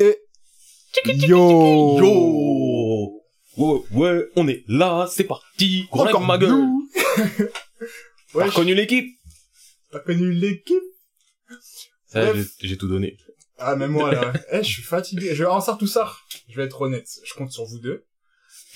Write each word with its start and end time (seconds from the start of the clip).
Et 0.00 0.16
yo 1.26 1.98
Yo 1.98 3.16
Ouais, 3.56 3.80
ouais, 3.92 4.28
on 4.36 4.48
est 4.48 4.64
là, 4.68 5.06
c'est 5.10 5.24
parti, 5.24 5.86
courage 5.90 6.08
Encore 6.14 6.26
ma 6.26 6.38
gueule 6.38 6.64
T'as 8.32 8.46
reconnu 8.46 8.74
l'équipe 8.74 9.06
t'as 9.90 9.98
connu 10.00 10.32
l'équipe 10.32 10.82
Ça, 12.06 12.32
j'ai- 12.60 12.76
tout 12.76 12.86
donné. 12.88 13.16
Ah, 13.58 13.76
mais 13.76 13.88
moi, 13.88 14.12
là, 14.12 14.32
eh, 14.52 14.62
je 14.62 14.68
suis 14.68 14.82
fatigué. 14.82 15.34
Je 15.34 15.42
vais 15.44 15.50
en 15.50 15.60
tout 15.76 15.86
ça. 15.86 16.10
Je 16.48 16.56
vais 16.56 16.64
être 16.64 16.80
honnête. 16.80 17.08
Je 17.24 17.34
compte 17.34 17.50
sur 17.50 17.64
vous 17.64 17.78
deux. 17.78 18.06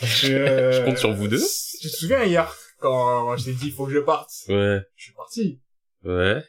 Je, 0.02 0.06
Je 0.72 0.84
compte 0.84 0.98
sur 0.98 1.12
vous 1.14 1.28
deux 1.28 1.42
Tu 1.80 1.88
te 1.88 1.96
souviens 1.96 2.24
hier, 2.24 2.54
quand 2.80 3.36
je 3.36 3.44
t'ai 3.44 3.52
dit, 3.52 3.68
il 3.68 3.72
faut 3.72 3.86
que 3.86 3.92
je 3.92 4.00
parte? 4.00 4.30
Ouais, 4.48 4.80
Je 4.96 5.04
suis 5.04 5.14
parti. 5.14 5.60
ouais. 6.02 6.42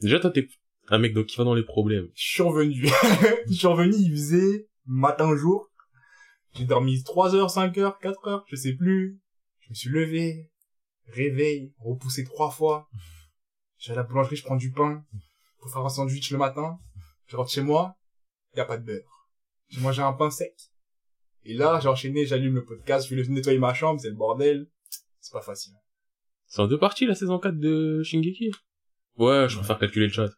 Déjà, 0.00 0.18
toi, 0.18 0.30
t'es 0.30 0.48
un 0.88 0.98
mec 0.98 1.14
donc, 1.14 1.26
qui 1.26 1.36
va 1.36 1.44
dans 1.44 1.54
les 1.54 1.62
problèmes. 1.62 2.08
Je 2.14 2.32
suis 2.32 2.42
revenu. 2.42 2.86
je 3.48 3.52
suis 3.52 3.66
revenu, 3.66 3.94
il 3.96 4.10
faisait 4.12 4.68
matin 4.86 5.34
jour. 5.36 5.70
J'ai 6.54 6.64
dormi 6.64 7.02
3 7.02 7.34
heures, 7.34 7.50
5 7.50 7.78
heures, 7.78 7.98
4 7.98 8.28
heures, 8.28 8.44
je 8.48 8.56
sais 8.56 8.74
plus. 8.74 9.20
Je 9.60 9.70
me 9.70 9.74
suis 9.74 9.88
levé, 9.88 10.50
réveil, 11.06 11.72
repoussé 11.78 12.24
trois 12.24 12.50
fois. 12.50 12.88
Je 13.78 13.88
vais 13.88 13.92
à 13.92 13.96
la 13.96 14.02
boulangerie, 14.02 14.36
je 14.36 14.44
prends 14.44 14.56
du 14.56 14.70
pain 14.70 15.04
pour 15.58 15.72
faire 15.72 15.84
un 15.84 15.88
sandwich 15.88 16.30
le 16.30 16.38
matin. 16.38 16.78
Je 17.26 17.36
rentre 17.36 17.50
chez 17.50 17.62
moi, 17.62 17.96
y 18.54 18.60
a 18.60 18.64
pas 18.64 18.76
de 18.76 18.84
beurre. 18.84 19.30
J'ai 19.68 19.80
mangé 19.80 20.02
un 20.02 20.12
pain 20.12 20.30
sec. 20.30 20.54
Et 21.44 21.54
là, 21.54 21.80
j'ai 21.80 21.88
enchaîné, 21.88 22.26
j'allume 22.26 22.56
le 22.56 22.64
podcast, 22.64 23.08
je 23.08 23.14
vais 23.14 23.26
nettoyer 23.28 23.58
ma 23.58 23.74
chambre, 23.74 24.00
c'est 24.00 24.10
le 24.10 24.14
bordel. 24.14 24.68
C'est 25.20 25.32
pas 25.32 25.40
facile. 25.40 25.72
C'est 26.46 26.60
en 26.60 26.66
deux 26.66 26.78
parties, 26.78 27.06
la 27.06 27.14
saison 27.14 27.38
4 27.38 27.58
de 27.58 28.02
Shingeki? 28.02 28.52
Ouais, 29.16 29.48
je 29.48 29.56
préfère 29.56 29.78
calculer 29.78 30.06
le 30.06 30.12
chat. 30.12 30.30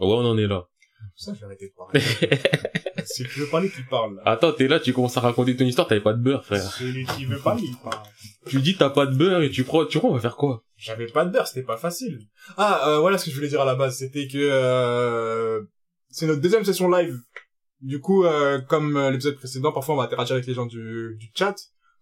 Ouais, 0.00 0.06
on 0.06 0.24
en 0.24 0.38
est 0.38 0.46
là. 0.46 0.66
Pour 1.10 1.20
ça, 1.20 1.34
je 1.34 1.40
vais 1.40 1.46
arrêter 1.46 1.68
de 1.68 1.74
parler. 1.74 2.00
Que 3.18 3.28
je 3.28 3.40
veux 3.42 3.50
parler 3.50 3.70
qui 3.70 3.82
parle, 3.82 4.16
là. 4.16 4.22
Attends, 4.24 4.52
t'es 4.52 4.66
là, 4.66 4.80
tu 4.80 4.92
commences 4.92 5.16
à 5.16 5.20
raconter 5.20 5.54
ton 5.56 5.64
histoire, 5.64 5.86
t'avais 5.86 6.00
pas 6.00 6.14
de 6.14 6.22
beurre, 6.22 6.44
frère. 6.44 6.62
Celui 6.62 7.04
qui 7.04 7.26
veut 7.26 7.38
parler, 7.38 7.64
il 7.64 7.76
parle. 7.76 8.02
Tu 8.46 8.60
dis 8.60 8.76
t'as 8.76 8.90
pas 8.90 9.06
de 9.06 9.14
beurre 9.14 9.42
et 9.42 9.50
tu 9.50 9.64
crois, 9.64 9.86
tu 9.86 9.98
crois 9.98 10.10
on 10.10 10.14
va 10.14 10.20
faire 10.20 10.36
quoi? 10.36 10.64
J'avais 10.76 11.06
pas 11.06 11.24
de 11.24 11.30
beurre, 11.30 11.46
c'était 11.46 11.66
pas 11.66 11.76
facile. 11.76 12.18
Ah, 12.56 12.88
euh, 12.88 12.98
voilà 13.00 13.18
ce 13.18 13.26
que 13.26 13.30
je 13.30 13.36
voulais 13.36 13.48
dire 13.48 13.60
à 13.60 13.64
la 13.64 13.74
base, 13.74 13.98
c'était 13.98 14.26
que 14.26 14.38
euh, 14.38 15.62
c'est 16.08 16.26
notre 16.26 16.40
deuxième 16.40 16.64
session 16.64 16.88
live. 16.88 17.18
Du 17.80 18.00
coup, 18.00 18.24
euh, 18.24 18.60
comme 18.60 18.96
euh, 18.96 19.10
l'épisode 19.10 19.36
précédent, 19.36 19.72
parfois 19.72 19.94
on 19.94 19.98
va 19.98 20.04
interagir 20.04 20.34
avec 20.34 20.46
les 20.46 20.54
gens 20.54 20.66
du, 20.66 21.16
du 21.18 21.30
chat. 21.34 21.54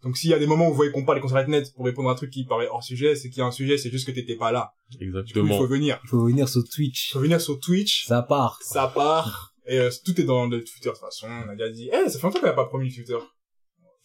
Donc 0.02 0.16
s'il 0.16 0.30
y 0.30 0.34
a 0.34 0.38
des 0.38 0.46
moments 0.46 0.66
où 0.66 0.70
vous 0.70 0.76
voyez 0.76 0.90
qu'on 0.90 1.04
parle 1.04 1.18
et 1.18 1.20
qu'on 1.20 1.28
s'arrête 1.28 1.48
net 1.48 1.72
pour 1.74 1.84
répondre 1.84 2.08
à 2.08 2.12
un 2.12 2.14
truc 2.16 2.30
qui 2.30 2.44
paraît 2.44 2.66
hors 2.68 2.82
sujet, 2.82 3.14
c'est 3.14 3.28
qu'il 3.30 3.38
y 3.38 3.42
a 3.42 3.46
un 3.46 3.52
sujet, 3.52 3.78
c'est 3.78 3.90
juste 3.90 4.06
que 4.06 4.10
t'étais 4.12 4.36
pas 4.36 4.50
là. 4.50 4.72
Du 4.90 4.96
coup, 4.98 5.04
il 5.04 5.08
Exactement. 5.08 5.58
faut 5.58 5.66
venir. 5.68 6.00
Il 6.04 6.08
faut 6.08 6.24
venir 6.24 6.48
sur 6.48 6.62
Il 6.64 6.70
Twitch. 6.70 7.12
faut 7.12 7.20
venir 7.20 7.40
sur 7.40 7.60
Twitch, 7.60 8.06
Ça 8.06 8.22
part. 8.22 8.58
ça 8.62 8.88
part, 8.88 9.54
et 9.66 9.78
euh, 9.78 9.90
tout 10.04 10.20
est 10.20 10.24
dans 10.24 10.46
le 10.46 10.62
Twitter 10.64 10.88
de 10.88 10.94
toute 10.94 11.00
façon. 11.00 11.28
On 11.28 11.48
a 11.50 11.54
déjà 11.54 11.70
dit, 11.70 11.88
eh, 11.92 12.08
ça 12.10 12.18
fait 12.18 12.26
longtemps 12.26 12.40
qu'on 12.40 12.48
a 12.48 12.52
pas 12.52 12.64
promis 12.66 12.88
le 12.88 12.94
Twitter. 12.94 13.16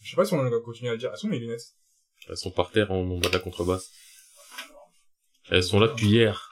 Je 0.00 0.10
sais 0.10 0.16
pas 0.16 0.24
si 0.24 0.32
on 0.34 0.42
va 0.42 0.50
continuer 0.64 0.90
à 0.90 0.92
le 0.92 0.98
dire. 0.98 1.10
Elles 1.12 1.18
sont 1.18 1.26
mes 1.26 1.40
lunettes. 1.40 1.74
Elles 2.28 2.36
sont 2.36 2.52
par 2.52 2.70
terre 2.70 2.92
en 2.92 3.04
bas 3.04 3.28
de 3.28 3.32
la 3.32 3.40
contrebasse. 3.40 3.90
Elles 5.50 5.64
sont 5.64 5.80
là 5.80 5.88
depuis 5.88 6.06
hier. 6.06 6.48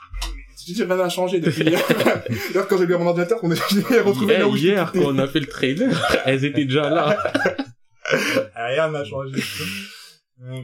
Je 0.67 0.73
dis, 0.73 0.83
rien 0.83 0.97
n'a 0.97 1.09
changé 1.09 1.39
depuis 1.39 1.63
hier. 1.63 1.81
D'ailleurs, 2.49 2.67
quand 2.67 2.79
j'ai 2.79 2.87
vu 2.87 2.97
mon 2.97 3.07
ordinateur, 3.07 3.39
on 3.45 3.51
est 3.53 3.61
j'ai 3.71 4.01
retrouvé 4.01 4.35
Hier, 4.35 4.41
là 4.41 4.49
où 4.49 4.57
hier, 4.57 4.91
quand 4.93 5.03
on 5.05 5.19
a 5.19 5.29
fait 5.29 5.39
le 5.39 5.47
trailer, 5.47 5.97
elles 6.25 6.45
étaient 6.45 6.65
déjà 6.65 6.91
là. 6.91 7.17
Rien 8.55 8.91
n'a 8.91 9.05
changé. 9.05 9.41
Euh, 10.43 10.61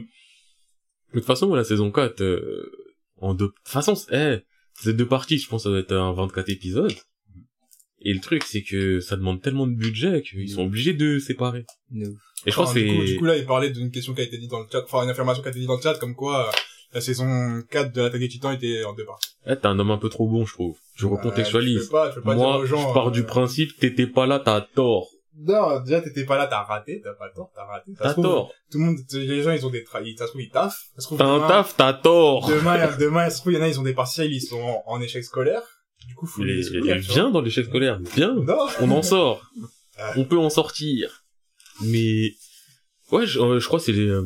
De 1.13 1.19
toute 1.19 1.25
façon, 1.25 1.53
la 1.53 1.63
saison 1.63 1.91
4, 1.91 2.21
euh, 2.21 2.71
en 3.21 3.33
deux, 3.33 3.45
de 3.47 3.51
toute 3.51 3.67
façon, 3.67 3.95
c'est, 3.95 4.13
eh, 4.13 4.39
c'est 4.73 4.93
deux 4.95 5.07
parties, 5.07 5.37
je 5.37 5.47
pense 5.47 5.61
que 5.63 5.63
ça 5.63 5.69
doit 5.69 5.79
être 5.79 5.93
un 5.93 6.13
24 6.13 6.49
épisodes. 6.49 6.93
Et 8.05 8.13
le 8.13 8.19
truc, 8.19 8.43
c'est 8.43 8.63
que 8.63 8.99
ça 8.99 9.15
demande 9.15 9.41
tellement 9.41 9.65
de 9.65 9.73
budget 9.73 10.21
qu'ils 10.23 10.49
sont 10.49 10.65
obligés 10.65 10.93
de 10.93 11.19
séparer. 11.19 11.65
No. 11.91 12.07
Et 12.45 12.51
je 12.51 12.51
crois 12.51 12.65
enfin, 12.65 12.73
que 12.73 12.79
du, 12.79 12.87
coup, 12.87 13.01
c'est, 13.05 13.13
du 13.13 13.17
coup, 13.19 13.25
là, 13.25 13.37
il 13.37 13.45
parlait 13.45 13.69
d'une 13.69 13.91
question 13.91 14.13
qui 14.13 14.19
a 14.21 14.25
été 14.25 14.37
dite 14.37 14.51
dans 14.51 14.59
le 14.59 14.67
chat, 14.69 14.83
enfin, 14.83 15.03
une 15.03 15.09
affirmation 15.09 15.41
qui 15.41 15.47
a 15.47 15.51
été 15.51 15.59
dite 15.59 15.69
dans 15.69 15.77
le 15.77 15.81
chat, 15.81 15.93
comme 15.99 16.13
quoi, 16.15 16.49
euh, 16.49 16.51
la 16.93 16.99
saison 17.01 17.61
4 17.71 17.93
de 17.93 18.01
l'attaque 18.01 18.19
des 18.19 18.27
titans 18.27 18.53
était 18.53 18.83
en 18.83 18.93
deux 18.93 19.05
parties. 19.05 19.29
eh, 19.47 19.55
t'es 19.55 19.65
un 19.67 19.79
homme 19.79 19.91
un 19.91 19.97
peu 19.97 20.09
trop 20.09 20.27
bon, 20.27 20.45
je 20.45 20.53
trouve. 20.53 20.77
Je 20.95 21.05
Euh, 21.05 21.09
tu 21.09 21.15
recontextualise. 21.15 21.85
peux 21.85 21.91
pas, 21.91 22.09
tu 22.09 22.15
peux 22.15 22.21
pas 22.23 22.35
Moi, 22.35 22.45
dire 22.51 22.59
aux 22.59 22.65
gens, 22.65 22.89
je 22.89 22.93
pars 22.93 23.07
euh, 23.07 23.11
du 23.11 23.23
principe, 23.23 23.77
t'étais 23.79 24.07
pas 24.07 24.25
là, 24.27 24.39
t'as 24.39 24.59
tort. 24.61 25.07
Non, 25.39 25.79
déjà, 25.81 26.01
t'étais 26.01 26.25
pas 26.25 26.37
là, 26.37 26.47
t'as 26.47 26.61
raté, 26.63 27.01
t'as 27.03 27.13
pas 27.13 27.29
tort, 27.29 27.51
t'as 27.55 27.65
raté. 27.65 27.91
T'as 27.97 28.13
tort. 28.13 28.51
Tout 28.71 28.77
le 28.77 28.83
monde, 28.85 28.97
les 29.13 29.41
gens, 29.41 29.51
ils 29.51 29.65
ont 29.65 29.69
des 29.71 29.83
tra... 29.83 30.01
ils- 30.01 30.17
ça 30.17 30.25
se 30.25 30.31
trouve, 30.31 30.41
ils 30.41 30.49
taffent. 30.51 30.89
T'as 31.17 31.25
un 31.25 31.47
taf, 31.47 31.75
t'as 31.75 31.93
tort. 31.93 32.47
Demain, 32.47 32.95
demain, 32.99 33.29
ça 33.29 33.35
se 33.35 33.41
trouve, 33.41 33.53
il 33.53 33.55
y 33.55 33.59
en 33.59 33.63
a, 33.63 33.67
ils 33.67 33.79
ont 33.79 33.83
des 33.83 33.93
partiels, 33.93 34.31
ils 34.31 34.41
sont 34.41 34.59
en, 34.61 34.83
en 34.85 35.01
échec 35.01 35.23
scolaire. 35.23 35.61
Du 36.07 36.15
coup, 36.15 36.25
faut 36.27 36.43
Il 36.43 36.47
les 36.83 36.97
viens 36.99 37.31
dans 37.31 37.41
l'échec 37.41 37.65
scolaire, 37.65 37.99
viens. 38.15 38.35
Non. 38.35 38.67
On 38.81 38.91
en 38.91 39.01
sort. 39.01 39.49
On 40.17 40.25
peut 40.25 40.37
en 40.37 40.49
sortir. 40.49 41.23
Mais, 41.81 42.33
ouais, 43.11 43.25
je, 43.25 43.39
euh, 43.39 43.59
je 43.59 43.67
crois 43.67 43.79
que 43.79 43.85
c'est 43.85 43.91
les, 43.93 44.07
euh, 44.07 44.23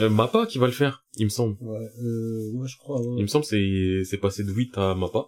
euh, 0.00 0.08
Mappa 0.10 0.46
qui 0.46 0.58
va 0.58 0.66
le 0.66 0.72
faire, 0.72 1.04
il 1.16 1.24
me 1.24 1.30
semble. 1.30 1.56
Ouais, 1.60 1.78
euh, 2.02 2.50
ouais, 2.54 2.68
je 2.68 2.76
crois, 2.76 2.98
Il 3.02 3.08
ouais. 3.16 3.22
me 3.22 3.26
semble 3.26 3.44
que 3.44 3.50
c'est, 3.50 4.02
c'est 4.08 4.18
passé 4.18 4.42
de 4.44 4.52
8 4.52 4.76
à 4.78 4.94
Mappa. 4.94 5.24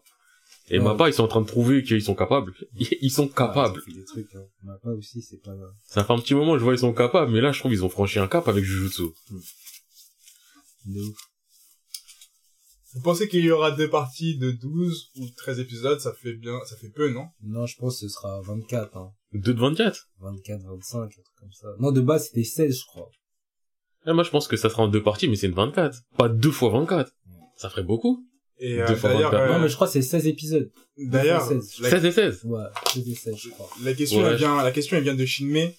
Et 0.71 0.79
Ouais. 0.79 0.85
Mappa, 0.85 1.09
ils 1.09 1.13
sont 1.13 1.25
en 1.25 1.29
train 1.29 1.43
de 1.43 1.47
prouver 1.47 1.83
qu'ils 1.83 2.03
sont 2.03 2.15
capables. 2.15 2.55
Ils 2.75 3.11
sont 3.11 3.31
Ah, 3.35 3.37
capables. 3.37 3.81
fait 3.83 3.93
des 3.93 4.05
trucs, 4.05 4.35
hein. 4.35 4.47
Aussi, 4.97 5.21
c'est 5.23 5.43
pas, 5.43 5.53
Ça 5.85 6.05
fait 6.05 6.13
un 6.13 6.19
petit 6.19 6.35
moment, 6.35 6.57
je 6.59 6.65
vois, 6.65 6.73
ils 6.75 6.79
sont 6.79 6.95
capables, 6.95 7.31
mais 7.33 7.41
là, 7.43 7.53
je 7.53 7.59
trouve 7.61 7.71
qu'ils 7.73 7.85
ont 7.85 7.89
franchi 7.91 8.19
un 8.19 8.29
cap 8.29 8.49
avec 8.49 8.65
Jujutsu. 8.65 9.03
de 10.87 11.01
ouf. 11.01 11.17
Vous 12.95 13.01
pensez 13.03 13.27
qu'il 13.29 13.45
y 13.45 13.51
aura 13.51 13.73
deux 13.73 13.91
parties 13.91 14.37
de 14.39 14.53
12 14.53 15.11
ou 15.17 15.27
13 15.37 15.59
épisodes, 15.59 15.99
ça 16.01 16.13
fait 16.15 16.35
bien, 16.35 16.59
ça 16.67 16.77
fait 16.77 16.91
peu, 16.91 17.11
non? 17.11 17.27
Non, 17.43 17.67
je 17.67 17.77
pense 17.77 17.95
que 18.01 18.07
ce 18.07 18.09
sera 18.09 18.41
24, 18.43 18.97
hein. 18.97 19.11
2 19.33 19.53
de 19.55 19.61
24. 19.61 20.09
24, 20.21 20.63
25, 20.63 20.99
un 21.03 21.09
truc 21.09 21.25
comme 21.41 21.53
ça. 21.53 21.69
Non, 21.81 21.91
de 21.91 22.01
base, 22.01 22.27
c'était 22.29 22.45
16, 22.45 22.79
je 22.81 22.87
crois. 22.87 23.11
Eh, 24.07 24.13
moi, 24.13 24.23
je 24.23 24.31
pense 24.31 24.47
que 24.47 24.57
ça 24.57 24.71
sera 24.71 24.83
en 24.85 24.89
deux 24.89 25.03
parties, 25.03 25.27
mais 25.29 25.35
c'est 25.37 25.49
une 25.49 25.55
24. 25.55 25.99
Pas 26.17 26.29
deux 26.29 26.51
fois 26.53 26.71
24. 26.71 27.11
Ça 27.57 27.69
ferait 27.71 27.83
beaucoup. 27.83 28.25
Et 28.59 28.81
euh, 28.81 28.87
d'ailleurs, 28.87 29.33
24. 29.33 29.35
euh, 29.35 29.49
Non, 29.53 29.59
mais 29.61 29.69
je 29.69 29.75
crois 29.75 29.87
que 29.89 29.93
c'est 29.93 30.03
16 30.03 30.27
épisodes. 30.29 30.71
d'ailleurs, 30.97 31.49
Deux 31.49 31.61
fois 31.61 31.63
16. 31.63 31.81
la, 31.81 31.91
16 31.91 32.05
et 32.05 32.13
16. 32.13 32.41
Ouais, 32.45 32.63
16 32.93 33.09
et 33.09 33.15
16, 33.15 33.37
je 33.37 33.49
crois. 33.51 33.69
la 33.83 33.95
question 33.95 34.23
Ouais, 34.23 34.29
elle 34.31 34.37
vient, 34.37 34.63
la 34.63 34.71
question 34.71 34.97
elle 34.97 35.03
vient 35.03 35.15
de 35.15 35.25
Shinmei, 35.25 35.77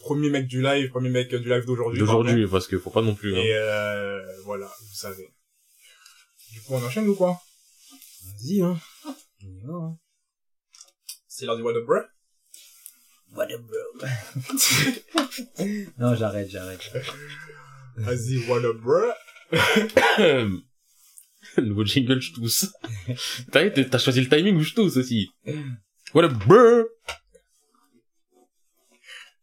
premier 0.00 0.28
mec 0.30 0.46
du 0.46 0.60
live, 0.60 0.88
premier 0.90 1.10
mec 1.10 1.32
du 1.32 1.48
live 1.48 1.64
d'aujourd'hui. 1.64 2.00
D'aujourd'hui, 2.00 2.46
parce 2.48 2.66
que 2.66 2.78
faut 2.78 2.90
pas 2.90 3.02
non 3.02 3.14
plus, 3.14 3.34
hein. 3.36 3.40
Et 3.40 3.54
euh, 3.54 4.20
voilà, 4.44 4.66
vous 4.66 4.94
savez. 4.94 5.28
Du 6.52 6.60
coup, 6.62 6.74
on 6.74 6.84
enchaîne 6.84 7.06
ou 7.08 7.14
quoi? 7.14 7.40
Vas-y, 8.24 8.62
hein. 8.62 8.78
Hein. 9.68 9.96
C'est 11.28 11.46
l'heure 11.46 11.56
du 11.56 11.62
What 11.62 11.76
Up 11.76 11.86
Bruh? 11.86 12.02
What 13.36 13.52
up, 13.52 13.60
bro? 13.60 14.08
non, 15.98 16.14
j'arrête, 16.16 16.50
j'arrête. 16.50 16.80
Vas-y, 17.96 18.38
What 18.48 18.64
Up 18.64 18.76
Bruh? 18.78 19.12
Le 21.56 21.64
nouveau 21.64 21.84
jingle, 21.84 22.20
je 22.20 22.32
tousse. 22.32 22.72
T'as 23.52 23.64
vu, 23.64 23.88
t'as 23.88 23.98
choisi 23.98 24.20
le 24.20 24.28
timing 24.28 24.56
où 24.56 24.60
je 24.62 24.74
tousse 24.74 24.96
aussi. 24.96 25.30
Voilà, 26.12 26.28
brrr. 26.28 26.84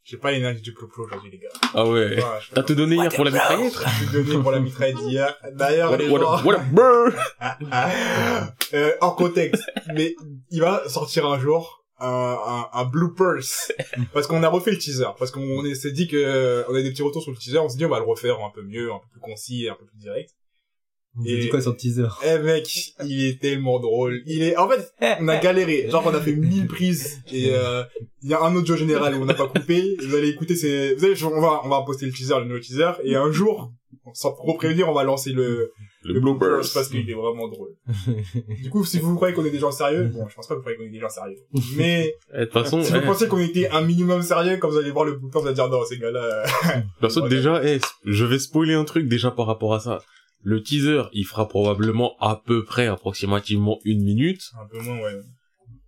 J'ai 0.03 0.17
pas 0.17 0.31
l'énergie 0.31 0.61
du 0.61 0.71
plou 0.71 0.88
aujourd'hui, 0.97 1.31
les 1.31 1.39
gars. 1.39 1.49
Ah 1.73 1.83
ouais. 1.83 2.17
Je 2.17 2.53
T'as 2.53 2.61
tout 2.61 2.75
donné 2.75 2.95
hier 2.95 3.09
pour 3.11 3.25
la 3.25 3.31
mitraillette? 3.31 3.73
Je 3.73 4.03
suis 4.05 4.13
donné 4.13 4.39
pour 4.39 4.51
la 4.51 4.59
mitraille 4.59 4.93
d'hier. 4.93 5.35
D'ailleurs, 5.53 5.97
les 5.97 6.07
Voilà, 6.07 6.25
gens... 6.25 6.41
voilà, 6.43 6.59
brrr. 6.59 7.11
euh, 8.75 8.91
hors 9.01 9.16
contexte. 9.16 9.63
Mais 9.95 10.16
il 10.51 10.61
va 10.61 10.87
sortir 10.89 11.25
un 11.25 11.39
jour 11.39 11.83
un, 11.99 12.07
un, 12.45 12.79
un 12.79 12.85
bloopers. 12.85 13.72
Parce 14.13 14.27
qu'on 14.27 14.43
a 14.43 14.47
refait 14.47 14.72
le 14.72 14.77
teaser. 14.77 15.07
Parce 15.17 15.31
qu'on 15.31 15.63
s'est 15.73 15.91
dit 15.91 16.07
que, 16.07 16.63
on 16.69 16.75
a 16.75 16.81
des 16.83 16.91
petits 16.91 17.01
retours 17.01 17.23
sur 17.23 17.31
le 17.31 17.37
teaser. 17.37 17.57
On 17.57 17.67
s'est 17.69 17.77
dit, 17.77 17.85
on 17.85 17.89
va 17.89 17.97
le 17.97 18.05
refaire 18.05 18.39
un 18.41 18.51
peu 18.53 18.61
mieux, 18.61 18.91
un 18.91 18.99
peu 18.99 19.07
plus 19.11 19.22
concis 19.22 19.66
et 19.66 19.69
un 19.69 19.75
peu 19.75 19.85
plus 19.85 19.97
direct. 19.97 20.29
Et- 21.26 21.38
dit 21.40 21.50
quoi 21.50 21.62
sur 21.62 21.72
le 21.72 21.78
teaser? 21.78 22.08
Eh 22.26 22.40
mec, 22.40 22.94
il 23.06 23.26
est 23.26 23.40
tellement 23.42 23.80
drôle. 23.80 24.22
Il 24.26 24.42
est, 24.44 24.58
en 24.58 24.68
fait, 24.68 24.92
on 25.22 25.28
a 25.28 25.38
galéré. 25.38 25.88
Genre, 25.90 26.03
on 26.06 26.14
a 26.14 26.20
fait 26.22 26.34
mille 26.36 26.68
prises. 26.68 27.20
Et, 27.31 27.52
euh, 27.52 27.84
il 28.22 28.30
y 28.30 28.34
a 28.34 28.41
un 28.41 28.56
autre 28.56 28.67
jeu 28.67 28.76
général 28.76 29.16
où 29.16 29.22
on 29.22 29.26
n'a 29.26 29.34
pas 29.34 29.47
coupé. 29.47 29.96
Vous 30.06 30.16
allez 30.16 30.29
écouter, 30.29 30.56
c'est, 30.56 30.96
vous 30.96 31.06
allez, 31.06 31.23
on 31.23 31.40
va, 31.41 31.62
on 31.64 31.70
va 31.70 31.82
poster 31.85 32.06
le 32.06 32.12
teaser, 32.12 32.35
le 32.40 32.46
nouveau 32.46 32.59
teaser. 32.59 32.91
Et 33.03 33.16
un 33.16 33.32
jour, 33.32 33.72
sans 34.14 34.32
trop 34.34 34.56
prévenir, 34.56 34.90
on 34.90 34.94
va 34.94 35.03
lancer 35.03 35.32
le, 35.32 35.72
Le 36.03 36.20
bloopers. 36.20 36.62
parce 36.73 36.90
qu'il 36.90 37.09
est 37.09 37.14
vraiment 37.14 37.47
drôle. 37.47 37.70
du 38.61 38.70
coup, 38.70 38.84
si 38.84 39.00
vous 39.00 39.16
croyez 39.16 39.34
qu'on 39.34 39.46
est 39.46 39.50
des 39.52 39.59
gens 39.59 39.72
sérieux, 39.72 40.06
bon, 40.06 40.28
je 40.28 40.35
pense 40.35 40.47
pas 40.47 40.53
que 40.56 40.59
vous 40.59 40.61
croyez 40.64 40.78
qu'on 40.78 40.84
est 40.85 40.90
des 40.90 41.00
gens 41.00 41.09
sérieux. 41.09 41.38
Mais, 41.76 42.14
Eh, 42.34 42.40
De 42.40 42.44
toute 42.46 42.53
façon, 42.53 42.84
si 42.84 42.91
vous 42.91 42.97
eh, 42.97 43.06
pensez 43.06 43.28
qu'on 43.28 43.40
était 43.40 43.70
un 43.70 43.82
minimum 43.82 44.22
sérieux, 44.22 44.58
quand 44.58 44.70
vous 44.70 44.78
allez 44.78 44.91
voir 44.91 45.06
le 45.06 45.14
blooper, 45.14 45.40
vous 45.40 45.46
allez 45.47 45.56
dire, 45.56 45.70
non, 45.70 45.84
ces 45.85 45.97
gars-là, 45.97 46.23
euh, 46.23 46.46
perso, 47.02 47.22
déjà, 47.28 47.61
eh, 47.64 47.79
je 48.06 48.26
vais 48.26 48.40
spoiler 48.40 48.73
un 48.73 48.84
truc 48.84 49.08
déjà 49.08 49.32
par 49.32 49.46
rapport 49.47 49.73
à 49.73 49.79
ça. 49.79 50.00
Le 50.47 50.62
teaser, 50.62 51.02
il 51.12 51.26
fera 51.26 51.47
probablement 51.47 52.16
à 52.20 52.40
peu 52.46 52.64
près, 52.64 52.86
approximativement 52.86 53.80
une 53.84 54.03
minute. 54.03 54.44
un 54.62 54.68
peu 54.68 54.80
moins, 54.80 55.00
ouais. 55.00 55.20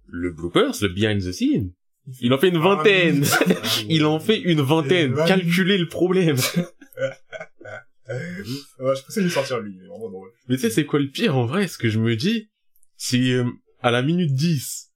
Le 0.08 0.32
bloopers, 0.32 0.74
le 0.82 0.88
behind 0.88 1.22
the 1.22 1.32
scene, 1.32 1.74
il 2.22 2.34
en 2.34 2.38
fait 2.40 2.48
une 2.50 2.58
vingtaine. 2.58 3.24
Il 3.90 4.04
en 4.06 4.20
fait 4.20 4.40
une 4.40 4.62
vingtaine. 4.62 5.14
Vingt- 5.14 5.26
Calculez 5.28 5.78
le 5.78 5.88
problème. 5.88 6.38
Ouais, 8.10 8.96
je 8.96 9.04
pensais 9.04 9.22
lui 9.22 9.30
sortir 9.30 9.60
lui, 9.60 9.78
vraiment 9.80 10.10
drôle. 10.10 10.30
Mais 10.48 10.56
tu 10.56 10.62
sais, 10.62 10.70
c'est 10.70 10.86
quoi 10.86 10.98
le 11.00 11.10
pire 11.10 11.36
en 11.38 11.46
vrai 11.46 11.68
Ce 11.68 11.78
que 11.78 11.90
je 11.90 12.00
me 12.00 12.16
dis, 12.16 12.50
c'est 12.96 13.32
euh, 13.32 13.44
à 13.82 13.92
la 13.92 14.02
minute 14.02 14.34
10, 14.34 14.92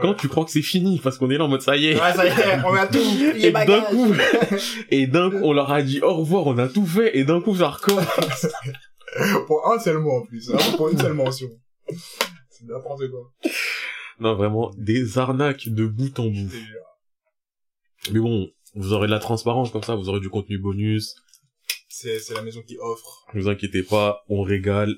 quand 0.00 0.14
tu 0.14 0.28
crois 0.28 0.46
que 0.46 0.50
c'est 0.50 0.62
fini, 0.62 0.98
parce 0.98 1.18
qu'on 1.18 1.30
est 1.30 1.36
là 1.36 1.44
en 1.44 1.48
mode 1.48 1.60
ça 1.60 1.76
y 1.76 1.88
est. 1.88 1.94
Ouais, 2.00 2.12
ça 2.14 2.24
y 2.24 2.28
est, 2.28 2.64
on 2.64 2.72
a 2.74 2.86
tout, 2.86 2.98
Et 3.36 3.50
d'un 3.52 3.80
coup, 3.82 4.14
et 4.90 5.06
d'un 5.06 5.30
coup, 5.30 5.40
on 5.42 5.52
leur 5.52 5.70
a 5.70 5.82
dit 5.82 6.00
au 6.00 6.14
revoir, 6.14 6.46
on 6.46 6.56
a 6.56 6.68
tout 6.68 6.86
fait, 6.86 7.16
et 7.18 7.24
d'un 7.24 7.42
coup, 7.42 7.54
ça 7.54 7.68
recommence. 7.68 8.46
pour 9.46 9.70
un 9.72 9.78
seul 9.78 9.98
mot 9.98 10.12
en 10.12 10.26
plus, 10.26 10.50
hein, 10.50 10.58
pour 10.76 10.88
une 10.88 10.98
seule 10.98 11.14
mention. 11.14 11.48
C'est 12.50 12.64
n'importe 12.66 13.08
quoi. 13.10 13.32
Non, 14.20 14.34
vraiment, 14.36 14.72
des 14.76 15.18
arnaques 15.18 15.68
de 15.68 15.86
bout 15.86 16.18
en 16.18 16.26
bout. 16.26 16.48
Jure. 16.48 18.12
Mais 18.12 18.20
bon, 18.20 18.50
vous 18.74 18.92
aurez 18.92 19.06
de 19.06 19.12
la 19.12 19.18
transparence 19.18 19.70
comme 19.70 19.82
ça, 19.82 19.94
vous 19.94 20.08
aurez 20.08 20.20
du 20.20 20.30
contenu 20.30 20.58
bonus. 20.58 21.14
C'est, 21.88 22.18
c'est 22.18 22.34
la 22.34 22.42
maison 22.42 22.62
qui 22.62 22.76
offre. 22.78 23.24
Ne 23.34 23.40
vous 23.40 23.48
inquiétez 23.48 23.82
pas, 23.82 24.24
on 24.28 24.42
régale. 24.42 24.94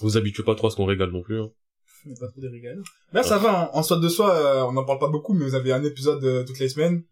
Vous 0.00 0.16
habituez 0.16 0.42
pas 0.44 0.54
trop 0.54 0.68
à 0.68 0.70
ce 0.70 0.76
qu'on 0.76 0.86
régale 0.86 1.10
non 1.10 1.22
plus. 1.22 1.40
Hein. 1.40 1.50
Mais 2.06 2.14
pas 2.18 2.28
trop 2.28 2.40
des 2.40 2.48
régales. 2.48 2.82
Là, 3.12 3.22
ça 3.22 3.38
va, 3.38 3.64
hein. 3.64 3.70
en 3.72 3.82
soi 3.82 3.98
de 3.98 4.08
soi, 4.08 4.34
euh, 4.36 4.62
on 4.64 4.72
n'en 4.72 4.84
parle 4.84 4.98
pas 4.98 5.08
beaucoup, 5.08 5.34
mais 5.34 5.44
vous 5.44 5.54
avez 5.54 5.72
un 5.72 5.82
épisode 5.84 6.22
euh, 6.24 6.44
toutes 6.44 6.58
les 6.58 6.68
semaines. 6.68 7.04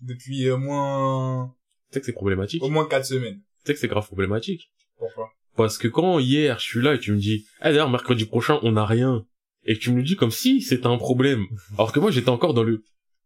Depuis 0.00 0.48
au 0.50 0.56
moins, 0.56 1.54
Tu 1.90 1.94
sais 1.94 2.00
que 2.00 2.06
c'est 2.06 2.12
problématique. 2.12 2.62
au 2.62 2.68
moins 2.70 2.86
quatre 2.86 3.04
semaines. 3.04 3.36
Tu 3.36 3.66
sais 3.66 3.74
que 3.74 3.80
c'est 3.80 3.88
grave 3.88 4.06
problématique. 4.06 4.70
Pourquoi? 5.00 5.30
Parce 5.56 5.76
que 5.78 5.88
quand 5.88 6.20
hier, 6.20 6.58
je 6.60 6.64
suis 6.64 6.80
là 6.80 6.94
et 6.94 7.00
tu 7.00 7.10
me 7.12 7.18
dis, 7.18 7.44
ah 7.60 7.70
d'ailleurs, 7.70 7.90
mercredi 7.90 8.24
prochain, 8.26 8.60
on 8.62 8.72
n'a 8.72 8.86
rien. 8.86 9.26
Et 9.64 9.74
que 9.74 9.80
tu 9.80 9.90
me 9.90 9.96
le 9.96 10.02
dis 10.04 10.14
comme 10.16 10.30
si 10.30 10.62
c'était 10.62 10.86
un 10.86 10.96
problème. 10.96 11.44
Alors 11.74 11.90
que 11.92 11.98
moi, 12.00 12.10
j'étais 12.12 12.28
encore 12.30 12.54
dans 12.54 12.62
le, 12.62 12.84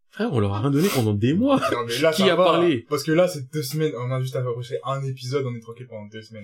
frère, 0.09 0.33
on 0.33 0.39
leur 0.39 0.53
a 0.53 0.59
rien 0.61 0.71
donné 0.71 0.87
pendant 0.89 1.13
des 1.13 1.33
mois. 1.33 1.57
Non, 1.71 1.85
mais 1.87 1.97
là, 1.99 2.11
Qui 2.11 2.23
ça 2.23 2.33
a 2.33 2.35
va, 2.35 2.43
parlé? 2.45 2.85
Parce 2.89 3.03
que 3.03 3.11
là, 3.11 3.27
c'est 3.27 3.51
deux 3.53 3.61
semaines, 3.63 3.93
on 3.97 4.11
a 4.11 4.19
juste 4.19 4.35
à 4.35 4.39
approcher 4.39 4.79
un 4.83 5.03
épisode, 5.03 5.45
on 5.45 5.53
est 5.55 5.61
tranquille 5.61 5.87
pendant 5.87 6.07
deux 6.07 6.21
semaines. 6.23 6.43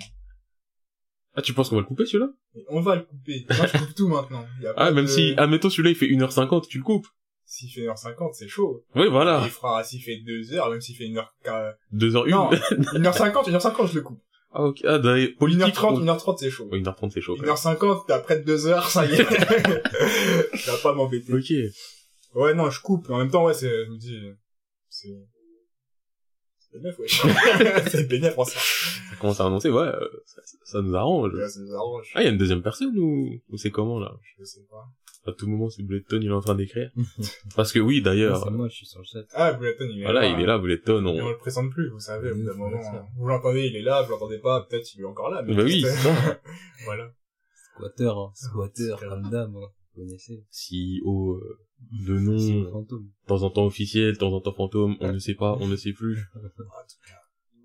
Ah, 1.34 1.42
tu 1.42 1.54
penses 1.54 1.69
qu'on 1.69 1.75
va 1.75 1.81
le 1.81 1.88
couper 1.88 2.06
celui-là? 2.06 2.30
On 2.69 2.81
va 2.81 2.98
le 2.98 3.04
couper. 3.04 3.45
Moi, 3.57 3.66
je 3.68 3.77
coupe 3.77 3.95
tout 3.95 4.07
maintenant. 4.10 4.45
Y 4.62 4.68
a 4.68 4.74
Ah, 4.75 4.92
même 4.92 5.06
de- 5.06 5.10
si, 5.10 5.34
admettons 5.38 5.69
celui-là, 5.69 5.89
il 5.92 5.95
fait 5.95 6.07
1h50, 6.07 6.68
tu 6.68 6.77
le 6.77 6.84
coupes. 6.84 7.07
S'il 7.45 7.69
fait 7.72 7.81
1h50, 7.88 8.34
c'est 8.34 8.48
chaud. 8.50 8.84
Oui, 8.95 9.07
voilà. 9.10 9.42
Il 9.45 9.50
fera, 9.50 9.84
s'il 9.84 10.01
fait 10.01 10.18
2h, 10.25 10.69
même 10.72 10.81
s'il 10.81 10.95
fait 10.95 11.06
1h, 11.06 11.25
2h01. 11.94 12.30
non, 12.30 12.50
1h50, 13.12 13.50
1h50, 13.50 13.88
je 13.92 13.95
le 13.95 14.01
coupe. 14.01 14.22
Ah, 14.53 14.63
ok. 14.63 14.81
Ah, 14.86 15.00
bah, 15.00 15.15
politique. 15.39 15.63
1h30, 15.75 16.03
1h30, 16.03 16.38
c'est 16.38 16.50
chaud. 16.50 16.68
Oui, 16.71 16.81
1h30, 16.81 17.12
c'est 17.12 17.21
chaud. 17.21 17.36
quand 17.36 17.45
même. 17.45 17.56
1h50, 17.56 18.03
t'as 18.07 18.19
près 18.19 18.39
de 18.39 18.57
2h, 18.57 18.89
ça 18.89 19.06
y 19.06 19.13
est. 19.13 19.25
tu 20.57 20.69
vas 20.69 20.77
pas 20.83 20.94
m'embêter. 20.94 21.33
Ok. 21.33 21.51
Ouais, 22.36 22.53
non, 22.53 22.69
je 22.69 22.81
coupe. 22.81 23.09
En 23.09 23.18
même 23.18 23.31
temps, 23.31 23.45
ouais, 23.45 23.53
c'est, 23.53 23.86
je 23.86 23.92
me 23.92 23.98
dis, 23.98 24.19
c'est, 24.89 25.09
c'est 26.59 26.77
bénéf, 26.77 27.00
wesh. 27.00 27.21
c'est 27.92 28.07
bénéf, 28.07 28.38
en 28.38 28.45
ça. 28.45 28.59
Ça 28.59 29.15
commence 29.19 29.39
à 29.39 29.45
annoncer, 29.45 29.69
ouais, 29.69 29.88
euh, 29.88 30.07
ça, 30.25 30.42
ça 30.63 30.81
nous 30.81 30.95
arrange. 30.95 31.33
Ouais, 31.33 31.48
ça 31.48 31.59
nous 31.59 31.74
arrange. 31.74 32.12
Ah, 32.15 32.21
il 32.21 32.25
y 32.25 32.27
a 32.27 32.31
une 32.31 32.38
deuxième 32.38 32.62
personne 32.62 32.98
ou, 32.98 33.30
ou 33.50 33.57
c'est 33.57 33.71
comment, 33.71 34.00
là? 34.00 34.13
Je 34.38 34.44
sais 34.44 34.65
pas. 34.69 34.86
À 35.27 35.33
tout 35.33 35.47
moment, 35.47 35.69
c'est 35.69 35.83
Bulleton, 35.83 36.19
il 36.21 36.29
est 36.29 36.31
en 36.31 36.41
train 36.41 36.56
d'écrire. 36.56 36.89
Parce 37.56 37.71
que 37.71 37.77
oui, 37.79 38.01
d'ailleurs. 38.01 38.44
C'est 38.44 38.50
moi, 38.50 38.68
je 38.69 38.73
suis 38.73 38.85
sur 38.88 39.00
le 39.01 39.06
chat. 39.06 39.23
Ah, 39.33 39.53
Bulletin, 39.53 39.85
il 39.85 40.00
est 40.00 40.03
Voilà, 40.03 40.21
là. 40.21 40.27
il 40.29 40.39
est 40.41 40.45
là, 40.47 40.57
Bulleton, 40.57 41.06
Et 41.06 41.21
on 41.21 41.25
on... 41.25 41.29
le 41.29 41.38
présente 41.38 41.69
plus, 41.71 41.89
vous 41.89 42.00
savez, 42.00 42.31
au 42.31 42.35
bout 42.35 42.44
d'un 42.44 42.56
moment. 42.56 42.79
Vous 43.18 43.27
l'entendez, 43.27 43.68
il 43.68 43.75
est 43.75 43.83
là, 43.83 44.01
vous 44.01 44.12
l'entendez 44.12 44.39
pas, 44.39 44.65
peut-être 44.68 44.88
il 44.95 45.01
est 45.01 45.06
encore 45.06 45.29
là. 45.29 45.44
Mais 45.44 45.53
Bah 45.53 45.63
oui, 45.63 45.81
ça. 45.83 46.41
voilà. 46.85 47.12
Squatter, 47.75 48.12
hein. 48.15 48.31
Squatter, 48.33 48.95
c'est 49.00 49.07
comme 49.07 49.29
dame, 49.29 49.56
hein. 49.56 49.68
Vous 49.95 50.03
connaissez. 50.03 50.44
CEO, 50.51 51.33
euh, 51.35 51.59
de 52.07 52.17
C'est 52.17 52.24
nom, 52.24 52.63
le 52.63 52.71
fantôme. 52.71 53.03
de 53.03 53.27
temps 53.27 53.44
en 53.44 53.50
temps 53.51 53.65
officiel, 53.65 54.13
de 54.13 54.17
temps 54.17 54.33
en 54.33 54.41
temps 54.41 54.53
fantôme, 54.53 54.95
on 55.01 55.13
ne 55.13 55.19
sait 55.19 55.35
pas, 55.35 55.56
on 55.59 55.67
ne 55.67 55.75
sait 55.75 55.94
plus. 55.94 56.17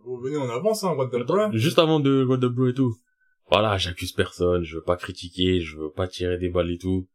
Bon, 0.05 0.19
venez, 0.21 0.37
on 0.37 0.49
avance, 0.51 0.85
hein, 0.85 0.95
what 0.95 1.09
the 1.09 1.25
bro. 1.27 1.51
Juste 1.53 1.79
avant 1.79 2.01
de 2.01 2.23
What 2.25 2.39
the 2.39 2.47
Bro 2.47 2.69
et 2.69 2.75
tout. 2.75 2.95
Voilà, 3.51 3.77
j'accuse 3.79 4.13
personne, 4.13 4.63
je 4.65 4.77
veux 4.77 4.83
pas 4.83 4.97
critiquer, 4.97 5.61
je 5.61 5.77
veux 5.79 5.91
pas 5.91 6.07
tirer 6.09 6.37
des 6.39 6.49
balles 6.49 6.71
et 6.71 6.79
tout. 6.79 7.09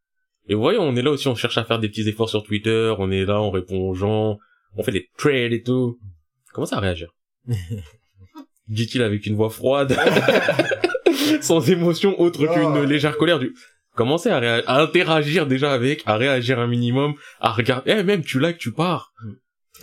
Et 0.48 0.56
vous 0.56 0.62
voyez, 0.62 0.80
on 0.80 0.96
est 0.96 1.02
là 1.02 1.12
aussi, 1.12 1.28
on 1.28 1.36
cherche 1.36 1.58
à 1.58 1.64
faire 1.64 1.80
des 1.80 1.88
petits 1.90 2.08
efforts 2.08 2.30
sur 2.30 2.44
Twitter, 2.44 2.94
on 2.98 3.12
est 3.12 3.26
là, 3.26 3.42
on 3.42 3.52
répond 3.52 3.78
aux 3.90 3.94
gens, 3.94 4.38
on 4.76 4.84
fait 4.84 4.92
des 4.92 5.08
trades 5.18 5.54
et 5.54 5.62
tout. 5.62 5.98
Commencez 6.54 6.76
à 6.76 6.80
réagir. 6.80 7.12
Dit-il 8.68 9.02
avec 9.02 9.26
une 9.26 9.36
voix 9.36 9.50
froide, 9.50 9.98
sans 11.42 11.70
émotion 11.70 12.20
autre 12.22 12.46
Non. 12.46 12.54
qu'une 12.74 12.84
légère 12.90 13.18
colère 13.18 13.40
du... 13.40 13.54
Commencez 13.96 14.30
à, 14.30 14.40
réa- 14.40 14.64
à 14.68 14.82
interagir 14.82 15.46
déjà 15.46 15.74
avec, 15.74 16.04
à 16.06 16.16
réagir 16.16 16.60
un 16.60 16.68
minimum, 16.68 17.14
à 17.42 17.52
regarder. 17.52 17.92
Eh, 17.98 18.04
même 18.04 18.24
tu 18.24 18.40
likes, 18.40 18.58
tu 18.58 18.72
pars. 18.72 19.12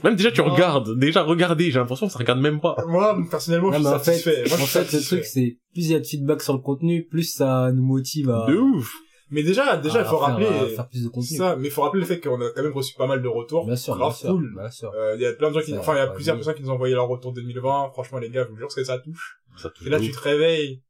Même 0.03 0.17
déjà 0.17 0.31
tu 0.33 0.41
Non. 0.41 0.55
regardes, 0.55 0.99
déjà 0.99 1.23
regarder, 1.23 1.71
j'ai 1.71 1.79
l'impression 1.79 2.07
que 2.07 2.13
ça 2.13 2.19
regarde 2.19 2.41
même 2.41 2.61
pas. 2.61 2.77
Moi, 2.87 3.19
personnellement, 3.31 3.71
je 3.71 3.77
suis 3.77 3.85
mais 3.85 3.91
en 3.91 3.99
fait, 3.99 4.05
satisfait. 4.13 4.45
Moi, 4.47 4.47
je 4.47 4.55
en 4.55 4.57
suis 4.57 4.67
fait, 4.67 4.79
le 4.79 4.85
satisfait. 4.87 5.17
truc, 5.17 5.25
c'est, 5.27 5.59
plus 5.75 5.87
il 5.87 5.91
y 5.91 5.95
a 5.95 5.99
de 6.01 6.05
feedback 6.07 6.41
sur 6.43 6.55
le 6.55 6.61
contenu, 6.61 7.05
plus 7.05 7.25
ça 7.35 7.71
nous 7.73 7.85
motive 7.85 8.31
à, 8.31 8.47
De 8.49 8.57
ouf. 8.57 8.91
Mais 9.31 9.43
déjà, 9.43 9.77
déjà, 9.77 10.01
il 10.01 10.05
faut 10.05 10.19
faire, 10.19 10.29
rappeler, 10.29 10.47
à 10.47 10.67
faire 10.69 10.89
plus 10.89 11.05
de 11.05 11.09
contenu. 11.09 11.37
ça, 11.37 11.57
mais 11.57 11.69
il 11.69 11.71
faut 11.71 11.83
rappeler 11.83 12.01
le 12.01 12.07
fait 12.07 12.21
qu'on 12.21 12.41
a 12.41 12.51
quand 12.51 12.63
même 12.63 12.73
reçu 12.73 12.95
pas 12.95 13.07
mal 13.07 13.23
de 13.23 13.29
retours. 13.29 13.67
Bien 13.67 13.77
sûr, 13.77 13.95
bien 13.95 14.07
grave 14.07 14.21
cool. 14.21 14.59
Euh, 14.95 15.15
Il 15.17 15.23
y 15.23 15.27
a 15.27 15.33
plein 15.35 15.51
de 15.51 15.55
gens 15.55 15.65
qui, 15.65 15.77
enfin, 15.77 15.95
il 15.95 15.99
y 15.99 16.01
a 16.01 16.07
ouais, 16.07 16.15
plusieurs 16.15 16.37
oui. 16.37 16.41
personnes 16.41 16.55
qui 16.55 16.63
nous 16.63 16.71
ont 16.71 16.75
envoyé 16.75 16.95
leur 16.95 17.09
retour 17.09 17.33
2020. 17.33 17.91
Franchement, 17.93 18.19
les 18.19 18.31
gars, 18.31 18.45
je 18.45 18.51
vous 18.51 18.57
jure 18.57 18.69
que 18.69 18.85
ça 18.85 18.99
touche. 18.99 19.41
Ça 19.57 19.69
touche 19.71 19.87
Et 19.87 19.91
là, 19.91 20.01
tu 20.01 20.11
te 20.11 20.19
réveilles, 20.19 20.83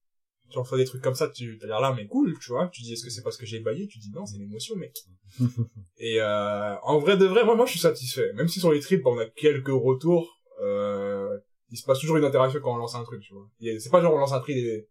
tu 0.51 0.59
reçois 0.59 0.79
des 0.79 0.85
trucs 0.85 1.03
comme 1.03 1.15
ça, 1.15 1.29
tu 1.29 1.59
as 1.63 1.67
l'air 1.67 1.81
là, 1.81 1.93
mais 1.97 2.07
cool, 2.07 2.39
tu 2.41 2.53
vois. 2.53 2.69
Tu 2.69 2.83
dis, 2.83 2.93
est-ce 2.93 3.05
que 3.05 3.11
c'est 3.11 3.23
parce 3.23 3.37
que 3.37 3.45
j'ai 3.47 3.61
baillé? 3.61 3.87
Tu 3.89 3.99
dis, 3.99 4.11
non, 4.15 4.25
c'est 4.25 4.37
une 4.37 4.45
émotion, 4.45 4.77
mec. 4.77 4.97
Et 5.99 6.21
euh, 6.21 6.77
en 6.83 6.99
vrai 6.99 7.17
de 7.17 7.27
vrai, 7.27 7.45
moi, 7.45 7.57
moi, 7.57 7.67
je 7.67 7.73
suis 7.73 7.81
satisfait. 7.81 8.33
Même 8.35 8.49
si 8.49 8.61
sur 8.61 8.73
les 8.73 8.81
trips, 8.81 9.05
on 9.05 9.19
a 9.19 9.27
quelques 9.27 9.69
retours, 9.69 10.39
euh, 10.63 11.39
il 11.71 11.77
se 11.77 11.85
passe 11.85 11.99
toujours 11.99 12.17
une 12.17 12.25
interaction 12.25 12.61
quand 12.63 12.75
on 12.75 12.79
lance 12.79 12.95
un 12.95 13.05
truc, 13.05 13.21
tu 13.21 13.35
vois. 13.35 13.47
C'est 13.61 13.91
pas 13.91 14.01
genre 14.01 14.15
on 14.15 14.19
lance 14.19 14.33
un 14.33 14.41
trip 14.41 14.57
et 14.57 14.89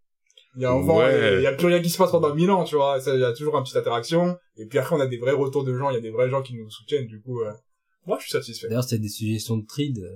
il 0.57 0.63
y 0.63 0.65
a 0.65 0.71
un 0.71 0.81
vent, 0.81 0.97
Ouais. 0.97 1.33
et 1.33 1.35
il 1.37 1.41
y 1.43 1.47
a 1.47 1.53
plus 1.53 1.67
rien 1.67 1.81
qui 1.81 1.89
se 1.89 1.97
passe 1.97 2.11
pendant 2.11 2.33
mille 2.35 2.49
ans, 2.51 2.63
tu 2.65 2.75
vois. 2.75 2.99
Ça, 2.99 3.13
Il 3.13 3.21
y 3.21 3.23
a 3.23 3.31
toujours 3.31 3.55
une 3.57 3.63
petite 3.63 3.77
interaction. 3.77 4.35
Et 4.57 4.65
puis 4.65 4.79
après, 4.79 4.95
on 4.95 4.99
a 4.99 5.05
des 5.07 5.17
vrais 5.17 5.31
retours 5.31 5.63
de 5.63 5.77
gens, 5.77 5.89
il 5.91 5.93
y 5.93 5.97
a 5.97 6.01
des 6.01 6.09
vrais 6.11 6.29
gens 6.29 6.41
qui 6.41 6.55
nous 6.55 6.69
soutiennent, 6.69 7.07
du 7.07 7.21
coup, 7.21 7.41
euh, 7.41 7.51
moi, 8.05 8.17
je 8.19 8.23
suis 8.23 8.31
satisfait. 8.31 8.67
D'ailleurs, 8.67 8.83
c'est 8.83 8.97
des 8.99 9.07
suggestions 9.09 9.57
de 9.57 9.65
trade. 9.65 9.99
euh, 9.99 10.09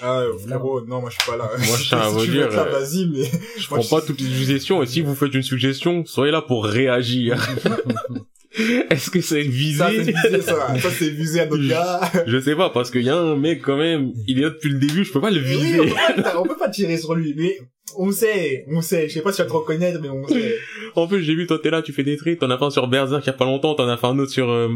Ah, 0.00 0.20
euh, 0.20 0.38
frérot, 0.38 0.80
non, 0.86 1.00
moi, 1.00 1.10
je 1.10 1.16
suis 1.20 1.30
pas 1.30 1.36
là. 1.36 1.50
Moi, 1.58 1.76
je 1.76 1.88
tiens 1.88 1.98
à 2.02 2.08
vous 2.08 2.24
dire, 2.26 2.46
euh, 2.50 2.64
vas-y, 2.70 3.06
mais 3.06 3.24
Je 3.24 3.30
Moi, 3.70 3.78
prends 3.78 3.80
je- 3.82 3.90
pas 3.90 4.00
toutes 4.02 4.20
les 4.20 4.28
suggestions 4.30 4.82
et 4.82 4.86
si 4.86 5.00
vous 5.02 5.14
faites 5.14 5.34
une 5.34 5.42
suggestion, 5.42 6.04
soyez 6.06 6.32
là 6.32 6.40
pour 6.42 6.64
réagir. 6.64 7.36
Est-ce 8.90 9.10
que 9.10 9.20
c'est 9.20 9.42
visé 9.42 9.78
ça, 9.78 9.90
c'est 9.90 10.12
visé, 10.12 10.40
ça. 10.42 10.78
Ça, 10.78 10.90
c'est 10.90 11.10
visé 11.10 11.40
à 11.40 11.46
gars. 11.46 12.00
Je 12.26 12.38
sais 12.38 12.54
pas 12.54 12.70
parce 12.70 12.90
qu'il 12.90 13.02
y 13.02 13.08
a 13.10 13.16
un 13.16 13.36
mec 13.36 13.62
quand 13.62 13.76
même, 13.76 14.12
il 14.26 14.38
est 14.38 14.42
là 14.42 14.50
depuis 14.50 14.70
le 14.70 14.78
début, 14.78 15.04
je 15.04 15.12
peux 15.12 15.20
pas 15.20 15.30
le 15.30 15.40
Oui, 15.40 15.46
viser. 15.46 15.80
on 15.80 15.84
peut, 15.86 16.22
pas, 16.22 16.40
on 16.40 16.42
peut 16.44 16.56
pas 16.56 16.68
tirer 16.68 16.96
sur 16.96 17.14
lui, 17.14 17.34
mais 17.36 17.58
on 17.96 18.12
sait, 18.12 18.64
on 18.68 18.80
sait. 18.80 19.08
Je 19.08 19.14
sais 19.14 19.22
pas 19.22 19.32
si 19.32 19.36
tu 19.36 19.42
vas 19.42 19.48
te 19.48 19.52
reconnaître, 19.54 20.00
mais 20.00 20.08
on 20.08 20.26
sait. 20.26 20.56
En 20.94 21.08
plus, 21.08 21.22
j'ai 21.22 21.34
vu 21.34 21.46
toi 21.46 21.58
t'es 21.58 21.70
là, 21.70 21.82
tu 21.82 21.92
fais 21.92 22.04
des 22.04 22.16
trades, 22.16 22.38
t'en 22.38 22.50
as 22.50 22.58
fait 22.58 22.64
un 22.64 22.70
sur 22.70 22.86
Berserk 22.86 23.24
il 23.24 23.26
y 23.26 23.30
a 23.30 23.32
pas 23.32 23.44
longtemps, 23.44 23.74
t'en 23.74 23.88
as 23.88 23.96
fait 23.96 24.06
un 24.06 24.18
autre 24.18 24.30
sur, 24.30 24.48
euh, 24.48 24.68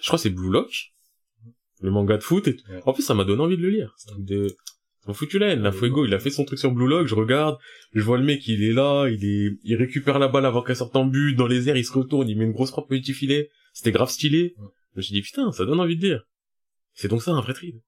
je 0.00 0.06
crois 0.06 0.18
que 0.18 0.22
c'est 0.24 0.30
Blue 0.30 0.50
Lock, 0.50 0.92
le 1.80 1.90
manga 1.90 2.16
de 2.16 2.22
foot. 2.22 2.48
Et... 2.48 2.56
En 2.84 2.92
plus, 2.92 3.02
ça 3.02 3.14
m'a 3.14 3.24
donné 3.24 3.42
envie 3.42 3.56
de 3.56 3.62
le 3.62 3.70
lire. 3.70 3.94
De, 4.18 4.48
ça 5.06 5.12
m'a 5.12 5.14
foutu 5.14 5.38
la 5.38 5.70
Fuego, 5.70 6.04
il 6.04 6.14
a 6.14 6.18
fait 6.18 6.30
son 6.30 6.44
truc 6.44 6.58
sur 6.58 6.72
Blue 6.72 6.88
Lock, 6.88 7.06
je 7.06 7.14
regarde, 7.14 7.58
je 7.94 8.02
vois 8.02 8.18
le 8.18 8.24
mec, 8.24 8.48
il 8.48 8.64
est 8.64 8.72
là, 8.72 9.06
il 9.06 9.24
est, 9.24 9.56
il 9.62 9.76
récupère 9.76 10.18
la 10.18 10.26
balle 10.26 10.44
avant 10.44 10.62
qu'elle 10.62 10.74
sorte 10.74 10.96
en 10.96 11.04
but, 11.04 11.34
dans 11.34 11.46
les 11.46 11.68
airs, 11.68 11.76
il 11.76 11.84
se 11.84 11.92
retourne, 11.92 12.28
il 12.28 12.36
met 12.36 12.44
une 12.44 12.50
grosse 12.50 12.70
frappe 12.70 12.86
au 12.86 12.88
petit 12.88 13.14
filet. 13.14 13.48
C'était 13.72 13.92
grave 13.92 14.10
stylé. 14.10 14.56
Je 14.58 14.96
me 14.96 15.02
suis 15.02 15.12
dit, 15.12 15.22
putain, 15.22 15.52
ça 15.52 15.64
donne 15.64 15.78
envie 15.78 15.94
de 15.94 16.00
dire. 16.00 16.24
C'est 16.92 17.06
donc 17.06 17.22
ça 17.22 17.30
un 17.30 17.40
vrai 17.40 17.54
trade. 17.54 17.80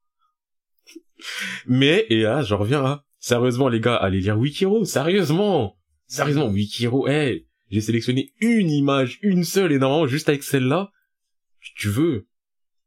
Mais, 1.66 2.06
et 2.08 2.20
là, 2.20 2.42
je 2.42 2.54
reviens 2.54 2.84
à, 2.84 3.04
sérieusement, 3.18 3.68
les 3.68 3.80
gars, 3.80 3.96
allez 3.96 4.20
lire 4.20 4.38
Wikiro, 4.38 4.84
sérieusement. 4.84 5.76
Sérieusement, 6.06 6.48
Wikiro, 6.48 7.08
hey, 7.08 7.48
j'ai 7.68 7.80
sélectionné 7.80 8.32
une 8.40 8.70
image, 8.70 9.18
une 9.22 9.42
seule, 9.42 9.72
et 9.72 9.78
normalement, 9.78 10.06
juste 10.06 10.28
avec 10.28 10.44
celle-là, 10.44 10.92
si 11.60 11.72
tu 11.74 11.88
veux, 11.88 12.28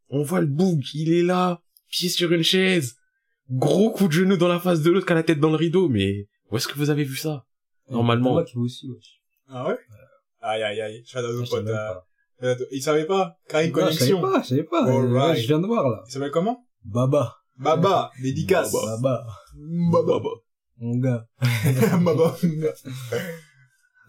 on 0.07 0.23
voit 0.23 0.39
le 0.39 0.47
bug, 0.47 0.81
il 0.93 1.11
est 1.11 1.23
là, 1.23 1.61
pied 1.89 2.07
sur 2.07 2.31
une 2.31 2.43
chaise, 2.43 2.95
gros 3.51 3.91
coup 3.91 4.07
de 4.07 4.13
genou 4.13 4.37
dans 4.37 4.47
la 4.47 4.59
face 4.59 4.81
de 4.81 4.89
l'autre 4.91 5.05
qui 5.05 5.11
a 5.13 5.15
la 5.15 5.23
tête 5.23 5.39
dans 5.39 5.49
le 5.49 5.55
rideau, 5.57 5.89
mais 5.89 6.27
où 6.49 6.57
est-ce 6.57 6.67
que 6.67 6.77
vous 6.77 6.89
avez 6.89 7.03
vu 7.03 7.15
ça 7.17 7.45
Normalement. 7.89 8.31
Moi 8.33 8.43
qui 8.45 8.55
vous 8.55 8.63
aussi, 8.65 8.89
wesh. 8.89 9.21
Ah 9.49 9.67
ouais? 9.67 9.77
Aïe, 10.41 10.63
aïe, 10.63 10.81
aïe. 10.81 11.03
Ah, 11.13 11.21
je 11.21 11.37
potes, 11.39 11.47
savais 11.67 11.71
euh, 12.43 12.55
Il 12.71 12.81
savait 12.81 13.05
pas? 13.05 13.25
Non, 13.25 13.33
Je 13.47 13.51
savais 13.53 13.71
Connexion. 13.71 14.21
pas, 14.21 14.41
je 14.41 14.47
savais 14.47 14.63
pas. 14.63 14.85
All 14.85 15.05
Euh, 15.05 15.13
là, 15.13 15.25
right. 15.27 15.41
Je 15.41 15.47
viens 15.47 15.59
de 15.59 15.67
voir, 15.67 15.87
là. 15.89 16.03
Il 16.07 16.11
s'appelle 16.11 16.31
comment? 16.31 16.65
Baba. 16.83 17.35
Baba. 17.57 18.11
Dédicace. 18.23 18.71
Baba. 18.73 18.97
Baba. 18.97 19.27
Baba. 19.91 20.19
Baba. 20.19 20.29
Mon 20.79 20.97
gars. 20.97 21.27
Baba. 22.01 22.35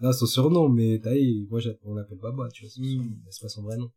Non, 0.01 0.11
son 0.11 0.25
surnom, 0.25 0.69
mais 0.69 0.99
t'as 1.03 1.13
vu, 1.13 1.45
moi, 1.49 1.59
on 1.83 1.93
l'appelle 1.95 2.17
Baba, 2.17 2.47
tu 2.51 2.63
vois. 2.65 2.71
c'est 2.73 2.81
Mm. 2.81 3.19
pas 3.41 3.47
son 3.49 3.61
vrai 3.63 3.77
nom. 3.77 3.91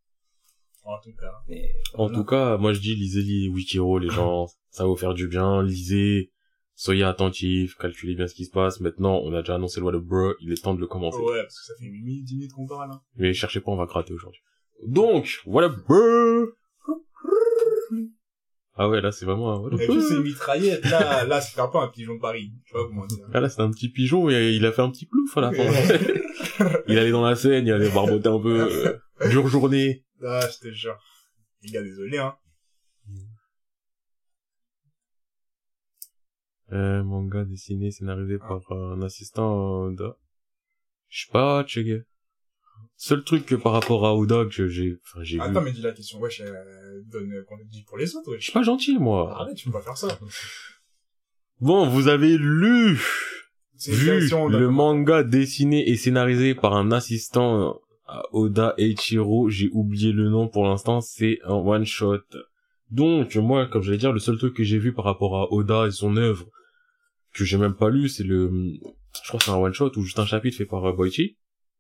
En 0.87 1.01
tout 1.01 1.13
cas. 1.21 1.33
Mais, 1.49 1.69
En 1.95 2.09
tout 2.09 2.25
cas, 2.25 2.57
moi 2.59 2.73
je 2.73 2.81
dis 2.81 2.95
lisez 2.95 3.23
les 3.23 3.49
Wikiro, 3.49 3.99
les 3.99 4.09
gens, 4.09 4.47
ça 4.71 4.85
va 4.85 4.89
vous 4.89 4.97
faire 4.97 5.15
du 5.15 5.27
bien, 5.27 5.63
lisez, 5.63 6.31
soyez 6.75 7.03
attentifs, 7.03 7.75
calculez 7.77 8.15
bien 8.15 8.27
ce 8.29 8.35
qui 8.35 8.45
se 8.45 8.51
passe. 8.53 8.81
Maintenant, 8.81 9.21
on 9.25 9.33
a 9.35 9.41
déjà 9.41 9.57
annoncé 9.57 9.81
le 9.81 9.87
What 9.87 9.95
Up 9.95 10.05
Bro, 10.05 10.35
il 10.41 10.53
est 10.53 10.63
temps 10.63 10.75
de 10.75 10.81
le 10.81 10.87
commencer. 10.87 11.19
Ouais, 11.19 11.43
parce 11.43 11.59
que 11.59 11.67
ça 11.67 11.73
fait 11.79 11.87
8 11.87 12.03
minutes, 12.03 12.25
10 12.25 12.35
minutes 12.37 12.53
qu'on 12.53 12.67
parle, 12.67 12.93
hein. 12.93 13.01
Mais 13.17 13.35
cherchez 13.35 13.61
pas, 13.61 13.73
on 13.73 13.77
va 13.77 13.87
gratter 13.87 14.13
aujourd'hui. 14.15 14.41
Donc, 14.87 15.43
Up 15.47 15.73
Bro? 15.89 16.53
Ah 18.79 18.91
ouais, 18.91 19.01
là 19.01 19.11
c'est 19.11 19.25
vraiment 19.25 19.67
Up 19.67 19.73
Et 19.81 19.87
Bro 19.87 19.97
puis 19.97 20.05
ces 20.05 20.19
mitraillettes, 20.21 20.85
là, 20.85 21.25
là, 21.25 21.41
c'est 21.41 21.59
un 21.61 21.69
peu 21.69 21.79
un 21.79 21.89
pigeon 21.89 22.15
de 22.17 22.21
Paris. 22.21 22.53
Tu 22.67 22.75
vois 22.75 22.87
comment 22.87 23.07
dire. 23.07 23.25
Ah 23.33 23.41
là 23.41 23.49
c'est 23.49 23.63
un 23.63 23.71
petit 23.71 23.89
pigeon 23.89 24.29
et 24.29 24.53
il 24.53 24.67
a 24.67 24.73
fait 24.73 24.83
un 24.83 24.91
petit 24.91 25.07
plouf 25.07 25.37
à 25.39 25.41
la 25.41 25.53
fin. 25.53 25.63
il 26.89 26.99
allait 26.99 27.11
dans 27.11 27.25
la 27.25 27.37
scène, 27.37 27.67
il 27.67 27.73
allait 27.73 27.89
barboter 27.89 28.29
un 28.29 28.39
peu. 28.39 28.69
euh. 28.71 29.29
Dure 29.31 29.49
journée. 29.49 30.05
Ah, 30.25 30.41
je 30.51 30.59
te 30.69 30.73
jure. 30.73 30.99
Les 31.63 31.71
gars, 31.71 31.83
désolé, 31.83 32.19
hein. 32.19 32.37
Euh, 36.73 37.05
manga 37.05 37.45
dessiné, 37.45 37.91
scénarisé 37.91 38.39
par 38.39 38.61
euh, 38.73 38.95
un 38.95 39.03
assistant 39.03 39.85
euh, 39.85 39.91
Oda. 39.91 40.17
Je 41.09 41.25
sais 41.25 41.33
pas, 41.33 41.65
checké. 41.65 42.03
Seul 42.97 43.23
truc 43.25 43.47
que 43.47 43.55
par 43.55 43.73
rapport 43.73 44.05
à 44.07 44.15
Oda 44.17 44.47
que 44.51 44.67
j'ai, 44.69 44.99
enfin, 45.05 45.23
j'ai 45.23 45.37
vu. 45.37 45.43
Attends, 45.43 45.61
mais 45.61 45.73
dis 45.73 45.83
la 45.83 45.93
question. 45.93 46.19
Wesh, 46.19 46.41
euh, 46.41 47.03
donne, 47.05 47.33
euh, 47.33 47.45
qu'on 47.45 47.57
dit 47.67 47.85
pour 47.85 47.99
les 47.99 48.17
autres, 48.17 48.31
Je 48.33 48.37
wesh. 48.37 48.45
suis 48.45 48.53
pas 48.53 48.63
gentil, 48.63 48.99
moi. 48.99 49.39
Arrête, 49.41 49.57
tu 49.57 49.67
peux 49.67 49.73
pas 49.73 49.83
faire 49.83 49.97
ça. 49.97 50.19
Bon, 51.61 51.89
vous 51.89 52.09
avez 52.09 52.37
lu, 52.37 52.99
vu 53.87 54.29
le 54.29 54.69
manga 54.69 55.23
dessiné 55.23 55.89
et 55.89 55.97
scénarisé 55.97 56.55
par 56.55 56.75
un 56.75 56.91
assistant 56.91 57.71
à 57.71 57.81
Oda 58.33 58.75
Eiichiro. 58.79 59.49
J'ai 59.49 59.69
oublié 59.73 60.13
le 60.13 60.29
nom 60.29 60.49
pour 60.49 60.65
l'instant, 60.65 61.01
c'est 61.01 61.39
un 61.45 61.55
one 61.55 61.85
shot. 61.85 62.21
Donc, 62.91 63.35
moi, 63.37 63.67
comme 63.67 63.83
j'allais 63.83 63.99
dire, 63.99 64.13
le 64.13 64.21
seul 64.21 64.39
truc 64.39 64.55
que 64.55 64.63
j'ai 64.63 64.79
vu 64.79 64.93
par 64.93 65.05
rapport 65.05 65.37
à 65.37 65.53
Oda 65.53 65.87
et 65.87 65.91
son 65.91 66.17
œuvre, 66.17 66.47
que 67.33 67.45
j'ai 67.45 67.59
même 67.59 67.75
pas 67.75 67.91
lu, 67.91 68.09
c'est 68.09 68.23
le, 68.25 68.51
je 69.23 69.29
crois 69.29 69.39
que 69.39 69.45
c'est 69.45 69.51
un 69.51 69.57
one 69.57 69.73
shot 69.73 69.93
ou 69.97 70.03
juste 70.03 70.19
un 70.19 70.27
chapitre 70.27 70.57
fait 70.57 70.67
par 70.67 70.85
euh, 70.85 70.93
Boichi. 70.93 71.37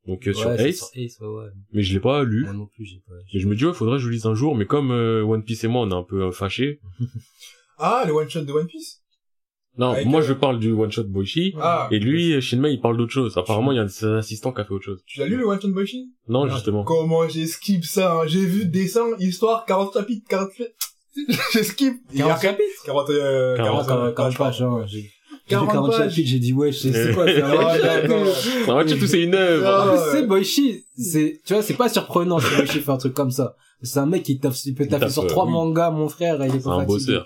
Donc, 0.06 0.26
euh, 0.28 0.32
sur 0.32 0.50
Ace. 0.52 0.78
sur 0.78 0.88
Ace, 0.94 1.18
ouais, 1.20 1.26
ouais. 1.26 1.48
Mais 1.72 1.82
je 1.82 1.92
l'ai 1.92 2.00
pas 2.00 2.22
lu. 2.22 2.44
Moi 2.44 2.52
non 2.52 2.66
plus, 2.66 2.84
j'ai 2.84 3.02
pas. 3.06 3.14
Et 3.32 3.40
je 3.40 3.48
me 3.48 3.56
dis, 3.56 3.64
ouais, 3.64 3.72
faudrait 3.72 3.98
que 3.98 4.04
je 4.04 4.08
lise 4.08 4.26
un 4.26 4.34
jour, 4.34 4.54
mais 4.54 4.66
comme 4.66 4.92
euh, 4.92 5.22
One 5.24 5.42
Piece 5.42 5.64
et 5.64 5.68
moi, 5.68 5.82
on 5.82 5.90
est 5.90 5.94
un 5.94 6.04
peu 6.04 6.24
euh, 6.24 6.32
fâchés. 6.32 6.80
Ah, 7.78 8.04
le 8.06 8.14
one 8.14 8.26
shot 8.30 8.40
de 8.40 8.52
One 8.52 8.66
Piece? 8.66 9.02
Non, 9.78 9.90
Avec, 9.90 10.06
moi 10.06 10.20
euh, 10.20 10.24
je 10.24 10.32
parle 10.32 10.58
du 10.58 10.72
one 10.72 10.90
shot 10.90 11.04
Boichi. 11.04 11.54
Ah. 11.60 11.88
Et 11.90 11.98
lui, 11.98 12.40
Shinmei, 12.40 12.72
il 12.72 12.80
parle 12.80 12.96
d'autre 12.96 13.12
chose. 13.12 13.36
Apparemment, 13.36 13.72
il 13.72 13.76
y 13.76 13.78
a 13.78 13.82
un 13.82 13.86
de 13.86 13.90
ses 13.90 14.06
assistants 14.06 14.52
qui 14.52 14.60
a 14.60 14.64
fait 14.64 14.72
autre 14.72 14.84
chose. 14.84 15.02
Tu 15.06 15.20
l'as 15.20 15.26
lu, 15.26 15.36
le 15.36 15.46
one 15.46 15.60
shot 15.60 15.68
Boichi? 15.68 16.10
Non, 16.28 16.44
Ah, 16.44 16.54
justement. 16.54 16.84
Comment 16.84 17.28
j'ai 17.28 17.46
skip 17.46 17.84
ça, 17.84 18.14
hein. 18.14 18.26
J'ai 18.26 18.44
vu 18.44 18.66
dessin, 18.66 19.04
histoire, 19.18 19.64
40 19.66 19.92
chapitres, 19.94 20.26
40 20.28 20.48
j'ai 21.52 21.62
skip. 21.62 21.94
40 22.14 22.42
chapitres 22.42 22.82
40, 22.84 23.10
euh, 23.10 23.56
40, 23.56 23.86
40, 23.86 24.14
40 24.14 24.36
pages, 24.36 24.62
hein. 24.62 24.84
J'ai 24.86 25.10
j'ai 25.48 25.54
lu 25.54 25.60
40 25.60 25.72
40 25.72 25.90
pages. 25.90 25.98
chapitres, 26.10 26.28
j'ai 26.28 26.38
dit, 26.40 26.52
ouais, 26.52 26.72
c'est 26.72 27.14
quoi, 27.14 27.24
d'accord. 27.80 28.26
En 28.68 28.80
fait, 28.80 28.98
tout 28.98 29.06
c'est 29.06 29.22
une 29.22 29.34
œuvre. 29.34 29.66
Ah, 29.66 29.96
c'est 30.12 30.26
Boichi, 30.26 30.84
c'est, 30.98 31.40
tu 31.46 31.52
vois, 31.54 31.62
c'est 31.62 31.74
pas 31.74 31.88
surprenant 31.88 32.38
si 32.40 32.54
Boichi 32.56 32.80
fait 32.80 32.90
un 32.90 32.96
truc 32.96 33.14
comme 33.14 33.30
ça. 33.30 33.54
C'est 33.82 33.98
un 33.98 34.06
mec 34.06 34.22
qui 34.22 34.38
taffe, 34.38 34.64
il 34.64 34.74
peut 34.74 34.86
taffer 34.88 35.10
sur 35.10 35.24
euh, 35.24 35.28
trois 35.28 35.44
mangas, 35.46 35.90
mon 35.90 36.08
frère, 36.08 36.42
et 36.42 36.48
il 36.48 36.56
est 36.56 36.58
C'est 36.58 36.64
pas 36.64 36.74
un 36.76 36.86
fatigué. 36.86 37.20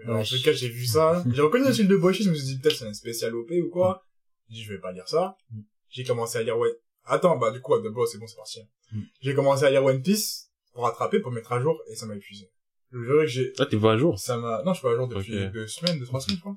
Putain. 0.00 0.12
En 0.14 0.22
tout 0.24 0.42
cas, 0.42 0.52
j'ai 0.52 0.68
vu 0.68 0.84
ça. 0.86 1.22
J'ai 1.32 1.42
reconnu 1.42 1.64
le 1.66 1.72
style 1.72 1.88
de 1.88 1.96
Boichi, 1.96 2.24
je 2.24 2.30
me 2.30 2.34
suis 2.34 2.46
dit, 2.46 2.58
peut-être 2.58 2.76
c'est 2.76 2.86
un 2.86 2.94
spécial 2.94 3.34
OP 3.34 3.50
ou 3.50 3.70
quoi. 3.70 4.04
J'ai 4.48 4.56
dit, 4.56 4.62
je 4.64 4.72
vais 4.72 4.80
pas 4.80 4.92
lire 4.92 5.08
ça. 5.08 5.36
Mm. 5.50 5.60
J'ai 5.90 6.04
commencé 6.04 6.38
à 6.38 6.42
lire, 6.42 6.58
ouais. 6.58 6.72
Attends, 7.04 7.36
bah, 7.36 7.50
du 7.50 7.60
coup, 7.60 7.78
d'abord, 7.80 8.08
c'est 8.08 8.18
bon, 8.18 8.26
c'est 8.26 8.36
parti. 8.36 8.60
Mm. 8.92 9.00
J'ai 9.20 9.34
commencé 9.34 9.64
à 9.64 9.70
lire 9.70 9.84
One 9.84 10.02
Piece 10.02 10.50
pour 10.72 10.84
rattraper, 10.84 11.20
pour 11.20 11.30
mettre 11.32 11.52
à 11.52 11.60
jour, 11.60 11.80
et 11.90 11.94
ça 11.94 12.06
m'a 12.06 12.16
épuisé. 12.16 12.50
Je 12.92 12.98
jure 13.02 13.20
que 13.20 13.26
j'ai, 13.26 13.52
Ah, 13.58 13.66
t'es 13.66 13.76
pas 13.78 13.92
à 13.92 13.96
jour? 13.96 14.18
ça 14.18 14.36
m'a, 14.38 14.62
non, 14.64 14.72
je 14.72 14.78
suis 14.78 14.82
pas 14.88 14.92
à 14.92 14.96
jour 14.96 15.08
depuis 15.08 15.50
deux 15.50 15.66
semaines, 15.66 15.98
deux, 15.98 16.06
trois 16.06 16.20
semaines, 16.20 16.36
je 16.36 16.40
crois. 16.40 16.56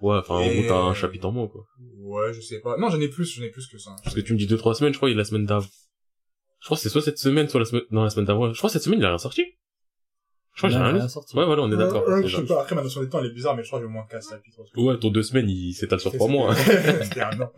Ouais, 0.00 0.18
enfin, 0.18 0.34
en 0.34 0.40
Et- 0.40 0.60
gros, 0.60 0.68
t'as 0.68 0.78
un 0.80 0.94
chapitre 0.94 1.26
en 1.26 1.32
moins, 1.32 1.48
quoi. 1.48 1.64
Ouais, 1.98 2.32
je 2.34 2.40
sais 2.40 2.60
pas. 2.60 2.76
Non, 2.76 2.90
j'en 2.90 3.00
ai 3.00 3.08
plus, 3.08 3.24
j'en 3.34 3.42
ai 3.42 3.50
plus 3.50 3.66
que 3.66 3.78
ça. 3.78 3.96
Parce 4.04 4.14
que 4.14 4.20
tu 4.20 4.32
me 4.34 4.38
dis 4.38 4.46
deux, 4.46 4.58
trois 4.58 4.74
semaines, 4.74 4.92
je 4.92 4.98
crois, 4.98 5.08
il 5.08 5.12
y 5.12 5.14
a 5.14 5.18
la 5.18 5.24
semaine 5.24 5.46
d'avant. 5.46 5.66
Je 6.60 6.66
crois 6.66 6.76
que 6.76 6.82
c'est 6.82 6.88
soit 6.88 7.02
cette 7.02 7.18
semaine, 7.18 7.48
soit 7.48 7.60
la 7.60 7.66
semaine, 7.66 7.84
non, 7.90 8.02
la 8.04 8.10
semaine 8.10 8.26
d'avant. 8.26 8.52
Je 8.52 8.58
crois 8.58 8.68
que 8.68 8.72
cette 8.72 8.82
semaine, 8.82 8.98
il 8.98 9.04
a 9.04 9.08
rien 9.08 9.18
sorti. 9.18 9.44
Je 10.56 10.60
crois 10.60 10.70
que 10.70 10.74
j'ai 10.74 10.80
rien 10.82 10.92
lu. 10.94 10.98
Ouais, 11.00 11.44
voilà, 11.44 11.62
on 11.62 11.70
est 11.70 11.76
d'accord. 11.76 12.02
Ouais, 12.08 12.14
ouais, 12.14 12.22
déjà. 12.22 12.38
je 12.38 12.42
sais 12.42 12.48
pas. 12.48 12.62
Après, 12.62 12.74
ma 12.74 12.82
notion 12.82 13.02
des 13.02 13.08
temps, 13.08 13.20
elle 13.20 13.26
est 13.26 13.34
bizarre, 13.34 13.54
mais 13.54 13.62
je 13.62 13.68
crois 13.68 13.78
que 13.78 13.84
j'ai 13.84 13.88
au 13.88 13.92
moins 13.92 14.06
4 14.10 14.28
chapitres. 14.28 14.62
Ouais, 14.76 14.98
ton 14.98 15.10
deux 15.10 15.22
semaines, 15.22 15.48
il 15.48 15.74
s'étale 15.74 16.00
sur 16.00 16.12
trois 16.12 16.28
mois. 16.28 16.52
hein. 16.52 16.54
C'était 17.04 17.20
un 17.20 17.40
an. 17.40 17.52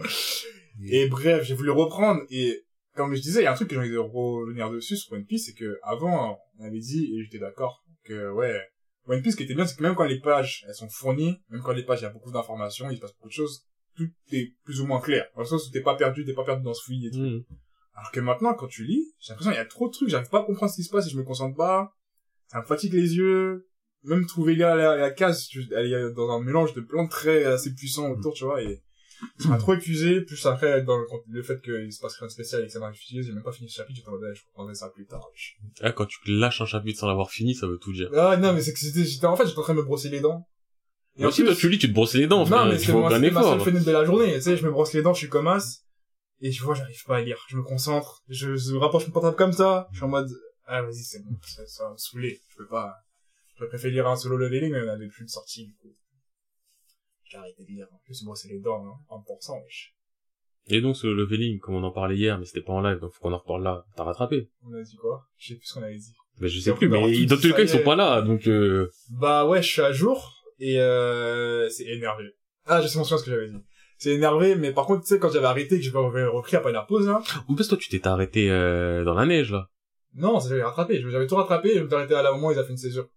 Et 0.85 1.09
bref, 1.09 1.45
j'ai 1.45 1.55
voulu 1.55 1.71
reprendre 1.71 2.21
et 2.31 2.65
comme 2.95 3.15
je 3.15 3.21
disais, 3.21 3.41
il 3.41 3.45
y 3.45 3.47
a 3.47 3.53
un 3.53 3.55
truc 3.55 3.69
que 3.69 3.75
j'ai 3.77 3.81
envie 3.81 3.91
de 3.93 3.99
revenir 3.99 4.71
dessus 4.71 4.97
sur 4.97 5.13
One 5.13 5.25
Piece, 5.25 5.47
c'est 5.47 5.55
que 5.55 5.79
avant, 5.85 6.37
on 6.59 6.65
avait 6.65 6.81
dit, 6.81 7.15
et 7.15 7.23
j'étais 7.23 7.39
d'accord, 7.39 7.85
que 8.05 8.33
ouais, 8.33 8.61
One 9.07 9.23
Piece, 9.23 9.33
ce 9.33 9.37
qui 9.37 9.45
était 9.45 9.55
bien, 9.55 9.65
c'est 9.67 9.77
que 9.77 9.83
même 9.85 9.95
quand 9.95 10.05
les 10.05 10.19
pages, 10.19 10.65
elles 10.67 10.75
sont 10.75 10.89
fournies, 10.89 11.41
même 11.51 11.63
quand 11.63 11.73
les 11.73 11.85
pages, 11.85 12.01
il 12.01 12.05
y 12.05 12.07
a 12.07 12.11
beaucoup 12.11 12.33
d'informations, 12.33 12.91
il 12.91 12.97
se 12.97 13.01
passe 13.01 13.15
beaucoup 13.15 13.29
de 13.29 13.33
choses, 13.33 13.67
tout 13.97 14.09
est 14.33 14.53
plus 14.65 14.81
ou 14.81 14.87
moins 14.87 15.01
clair. 15.01 15.27
Dans 15.37 15.43
le 15.43 15.47
sens 15.47 15.69
où 15.69 15.71
t'es 15.71 15.81
pas 15.81 15.95
perdu, 15.95 16.25
t'es 16.25 16.33
pas 16.33 16.45
perdu 16.45 16.65
dans 16.65 16.75
ce 16.75 16.83
fouillis 16.85 17.07
et 17.07 17.11
tout. 17.13 17.19
Mhm. 17.19 17.45
Alors 17.95 18.11
que 18.11 18.21
maintenant, 18.21 18.55
quand 18.55 18.67
tu 18.69 18.85
lis, 18.85 19.15
j'ai 19.21 19.33
l'impression 19.33 19.53
qu'il 19.53 19.59
y 19.59 19.63
a 19.63 19.67
trop 19.67 19.87
de 19.89 19.93
trucs, 19.93 20.09
j'arrive 20.09 20.29
pas 20.29 20.41
à 20.41 20.45
comprendre 20.45 20.71
ce 20.73 20.77
qui 20.77 20.85
se 20.85 20.91
passe 20.91 21.07
et 21.07 21.11
je 21.11 21.17
me 21.17 21.25
concentre 21.25 21.57
pas. 21.57 21.93
Ça 22.49 22.61
me 22.61 22.65
fatigue 22.67 22.95
les 22.95 23.17
yeux. 23.17 23.69
Même 24.05 24.27
trouver 24.27 24.55
la, 24.55 24.77
la, 24.77 24.97
la 24.97 25.11
case, 25.11 25.49
elle 25.77 25.93
est 25.93 26.13
dans 26.13 26.31
un 26.31 26.41
mélange 26.41 26.73
de 26.73 26.81
plein 26.81 27.05
de 27.05 27.11
traits 27.11 27.45
assez 27.47 27.75
puissants 27.75 28.11
autour, 28.11 28.33
tu 28.33 28.45
vois, 28.45 28.63
et 28.63 28.81
ça 29.39 29.49
m'a 29.49 29.59
trop 29.59 29.75
épuisé. 29.75 30.21
Plus 30.21 30.47
après, 30.47 30.83
dans 30.83 30.97
le, 30.97 31.05
le 31.29 31.43
fait 31.43 31.61
qu'il 31.61 31.93
se 31.93 32.01
passe 32.01 32.17
rien 32.17 32.29
de 32.29 32.33
spécial 32.33 32.63
et 32.63 32.67
que 32.67 32.73
ça 32.73 32.79
m'a 32.79 32.91
épuisé, 32.91 33.25
j'ai 33.25 33.33
même 33.33 33.43
pas 33.43 33.51
fini 33.51 33.69
ce 33.69 33.75
chapitre, 33.75 33.97
j'étais 33.97 34.09
en 34.09 34.13
mode, 34.13 34.33
je 34.35 34.43
reprendrai 34.47 34.75
ça 34.77 34.89
plus 34.91 35.05
tard. 35.05 35.29
Ah, 35.81 35.91
quand 35.91 36.07
tu 36.07 36.19
lâches 36.27 36.61
un 36.61 36.67
chapitre 36.67 37.01
sans 37.01 37.09
l'avoir 37.09 37.31
fini, 37.31 37.57
ça 37.57 37.67
veut 37.67 37.79
tout 37.79 37.93
dire. 37.93 38.09
Ah, 38.15 38.37
non, 38.37 38.53
mais 38.53 38.63
c'est 38.63 38.73
que 38.73 38.79
c'était, 38.79 39.05
j'étais, 39.05 39.27
en 39.27 39.35
fait, 39.35 39.47
j'étais 39.47 39.59
en 39.59 39.63
train 39.63 39.75
de 39.75 39.81
me 39.81 39.85
brosser 39.85 40.11
les 40.11 40.21
dents. 40.21 40.47
Et 41.17 41.25
Mais 41.25 41.33
si 41.33 41.43
toi 41.43 41.55
tu 41.57 41.69
lis, 41.69 41.79
tu 41.79 41.89
te 41.89 41.93
brosses 41.93 42.15
les 42.15 42.29
dents, 42.29 42.47
non, 42.47 42.67
mais 42.67 42.79
c'est 42.79 42.93
ma, 42.93 43.19
ma 43.19 43.43
seule 43.43 43.61
fenêtre 43.61 43.85
de 43.85 43.91
la 43.91 44.05
journée. 44.05 44.35
Tu 44.35 44.43
sais, 44.43 44.57
je 44.57 44.65
me 44.65 44.71
brosse 44.71 44.93
les 44.93 45.03
dents, 45.03 45.13
je 45.13 45.19
suis 45.19 45.29
comme 45.29 45.49
as. 45.49 45.83
Et 46.41 46.51
tu 46.51 46.63
vois, 46.63 46.77
j'arrive 46.77 47.03
pas 47.05 47.17
à 47.17 47.21
lire. 47.21 47.45
Je 47.49 47.57
me 47.57 47.65
concentre. 47.65 48.23
Je, 48.29 48.55
je 48.55 48.77
rapproche 48.77 49.07
mon 49.09 49.13
portable 49.13 49.35
comme 49.35 49.53
ça. 49.53 49.89
Je 49.91 49.97
suis 49.97 50.05
en 50.05 50.09
mode, 50.09 50.31
ah, 50.69 50.83
vas-y, 50.83 51.03
c'est 51.03 51.25
bon. 51.25 51.37
Ça, 51.43 51.67
ça 51.67 51.85
va 51.85 51.93
me 51.93 51.97
saouler. 51.97 52.41
Je 52.51 52.57
peux 52.59 52.69
pas. 52.69 52.95
J'aurais 53.57 53.71
préféré 53.71 53.95
lire 53.95 54.07
un 54.07 54.17
solo 54.17 54.37
leveling, 54.37 54.71
mais 54.71 54.83
on 54.83 54.89
avait 54.89 55.09
plus 55.09 55.25
de 55.25 55.31
sortie, 55.31 55.67
du 55.67 55.75
coup. 55.77 55.97
J'ai 57.25 57.39
arrêté 57.39 57.65
de 57.65 57.69
lire. 57.69 57.87
En 57.91 57.99
plus, 58.05 58.23
me 58.23 58.27
brosser 58.27 58.49
les 58.49 58.61
dents, 58.61 58.85
hein. 58.87 58.99
1%, 59.11 59.63
wesh. 59.65 59.95
Et 60.69 60.83
donc, 60.83 60.97
ce 60.97 61.07
leveling, 61.07 61.59
comme 61.59 61.75
on 61.75 61.83
en 61.83 61.91
parlait 61.91 62.17
hier, 62.17 62.39
mais 62.39 62.45
c'était 62.45 62.61
pas 62.61 62.75
en 62.75 62.83
live, 62.83 62.99
donc 62.99 63.13
faut 63.13 63.21
qu'on 63.21 63.33
en 63.33 63.39
reparle 63.39 63.63
là. 63.63 63.87
T'as 63.97 64.05
rattrapé? 64.05 64.51
On 64.63 64.75
a 64.75 64.83
dit 64.83 64.97
quoi? 64.97 65.27
Je 65.39 65.49
sais 65.49 65.55
plus 65.55 65.67
ce 65.67 65.75
qu'on 65.75 65.83
avait 65.83 65.97
dit. 65.97 66.13
Mais 66.39 66.49
je 66.49 66.61
sais 66.61 66.75
plus, 66.75 66.89
mais 66.89 67.25
dans 67.25 67.37
tous 67.37 67.47
les 67.47 67.55
cas, 67.55 67.63
ils 67.63 67.69
sont 67.69 67.83
pas 67.83 67.97
là, 67.97 68.21
donc 68.21 68.47
euh... 68.47 68.91
Bah 69.11 69.47
ouais, 69.47 69.63
je 69.63 69.69
suis 69.69 69.83
à 69.83 69.93
jour. 69.93 70.45
Et 70.59 70.79
euh, 70.79 71.69
c'est 71.71 71.87
énervé. 71.87 72.25
Ah, 72.67 72.83
je 72.83 72.87
sais 72.87 72.93
souvenir 72.93 73.19
ce 73.19 73.25
que 73.25 73.31
j'avais 73.31 73.49
dit. 73.49 73.65
C'est 73.97 74.11
énervé, 74.11 74.55
mais 74.55 74.73
par 74.73 74.87
contre, 74.87 75.03
tu 75.03 75.09
sais, 75.09 75.19
quand 75.19 75.31
j'avais 75.31 75.47
arrêté, 75.47 75.79
que 75.79 75.85
j'avais 75.85 76.27
repris 76.27 76.57
après 76.57 76.73
la 76.73 76.83
pause, 76.83 77.07
là. 77.07 77.23
En 77.49 77.55
plus, 77.55 77.67
toi, 77.67 77.79
tu 77.79 77.89
t'étais 77.89 78.07
arrêté 78.07 78.51
euh, 78.51 79.05
dans 79.05 79.15
la 79.15 79.27
neige, 79.27 79.51
là. 79.51 79.71
Non, 80.19 80.41
ça 80.41 80.49
j'avais 80.49 80.63
rattrapé. 80.63 81.01
J'avais 81.11 81.27
tout 81.27 81.37
rattrapé 81.37 81.75
je 81.75 81.81
me 81.81 81.87
suis 81.87 81.95
arrêté 81.95 82.15
à 82.15 82.23
la 82.23 82.33
moment 82.33 82.49
où 82.49 82.53
ils 82.53 82.59
ont 82.59 82.65
fait 82.65 82.71
une 82.71 82.77
césure. 82.77 83.09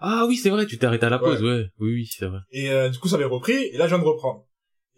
Ah 0.00 0.24
oui, 0.28 0.36
c'est 0.36 0.50
vrai, 0.50 0.66
tu 0.66 0.78
t'es 0.78 0.86
arrêté 0.86 1.06
à 1.06 1.10
la 1.10 1.18
pause, 1.18 1.42
ouais. 1.42 1.66
Oui, 1.80 1.94
oui, 1.94 2.06
c'est 2.06 2.26
vrai. 2.26 2.38
Et 2.52 2.70
euh, 2.70 2.88
du 2.88 2.98
coup, 2.98 3.08
ça 3.08 3.16
avait 3.16 3.24
repris, 3.24 3.54
et 3.54 3.76
là, 3.76 3.86
je 3.86 3.94
viens 3.94 3.98
de 4.02 4.08
reprendre. 4.08 4.46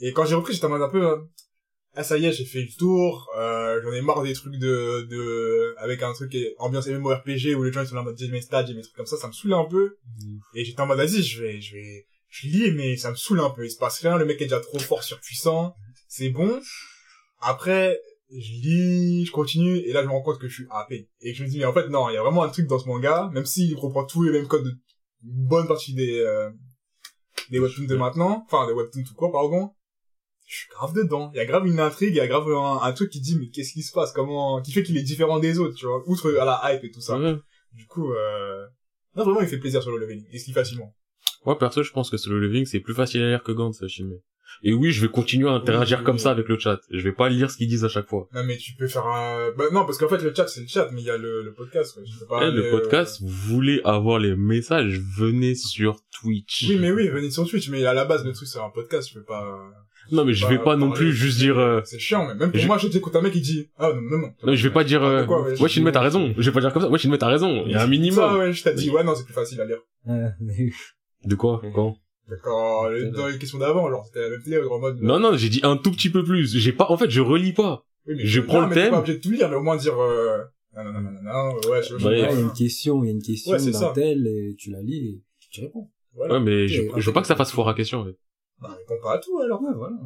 Et 0.00 0.12
quand 0.12 0.26
j'ai 0.26 0.35
repris, 0.35 0.52
j'étais 0.52 0.66
en 0.66 0.68
mode 0.68 0.83
un 0.83 0.90
peu... 0.90 1.02
euh, 1.02 1.16
ah, 1.95 2.04
ça 2.04 2.18
y 2.18 2.26
est, 2.26 2.33
j'ai 2.33 2.45
fait 2.45 2.61
le 2.61 2.76
tour, 2.78 3.30
euh, 3.38 3.80
j'en 3.83 3.90
ai 3.92 4.02
marre 4.02 4.23
des 4.23 4.35
trucs 4.35 4.56
de... 4.59 5.06
de 5.09 5.75
avec 5.78 6.02
un 6.02 6.12
truc 6.12 6.35
et- 6.35 6.54
ambiance 6.59 6.87
MMORPG 6.88 7.54
où 7.56 7.62
les 7.62 7.73
gens 7.73 7.80
ils 7.80 7.87
sont 7.88 7.95
là 7.95 8.02
en 8.02 8.04
mode 8.04 8.18
j'ai 8.18 8.28
mes 8.28 8.42
stats, 8.42 8.66
j'ai 8.66 8.75
mes 8.75 8.83
trucs 8.83 8.95
comme 8.95 9.06
ça, 9.06 9.16
ça 9.16 9.28
me 9.28 9.33
saoule 9.33 9.54
un 9.54 9.64
peu. 9.64 9.97
Et 10.54 10.62
j'étais 10.64 10.80
en 10.83 10.87
mode, 10.87 10.99
vas-y, 10.99 11.23
je 11.23 11.42
vais... 11.42 11.61
je 11.61 11.75
vais... 11.75 12.06
Je 12.28 12.49
lis, 12.49 12.71
mais 12.73 12.99
ça 12.99 13.11
me 13.11 13.16
saoule 13.16 13.40
un 13.40 13.49
peu. 13.49 13.64
Il 13.64 13.71
se 13.71 13.78
passe 13.78 14.00
rien, 14.00 14.18
le 14.18 14.26
mec 14.26 14.38
est 14.42 14.45
déjà 14.45 14.61
trop 14.61 14.78
fort, 14.78 15.02
surpuissant. 15.02 15.75
C'est 16.06 16.28
bon. 16.28 16.61
Après, 17.40 17.99
je 18.30 18.52
lis, 18.52 19.26
je 19.26 19.33
continue, 19.33 19.76
et 19.78 19.92
là, 19.92 20.02
je 20.02 20.06
me 20.06 20.12
rends 20.12 20.23
compte 20.23 20.38
que 20.38 20.49
je 20.49 20.54
suis 20.54 20.66
happé. 20.71 21.09
Et 21.21 21.35
je 21.35 21.45
me 21.45 21.49
dis, 21.49 21.59
mais 21.59 21.64
en 21.64 21.73
fait, 21.73 21.88
non, 21.88 22.09
il 22.09 22.14
y 22.14 22.16
a 22.16 22.23
vraiment 22.23 22.42
un 22.42 22.49
truc 22.49 22.66
dans 22.66 22.78
ce 22.78 22.88
manga, 22.88 23.30
même 23.33 23.47
s'il 23.47 23.76
reprend 23.76 24.04
tous 24.04 24.23
les 24.23 24.33
mêmes 24.33 24.49
codes 24.49 24.64
de 24.64 24.71
une 25.25 25.47
bonne 25.47 25.66
partie 25.66 25.95
des, 25.95 26.21
euh, 26.21 26.50
des 27.50 27.59
webtoons 27.59 27.87
de 27.87 27.97
maintenant, 27.97 28.45
enfin, 28.47 28.66
des 28.66 28.73
webtoons 28.73 29.02
tout 29.02 29.14
court, 29.14 29.33
pardon, 29.33 29.71
je 30.47 30.56
suis 30.56 30.68
grave 30.68 30.95
dedans. 30.95 31.30
Il 31.35 31.38
y 31.38 31.40
a 31.40 31.47
grave 31.47 31.66
une 31.66 31.80
intrigue, 31.80 32.11
il 32.11 32.16
y 32.16 32.21
a 32.21 32.26
grave 32.26 32.49
un, 32.49 32.80
un 32.83 32.92
truc 32.92 33.11
qui 33.11 33.21
dit, 33.21 33.37
mais 33.38 33.49
qu'est-ce 33.49 33.73
qui 33.73 33.83
se 33.83 33.92
passe, 33.92 34.12
comment, 34.12 34.61
qui 34.61 34.73
fait 34.73 34.83
qu'il 34.83 34.97
est 34.97 35.02
différent 35.02 35.38
des 35.38 35.59
autres, 35.59 35.75
tu 35.75 35.87
vois, 35.87 36.02
outre 36.06 36.37
à 36.38 36.45
la 36.45 36.61
hype 36.75 36.85
et 36.85 36.90
tout 36.90 37.00
ça. 37.00 37.18
Ouais. 37.18 37.35
Du 37.73 37.87
coup, 37.87 38.12
euh, 38.12 38.66
non, 39.16 39.25
vraiment, 39.25 39.40
il 39.40 39.49
fait 39.49 39.59
plaisir 39.59 39.83
sur 39.83 39.90
le 39.90 39.99
leveling, 39.99 40.25
et 40.30 40.38
ce 40.38 40.45
qui 40.45 40.52
facilement. 40.52 40.95
Moi, 41.45 41.59
perso, 41.59 41.83
je 41.83 41.92
pense 41.92 42.11
que 42.11 42.16
solo 42.16 42.38
leveling, 42.38 42.66
c'est 42.66 42.80
plus 42.80 42.95
facile 42.95 43.23
à 43.23 43.28
lire 43.28 43.42
que 43.42 43.52
Gantz, 43.52 43.87
Shinmei. 43.87 44.23
Et 44.62 44.72
oui, 44.72 44.90
je 44.90 45.02
vais 45.02 45.08
continuer 45.08 45.48
à 45.48 45.52
interagir 45.52 45.98
Oui, 45.98 46.04
comme 46.04 46.16
oui. 46.16 46.20
ça 46.20 46.30
avec 46.30 46.48
le 46.48 46.58
chat. 46.58 46.80
Je 46.90 47.02
vais 47.02 47.12
pas 47.12 47.28
lire 47.28 47.50
ce 47.50 47.56
qu'ils 47.56 47.68
disent 47.68 47.84
à 47.84 47.88
chaque 47.88 48.08
fois. 48.08 48.28
Non, 48.34 48.42
mais 48.44 48.56
tu 48.56 48.72
peux 48.74 48.86
faire 48.86 49.06
un, 49.06 49.50
bah, 49.56 49.64
non, 49.72 49.84
parce 49.84 49.98
qu'en 49.98 50.08
fait, 50.08 50.22
le 50.22 50.32
chat, 50.34 50.46
c'est 50.48 50.62
le 50.62 50.66
chat, 50.66 50.88
mais 50.92 51.02
il 51.02 51.06
y 51.06 51.10
a 51.10 51.18
le, 51.18 51.42
le 51.42 51.52
podcast, 51.52 51.94
quoi. 51.94 52.02
Tu 52.02 52.12
peux 52.18 52.26
pas 52.26 52.38
Eh, 52.42 52.44
aller, 52.46 52.56
le 52.56 52.66
euh, 52.66 52.70
podcast, 52.70 53.20
vous 53.20 53.28
voulez 53.28 53.80
avoir 53.84 54.18
les 54.18 54.34
messages, 54.34 55.00
venez 55.18 55.54
sur 55.54 55.98
Twitch. 56.20 56.66
Oui, 56.68 56.78
mais 56.80 56.90
oui, 56.90 57.08
venez 57.08 57.30
sur 57.30 57.46
Twitch, 57.48 57.68
mais 57.68 57.84
à 57.84 57.92
la 57.94 58.04
base, 58.04 58.24
le 58.24 58.32
truc, 58.32 58.48
c'est 58.48 58.58
un 58.58 58.70
podcast, 58.70 59.08
je 59.12 59.18
peux 59.18 59.24
pas... 59.24 59.58
Non, 60.12 60.24
mais 60.24 60.34
je 60.34 60.46
vais 60.46 60.58
pas 60.58 60.76
non 60.76 60.92
plus 60.92 61.12
juste 61.12 61.38
dire... 61.38 61.58
euh, 61.58 61.80
C'est 61.84 61.98
chiant, 61.98 62.28
mais 62.28 62.34
même 62.36 62.52
pour 62.52 62.60
je- 62.60 62.66
moi, 62.68 62.78
je 62.78 62.86
t'écoute 62.86 63.16
un 63.16 63.22
mec 63.22 63.32
qui 63.32 63.40
dit, 63.40 63.68
ah, 63.76 63.90
non, 63.92 64.00
non, 64.02 64.18
non. 64.18 64.26
Non, 64.28 64.32
mais 64.52 64.56
je 64.56 64.68
vais 64.68 64.72
pas 64.72 64.84
dire... 64.84 65.02
Ah, 65.02 65.06
Euh... 65.10 65.24
quoi, 65.24 65.42
ouais, 65.42 65.50
ouais, 65.50 65.56
je- 65.56 65.66
Shinmei, 65.66 65.90
t'as 65.90 66.00
raison. 66.00 66.32
Je 66.38 66.48
vais 66.48 66.52
pas 66.54 66.60
dire 66.60 66.72
comme 66.72 66.82
ça. 66.82 66.88
Ouais, 66.88 67.18
t'as 67.18 67.26
raison. 67.28 67.64
Il 67.66 67.72
y 67.72 67.74
a 67.74 67.82
un 67.82 67.86
minimum. 67.88 68.14
Ça, 68.16 68.38
ouais, 68.38 68.52
je 68.52 68.62
t'ai 68.62 68.72
dit, 68.74 68.88
ouais, 68.90 69.02
non, 69.02 69.14
c'est 69.16 69.24
plus 69.24 69.34
facile 69.34 69.60
à 69.60 69.64
lire. 69.64 69.78
Ah, 70.08 70.28
mais- 70.40 70.70
De 71.24 71.34
quoi? 71.34 71.60
Quand? 71.74 71.96
D'accord, 72.28 72.87
euh, 72.87 73.11
dans 73.11 73.28
les 73.28 73.38
questions 73.38 73.59
d'avant, 73.59 73.88
genre, 73.88 74.04
c'était 74.06 74.21
la 74.23 74.30
même 74.30 74.42
télé, 74.42 74.59
en 74.59 74.78
mode... 74.80 75.00
Non, 75.00 75.21
non, 75.21 75.37
j'ai 75.37 75.49
dit 75.49 75.61
un 75.62 75.76
tout 75.76 75.92
petit 75.92 76.11
peu 76.11 76.25
plus. 76.25 76.56
J'ai 76.59 76.73
pas... 76.73 76.87
En 76.90 76.97
fait, 76.97 77.09
je 77.11 77.21
relis 77.21 77.52
pas. 77.52 77.85
Oui, 78.06 78.14
mais 78.16 78.26
je 78.26 78.40
non, 78.40 78.47
prends 78.47 78.61
le 78.62 78.68
mais 78.68 78.75
t'es 78.75 78.80
thème. 78.83 78.90
pas 78.92 78.99
obligé 78.99 79.14
de 79.18 79.23
tout 79.23 79.30
lire, 79.30 79.49
mais 79.49 79.56
au 79.56 79.62
moins 79.62 79.76
dire, 79.76 79.97
euh, 80.00 80.38
non, 80.76 80.85
non, 80.85 80.92
non, 80.92 81.00
non, 81.02 81.11
non, 81.23 81.23
non, 81.62 81.71
ouais, 81.71 81.83
je, 81.83 81.99
je, 81.99 82.06
Ouais. 82.06 82.23
Ah, 82.25 82.33
il 82.33 82.38
y 82.38 82.38
a 82.38 82.40
une 82.40 82.52
question, 82.52 83.02
il 83.04 83.06
y 83.06 83.11
a 83.11 83.12
une 83.12 83.23
question 83.23 83.52
Ouais, 83.52 83.71
d'un 83.71 83.92
tel, 83.92 84.26
et 84.26 84.54
tu 84.59 84.71
la 84.71 84.83
lis 84.83 85.06
et 85.09 85.23
tu 85.50 85.61
réponds. 85.61 85.88
voilà. 86.14 86.35
Ouais, 86.35 86.40
mais 86.40 86.66
je, 86.68 86.83
je 86.97 87.06
veux 87.06 87.12
pas 87.12 87.21
que 87.21 87.26
ça 87.28 87.37
fasse 87.37 87.52
foire 87.52 87.68
à 87.68 87.75
question. 87.75 88.00
en 88.00 88.04
fait. 88.06 88.16
Bah, 88.61 88.76
réponds 88.76 89.00
pas 89.02 89.14
à 89.14 89.18
tout, 89.18 89.38
alors. 89.38 89.62
Ouais, 89.62 89.71
voilà. 89.75 89.97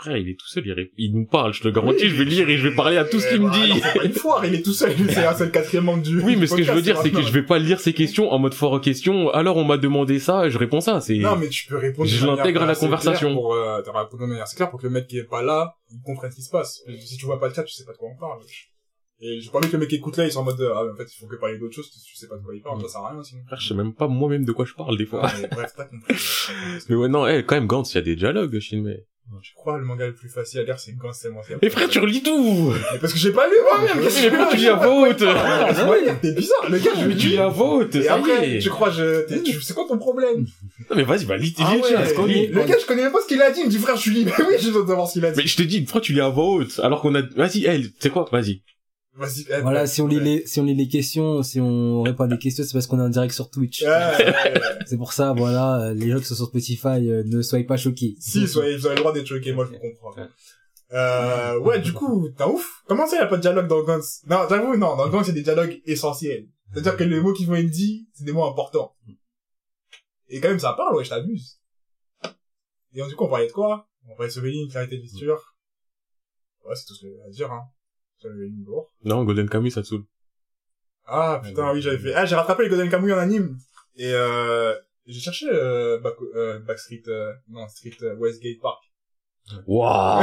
Frère, 0.00 0.16
il 0.16 0.30
est 0.30 0.34
tout 0.34 0.46
seul, 0.46 0.66
il, 0.66 0.90
il 0.96 1.14
nous 1.14 1.26
parle, 1.26 1.52
je 1.52 1.60
te 1.60 1.68
garantis, 1.68 2.08
je 2.08 2.16
vais 2.16 2.24
lire 2.24 2.48
et 2.48 2.56
je 2.56 2.66
vais 2.66 2.74
parler 2.74 2.96
à 2.96 3.04
tout 3.04 3.20
ce 3.20 3.28
qu'il 3.28 3.42
me 3.42 3.50
dit. 3.50 3.78
c'est 3.82 3.98
pas 3.98 4.04
une 4.06 4.12
foire, 4.14 4.46
il 4.46 4.54
est 4.54 4.62
tout 4.62 4.72
seul, 4.72 4.94
c'est 4.96 5.12
c'est 5.12 5.44
le 5.44 5.50
quatrième 5.50 5.84
membre 5.84 6.02
du. 6.02 6.20
Oui, 6.22 6.36
mais 6.36 6.46
ce 6.46 6.54
que 6.54 6.62
je 6.62 6.72
veux 6.72 6.80
dire, 6.80 6.98
c'est 7.02 7.10
que 7.10 7.20
je 7.20 7.30
vais 7.30 7.42
pas 7.42 7.58
lire 7.58 7.80
ces 7.80 7.92
questions 7.92 8.32
en 8.32 8.38
mode 8.38 8.54
fort 8.54 8.80
question. 8.80 9.28
Alors 9.30 9.58
on 9.58 9.64
m'a 9.64 9.76
demandé 9.76 10.18
ça, 10.18 10.48
je 10.48 10.56
réponds 10.56 10.80
ça. 10.80 11.02
C'est 11.02 11.18
Non, 11.18 11.36
mais 11.36 11.50
tu 11.50 11.66
peux 11.66 11.76
répondre. 11.76 12.08
Je 12.08 12.26
l'intègre 12.26 12.62
à 12.62 12.66
la 12.66 12.74
conversation. 12.74 13.34
Pour, 13.34 13.52
euh, 13.52 13.82
répondre 13.82 14.22
de 14.22 14.26
manière 14.26 14.44
assez 14.44 14.56
claire 14.56 14.70
pour 14.70 14.80
que 14.80 14.86
le 14.86 14.92
mec 14.92 15.06
qui 15.06 15.18
est 15.18 15.24
pas 15.24 15.42
là, 15.42 15.74
il 15.90 16.00
comprenne 16.00 16.30
ce 16.30 16.36
qui 16.36 16.42
se 16.42 16.50
passe. 16.50 16.82
Si 16.98 17.18
tu 17.18 17.26
vois 17.26 17.38
pas 17.38 17.48
le 17.48 17.54
chat, 17.54 17.64
tu 17.64 17.74
sais 17.74 17.84
pas 17.84 17.92
de 17.92 17.98
quoi 17.98 18.08
on 18.08 18.18
parle. 18.18 18.40
Et 19.22 19.38
j'ai 19.38 19.50
pas 19.50 19.58
envie 19.58 19.68
que 19.68 19.74
le 19.74 19.80
mec 19.80 19.92
écoute 19.92 20.16
là, 20.16 20.24
ils 20.24 20.32
sont 20.32 20.40
en 20.40 20.44
mode, 20.44 20.60
ah, 20.74 20.82
mais 20.86 20.92
en 20.92 20.96
fait, 20.96 21.12
il 21.12 21.18
faut 21.18 21.26
que 21.26 21.36
parler 21.36 21.58
d'autre 21.58 21.74
chose, 21.74 21.90
tu 21.90 22.16
sais 22.16 22.26
pas 22.26 22.38
de 22.38 22.42
quoi 22.42 22.54
il 22.54 22.62
parle, 22.62 22.80
ça 22.80 22.88
sert 22.88 23.00
à 23.02 23.10
rien, 23.10 23.22
sinon. 23.22 23.42
Frère, 23.44 23.60
je 23.60 23.68
sais 23.68 23.74
même 23.74 23.92
pas 23.92 24.08
moi-même 24.08 24.46
de 24.46 24.52
quoi 24.52 24.64
je 24.64 24.72
parle 24.72 24.96
des 24.96 25.04
fois. 25.04 25.26
Ouais, 25.26 25.42
mais 25.42 25.48
bref, 25.48 25.74
t'as 25.76 25.84
compris. 25.84 26.14
t'as 26.14 26.54
compris. 26.54 26.84
Mais 26.88 26.96
ouais, 26.96 27.08
non, 27.08 27.26
eh, 27.26 27.44
quand 27.44 27.54
même, 27.54 27.66
Gantz, 27.66 27.92
il 27.92 27.96
y 27.96 27.98
a 27.98 28.02
des 28.02 28.16
dialogues, 28.16 28.58
Shinmei. 28.58 29.04
Je 29.42 29.50
crois 29.54 29.78
le 29.78 29.84
manga 29.84 30.06
le 30.06 30.14
plus 30.14 30.28
facile 30.28 30.60
à 30.60 30.62
lire, 30.64 30.78
c'est 30.78 30.92
tellement 30.92 31.42
c'est. 31.42 31.56
Mais 31.62 31.70
frère, 31.70 31.88
tu 31.88 31.98
relis 32.00 32.22
tout 32.22 32.72
Mais 32.92 32.98
parce 32.98 33.12
que 33.12 33.18
j'ai 33.18 33.32
pas 33.32 33.46
lu 33.48 33.54
moi-même, 33.62 34.02
qu'est-ce 34.02 34.16
que 34.18 34.30
Mais 34.30 34.36
pourquoi 34.36 34.50
tu 34.50 34.56
lis 34.56 34.68
à 34.68 34.88
haute 34.90 35.20
Ouais, 35.22 36.14
T'es 36.20 36.32
bizarre, 36.32 36.68
le 36.68 36.78
gars, 36.78 36.90
je 36.96 37.00
Mais 37.00 37.06
lui 37.06 37.16
tu 37.16 37.28
lis 37.28 37.38
à 37.38 37.48
haute, 37.48 37.94
Et 37.94 38.08
après, 38.08 38.58
tu 38.58 38.68
crois, 38.70 38.90
je, 38.90 39.26
t'es- 39.26 39.42
c'est 39.62 39.74
quoi 39.74 39.84
ton 39.88 39.98
problème? 39.98 40.46
Non, 40.90 40.96
mais 40.96 41.04
vas-y, 41.04 41.24
bah, 41.26 41.36
lis, 41.36 41.54
Ah 41.58 41.72
lis, 41.74 41.80
lis, 41.82 42.26
lis. 42.26 42.34
lis. 42.34 42.46
le 42.48 42.64
gars, 42.64 42.76
je 42.80 42.86
connais 42.86 43.02
même 43.04 43.12
pas 43.12 43.20
ce 43.22 43.28
qu'il 43.28 43.40
a 43.40 43.50
dit, 43.50 43.60
il 43.60 43.66
me 43.66 43.70
dit, 43.70 43.78
frère, 43.78 43.96
je 43.96 44.00
suis 44.02 44.10
libre. 44.12 44.32
Oui, 44.38 44.54
je 44.60 44.70
dois 44.70 44.86
savoir 44.86 45.06
ce 45.06 45.12
qu'il 45.14 45.24
a 45.24 45.30
dit. 45.30 45.40
Mais 45.40 45.46
je 45.46 45.56
te 45.56 45.62
dis, 45.62 45.80
pourquoi 45.82 46.00
tu 46.00 46.12
lis 46.12 46.20
à 46.20 46.28
haute 46.30 46.80
Alors 46.82 47.00
qu'on 47.00 47.14
a... 47.14 47.22
Vas-y, 47.36 47.66
eh, 47.66 47.80
tu 47.82 47.92
sais 48.00 48.10
quoi 48.10 48.28
Vas-y. 48.32 48.62
Eh, 49.18 49.60
Voilà, 49.60 49.86
si 49.86 50.00
on 50.00 50.06
lit 50.06 50.20
les, 50.20 50.46
si 50.46 50.60
on 50.60 50.64
lit 50.64 50.74
les 50.74 50.88
questions, 50.88 51.42
si 51.42 51.60
on 51.60 52.02
répond 52.02 52.24
à 52.24 52.28
des 52.28 52.38
questions, 52.38 52.64
c'est 52.64 52.72
parce 52.72 52.86
qu'on 52.86 52.98
est 52.98 53.02
en 53.02 53.08
direct 53.08 53.34
sur 53.34 53.50
Twitch. 53.50 53.82
Ouais, 53.82 53.88
ouais, 53.88 54.24
ouais. 54.26 54.60
C'est 54.86 54.96
pour 54.96 55.12
ça, 55.12 55.32
voilà, 55.32 55.92
les 55.94 56.10
gens 56.10 56.18
qui 56.18 56.24
sont 56.24 56.36
sur 56.36 56.46
Spotify, 56.46 57.10
euh, 57.10 57.22
ne 57.26 57.42
soyez 57.42 57.64
pas 57.64 57.76
choqués. 57.76 58.16
Si, 58.20 58.46
soyez, 58.46 58.76
vous 58.76 58.86
avez 58.86 58.94
le 58.94 59.00
droit 59.00 59.12
d'être 59.12 59.26
choqués, 59.26 59.52
moi 59.52 59.66
je 59.66 59.72
vous 59.72 59.78
comprends. 59.78 60.20
Ouais. 60.20 60.28
Euh, 60.92 61.58
ouais, 61.58 61.80
du 61.80 61.92
coup, 61.92 62.30
t'as 62.36 62.46
ouf. 62.48 62.82
Comment 62.86 63.06
ça, 63.06 63.16
y 63.16 63.20
a 63.20 63.26
pas 63.26 63.36
de 63.36 63.42
dialogue 63.42 63.68
dans 63.68 63.82
Guns? 63.84 64.00
Non, 64.26 64.46
j'avoue, 64.48 64.76
non, 64.76 64.96
dans 64.96 65.08
Guns, 65.08 65.24
c'est 65.24 65.32
des 65.32 65.42
dialogues 65.42 65.80
essentiels. 65.84 66.46
C'est-à-dire 66.72 66.96
que 66.96 67.04
les 67.04 67.20
mots 67.20 67.32
qui 67.32 67.44
vont 67.44 67.56
être 67.56 67.70
dit, 67.70 68.08
c'est 68.14 68.24
des 68.24 68.32
mots 68.32 68.44
importants. 68.44 68.94
Et 70.28 70.40
quand 70.40 70.48
même, 70.48 70.60
ça 70.60 70.72
parle, 70.74 70.96
ouais, 70.96 71.04
je 71.04 71.10
t'abuse. 71.10 71.60
Et 72.92 73.00
donc, 73.00 73.08
du 73.08 73.16
coup, 73.16 73.24
on 73.24 73.28
parlait 73.28 73.48
de 73.48 73.52
quoi? 73.52 73.88
On 74.08 74.14
parlait 74.14 74.28
de 74.28 74.32
Soveline, 74.32 74.68
clarité 74.68 74.96
de 74.96 75.02
lecture. 75.02 75.56
Ouais, 76.64 76.74
c'est 76.74 76.86
tout 76.86 76.94
ce 76.94 77.02
que 77.02 77.08
j'ai 77.08 77.22
à 77.26 77.30
dire, 77.30 77.52
hein. 77.52 77.62
Non, 79.04 79.24
Golden 79.24 79.48
Kamuy, 79.48 79.70
ça 79.70 79.82
te 79.82 79.86
saoule. 79.86 80.04
Ah, 81.06 81.40
putain, 81.44 81.72
oui, 81.72 81.82
j'avais 81.82 81.98
fait, 81.98 82.14
ah, 82.14 82.24
j'ai 82.24 82.36
rattrapé 82.36 82.64
les 82.64 82.68
Golden 82.68 82.88
Kamuy 82.88 83.12
en 83.12 83.18
anime. 83.18 83.58
Et, 83.96 84.12
euh, 84.12 84.74
j'ai 85.06 85.20
cherché, 85.20 85.46
euh, 85.50 85.98
Back, 85.98 86.14
euh, 86.34 86.60
Backstreet, 86.60 87.02
euh, 87.08 87.32
non, 87.48 87.66
Street, 87.68 87.96
euh, 88.02 88.14
Westgate 88.16 88.60
Park. 88.60 88.82
Waouh 89.66 90.22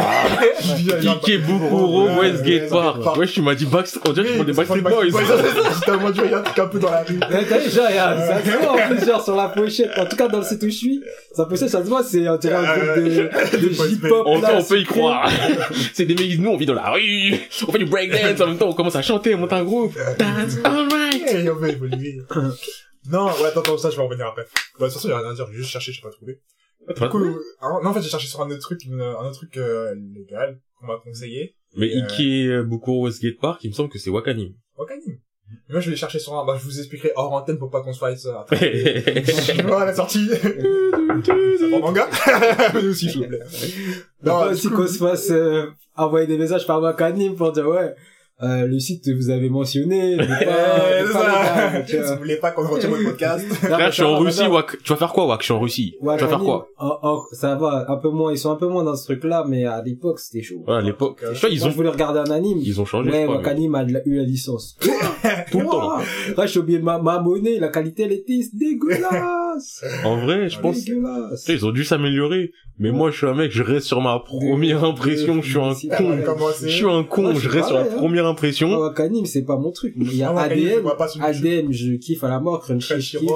Je 0.77 1.07
Ikebukuro, 1.07 2.05
Ouais, 2.07 2.31
Westgate 2.31 2.69
Park. 2.69 3.03
Park. 3.03 3.17
Ouais, 3.17 3.27
tu 3.27 3.41
m'as 3.41 3.55
dit 3.55 3.65
Backstreet, 3.65 4.01
on 4.07 4.13
dirait 4.13 4.27
que 4.27 4.31
tu 4.31 4.37
parles 4.37 4.47
des 4.47 4.53
Backstreet 4.53 4.81
Boys. 4.81 5.05
J'étais 5.05 5.91
en 5.91 5.99
mode, 5.99 6.15
je 6.15 6.21
regarde 6.21 6.47
un 6.47 6.49
truc 6.49 6.59
un 6.59 6.67
peu 6.67 6.79
dans 6.79 6.91
la 6.91 7.03
rue. 7.03 7.15
Ouais, 7.15 7.45
T'as 7.47 7.57
vu, 7.59 7.69
genre, 7.69 7.85
il 7.89 7.95
y 7.95 7.99
a, 7.99 8.17
ça 8.17 8.43
se 8.43 8.57
voit 8.57 8.71
en 8.71 8.87
plus, 8.87 9.05
genre, 9.05 9.23
sur 9.23 9.35
la 9.35 9.49
pochette. 9.49 9.91
En 9.97 10.05
tout 10.05 10.15
cas, 10.15 10.27
dans 10.27 10.39
le 10.39 10.43
site 10.43 10.63
où 10.63 10.69
je 10.69 10.75
suis, 10.75 11.03
sa 11.33 11.45
pochette, 11.45 11.69
ça 11.69 11.83
se 11.83 11.89
voit, 11.89 12.03
c'est, 12.03 12.27
on 12.27 12.37
dirait 12.37 12.55
un 12.55 12.77
groupe 12.77 13.03
de, 13.03 13.57
de 13.57 13.69
J-pop. 13.69 14.23
On, 14.25 14.63
peut 14.63 14.79
y 14.79 14.85
croire. 14.85 15.29
C'est 15.93 16.05
des 16.05 16.15
mecs, 16.15 16.39
nous 16.39 16.49
on 16.49 16.57
vit 16.57 16.65
dans 16.65 16.73
la 16.73 16.91
rue, 16.91 17.35
on 17.67 17.71
fait 17.71 17.79
du 17.79 17.85
breakdance, 17.85 18.41
en 18.41 18.47
même 18.47 18.57
temps 18.57 18.69
on 18.69 18.73
commence 18.73 18.95
à 18.95 19.01
chanter, 19.01 19.35
on 19.35 19.39
monte 19.39 19.53
un 19.53 19.63
groupe. 19.63 19.93
That's 20.17 20.57
alright. 20.63 21.23
Non, 23.09 23.27
ouais, 23.27 23.45
attends, 23.45 23.61
attends, 23.61 23.77
ça, 23.77 23.89
je 23.89 23.95
vais 23.95 24.01
en 24.01 24.07
revenir 24.07 24.27
après. 24.27 24.43
Bah, 24.79 24.87
de 24.87 24.91
toute 24.91 24.93
façon, 24.93 25.07
il 25.07 25.11
y 25.11 25.13
a 25.13 25.19
rien 25.19 25.31
à 25.31 25.33
dire, 25.33 25.47
j'ai 25.51 25.57
juste 25.57 25.69
cherché, 25.69 25.91
j'ai 25.93 26.01
pas 26.01 26.09
trouvé. 26.09 26.39
Du 26.95 27.09
coup, 27.09 27.17
euh, 27.25 27.33
non, 27.61 27.89
en 27.89 27.93
fait, 27.93 28.01
j'ai 28.01 28.09
cherché 28.09 28.27
sur 28.27 28.41
un 28.41 28.49
autre 28.49 28.59
truc, 28.61 28.83
une- 28.85 29.01
un 29.01 29.25
autre 29.25 29.37
truc, 29.37 29.57
euh, 29.57 29.93
légal, 30.15 30.59
qu'on 30.79 30.87
m'a 30.87 30.97
conseillé. 31.03 31.55
Mais 31.75 31.91
Euh, 31.93 31.99
Ikebukuro 32.03 33.05
Westgate 33.05 33.37
Park, 33.39 33.63
il 33.63 33.69
me 33.69 33.73
semble 33.75 33.89
que 33.89 33.99
c'est 33.99 34.09
Wakanim. 34.09 34.53
Wakanim. 34.77 35.17
Mais 35.69 35.73
moi, 35.73 35.79
je 35.81 35.89
vais 35.89 35.95
chercher 35.95 36.19
sur 36.19 36.33
un, 36.37 36.45
bah, 36.45 36.55
je 36.59 36.63
vous 36.65 36.77
expliquerai 36.79 37.11
hors 37.15 37.31
antenne 37.33 37.57
pour 37.57 37.69
pas 37.69 37.81
qu'on 37.81 37.93
se 37.93 37.99
fasse 37.99 38.21
ça. 38.23 38.45
Voilà, 39.63 39.85
la 39.85 39.93
sortie. 39.95 40.27
C'est 41.23 41.71
pas 41.71 41.79
manga. 41.79 42.07
Mais 42.73 42.83
aussi, 42.87 43.09
s'il 43.09 43.21
vous 43.23 43.27
plaît. 43.27 43.39
Non, 44.23 44.45
Non, 44.51 44.69
qu'on 44.75 44.87
se 44.87 44.97
fasse 44.97 45.29
euh, 45.31 45.67
envoyer 45.95 46.27
des 46.27 46.37
messages 46.37 46.67
par 46.67 46.81
Wakanim 46.81 47.35
pour 47.35 47.51
dire 47.51 47.67
ouais, 47.67 47.95
euh, 48.43 48.67
le 48.67 48.79
site 48.79 49.03
que 49.03 49.11
vous 49.11 49.29
avez 49.31 49.49
mentionné, 49.49 50.15
pas, 50.17 50.25
pas 50.25 50.35
ça. 50.35 51.71
légal, 51.71 51.85
tu 51.87 51.91
Si 51.93 51.97
vous 51.97 52.17
voulez 52.17 52.35
pas 52.37 52.51
qu'on 52.51 52.67
retire 52.67 52.89
votre 52.91 53.03
podcast. 53.03 53.45
Frère, 53.53 53.87
je 53.89 53.93
suis 53.95 54.03
en 54.03 54.17
Russie, 54.19 54.45
Wak. 54.47 54.77
Tu 54.83 54.89
vas 54.93 54.95
faire 54.97 55.11
quoi, 55.11 55.25
Wak? 55.25 55.39
Je 55.41 55.45
suis 55.45 55.53
en 55.53 55.59
Russie. 55.59 55.95
Tu 55.99 56.05
vas 56.05 56.17
faire 56.17 56.39
quoi? 56.39 56.69
oh, 56.79 56.93
oh, 57.01 57.23
ça 57.31 57.55
va, 57.55 57.85
un 57.89 57.97
peu 57.97 58.09
moins, 58.09 58.31
ils 58.31 58.37
sont 58.37 58.51
un 58.51 58.55
peu 58.55 58.67
moins 58.67 58.83
dans 58.83 58.95
ce 58.95 59.05
truc-là, 59.05 59.45
mais 59.47 59.65
à 59.65 59.81
l'époque, 59.81 60.19
c'était 60.19 60.43
chaud. 60.43 60.63
Ouais, 60.67 60.75
à 60.75 60.81
l'époque. 60.81 61.19
Euh, 61.23 61.33
Tu 61.33 61.39
vois, 61.39 61.49
ils 61.49 61.65
ont, 61.65 61.69
voulais 61.69 61.89
regarder 61.89 62.19
un 62.19 62.31
anime. 62.31 62.59
ils 62.61 62.79
ont 62.79 62.85
changé, 62.85 63.09
je 63.09 63.15
Ouais, 63.15 63.25
Wakanim 63.25 63.73
a 63.73 63.83
eu 64.05 64.17
la 64.17 64.23
licence. 64.23 64.77
Tout 65.51 65.59
le 65.59 65.65
temps. 65.65 65.97
Ouais, 66.37 66.47
j'ai 66.47 66.59
oublié 66.59 66.79
ma, 66.79 66.99
ma 66.99 67.19
monnaie, 67.19 67.59
la 67.59 67.69
qualité, 67.69 68.03
elle 68.03 68.13
était 68.13 68.39
dégueulasse. 68.53 69.83
En 70.05 70.17
vrai, 70.17 70.49
je 70.49 70.59
pense, 70.59 70.83
dégueulasse. 70.83 71.47
Ils 71.47 71.65
ont 71.65 71.71
dû 71.71 71.83
s'améliorer. 71.83 72.51
Mais 72.79 72.91
moi, 72.91 73.09
je 73.09 73.17
suis 73.17 73.25
un 73.25 73.33
mec, 73.33 73.51
je 73.51 73.63
reste 73.63 73.87
sur 73.87 74.01
ma 74.01 74.19
première 74.19 74.83
impression, 74.83 75.41
je 75.41 75.49
suis 75.49 75.59
un 75.59 75.95
con. 75.97 76.19
Je 76.61 76.67
suis 76.67 76.85
un 76.85 77.03
con, 77.03 77.33
je 77.33 77.49
reste 77.49 77.67
sur 77.67 77.77
la 77.77 77.83
hein. 77.83 77.95
première 77.95 78.27
impression. 78.27 78.73
Ah, 78.73 78.79
Wakanim, 78.79 79.25
c'est 79.25 79.43
pas 79.43 79.57
mon 79.57 79.71
truc. 79.71 79.93
Il 79.97 80.15
y 80.15 80.23
a 80.23 80.29
Ah, 80.29 80.33
Wakanim, 80.33 81.71
je 81.71 81.97
kiffe 81.97 82.23
à 82.23 82.29
la 82.29 82.39
mort, 82.39 82.61
Crunchy, 82.61 83.01
je 83.01 83.17
kiffe. 83.17 83.29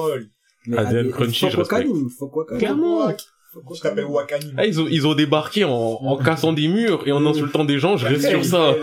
Mais 0.66 0.78
ADN, 0.78 1.10
Crunchy, 1.10 1.46
faut 1.46 1.50
je 1.50 1.56
respecte. 1.56 2.58
Clairement. 2.58 3.08
Wakanim. 3.54 4.10
Wakanim. 4.10 4.54
Ah, 4.56 4.66
ils 4.66 4.80
ont, 4.80 4.86
ils 4.88 5.06
ont 5.06 5.14
débarqué 5.14 5.64
en, 5.64 5.70
en 5.70 6.16
cassant 6.16 6.52
des 6.52 6.68
murs 6.68 7.02
et 7.06 7.12
en 7.12 7.24
insultant 7.26 7.64
des 7.64 7.78
gens, 7.78 7.96
je 7.96 8.06
reste 8.06 8.28
sur 8.28 8.44
ça. 8.44 8.74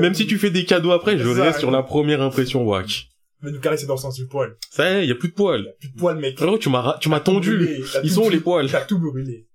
Même 0.00 0.14
si 0.14 0.26
tu 0.26 0.38
fais 0.38 0.50
des 0.50 0.64
cadeaux 0.64 0.92
après, 0.92 1.18
je 1.18 1.28
reste 1.28 1.60
sur 1.60 1.70
la 1.70 1.82
première 1.82 2.22
impression, 2.22 2.64
Wak. 2.64 3.06
Mais 3.42 3.52
nous 3.52 3.60
caresser 3.60 3.86
dans 3.86 3.94
le 3.94 4.00
sens 4.00 4.16
du 4.16 4.26
poil. 4.26 4.54
Ça 4.70 4.90
y 4.90 4.96
est, 4.96 5.06
y 5.06 5.10
a 5.10 5.14
plus 5.14 5.30
de 5.30 5.34
poils. 5.34 5.74
Plus 5.80 5.88
de 5.88 5.96
poil, 5.96 6.18
mec. 6.18 6.36
Frérot, 6.36 6.58
tu 6.58 6.68
m'as, 6.68 6.98
tu 7.00 7.08
m'as 7.08 7.20
tendu. 7.20 7.56
Brûlé. 7.56 7.82
Ils 8.04 8.10
sont 8.10 8.26
où, 8.26 8.28
les 8.28 8.40
poils 8.40 8.70
T'as 8.70 8.84
tout 8.84 8.98
brûlé. 8.98 9.46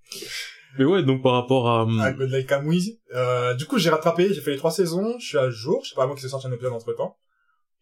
Mais 0.80 0.86
ouais, 0.86 1.04
donc 1.04 1.22
par 1.22 1.34
rapport 1.34 1.70
à, 1.70 1.88
À 2.04 2.12
Godlike 2.12 2.48
Kamui. 2.48 3.00
Euh, 3.14 3.54
du 3.54 3.66
coup, 3.66 3.78
j'ai 3.78 3.90
rattrapé, 3.92 4.34
j'ai 4.34 4.42
fait 4.42 4.52
les 4.52 4.58
trois 4.58 4.72
saisons, 4.72 5.16
je 5.20 5.28
suis 5.28 5.38
à 5.38 5.50
jour, 5.50 5.82
je 5.84 5.90
sais 5.90 5.96
pas 5.96 6.08
moi 6.08 6.16
qui 6.16 6.22
s'est 6.22 6.30
sorti 6.30 6.48
un 6.48 6.52
épisode 6.52 6.74
entre 6.74 6.94
temps. 6.94 7.18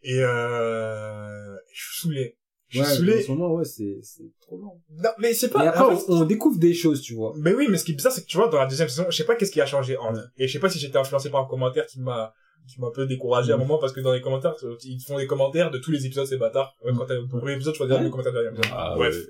Et 0.04 0.20
euh, 0.20 1.56
je 1.74 1.82
suis 1.82 2.02
saoulé. 2.02 2.36
Je 2.74 2.80
suis 2.80 2.88
Ouais, 2.88 2.92
en 2.92 2.96
saoulé. 2.96 3.22
ce 3.22 3.32
moment, 3.32 3.54
ouais, 3.54 3.66
c'est, 3.66 3.98
c'est 4.02 4.32
trop 4.42 4.58
long. 4.58 4.82
Non, 4.90 5.10
mais 5.20 5.34
c'est 5.34 5.50
pas, 5.50 5.60
Mais 5.60 5.68
après, 5.68 5.84
en 5.84 5.94
on, 6.10 6.22
on 6.22 6.26
découvre 6.26 6.58
des 6.60 6.74
choses, 6.74 7.02
tu 7.02 7.14
vois. 7.14 7.34
Mais 7.38 7.54
oui, 7.54 7.68
mais 7.70 7.78
ce 7.78 7.86
qui 7.86 7.92
est 7.92 7.96
bizarre, 7.96 8.12
c'est 8.12 8.22
que 8.22 8.28
tu 8.28 8.38
vois, 8.38 8.48
dans 8.50 8.58
la 8.60 8.66
deuxième 8.66 8.90
saison, 8.90 9.06
je 9.10 9.16
sais 9.16 9.26
pas 9.26 9.36
qu'est-ce 9.36 9.52
qui 9.52 9.62
a 9.62 9.66
changé 9.66 9.96
entre. 9.98 10.20
Ouais. 10.20 10.26
Et 10.38 10.48
je 10.48 10.54
sais 10.54 10.60
pas 10.60 10.70
si 10.70 10.80
j'étais 10.80 10.98
influencé 10.98 11.30
par 11.30 11.42
un 11.42 11.48
commentaire 11.48 11.86
qui 11.86 12.00
m'a, 12.02 12.34
qui 12.68 12.80
m'a 12.82 12.88
un 12.88 12.92
peu 12.92 13.06
découragé 13.06 13.52
à 13.52 13.56
un 13.56 13.58
Mm. 13.58 13.62
moment 13.62 13.78
parce 13.78 13.94
que 13.94 14.00
dans 14.00 14.12
les 14.14 14.22
commentaires, 14.22 14.56
ils 14.86 14.98
te 14.98 15.04
font 15.06 15.18
des 15.18 15.28
commentaires 15.28 15.70
de 15.72 15.78
tous 15.78 15.92
les 15.92 16.06
épisodes, 16.06 16.26
c'est 16.26 16.38
bâtard. 16.38 16.74
Ouais, 16.84 16.92
Mm. 16.92 16.98
quand 16.98 17.06
t'as 17.06 17.14
le 17.16 17.28
premier 17.28 17.54
épisode, 17.54 17.74
tu 17.74 17.80
vas 17.82 17.88
dire 17.88 17.98
Ouais. 17.98 18.04
le 18.04 18.10
commentaire 18.10 18.34
derrière. 18.34 18.54
ah, 18.74 18.94
Bref. 18.96 19.16
ouais. 19.16 19.22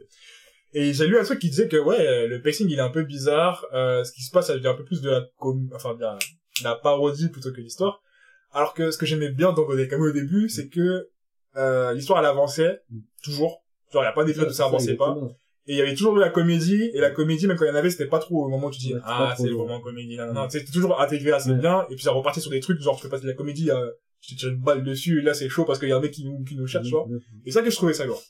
Et 0.75 0.93
j'ai 0.93 1.05
lu 1.05 1.19
un 1.19 1.23
truc 1.23 1.39
qui 1.39 1.49
disait 1.49 1.67
que, 1.67 1.77
ouais, 1.77 2.27
le 2.27 2.41
pacing, 2.41 2.67
il 2.69 2.77
est 2.79 2.81
un 2.81 2.89
peu 2.89 3.03
bizarre, 3.03 3.65
euh, 3.73 4.03
ce 4.03 4.11
qui 4.11 4.21
se 4.23 4.31
passe, 4.31 4.47
ça 4.47 4.55
devient 4.55 4.69
un 4.69 4.73
peu 4.75 4.83
plus 4.85 5.01
de 5.01 5.09
la 5.09 5.21
com, 5.37 5.69
enfin, 5.75 5.93
de 5.93 6.01
la, 6.01 6.15
de 6.15 6.63
la 6.63 6.75
parodie 6.75 7.29
plutôt 7.29 7.51
que 7.51 7.61
l'histoire. 7.61 8.01
Alors 8.51 8.73
que 8.73 8.89
ce 8.91 8.97
que 8.97 9.05
j'aimais 9.05 9.29
bien 9.29 9.51
dans 9.53 9.63
Godai 9.65 9.87
Camus 9.87 10.09
au 10.09 10.13
début, 10.13 10.47
c'est 10.49 10.69
que, 10.69 11.09
euh, 11.57 11.93
l'histoire, 11.93 12.19
elle 12.19 12.25
avançait, 12.25 12.81
toujours. 13.23 13.63
Genre, 13.91 14.03
il 14.03 14.05
y 14.05 14.09
a 14.09 14.11
pas 14.11 14.23
d'épisode 14.23 14.49
où 14.49 14.53
ça 14.53 14.65
avançait 14.65 14.95
pas. 14.95 15.15
Et 15.65 15.73
il 15.73 15.77
y 15.77 15.81
avait 15.81 15.95
toujours 15.95 16.15
de 16.15 16.19
la 16.19 16.29
comédie, 16.29 16.91
et 16.93 16.99
la 16.99 17.11
comédie, 17.11 17.47
même 17.47 17.55
quand 17.55 17.63
il 17.63 17.69
y 17.69 17.71
en 17.71 17.75
avait, 17.75 17.89
c'était 17.89 18.07
pas 18.07 18.19
trop 18.19 18.45
au 18.45 18.49
moment 18.49 18.67
où 18.67 18.71
tu 18.71 18.79
dis, 18.79 18.93
ah, 19.05 19.33
c'est 19.37 19.49
vraiment 19.49 19.79
comédie, 19.79 20.17
non, 20.17 20.27
non, 20.27 20.33
non, 20.33 20.49
c'était 20.49 20.69
toujours 20.69 20.99
intégré 20.99 21.31
assez 21.31 21.53
bien, 21.53 21.85
et 21.89 21.95
puis 21.95 22.03
ça 22.03 22.11
repartait 22.11 22.41
sur 22.41 22.51
des 22.51 22.59
trucs, 22.59 22.81
genre, 22.81 22.97
tu 22.97 23.03
fais 23.03 23.09
passer 23.09 23.23
de 23.23 23.29
la 23.29 23.33
comédie, 23.33 23.71
euh, 23.71 23.89
je 24.19 24.35
te 24.35 24.39
tire 24.39 24.49
une 24.49 24.59
balle 24.59 24.83
dessus, 24.83 25.19
et 25.19 25.21
là, 25.21 25.33
c'est 25.33 25.47
chaud 25.47 25.63
parce 25.63 25.79
qu'il 25.79 25.87
y 25.87 25.93
a 25.93 25.95
un 25.95 26.01
mec 26.01 26.11
qui 26.11 26.25
nous, 26.25 26.43
qui 26.43 26.57
nous 26.57 26.67
cherche, 26.67 26.85
tu 26.85 26.91
vois. 26.91 27.07
Et 27.45 27.51
ça 27.51 27.61
que 27.61 27.69
je 27.69 27.75
trouvais 27.77 27.93
ça 27.93 28.05
lourd. 28.05 28.21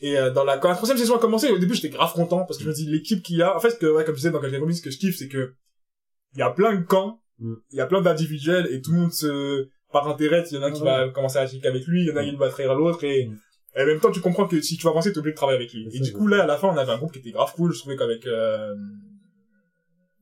Et 0.00 0.18
euh, 0.18 0.32
dans 0.32 0.42
la, 0.42 0.58
quand 0.58 0.68
la 0.68 0.74
troisième 0.74 0.98
saison 0.98 1.14
a 1.14 1.20
commencé, 1.20 1.48
au 1.48 1.58
début, 1.58 1.74
j'étais 1.74 1.90
grave 1.90 2.12
content, 2.12 2.44
parce 2.44 2.58
que 2.58 2.64
je 2.64 2.68
me 2.68 2.74
dis, 2.74 2.86
l'équipe 2.86 3.22
qu'il 3.22 3.36
y 3.36 3.42
a, 3.42 3.56
en 3.56 3.60
fait, 3.60 3.78
que, 3.78 3.86
ouais, 3.86 4.04
comme 4.04 4.14
je 4.14 4.20
disais 4.20 4.30
dans 4.32 4.40
quelques 4.40 4.58
comics, 4.58 4.76
ce 4.76 4.82
que 4.82 4.90
je 4.90 4.98
kiffe, 4.98 5.16
c'est 5.16 5.28
que, 5.28 5.54
il 6.34 6.40
y 6.40 6.42
a 6.42 6.50
plein 6.50 6.74
de 6.74 6.82
camps, 6.82 7.20
Mm. 7.38 7.54
il 7.72 7.78
y 7.78 7.80
a 7.80 7.86
plein 7.86 8.00
d'individuels, 8.00 8.68
et 8.72 8.80
tout 8.80 8.92
le 8.92 8.98
monde 8.98 9.12
se, 9.12 9.68
par 9.94 10.06
intérêt, 10.08 10.44
il 10.50 10.56
y 10.56 10.58
en 10.58 10.62
a 10.62 10.66
un 10.66 10.72
qui 10.72 10.82
Ouais. 10.82 10.88
va 11.06 11.08
commencer 11.08 11.38
à 11.38 11.46
chiquer 11.46 11.68
avec 11.68 11.86
lui, 11.86 12.02
il 12.02 12.08
y 12.08 12.12
en 12.12 12.16
a 12.16 12.24
qui 12.24 12.36
va 12.36 12.48
trahir 12.50 12.74
l'autre, 12.74 13.02
et, 13.04 13.26
Mm. 13.28 13.38
et 13.78 13.82
en 13.82 13.86
même 13.86 14.00
temps, 14.00 14.10
tu 14.10 14.20
comprends 14.20 14.46
que 14.46 14.60
si 14.60 14.76
tu 14.76 14.84
vas 14.84 14.90
avancer, 14.90 15.10
t'es 15.12 15.18
obligé 15.18 15.32
de 15.32 15.36
travailler 15.36 15.58
avec 15.60 15.72
lui. 15.72 15.88
Et 15.94 16.00
du 16.00 16.12
coup, 16.12 16.26
là, 16.26 16.42
à 16.42 16.46
la 16.46 16.58
fin, 16.58 16.68
on 16.68 16.76
avait 16.76 16.92
un 16.92 16.98
groupe 16.98 17.12
qui 17.12 17.20
était 17.20 17.30
grave 17.30 17.52
cool, 17.54 17.72
je 17.72 17.78
trouvais 17.78 17.96
qu'avec, 17.96 18.26
euh, 18.26 18.74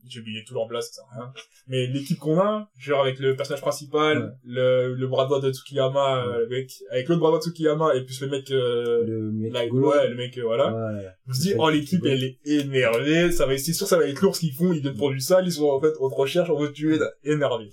j'ai 0.09 0.19
oublié 0.19 0.43
tout 0.45 0.53
leur 0.53 0.67
place, 0.67 0.91
ça 0.91 1.01
rien. 1.15 1.31
Mais 1.67 1.87
l'équipe 1.87 2.19
qu'on 2.19 2.37
a, 2.37 2.69
genre 2.77 3.01
avec 3.03 3.19
le 3.19 3.35
personnage 3.37 3.61
principal, 3.61 4.17
Ouais. 4.17 4.29
le, 4.45 4.93
le 4.95 5.07
bras 5.07 5.25
droit 5.25 5.39
de 5.39 5.49
Tsukiyama, 5.51 6.25
euh, 6.27 6.45
avec, 6.45 6.71
avec 6.91 7.07
l'autre 7.07 7.21
bras 7.21 7.29
droit 7.29 7.39
de 7.39 7.43
Tsukiyama, 7.45 7.95
et 7.95 8.03
puis 8.03 8.15
le 8.21 8.27
mec, 8.27 8.51
euh, 8.51 9.03
Le 9.07 9.31
mec 9.31 9.73
ouais, 9.73 10.09
le 10.09 10.15
mec, 10.15 10.37
euh, 10.37 10.43
voilà. 10.43 10.71
Me 11.25 11.33
suis 11.33 11.43
dit, 11.43 11.53
oh, 11.57 11.69
l'équipe, 11.69 12.05
elle 12.05 12.23
est 12.23 12.37
énervée, 12.45 13.31
ça 13.31 13.45
va, 13.45 13.57
c'est 13.57 13.71
sûr, 13.73 13.87
ça 13.87 13.97
va 13.97 14.05
être 14.05 14.21
lourd 14.21 14.35
ce 14.35 14.41
qu'ils 14.41 14.53
font, 14.53 14.73
ils 14.73 14.81
viennent 14.81 14.97
pour 14.97 15.09
du 15.09 15.19
sale, 15.21 15.45
ils 15.47 15.51
sont, 15.53 15.69
en 15.69 15.79
fait, 15.79 15.93
en 16.01 16.07
recherche, 16.09 16.49
on 16.49 16.59
veut 16.59 16.71
tuer, 16.73 16.97
là, 16.99 17.09
énervés. 17.23 17.71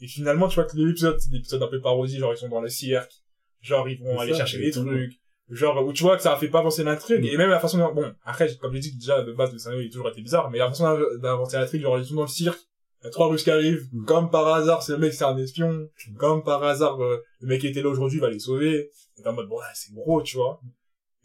Et 0.00 0.06
finalement, 0.08 0.48
tu 0.48 0.54
vois 0.56 0.64
que 0.64 0.76
l'épisode, 0.76 1.18
c'est 1.18 1.34
épisodes 1.36 1.62
un 1.62 1.66
peu 1.68 1.80
parodie, 1.80 2.18
genre, 2.18 2.32
ils 2.32 2.36
sont 2.38 2.48
dans 2.48 2.60
le 2.60 2.68
cirque, 2.68 3.12
genre, 3.60 3.88
ils 3.88 4.00
vont 4.00 4.18
aller 4.18 4.32
ça, 4.32 4.38
chercher 4.38 4.58
des 4.58 4.70
trucs, 4.70 5.20
genre, 5.50 5.84
où 5.86 5.92
tu 5.92 6.02
vois 6.02 6.16
que 6.16 6.22
ça 6.22 6.32
a 6.32 6.36
fait 6.36 6.48
pas 6.48 6.60
avancer 6.60 6.84
l'intrigue, 6.84 7.22
Mm. 7.22 7.28
et 7.28 7.36
même 7.36 7.50
la 7.50 7.60
façon 7.60 7.78
bon, 7.92 8.12
après, 8.24 8.54
comme 8.56 8.72
j'ai 8.72 8.80
dit, 8.80 8.96
déjà, 8.96 9.22
de 9.22 9.32
base, 9.32 9.52
le 9.52 9.58
scénario, 9.58 9.82
il 9.82 9.88
a 9.88 9.90
toujours 9.90 10.08
été 10.08 10.22
bizarre, 10.22 10.50
mais 10.50 10.58
la 10.58 10.68
façon 10.68 10.98
d'avancer 11.20 11.56
l'intrigue, 11.58 11.82
genre, 11.82 11.98
ils 11.98 12.04
sont 12.06 12.14
dans 12.14 12.22
le 12.22 12.28
cirque, 12.28 12.60
Il 13.02 13.06
y 13.06 13.08
a 13.08 13.10
trois 13.12 13.28
Russes 13.28 13.44
qui 13.44 13.50
arrivent. 13.50 13.88
Mm. 13.92 14.04
Comme 14.04 14.30
par 14.30 14.46
hasard, 14.48 14.82
c'est 14.82 14.92
le 14.92 14.98
mec, 14.98 15.14
c'est 15.14 15.24
un 15.24 15.36
espion. 15.38 15.88
Comme 16.18 16.44
par 16.44 16.62
hasard, 16.62 17.02
euh, 17.02 17.22
le 17.40 17.48
mec 17.48 17.62
qui 17.62 17.68
était 17.68 17.80
là 17.80 17.88
aujourd'hui 17.88 18.20
va 18.20 18.28
les 18.28 18.38
sauver. 18.38 18.90
Et 19.16 19.26
en 19.26 19.32
mode, 19.32 19.48
bon, 19.48 19.56
ouais, 19.56 19.64
c'est 19.72 19.94
gros, 19.94 20.20
tu 20.22 20.36
vois. 20.36 20.60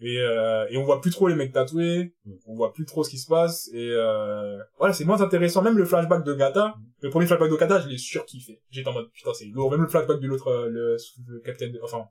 Et, 0.02 0.20
euh, 0.20 0.66
et 0.70 0.78
on 0.78 0.84
voit 0.84 1.00
plus 1.00 1.12
trop 1.12 1.28
les 1.30 1.36
mecs 1.36 1.54
tatoués. 1.54 2.14
Mm. 2.26 2.32
On 2.48 2.56
voit 2.56 2.74
plus 2.74 2.86
trop 2.86 3.04
ce 3.04 3.10
qui 3.10 3.18
se 3.18 3.28
passe. 3.28 3.70
Et, 3.74 3.90
euh, 3.92 4.58
voilà, 4.78 4.94
c'est 4.94 5.06
moins 5.06 5.22
intéressant. 5.22 5.62
Même 5.62 5.78
le 5.78 5.86
flashback 5.86 6.24
de 6.26 6.34
Gata. 6.34 6.76
Le 7.02 7.10
premier 7.10 7.26
flashback 7.28 7.50
de 7.50 7.56
Gata, 7.56 7.80
je 7.82 7.88
l'ai 7.88 7.98
surkiffé. 7.98 8.62
J'étais 8.70 8.90
en 8.90 8.94
mode, 8.94 9.10
putain, 9.12 9.32
c'est 9.34 9.46
lourd. 9.46 9.72
Même 9.72 9.82
le 9.82 9.88
flashback 9.88 10.20
de 10.20 10.28
l'autre, 10.28 10.48
euh, 10.50 10.70
le, 10.70 10.98
le 11.28 11.40
capitaine, 11.40 11.72
de- 11.72 11.80
enfin, 11.82 12.06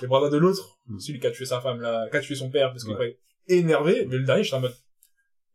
les 0.00 0.08
bras 0.08 0.28
de 0.30 0.36
l'autre. 0.38 0.78
Mm. 0.86 0.98
Celui 0.98 1.20
qui 1.20 1.26
a 1.26 1.30
tué 1.30 1.44
sa 1.44 1.60
femme, 1.60 1.80
là, 1.80 2.08
qui 2.10 2.16
a 2.16 2.20
tué 2.20 2.34
son 2.34 2.48
père, 2.50 2.70
parce 2.70 2.84
qu'il 2.84 2.94
Ouais. 2.94 3.18
était 3.46 3.58
énervé. 3.58 4.06
Mais 4.08 4.16
le 4.16 4.24
dernier, 4.24 4.42
j'étais 4.42 4.56
en 4.56 4.60
mode, 4.60 4.74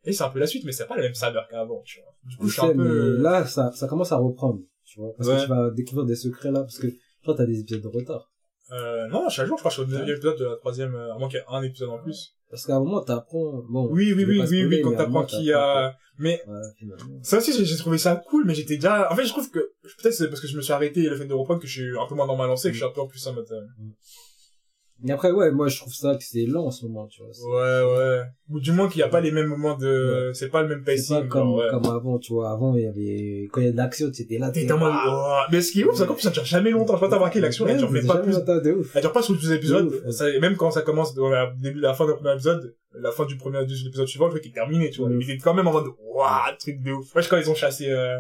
et 0.04 0.12
c'est 0.14 0.24
un 0.24 0.30
peu 0.30 0.38
la 0.38 0.46
suite, 0.46 0.66
mais 0.66 0.72
c'est 0.72 0.86
pas 0.86 0.96
la 0.98 1.02
même 1.02 1.16
saveur 1.16 1.48
qu'avant, 1.50 1.82
tu 1.84 2.00
vois. 2.00 2.14
Du 2.26 2.38
coup, 2.38 2.44
Je 2.48 2.50
je 2.54 2.60
suis 2.62 2.70
un 2.70 2.76
peu... 2.76 3.18
là, 3.22 3.44
ça, 3.48 3.72
ça 3.72 3.88
commence 3.88 4.12
à 4.12 4.18
reprendre, 4.18 4.60
tu 4.84 5.00
vois. 5.00 5.14
Parce 5.18 5.30
Ouais. 5.30 5.36
que 5.38 5.42
tu 5.42 5.48
vas 5.50 5.72
découvrir 5.72 6.06
des 6.06 6.16
secrets 6.16 6.52
là, 6.52 6.60
parce 6.62 6.78
que, 6.78 6.86
que 6.88 7.32
t'as 7.36 7.46
des 7.46 7.60
épisodes 7.62 7.82
de 7.82 7.88
retard. 7.88 8.32
Euh, 8.72 9.08
non, 9.08 9.30
chaque 9.30 9.48
jour, 9.48 9.58
je 9.58 9.62
crois, 9.62 9.70
je 9.70 9.76
suis 9.76 9.84
au 9.84 9.86
deuxième 9.86 10.10
épisode 10.10 10.40
de 10.40 10.46
la 10.46 10.56
troisième, 10.58 10.96
euh, 10.96 11.14
à 11.14 11.18
moins 11.18 11.30
qu'il 11.30 11.38
y 11.38 11.42
ait 11.42 11.46
un 11.48 11.62
épisode 11.62 11.90
en 11.90 12.00
plus. 12.00 12.34
Parce 12.50 12.66
qu'à 12.66 12.76
un 12.76 12.80
moment, 12.80 13.02
t'apprends, 13.02 13.64
bon. 13.70 13.88
Oui, 13.92 14.14
oui, 14.14 14.26
oui, 14.26 14.42
oui, 14.50 14.66
oui, 14.66 14.82
quand 14.82 14.92
t'apprends 14.92 15.10
moment, 15.10 15.26
qui 15.26 15.48
t'apprends 15.48 15.88
a... 15.88 15.96
Mais 16.18 16.42
que- 16.80 16.86
ça 17.22 17.38
aussi, 17.38 17.54
j'ai 17.54 17.66
j'ai 17.66 17.78
trouvé 17.78 17.98
ça 17.98 18.16
cool, 18.16 18.46
mais 18.46 18.56
j'étais 18.56 18.76
déjà... 18.76 19.12
En 19.12 19.16
fait, 19.16 19.26
je 19.26 19.30
trouve 19.32 19.50
que... 19.52 19.60
Peut-être 20.02 20.14
c'est 20.14 20.30
parce 20.30 20.40
que 20.40 20.48
je 20.48 20.56
me 20.56 20.62
suis 20.62 20.74
arrêté 20.74 21.02
et 21.02 21.10
le 21.10 21.16
fait 21.16 21.26
de 21.26 21.34
reprendre 21.34 21.60
que 21.60 21.68
je 21.68 21.82
suis 21.82 21.98
un 22.00 22.08
peu 22.08 22.16
moins 22.16 22.26
dans 22.28 22.38
ma 22.38 22.48
lancée, 22.48 22.70
que 22.70 22.74
je 22.74 22.80
suis 22.80 22.88
un 22.88 22.94
peu 22.94 23.02
en 23.02 23.08
plus 23.08 23.26
en 23.28 23.34
mode... 23.34 23.48
Mais 25.04 25.12
après, 25.12 25.30
ouais, 25.30 25.52
moi, 25.52 25.68
je 25.68 25.78
trouve 25.78 25.94
ça 25.94 26.16
que 26.16 26.24
c'est 26.24 26.46
lent 26.46 26.68
en 26.68 26.72
ce 26.72 26.86
moment, 26.86 27.06
tu 27.08 27.22
vois. 27.22 27.30
Ouais, 27.30 27.98
ouais. 27.98 28.22
Ou 28.50 28.60
du 28.62 28.72
moins 28.72 28.88
qu'il 28.88 29.00
n'y 29.00 29.04
a 29.04 29.10
pas 29.10 29.20
les 29.20 29.32
mêmes 29.32 29.48
moments 29.48 29.76
de... 29.76 30.32
C'est 30.34 30.50
pas 30.50 30.62
le 30.62 30.70
même 30.70 30.84
C'est 30.86 30.94
pacing. 30.94 31.22
pas 31.24 31.28
comme, 31.28 31.44
genre, 31.44 31.58
ouais. 31.58 31.68
comme 31.70 31.86
avant, 31.86 32.18
tu 32.18 32.34
vois. 32.34 32.50
Avant, 32.50 32.76
il 32.76 32.84
y 32.84 32.88
avait, 32.88 33.48
quand 33.52 33.60
il 33.60 33.66
y 33.66 33.70
a 33.70 33.72
de 33.74 33.78
l'action, 33.78 34.10
c'était 34.14 34.38
là, 34.38 34.52
T'es 34.52 34.72
en 34.72 34.78
mode... 34.78 34.94
oh. 35.06 35.42
Mais 35.52 35.62
ce 35.62 35.74
qui 35.74 35.82
est 35.82 35.84
ouf, 35.84 35.96
c'est 35.96 36.08
qu'en 36.08 36.14
plus, 36.14 36.24
ça 36.24 36.30
dure 36.30 36.46
jamais 36.46 36.72
longtemps. 36.72 36.94
Je 36.94 37.00
sais 37.00 37.06
pas 37.06 37.10
t'as 37.10 37.16
remarqué, 37.18 37.42
l'action, 37.42 37.68
elle 37.68 37.78
dure 37.78 37.92
pas 38.08 38.20
plus... 38.20 38.36
ouf. 38.38 38.96
Elle 38.96 39.02
dure 39.02 39.12
pas 39.12 39.22
sur 39.22 39.34
les 39.34 39.40
deux 39.42 39.54
épisodes. 39.54 39.92
De 39.92 39.96
ouf, 39.98 40.06
ouais. 40.06 40.12
Ça, 40.12 40.30
et 40.30 40.40
même 40.40 40.56
quand 40.56 40.72
ça 40.72 40.82
commence 40.82 41.14
dans 41.14 41.30
la 41.30 41.54
début, 41.58 41.82
la 41.82 41.94
fin 41.94 42.06
du 42.06 42.14
premier 42.14 42.34
épisode, 42.34 42.76
la 42.94 43.12
fin 43.12 43.26
du 43.26 43.36
premier, 43.36 43.66
de 43.66 43.74
l'épisode 43.84 44.08
suivant, 44.08 44.28
le 44.28 44.32
truc 44.32 44.46
est 44.46 44.54
terminé, 44.54 44.90
tu 44.92 45.02
vois. 45.02 45.10
Mais 45.10 45.24
il 45.26 45.32
est 45.32 45.38
quand 45.40 45.54
même 45.54 45.68
en 45.68 45.74
mode, 45.74 45.88
waouh, 46.00 46.56
truc 46.58 46.82
de 46.82 46.94
ouf. 46.94 47.14
Wesh, 47.14 47.28
quand 47.28 47.38
ils 47.38 47.50
ont 47.50 47.56
chassé, 47.56 47.90
euh, 47.90 48.18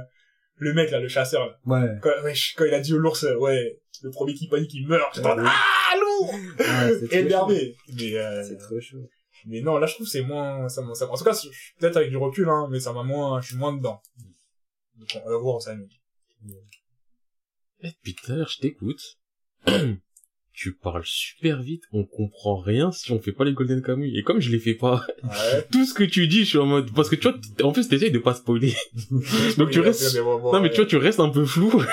le 0.58 0.74
mec, 0.74 0.92
là, 0.92 1.00
le 1.00 1.08
chasseur, 1.08 1.46
là. 1.46 1.56
Ouais. 1.66 1.90
Quand, 2.02 2.12
wesh, 2.26 2.54
quand 2.58 2.66
il 2.66 2.74
a 2.74 2.82
dit 2.82 2.94
au 2.94 2.98
l'ours, 2.98 3.24
euh, 3.24 3.38
ouais, 3.38 3.80
le 4.04 4.10
premier 4.10 4.34
qui 4.34 4.50
panique, 4.50 4.74
il 4.74 4.86
meurt. 4.88 5.18
Ouais. 5.18 5.24
ah, 5.26 5.96
lourd! 6.19 6.34
Ouais, 6.60 7.19
Énervé. 7.19 7.75
Mais, 7.93 8.13
euh. 8.17 8.43
C'est 8.43 8.58
trop 8.58 8.80
chaud. 8.80 9.10
mais 9.45 9.62
non, 9.62 9.78
là, 9.78 9.88
je 9.88 9.95
trouve 9.95 10.08
c'est 10.08 10.21
moins, 10.23 10.67
ça, 10.69 10.82
m'a- 10.82 10.95
ça, 10.95 11.10
en 11.10 11.15
tout 11.17 11.23
cas, 11.23 11.34
je 11.34 11.47
suis 11.49 11.73
peut-être 11.80 11.97
avec 11.97 12.10
du 12.10 12.17
recul, 12.17 12.47
hein, 12.49 12.67
mais 12.71 12.80
ça 12.80 12.93
m'a 12.93 13.04
moins, 13.04 13.41
je 13.41 13.47
suis 13.47 13.58
moins 13.58 13.73
dedans. 13.73 14.01
Donc, 14.97 15.10
on 15.25 15.30
va 15.30 15.38
voir, 15.38 15.62
ça 15.62 15.71
s'amuse. 15.71 15.99
Eh, 17.82 17.88
Depuis 17.89 18.15
tout 18.15 18.32
à 18.32 18.36
l'heure, 18.36 18.49
je 18.49 18.60
t'écoute. 18.60 19.01
tu 20.54 20.73
parles 20.73 21.04
super 21.06 21.62
vite, 21.62 21.84
on 21.91 22.06
comprend 22.06 22.56
rien 22.56 22.89
si 22.93 23.12
on 23.12 23.19
fait 23.19 23.34
pas 23.34 23.43
les 23.43 23.51
Golden 23.54 23.82
Kamuy. 23.82 24.17
Et 24.17 24.23
comme 24.23 24.39
je 24.39 24.49
les 24.51 24.60
fais 24.60 24.73
pas, 24.73 25.06
Ouais. 25.23 25.67
tout 25.71 25.86
ce 25.86 25.93
que 25.93 26.04
tu 26.06 26.28
dis, 26.30 26.39
je 26.45 26.49
suis 26.49 26.58
en 26.58 26.65
mode, 26.65 26.93
parce 26.93 27.10
que 27.10 27.17
tu 27.17 27.28
vois, 27.30 27.38
en 27.62 27.73
plus, 27.73 27.89
t'essayes 27.89 28.12
de 28.12 28.19
pas 28.19 28.34
spoiler. 28.36 28.73
Donc 29.58 29.71
tu 29.71 29.82
restes, 29.82 30.15
non 30.15 30.62
mais 30.62 30.69
tu 30.69 30.78
vois, 30.78 30.86
tu 30.86 30.95
restes 30.97 31.19
un 31.19 31.30
peu 31.30 31.45
flou. 31.45 31.84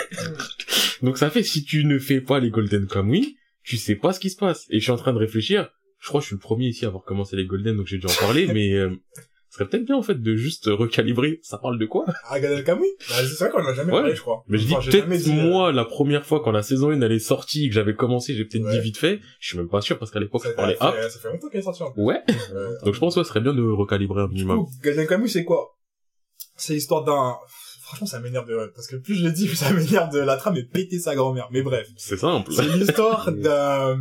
Donc 1.03 1.19
ça 1.19 1.29
fait, 1.31 1.43
si 1.43 1.65
tu 1.65 1.85
ne 1.85 1.99
fais 1.99 2.21
pas 2.21 2.39
les 2.39 2.51
Golden 2.51 2.87
Kamuy, 2.87 3.37
tu 3.65 3.77
sais 3.77 3.97
pas 3.97 4.13
ce 4.13 4.21
qui 4.21 4.31
se 4.31 4.37
passe. 4.37 4.67
Et 4.71 4.79
je 4.79 4.83
suis 4.83 4.93
en 4.93 4.97
train 4.97 5.13
de 5.13 5.19
réfléchir. 5.19 5.69
Je 5.99 6.09
crois 6.09 6.21
que 6.21 6.23
je 6.25 6.29
suis 6.29 6.37
le 6.37 6.41
premier 6.41 6.67
ici 6.67 6.85
à 6.85 6.89
avoir 6.89 7.05
commencé 7.05 7.37
les 7.37 7.47
Golden, 7.47 7.77
donc 7.77 7.87
j'ai 7.87 7.99
dû 7.99 8.07
en 8.07 8.15
parler, 8.21 8.49
mais, 8.53 8.73
euh, 8.73 8.91
ce 9.51 9.59
serait 9.59 9.69
peut-être 9.69 9.85
bien, 9.85 9.97
en 9.97 10.03
fait, 10.03 10.21
de 10.21 10.35
juste 10.35 10.65
recalibrer. 10.67 11.39
Ça 11.43 11.59
parle 11.59 11.79
de 11.79 11.85
quoi? 11.87 12.07
Ah, 12.25 12.41
Gad 12.41 12.65
Kamui? 12.65 12.87
Bah, 13.09 13.17
c'est 13.19 13.39
vrai 13.45 13.51
qu'on 13.51 13.63
en 13.63 13.67
a 13.69 13.75
jamais 13.75 13.93
Ouais. 13.93 14.01
parlé, 14.01 14.17
je 14.17 14.21
crois. 14.23 14.43
Mais 14.49 14.59
je 14.59 14.67
dis 14.67 14.73
Enfin, 14.73 14.91
jamais 14.91 15.07
peut-être 15.07 15.23
dit, 15.25 15.31
euh, 15.31 15.43
moi, 15.51 15.71
la 15.73 15.85
première 15.85 16.25
fois 16.27 16.41
quand 16.43 16.51
la 16.51 16.63
saison 16.63 16.91
1 16.91 17.01
elle 17.03 17.13
est 17.13 17.19
sortie, 17.21 17.69
que 17.69 17.75
j'avais 17.75 17.95
commencé, 17.95 18.35
j'ai 18.35 18.45
peut-être 18.47 18.65
Ouais. 18.65 18.73
dit 18.73 18.81
vite 18.81 18.97
fait. 18.97 19.21
Je 19.39 19.49
suis 19.49 19.59
même 19.59 19.69
pas 19.69 19.81
sûr 19.83 19.99
parce 19.99 20.11
qu'à 20.11 20.19
l'époque, 20.21 20.43
Ça, 20.43 20.51
je 20.51 20.55
parlais 20.55 20.77
hop. 20.81 20.95
ça 21.09 21.19
fait 21.21 21.29
longtemps 21.29 21.49
qu'elle 21.51 21.61
est 21.61 21.65
sortie 21.65 21.83
en 21.85 21.93
plus. 21.93 22.03
Ouais. 22.03 22.21
Euh, 22.55 22.71
Donc 22.85 22.95
je 22.95 22.99
pense 22.99 23.15
que 23.15 23.23
ce 23.23 23.29
serait 23.29 23.41
bien 23.43 23.53
de 23.55 23.63
recalibrer 23.63 24.23
un 24.23 24.29
minimum. 24.29 24.65
Golden 24.83 25.07
Kamuy, 25.07 25.29
c'est 25.29 25.45
quoi? 25.45 25.79
C'est 26.57 26.73
l'histoire 26.75 27.05
d'un... 27.05 27.37
Franchement, 27.93 28.07
ça 28.07 28.21
m'énerve 28.21 28.49
de... 28.49 28.73
Parce 28.75 28.87
que 28.87 28.97
plus 28.97 29.17
je 29.17 29.25
le 29.27 29.33
dis, 29.33 29.47
plus 29.47 29.57
ça 29.57 29.71
m'énerve 29.71 30.11
de 30.11 30.19
la 30.19 30.39
trame 30.39 30.57
et 30.57 30.65
péter 30.65 30.99
sa 30.99 31.15
grand-mère. 31.15 31.49
Mais 31.51 31.61
bref. 31.61 31.87
C'est 31.99 32.17
simple. 32.17 32.51
C'est 32.51 32.65
l'histoire 32.65 33.31
d'un 33.33 33.99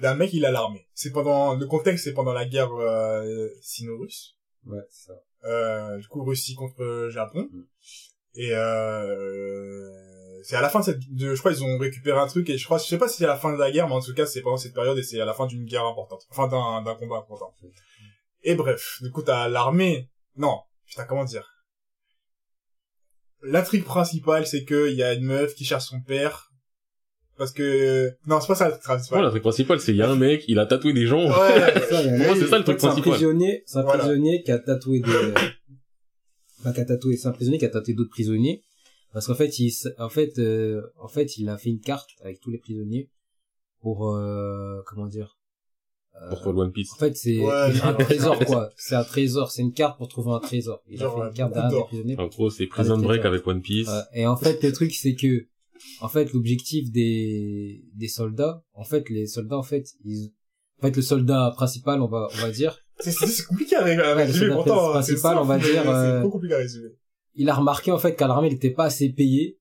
d'un 0.00 0.14
mec, 0.14 0.32
il 0.32 0.46
a 0.46 0.50
l'armée. 0.50 0.86
C'est 0.94 1.10
pendant... 1.10 1.54
Le 1.54 1.66
contexte, 1.66 2.04
c'est 2.04 2.14
pendant 2.14 2.32
la 2.32 2.46
guerre 2.46 2.72
euh, 2.72 3.46
sino-russe. 3.60 4.38
Ouais, 4.64 4.80
c'est 4.88 5.08
ça. 5.08 5.12
Euh, 5.44 5.98
du 5.98 6.08
coup, 6.08 6.24
Russie 6.24 6.54
contre 6.54 7.10
Japon. 7.10 7.50
Mm. 7.52 7.62
Et 8.36 8.52
euh... 8.54 9.90
C'est 10.42 10.56
à 10.56 10.62
la 10.62 10.70
fin 10.70 10.80
de 10.80 10.86
cette... 10.86 11.14
De, 11.14 11.34
je 11.34 11.38
crois 11.38 11.52
ils 11.52 11.62
ont 11.62 11.76
récupéré 11.76 12.18
un 12.18 12.26
truc 12.26 12.48
et 12.48 12.56
je 12.56 12.64
crois... 12.64 12.78
Je 12.78 12.84
sais 12.84 12.96
pas 12.96 13.08
si 13.08 13.18
c'est 13.18 13.24
à 13.24 13.28
la 13.28 13.36
fin 13.36 13.52
de 13.52 13.58
la 13.58 13.70
guerre, 13.70 13.88
mais 13.88 13.94
en 13.94 14.00
tout 14.00 14.14
cas, 14.14 14.24
c'est 14.24 14.40
pendant 14.40 14.56
cette 14.56 14.72
période 14.72 14.96
et 14.96 15.02
c'est 15.02 15.20
à 15.20 15.26
la 15.26 15.34
fin 15.34 15.44
d'une 15.44 15.66
guerre 15.66 15.84
importante. 15.84 16.22
Enfin, 16.30 16.48
d'un 16.48 16.80
d'un 16.82 16.94
combat 16.94 17.18
important. 17.18 17.54
Et 18.42 18.54
bref, 18.54 19.00
du 19.02 19.10
coup, 19.10 19.20
t'as 19.20 19.48
l'armée... 19.48 20.08
Non, 20.34 20.60
putain, 20.86 21.04
comment 21.04 21.24
dire? 21.24 21.53
L'intrigue 23.44 23.84
principale, 23.84 24.46
c'est 24.46 24.64
que 24.64 24.90
il 24.90 24.96
y 24.96 25.02
a 25.02 25.12
une 25.14 25.24
meuf 25.24 25.54
qui 25.54 25.64
cherche 25.64 25.84
son 25.86 26.00
père. 26.00 26.50
Parce 27.36 27.52
que... 27.52 28.12
Non, 28.26 28.40
c'est 28.40 28.46
pas 28.46 28.54
ça 28.54 28.64
l'intrigue 28.66 28.84
principale. 28.84 29.16
Voilà, 29.16 29.26
le 29.26 29.30
truc 29.32 29.42
principal, 29.42 29.80
c'est 29.80 29.92
il 29.92 29.96
y 29.98 30.02
a 30.02 30.08
un 30.10 30.14
mec, 30.16 30.44
il 30.46 30.58
a 30.58 30.66
tatoué 30.66 30.92
des 30.92 31.06
gens. 31.06 31.24
Ouais, 31.26 31.30
Ça, 31.90 32.02
c'est 32.02 32.46
ça 32.46 32.58
le 32.58 32.62
en 32.62 32.64
fait, 32.64 32.64
truc 32.64 32.80
c'est 32.80 32.86
un 32.86 32.90
principal. 32.90 33.02
prisonnier, 33.12 33.62
c'est 33.66 33.78
un 33.78 33.82
Voilà. 33.82 33.98
prisonnier 34.04 34.42
qui 34.44 34.52
a 34.52 34.58
tatoué 34.60 35.00
des, 35.00 35.10
enfin, 36.60 36.72
qui 36.72 36.80
a 36.80 36.84
tatoué, 36.84 37.16
c'est 37.16 37.26
un 37.28 37.32
prisonnier 37.32 37.58
qui 37.58 37.64
a 37.64 37.70
tatoué 37.70 37.94
d'autres 37.94 38.10
prisonniers. 38.10 38.62
Parce 39.12 39.26
qu'en 39.26 39.34
fait, 39.34 39.58
il, 39.58 39.72
en 39.98 40.08
fait, 40.08 40.38
euh, 40.38 40.80
en 41.00 41.08
fait, 41.08 41.36
il 41.38 41.48
a 41.48 41.56
fait 41.58 41.70
une 41.70 41.80
carte 41.80 42.08
avec 42.22 42.40
tous 42.40 42.50
les 42.50 42.58
prisonniers 42.58 43.10
pour, 43.80 44.14
euh, 44.16 44.80
comment 44.86 45.06
dire, 45.06 45.36
euh, 46.22 46.30
le 46.52 46.58
One 46.58 46.72
Piece. 46.72 46.92
en 46.92 46.96
fait, 46.96 47.16
c'est 47.16 47.38
Ouais, 47.38 47.72
un 47.82 47.94
trésor, 47.94 48.38
quoi. 48.40 48.70
C'est 48.76 48.94
un 48.94 49.04
trésor, 49.04 49.50
c'est 49.50 49.62
une 49.62 49.72
carte 49.72 49.98
pour 49.98 50.08
trouver 50.08 50.32
un 50.32 50.38
trésor. 50.40 50.82
Il 50.88 50.98
Genre, 50.98 51.12
a 51.12 51.14
fait 51.16 51.20
ouais, 51.22 51.28
une 51.28 51.34
carte 51.52 51.70
d'or. 51.70 51.86
prisonniers. 51.88 52.16
En 52.18 52.26
gros, 52.28 52.50
c'est 52.50 52.66
Prison 52.66 52.94
Avec 52.94 53.04
Break 53.06 53.24
avec 53.24 53.46
One 53.46 53.60
Piece. 53.62 53.88
Euh, 53.88 54.00
et 54.14 54.26
en 54.26 54.36
fait, 54.36 54.62
le 54.62 54.72
truc, 54.72 54.92
c'est 54.94 55.14
que, 55.14 55.46
en 56.00 56.08
fait, 56.08 56.32
l'objectif 56.32 56.90
des, 56.92 57.84
des 57.94 58.08
soldats, 58.08 58.62
en 58.74 58.84
fait, 58.84 59.08
les 59.10 59.26
soldats, 59.26 59.58
en 59.58 59.62
fait, 59.62 59.86
ils, 60.04 60.32
en 60.80 60.86
fait, 60.86 60.96
le 60.96 61.02
soldat 61.02 61.52
principal, 61.56 62.00
on 62.00 62.06
va, 62.08 62.28
on 62.32 62.36
va 62.42 62.50
dire, 62.50 62.78
C'est- 63.00 63.44
compliqué 63.46 63.74
à 63.76 63.82
Ouais, 63.84 63.96
le 63.96 64.02
résumer, 64.12 64.38
soldat 64.38 64.54
pourtant. 64.54 64.90
principal, 64.92 65.04
c'est 65.04 65.16
simple, 65.20 65.38
on 65.40 65.44
va 65.44 65.58
dire, 65.58 65.82
C'est 65.82 65.88
euh, 65.88 66.28
compliqué 66.28 66.54
à 66.54 66.58
résumer. 66.58 66.90
il 67.34 67.48
a 67.50 67.54
remarqué 67.54 67.90
en 67.90 67.98
fait 67.98 68.14
qu'à 68.14 68.28
l'armée 68.28 68.46
il 68.48 68.52
n'était 68.52 68.70
pas 68.70 68.84
assez 68.84 69.08
payé 69.08 69.58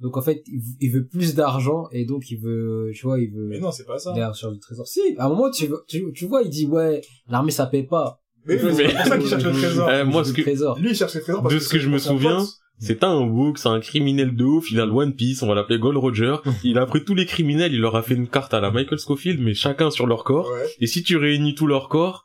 donc 0.00 0.16
en 0.16 0.22
fait 0.22 0.42
il, 0.80 0.90
veut 0.90 1.06
plus 1.06 1.34
d'argent 1.34 1.88
et 1.92 2.04
donc 2.04 2.30
il 2.30 2.38
veut 2.40 2.90
tu 2.94 3.02
vois 3.06 3.20
il 3.20 3.30
veut 3.30 3.46
Mais 3.48 3.60
non, 3.60 3.70
c'est 3.70 3.84
pas 3.86 3.98
ça. 3.98 4.12
la 4.16 4.30
recherche 4.30 4.52
du 4.52 4.58
trésor 4.58 4.86
si 4.86 5.00
à 5.18 5.26
un 5.26 5.28
moment 5.28 5.50
tu, 5.50 5.68
tu, 5.88 6.12
tu 6.12 6.26
vois 6.26 6.42
il 6.42 6.50
dit 6.50 6.66
ouais 6.66 7.00
l'armée 7.28 7.52
ça 7.52 7.66
paye 7.66 7.84
pas 7.84 8.20
Mais 8.46 8.56
Mais- 8.62 8.72
c'est 8.74 8.88
pour 8.94 9.06
ça 9.06 9.18
qu'il 9.18 9.28
cherche 9.28 9.44
le 9.44 9.52
trésor. 9.52 9.88
Euh, 9.88 10.04
moi, 10.04 10.24
ce 10.24 10.32
que- 10.32 10.42
trésor 10.42 10.78
Lui, 10.78 10.90
il 10.90 10.96
cherche 10.96 11.14
le 11.14 11.20
trésor 11.22 11.42
parce 11.42 11.54
De 11.54 11.58
ce 11.60 11.68
que 11.68 11.78
je 11.78 11.88
me 11.88 11.98
souviens. 11.98 12.44
C'est 12.80 13.04
un 13.04 13.24
book, 13.24 13.56
c'est 13.58 13.68
un 13.68 13.78
criminel 13.80 14.34
de 14.34 14.44
ouf, 14.44 14.70
il 14.72 14.80
a 14.80 14.84
le 14.84 14.90
One 14.92 15.14
Piece, 15.14 15.42
on 15.42 15.46
va 15.46 15.54
l'appeler 15.54 15.78
Gold 15.78 15.96
Roger. 15.96 16.34
Il 16.64 16.76
a 16.76 16.84
pris 16.86 17.04
tous 17.04 17.14
les 17.14 17.24
criminels, 17.24 17.72
il 17.72 17.80
leur 17.80 17.94
a 17.94 18.02
fait 18.02 18.14
une 18.16 18.26
carte 18.28 18.52
à 18.52 18.60
la 18.60 18.72
Michael 18.72 18.98
Scofield, 18.98 19.40
mais 19.40 19.54
chacun 19.54 19.90
sur 19.92 20.08
leur 20.08 20.24
corps. 20.24 20.50
Ouais. 20.50 20.66
Et 20.80 20.88
si 20.88 21.04
tu 21.04 21.16
réunis 21.16 21.54
tous 21.54 21.68
leurs 21.68 21.88
corps, 21.88 22.24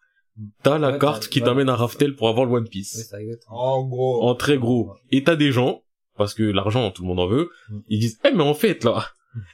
t'as 0.64 0.80
la 0.80 0.92
Ouais, 0.94 0.98
carte 1.00 1.28
qui 1.30 1.40
ouais. 1.40 1.46
t'amène 1.46 1.70
à 1.70 1.76
Raftel 1.76 2.16
pour 2.16 2.30
avoir 2.30 2.48
le 2.48 2.54
One 2.54 2.68
Piece. 2.68 3.14
En 3.48 3.86
gros. 3.86 4.24
En 4.24 4.34
très 4.34 4.58
gros. 4.58 4.92
Et 5.12 5.24
t'as 5.24 5.36
des 5.36 5.52
gens, 5.52 5.84
parce 6.20 6.36
que 6.36 6.44
l'argent, 6.44 6.92
tout 6.92 7.02
le 7.02 7.08
monde 7.08 7.20
en 7.20 7.28
veut, 7.28 7.50
Mm. 7.72 7.80
ils 7.90 8.00
disent, 8.00 8.20
eh, 8.24 8.32
mais 8.36 8.44
en 8.44 8.54
fait, 8.54 8.84
là, 8.84 9.04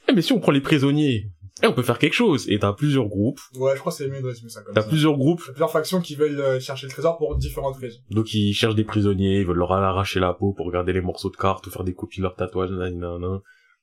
eh, 0.10 0.13
mais 0.13 0.21
si 0.21 0.34
on 0.34 0.39
prend 0.41 0.51
les 0.51 0.60
prisonniers, 0.60 1.30
eh, 1.63 1.67
on 1.67 1.71
peut 1.73 1.84
faire 1.84 1.97
quelque 1.99 2.13
chose. 2.13 2.49
Et 2.49 2.60
t'as 2.60 2.73
plusieurs 2.73 3.08
groupes, 3.08 3.39
Ouais, 3.58 3.71
je 3.75 3.80
crois 3.80 3.93
que 3.93 3.97
c'est 3.97 4.10
mieux 4.10 4.21
de 4.21 4.28
résumer 4.28 4.49
ça 4.49 4.62
comme 4.62 4.73
t'as 4.75 4.82
ça. 4.82 4.88
plusieurs 4.89 5.15
groupes, 5.17 5.41
plusieurs 5.41 5.71
factions 5.71 6.01
qui 6.01 6.15
veulent 6.15 6.41
euh, 6.41 6.60
chercher 6.60 6.88
le 6.88 6.91
trésor 6.91 7.17
pour 7.17 7.38
différentes 7.38 7.78
raisons. 7.78 7.99
donc 8.12 8.34
ils 8.34 8.54
cherchent 8.54 8.75
des 8.75 8.84
prisonniers, 8.84 9.39
ils 9.39 9.45
veulent 9.45 9.58
leur 9.60 9.71
arracher 9.71 10.19
la 10.19 10.34
peau 10.34 10.51
pour 10.51 10.69
garder 10.71 10.91
les 10.91 10.99
morceaux 11.01 11.30
de 11.30 11.38
cartes 11.38 11.65
ou 11.67 11.69
faire 11.69 11.86
des 11.86 11.93
copies 11.93 12.17
de 12.17 12.23
leurs 12.23 12.36
tatouages, 12.36 12.71
nanana. 12.71 13.39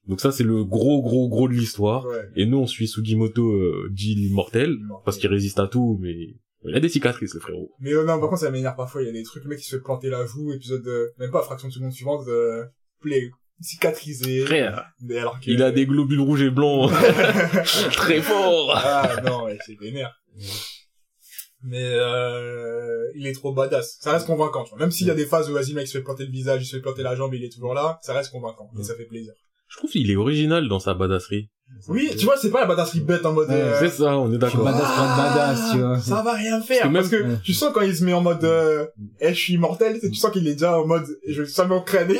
Donc 0.08 0.20
ça, 0.20 0.32
c'est 0.32 0.42
le 0.42 0.64
gros, 0.64 1.00
gros, 1.00 1.28
gros 1.28 1.46
de 1.48 1.52
l'histoire. 1.54 2.04
Ouais. 2.06 2.28
Et 2.34 2.44
nous, 2.44 2.58
on 2.58 2.66
suit 2.66 2.88
Sugimoto, 2.88 3.48
euh, 3.52 3.88
dit 3.92 4.16
l'immortel, 4.16 4.76
parce 5.04 5.16
qu'il 5.16 5.30
résiste 5.30 5.60
à 5.60 5.68
tout, 5.68 5.96
mais 6.02 6.14
il 6.64 6.74
a 6.74 6.80
des 6.80 6.88
cicatrices, 6.88 7.34
le 7.34 7.40
frérot. 7.40 7.70
Mais 7.80 7.92
euh, 7.92 8.04
non, 8.04 8.20
par 8.20 8.28
contre, 8.28 8.42
ça 8.42 8.50
m'énerve 8.50 8.76
parfois. 8.76 9.02
Il 9.02 9.06
y 9.06 9.08
a 9.08 9.12
des 9.12 9.22
trucs, 9.22 9.44
le 9.44 9.50
mec 9.50 9.58
qui 9.58 9.64
se 9.64 9.76
fait 9.76 9.82
planter 9.82 10.08
la 10.08 10.24
joue, 10.26 10.52
épisode 10.52 10.82
de... 10.82 11.12
Même 11.18 11.30
pas 11.30 11.42
fraction 11.42 11.68
de 11.68 11.72
seconde 11.72 11.92
suivante, 11.92 12.26
euh, 12.28 12.64
plaie 13.00 13.30
cicatrisé. 13.60 14.44
Frère, 14.44 14.90
Mais 15.00 15.18
alors 15.18 15.38
que... 15.38 15.50
il 15.50 15.62
a 15.62 15.70
des 15.70 15.86
globules 15.86 16.20
rouges 16.20 16.42
et 16.42 16.50
blancs 16.50 16.90
très 17.92 18.20
forts. 18.20 18.72
ah 18.74 19.16
non, 19.24 19.44
ouais, 19.44 19.58
c'est 19.64 19.78
vénère. 19.78 20.12
Mais 21.62 21.84
euh, 21.84 23.08
il 23.14 23.26
est 23.26 23.32
trop 23.32 23.52
badass. 23.52 23.98
Ça 24.00 24.12
reste 24.12 24.26
convaincant, 24.26 24.64
tu 24.64 24.70
vois. 24.70 24.78
Même 24.80 24.90
s'il 24.90 25.06
y 25.06 25.10
a 25.10 25.14
des 25.14 25.26
phases 25.26 25.48
où 25.48 25.54
vas-y, 25.54 25.74
mec 25.74 25.86
se 25.86 25.98
fait 25.98 26.02
planter 26.02 26.24
le 26.24 26.32
visage, 26.32 26.62
il 26.62 26.66
se 26.66 26.76
fait 26.76 26.82
planter 26.82 27.02
la 27.02 27.14
jambe, 27.14 27.34
il 27.34 27.44
est 27.44 27.52
toujours 27.52 27.74
là, 27.74 27.98
ça 28.02 28.14
reste 28.14 28.32
convaincant. 28.32 28.68
Et 28.78 28.82
ça 28.82 28.96
fait 28.96 29.04
plaisir. 29.04 29.32
Je 29.72 29.78
trouve 29.78 29.90
qu'il 29.90 30.10
est 30.10 30.16
original 30.16 30.68
dans 30.68 30.78
sa 30.78 30.92
badasserie. 30.94 31.48
Oui, 31.88 32.10
tu 32.18 32.26
vois, 32.26 32.36
c'est 32.36 32.50
pas 32.50 32.60
la 32.60 32.66
badasserie 32.66 33.00
bête 33.00 33.24
en 33.24 33.32
mode, 33.32 33.48
Ouais, 33.48 33.54
euh, 33.54 33.78
C'est 33.80 33.88
ça, 33.88 34.18
on 34.18 34.26
est 34.28 34.34
Je 34.34 34.46
suis 34.46 34.58
d'accord. 34.58 34.64
badass, 34.64 34.82
Ah, 34.84 35.16
badass, 35.34 35.72
tu 35.72 35.78
vois. 35.78 35.98
Ça 36.00 36.22
va 36.22 36.34
rien 36.34 36.60
faire. 36.60 36.82
Parce 36.92 37.08
Parce 37.08 37.22
que 37.22 37.36
tu 37.42 37.54
sens 37.54 37.72
quand 37.72 37.80
il 37.80 37.96
se 37.96 38.04
met 38.04 38.12
en 38.12 38.20
mode, 38.20 38.44
euh, 38.44 38.84
eh, 39.20 39.30
je 39.30 39.38
suis 39.38 39.54
immortel, 39.54 39.98
tu 39.98 40.14
sens 40.14 40.30
qu'il 40.30 40.46
est 40.46 40.52
déjà 40.52 40.78
en 40.78 40.86
mode, 40.86 41.06
je 41.26 41.42
vais 41.42 41.48
ça 41.48 41.64
m'entraîner, 41.64 42.18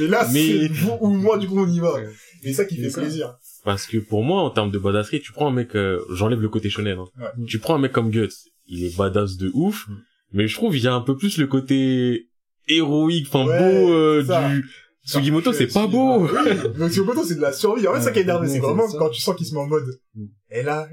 mais 0.00 0.06
là, 0.08 0.26
Mais- 0.32 0.46
c'est 0.46 0.68
vous 0.68 0.96
ou 1.02 1.08
moi, 1.10 1.36
du 1.36 1.46
coup, 1.46 1.58
on 1.62 1.68
y 1.68 1.78
va. 1.80 1.94
Ouais. 1.94 2.08
Et 2.44 2.54
ça 2.54 2.64
qui 2.64 2.76
C'est 2.76 2.82
fait 2.84 2.90
ça. 2.90 3.00
plaisir. 3.02 3.34
Parce 3.64 3.86
que 3.86 3.98
pour 3.98 4.24
moi, 4.24 4.40
en 4.42 4.48
termes 4.50 4.70
de 4.70 4.78
badasserie, 4.78 5.20
tu 5.20 5.32
prends 5.32 5.48
un 5.48 5.52
mec, 5.52 5.76
euh, 5.76 6.00
j'enlève 6.10 6.40
le 6.40 6.48
côté 6.48 6.70
shonen, 6.70 6.98
hein. 6.98 7.04
Ouais. 7.20 7.44
Tu 7.46 7.58
prends 7.58 7.74
un 7.74 7.78
mec 7.78 7.92
comme 7.92 8.10
Guts, 8.10 8.28
il 8.68 8.84
est 8.84 8.96
badass 8.96 9.36
de 9.36 9.50
ouf, 9.52 9.86
Mm. 9.88 9.92
mais 10.32 10.48
je 10.48 10.54
trouve 10.54 10.74
il 10.76 10.82
y 10.82 10.88
a 10.88 10.94
un 10.94 11.00
peu 11.02 11.14
plus 11.16 11.36
le 11.36 11.46
côté 11.46 12.28
héroïque, 12.68 13.26
enfin 13.28 13.46
Ouais, 13.46 13.58
beau 13.58 13.92
euh, 13.92 14.24
c'est 14.26 14.48
du 14.54 14.66
Sugimoto, 15.04 15.52
c'est 15.52 15.66
pas 15.66 15.86
beau. 15.86 16.26
Oui, 16.26 16.78
donc 16.78 16.90
Sugimoto, 16.90 17.24
c'est 17.24 17.34
de 17.36 17.40
la 17.40 17.52
survie. 17.52 17.86
En 17.86 17.92
fait, 17.92 17.98
Ouais, 17.98 18.04
ça 18.04 18.10
qui 18.12 18.18
est 18.20 18.22
énervé, 18.22 18.48
c'est 18.48 18.58
vraiment 18.58 18.88
quand 18.90 19.10
tu 19.10 19.20
sens 19.20 19.36
qu'il 19.36 19.46
se 19.46 19.54
met 19.54 19.60
en 19.60 19.66
mode, 19.66 19.84
Mm. 20.14 20.26
et 20.50 20.62
là, 20.62 20.88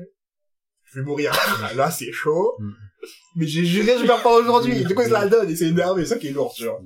je 0.86 1.00
vais 1.00 1.06
mourir. 1.06 1.32
là, 1.76 1.90
c'est 1.92 2.12
chaud. 2.12 2.56
Mm. 2.60 2.72
Mais 3.38 3.48
j'ai 3.48 3.66
juré, 3.66 3.98
je 4.00 4.06
meurs 4.06 4.22
pas 4.22 4.38
aujourd'hui. 4.38 4.84
Du 4.86 4.94
coup, 4.94 5.02
il 5.02 5.08
se 5.08 5.14
la 5.14 5.28
donne 5.28 5.50
et 5.50 5.56
c'est 5.56 5.68
énervé. 5.68 6.04
C'est 6.04 6.14
ça 6.16 6.20
qui 6.20 6.28
est 6.28 6.32
lourd, 6.32 6.54
tu 6.56 6.66
vois. 6.66 6.80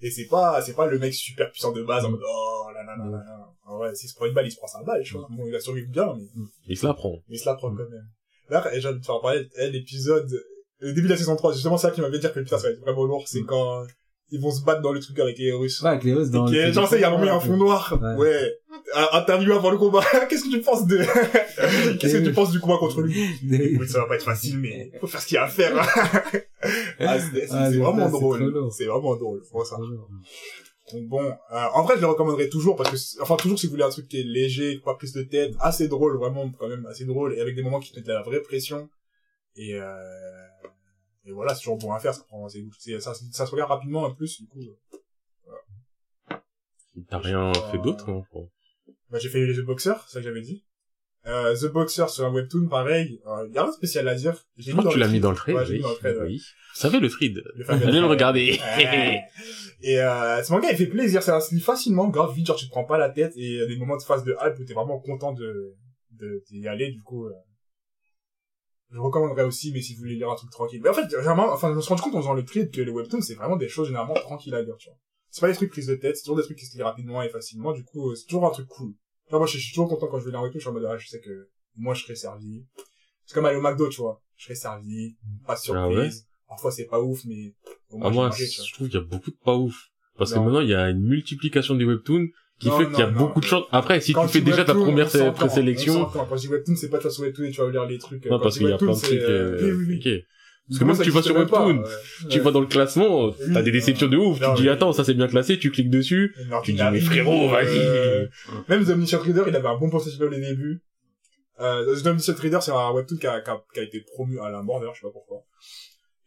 Et 0.00 0.10
c'est 0.10 0.26
pas, 0.26 0.62
c'est 0.62 0.74
pas 0.74 0.86
le 0.86 0.98
mec 0.98 1.12
super 1.12 1.50
puissant 1.50 1.72
de 1.72 1.82
base 1.82 2.04
en 2.04 2.10
mode, 2.10 2.20
oh 2.24 2.66
là 2.72 2.84
là 2.84 2.94
là 2.96 3.04
là 3.10 3.24
là. 3.24 3.74
Ouais, 3.78 3.94
s'il 3.94 4.08
se 4.08 4.14
prend 4.14 4.26
une 4.26 4.32
balle, 4.34 4.46
il 4.46 4.52
se 4.52 4.56
prend 4.56 4.66
sa 4.68 4.82
balle, 4.84 5.02
tu 5.02 5.14
vois. 5.14 5.26
Bon, 5.30 5.44
il 5.46 5.54
a 5.56 5.60
survécu 5.60 5.88
bien, 5.88 6.14
mais 6.16 6.22
Il 6.68 6.76
se 6.76 6.86
la 6.86 6.94
prend. 6.94 7.16
mais 7.28 7.34
il 7.36 7.38
se 7.38 7.46
la 7.46 7.54
prend 7.54 7.70
quand 7.70 7.82
même. 7.82 8.08
Là, 8.48 8.64
j'ai 8.78 8.88
envie 8.88 9.00
de 9.00 9.04
faire 9.04 9.20
parler, 9.20 9.48
l'épisode, 9.72 10.30
le 10.78 10.92
début 10.92 11.08
de 11.08 11.12
la 11.12 11.16
saison 11.18 11.34
3, 11.36 11.52
justement, 11.52 11.76
c'est 11.76 11.88
ça 11.88 11.90
qui 11.92 12.00
m'avait 12.00 12.18
dit 12.20 12.26
que 12.32 12.38
putain, 12.40 12.58
ça 12.58 12.68
va 12.68 12.72
être 12.74 12.80
vraiment 12.80 13.04
lourd, 13.04 13.24
c'est 13.26 13.42
quand 13.42 13.84
ils 14.30 14.40
vont 14.40 14.50
se 14.50 14.62
battre 14.62 14.82
dans 14.82 14.92
le 14.92 15.00
truc 15.00 15.18
avec 15.20 15.38
les 15.38 15.52
Russes. 15.52 15.80
Ouais, 15.82 15.90
avec 15.90 16.04
les 16.04 16.12
Russes 16.14 16.30
dans 16.30 16.46
Ok, 16.46 16.52
le... 16.52 16.72
genre, 16.72 16.86
ça, 16.88 16.96
il 16.96 17.00
y 17.00 17.04
a 17.04 17.10
vraiment 17.10 17.36
un 17.36 17.40
fond 17.40 17.56
noir. 17.56 17.98
Ouais. 18.00 18.14
Ouais. 18.16 18.54
Un- 18.94 19.18
Interview 19.18 19.52
avant 19.52 19.70
le 19.70 19.78
combat. 19.78 20.02
Qu'est-ce 20.28 20.44
que 20.44 20.50
tu 20.50 20.60
penses 20.60 20.86
de, 20.86 20.98
qu'est-ce 21.98 22.18
que 22.18 22.24
tu 22.24 22.32
penses 22.32 22.50
du 22.52 22.60
combat 22.60 22.76
contre 22.78 23.00
lui? 23.02 23.14
Écoute, 23.52 23.88
ça 23.88 24.00
va 24.00 24.06
pas 24.06 24.14
être 24.16 24.24
facile, 24.24 24.58
mais 24.58 24.92
faut 25.00 25.06
faire 25.06 25.20
ce 25.20 25.26
qu'il 25.26 25.34
y 25.36 25.38
a 25.38 25.44
à 25.44 25.48
faire. 25.48 25.74
ah, 27.00 27.18
c'est, 27.18 27.46
Ah, 27.50 27.70
c'est 27.70 27.78
vraiment 27.78 28.08
drôle. 28.08 28.68
C'est 28.70 28.86
vraiment 28.86 29.16
drôle, 29.16 29.42
faut 29.50 29.64
ça. 29.64 29.76
Donc 30.92 31.06
bon, 31.06 31.22
euh, 31.22 31.64
en 31.74 31.82
vrai, 31.82 31.96
je 31.96 32.00
le 32.00 32.06
recommanderais 32.06 32.48
toujours 32.48 32.74
parce 32.76 32.90
que, 32.90 33.22
enfin, 33.22 33.36
toujours 33.36 33.58
si 33.58 33.66
vous 33.66 33.72
voulez 33.72 33.84
un 33.84 33.90
truc 33.90 34.08
qui 34.08 34.20
est 34.20 34.24
léger, 34.24 34.78
pas 34.82 34.94
prise 34.94 35.12
de 35.12 35.22
tête, 35.22 35.52
assez 35.60 35.86
drôle, 35.86 36.16
vraiment, 36.16 36.50
quand 36.58 36.66
même, 36.68 36.86
assez 36.86 37.04
drôle, 37.04 37.34
et 37.34 37.40
avec 37.42 37.54
des 37.56 37.62
moments 37.62 37.78
qui 37.80 37.92
te 37.92 37.96
mettent 37.98 38.06
de 38.08 38.12
la 38.12 38.22
vraie 38.22 38.40
pression. 38.40 38.88
Et, 39.56 39.74
euh, 39.74 39.84
et 41.28 41.32
voilà, 41.32 41.54
c'est 41.54 41.60
toujours 41.60 41.78
bon 41.78 41.92
à 41.92 41.98
faire, 42.00 42.14
ça 42.14 42.22
prend, 42.26 42.48
c'est, 42.48 42.64
ça, 43.00 43.12
ça 43.14 43.46
se 43.46 43.50
regarde 43.50 43.70
rapidement 43.70 44.02
en 44.04 44.14
plus, 44.14 44.40
du 44.40 44.46
coup. 44.48 44.60
euh, 44.62 46.34
T'as 47.08 47.18
rien 47.18 47.52
fait 47.70 47.78
d'autre, 47.78 48.08
hein. 48.10 48.24
Bah, 49.10 49.18
j'ai 49.18 49.28
fait 49.28 49.46
les 49.46 49.54
The 49.54 49.60
Boxer, 49.64 49.94
c'est 50.06 50.14
ça 50.14 50.18
que 50.20 50.24
j'avais 50.24 50.40
dit. 50.42 50.64
Euh, 51.26 51.54
The 51.56 51.66
Boxer 51.72 52.08
sur 52.08 52.24
un 52.26 52.32
webtoon, 52.32 52.68
pareil, 52.68 53.20
euh, 53.26 53.48
y 53.52 53.58
a 53.58 53.62
rien 53.62 53.70
de 53.70 53.74
spécial 53.76 54.08
à 54.08 54.14
dire. 54.14 54.34
J'ai 54.56 54.72
tu 54.90 54.98
l'as 54.98 55.08
mis 55.08 55.20
dans 55.20 55.30
le 55.30 55.36
thread. 55.36 55.56
trade, 55.56 55.68
Ouais, 55.68 55.76
oui. 55.76 55.82
dans 55.82 55.90
le 55.90 55.96
thread, 55.96 56.16
ouais. 56.16 56.22
oui. 56.26 56.38
Vous 56.74 56.80
savez 56.80 57.00
le 57.00 57.08
thread. 57.08 57.42
Allez 57.68 58.00
le 58.00 58.06
regarder. 58.06 58.58
Ouais. 58.78 59.20
Et 59.82 60.00
euh, 60.00 60.42
ce 60.42 60.50
manga 60.52 60.70
il 60.70 60.76
fait 60.76 60.86
plaisir, 60.86 61.22
ça 61.22 61.40
se 61.40 61.54
lit 61.54 61.60
facilement, 61.60 62.08
grave 62.08 62.34
vite, 62.34 62.46
genre 62.46 62.56
tu 62.56 62.66
te 62.66 62.70
prends 62.70 62.84
pas 62.84 62.98
la 62.98 63.10
tête 63.10 63.32
et 63.36 63.42
il 63.44 63.54
y 63.58 63.62
a 63.62 63.66
des 63.66 63.76
moments 63.76 63.96
de 63.96 64.02
phase 64.02 64.24
de 64.24 64.34
hype 64.42 64.58
où 64.58 64.64
t'es 64.64 64.74
vraiment 64.74 64.98
content 64.98 65.32
de 65.32 65.74
de 66.12 66.42
d'y 66.50 66.66
aller 66.66 66.90
du 66.90 67.00
coup. 67.02 67.26
euh, 67.26 67.32
je 68.90 68.98
recommanderais 68.98 69.44
aussi, 69.44 69.72
mais 69.72 69.82
si 69.82 69.94
vous 69.94 70.00
voulez 70.00 70.14
lire 70.16 70.30
un 70.30 70.34
truc 70.34 70.50
tranquille. 70.50 70.80
Mais 70.82 70.88
en 70.88 70.94
fait, 70.94 71.06
vraiment, 71.14 71.52
enfin, 71.52 71.70
je 71.70 71.76
me 71.76 71.80
suis 71.80 71.88
rendu 71.90 72.02
compte 72.02 72.14
en 72.14 72.20
faisant 72.20 72.34
le 72.34 72.44
trade 72.44 72.70
que 72.70 72.80
les 72.80 72.90
webtoons 72.90 73.20
c'est 73.20 73.34
vraiment 73.34 73.56
des 73.56 73.68
choses 73.68 73.88
généralement 73.88 74.14
tranquilles 74.14 74.54
à 74.54 74.62
lire, 74.62 74.76
tu 74.78 74.88
vois. 74.88 74.98
C'est 75.30 75.42
pas 75.42 75.48
des 75.48 75.54
trucs 75.54 75.70
prises 75.70 75.86
de 75.86 75.94
tête, 75.94 76.16
c'est 76.16 76.22
toujours 76.22 76.38
des 76.38 76.42
trucs 76.42 76.58
qui 76.58 76.64
se 76.64 76.72
lisent 76.72 76.82
rapidement 76.82 77.22
et 77.22 77.28
facilement, 77.28 77.72
du 77.72 77.84
coup 77.84 78.10
euh, 78.10 78.14
c'est 78.14 78.24
toujours 78.24 78.46
un 78.46 78.50
truc 78.50 78.66
cool. 78.68 78.94
Genre 79.30 79.40
moi 79.40 79.46
je 79.46 79.58
suis 79.58 79.72
toujours 79.72 79.88
content 79.88 80.06
quand 80.06 80.18
je 80.18 80.24
vais 80.24 80.30
lire 80.30 80.40
un 80.40 80.44
webtoon, 80.44 80.58
je 80.58 80.62
suis 80.62 80.70
en 80.70 80.72
mode 80.72 80.86
ah, 80.86 80.96
je 80.96 81.06
sais 81.06 81.20
que 81.20 81.50
moi 81.76 81.92
je 81.94 82.02
serai 82.04 82.14
servi. 82.14 82.64
C'est 83.26 83.34
comme 83.34 83.44
aller 83.44 83.58
au 83.58 83.60
McDo, 83.60 83.88
tu 83.90 84.00
vois. 84.00 84.22
Je 84.36 84.44
serai 84.44 84.54
servi, 84.54 85.16
pas 85.46 85.54
de 85.54 85.60
Ah 85.70 85.88
ouais 85.88 85.94
surprise. 85.94 86.26
Parfois 86.48 86.70
c'est 86.72 86.86
pas 86.86 87.00
ouf, 87.00 87.24
mais 87.26 87.54
au 87.90 87.98
moins 87.98 88.08
Ah, 88.08 88.12
moi, 88.14 88.30
je 88.30 88.72
trouve 88.72 88.88
qu'il 88.88 88.98
y 88.98 89.02
a 89.02 89.04
beaucoup 89.04 89.30
de 89.30 89.36
pas 89.36 89.54
ouf. 89.54 89.90
Parce 90.16 90.32
que 90.32 90.38
maintenant, 90.38 90.60
il 90.60 90.70
y 90.70 90.74
a 90.74 90.88
une 90.90 91.02
multiplication 91.02 91.74
des 91.76 91.84
webtoons 91.84 92.28
qui 92.58 92.68
Non, 92.68 92.78
fait 92.78 92.86
qu'il 92.86 92.98
y 92.98 93.02
a 93.02 93.06
non, 93.06 93.12
non. 93.12 93.16
euh, 93.16 93.18
beaucoup 93.20 93.40
de 93.40 93.44
chances. 93.46 93.64
Après, 93.72 94.00
si 94.00 94.12
tu 94.14 94.28
fais 94.28 94.40
dis 94.40 94.50
déjà 94.50 94.64
ta 94.64 94.74
première 94.74 95.08
présélection. 95.34 96.06
Quand 96.06 96.26
je 96.36 96.40
dis 96.40 96.48
webtoon, 96.48 96.74
c'est 96.76 96.88
pas 96.90 96.98
vas 96.98 97.10
sur 97.10 97.22
webtoon 97.24 97.44
et 97.44 97.50
tu 97.50 97.60
vas 97.60 97.70
lire 97.70 97.84
les 97.86 97.98
trucs. 97.98 98.24
non, 98.26 98.38
parce 98.40 98.58
qu'il 98.58 98.66
dis 98.66 98.70
y 98.72 98.74
a 98.74 98.78
plein 98.78 98.92
de 98.92 98.98
trucs, 98.98 99.06
c'est, 99.10 99.20
euh, 99.22 99.74
oui, 99.76 100.00
oui. 100.04 100.24
Parce 100.68 100.80
que 100.80 100.84
Comment 100.84 100.92
même 100.92 101.02
tu 101.02 101.10
vas 101.10 101.22
sur 101.22 101.34
Webtoon, 101.34 101.78
ouais. 101.78 101.88
tu 102.28 102.40
vas 102.40 102.50
dans 102.50 102.60
le 102.60 102.66
classement, 102.66 103.30
t'as 103.54 103.62
des 103.62 103.70
déceptions 103.70 104.06
de 104.06 104.18
ouf, 104.18 104.38
non, 104.38 104.52
tu 104.52 104.60
dis 104.60 104.66
mais- 104.66 104.72
attends, 104.74 104.92
ça 104.92 105.02
c'est 105.02 105.14
bien 105.14 105.26
classé, 105.26 105.58
tu 105.58 105.70
cliques 105.70 105.88
dessus, 105.88 106.34
Alors, 106.48 106.60
tu 106.60 106.74
dis 106.74 106.82
mais 106.92 107.00
frérot, 107.00 107.48
vas-y. 107.48 107.68
euh, 107.78 108.26
Même 108.68 108.84
The 108.84 108.90
Omniscient 108.90 109.20
Reader, 109.20 109.44
il 109.48 109.56
avait 109.56 109.66
un 109.68 109.78
bon 109.78 109.88
potentiel 109.88 110.22
au 110.24 110.28
début. 110.28 110.82
Euh, 111.60 111.96
The 111.96 112.06
Omniscient 112.08 112.34
Reader, 112.38 112.58
c'est 112.60 112.72
un 112.72 112.90
webtoon 112.90 113.16
qui 113.16 113.26
a, 113.26 113.40
qui 113.40 113.48
a, 113.50 113.62
qui 113.72 113.80
a 113.80 113.82
été 113.82 114.02
promu 114.12 114.38
à 114.40 114.50
la 114.50 114.60
mort, 114.62 114.78
d'ailleurs, 114.80 114.94
je 114.94 115.00
sais 115.00 115.06
pas 115.06 115.12
pourquoi. 115.12 115.38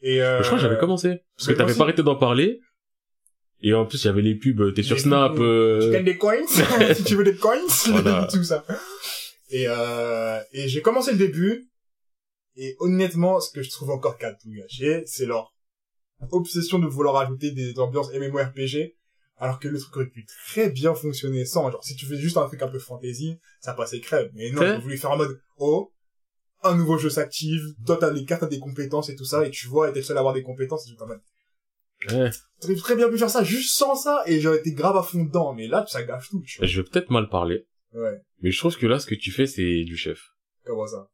Et, 0.01 0.23
euh, 0.23 0.39
je 0.41 0.45
crois 0.47 0.57
que 0.57 0.63
j'avais 0.63 0.79
commencé. 0.79 1.21
Parce 1.37 1.47
que 1.49 1.53
t'avais 1.53 1.73
moi 1.73 1.77
pas 1.77 1.83
arrêté 1.83 2.01
d'en 2.01 2.15
parler. 2.15 2.61
Et 3.63 3.73
en 3.73 3.85
plus, 3.85 4.03
il 4.03 4.07
y 4.07 4.09
avait 4.09 4.21
les 4.21 4.35
pubs, 4.35 4.73
t'es 4.73 4.81
sur 4.83 4.95
Les 4.95 5.01
Snap, 5.03 5.33
pubs, 5.33 5.41
euh, 5.41 5.79
Tu 5.85 5.91
gagnes 5.91 6.05
des 6.05 6.17
coins, 6.17 6.45
si 6.95 7.03
tu 7.03 7.15
veux 7.15 7.23
des 7.23 7.35
coins, 7.35 7.59
Voilà. 7.89 8.27
tout 8.31 8.43
ça. 8.43 8.65
Et, 9.49 9.65
euh, 9.67 10.39
et 10.51 10.67
j'ai 10.67 10.81
commencé 10.81 11.11
le 11.11 11.17
début, 11.17 11.69
et 12.55 12.75
honnêtement, 12.79 13.39
ce 13.39 13.51
que 13.51 13.61
je 13.61 13.69
trouve 13.69 13.91
encore 13.91 14.17
qu'à 14.17 14.33
tout 14.33 14.49
gâcher, 14.51 15.03
c'est 15.05 15.25
leur 15.25 15.53
obsession 16.31 16.79
de 16.79 16.87
vouloir 16.87 17.17
ajouter 17.17 17.51
des 17.51 17.77
ambiances 17.79 18.11
MMORPG, 18.13 18.95
alors 19.37 19.59
que 19.59 19.67
le 19.67 19.79
truc 19.79 19.95
aurait 19.95 20.05
pu 20.07 20.25
très 20.25 20.69
bien 20.69 20.93
fonctionner 20.93 21.45
sans. 21.45 21.69
Genre, 21.71 21.83
si 21.83 21.95
tu 21.95 22.05
fais 22.05 22.17
juste 22.17 22.37
un 22.37 22.47
truc 22.47 22.61
un 22.61 22.67
peu 22.67 22.79
fantasy, 22.79 23.37
ça 23.59 23.73
passait 23.73 23.99
crème. 23.99 24.29
Mais 24.35 24.51
non, 24.51 24.61
C'est- 24.61 24.69
ils 24.69 24.75
ont 24.75 24.79
voulu 24.79 24.97
faire 24.97 25.11
en 25.11 25.17
mode, 25.17 25.39
oh, 25.57 25.91
un 26.63 26.75
nouveau 26.75 26.97
jeu 26.99 27.09
s'active, 27.09 27.61
toi 27.87 27.97
t'as 27.99 28.11
les 28.11 28.23
cartes, 28.23 28.41
t'as 28.41 28.47
des 28.47 28.59
compétences 28.59 29.09
et 29.09 29.15
tout 29.15 29.25
ça, 29.25 29.45
et 29.45 29.49
tu 29.49 29.67
vois, 29.67 29.89
et 29.89 29.93
t'es 29.93 29.99
le 29.99 30.05
seul 30.05 30.17
à 30.17 30.19
avoir 30.19 30.33
des 30.35 30.43
compétences, 30.43 30.87
et 30.87 30.95
tout 30.95 31.01
en 31.03 31.07
mode, 31.07 31.21
ouais. 32.09 32.29
T'aurais 32.61 32.75
très 32.75 32.95
bien 32.95 33.09
pu 33.09 33.17
faire 33.17 33.29
ça 33.29 33.43
juste 33.43 33.75
sans 33.75 33.95
ça, 33.95 34.23
et 34.27 34.39
j'aurais 34.39 34.59
été 34.59 34.71
grave 34.73 34.95
à 34.97 35.03
fond 35.03 35.23
dedans, 35.23 35.53
mais 35.53 35.67
là, 35.67 35.85
ça 35.87 36.03
gâche 36.03 36.29
tout, 36.29 36.41
tu 36.45 36.57
vois. 36.59 36.67
Je 36.67 36.81
vais 36.81 36.87
peut-être 36.89 37.09
mal 37.09 37.27
parler. 37.29 37.65
Ouais, 37.93 38.21
Mais 38.41 38.51
je 38.51 38.57
trouve 38.59 38.77
que 38.77 38.85
là, 38.87 38.99
ce 38.99 39.05
que 39.07 39.15
tu 39.15 39.31
fais, 39.31 39.45
c'est 39.45 39.83
du 39.83 39.97
chef. 39.97 40.19
comment 40.65 40.87
ça? 40.87 41.07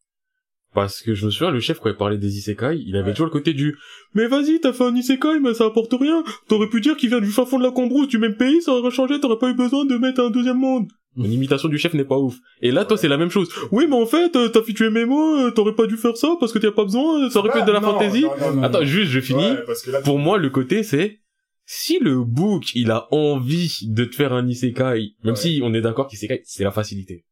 Parce 0.73 1.01
que 1.01 1.13
je 1.15 1.25
me 1.25 1.31
souviens, 1.31 1.49
le 1.51 1.59
chef, 1.61 1.79
quand 1.79 1.89
il 1.89 1.95
parlait 1.95 2.17
des 2.17 2.37
isekai, 2.37 2.77
il 2.77 2.95
avait 2.97 3.07
Ouais. 3.07 3.13
toujours 3.13 3.25
le 3.27 3.31
côté 3.31 3.53
du 3.53 3.75
«Mais 4.13 4.27
vas-y, 4.27 4.59
t'as 4.59 4.73
fait 4.73 4.83
un 4.83 4.95
isekai, 4.95 5.39
mais 5.39 5.53
ça 5.55 5.65
apporte 5.65 5.93
rien. 5.93 6.23
T'aurais 6.49 6.69
pu 6.69 6.81
dire 6.81 6.95
qu'il 6.97 7.09
vient 7.09 7.21
du 7.21 7.31
fin 7.31 7.45
fond 7.45 7.57
de 7.57 7.63
la 7.63 7.71
Cambrousse, 7.71 8.09
du 8.09 8.19
même 8.19 8.35
pays, 8.35 8.61
ça 8.61 8.73
aurait 8.73 8.91
changé, 8.91 9.19
t'aurais 9.19 9.39
pas 9.39 9.49
eu 9.49 9.55
besoin 9.55 9.85
de 9.85 9.97
mettre 9.97 10.21
un 10.21 10.29
deuxième 10.29 10.59
monde.» 10.59 10.91
Mon 11.17 11.25
imitation 11.25 11.67
du 11.67 11.77
chef 11.77 11.93
n'est 11.95 12.05
pas 12.05 12.17
ouf. 12.17 12.35
Et 12.61 12.71
là, 12.71 12.85
toi, 12.85 12.95
c'est 12.95 13.07
la 13.07 13.17
même 13.17 13.29
chose. 13.31 13.49
Oui, 13.71 13.85
mais 13.89 13.95
en 13.95 14.05
fait, 14.05 14.35
euh, 14.35 14.49
t'as 14.49 14.61
fait 14.61 14.73
tuer 14.73 14.89
Memo, 14.89 15.35
euh, 15.39 15.51
t'aurais 15.51 15.73
pas 15.75 15.87
dû 15.87 15.97
faire 15.97 16.15
ça 16.15 16.35
parce 16.39 16.53
que 16.53 16.59
t'as 16.59 16.71
pas 16.71 16.83
besoin, 16.83 17.25
euh, 17.25 17.29
ça 17.29 17.39
aurait 17.39 17.51
pu 17.51 17.57
être 17.57 17.65
de 17.65 17.71
la 17.71 17.79
non, 17.79 17.91
fantaisie. 17.93 18.21
non, 18.23 18.31
non, 18.39 18.53
non, 18.55 18.63
Attends, 18.63 18.79
non. 18.79 18.85
juste, 18.85 19.11
je 19.11 19.19
finis. 19.19 19.41
Ouais, 19.51 19.63
parce 19.65 19.81
que 19.81 19.91
là, 19.91 20.01
Pour 20.01 20.19
moi, 20.19 20.37
le 20.37 20.49
côté, 20.49 20.83
c'est 20.83 21.19
si 21.65 21.99
le 21.99 22.23
book, 22.23 22.75
il 22.75 22.91
a 22.91 23.07
envie 23.13 23.79
de 23.89 24.05
te 24.05 24.15
faire 24.15 24.31
un 24.31 24.47
isekai, 24.47 25.15
même 25.23 25.33
Ouais. 25.33 25.35
si 25.35 25.59
on 25.63 25.73
est 25.73 25.81
d'accord 25.81 26.07
qu'isekai, 26.07 26.41
c'est 26.45 26.63
la 26.63 26.71
facilité. 26.71 27.25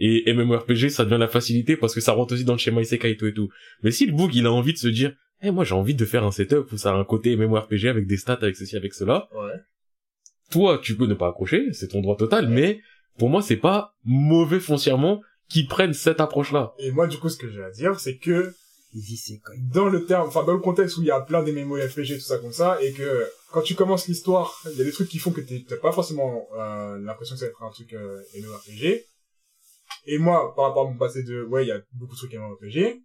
Et 0.00 0.32
MMORPG, 0.32 0.88
ça 0.90 1.04
devient 1.04 1.18
la 1.18 1.26
facilité 1.26 1.76
parce 1.76 1.92
que 1.94 2.00
ça 2.00 2.12
rentre 2.12 2.32
aussi 2.34 2.44
dans 2.44 2.52
le 2.52 2.58
schéma 2.60 2.80
isekai 2.80 3.10
et 3.10 3.16
tout 3.16 3.26
et 3.26 3.34
tout. 3.34 3.48
Mais 3.82 3.90
si 3.90 4.06
le 4.06 4.12
book, 4.12 4.30
il 4.32 4.46
a 4.46 4.52
envie 4.52 4.72
de 4.72 4.78
se 4.78 4.86
dire, 4.86 5.12
eh, 5.42 5.50
moi, 5.50 5.64
j'ai 5.64 5.74
envie 5.74 5.94
de 5.96 6.04
faire 6.04 6.22
un 6.24 6.30
setup 6.30 6.70
où 6.72 6.76
ça 6.76 6.92
a 6.92 6.94
un 6.94 7.04
côté 7.04 7.34
MMORPG 7.36 7.86
avec 7.88 8.06
des 8.06 8.16
stats, 8.16 8.38
avec 8.40 8.54
ceci, 8.56 8.76
avec 8.76 8.94
cela, 8.94 9.28
ouais. 9.34 9.54
toi, 10.52 10.78
tu 10.82 10.96
peux 10.96 11.06
ne 11.06 11.14
pas 11.14 11.28
accrocher, 11.28 11.72
c'est 11.72 11.88
ton 11.88 12.00
droit 12.00 12.16
total, 12.16 12.48
mais 12.48 12.80
pour 13.18 13.28
moi, 13.28 13.42
c'est 13.42 13.56
pas 13.56 13.94
mauvais 14.04 14.60
foncièrement 14.60 15.20
qu'ils 15.48 15.66
prennent 15.66 15.94
cette 15.94 16.20
approche-là. 16.20 16.74
Et 16.78 16.90
moi, 16.90 17.06
du 17.06 17.18
coup, 17.18 17.28
ce 17.28 17.36
que 17.36 17.50
j'ai 17.50 17.62
à 17.62 17.70
dire, 17.70 17.98
c'est 17.98 18.16
que, 18.16 18.54
dans 19.72 19.88
le 19.88 20.04
terme, 20.06 20.28
enfin, 20.28 20.44
dans 20.44 20.52
le 20.52 20.60
contexte 20.60 20.96
où 20.96 21.02
il 21.02 21.06
y 21.06 21.10
a 21.10 21.20
plein 21.20 21.42
d'MMORPG, 21.42 22.14
tout 22.14 22.20
ça 22.20 22.38
comme 22.38 22.52
ça, 22.52 22.78
et 22.82 22.92
que, 22.92 23.26
quand 23.52 23.62
tu 23.62 23.74
commences 23.74 24.08
l'histoire, 24.08 24.62
il 24.72 24.78
y 24.78 24.82
a 24.82 24.84
des 24.84 24.92
trucs 24.92 25.08
qui 25.08 25.18
font 25.18 25.30
que 25.30 25.40
t'as 25.40 25.76
pas 25.76 25.92
forcément, 25.92 26.46
euh, 26.56 26.98
l'impression 26.98 27.34
que 27.34 27.40
ça 27.40 27.46
va 27.46 27.50
être 27.50 27.62
un 27.62 27.70
truc, 27.70 27.92
euh, 27.92 28.22
MMORPG. 28.36 29.04
Et 30.06 30.18
moi, 30.18 30.54
par 30.54 30.66
rapport 30.66 30.86
à 30.86 30.90
mon 30.90 30.96
passé 30.96 31.22
de, 31.22 31.42
ouais, 31.44 31.64
il 31.64 31.68
y 31.68 31.72
a 31.72 31.80
beaucoup 31.92 32.14
de 32.14 32.18
trucs 32.18 32.34
MMORPG. 32.34 33.00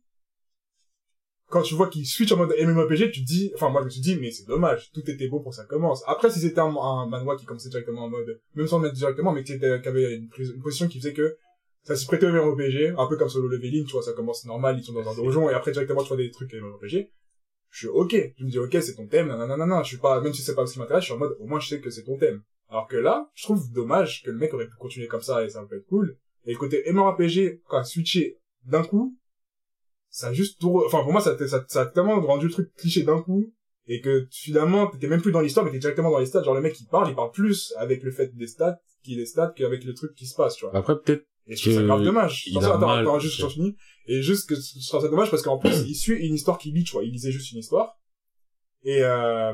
Quand 1.50 1.62
tu 1.62 1.76
vois 1.76 1.88
qu'ils 1.88 2.08
switch 2.08 2.32
en 2.32 2.38
mode 2.38 2.54
MMORPG, 2.60 3.12
tu 3.12 3.22
te 3.22 3.26
dis, 3.26 3.52
enfin, 3.54 3.70
moi, 3.70 3.82
je 3.82 3.86
me 3.86 3.90
suis 3.92 4.02
dit, 4.02 4.18
mais 4.20 4.32
c'est 4.32 4.48
dommage, 4.48 4.92
tout 4.92 5.08
était 5.10 5.28
beau 5.28 5.40
pour 5.40 5.54
ça 5.54 5.66
commence. 5.66 6.04
Après, 6.08 6.30
si 6.32 6.40
c'était 6.40 6.60
un, 6.60 6.76
un 6.76 7.08
manhwa 7.08 7.36
qui 7.36 7.46
commençait 7.46 7.70
directement 7.70 8.06
en 8.06 8.10
mode, 8.10 8.40
même 8.56 8.68
sans 8.68 8.80
le 8.80 8.86
mettre 8.86 8.96
directement, 8.96 9.32
mais 9.32 9.44
qui, 9.44 9.54
était, 9.54 9.82
qui 9.82 9.88
avait 9.88 10.16
une, 10.16 10.30
une 10.38 10.62
position 10.62 10.88
qui 10.88 11.00
faisait 11.00 11.14
que 11.14 11.38
ça 11.84 11.96
s'y 11.96 12.08
prêtait 12.08 12.26
au 12.26 12.32
MMORPG, 12.32 12.96
un 12.98 13.08
peu 13.08 13.18
comme 13.18 13.30
solo 13.30 13.48
leveling, 13.50 13.86
tu 13.86 13.92
vois, 13.92 14.02
ça 14.02 14.14
commence 14.14 14.46
normal, 14.46 14.78
ils 14.80 14.84
sont 14.84 14.94
dans 14.94 15.08
un 15.08 15.16
donjon, 15.16 15.50
et 15.50 15.54
après, 15.54 15.72
directement, 15.72 16.02
tu 16.02 16.08
vois 16.08 16.18
des 16.18 16.32
trucs 16.32 16.54
MMORPG. 16.54 17.10
Je 17.70 17.78
suis 17.78 17.88
ok. 17.88 18.16
Je 18.38 18.46
me 18.46 18.50
dis, 18.50 18.60
ok, 18.60 18.78
c'est 18.82 18.96
ton 18.96 19.08
thème, 19.08 19.28
nanana, 19.28 19.84
je 19.84 19.90
suis 19.90 19.98
pas, 19.98 20.22
même 20.22 20.34
si 20.34 20.42
c'est 20.42 20.56
pas 20.56 20.66
ce 20.66 20.74
qui 20.74 20.80
m'intéresse, 20.80 21.04
je 21.04 21.08
suis 21.08 21.14
en 21.14 21.18
mode, 21.18 21.36
au 21.40 21.46
moins, 21.46 21.60
je 21.60 21.68
sais 21.68 21.82
que 21.82 21.90
c'est 21.90 22.04
ton 22.04 22.18
thème. 22.18 22.42
Alors 22.70 22.88
que 22.88 22.96
là, 22.96 23.30
je 23.34 23.44
trouve 23.44 23.72
dommage 23.72 24.24
que 24.24 24.32
le 24.32 24.38
mec 24.38 24.54
aurait 24.54 24.68
pu 24.68 24.76
continuer 24.80 25.08
comme 25.08 25.22
ça, 25.22 25.44
et 25.44 25.50
ça 25.50 25.64
peut 25.70 25.78
être 25.78 25.86
cool. 25.88 26.18
Et 26.46 26.54
le 26.54 26.58
côté 26.58 26.84
MMORPG, 26.92 27.62
quand 27.68 27.78
a 27.78 27.84
switché 27.84 28.40
d'un 28.66 28.84
coup, 28.84 29.18
ça 30.14 30.28
a 30.28 30.34
juste 30.34 30.60
tout, 30.62 30.70
re- 30.70 30.86
enfin, 30.86 31.02
pour 31.04 31.12
moi, 31.12 31.22
ça, 31.22 31.36
ça, 31.48 31.64
ça 31.68 31.82
a 31.82 31.86
tellement 31.88 32.22
rendu 32.22 32.46
le 32.48 32.52
truc 32.52 32.72
cliché 32.78 33.02
d'un 33.04 33.20
coup, 33.22 33.52
et 33.88 34.00
que 34.00 34.28
finalement 34.32 34.88
t'étais 34.88 35.08
même 35.08 35.22
plus 35.22 35.32
dans 35.34 35.42
l'histoire 35.42 35.66
mais 35.66 35.72
t'es 35.74 35.80
directement 35.80 36.10
dans 36.12 36.20
les 36.20 36.26
stats. 36.26 36.44
Genre 36.44 36.54
le 36.54 36.62
mec 36.62 36.80
il 36.80 36.86
parle 36.88 37.10
il 37.10 37.16
parle 37.16 37.32
plus 37.32 37.74
avec 37.78 38.02
le 38.04 38.12
fait 38.12 38.34
des 38.34 38.48
stats 38.48 38.78
qui 39.04 39.20
est 39.20 39.26
stats 39.26 39.52
qu'avec 39.58 39.84
le 39.84 39.94
truc 39.94 40.16
qui 40.16 40.26
se 40.26 40.36
passe 40.36 40.56
tu 40.56 40.66
vois. 40.66 40.74
Après, 40.78 40.94
peut-être, 40.98 41.26
et 41.48 41.58
je 41.58 41.62
trouve 41.64 41.74
ça 41.74 41.84
grave 41.84 42.04
dommage. 42.04 42.44
il 42.48 42.58
attends, 42.60 42.78
mal, 42.80 43.00
attends, 43.02 43.20
juste 43.20 43.46
finis 43.50 43.76
et 44.08 44.22
juste 44.22 44.48
que 44.48 44.56
je 44.56 44.88
trouve 44.88 45.02
ça 45.02 45.10
dommage 45.10 45.30
parce 45.32 45.42
qu'en 45.44 45.58
plus 45.58 45.84
il 45.88 45.96
suit 45.96 46.16
une 46.26 46.34
histoire 46.36 46.58
qui 46.58 46.72
lit 46.72 46.86
tu 46.86 46.94
vois. 46.94 47.04
Il 47.04 47.12
lisait 47.12 47.32
juste 47.32 47.52
une 47.52 47.60
histoire. 47.60 47.98
Et 48.86 49.02
euh, 49.02 49.54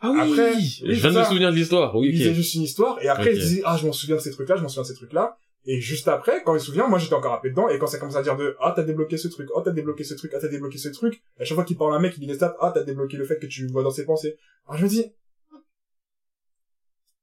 Ah 0.00 0.10
oui, 0.12 0.20
Après, 0.20 0.54
oui, 0.54 0.80
je 0.84 0.92
viens 1.00 1.12
de 1.12 1.18
me 1.18 1.24
souvenir 1.24 1.50
de 1.50 1.56
l'histoire. 1.56 1.94
Oui, 1.96 2.08
il 2.08 2.12
lisait 2.16 2.34
juste 2.34 2.54
une 2.54 2.62
histoire 2.62 3.00
et 3.02 3.08
après 3.08 3.32
il 3.34 3.38
disait 3.40 3.62
ah 3.64 3.76
je 3.80 3.86
m'en 3.86 3.92
souviens 3.92 4.16
de 4.16 4.20
ces 4.20 4.32
trucs 4.32 4.48
là 4.48 4.56
je 4.56 4.62
m'en 4.62 4.68
souviens 4.68 4.82
de 4.82 4.88
ces 4.88 4.94
trucs 4.94 5.12
là 5.12 5.36
et 5.70 5.82
juste 5.82 6.08
après 6.08 6.42
quand 6.44 6.54
il 6.54 6.60
se 6.60 6.66
souvient 6.66 6.88
moi 6.88 6.98
j'étais 6.98 7.14
encore 7.14 7.32
rappelé 7.32 7.50
dedans. 7.50 7.68
Et 7.68 7.78
quand 7.78 7.86
ça 7.86 7.98
commence 7.98 8.16
à 8.16 8.22
dire 8.22 8.38
de 8.38 8.56
ah 8.58 8.72
t'as 8.74 8.84
débloqué 8.84 9.18
ce 9.18 9.28
truc 9.28 9.50
oh 9.54 9.60
t'as 9.60 9.70
débloqué 9.70 10.02
ce 10.02 10.14
truc 10.14 10.32
ah 10.34 10.38
t'as 10.40 10.48
débloqué 10.48 10.78
ce 10.78 10.88
truc 10.88 11.22
à 11.38 11.44
chaque 11.44 11.56
fois 11.56 11.64
qu'il 11.64 11.76
parle 11.76 11.92
à 11.92 11.96
un 11.96 12.00
mec 12.00 12.14
il 12.16 12.20
dit 12.20 12.26
les 12.26 12.36
stats 12.36 12.56
ah 12.58 12.72
t'as 12.74 12.84
débloqué 12.84 13.18
le 13.18 13.26
fait 13.26 13.38
que 13.38 13.44
tu 13.46 13.66
vois 13.66 13.82
dans 13.82 13.90
ses 13.90 14.06
pensées. 14.06 14.38
Alors 14.66 14.78
je 14.78 14.84
me 14.84 14.88
dis 14.88 15.12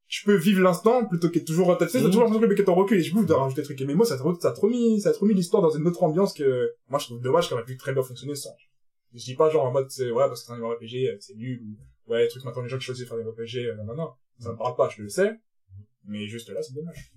je 0.07 0.23
peux 0.25 0.35
vivre 0.35 0.61
l'instant 0.61 1.05
plutôt 1.05 1.31
que 1.31 1.39
toujours 1.39 1.75
tu 1.75 1.87
sais 1.87 1.99
t'as 1.99 2.05
toujours 2.05 2.21
l'impression 2.21 2.39
que 2.39 2.45
le 2.45 2.49
mec 2.49 2.59
est 2.59 2.69
en 2.69 2.75
recul 2.75 2.99
et 2.99 3.01
je 3.01 3.15
bouffe 3.15 3.25
de 3.25 3.33
rajouter 3.33 3.61
des 3.61 3.65
trucs. 3.65 3.81
Et 3.81 3.85
mes 3.85 3.95
mots 3.95 4.05
ça 4.05 4.13
a 4.13 4.51
trop 4.51 4.69
mis 4.69 5.01
ça 5.01 5.09
a 5.09 5.13
trop 5.13 5.25
mis 5.25 5.33
l'histoire 5.33 5.63
dans 5.63 5.71
une 5.71 5.87
autre 5.87 6.03
ambiance 6.03 6.31
que 6.31 6.75
moi 6.87 6.99
je 6.99 7.05
trouve 7.05 7.21
dommage 7.21 7.49
qu'elle 7.49 7.57
aurait 7.57 7.65
pu 7.65 7.77
très 7.77 7.93
bien 7.93 8.03
fonctionner 8.03 8.35
sans. 8.35 8.55
Je 9.15 9.23
dis 9.23 9.33
pas 9.33 9.49
genre 9.49 9.65
en 9.65 9.71
mode 9.71 9.89
ouais 9.99 10.13
parce 10.13 10.43
que 10.43 10.53
c'est 10.53 10.53
un 10.53 10.69
RPG 10.69 11.09
euh, 11.09 11.17
c'est 11.19 11.35
nul 11.35 11.63
ou 11.63 12.11
ouais 12.11 12.21
les 12.21 12.27
trucs 12.27 12.45
maintenant 12.45 12.61
les 12.61 12.69
gens 12.69 12.77
qui 12.77 12.85
choisissent 12.85 13.05
de 13.05 13.09
faire 13.09 13.17
des 13.17 13.23
RPG 13.23 13.69
euh, 13.69 13.75
non 13.75 13.85
non 13.85 13.95
non 13.95 14.11
ça 14.37 14.51
me 14.51 14.57
parle 14.57 14.75
pas 14.75 14.87
je 14.89 15.01
le 15.01 15.09
sais. 15.09 15.31
Mais 16.03 16.27
juste 16.27 16.47
là 16.51 16.61
c'est 16.61 16.75
dommage 16.75 17.11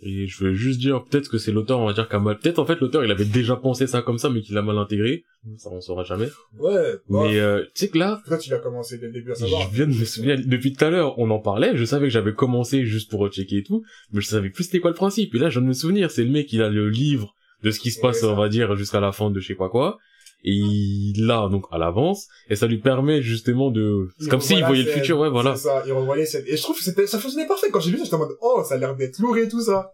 Et 0.00 0.26
je 0.26 0.44
veux 0.44 0.54
juste 0.54 0.80
dire, 0.80 1.02
peut-être 1.04 1.30
que 1.30 1.38
c'est 1.38 1.52
l'auteur, 1.52 1.78
on 1.78 1.86
va 1.86 1.92
dire, 1.92 2.08
qui 2.08 2.16
a 2.16 2.18
mal, 2.18 2.38
peut-être 2.38 2.58
en 2.58 2.66
fait 2.66 2.78
l'auteur, 2.80 3.04
il 3.04 3.10
avait 3.10 3.24
déjà 3.24 3.56
pensé 3.56 3.86
ça 3.86 4.02
comme 4.02 4.18
ça, 4.18 4.28
mais 4.28 4.40
qu'il 4.42 4.58
a 4.58 4.62
mal 4.62 4.76
intégré. 4.76 5.24
Ça, 5.56 5.70
on 5.72 5.80
saura 5.80 6.04
jamais. 6.04 6.28
ouais 6.58 6.94
bah, 7.08 7.22
Mais, 7.24 7.38
euh, 7.38 7.62
tu 7.74 7.86
sais 7.86 7.88
que 7.88 7.98
là, 7.98 8.20
peut-être 8.26 8.46
il 8.46 8.52
a 8.54 8.58
commencé 8.58 8.98
dès 8.98 9.06
le 9.06 9.12
début 9.12 9.32
à 9.32 9.34
savoir 9.34 9.62
je 9.70 9.76
viens 9.76 9.86
de 9.86 9.98
me 9.98 10.04
souvenir, 10.04 10.38
depuis 10.44 10.72
tout 10.72 10.84
à 10.84 10.90
l'heure, 10.90 11.18
on 11.18 11.30
en 11.30 11.38
parlait, 11.38 11.76
je 11.76 11.84
savais 11.84 12.06
que 12.06 12.12
j'avais 12.12 12.34
commencé 12.34 12.84
juste 12.84 13.10
pour 13.10 13.26
checker 13.28 13.58
et 13.58 13.62
tout, 13.62 13.84
mais 14.12 14.20
je 14.20 14.26
savais 14.26 14.50
plus 14.50 14.64
c'était 14.64 14.80
quoi 14.80 14.90
le 14.90 14.96
principe. 14.96 15.34
Et 15.34 15.38
là, 15.38 15.48
je 15.48 15.58
viens 15.58 15.62
de 15.62 15.68
me 15.68 15.72
souvenir, 15.72 16.10
c'est 16.10 16.24
le 16.24 16.30
mec, 16.30 16.52
il 16.52 16.62
a 16.62 16.68
le 16.68 16.88
livre 16.88 17.34
de 17.62 17.70
ce 17.70 17.80
qui 17.80 17.90
se 17.90 18.00
passe, 18.00 18.22
on 18.24 18.34
va 18.34 18.48
dire, 18.48 18.74
jusqu'à 18.76 19.00
la 19.00 19.12
fin 19.12 19.30
de 19.30 19.40
je 19.40 19.46
sais 19.46 19.54
pas 19.54 19.68
quoi. 19.68 19.98
Et 20.46 20.52
il 20.52 21.26
l'a, 21.26 21.48
donc, 21.50 21.64
à 21.70 21.78
l'avance. 21.78 22.28
Et 22.50 22.56
ça 22.56 22.66
lui 22.66 22.78
permet, 22.78 23.22
justement, 23.22 23.70
de, 23.70 24.08
c'est 24.18 24.24
Il 24.26 24.28
comme 24.30 24.40
s'il 24.40 24.64
voyait 24.64 24.82
le 24.82 24.90
scène, 24.90 25.00
futur, 25.00 25.18
ouais, 25.18 25.30
voilà. 25.30 25.56
ça 25.56 25.82
il 25.86 25.92
revoyait 25.92 26.26
cette 26.26 26.46
et 26.46 26.56
je 26.56 26.62
trouve 26.62 26.76
que 26.76 26.84
c'était 26.84 27.06
ça 27.06 27.18
fonctionnait 27.18 27.46
parfait 27.46 27.70
quand 27.70 27.80
j'ai 27.80 27.90
vu 27.90 27.96
ça 27.96 28.04
j'étais 28.04 28.16
en 28.16 28.18
mode 28.18 28.36
oh 28.42 28.62
ça 28.68 28.74
a 28.74 28.78
l'air 28.78 28.94
d'être 28.94 29.18
lourd 29.20 29.36
et 29.38 29.48
tout 29.48 29.62
ça 29.62 29.92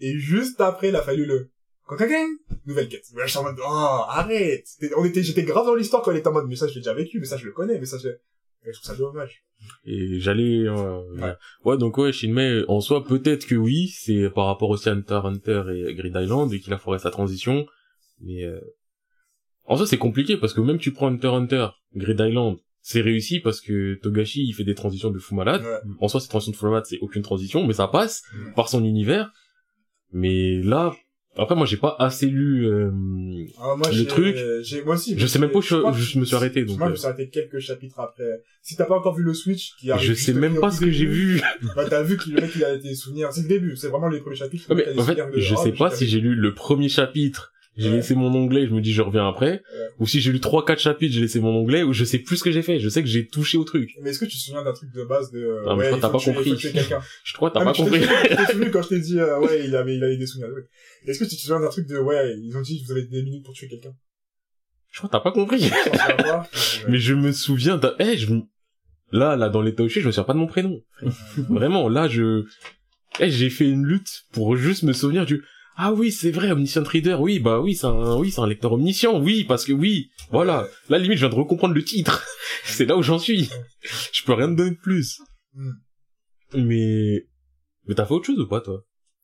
et 0.00 0.16
juste 0.18 0.60
après 0.60 0.88
il 0.88 0.96
a 0.96 1.02
fallu 1.02 1.26
le 1.26 1.50
nouvelle 2.66 2.88
quête. 2.88 3.04
Ouais, 3.14 3.26
j'étais 3.26 3.38
en 3.38 3.42
mode, 3.44 3.58
oh, 3.60 4.02
arrête. 4.08 4.66
On 4.96 5.04
était, 5.04 5.22
j'étais 5.22 5.42
grave 5.42 5.66
dans 5.66 5.74
l'histoire 5.74 6.02
quand 6.02 6.10
elle 6.12 6.18
était 6.18 6.28
en 6.28 6.32
mode, 6.32 6.46
mais 6.48 6.56
ça, 6.56 6.66
je 6.66 6.74
l'ai 6.74 6.80
déjà 6.80 6.94
vécu, 6.94 7.18
mais 7.20 7.26
ça, 7.26 7.36
je 7.36 7.44
le 7.44 7.52
connais, 7.52 7.78
mais 7.78 7.86
ça, 7.86 7.98
je, 7.98 8.08
et 8.08 8.72
je 8.72 8.80
trouve 8.80 8.86
ça 8.86 8.96
dommage. 8.96 9.44
Et 9.84 10.18
j'allais, 10.20 10.66
euh, 10.66 11.02
Ouais. 11.16 11.34
ouais. 11.64 11.78
donc 11.78 11.98
ouais, 11.98 12.12
Shinmei, 12.12 12.64
en 12.68 12.80
soi, 12.80 13.04
peut-être 13.04 13.46
que 13.46 13.54
oui, 13.54 13.88
c'est 13.88 14.30
par 14.30 14.46
rapport 14.46 14.70
aussi 14.70 14.88
à 14.88 14.92
Hunter 14.92 15.20
Hunter 15.24 15.62
et 15.74 15.94
Grid 15.94 16.16
Island, 16.16 16.52
et 16.52 16.60
qu'il 16.60 16.72
a 16.72 16.78
foré 16.78 16.98
sa 16.98 17.10
transition, 17.10 17.66
mais 18.20 18.44
euh... 18.44 18.58
en 19.66 19.76
soi, 19.76 19.86
c'est 19.86 19.98
compliqué, 19.98 20.36
parce 20.36 20.52
que 20.52 20.60
même 20.60 20.78
tu 20.78 20.92
prends 20.92 21.08
Hunter 21.08 21.28
Hunter, 21.28 21.68
Grid 21.94 22.20
Island, 22.20 22.56
c'est 22.82 23.00
réussi 23.00 23.40
parce 23.40 23.60
que 23.60 23.94
Togashi, 24.02 24.44
il 24.46 24.52
fait 24.52 24.64
des 24.64 24.74
transitions 24.74 25.10
de 25.10 25.18
fou 25.18 25.34
malade. 25.34 25.62
Ouais. 25.62 25.90
En 26.00 26.08
soi, 26.08 26.20
ces 26.20 26.28
transitions 26.28 26.52
de 26.52 26.56
fou 26.56 26.66
malade, 26.66 26.84
c'est 26.86 26.98
aucune 27.00 27.22
transition, 27.22 27.66
mais 27.66 27.72
ça 27.74 27.88
passe 27.88 28.22
par 28.54 28.68
son 28.68 28.84
univers. 28.84 29.32
Mais 30.12 30.60
là, 30.62 30.94
après, 31.36 31.56
moi, 31.56 31.66
j'ai 31.66 31.78
pas 31.78 31.96
assez 31.98 32.26
lu, 32.26 32.66
euh... 32.66 32.90
Ah, 33.58 33.74
moi, 33.76 33.90
Le 33.90 34.04
truc, 34.04 34.36
j'ai, 34.62 34.82
moi 34.84 34.94
aussi. 34.94 35.18
je 35.18 35.26
sais 35.26 35.38
même 35.40 35.50
pas 35.50 35.58
où 35.58 35.62
je- 35.62 36.18
me 36.18 36.24
suis 36.24 36.36
arrêté, 36.36 36.64
donc, 36.64 36.78
Moi, 36.78 36.88
je 36.88 36.92
me 36.92 36.96
suis 36.96 37.06
arrêté 37.06 37.28
quelques 37.28 37.58
chapitres 37.58 37.98
après. 37.98 38.42
Si 38.62 38.76
t'as 38.76 38.84
pas 38.84 38.96
encore 38.96 39.16
vu 39.16 39.24
le 39.24 39.34
Switch, 39.34 39.74
qui 39.80 39.90
arrive 39.90 40.06
je 40.06 40.14
sais 40.14 40.32
même 40.32 40.60
pas 40.60 40.70
ce 40.70 40.80
que 40.80 40.90
j'ai 40.90 41.06
vu. 41.06 41.40
Bah, 41.74 41.86
t'as 41.88 42.02
vu 42.02 42.16
que 42.16 42.28
le 42.28 42.40
mec, 42.40 42.50
il 42.54 42.64
a 42.64 42.76
des 42.76 42.94
souvenirs. 42.94 43.32
C'est 43.32 43.42
le 43.42 43.48
début, 43.48 43.76
c'est 43.76 43.88
vraiment 43.88 44.08
les 44.08 44.20
premiers 44.20 44.36
chapitres. 44.36 44.72
Ouais, 44.72 44.84
mais 44.94 45.00
en 45.00 45.04
fait, 45.04 45.14
de, 45.14 45.40
je 45.40 45.54
oh, 45.54 45.62
sais 45.62 45.72
pas 45.72 45.90
si 45.90 46.06
j'ai 46.06 46.20
lu 46.20 46.34
le 46.34 46.54
premier 46.54 46.88
chapitre, 46.88 47.52
j'ai 47.76 47.88
Ouais. 47.90 47.96
laissé 47.96 48.14
mon 48.14 48.32
onglet, 48.34 48.66
je 48.66 48.72
me 48.72 48.80
dis 48.80 48.92
je 48.92 49.02
reviens 49.02 49.26
après, 49.28 49.52
Ouais. 49.52 49.88
ou 49.98 50.06
si 50.06 50.20
j'ai 50.20 50.30
lu 50.32 50.40
trois 50.40 50.64
quatre 50.64 50.78
chapitres, 50.80 51.12
j'ai 51.12 51.20
laissé 51.20 51.40
mon 51.40 51.50
onglet, 51.50 51.82
ou 51.82 51.92
je 51.92 52.04
sais 52.04 52.18
plus 52.18 52.36
ce 52.36 52.44
que 52.44 52.52
j'ai 52.52 52.62
fait, 52.62 52.78
je 52.78 52.88
sais 52.88 53.02
que 53.02 53.08
j'ai 53.08 53.26
touché 53.26 53.58
au 53.58 53.64
truc. 53.64 53.90
Mais 54.02 54.10
est-ce 54.10 54.18
que 54.20 54.24
tu 54.26 54.36
te 54.36 54.42
souviens 54.42 54.62
d'un 54.62 54.72
truc 54.72 54.92
de 54.92 55.04
base 55.04 55.30
de, 55.32 55.38
euh, 55.40 55.64
Non, 55.64 55.76
mais 55.76 55.84
ouais, 55.84 55.90
je 55.92 55.96
crois 55.96 56.00
t'as 56.00 56.18
pas 56.18 56.24
compris. 56.24 56.54
Je 57.24 57.34
crois 57.34 57.50
que 57.50 57.54
t'as 57.54 57.60
Ah, 57.60 57.64
pas 57.64 57.72
je 57.72 57.82
compris. 57.82 58.00
Je 58.02 58.36
t'ai 58.36 58.52
souvenu 58.52 58.70
quand 58.70 58.82
je 58.82 58.88
t'ai 58.88 59.00
dit, 59.00 59.18
euh, 59.18 59.38
ouais, 59.40 59.64
il 59.66 59.74
avait, 59.76 59.96
il 59.96 60.04
avait 60.04 60.16
des 60.16 60.26
souvenirs. 60.26 60.54
ouais. 60.54 60.62
Est-ce 61.06 61.18
que 61.18 61.24
tu 61.24 61.36
te 61.36 61.40
souviens 61.40 61.60
d'un 61.60 61.68
truc 61.68 61.86
de, 61.88 61.98
ouais, 61.98 62.34
ils 62.38 62.56
ont 62.56 62.62
dit, 62.62 62.82
vous 62.86 62.92
avez 62.92 63.02
des 63.02 63.22
minutes 63.22 63.44
pour 63.44 63.54
tuer 63.54 63.68
quelqu'un? 63.68 63.94
je 64.92 64.98
crois 65.00 65.08
que 65.08 65.12
t'as 65.12 65.20
pas 65.20 65.32
compris. 65.32 65.58
Je. 65.60 65.68
Mais 66.88 66.98
je 66.98 67.14
me 67.14 67.32
souviens 67.32 67.76
d'un, 67.78 67.94
eh, 67.98 68.16
je 68.16 68.32
me- 68.32 68.42
là, 69.10 69.34
là, 69.34 69.48
dans 69.48 69.60
les 69.62 69.74
Taoshi, 69.74 70.00
je 70.00 70.06
me 70.06 70.12
souviens 70.12 70.22
pas 70.24 70.34
de 70.34 70.38
mon 70.38 70.46
prénom. 70.46 70.80
Vraiment, 71.48 71.88
là, 71.88 72.06
je, 72.06 72.44
eh, 73.18 73.28
j'ai 73.30 73.50
fait 73.50 73.68
une 73.68 73.84
lutte 73.84 74.22
pour 74.32 74.56
juste 74.56 74.84
me 74.84 74.92
souvenir 74.92 75.26
du, 75.26 75.42
ah 75.76 75.92
oui, 75.92 76.12
c'est 76.12 76.30
vrai, 76.30 76.50
Omniscient 76.52 76.84
Reader, 76.84 77.16
oui, 77.20 77.40
bah 77.40 77.60
oui, 77.60 77.74
c'est 77.74 77.86
un, 77.86 78.16
oui, 78.16 78.30
c'est 78.30 78.40
un 78.40 78.46
lecteur 78.46 78.72
omniscient, 78.72 79.20
oui, 79.20 79.44
parce 79.44 79.64
que 79.64 79.72
oui, 79.72 80.10
voilà. 80.30 80.68
Là, 80.88 80.98
limite, 80.98 81.18
je 81.18 81.26
viens 81.26 81.34
de 81.34 81.40
recomprendre 81.40 81.74
le 81.74 81.82
titre. 81.84 82.24
c'est 82.64 82.86
là 82.86 82.96
où 82.96 83.02
j'en 83.02 83.18
suis. 83.18 83.50
Je 84.12 84.24
peux 84.24 84.34
rien 84.34 84.48
te 84.48 84.54
donner 84.56 84.70
de 84.70 84.80
plus. 84.80 85.20
Hmm. 85.52 85.72
Mais, 86.54 87.26
mais 87.86 87.94
t'as 87.94 88.06
fait 88.06 88.14
autre 88.14 88.26
chose 88.26 88.38
ou 88.38 88.46
pas, 88.46 88.60
toi? 88.60 88.82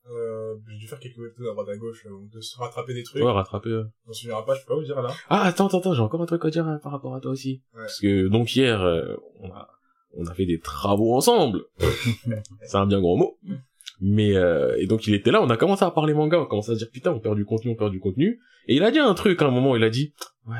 Euh, 0.09 0.55
j'ai 0.69 0.77
dû 0.77 0.87
faire 0.87 0.99
quelques 0.99 1.17
webtoons 1.17 1.49
à 1.49 1.53
droite 1.53 1.69
à 1.69 1.77
gauche, 1.77 2.05
euh, 2.05 2.27
de 2.33 2.41
se 2.41 2.57
rattraper 2.57 2.93
des 2.93 3.03
trucs. 3.03 3.23
Ouais, 3.23 3.31
rattraper. 3.31 3.69
euh. 3.69 3.83
Je 4.03 4.07
m'en 4.07 4.13
souviens 4.13 4.41
pas, 4.41 4.55
je 4.55 4.61
peux 4.61 4.73
pas 4.73 4.75
vous 4.75 4.83
dire 4.83 5.01
là. 5.01 5.13
Ah, 5.29 5.43
attends, 5.43 5.67
attends, 5.67 5.79
attends, 5.79 5.93
j'ai 5.93 6.01
encore 6.01 6.21
un 6.21 6.25
truc 6.25 6.43
à 6.43 6.49
dire 6.49 6.67
euh, 6.67 6.77
par 6.77 6.91
rapport 6.91 7.15
à 7.15 7.21
toi 7.21 7.31
aussi. 7.31 7.61
Ouais. 7.73 7.81
Parce 7.83 7.99
que, 7.99 8.27
donc, 8.27 8.53
hier, 8.53 8.81
euh, 8.81 9.15
on 9.39 9.49
a, 9.51 9.69
on 10.17 10.25
a 10.25 10.33
fait 10.33 10.45
des 10.45 10.59
travaux 10.59 11.15
ensemble. 11.15 11.63
c'est 12.65 12.75
un 12.75 12.87
bien 12.87 12.99
grand 12.99 13.15
mot. 13.15 13.37
Mais, 14.01 14.35
euh, 14.35 14.75
et 14.79 14.87
donc, 14.87 15.05
il 15.05 15.13
était 15.13 15.29
là, 15.29 15.41
on 15.43 15.49
a 15.51 15.57
commencé 15.57 15.85
à 15.85 15.91
parler 15.91 16.15
manga, 16.15 16.39
on 16.39 16.43
a 16.43 16.47
commencé 16.47 16.71
à 16.71 16.73
se 16.73 16.79
dire, 16.79 16.89
putain, 16.91 17.11
on 17.11 17.19
perd 17.19 17.35
du 17.35 17.45
contenu, 17.45 17.71
on 17.71 17.75
perd 17.75 17.91
du 17.91 17.99
contenu. 17.99 18.39
Et 18.67 18.75
il 18.75 18.83
a 18.83 18.89
dit 18.89 18.97
un 18.97 19.13
truc 19.13 19.39
à 19.41 19.45
un 19.45 19.51
moment, 19.51 19.75
il 19.75 19.83
a 19.83 19.91
dit, 19.91 20.13
ouais, 20.47 20.55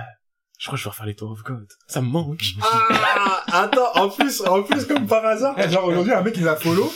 je 0.59 0.67
crois 0.67 0.77
que 0.77 0.79
je 0.79 0.85
vais 0.85 0.91
refaire 0.91 1.07
les 1.07 1.15
Tour 1.15 1.31
of 1.31 1.43
God. 1.43 1.67
Ça 1.87 2.01
me 2.01 2.07
manque. 2.07 2.43
Ah, 2.61 3.43
attends, 3.47 3.91
en 3.95 4.09
plus, 4.09 4.41
en 4.41 4.61
plus, 4.61 4.85
comme 4.85 5.07
par 5.07 5.25
hasard, 5.25 5.59
genre 5.69 5.85
aujourd'hui, 5.85 6.13
un 6.13 6.21
mec, 6.21 6.35
il 6.37 6.43
m'a 6.43 6.55
follow, 6.55 6.91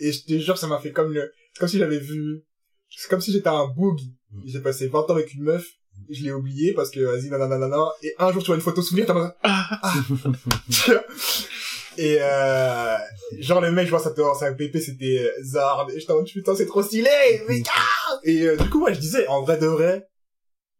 et 0.00 0.10
je 0.10 0.24
te 0.24 0.36
jure, 0.36 0.58
ça 0.58 0.66
m'a 0.66 0.80
fait 0.80 0.90
comme 0.90 1.12
le, 1.12 1.32
comme 1.60 1.68
si 1.68 1.78
j'avais 1.78 2.00
vu, 2.00 2.42
c'est 2.90 3.08
comme 3.08 3.20
si 3.20 3.30
j'étais 3.32 3.48
un 3.48 3.68
boog. 3.68 4.00
J'ai 4.44 4.60
passé 4.60 4.88
20 4.88 4.98
ans 4.98 5.10
avec 5.10 5.32
une 5.34 5.44
meuf, 5.44 5.64
je 6.10 6.24
l'ai 6.24 6.32
oublié 6.32 6.72
parce 6.72 6.90
que, 6.90 6.98
vas-y, 6.98 7.30
nanana, 7.30 7.84
et 8.02 8.12
un 8.18 8.32
jour, 8.32 8.42
tu 8.42 8.48
vois 8.48 8.56
une 8.56 8.62
photo 8.62 8.82
souvenir, 8.82 9.06
t'as 9.06 9.14
mode, 9.14 9.32
ah, 9.44 9.80
Et 11.96 12.18
euh, 12.20 12.96
genre 13.38 13.60
le 13.60 13.70
mec, 13.70 13.86
je 13.86 13.90
vois 13.90 14.00
ça 14.00 14.14
sa 14.38 14.52
PP, 14.52 14.78
c'était 14.78 15.30
Zard, 15.42 15.88
et 15.94 16.00
j'étais 16.00 16.12
en 16.12 16.16
mode, 16.16 16.26
putain, 16.26 16.54
c'est 16.54 16.66
trop 16.66 16.82
stylé, 16.82 17.10
mais 17.48 17.62
ah 17.74 18.18
Et 18.24 18.42
euh, 18.42 18.56
du 18.56 18.68
coup, 18.70 18.84
ouais, 18.84 18.94
je 18.94 19.00
disais, 19.00 19.26
en 19.28 19.42
vrai 19.42 19.58
de 19.58 19.66
vrai, 19.66 20.08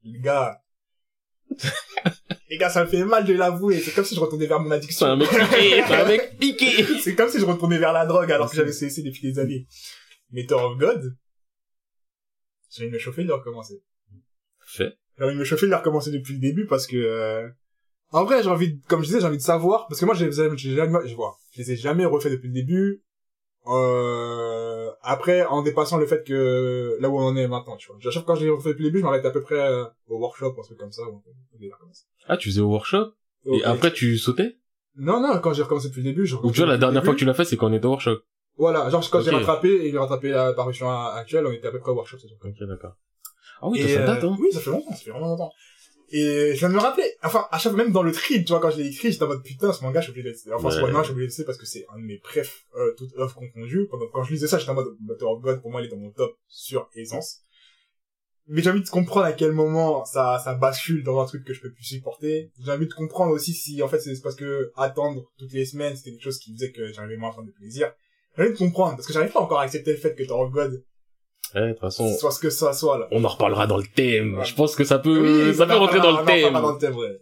les 0.03 0.20
gars, 0.20 0.61
les 2.50 2.59
gars, 2.59 2.68
ça 2.70 2.85
me 2.85 2.88
fait 2.88 3.05
mal 3.05 3.24
de 3.24 3.33
l'avouer, 3.35 3.81
c'est 3.81 3.92
comme 3.92 4.05
si 4.05 4.14
je 4.14 4.20
retournais 4.20 4.46
vers 4.46 4.61
mon 4.61 4.68
C'est 4.70 4.74
addiction. 4.77 5.07
un 5.07 5.16
mec 5.16 5.29
piqué, 5.29 5.85
c'est 5.87 5.94
un 5.94 6.05
mec 6.07 6.37
piqué. 6.38 6.85
C'est 7.03 7.14
comme 7.14 7.29
si 7.29 7.38
je 7.40 7.44
retournais 7.44 7.79
vers 7.79 7.92
la 7.92 8.07
drogue 8.07 8.31
alors 8.31 8.50
que 8.50 8.57
j'avais 8.57 8.72
cessé 8.72 9.03
depuis 9.03 9.22
des 9.22 9.38
années. 9.38 9.66
Mais 10.31 10.46
Tower 10.46 10.72
of 10.72 10.79
God, 10.79 11.16
j'ai 12.70 12.83
envie 12.83 12.90
de 12.90 12.94
me 12.94 12.98
chauffer 12.98 13.24
de 13.24 13.33
recommencer. 13.33 13.83
Fait. 14.66 14.98
J'ai 15.16 15.24
envie 15.24 15.35
de 15.35 15.38
me 15.40 15.44
chauffer 15.44 15.68
de 15.68 15.74
recommencer 15.74 16.11
depuis 16.11 16.35
le 16.35 16.40
début 16.40 16.66
parce 16.66 16.87
que, 16.87 16.96
euh, 16.96 17.48
en 18.14 18.24
vrai, 18.24 18.44
j'ai 18.44 18.48
envie 18.48 18.74
de, 18.74 18.81
comme 18.87 19.00
je 19.00 19.07
disais, 19.07 19.20
j'ai 19.20 19.27
envie 19.27 19.38
de 19.38 19.42
savoir, 19.42 19.88
parce 19.88 19.98
que 19.98 20.05
moi, 20.05 20.14
j'ai, 20.14 20.31
j'ai 20.31 20.77
jamais, 20.77 20.98
je 21.05 21.16
vois, 21.16 21.37
je 21.53 21.59
les 21.59 21.72
ai 21.72 21.77
jamais 21.77 22.05
refait 22.05 22.31
depuis 22.31 22.46
le 22.46 22.55
début, 22.55 23.03
euh, 23.66 24.88
après, 25.03 25.44
en 25.44 25.62
dépassant 25.62 25.98
le 25.98 26.07
fait 26.07 26.22
que, 26.24 26.96
là 27.00 27.09
où 27.09 27.18
on 27.18 27.24
en 27.24 27.37
est 27.37 27.48
maintenant, 27.48 27.77
tu 27.77 27.88
vois. 27.88 27.96
À 27.96 28.11
chaque 28.11 28.24
fois 28.24 28.35
quand 28.35 28.35
je 28.37 28.44
les 28.44 28.50
refait 28.50 28.68
depuis 28.70 28.85
le 28.85 28.90
début, 28.90 29.00
je 29.00 29.05
m'arrête 29.05 29.24
à 29.27 29.33
peu 29.33 29.40
près 29.40 29.59
euh, 29.59 29.85
au 30.07 30.18
workshop, 30.18 30.55
un 30.57 30.62
truc 30.62 30.79
comme 30.79 30.92
ça, 30.92 31.03
ou 31.03 31.22
comme 31.22 31.92
ça. 31.92 32.05
Ah, 32.29 32.37
tu 32.37 32.50
faisais 32.50 32.61
au 32.61 32.68
workshop, 32.68 33.14
et 33.46 33.64
après 33.64 33.92
tu 33.92 34.16
sautais? 34.16 34.59
Non, 34.96 35.20
non, 35.20 35.40
quand 35.40 35.53
j'ai 35.53 35.64
recommencé 35.64 35.88
depuis 35.88 36.03
le 36.03 36.11
début, 36.11 36.24
je 36.24 36.37
Ou 36.37 36.53
tu 36.53 36.59
vois, 36.59 36.68
la 36.68 36.79
dernière 36.79 37.05
fois 37.05 37.14
que 37.14 37.18
tu 37.18 37.24
l'as 37.24 37.35
fait, 37.35 37.44
c'est 37.44 37.57
quand 37.57 37.68
on 37.68 37.72
était 37.72 37.87
au 37.87 37.90
workshop. 37.90 38.18
Voilà, 38.57 38.88
genre 38.90 39.03
quand 39.11 39.20
j'ai 39.20 39.31
Ok. 39.31 39.37
rattrapé 39.38 39.68
et 39.68 39.90
j'ai 39.90 39.98
rattrapé 39.98 40.29
la 40.29 40.53
parution 40.53 40.88
actuelle, 40.88 41.44
on 41.48 41.50
était 41.50 41.66
à 41.66 41.72
peu 41.72 41.81
près 41.81 41.90
au 41.90 41.94
workshop, 41.96 42.18
c'est 42.20 42.29
tout. 42.29 42.46
Ok, 42.46 42.68
d'accord. 42.68 42.94
Ah 43.61 43.68
oui, 43.68 43.81
ça 43.81 44.00
euh, 44.00 44.07
date, 44.07 44.22
hein. 44.22 44.37
Oui, 44.38 44.53
ça 44.53 44.61
fait 44.61 44.70
longtemps, 44.70 44.92
ça 44.92 44.98
fait 44.98 45.11
vraiment 45.11 45.27
longtemps. 45.27 45.50
Et 46.16 46.53
je 46.55 46.59
viens 46.61 46.68
de 46.68 46.74
me 46.74 46.79
rappeler, 46.79 47.11
enfin, 47.24 47.48
à 47.50 47.59
chaque 47.59 47.72
fois, 47.72 47.83
même 47.83 47.90
dans 47.92 48.05
le 48.05 48.12
trip, 48.12 48.44
tu 48.44 48.53
vois, 48.53 48.61
quand 48.61 48.70
je 48.70 48.77
l'ai 48.77 48.87
écrit, 48.87 49.11
j'étais 49.11 49.24
en 49.24 49.27
mode, 49.27 49.42
putain, 49.42 49.72
ce 49.72 49.83
manga, 49.83 49.98
je 50.00 50.05
suis 50.05 50.11
obligé 50.12 50.22
de 50.22 50.29
le 50.29 50.35
laisser. 50.35 50.53
Enfin, 50.53 50.70
ce 50.70 50.77
Ouais. 50.77 50.83
manga, 50.83 50.98
je 50.98 51.05
suis 51.07 51.11
obligé 51.11 51.14
de 51.14 51.20
le 51.22 51.27
laisser 51.27 51.44
parce 51.44 51.59
que 51.59 51.66
c'est 51.66 51.85
un 51.92 51.98
de 51.98 52.05
mes 52.05 52.18
préf, 52.18 52.66
euh, 52.77 52.94
toutes 52.96 53.12
œuvres 53.18 53.35
confondues. 53.35 53.88
Pendant, 53.90 54.06
quand 54.12 54.23
je 54.23 54.33
lisais 54.33 54.46
ça, 54.46 54.58
j'étais 54.58 54.71
en 54.71 54.75
mode, 54.75 54.94
Battle 55.00 55.25
of 55.25 55.42
God, 55.42 55.60
pour 55.60 55.73
moi, 55.73 55.81
il 55.83 55.87
est 55.87 55.88
dans 55.90 55.96
mon 55.96 56.12
top 56.12 56.37
sur 56.46 56.88
Essence. 56.94 57.40
Mais 58.46 58.62
j'ai 58.62 58.71
envie 58.71 58.83
de 58.83 58.88
comprendre 58.88 59.27
à 59.27 59.33
quel 59.33 59.50
moment 59.50 60.04
ça, 60.04 60.40
ça 60.44 60.54
bascule 60.54 61.02
dans 61.02 61.19
un 61.21 61.27
truc 61.27 61.44
que 61.44 61.52
je 61.52 61.60
peux 61.60 61.73
plus 61.73 61.83
supporter. 61.83 62.52
J'ai 62.65 62.71
envie 62.71 62.87
de 62.87 62.92
comprendre 62.94 63.33
aussi 63.33 63.52
si, 63.52 63.83
en 63.83 63.88
fait, 63.88 63.98
c'est 63.98 64.21
parce 64.23 64.37
que 64.37 64.71
attendre 64.77 65.33
toutes 65.38 65.52
les 65.52 65.65
semaines, 65.65 65.96
c'était 65.96 66.12
quelque 66.12 66.23
chose 66.25 66.38
qui 66.38 66.52
faisait 66.54 66.71
que 66.71 66.92
j'arrivais 66.92 67.17
moins 67.17 67.31
à 67.31 67.33
prendre 67.33 67.48
de 67.48 67.54
plaisir. 67.54 67.92
J'ai 68.37 68.42
envie 68.44 68.52
de 68.52 68.58
comprendre, 68.58 68.94
parce 68.96 69.06
que 69.08 69.12
j'arrive 69.12 69.33
pas 69.33 69.40
encore 69.40 69.58
à 69.60 69.62
accepter 69.65 69.92
le 69.92 69.96
fait 69.98 70.15
que 70.15 70.23
Tower 70.23 70.44
of 70.46 70.52
God 70.52 70.85
de 71.55 71.71
toute 71.71 71.81
façon, 71.81 72.13
soit 72.19 72.31
ce 72.31 72.38
que 72.40 72.50
ça 72.50 72.73
soit, 72.73 72.98
là. 72.98 73.09
on 73.13 73.23
en 73.25 73.29
reparlera 73.29 73.67
dans 73.67 73.77
le 73.77 73.85
thème. 73.94 74.38
Ouais. 74.38 74.44
Je 74.44 74.55
pense 74.55 74.75
que 74.75 74.85
ça 74.85 74.98
peut, 74.98 75.48
Oui, 75.48 75.55
ça 75.55 75.65
on 75.65 75.67
peut 75.69 75.75
en 75.75 75.79
rentrer 75.81 76.00
dans 76.00 76.11
le 76.13 76.17
on 76.19 76.21
en 76.23 76.25
thème. 76.25 76.52
dans 76.52 76.73
le 76.73 76.79
thème, 76.79 76.96
ouais. 76.96 77.21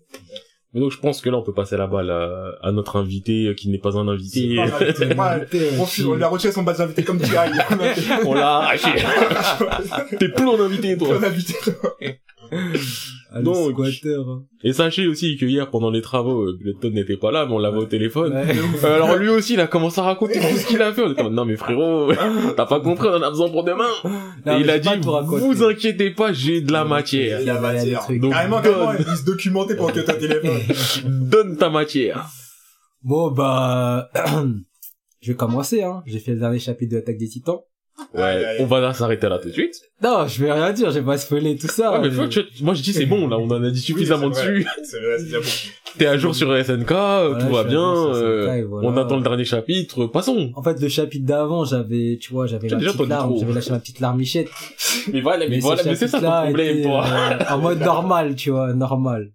Mais 0.74 0.80
donc 0.80 0.90
je 0.90 0.98
pense 0.98 1.20
que 1.20 1.28
là 1.28 1.36
on 1.36 1.42
peut 1.42 1.52
passer 1.52 1.76
la 1.76 1.86
balle 1.86 2.10
à, 2.10 2.52
à 2.62 2.72
notre 2.72 2.96
invité 2.96 3.48
euh, 3.48 3.54
qui 3.54 3.68
n'est 3.68 3.76
pas 3.78 3.98
un 3.98 4.08
invité. 4.08 4.56
C'est 4.96 5.14
pas 5.14 5.32
un 5.32 5.36
invité. 5.36 5.70
Moi, 5.76 5.82
on 5.82 5.84
file- 5.84 6.06
on 6.06 6.14
lui 6.14 6.24
a 6.24 6.28
retiré 6.28 6.50
son 6.50 6.62
badge 6.62 6.78
d'invité 6.78 7.04
comme 7.04 7.20
tu 7.20 7.30
on 8.24 8.32
l'a 8.32 8.56
arraché. 8.56 8.88
T'es 10.18 10.28
plus 10.30 10.48
un 10.48 10.60
invité 10.60 10.96
toi. 10.96 11.08
On 11.18 11.22
a 11.22 11.26
invité. 11.26 11.54
Ah, 13.34 13.40
Donc. 13.40 13.70
squatter. 13.72 14.16
hein. 14.28 14.42
Et 14.62 14.74
sachez 14.74 15.06
aussi 15.06 15.38
que 15.38 15.46
hier 15.46 15.70
pendant 15.70 15.90
les 15.90 16.02
travaux, 16.02 16.42
euh, 16.42 16.58
Bletton 16.60 16.90
n'était 16.90 17.16
pas 17.16 17.30
là, 17.30 17.46
mais 17.46 17.54
on 17.54 17.58
l'avait 17.58 17.78
au 17.78 17.86
téléphone. 17.86 18.30
Ouais. 18.34 18.44
Euh, 18.84 18.94
Alors 18.96 19.16
lui 19.16 19.30
aussi, 19.30 19.54
il 19.54 19.60
a 19.60 19.66
commencé 19.66 20.00
à 20.00 20.04
raconter 20.04 20.34
tout 20.38 20.54
ce 20.58 20.66
qu'il 20.66 20.82
a 20.82 20.92
fait. 20.92 21.00
On 21.00 21.12
était 21.12 21.30
non 21.30 21.46
mais 21.46 21.56
frérot, 21.56 22.12
t'as 22.56 22.66
pas 22.66 22.80
compris, 22.80 23.08
on 23.08 23.14
en 23.14 23.22
a 23.22 23.30
besoin 23.30 23.48
pour 23.48 23.64
demain. 23.64 23.88
Non, 24.44 24.58
et 24.58 24.60
il 24.60 24.68
a 24.68 24.78
dit, 24.78 24.88
vous 25.24 25.64
inquiétez 25.64 26.10
pas, 26.10 26.34
j'ai 26.34 26.60
de 26.60 26.72
la 26.72 26.84
matière. 26.84 27.40
Il 27.40 27.46
y 27.46 27.48
a 27.50 27.54
Il 27.54 27.62
y 27.62 27.66
a 27.66 27.72
des 27.72 27.92
matière. 27.94 28.06
Donc, 28.20 28.32
Carrément, 28.32 28.60
carrément, 28.60 28.92
il 28.98 29.16
se 29.16 29.24
documentait 29.24 29.76
pour 29.76 29.90
que 29.92 30.00
t'as 30.00 30.12
téléphone. 30.12 30.60
Donne 31.06 31.56
ta 31.56 31.70
matière. 31.70 32.26
Bon, 33.02 33.30
bah, 33.30 34.10
je 35.22 35.32
vais 35.32 35.36
commencer, 35.38 35.82
hein. 35.82 36.02
J'ai 36.04 36.18
fait 36.18 36.32
le 36.32 36.40
dernier 36.40 36.58
chapitre 36.58 36.90
de 36.92 36.96
l'attaque 36.96 37.16
des 37.16 37.28
titans. 37.28 37.60
Ouais, 38.14 38.56
on 38.60 38.66
va 38.66 38.92
s'arrêter 38.94 39.28
là 39.28 39.38
tout 39.38 39.48
de 39.48 39.52
suite. 39.52 39.74
Non, 40.02 40.26
je 40.26 40.42
vais 40.44 40.52
rien 40.52 40.72
dire, 40.72 40.90
je 40.90 40.98
vais 40.98 41.04
pas 41.06 41.16
spoiler 41.18 41.56
tout 41.56 41.66
ça. 41.68 41.92
Ouais, 41.92 42.08
mais 42.08 42.14
mais- 42.14 42.28
tu- 42.28 42.44
moi 42.62 42.74
je 42.74 42.82
dis 42.82 42.92
c'est 42.92 43.06
bon, 43.06 43.26
là, 43.28 43.38
on 43.38 43.48
en 43.50 43.62
a 43.64 43.70
dit 43.70 43.80
suffisamment 43.80 44.26
Oui, 44.26 44.34
c'est 44.34 44.42
vrai. 44.44 44.52
dessus. 44.58 44.66
C'est 44.84 45.00
vrai, 45.00 45.18
c'est 45.18 45.38
bon. 45.38 45.72
T'es 45.98 46.06
à 46.06 46.16
jour 46.16 46.34
sur 46.34 46.48
SNK, 46.56 46.90
euh, 46.90 47.28
Voilà, 47.30 47.44
tout 47.46 47.52
va 47.54 47.64
bien, 47.64 47.82
euh, 48.14 48.64
voilà. 48.66 48.88
on 48.88 48.96
attend 48.96 49.16
le 49.16 49.22
dernier 49.22 49.44
chapitre, 49.44 50.06
passons. 50.06 50.50
En 50.54 50.62
fait, 50.62 50.80
le 50.80 50.88
chapitre 50.88 51.26
d'avant, 51.26 51.64
j'avais, 51.66 52.18
tu 52.20 52.32
vois, 52.32 52.46
j'avais 52.46 52.68
ma 52.68 52.76
petite 52.78 53.08
larme, 53.08 53.34
j'avais 53.38 53.52
lâché 53.52 53.70
ma 53.70 53.78
petite 53.78 54.00
larmichette. 54.00 54.48
Mais 55.12 55.20
voilà, 55.20 55.46
mais, 55.48 55.58
voilà, 55.58 55.82
mais 55.84 55.94
c'est 55.94 56.08
ça 56.08 56.20
ton 56.20 56.30
problème, 56.44 56.82
toi. 56.82 57.04
euh, 57.06 57.38
en 57.54 57.58
mode 57.58 57.80
normal, 57.80 58.34
tu 58.36 58.50
vois, 58.50 58.72
normal. 58.72 59.32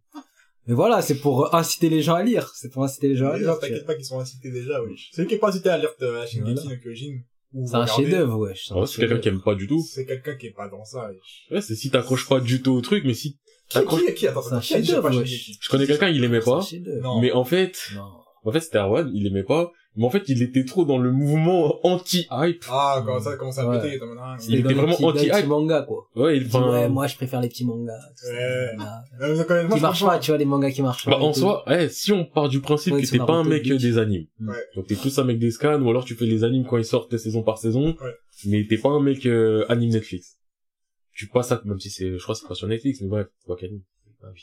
Mais 0.68 0.74
voilà, 0.74 1.02
c'est 1.02 1.16
pour 1.16 1.54
inciter 1.56 1.90
les 1.90 2.02
gens 2.02 2.16
à 2.16 2.24
lire. 2.24 2.52
C'est 2.56 2.72
pour 2.72 2.84
inciter 2.84 3.10
les 3.10 3.16
gens 3.16 3.30
à 3.30 3.38
lire. 3.38 3.58
T'inquiète 3.60 3.86
pas 3.86 3.96
qu'ils 3.96 4.06
sont 4.06 4.20
incités 4.20 4.50
déjà, 4.52 4.82
oui. 4.84 4.96
Celui 5.14 5.28
qui 5.28 5.36
est 5.36 5.38
pas 5.38 5.50
incité 5.50 5.70
à 5.70 5.78
lire 5.78 5.90
euh, 6.02 6.26
Shingeki 6.26 6.68
no 6.68 6.76
Kyojin. 6.84 7.20
C'est 7.54 7.76
un 7.76 7.82
regarder, 7.82 8.04
chef-d'œuvre, 8.04 8.38
wesh. 8.40 8.72
Vrai, 8.72 8.88
c'est 8.88 9.00
quelqu'un 9.02 9.20
qui 9.20 9.28
aime 9.30 9.42
pas 9.42 9.56
du 9.56 9.68
tout. 9.68 9.82
C'est 9.90 10.06
quelqu'un 10.06 10.36
qui 10.36 10.48
est 10.48 10.52
pas 10.52 10.68
dans 10.70 10.84
ça. 10.84 11.08
wesh. 11.10 11.48
Ouais, 11.52 11.62
c'est 11.62 11.76
si 11.76 11.90
t'accroches 11.90 12.28
pas 12.28 12.40
du 12.40 12.62
tout 12.62 12.72
au 12.74 12.82
truc, 12.82 13.04
mais 13.06 13.14
si 13.14 13.38
Qui, 13.70 13.76
t'accroches... 13.80 14.06
qui, 14.06 14.14
qui, 14.14 14.28
attends, 14.28 14.42
C'est 14.42 14.54
un 14.54 14.58
attends, 14.58 15.10
qui 15.10 15.18
wesh. 15.18 15.30
Shingeki 15.30 15.58
Je 15.62 15.70
connais 15.70 15.88
quelqu'un, 15.88 16.10
il 16.10 16.24
aimait 16.24 16.40
pas, 16.42 16.66
mais 17.22 17.32
en 17.32 17.44
fait, 17.46 17.78
Non. 17.96 18.04
en 18.44 18.52
fait 18.52 18.60
c'était 18.60 18.78
Erwan, 18.80 19.10
il 19.14 19.26
aimait 19.28 19.44
pas, 19.44 19.72
mais 19.98 20.06
en 20.06 20.10
fait 20.10 20.24
il 20.30 20.42
était 20.42 20.64
trop 20.64 20.86
dans 20.86 20.98
le 20.98 21.12
mouvement 21.12 21.86
anti-hype. 21.86 22.64
Ah, 22.70 23.04
quand 23.06 23.20
ça 23.20 23.36
commence 23.36 23.58
à 23.58 23.68
Ouais. 23.68 23.82
péter. 23.82 24.00
Il 24.00 24.40
C'était 24.42 24.60
était 24.60 24.74
vraiment 24.74 24.96
anti-hype. 25.02 25.46
mangas, 25.48 25.82
quoi. 25.82 26.08
Ouais, 26.16 26.38
il, 26.38 26.44
Il 26.48 26.56
ouais, 26.56 26.88
moi, 26.88 27.08
je 27.08 27.16
préfère 27.16 27.42
les 27.42 27.50
petits 27.50 27.66
mangas. 27.66 28.00
ça, 28.16 28.32
Ouais. 28.32 29.44
quand 29.48 29.54
même, 29.56 29.68
moi, 29.68 29.78
Qui 29.78 29.82
marchent 29.84 30.06
pas, 30.06 30.20
tu 30.20 30.32
vois, 30.32 30.38
les 30.38 30.46
mangas 30.46 30.72
qui 30.72 30.82
marchent 30.82 31.08
bah, 31.08 31.18
en 31.20 31.34
soi, 31.34 31.64
eh, 31.70 31.90
si 31.90 32.12
on 32.14 32.24
part 32.26 32.48
du 32.48 32.62
principe 32.62 32.94
Ouais, 32.94 33.02
que 33.02 33.08
t'es 33.10 33.18
pas 33.18 33.34
un 33.34 33.44
mec 33.44 33.64
Bleach. 33.64 33.82
des 33.82 33.98
animes. 33.98 34.28
Ouais. 34.40 34.56
Donc 34.76 34.88
t'es 34.88 34.96
plus 34.96 35.18
un 35.20 35.24
mec 35.26 35.40
des 35.40 35.52
scans, 35.52 35.82
ou 35.82 35.90
alors 35.90 36.06
tu 36.06 36.16
fais 36.16 36.26
les 36.26 36.44
animes 36.44 36.66
quand 36.66 36.78
ils 36.78 36.86
sortent 36.86 37.18
saison 37.18 37.44
par 37.44 37.58
saison, 37.58 37.96
Ouais. 38.02 38.14
mais 38.46 38.66
t'es 38.70 38.78
pas 38.78 38.90
un 38.90 39.02
mec 39.02 39.26
euh, 39.26 39.66
anime 39.70 39.92
Netflix. 39.92 40.38
Tu 41.14 41.28
passes 41.28 41.52
à, 41.52 41.60
même 41.66 41.80
si 41.80 41.90
c'est, 41.90 42.16
je 42.18 42.22
crois 42.22 42.36
que 42.36 42.42
c'est 42.42 42.48
pas 42.48 42.54
sur 42.54 42.68
Netflix, 42.68 43.02
mais 43.02 43.08
bref, 43.08 43.28
c'est 43.40 43.48
pas 43.48 43.56
qu'anime. 43.56 43.82
Ah 44.24 44.28
oui. 44.32 44.42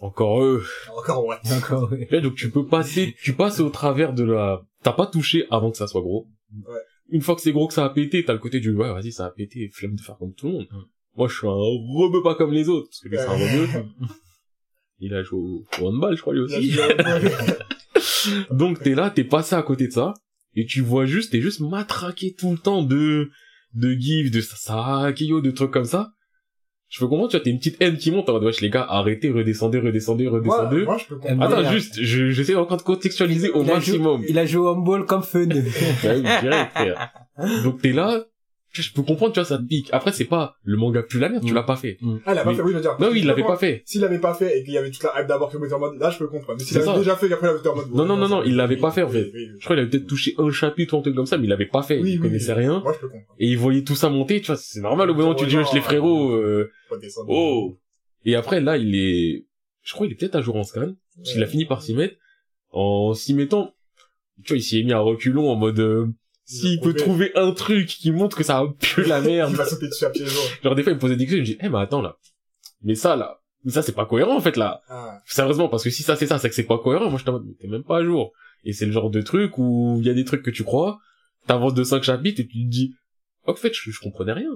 Encore 0.00 0.42
eux. 0.42 0.64
Encore, 0.96 1.26
ouais. 1.26 1.36
D'accord, 1.44 1.90
ouais. 1.90 2.20
Donc 2.20 2.34
tu 2.34 2.50
peux 2.50 2.66
passer, 2.66 3.14
tu 3.22 3.34
passes 3.34 3.60
au 3.60 3.70
travers 3.70 4.12
de 4.14 4.24
la, 4.24 4.62
t'as 4.82 4.92
pas 4.92 5.06
touché 5.06 5.46
avant 5.50 5.70
que 5.70 5.76
ça 5.76 5.86
soit 5.86 6.00
gros. 6.00 6.26
Ouais. 6.66 6.80
Une 7.10 7.20
fois 7.22 7.34
que 7.34 7.40
c'est 7.40 7.52
gros 7.52 7.68
que 7.68 7.74
ça 7.74 7.84
a 7.84 7.90
pété, 7.90 8.24
t'as 8.24 8.32
le 8.34 8.38
côté 8.38 8.60
du, 8.60 8.74
ouais, 8.74 8.92
vas-y, 8.92 9.12
ça 9.12 9.26
a 9.26 9.30
pété, 9.30 9.70
flemme 9.72 9.94
de 9.94 10.00
faire 10.00 10.16
comme 10.18 10.34
tout 10.34 10.46
le 10.46 10.52
monde. 10.52 10.66
Mm. 10.70 10.76
Moi, 11.16 11.28
je 11.28 11.36
suis 11.36 11.46
un 11.46 11.50
rebeu 11.50 12.22
pas 12.22 12.34
comme 12.34 12.52
les 12.52 12.68
autres, 12.68 12.88
parce 12.88 13.00
que 13.00 13.08
lui, 13.08 13.16
c'est 13.16 13.24
un 13.24 13.32
rebeu. 13.32 13.68
Il 15.00 15.14
a 15.14 15.22
joué 15.22 15.38
au, 15.38 15.64
au 15.80 15.86
handball, 15.88 16.16
je 16.16 16.20
crois, 16.20 16.34
lui 16.34 16.40
aussi. 16.40 16.78
euh, 16.78 18.44
Donc 18.50 18.80
t'es 18.82 18.94
là, 18.94 19.10
t'es 19.10 19.24
passé 19.24 19.54
à 19.54 19.62
côté 19.62 19.88
de 19.88 19.92
ça, 19.92 20.14
et 20.54 20.66
tu 20.66 20.80
vois 20.80 21.06
juste, 21.06 21.32
t'es 21.32 21.40
juste 21.40 21.60
matraqué 21.60 22.34
tout 22.34 22.50
le 22.52 22.58
temps 22.58 22.82
de, 22.82 23.30
de 23.74 23.92
gifs, 23.92 24.30
de 24.30 24.40
Sarakeyo, 24.40 25.40
de 25.40 25.50
trucs 25.50 25.70
comme 25.70 25.84
ça. 25.84 26.12
Je 26.90 27.00
peux 27.00 27.06
comprendre, 27.06 27.30
tu 27.30 27.36
vois, 27.36 27.44
t'as 27.44 27.50
une 27.50 27.58
petite 27.58 27.76
haine 27.80 27.96
qui 27.98 28.10
monte, 28.10 28.28
en 28.30 28.32
mode, 28.32 28.44
wesh, 28.44 28.60
les 28.62 28.70
gars, 28.70 28.86
arrêtez, 28.88 29.30
redescendez, 29.30 29.78
redescendez, 29.78 30.26
redescendez. 30.26 30.84
moi, 30.84 30.96
je 30.98 31.04
peux 31.06 31.16
comprendre. 31.16 31.42
Attends, 31.58 31.70
juste, 31.70 32.00
je, 32.00 32.30
j'essaie 32.30 32.54
encore 32.54 32.78
de 32.78 32.82
contextualiser 32.82 33.50
au 33.50 33.62
Il 33.62 33.70
a 33.70 33.74
maximum. 33.74 34.20
joué- 34.22 34.26
Il 34.30 34.38
a 34.38 34.46
joué 34.46 34.60
au 34.62 34.68
handball 34.68 35.04
comme 35.04 35.22
fun. 35.22 35.46
Bah 35.46 35.54
oui, 36.14 36.22
direct, 36.40 36.70
frère. 36.74 37.12
Donc 37.64 37.82
t'es 37.82 37.92
là, 37.92 38.24
je 38.82 38.92
peux 38.92 39.02
comprendre, 39.02 39.32
tu 39.32 39.40
vois, 39.40 39.44
ça 39.46 39.58
te 39.58 39.62
pique. 39.64 39.88
Après, 39.92 40.12
c'est 40.12 40.24
pas 40.24 40.56
le 40.64 40.76
manga 40.76 41.02
plus 41.02 41.18
la 41.20 41.28
merde, 41.28 41.44
tu 41.44 41.52
Mm. 41.52 41.54
l'as 41.54 41.62
pas 41.62 41.76
fait. 41.76 41.98
Ah, 42.26 42.32
il 42.34 42.38
a 42.38 42.44
pas 42.44 42.54
fait, 42.54 42.62
oui, 42.62 42.70
je 42.72 42.76
veux 42.76 42.82
dire. 42.82 42.96
Non, 43.00 43.08
oui, 43.10 43.20
il 43.20 43.26
l'avait 43.26 43.42
pas 43.42 43.56
fait. 43.56 43.82
S'il 43.86 44.00
l'avait 44.00 44.18
pas 44.18 44.34
fait 44.34 44.58
et 44.58 44.64
qu'il 44.64 44.74
y 44.74 44.78
avait 44.78 44.90
toute 44.90 45.02
la 45.02 45.20
hype 45.20 45.26
d'abord 45.28 45.50
vous 45.52 45.72
en 45.72 45.78
mode, 45.78 45.98
là, 45.98 46.10
je 46.10 46.18
peux 46.18 46.28
comprendre. 46.28 46.58
Mais 46.58 46.64
s'il 46.64 46.74
C'est 46.74 46.82
avait 46.82 46.92
ça. 46.92 46.98
déjà 46.98 47.16
fait 47.16 47.26
et 47.26 47.28
qu'après 47.30 47.48
il 47.48 47.50
avait 47.50 47.76
mode, 47.76 47.90
Non, 47.94 48.04
non, 48.04 48.16
non, 48.16 48.28
non, 48.28 48.42
il 48.44 48.56
l'avait 48.56 48.76
pas 48.76 48.90
fait, 48.90 49.02
en 49.02 49.08
fait. 49.08 49.30
Je 49.32 49.64
crois 49.64 49.76
qu'il 49.76 49.82
avait 49.82 49.90
peut-être 49.90 50.06
touché 50.06 50.34
un 50.38 50.50
chapitre 50.50 50.94
ou 50.94 50.98
un 50.98 51.02
truc 51.02 51.14
comme 51.14 51.26
ça, 51.26 51.36
mais 51.38 51.44
il 51.44 51.50
l'avait 51.50 51.66
pas 51.66 51.82
fait. 51.82 51.98
Oui, 52.00 52.12
il 52.12 52.20
connaissait 52.20 52.52
rien. 52.52 52.80
Moi, 52.80 52.92
je 52.94 52.98
peux 53.00 53.08
comprendre. 53.08 53.34
Et 53.38 53.46
il 53.48 53.58
voyait 53.58 53.82
tout 53.82 53.94
ça 53.96 54.08
monter, 54.08 54.40
tu 54.40 54.46
vois, 54.48 54.56
c'est 54.56 54.80
normal 54.80 55.10
au 55.10 55.14
moment 55.14 55.30
où 55.30 55.34
tu 55.34 55.46
dis, 55.46 55.56
les 55.74 55.80
frérots, 55.80 56.32
euh, 56.32 56.70
oh. 57.26 57.76
Et 58.24 58.34
après, 58.34 58.60
là, 58.60 58.76
il 58.76 58.94
est, 58.94 59.46
je 59.82 59.92
crois, 59.94 60.06
il 60.06 60.12
est 60.12 60.16
peut-être 60.16 60.34
à 60.36 60.40
jour 60.42 60.56
en 60.56 60.62
scan. 60.64 60.92
Parce 61.16 61.32
qu'il 61.32 61.42
a 61.42 61.46
fini 61.46 61.64
par 61.64 61.82
s'y 61.82 61.94
mettre. 61.94 62.16
En 62.70 63.14
s'y 63.14 63.34
mettant, 63.34 63.74
tu 64.44 64.52
vois, 64.52 64.58
il 64.58 64.62
s'y 64.62 64.78
est 64.80 64.82
mis 64.84 64.92
à 64.92 64.98
reculons 65.00 65.50
en 65.50 65.56
mode, 65.56 65.80
euh, 65.80 66.06
s'il 66.48 66.80
peut 66.80 66.94
trouver. 66.94 67.30
un 67.34 67.52
truc 67.52 67.86
qui 67.86 68.10
montre 68.10 68.36
que 68.36 68.42
ça 68.42 68.58
a 68.58 68.66
pu 68.66 69.04
la 69.04 69.20
merde. 69.20 69.50
Il 69.52 69.56
va 69.56 69.66
sauter 69.66 69.88
dessus 69.88 70.04
à 70.04 70.10
pieds 70.10 70.26
joints. 70.26 70.42
Genre, 70.62 70.74
des 70.74 70.82
fois, 70.82 70.92
il 70.92 70.94
me 70.96 71.00
posait 71.00 71.16
des 71.16 71.24
questions, 71.24 71.38
il 71.38 71.42
me 71.42 71.46
dit, 71.46 71.58
eh, 71.60 71.68
mais 71.68 71.78
attends, 71.78 72.00
là. 72.00 72.16
Mais 72.82 72.94
ça, 72.94 73.16
là. 73.16 73.40
Mais 73.64 73.72
ça, 73.72 73.82
c'est 73.82 73.92
pas 73.92 74.06
cohérent, 74.06 74.36
en 74.36 74.40
fait, 74.40 74.56
là. 74.56 74.80
Ah. 74.88 75.20
Sérieusement, 75.26 75.68
parce 75.68 75.84
que 75.84 75.90
si 75.90 76.02
ça, 76.02 76.16
c'est 76.16 76.26
ça, 76.26 76.38
c'est 76.38 76.48
que 76.48 76.54
c'est 76.54 76.64
pas 76.64 76.78
cohérent. 76.78 77.10
Moi, 77.10 77.18
je 77.18 77.24
t'en 77.24 77.40
t'es 77.60 77.68
même 77.68 77.84
pas 77.84 77.98
à 77.98 78.04
jour. 78.04 78.32
Et 78.64 78.72
c'est 78.72 78.86
le 78.86 78.92
genre 78.92 79.10
de 79.10 79.20
truc 79.20 79.58
où 79.58 79.98
il 80.00 80.06
y 80.06 80.10
a 80.10 80.14
des 80.14 80.24
trucs 80.24 80.42
que 80.42 80.50
tu 80.50 80.64
crois, 80.64 80.98
t'avances 81.46 81.74
de 81.74 81.84
5 81.84 82.02
chapitres 82.02 82.40
et 82.40 82.46
tu 82.46 82.64
te 82.64 82.68
dis, 82.68 82.94
oh, 83.46 83.52
en 83.52 83.54
fait, 83.54 83.72
je, 83.74 83.90
je 83.90 84.00
comprenais 84.00 84.32
rien. 84.32 84.50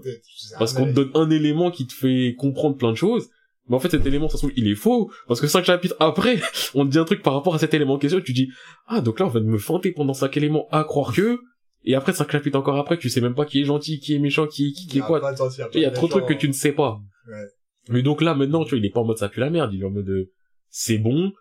Parce 0.59 0.73
qu'on 0.73 0.87
te 0.87 0.93
donne 0.93 1.11
un 1.15 1.31
élément 1.31 1.71
qui 1.71 1.87
te 1.87 1.93
fait 1.93 2.35
comprendre 2.39 2.77
plein 2.77 2.91
de 2.91 2.97
choses. 2.97 3.29
Mais 3.69 3.77
en 3.77 3.81
fait, 3.81 3.91
cet 3.91 4.05
élément, 4.07 4.29
ça 4.29 4.39
se 4.39 4.43
trouve, 4.43 4.53
il 4.57 4.69
est 4.69 4.75
faux. 4.75 5.11
Parce 5.29 5.41
que 5.41 5.47
cinq 5.47 5.65
chapitres 5.65 5.95
après, 6.01 6.41
on 6.75 6.85
te 6.85 6.91
dit 6.91 6.99
un 6.99 7.05
truc 7.05 7.23
par 7.23 7.35
rapport 7.35 7.55
à 7.55 7.59
cet 7.59 7.75
élément 7.75 7.95
en 7.95 7.99
question, 7.99 8.19
et 8.19 8.23
tu 8.23 8.33
dis, 8.33 8.51
ah, 8.87 9.01
donc 9.01 9.21
là, 9.21 9.27
on 9.27 9.31
va 9.31 9.41
me 9.41 9.59
fanter 9.59 9.93
pendant 9.93 10.15
cinq 10.15 10.37
éléments 10.37 10.69
à 10.71 10.85
croire 10.85 11.13
que, 11.13 11.41
et 11.85 11.95
après 11.95 12.13
cinq 12.13 12.31
chapitres 12.31 12.59
encore 12.59 12.79
après, 12.79 12.99
tu 12.99 13.09
sais 13.11 13.21
même 13.21 13.35
pas 13.35 13.45
qui 13.45 13.61
est 13.61 13.65
gentil, 13.65 13.99
qui 14.01 14.15
est 14.15 14.19
méchant, 14.19 14.47
qui, 14.47 14.73
qui, 14.73 14.87
qui 14.87 14.99
est 14.99 14.99
Il 14.99 14.99
y 14.99 15.03
a 15.03 15.07
quoi. 15.07 15.19
Il 15.75 15.81
y 15.81 15.85
a 15.85 15.91
trop 15.91 16.07
de 16.07 16.11
trucs 16.13 16.27
que 16.27 16.35
tu 16.35 16.49
ne 16.49 16.53
sais 16.53 16.73
pas. 16.73 17.01
Ouais. 17.29 17.45
Mais 17.89 18.03
donc 18.03 18.23
là, 18.23 18.35
maintenant, 18.35 18.65
tu 18.65 18.71
vois, 18.71 18.79
il 18.79 18.85
est 18.87 18.91
pas 18.91 19.01
en 19.01 19.05
mode 19.05 19.19
ça 19.19 19.29
pue 19.29 19.41
la 19.41 19.51
merde, 19.51 19.73
il 19.75 19.83
est 19.83 19.85
en 19.85 19.91
mode, 19.91 20.09
euh, 20.09 20.31
c'est 20.71 20.99
bon. 20.99 21.33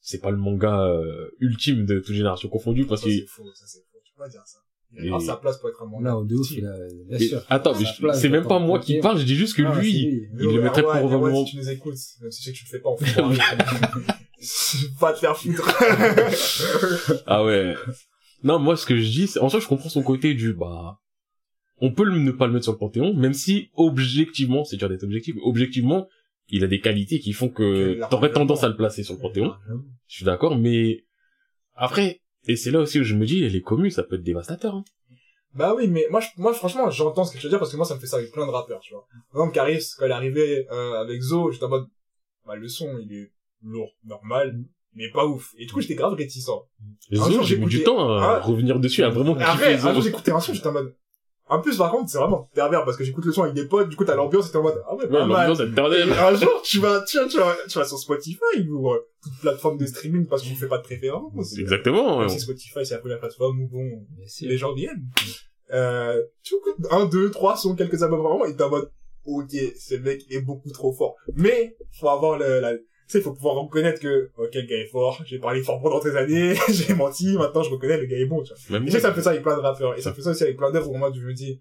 C'est 0.00 0.20
pas 0.22 0.30
le 0.30 0.38
manga 0.38 0.86
euh, 0.86 1.28
ultime 1.40 1.84
de 1.84 1.98
toute 2.00 2.14
génération 2.14 2.48
confondue, 2.48 2.86
parce 2.86 3.02
Ça, 3.02 3.08
que, 3.08 3.12
c'est 3.14 3.26
faux, 3.26 3.44
ça, 3.54 3.66
c'est 3.66 3.80
faux. 3.92 3.98
Tu 4.02 4.12
peux 4.14 4.22
pas 4.22 4.28
dire 4.30 4.40
ça. 4.46 4.58
Il 4.96 5.04
Et- 5.06 5.12
a 5.14 5.20
sa 5.20 5.36
place 5.36 5.58
pour 5.58 5.68
être 5.68 5.82
un 5.82 5.86
manga. 5.86 6.10
Non, 6.12 6.24
de 6.24 6.34
ouf, 6.34 6.50
il 6.52 6.64
a, 6.66 6.74
bien 7.08 7.18
Et- 7.18 7.28
sûr. 7.28 7.42
attends, 7.50 7.74
mais 7.78 7.84
je- 7.84 8.12
c'est 8.18 8.28
même 8.30 8.46
pas 8.48 8.58
moi 8.58 8.78
qui 8.80 8.98
parle, 8.98 9.18
je 9.18 9.24
dis 9.24 9.36
juste 9.36 9.54
que 9.56 9.62
Ah, 9.62 9.78
lui, 9.78 9.92
lui. 9.92 10.28
il 10.40 10.46
le 10.54 10.62
mettrait 10.62 10.80
Erwan, 10.82 10.96
Erwan, 10.98 11.08
probablement 11.10 11.44
si 11.44 11.50
tu 11.52 11.56
nous 11.58 11.68
écoutes, 11.70 11.94
même 12.22 12.30
si 12.30 12.40
je 12.42 12.46
sais 12.46 12.52
que 12.52 12.56
tu 12.56 12.64
le 12.64 12.70
fais 12.70 12.80
pas, 12.80 12.88
on 12.88 12.96
fait 14.40 14.88
pas 14.98 15.12
te 15.12 15.18
faire 15.18 15.36
foutre. 15.36 17.22
Ah 17.26 17.44
ouais. 17.44 17.74
Non, 18.42 18.58
moi, 18.58 18.76
ce 18.76 18.86
que 18.86 18.96
je 18.96 19.08
dis, 19.10 19.26
c'est, 19.26 19.38
en 19.40 19.48
soi, 19.48 19.60
je 19.60 19.66
comprends 19.68 19.88
son 19.88 20.02
côté 20.02 20.34
du, 20.34 20.52
bah, 20.54 20.98
on 21.80 21.92
peut 21.92 22.04
le- 22.04 22.18
ne 22.18 22.30
pas 22.30 22.46
le 22.46 22.52
mettre 22.52 22.64
sur 22.64 22.72
le 22.72 22.78
panthéon, 22.78 23.14
même 23.14 23.34
si, 23.34 23.70
objectivement, 23.74 24.64
c'est 24.64 24.76
dur 24.76 24.88
d'être 24.88 25.04
objectif, 25.04 25.36
objectivement, 25.42 26.08
il 26.48 26.64
a 26.64 26.66
des 26.66 26.80
qualités 26.80 27.20
qui 27.20 27.32
font 27.32 27.48
que 27.48 27.98
t'aurais 28.10 28.32
tendance 28.32 28.64
à 28.64 28.68
le 28.68 28.76
placer 28.76 29.02
sur 29.02 29.14
le 29.14 29.20
panthéon. 29.20 29.54
Je 30.08 30.16
suis 30.16 30.24
d'accord, 30.24 30.56
mais, 30.58 31.04
après, 31.74 32.20
et 32.46 32.56
c'est 32.56 32.70
là 32.70 32.80
aussi 32.80 33.00
où 33.00 33.04
je 33.04 33.14
me 33.14 33.26
dis, 33.26 33.48
les 33.48 33.62
communes, 33.62 33.90
ça 33.90 34.02
peut 34.02 34.16
être 34.16 34.22
dévastateur, 34.22 34.74
hein. 34.74 34.84
Bah 35.52 35.74
oui, 35.76 35.88
mais 35.88 36.06
moi, 36.10 36.20
je, 36.20 36.28
moi, 36.36 36.54
franchement, 36.54 36.90
j'entends 36.92 37.24
ce 37.24 37.32
que 37.32 37.38
tu 37.38 37.42
veux 37.44 37.50
dire 37.50 37.58
parce 37.58 37.72
que 37.72 37.76
moi, 37.76 37.84
ça 37.84 37.96
me 37.96 38.00
fait 38.00 38.06
ça 38.06 38.18
avec 38.18 38.30
plein 38.30 38.46
de 38.46 38.52
rappeurs, 38.52 38.78
tu 38.80 38.94
vois. 38.94 39.04
Par 39.32 39.40
exemple, 39.40 39.52
Caris, 39.54 39.84
quand 39.98 40.06
il 40.06 40.10
est 40.10 40.14
arrivé, 40.14 40.66
euh, 40.70 41.00
avec 41.00 41.20
Zo, 41.20 41.50
j'étais 41.50 41.64
en 41.64 41.70
mode, 41.70 41.88
bah, 42.46 42.54
le 42.54 42.68
son, 42.68 42.98
il 43.00 43.12
est 43.12 43.32
lourd, 43.62 43.90
normal, 44.04 44.56
mais 44.94 45.10
pas 45.10 45.26
ouf. 45.26 45.50
Et 45.58 45.66
du 45.66 45.72
coup, 45.72 45.80
j'étais 45.80 45.94
grave 45.94 46.14
réticent. 46.14 46.48
Un 47.12 47.16
Zo, 47.16 47.30
jour, 47.32 47.42
j'ai 47.42 47.56
mis 47.58 47.66
du 47.66 47.82
temps 47.82 47.98
à 48.18 48.22
Ah. 48.22 48.40
revenir 48.40 48.78
dessus, 48.80 49.02
à 49.02 49.10
vraiment 49.10 49.36
après, 49.38 49.74
un 49.74 49.92
jour, 49.92 50.02
j'écoutais 50.02 50.32
un 50.32 50.40
son, 50.40 50.52
j'étais 50.54 50.66
en 50.68 50.72
mode, 50.72 50.94
en 51.52 51.60
plus, 51.60 51.76
par 51.78 51.90
contre, 51.90 52.08
c'est 52.08 52.18
vraiment 52.18 52.48
pervers 52.54 52.84
parce 52.84 52.96
que 52.96 53.02
j'écoute 53.02 53.24
le 53.24 53.32
son 53.32 53.42
avec 53.42 53.54
des 53.54 53.66
potes, 53.66 53.88
du 53.88 53.96
coup, 53.96 54.04
t'as 54.04 54.14
l'ambiance, 54.14 54.48
et 54.48 54.52
t'es 54.52 54.58
en 54.58 54.62
mode, 54.62 54.80
ah 54.86 54.94
ouais, 54.94 55.04
Ouais, 55.04 55.10
pas 55.10 55.26
mal. 55.26 55.48
l'ambiance, 55.48 55.58
elle 55.60 55.70
te 55.70 55.74
perdait. 55.74 56.00
Et 56.06 56.12
un 56.12 56.34
jour, 56.36 56.62
tu 56.62 56.78
vas, 56.78 57.02
tu 57.02 57.18
vas, 57.18 57.26
tu 57.26 57.38
vas, 57.38 57.56
tu 57.68 57.78
vas 57.78 57.84
sur 57.84 57.98
Spotify 57.98 58.68
ou 58.70 58.92
euh, 58.92 58.98
toute 59.20 59.32
plateforme 59.40 59.76
de 59.76 59.86
streaming 59.86 60.26
parce 60.28 60.42
qu'on 60.42 60.54
fait 60.54 60.68
pas 60.68 60.78
de 60.78 60.84
préférence. 60.84 61.58
Exactement. 61.58 62.18
Ouais. 62.18 62.28
si 62.28 62.38
Spotify, 62.38 62.84
c'est 62.86 62.94
un 62.94 62.98
peu 62.98 63.08
la 63.08 63.16
plateforme 63.16 63.60
où 63.62 63.68
bon, 63.68 64.06
les 64.42 64.56
gens 64.58 64.72
viennent. 64.74 65.08
Euh, 65.72 66.22
tu 66.44 66.54
écoutes 66.54 66.86
un, 66.92 67.06
deux, 67.06 67.30
trois 67.32 67.56
sons, 67.56 67.74
quelques 67.74 68.02
albums 68.02 68.20
vraiment, 68.20 68.44
et 68.44 68.54
t'es 68.56 68.62
en 68.62 68.70
mode, 68.70 68.90
ok, 69.24 69.50
ce 69.78 69.94
mec 69.96 70.22
est 70.30 70.40
beaucoup 70.42 70.70
trop 70.70 70.92
fort. 70.92 71.16
Mais, 71.34 71.76
faut 71.98 72.08
avoir 72.08 72.38
le, 72.38 72.60
la, 72.60 72.74
tu 73.10 73.18
sais, 73.18 73.20
faut 73.22 73.32
pouvoir 73.32 73.56
reconnaître 73.56 74.00
que, 74.00 74.30
ok, 74.36 74.54
le 74.54 74.62
gars 74.62 74.76
est 74.76 74.86
fort, 74.86 75.20
j'ai 75.24 75.38
parlé 75.38 75.62
fort 75.62 75.80
pendant 75.82 75.98
des 76.00 76.16
années, 76.16 76.54
j'ai 76.68 76.94
menti, 76.94 77.36
maintenant 77.36 77.62
je 77.62 77.70
reconnais, 77.70 77.98
le 77.98 78.06
gars 78.06 78.16
est 78.18 78.24
bon, 78.26 78.42
tu 78.42 78.52
vois. 78.54 78.78
Même 78.78 78.86
Et 78.86 78.90
je 78.90 78.92
sais 78.92 78.98
que 78.98 79.02
ça 79.02 79.12
fait 79.14 79.22
ça 79.22 79.30
avec 79.30 79.42
plein 79.42 79.56
de 79.56 79.60
rappeurs, 79.62 79.96
et 79.98 80.00
ça 80.00 80.12
fait 80.12 80.22
ça 80.22 80.30
aussi 80.30 80.42
avec 80.44 80.56
plein 80.56 80.70
d'œuvres 80.70 80.90
où 80.90 80.96
moi, 80.96 81.10
je 81.14 81.20
me 81.20 81.32
dis, 81.34 81.60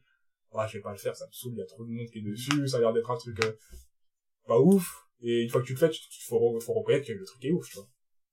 ouais, 0.54 0.64
je 0.68 0.74
vais 0.78 0.82
pas 0.82 0.91
le 0.91 0.97
faire, 0.97 1.16
ça 1.16 1.26
me 1.26 1.32
saoule, 1.32 1.54
il 1.56 1.60
y 1.60 1.62
a 1.62 1.66
trop 1.66 1.84
de 1.84 1.89
monde 1.89 2.08
qui 2.12 2.20
est 2.20 2.22
dessus, 2.22 2.68
ça 2.68 2.78
a 2.78 2.80
l'air 2.82 2.93
d'être 2.93 3.10
un 3.12 3.18
truc, 3.18 3.43
euh, 3.45 3.52
pas 4.47 4.60
ouf. 4.60 5.06
Et 5.22 5.41
une 5.41 5.50
fois 5.50 5.62
que 5.62 5.66
tu 5.68 5.74
le 5.74 5.80
fais, 5.80 5.89
tu, 5.89 6.00
tu 6.10 6.26
faut, 6.28 6.60
faut 6.62 6.74
reconnaître 6.74 7.06
que 7.08 7.14
le 7.14 7.26
truc 7.26 7.43
est 7.43 7.52
ouf, 7.52 7.68
tu 7.68 7.76
vois. 7.76 7.88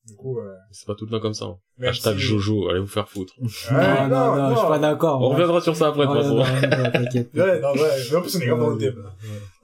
Du 0.07 0.15
coup, 0.15 0.39
euh, 0.39 0.55
C'est 0.71 0.87
pas 0.87 0.95
tout 0.95 1.05
le 1.05 1.11
temps 1.11 1.19
comme 1.19 1.35
ça. 1.35 1.47
hein. 1.47 1.59
Hashtag 1.83 2.17
Jojo, 2.17 2.69
allez 2.69 2.79
vous 2.79 2.87
faire 2.87 3.09
foutre. 3.09 3.35
Ouais, 3.41 3.49
non, 3.73 4.09
non, 4.09 4.37
non, 4.37 4.55
je 4.55 4.59
suis 4.61 4.69
pas 4.69 4.79
d'accord. 4.79 5.21
On 5.21 5.31
reviendra 5.31 5.61
sur 5.61 5.75
ça 5.75 5.89
après, 5.89 6.07
de 6.07 6.13
toute 6.13 6.23
façon. 6.23 6.37
non, 6.37 6.45
non. 6.45 7.45
Ouais, 7.45 7.61
non, 7.61 7.73
ouais, 7.73 7.91
mais 8.11 8.17
en 8.17 8.23
plus, 8.23 8.37
on 8.37 8.41
est 8.41 8.47
dans 8.47 8.69
le 8.71 8.77
ouais. 8.77 8.95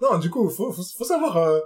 Non, 0.00 0.18
du 0.18 0.30
coup, 0.30 0.48
faut, 0.48 0.72
faut, 0.72 0.82
faut 0.82 1.04
savoir, 1.04 1.36
euh, 1.36 1.60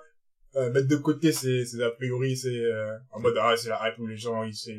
euh, 0.57 0.71
mettre 0.73 0.89
de 0.89 0.97
côté 0.97 1.33
ces, 1.33 1.65
ces 1.65 1.83
a 1.83 1.91
priori, 1.91 2.37
c'est, 2.37 2.49
euh, 2.49 2.93
en 3.13 3.21
mode, 3.21 3.35
ah, 3.41 3.55
c'est 3.57 3.69
la 3.69 3.81
hype 3.89 3.99
où 3.99 4.07
les 4.07 4.17
gens, 4.17 4.43
ils, 4.43 4.55
c'est, 4.55 4.77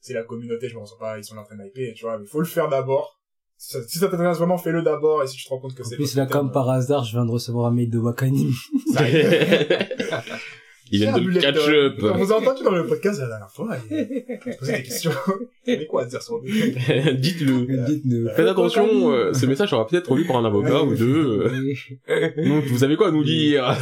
c'est 0.00 0.14
la 0.14 0.22
communauté, 0.22 0.68
je 0.68 0.74
m'en 0.76 0.84
sens 0.84 0.98
pas, 0.98 1.16
ils 1.18 1.24
sont 1.24 1.34
là 1.34 1.40
en 1.42 1.44
train 1.44 1.56
d'hyper, 1.56 1.94
tu 1.94 2.04
vois, 2.04 2.18
mais 2.18 2.26
faut 2.26 2.40
le 2.40 2.46
faire 2.46 2.68
d'abord. 2.68 3.20
Si 3.56 3.72
ça, 3.72 3.78
si 3.86 3.98
ça 3.98 4.08
t'intéresse 4.08 4.38
vraiment, 4.38 4.58
fais-le 4.58 4.82
d'abord, 4.82 5.22
et 5.22 5.26
si 5.26 5.36
tu 5.36 5.44
te 5.44 5.48
rends 5.50 5.60
compte 5.60 5.74
que 5.74 5.82
En 5.82 5.84
c'est 5.86 5.96
plus, 5.96 6.14
pas 6.14 6.20
là, 6.22 6.26
comme 6.26 6.50
par 6.50 6.68
hasard, 6.68 7.04
je 7.04 7.12
viens 7.12 7.24
de 7.24 7.30
recevoir 7.30 7.66
un 7.66 7.70
mail 7.70 7.88
de 7.88 7.98
Wakanim. 7.98 8.50
Il 10.90 11.00
vient 11.00 11.16
de 11.16 11.20
le 11.26 11.40
Cher 11.40 11.52
catch 11.54 11.64
Bullet, 11.64 11.78
up. 11.86 11.94
euh, 12.02 12.12
On 12.14 12.18
vous 12.18 12.32
a 12.32 12.36
entendu 12.40 12.62
dans 12.62 12.70
le 12.74 12.86
podcast 12.86 13.18
la 13.18 13.26
dernière 13.28 13.50
fois, 13.50 13.74
et 13.90 14.38
on 14.46 14.52
se 14.52 14.58
posait 14.58 14.76
des 14.76 14.82
questions. 14.82 15.12
Mais 15.66 15.86
quoi 15.86 16.02
à 16.02 16.04
dire 16.04 16.22
sur 16.22 16.38
lui? 16.40 16.52
Dites-le. 17.18 17.84
Dites-nous. 17.86 18.28
Faites 18.36 18.46
attention, 18.48 19.10
euh, 19.10 19.32
ce 19.32 19.46
message 19.46 19.70
sera 19.70 19.86
peut-être 19.86 20.14
lu 20.14 20.26
par 20.26 20.36
un 20.36 20.44
avocat 20.44 20.82
ou 20.82 20.94
deux. 20.94 21.48
euh. 22.08 22.30
Donc, 22.46 22.64
vous 22.64 22.84
avez 22.84 22.96
quoi 22.96 23.08
à 23.08 23.10
nous 23.12 23.24
dire? 23.24 23.74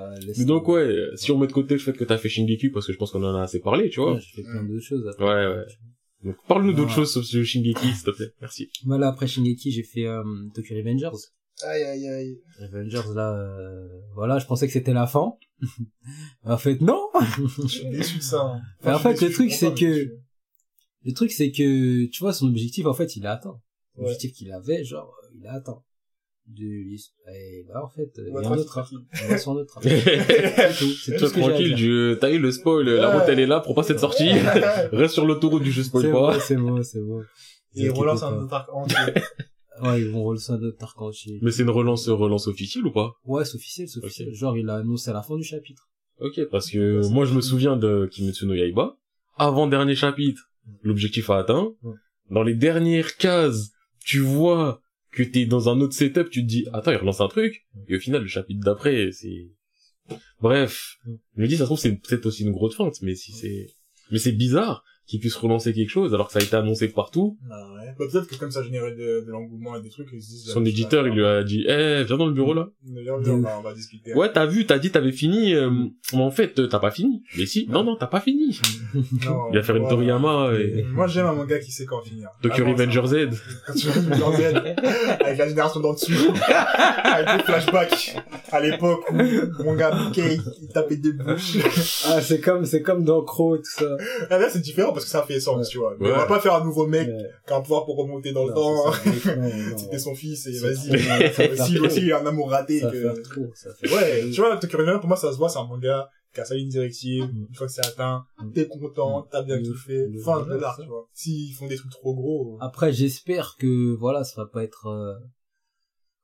Euh, 0.00 0.14
Mais 0.38 0.44
donc 0.44 0.66
ouais, 0.68 0.94
si 1.16 1.30
on 1.32 1.38
met 1.38 1.46
de 1.46 1.52
côté 1.52 1.74
le 1.74 1.80
fait 1.80 1.92
que 1.92 2.04
t'as 2.04 2.18
fait 2.18 2.28
Shingeki, 2.28 2.70
parce 2.70 2.86
que 2.86 2.92
je 2.92 2.98
pense 2.98 3.10
qu'on 3.10 3.22
en 3.24 3.34
a 3.36 3.42
assez 3.42 3.60
parlé, 3.60 3.88
tu 3.90 4.00
vois. 4.00 4.14
Ouais, 4.14 4.20
J'ai 4.20 4.42
fait 4.42 4.48
plein 4.48 4.62
d'autres 4.64 4.84
choses. 4.84 5.06
après. 5.08 5.24
Ouais, 5.24 5.56
ouais. 5.56 5.64
Donc 6.24 6.36
parle-nous 6.48 6.72
d'autres 6.74 6.90
choses 6.90 7.10
sur 7.12 7.24
ce 7.24 7.42
Shingeki, 7.42 7.92
s'il 7.94 8.04
te 8.04 8.10
plaît. 8.10 8.32
Merci. 8.40 8.70
Moi, 8.84 8.98
là, 8.98 9.08
après 9.08 9.26
Shingeki, 9.26 9.70
j'ai 9.72 9.82
fait 9.82 10.06
euh, 10.06 10.22
Tokyo 10.54 10.74
Revengers. 10.76 11.16
Aïe, 11.62 11.82
aïe, 11.82 12.08
aïe. 12.08 12.40
Revengers, 12.60 13.14
là, 13.14 13.34
euh, 13.34 13.88
voilà, 14.14 14.38
je 14.38 14.46
pensais 14.46 14.66
que 14.66 14.72
c'était 14.72 14.92
la 14.94 15.06
fin. 15.06 15.32
en 16.44 16.56
fait, 16.58 16.80
non 16.80 17.00
Je 17.62 17.66
suis 17.68 17.88
déçu 17.90 18.18
de 18.18 18.22
ça. 18.22 18.40
hein. 18.84 18.94
En 18.94 18.98
fait, 18.98 19.12
déçu, 19.12 19.26
le 19.26 19.32
truc, 19.32 19.52
c'est 19.52 19.74
que-. 19.74 20.16
Le 21.04 21.12
truc, 21.12 21.32
c'est 21.32 21.50
que, 21.50 22.06
tu 22.06 22.20
vois, 22.20 22.32
son 22.34 22.46
objectif, 22.48 22.84
en 22.86 22.92
fait, 22.94 23.16
il 23.16 23.26
a 23.26 23.32
atteint. 23.32 23.58
Ouais. 23.96 24.02
L'objectif 24.04 24.32
qu'il 24.32 24.52
avait, 24.52 24.84
genre, 24.84 25.14
euh, 25.24 25.28
il 25.38 25.46
a 25.46 25.54
atteint. 25.54 25.82
De 26.56 26.64
Et 26.64 27.64
là, 27.68 27.84
en 27.84 27.88
fait, 27.88 28.10
euh, 28.18 28.24
il 28.26 28.34
y 28.34 28.44
a 28.44 28.50
un 28.50 28.56
autre 28.56 28.78
arc. 28.78 28.92
On 28.92 29.28
va 29.28 29.38
sur 29.38 29.52
un 29.52 29.56
autre 29.56 29.78
arc. 29.78 29.86
C'est 29.88 30.78
tout. 30.78 30.90
C'est 31.04 31.16
tout 31.16 31.26
ce 31.28 31.34
que 31.34 31.40
tranquille, 31.40 31.76
je... 31.76 32.14
t'as 32.14 32.30
eu 32.30 32.38
le 32.38 32.50
spoil, 32.50 32.88
la 32.88 33.10
route 33.16 33.28
elle 33.28 33.38
est 33.38 33.46
là 33.46 33.60
pour 33.60 33.74
pas 33.74 33.84
cette 33.84 34.00
sortie. 34.00 34.30
Reste 34.92 35.14
sur 35.14 35.26
l'autoroute 35.26 35.62
du 35.62 35.70
jeu 35.70 35.82
spoil 35.84 36.10
pas. 36.10 36.32
bon, 36.32 36.40
c'est 36.40 36.56
bon, 36.56 36.82
c'est 36.82 37.00
bon. 37.00 37.22
Et 37.76 37.88
relance 37.88 38.22
un 38.24 38.32
pas. 38.32 38.42
autre 38.42 38.54
arc 38.54 38.68
entier. 38.72 38.96
Ouais, 39.82 40.02
ils 40.02 40.10
vont 40.10 40.24
relancer 40.24 40.52
un 40.52 40.62
autre 40.62 40.76
arc 40.82 41.00
entier. 41.00 41.38
Mais 41.40 41.50
c'est 41.50 41.62
une 41.62 41.70
relance, 41.70 42.06
relance 42.08 42.48
officielle 42.48 42.84
ou 42.84 42.92
pas? 42.92 43.14
Ouais, 43.24 43.46
c'est 43.46 43.54
officiel, 43.54 43.88
c'est 43.88 44.04
officiel. 44.04 44.34
Genre, 44.34 44.54
il 44.58 44.68
a 44.68 44.74
annoncé 44.74 45.08
à 45.08 45.14
la 45.14 45.22
fin 45.22 45.36
du 45.36 45.42
chapitre. 45.42 45.88
Ok, 46.18 46.38
parce 46.50 46.70
que 46.70 47.08
moi 47.08 47.24
je 47.24 47.32
me 47.32 47.40
souviens 47.40 47.76
de 47.76 48.06
Kimetsu 48.10 48.44
no 48.44 48.52
Yaiba. 48.52 48.98
Avant 49.38 49.66
dernier 49.66 49.94
chapitre, 49.94 50.50
l'objectif 50.82 51.30
a 51.30 51.38
atteint. 51.38 51.72
Dans 52.28 52.42
les 52.42 52.54
dernières 52.54 53.16
cases, 53.16 53.70
tu 54.04 54.18
vois 54.18 54.82
que 55.12 55.22
t'es 55.22 55.46
dans 55.46 55.68
un 55.68 55.80
autre 55.80 55.94
setup, 55.94 56.30
tu 56.30 56.42
te 56.42 56.46
dis, 56.46 56.66
attends, 56.72 56.92
il 56.92 56.96
relance 56.96 57.20
un 57.20 57.28
truc. 57.28 57.66
Et 57.88 57.96
au 57.96 58.00
final, 58.00 58.22
le 58.22 58.28
chapitre 58.28 58.60
d'après, 58.64 59.10
c'est... 59.12 59.50
Bref. 60.40 60.98
Ouais. 61.06 61.14
Je 61.36 61.42
me 61.42 61.48
dis, 61.48 61.56
ça 61.56 61.64
se 61.64 61.66
trouve, 61.66 61.78
c'est 61.78 61.94
peut-être 61.96 62.26
aussi 62.26 62.44
une 62.44 62.52
grosse 62.52 62.76
feinte, 62.76 63.00
mais 63.02 63.14
si 63.14 63.32
c'est... 63.32 63.66
Mais 64.10 64.18
c'est 64.18 64.32
bizarre 64.32 64.84
qu'il 65.10 65.18
puisse 65.18 65.34
relancer 65.34 65.72
quelque 65.72 65.90
chose 65.90 66.14
alors 66.14 66.28
que 66.28 66.32
ça 66.32 66.38
a 66.38 66.42
été 66.42 66.54
annoncé 66.54 66.86
partout. 66.86 67.36
Ah 67.50 67.54
ouais. 67.74 67.94
Bah, 67.98 68.04
peut-être 68.10 68.28
que 68.28 68.36
comme 68.36 68.52
ça 68.52 68.62
générait 68.62 68.92
de, 68.92 69.24
de 69.26 69.30
l'engouement 69.30 69.74
et 69.76 69.82
des 69.82 69.88
trucs, 69.88 70.08
ils 70.12 70.22
se 70.22 70.28
disent... 70.28 70.44
Son 70.52 70.64
éditeur, 70.64 71.08
il 71.08 71.14
lui 71.14 71.24
a 71.26 71.42
dit, 71.42 71.64
eh, 71.68 72.04
viens 72.04 72.16
dans 72.16 72.26
le 72.28 72.32
bureau 72.32 72.54
là. 72.54 72.68
D'ailleurs, 72.84 73.20
De 73.20 73.30
on 73.32 73.40
va, 73.40 73.58
on 73.58 73.62
va 73.62 73.74
discuter. 73.74 74.14
Ouais, 74.14 74.30
t'as 74.32 74.46
vu, 74.46 74.66
t'as 74.66 74.78
dit 74.78 74.92
t'avais 74.92 75.10
fini, 75.10 75.52
euh, 75.54 75.68
mais 76.12 76.20
en 76.20 76.30
fait, 76.30 76.56
euh, 76.60 76.68
t'as 76.68 76.78
pas 76.78 76.92
fini. 76.92 77.24
Mais 77.36 77.46
si, 77.46 77.66
non, 77.68 77.82
non, 77.82 77.96
t'as 77.96 78.06
pas 78.06 78.20
fini. 78.20 78.60
Non, 79.26 79.48
Il 79.52 79.56
va 79.56 79.62
faire 79.62 79.76
une 79.76 79.82
voilà. 79.82 79.96
Toriyama 79.96 80.52
et 80.54 80.84
Moi, 80.84 81.06
j'aime 81.06 81.26
un 81.26 81.32
manga 81.32 81.58
qui 81.58 81.72
sait 81.72 81.84
quand 81.84 82.02
finir. 82.02 82.28
Tokyo 82.42 82.64
Revenger. 82.64 83.06
Z. 83.06 83.14
Quand 83.66 83.74
tu 83.74 83.88
Revenger 83.88 84.36
Z, 84.36 84.56
avec 85.24 85.38
la 85.38 85.48
génération 85.48 85.80
d'en 85.80 85.92
dessous, 85.94 86.12
avec 87.04 87.36
des 87.36 87.42
flashbacks 87.44 88.16
à 88.52 88.60
l'époque 88.60 89.04
où 89.10 89.62
mon 89.64 89.74
gars 89.74 89.92
Mickey, 89.94 90.38
il 90.62 90.68
tapait 90.68 90.96
des 90.96 91.12
bouches. 91.12 91.56
Ah, 92.06 92.20
c'est 92.20 92.40
comme, 92.40 92.64
c'est 92.64 92.82
comme 92.82 93.04
dans 93.04 93.22
Crow, 93.22 93.56
tout 93.58 93.64
ça. 93.64 93.96
Ah, 94.30 94.38
là, 94.38 94.48
c'est 94.50 94.60
différent 94.60 94.92
parce 95.00 95.04
que 95.06 95.10
ça 95.10 95.22
fait 95.22 95.40
sens, 95.40 95.56
Ouais. 95.58 95.66
tu 95.70 95.78
vois. 95.78 95.96
Mais 95.98 96.06
Ouais. 96.08 96.12
on 96.14 96.18
va 96.18 96.26
pas 96.26 96.40
faire 96.40 96.54
un 96.54 96.64
nouveau 96.64 96.86
mec 96.86 97.08
Ouais. 97.08 97.30
qui 97.46 97.52
a 97.52 97.56
un 97.56 97.60
pouvoir 97.60 97.84
pour 97.84 97.96
remonter 97.96 98.32
dans 98.32 98.46
le 98.46 98.52
temps. 98.54 98.86
non, 98.86 99.78
C'était 99.78 99.98
son 99.98 100.14
fils 100.14 100.46
et 100.46 100.58
vas-y. 100.60 100.98
faire 101.32 101.82
Aussi, 101.82 102.02
il 102.02 102.12
a 102.12 102.20
un 102.22 102.26
amour 102.26 102.50
raté. 102.50 102.80
Ça 102.80 102.90
que... 102.90 103.14
fait 103.14 103.22
trop, 103.22 103.50
ça 103.54 103.70
fait 103.74 103.92
Ouais, 103.94 104.30
tu 104.30 104.40
vois, 104.40 104.56
Tokyo 104.56 104.78
Revenger, 104.78 104.98
pour 105.00 105.08
moi, 105.08 105.16
ça 105.16 105.32
se 105.32 105.36
voit, 105.38 105.48
c'est 105.48 105.58
un 105.58 105.66
manga 105.66 106.08
qui 106.32 106.40
a 106.40 106.44
sa 106.44 106.54
ligne 106.54 106.68
directive. 106.68 107.24
Mm. 107.24 107.46
Une 107.48 107.54
fois 107.54 107.66
que 107.66 107.72
c'est 107.72 107.84
atteint, 107.86 108.24
Mm. 108.40 108.52
t'es 108.52 108.68
content, 108.68 109.26
t'as 109.30 109.42
bien 109.42 109.58
Mm. 109.58 109.62
kiffé. 109.62 110.06
Mm. 110.08 110.18
Fin 110.20 110.42
de 110.46 110.58
ça. 110.60 110.76
tu 110.80 110.86
vois. 110.86 111.08
S'ils 111.12 111.52
font 111.54 111.66
des 111.66 111.76
trucs 111.76 111.90
trop 111.90 112.14
gros. 112.14 112.56
Après, 112.60 112.92
j'espère 112.92 113.56
que, 113.58 113.94
voilà, 113.96 114.22
ça 114.24 114.42
va 114.42 114.46
pas 114.48 114.62
être, 114.62 114.86
euh, 114.86 115.14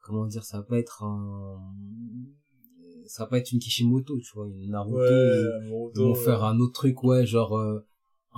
comment 0.03 0.27
dire, 0.27 0.45
ça 0.45 0.59
va 0.59 0.63
pas 0.63 0.79
être 0.79 1.03
un, 1.03 1.59
ça 3.07 3.25
va 3.25 3.31
pas 3.31 3.39
être 3.39 3.51
une 3.53 3.59
Kishimoto, 3.59 4.19
tu 4.19 4.31
vois, 4.35 4.47
une 4.49 4.71
Naruto. 4.71 4.97
Ouais, 4.99 5.43
Ils 5.65 6.01
vont 6.01 6.13
ouais. 6.13 6.19
faire 6.25 6.45
un 6.45 6.59
autre 6.61 6.73
truc, 6.73 7.03
ouais, 7.03 7.27
genre, 7.27 7.57
euh, 7.59 7.85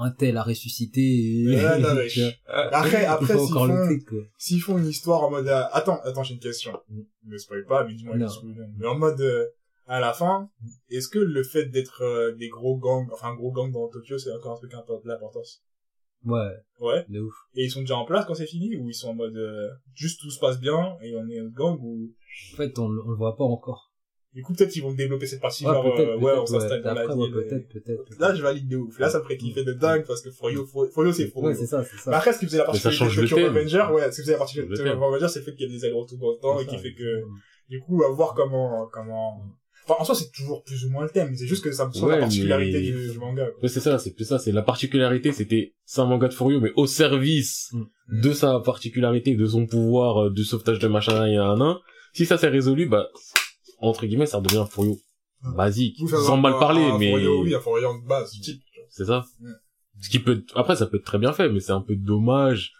un 0.00 0.10
tel 0.10 0.36
a 0.36 0.42
ressuscité 0.42 1.00
et... 1.00 1.46
Ouais, 1.46 1.78
non, 1.80 1.94
mais 1.94 2.08
vois. 2.08 2.30
Après, 2.72 3.04
après, 3.04 3.38
s'ils 3.38 3.52
font, 3.52 3.98
s'ils 4.36 4.60
font 4.60 4.78
une 4.78 4.86
histoire 4.86 5.22
en 5.24 5.30
mode, 5.30 5.48
euh, 5.48 5.64
attends, 5.72 6.00
attends, 6.04 6.22
j'ai 6.22 6.34
une 6.34 6.40
question. 6.40 6.80
Mm. 6.88 7.00
Ne 7.26 7.36
spoil 7.38 7.64
pas, 7.66 7.84
mais 7.84 7.94
dis-moi. 7.94 8.16
Mais 8.78 8.86
en 8.86 8.98
mode, 8.98 9.20
euh, 9.20 9.46
à 9.86 10.00
la 10.00 10.12
fin, 10.12 10.50
est-ce 10.90 11.08
que 11.08 11.18
le 11.18 11.42
fait 11.42 11.66
d'être 11.66 12.02
euh, 12.02 12.34
des 12.36 12.48
gros 12.48 12.76
gangs, 12.76 13.08
enfin 13.12 13.28
un 13.28 13.34
gros 13.34 13.52
gang 13.52 13.72
dans 13.72 13.88
Tokyo, 13.88 14.18
c'est 14.18 14.32
encore 14.32 14.52
un 14.52 14.56
truc 14.56 14.74
important 14.74 15.08
d'importance 15.08 15.62
Ouais, 16.24 16.50
Ouais. 16.80 17.06
de 17.08 17.20
ouf. 17.20 17.34
Et 17.54 17.64
ils 17.64 17.70
sont 17.70 17.80
déjà 17.80 17.96
en 17.96 18.04
place 18.04 18.26
quand 18.26 18.34
c'est 18.34 18.46
fini 18.46 18.76
ou 18.76 18.88
ils 18.88 18.94
sont 18.94 19.10
en 19.10 19.14
mode 19.14 19.36
euh, 19.36 19.68
juste 19.94 20.20
tout 20.20 20.30
se 20.30 20.40
passe 20.40 20.58
bien 20.60 20.96
et 21.02 21.14
on 21.16 21.28
est 21.28 21.38
un 21.38 21.48
gang 21.48 21.78
ou? 21.80 22.12
En 22.54 22.56
fait, 22.56 22.78
on, 22.78 22.86
on 22.86 22.88
le 23.10 23.16
voit 23.16 23.36
pas 23.36 23.44
encore. 23.44 23.87
Du 24.34 24.42
coup 24.42 24.52
peut-être 24.54 24.70
qu'ils 24.70 24.82
vont 24.82 24.92
développer 24.92 25.26
cette 25.26 25.40
partie 25.40 25.64
Ouais, 25.66 25.72
genre 25.72 25.82
peut-être, 25.94 26.08
euh, 26.10 26.18
ouais 26.18 26.32
on 26.36 26.46
s'installe 26.46 26.82
dans 26.82 26.94
la 26.94 27.06
ouais, 27.06 27.14
ville. 27.14 27.28
et- 27.28 27.32
peut-être, 27.48 27.68
peut-être. 27.68 28.04
peut-être. 28.04 28.20
Là 28.20 28.34
je 28.34 28.42
valide 28.42 28.68
de 28.68 28.76
ouf. 28.76 28.98
Là 28.98 29.08
ça 29.10 29.18
me 29.18 29.24
ferait 29.24 29.36
kiffer 29.36 29.64
de 29.64 29.72
dingue 29.72 30.04
parce 30.06 30.20
que 30.22 30.30
Froyo 30.30 30.64
Froyo 30.66 31.12
c'est 31.12 31.26
Froyo. 31.28 31.48
Ouais, 31.48 31.54
c'est 31.54 31.66
ça, 31.66 31.82
c'est 31.82 31.94
Mais 31.96 32.02
ça. 32.12 32.16
après, 32.18 32.32
ce 32.32 32.38
qui 32.40 32.46
faisait 32.46 32.58
la 32.58 32.72
ça 32.74 32.90
change 32.90 33.16
de 33.16 33.22
le 33.22 33.28
Tokyo. 33.28 33.44
Revenger, 33.46 33.84
ouais, 33.92 34.10
ce 34.12 34.16
qui 34.16 34.22
faisait 34.22 34.38
la 34.38 34.62
Le 34.62 34.68
de 34.68 34.76
Tokyo. 34.76 35.00
Revenger, 35.06 35.28
c'est 35.28 35.38
le 35.40 35.44
fait 35.46 35.54
qu'il 35.56 35.66
y 35.70 35.74
a 35.74 35.76
des 35.78 35.84
allers-retours 35.84 36.18
dans 36.18 36.30
le 36.30 36.36
temps 36.38 36.60
et 36.60 36.66
qui 36.66 36.76
ça. 36.76 36.82
fait 36.82 36.94
que, 36.94 37.22
du 37.68 37.80
coup, 37.80 38.02
à 38.04 38.10
voir 38.10 38.34
comment, 38.34 38.86
comment, 38.92 39.42
enfin, 39.86 39.96
en 40.00 40.04
soi, 40.04 40.14
c'est 40.14 40.30
toujours 40.30 40.62
plus 40.64 40.84
ou 40.84 40.90
moins 40.90 41.04
le 41.04 41.10
thème, 41.10 41.34
c'est 41.34 41.46
juste 41.46 41.64
que 41.64 41.72
ça 41.72 41.86
me 41.86 41.92
semble 41.92 42.06
Ouais, 42.12 42.16
la 42.16 42.20
particularité 42.22 42.72
mais- 42.80 42.80
du, 43.06 43.10
du 43.10 43.18
manga, 43.18 43.46
quoi. 43.46 43.62
Ouais, 43.62 43.68
c'est 43.68 43.80
ça, 43.80 43.98
c'est 43.98 44.12
plus 44.14 44.24
ça, 44.24 44.38
c'est 44.38 44.52
la 44.52 44.62
particularité, 44.62 45.32
c'était, 45.32 45.74
c'est 45.84 46.00
un 46.00 46.06
manga 46.06 46.28
de 46.28 46.34
Furio, 46.34 46.60
mais 46.60 46.72
au 46.76 46.86
service 46.86 47.70
Mm. 47.72 48.20
de 48.22 48.32
sa 48.32 48.60
particularité, 48.60 49.34
de 49.34 49.46
son 49.46 49.66
pouvoir, 49.66 50.24
euh, 50.26 50.30
du 50.30 50.44
sauvetage 50.44 50.78
de 50.78 50.88
machin 50.88 51.26
et 51.26 51.36
un 51.36 51.56
nain. 51.56 51.80
Si 52.14 52.24
ça 52.26 52.36
s'est 52.38 52.48
résolu, 52.48 52.86
bah, 52.86 53.08
entre 53.80 54.06
guillemets, 54.06 54.26
ça 54.26 54.40
devient 54.40 54.58
un 54.58 54.66
Furio 54.66 54.98
basique. 55.42 55.98
Sans 56.08 56.36
mal 56.36 56.58
parler, 56.58 56.82
un 56.82 56.98
mais 56.98 57.14
oui, 57.14 57.54
un 57.54 57.60
Froyo 57.60 58.00
de 58.00 58.06
base, 58.06 58.30
type, 58.32 58.62
c'est 58.90 59.06
ça. 59.06 59.24
Ce 60.00 60.08
qui 60.08 60.18
peut, 60.20 60.44
après, 60.54 60.76
ça 60.76 60.86
peut 60.86 60.98
être 60.98 61.04
très 61.04 61.18
bien 61.18 61.32
fait, 61.32 61.48
mais 61.48 61.60
c'est 61.60 61.72
un 61.72 61.80
peu 61.80 61.96
dommage, 61.96 62.72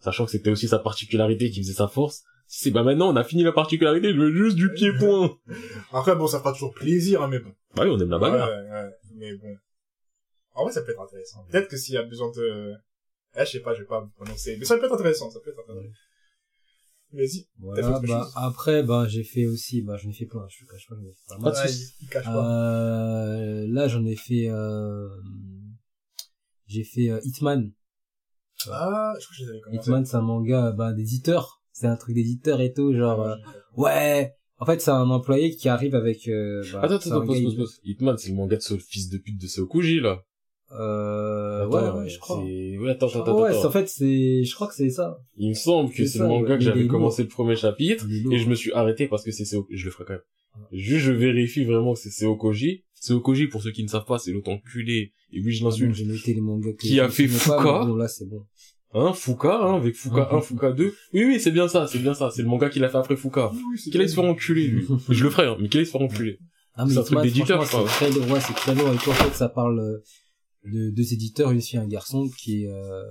sachant 0.00 0.24
que 0.24 0.30
c'était 0.30 0.50
aussi 0.50 0.68
sa 0.68 0.78
particularité 0.78 1.50
qui 1.50 1.62
faisait 1.62 1.74
sa 1.74 1.88
force. 1.88 2.22
Si 2.46 2.64
c'est, 2.64 2.70
bah 2.70 2.82
maintenant, 2.82 3.12
on 3.12 3.16
a 3.16 3.24
fini 3.24 3.42
la 3.42 3.52
particularité, 3.52 4.12
je 4.12 4.18
veux 4.18 4.32
juste 4.32 4.56
du 4.56 4.72
pied-point. 4.72 5.36
Après, 5.92 6.14
bon, 6.14 6.26
ça 6.26 6.38
fera 6.38 6.52
toujours 6.52 6.74
plaisir, 6.74 7.22
hein, 7.22 7.28
mais 7.28 7.38
bon. 7.38 7.50
bah 7.74 7.84
oui, 7.84 7.90
on 7.90 7.98
aime 7.98 8.10
la 8.10 8.18
bagarre. 8.18 8.48
Ouais, 8.48 8.70
ouais, 8.70 8.90
mais 9.16 9.34
bon. 9.34 9.56
En 10.52 10.64
vrai, 10.64 10.72
ça 10.72 10.82
peut 10.82 10.92
être 10.92 11.00
intéressant. 11.00 11.44
Peut-être 11.50 11.68
que 11.68 11.76
s'il 11.76 11.94
y 11.94 11.98
a 11.98 12.02
besoin 12.02 12.30
de, 12.30 12.74
eh, 13.36 13.44
je 13.44 13.50
sais 13.50 13.60
pas, 13.60 13.74
je 13.74 13.80
vais 13.80 13.86
pas 13.86 14.02
me 14.02 14.10
prononcer, 14.10 14.56
mais 14.58 14.64
ça 14.64 14.76
peut 14.76 14.84
être 14.84 14.94
intéressant, 14.94 15.30
ça 15.30 15.40
peut 15.40 15.50
être 15.50 15.58
intéressant. 15.58 15.88
Vas-y. 17.14 17.46
Voilà, 17.58 18.00
bah, 18.00 18.28
après, 18.34 18.82
bah, 18.82 19.06
j'ai 19.08 19.22
fait 19.22 19.46
aussi, 19.46 19.82
bah, 19.82 19.96
j'en 19.96 20.10
ai 20.10 20.12
fait 20.12 20.26
plein, 20.26 20.44
je 20.48 20.64
te 20.64 20.70
cache 20.70 20.88
pas, 20.88 20.96
j'en 20.96 21.06
ai 21.06 21.12
fait 21.12 21.28
pas 21.28 21.38
mal. 21.38 21.52
Pas 21.52 22.10
cache. 22.10 22.26
Euh, 22.28 23.66
là, 23.68 23.86
j'en 23.86 24.04
ai 24.04 24.16
fait, 24.16 24.48
euh, 24.48 25.08
j'ai 26.66 26.82
fait 26.82 27.10
euh, 27.10 27.20
Hitman. 27.24 27.72
Ah, 28.68 29.14
je 29.20 29.24
crois 29.24 29.30
que 29.30 29.36
je 29.38 29.44
les 29.44 29.50
avais 29.50 29.60
commencé. 29.60 29.88
Hitman, 29.88 30.04
c'est 30.04 30.16
un 30.16 30.22
manga, 30.22 30.72
bah, 30.72 30.92
d'éditeur. 30.92 31.62
C'est 31.72 31.86
un 31.86 31.96
truc 31.96 32.14
d'éditeur 32.16 32.60
et 32.60 32.72
tout, 32.72 32.94
genre, 32.94 33.22
euh, 33.22 33.36
ouais. 33.76 34.34
En 34.58 34.66
fait, 34.66 34.80
c'est 34.80 34.90
un 34.90 35.10
employé 35.10 35.54
qui 35.54 35.68
arrive 35.68 35.94
avec, 35.94 36.26
euh, 36.28 36.64
bah, 36.72 36.80
Attends, 36.82 36.96
attends, 36.96 37.26
pause, 37.26 37.42
pause, 37.42 37.56
pause. 37.56 37.80
Hitman, 37.84 38.16
c'est 38.18 38.30
le 38.30 38.36
manga 38.36 38.56
de 38.56 38.62
ce 38.62 38.76
fils 38.76 39.08
de 39.08 39.18
pute 39.18 39.40
de 39.40 39.46
Seokuji, 39.46 40.00
là. 40.00 40.24
Euh, 40.72 41.66
Attends, 41.66 41.94
ouais, 41.96 42.02
ouais, 42.02 42.08
je 42.08 42.18
crois. 42.18 42.42
c'est- 42.44 42.78
Ouais, 42.78 42.90
attends, 42.90 43.06
attends, 43.08 43.40
ouais, 43.42 43.50
attends. 43.50 43.60
c'est- 43.60 43.66
en 43.66 43.70
fait, 43.70 43.88
c'est, 43.88 44.44
je 44.44 44.54
crois 44.54 44.66
que 44.66 44.74
c'est 44.74 44.90
ça. 44.90 45.18
Il 45.36 45.50
me 45.50 45.54
semble 45.54 45.92
que 45.92 46.04
C'est 46.06 46.18
le 46.18 46.26
manga 46.26 46.50
ouais. 46.52 46.58
que 46.58 46.64
j'avais 46.64 46.86
commencé 46.86 47.22
le 47.22 47.28
premier 47.28 47.56
chapitre. 47.56 48.06
Et 48.32 48.38
je 48.38 48.48
me 48.48 48.54
suis 48.54 48.72
arrêté 48.72 49.06
parce 49.06 49.22
que 49.24 49.30
c'est 49.30 49.44
Seo... 49.44 49.66
Je 49.70 49.84
le 49.84 49.90
ferai 49.90 50.04
quand 50.04 50.12
même. 50.14 50.22
Juste, 50.72 51.06
je 51.06 51.12
vérifie 51.12 51.64
vraiment 51.64 51.94
que 51.94 52.00
c'est 52.00 52.10
Seokoji. 52.10 52.84
Seokoji, 52.94 53.48
pour 53.48 53.62
ceux 53.62 53.72
qui 53.72 53.82
ne 53.82 53.88
savent 53.88 54.04
pas, 54.04 54.18
c'est 54.18 54.30
l'autre 54.32 54.50
enculé. 54.50 55.12
Et 55.32 55.40
oui, 55.40 55.52
je 55.52 55.62
Ah 55.64 55.68
l'insulte. 55.68 55.94
J'ai 55.94 56.06
noté 56.06 56.32
les 56.34 56.40
mangas 56.40 56.72
que 56.72 56.76
Qui 56.78 57.00
a 57.00 57.08
fait 57.08 57.26
pas, 57.26 57.32
Fuka. 57.32 57.80
mais 57.80 57.86
Bon, 57.86 57.96
là, 57.96 58.08
c'est 58.08 58.28
bon. 58.28 58.42
Hein, 58.96 59.12
Fuka, 59.12 59.58
hein, 59.60 59.74
avec 59.74 59.96
Fuka 59.96 60.28
1, 60.30 60.40
Fuka 60.40 60.70
2. 60.72 60.94
Oui, 61.12 61.24
oui, 61.24 61.40
c'est 61.40 61.50
bien 61.50 61.66
ça, 61.66 61.86
c'est 61.88 61.98
bien 61.98 62.14
ça. 62.14 62.30
C'est 62.30 62.42
le 62.42 62.48
manga 62.48 62.68
qu'il 62.68 62.84
a 62.84 62.88
fait 62.88 62.96
après 62.98 63.16
Fuka. 63.16 63.50
Oui, 63.52 63.80
Qu'il 63.90 64.00
aille 64.00 64.08
se 64.08 64.14
faire 64.14 64.24
enculer, 64.24 64.68
lui. 64.68 64.86
je 65.08 65.24
le 65.24 65.30
ferai, 65.30 65.46
hein, 65.48 65.56
mais 65.60 65.68
qu'il 65.68 65.80
aille 65.80 65.86
se 65.86 65.90
faire 65.90 66.00
enculer. 66.02 66.38
Ah, 66.76 66.84
mais 66.86 66.92
C'est 66.92 66.98
un 67.00 67.02
truc 67.02 67.20
d'éditeur, 67.22 67.62
je 67.62 67.70
c'est 67.70 67.84
très, 67.84 68.10
ouais, 68.32 68.40
c'est 68.40 68.54
très 68.54 68.74
lourd. 68.76 68.88
Et 68.88 68.92
en 68.92 68.96
fait, 68.98 69.34
ça 69.34 69.48
parle 69.48 69.80
euh, 69.80 69.98
de 70.64 70.90
deux 70.90 71.12
éditeurs, 71.12 71.50
une 71.50 71.60
fille 71.60 71.78
et 71.78 71.82
un 71.82 71.86
garçon, 71.88 72.28
qui, 72.38 72.66
euh, 72.66 73.02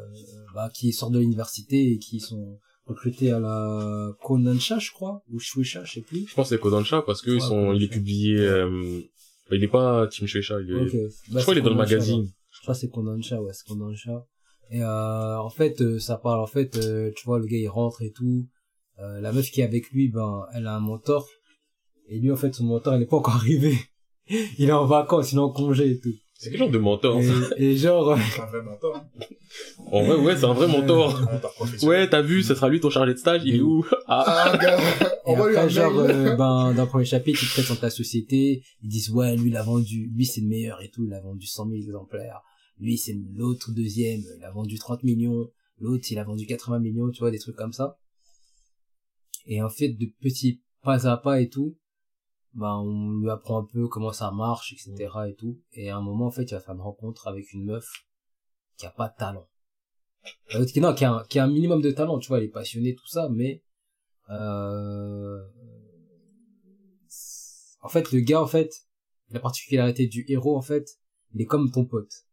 bah, 0.55 0.69
qui 0.73 0.91
sortent 0.93 1.13
de 1.13 1.19
l'université 1.19 1.91
et 1.93 1.97
qui 1.99 2.19
sont 2.19 2.59
recrutés 2.85 3.31
à 3.31 3.39
la 3.39 4.11
Konansha, 4.23 4.79
je 4.79 4.91
crois, 4.91 5.23
ou 5.31 5.39
Shueisha, 5.39 5.83
je 5.85 5.93
sais 5.93 6.01
plus. 6.01 6.25
Je 6.27 6.33
pense 6.35 6.49
que 6.49 6.55
c'est 6.55 6.61
Kodansha 6.61 7.01
parce 7.03 7.21
que 7.21 7.31
Ouais, 7.31 7.37
ils 7.37 7.41
sont, 7.41 7.73
il 7.73 7.83
est 7.83 7.87
Kodansha. 7.87 7.93
publié, 7.99 8.37
euh, 8.39 9.01
bah, 9.49 9.55
il 9.55 9.63
est 9.63 9.67
pas 9.67 10.07
Team 10.07 10.27
Shueisha, 10.27 10.59
il 10.61 10.71
est, 10.71 10.73
Ok. 10.81 10.89
je 10.91 11.33
Bah, 11.33 11.41
crois 11.41 11.53
qu'il 11.53 11.59
est 11.59 11.61
dans 11.65 11.69
le 11.69 11.75
Kodansha, 11.75 11.95
magazine. 11.95 12.31
Je 12.51 12.61
crois 12.61 12.73
que 12.73 12.79
c'est 12.79 12.89
Kodansha, 12.89 13.41
ouais, 13.41 13.53
c'est 13.53 13.67
Kodansha. 13.67 14.25
Et 14.71 14.81
euh, 14.81 15.37
en 15.39 15.49
fait, 15.49 15.81
euh, 15.81 15.99
ça 15.99 16.17
parle, 16.17 16.39
en 16.41 16.47
fait, 16.47 16.75
euh, 16.77 17.11
tu 17.15 17.25
vois, 17.25 17.37
le 17.39 17.45
gars, 17.45 17.57
il 17.57 17.67
rentre 17.67 18.01
et 18.01 18.11
tout. 18.11 18.47
Euh, 18.99 19.21
la 19.21 19.31
meuf 19.31 19.49
qui 19.51 19.61
est 19.61 19.63
avec 19.63 19.89
lui, 19.91 20.09
ben, 20.09 20.45
elle 20.53 20.65
a 20.67 20.75
un 20.75 20.79
mentor. 20.79 21.27
Et 22.09 22.19
lui, 22.19 22.31
en 22.31 22.35
fait, 22.35 22.53
son 22.53 22.63
mentor, 22.65 22.95
il 22.95 23.03
est 23.03 23.05
pas 23.05 23.17
encore 23.17 23.35
arrivé. 23.37 23.77
il 24.29 24.69
est 24.69 24.71
en 24.71 24.85
vacances, 24.85 25.31
il 25.31 25.35
est 25.35 25.39
en 25.41 25.51
congé 25.51 25.91
et 25.91 25.99
tout. 25.99 26.13
C'est 26.43 26.49
quel 26.49 26.59
genre 26.59 26.69
de 26.69 26.77
mentor? 26.77 27.21
Et, 27.57 27.71
et 27.71 27.77
genre, 27.77 28.09
euh, 28.11 28.17
C'est 28.35 28.41
un 28.41 28.45
vrai 28.45 28.61
mentor. 28.61 28.95
hein. 28.97 29.25
En 29.91 30.03
vrai, 30.03 30.15
ouais, 30.17 30.35
c'est 30.37 30.45
un 30.45 30.53
vrai 30.53 30.67
mentor. 30.67 31.19
Ouais, 31.83 32.09
t'as 32.09 32.21
vu, 32.21 32.43
ça 32.43 32.55
sera 32.55 32.69
lui 32.69 32.79
ton 32.79 32.89
chargé 32.89 33.13
de 33.13 33.17
stage, 33.19 33.41
il 33.45 33.55
est 33.55 33.61
où? 33.61 33.85
Ah, 34.07 34.23
Ah, 34.51 34.57
gars, 34.57 34.77
et 34.79 35.29
envoie-lui 35.31 35.55
un 35.57 35.59
après, 35.61 35.69
genre, 35.73 35.93
mail. 35.93 36.11
euh, 36.11 36.35
ben, 36.37 36.73
dans 36.73 36.83
le 36.83 36.87
premier 36.89 37.05
chapitre, 37.05 37.39
ils 37.41 37.47
te 37.47 37.53
présentent 37.53 37.81
la 37.81 37.89
société. 37.89 38.63
Ils 38.81 38.89
disent, 38.89 39.09
ouais, 39.11 39.35
lui, 39.37 39.49
il 39.49 39.55
a 39.57 39.63
vendu, 39.63 40.11
lui, 40.13 40.25
c'est 40.25 40.41
le 40.41 40.47
meilleur 40.47 40.81
et 40.81 40.89
tout. 40.89 41.05
Il 41.05 41.13
a 41.13 41.21
vendu 41.21 41.45
100 41.45 41.65
000 41.69 41.75
exemplaires. 41.77 42.41
Lui, 42.79 42.97
c'est 42.97 43.15
l'autre 43.35 43.71
deuxième. 43.71 44.21
Il 44.37 44.43
a 44.43 44.51
vendu 44.51 44.77
30 44.77 45.03
millions. 45.03 45.47
L'autre, 45.79 46.05
il 46.11 46.19
a 46.19 46.23
vendu 46.23 46.45
80 46.45 46.79
millions, 46.79 47.09
tu 47.11 47.19
vois, 47.19 47.31
des 47.31 47.39
trucs 47.39 47.55
comme 47.55 47.73
ça. 47.73 47.97
Et 49.45 49.61
en 49.61 49.69
fait, 49.69 49.89
de 49.89 50.07
petits 50.21 50.61
pas 50.81 51.07
à 51.07 51.17
pas 51.17 51.39
et 51.41 51.49
tout, 51.49 51.75
ben, 52.53 52.77
on 52.77 53.19
lui 53.19 53.29
apprend 53.29 53.61
un 53.61 53.65
peu 53.65 53.87
comment 53.87 54.11
ça 54.11 54.31
marche, 54.31 54.73
etc. 54.73 55.09
et 55.29 55.35
tout. 55.35 55.59
Et 55.73 55.89
à 55.89 55.97
un 55.97 56.01
moment, 56.01 56.27
en 56.27 56.31
fait, 56.31 56.43
il 56.43 56.53
va 56.53 56.59
faire 56.59 56.75
une 56.75 56.81
rencontre 56.81 57.27
avec 57.27 57.51
une 57.53 57.65
meuf 57.65 58.05
qui 58.77 58.85
a 58.85 58.91
pas 58.91 59.09
de 59.09 59.15
talent. 59.17 59.47
Euh, 60.55 60.65
qui, 60.65 60.79
non, 60.79 60.93
qui 60.93 61.03
a, 61.03 61.13
un, 61.13 61.23
qui 61.25 61.39
a 61.39 61.43
un 61.43 61.49
minimum 61.49 61.81
de 61.81 61.91
talent, 61.91 62.19
tu 62.19 62.27
vois, 62.27 62.37
elle 62.37 62.45
est 62.45 62.49
passionnée, 62.49 62.95
tout 62.95 63.07
ça, 63.07 63.27
mais, 63.29 63.61
euh, 64.29 65.41
en 67.81 67.89
fait, 67.89 68.11
le 68.11 68.21
gars, 68.21 68.41
en 68.41 68.47
fait, 68.47 68.71
la 69.31 69.39
particularité 69.39 70.07
du 70.07 70.25
héros, 70.29 70.55
en 70.55 70.61
fait, 70.61 70.99
il 71.33 71.41
est 71.41 71.45
comme 71.45 71.71
ton 71.71 71.85
pote. 71.85 72.25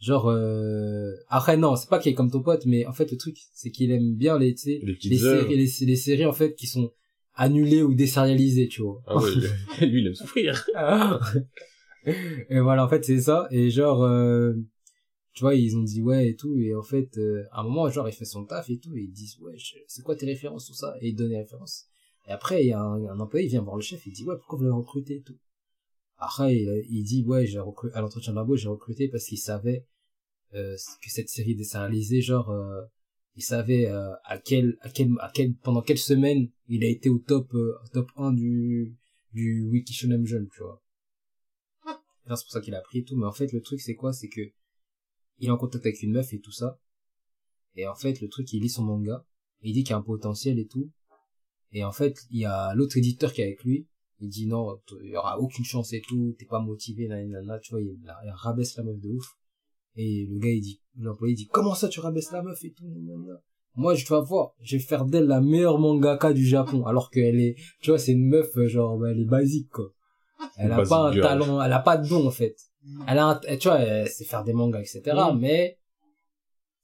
Genre, 0.00 0.28
euh... 0.28 1.12
après, 1.28 1.56
non, 1.56 1.74
c'est 1.76 1.88
pas 1.88 1.98
qu'il 1.98 2.12
est 2.12 2.14
comme 2.14 2.30
ton 2.30 2.42
pote, 2.42 2.66
mais 2.66 2.86
en 2.86 2.92
fait, 2.92 3.10
le 3.10 3.16
truc, 3.16 3.38
c'est 3.52 3.70
qu'il 3.70 3.90
aime 3.90 4.14
bien 4.14 4.38
les, 4.38 4.54
tu 4.54 4.62
sais, 4.62 4.80
Les 4.84 5.18
séries, 5.18 5.56
les, 5.56 5.86
les 5.86 5.96
séries, 5.96 6.26
en 6.26 6.32
fait, 6.32 6.54
qui 6.54 6.66
sont 6.66 6.92
annulées 7.38 7.82
ou 7.82 7.94
désérialisées, 7.94 8.68
tu 8.68 8.82
vois. 8.82 9.00
Ah 9.06 9.16
ouais, 9.16 9.30
lui, 9.86 10.00
il 10.00 10.06
aime 10.08 10.14
souffrir. 10.14 10.66
et 12.04 12.60
voilà, 12.60 12.84
en 12.84 12.88
fait, 12.88 13.04
c'est 13.04 13.20
ça. 13.20 13.46
Et 13.50 13.70
genre, 13.70 14.02
euh, 14.02 14.52
tu 15.32 15.42
vois, 15.42 15.54
ils 15.54 15.76
ont 15.76 15.82
dit 15.82 16.02
ouais 16.02 16.30
et 16.30 16.36
tout. 16.36 16.58
Et 16.58 16.74
en 16.74 16.82
fait, 16.82 17.16
euh, 17.16 17.44
à 17.52 17.60
un 17.60 17.62
moment, 17.62 17.88
genre, 17.88 18.08
il 18.08 18.12
fait 18.12 18.24
son 18.24 18.44
taf 18.44 18.68
et 18.68 18.78
tout. 18.78 18.94
Et 18.96 19.02
ils 19.02 19.12
disent, 19.12 19.38
ouais, 19.40 19.56
c'est 19.86 20.02
quoi 20.02 20.16
tes 20.16 20.26
références, 20.26 20.66
tout 20.66 20.74
ça? 20.74 20.96
Et 21.00 21.08
ils 21.08 21.14
donnent 21.14 21.30
les 21.30 21.38
références. 21.38 21.86
Et 22.26 22.32
après, 22.32 22.64
il 22.64 22.68
y 22.68 22.72
a 22.72 22.80
un, 22.80 23.06
un 23.06 23.20
employé, 23.20 23.46
il 23.46 23.50
vient 23.50 23.62
voir 23.62 23.76
le 23.76 23.82
chef, 23.82 24.04
il 24.06 24.12
dit, 24.12 24.24
ouais, 24.24 24.36
pourquoi 24.36 24.58
vous 24.58 24.64
l'avez 24.64 24.76
recruté 24.76 25.16
et 25.16 25.22
tout? 25.22 25.38
Après, 26.18 26.56
il, 26.56 26.84
il 26.90 27.04
dit, 27.04 27.24
ouais, 27.24 27.46
j'ai 27.46 27.60
recruté, 27.60 27.96
à 27.96 28.00
l'entretien 28.00 28.32
d'embauche, 28.32 28.60
j'ai 28.60 28.68
recruté 28.68 29.08
parce 29.08 29.24
qu'il 29.24 29.38
savait, 29.38 29.86
euh, 30.54 30.76
que 31.02 31.10
cette 31.10 31.28
série 31.28 31.54
désérialisée, 31.54 32.20
genre, 32.20 32.50
euh, 32.50 32.82
il 33.38 33.42
savait, 33.42 33.86
euh, 33.86 34.12
à 34.24 34.36
quel, 34.38 34.76
à 34.80 34.90
quel, 34.90 35.10
à 35.20 35.30
quel, 35.32 35.54
pendant 35.54 35.80
quelle 35.80 35.98
semaine 35.98 36.50
il 36.66 36.82
a 36.82 36.88
été 36.88 37.08
au 37.08 37.20
top, 37.20 37.54
euh, 37.54 37.78
top 37.92 38.10
1 38.16 38.32
du, 38.32 38.96
du 39.32 39.62
Wiki 39.62 39.94
Shonen 39.94 40.26
Jump, 40.26 40.50
tu 40.52 40.60
vois. 40.60 40.82
C'est 41.84 42.44
pour 42.44 42.50
ça 42.50 42.60
qu'il 42.60 42.74
a 42.74 42.80
pris 42.80 42.98
et 42.98 43.04
tout, 43.04 43.16
mais 43.16 43.26
en 43.26 43.32
fait, 43.32 43.52
le 43.52 43.62
truc, 43.62 43.80
c'est 43.80 43.94
quoi? 43.94 44.12
C'est 44.12 44.28
que, 44.28 44.40
il 45.38 45.46
est 45.46 45.50
en 45.52 45.56
contact 45.56 45.86
avec 45.86 46.02
une 46.02 46.14
meuf 46.14 46.32
et 46.34 46.40
tout 46.40 46.50
ça. 46.50 46.80
Et 47.76 47.86
en 47.86 47.94
fait, 47.94 48.20
le 48.20 48.28
truc, 48.28 48.52
il 48.52 48.60
lit 48.60 48.68
son 48.68 48.82
manga. 48.82 49.24
Il 49.62 49.72
dit 49.72 49.84
qu'il 49.84 49.92
y 49.92 49.94
a 49.94 49.98
un 49.98 50.02
potentiel 50.02 50.58
et 50.58 50.66
tout. 50.66 50.90
Et 51.70 51.84
en 51.84 51.92
fait, 51.92 52.26
il 52.30 52.40
y 52.40 52.44
a 52.44 52.74
l'autre 52.74 52.96
éditeur 52.96 53.32
qui 53.32 53.40
est 53.40 53.44
avec 53.44 53.62
lui. 53.62 53.86
Il 54.18 54.30
dit 54.30 54.48
non, 54.48 54.82
il 55.00 55.10
y 55.10 55.16
aura 55.16 55.38
aucune 55.38 55.64
chance 55.64 55.92
et 55.92 56.00
tout, 56.00 56.34
t'es 56.40 56.44
pas 56.44 56.58
motivé, 56.58 57.06
nanana, 57.06 57.60
tu 57.60 57.70
vois, 57.70 57.82
il 57.82 57.96
rabaisse 58.34 58.76
la 58.76 58.82
meuf 58.82 58.98
de 58.98 59.10
ouf. 59.10 59.38
Et 59.94 60.26
le 60.26 60.38
gars, 60.40 60.50
il 60.50 60.60
dit, 60.60 60.80
l'employé 61.00 61.34
dit, 61.34 61.46
comment 61.46 61.74
ça 61.74 61.88
tu 61.88 62.00
rabaisses 62.00 62.32
la 62.32 62.42
meuf 62.42 62.64
et 62.64 62.72
tout. 62.72 62.84
Moi, 63.76 63.94
je 63.94 64.04
dois 64.06 64.20
voir, 64.20 64.54
je 64.60 64.76
vais 64.76 64.82
faire 64.82 65.04
d'elle 65.04 65.26
la 65.26 65.40
meilleure 65.40 65.78
mangaka 65.78 66.32
du 66.32 66.44
Japon, 66.44 66.84
alors 66.86 67.10
qu'elle 67.10 67.38
est, 67.40 67.54
tu 67.80 67.90
vois, 67.90 67.98
c'est 67.98 68.12
une 68.12 68.26
meuf, 68.26 68.48
euh, 68.56 68.66
genre, 68.66 68.98
bah, 68.98 69.10
elle 69.12 69.20
est 69.20 69.24
basique, 69.24 69.68
quoi. 69.70 69.92
Elle 70.56 70.72
a 70.72 70.82
pas 70.82 71.08
un 71.08 71.12
girl. 71.12 71.22
talent, 71.22 71.62
elle 71.62 71.72
a 71.72 71.78
pas 71.78 71.96
de 71.96 72.08
don, 72.08 72.26
en 72.26 72.30
fait. 72.32 72.56
Elle 73.06 73.18
a 73.18 73.26
un, 73.28 73.56
tu 73.56 73.68
vois, 73.68 73.78
elle 73.78 74.08
sait 74.08 74.24
faire 74.24 74.42
des 74.44 74.52
mangas, 74.52 74.80
etc., 74.80 75.02
Mm. 75.32 75.38
mais, 75.38 75.78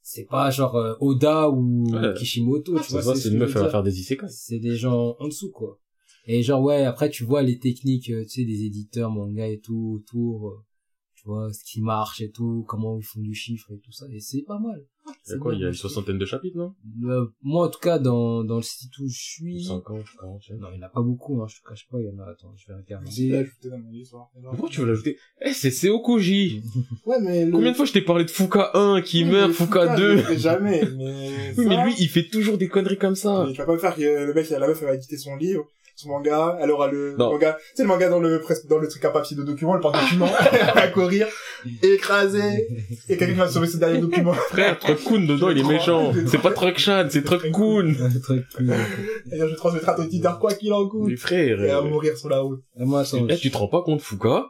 c'est 0.03 0.25
pas 0.25 0.51
genre 0.51 0.77
euh, 0.77 0.95
Oda 1.01 1.49
ou 1.51 1.85
Ouais. 1.91 2.13
Kishimoto, 2.15 2.79
tu 2.79 2.85
Ça 2.93 3.01
vois. 3.01 3.17
c'est 3.17 3.23
que 3.31 3.35
une 3.35 3.35
je 3.35 3.39
meuf, 3.45 3.49
veux 3.51 3.55
elle 3.57 3.61
va 3.63 3.63
dire 3.63 3.71
faire 3.73 3.83
des 3.83 4.01
isekai. 4.01 4.27
c'est 4.29 4.59
des 4.59 4.77
gens 4.77 5.17
en 5.19 5.27
dessous 5.29 5.51
quoi 5.51 5.79
et 6.27 6.43
genre 6.43 6.63
ouais 6.63 6.85
après 6.85 7.09
tu 7.11 7.25
vois 7.25 7.43
les 7.43 7.59
techniques 7.59 8.11
euh, 8.11 8.23
tu 8.25 8.29
sais 8.29 8.45
des 8.45 8.65
éditeurs 8.65 9.11
manga 9.11 9.47
et 9.47 9.61
tout 9.61 9.99
autour 9.99 10.49
euh, 10.51 10.63
tu 11.25 11.29
vois 11.31 11.51
ce 11.53 11.65
qui 11.65 11.81
marche 11.81 12.21
et 12.21 12.31
tout 12.31 12.65
comment 12.69 12.99
ils 12.99 13.03
font 13.03 13.21
du 13.21 13.35
chiffre 13.35 13.73
et 13.73 13.79
tout 13.81 13.93
ça 13.93 14.05
et 14.13 14.21
c'est 14.21 14.43
pas 14.43 14.59
mal 14.59 14.81
Il 15.07 15.11
y 15.11 15.15
C'est 15.23 15.35
a 15.35 15.39
quoi, 15.39 15.55
il 15.55 15.61
y 15.61 15.65
a 15.65 15.69
une 15.69 15.73
je- 15.73 15.79
soixantaine 15.79 16.19
de 16.19 16.27
chapitres, 16.27 16.57
non? 16.59 16.75
Euh, 17.09 17.27
moi 17.43 17.67
en 17.67 17.71
tout 17.71 17.79
cas 17.81 17.99
dans 17.99 18.45
dans 18.45 18.57
le 18.57 18.63
site 18.63 18.97
où 18.99 19.09
je 19.09 19.19
suis 19.19 19.65
50, 19.65 20.05
40, 20.21 20.43
non 20.61 20.69
il 20.73 20.77
y 20.77 20.83
en 20.83 20.87
a 20.87 20.91
pas 20.91 21.01
beaucoup 21.03 21.43
hein 21.43 21.47
je 21.49 21.57
te 21.61 21.67
cache 21.67 21.87
pas 21.91 21.99
il 22.01 22.07
y 22.07 22.11
en 22.11 22.19
a 22.19 22.31
attends 22.31 22.55
je 22.57 22.67
vais 22.69 22.75
regarder 22.79 23.35
ajouté 23.35 23.71
dans 23.71 23.79
mon 23.79 23.91
histoire. 23.93 24.29
Pourquoi 24.51 24.69
tu 24.69 24.81
veux 24.81 24.87
l'ajouter? 24.87 25.17
Eh, 25.41 25.53
c'est 25.55 25.71
Seokoji! 25.71 26.63
Ouais, 27.07 27.21
mais 27.21 27.45
le... 27.47 27.53
Combien 27.53 27.73
de 27.73 27.77
fois 27.77 27.85
je 27.87 27.93
t'ai 27.93 28.01
parlé 28.03 28.25
de 28.25 28.31
Fuka 28.31 28.71
1 28.75 29.03
qui 29.03 29.25
Oui, 29.25 29.31
meurt, 29.31 29.49
mais 29.49 29.55
Fuka 29.55 29.97
je 29.97 30.03
2? 30.03 30.15
le 30.17 30.23
fais 30.23 30.39
jamais, 30.39 30.83
mais... 30.97 31.53
Oui, 31.59 31.65
mais 31.69 31.85
lui, 31.85 31.95
il 31.99 32.09
fait 32.09 32.27
toujours 32.29 32.57
des 32.59 32.69
conneries 32.69 32.97
comme 32.99 33.15
ça. 33.15 33.45
mais 33.47 33.53
Tu 33.53 33.59
vas 33.59 33.67
pas 33.67 33.73
me 33.75 33.79
faire 33.79 33.95
que 33.95 34.01
le 34.27 34.33
mec, 34.35 34.49
la 34.49 34.59
meuf, 34.67 34.79
elle 34.83 34.89
va 34.89 34.95
éditer 34.95 35.19
son 35.19 35.37
livre, 35.37 35.67
son 35.97 36.09
manga, 36.09 36.59
elle 36.61 36.71
aura 36.71 36.91
le 36.91 37.15
Non. 37.17 37.31
manga, 37.31 37.53
tu 37.53 37.77
sais, 37.77 37.83
le 37.83 37.89
manga 37.89 38.09
dans 38.09 38.19
le, 38.21 38.41
presque, 38.41 38.67
dans 38.67 38.79
le 38.79 38.89
truc 38.89 39.05
à 39.05 39.11
papier 39.11 39.37
de 39.37 39.43
document, 39.43 39.75
le 39.75 39.81
porte-document, 39.81 40.29
elle 40.53 40.75
va 40.75 40.89
courir, 40.89 41.27
écraser, 41.83 42.69
et 43.09 43.17
quelqu'un 43.17 43.37
va 43.45 43.49
sauver 43.49 43.67
ce 43.69 43.77
dernier 43.77 43.99
document. 43.99 44.33
Frère, 44.33 44.79
Truck-kun 44.79 45.27
dedans, 45.27 45.51
il 45.51 45.59
est 45.59 45.63
méchant. 45.69 46.13
C'est 46.27 46.41
pas 46.43 46.51
Truck-chan, 46.53 47.07
c'est 47.11 47.23
Truck-kun. 47.23 47.95
Et 49.33 49.39
je 49.39 49.55
transmettrai 49.55 49.93
à 49.93 49.95
ton 49.95 50.03
éditeur 50.05 50.39
quoi 50.39 50.53
qu'il 50.55 50.73
en 50.73 50.89
coûte. 50.89 51.09
Mais 51.11 51.17
frère, 51.17 51.63
Et 51.63 51.69
va 51.69 51.79
euh, 51.79 51.83
mourir 51.83 52.17
sur 52.17 52.29
la 52.29 52.41
route. 52.41 52.61
Et 52.79 52.85
moi 52.85 53.01
attends 53.01 53.27
eh, 53.29 53.37
tu 53.37 53.51
te 53.51 53.57
rends 53.57 53.69
pas 53.69 53.83
compte, 53.83 54.01
Fuka? 54.03 54.47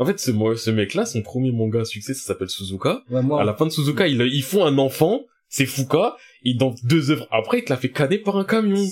En 0.00 0.04
fait, 0.06 0.18
ce, 0.20 0.30
ce 0.56 0.70
mec-là, 0.70 1.06
son 1.06 1.22
premier 1.22 1.50
manga 1.50 1.80
à 1.80 1.84
succès, 1.84 2.14
ça 2.14 2.22
s'appelle 2.22 2.48
Suzuka. 2.48 3.02
ouais, 3.10 3.22
moi 3.22 3.40
À 3.40 3.44
la 3.44 3.54
fin 3.54 3.66
de 3.66 3.70
Suzuka, 3.70 4.06
ils, 4.06 4.20
ils 4.32 4.42
font 4.44 4.64
un 4.64 4.78
enfant, 4.78 5.22
c'est 5.48 5.66
Fuka, 5.66 6.16
et 6.44 6.54
dans 6.54 6.74
deux 6.84 7.10
œuvres 7.10 7.26
après, 7.32 7.58
il 7.58 7.64
te 7.64 7.70
l'a 7.70 7.76
fait 7.76 7.90
caner 7.90 8.18
par 8.18 8.36
un 8.36 8.44
camion. 8.44 8.84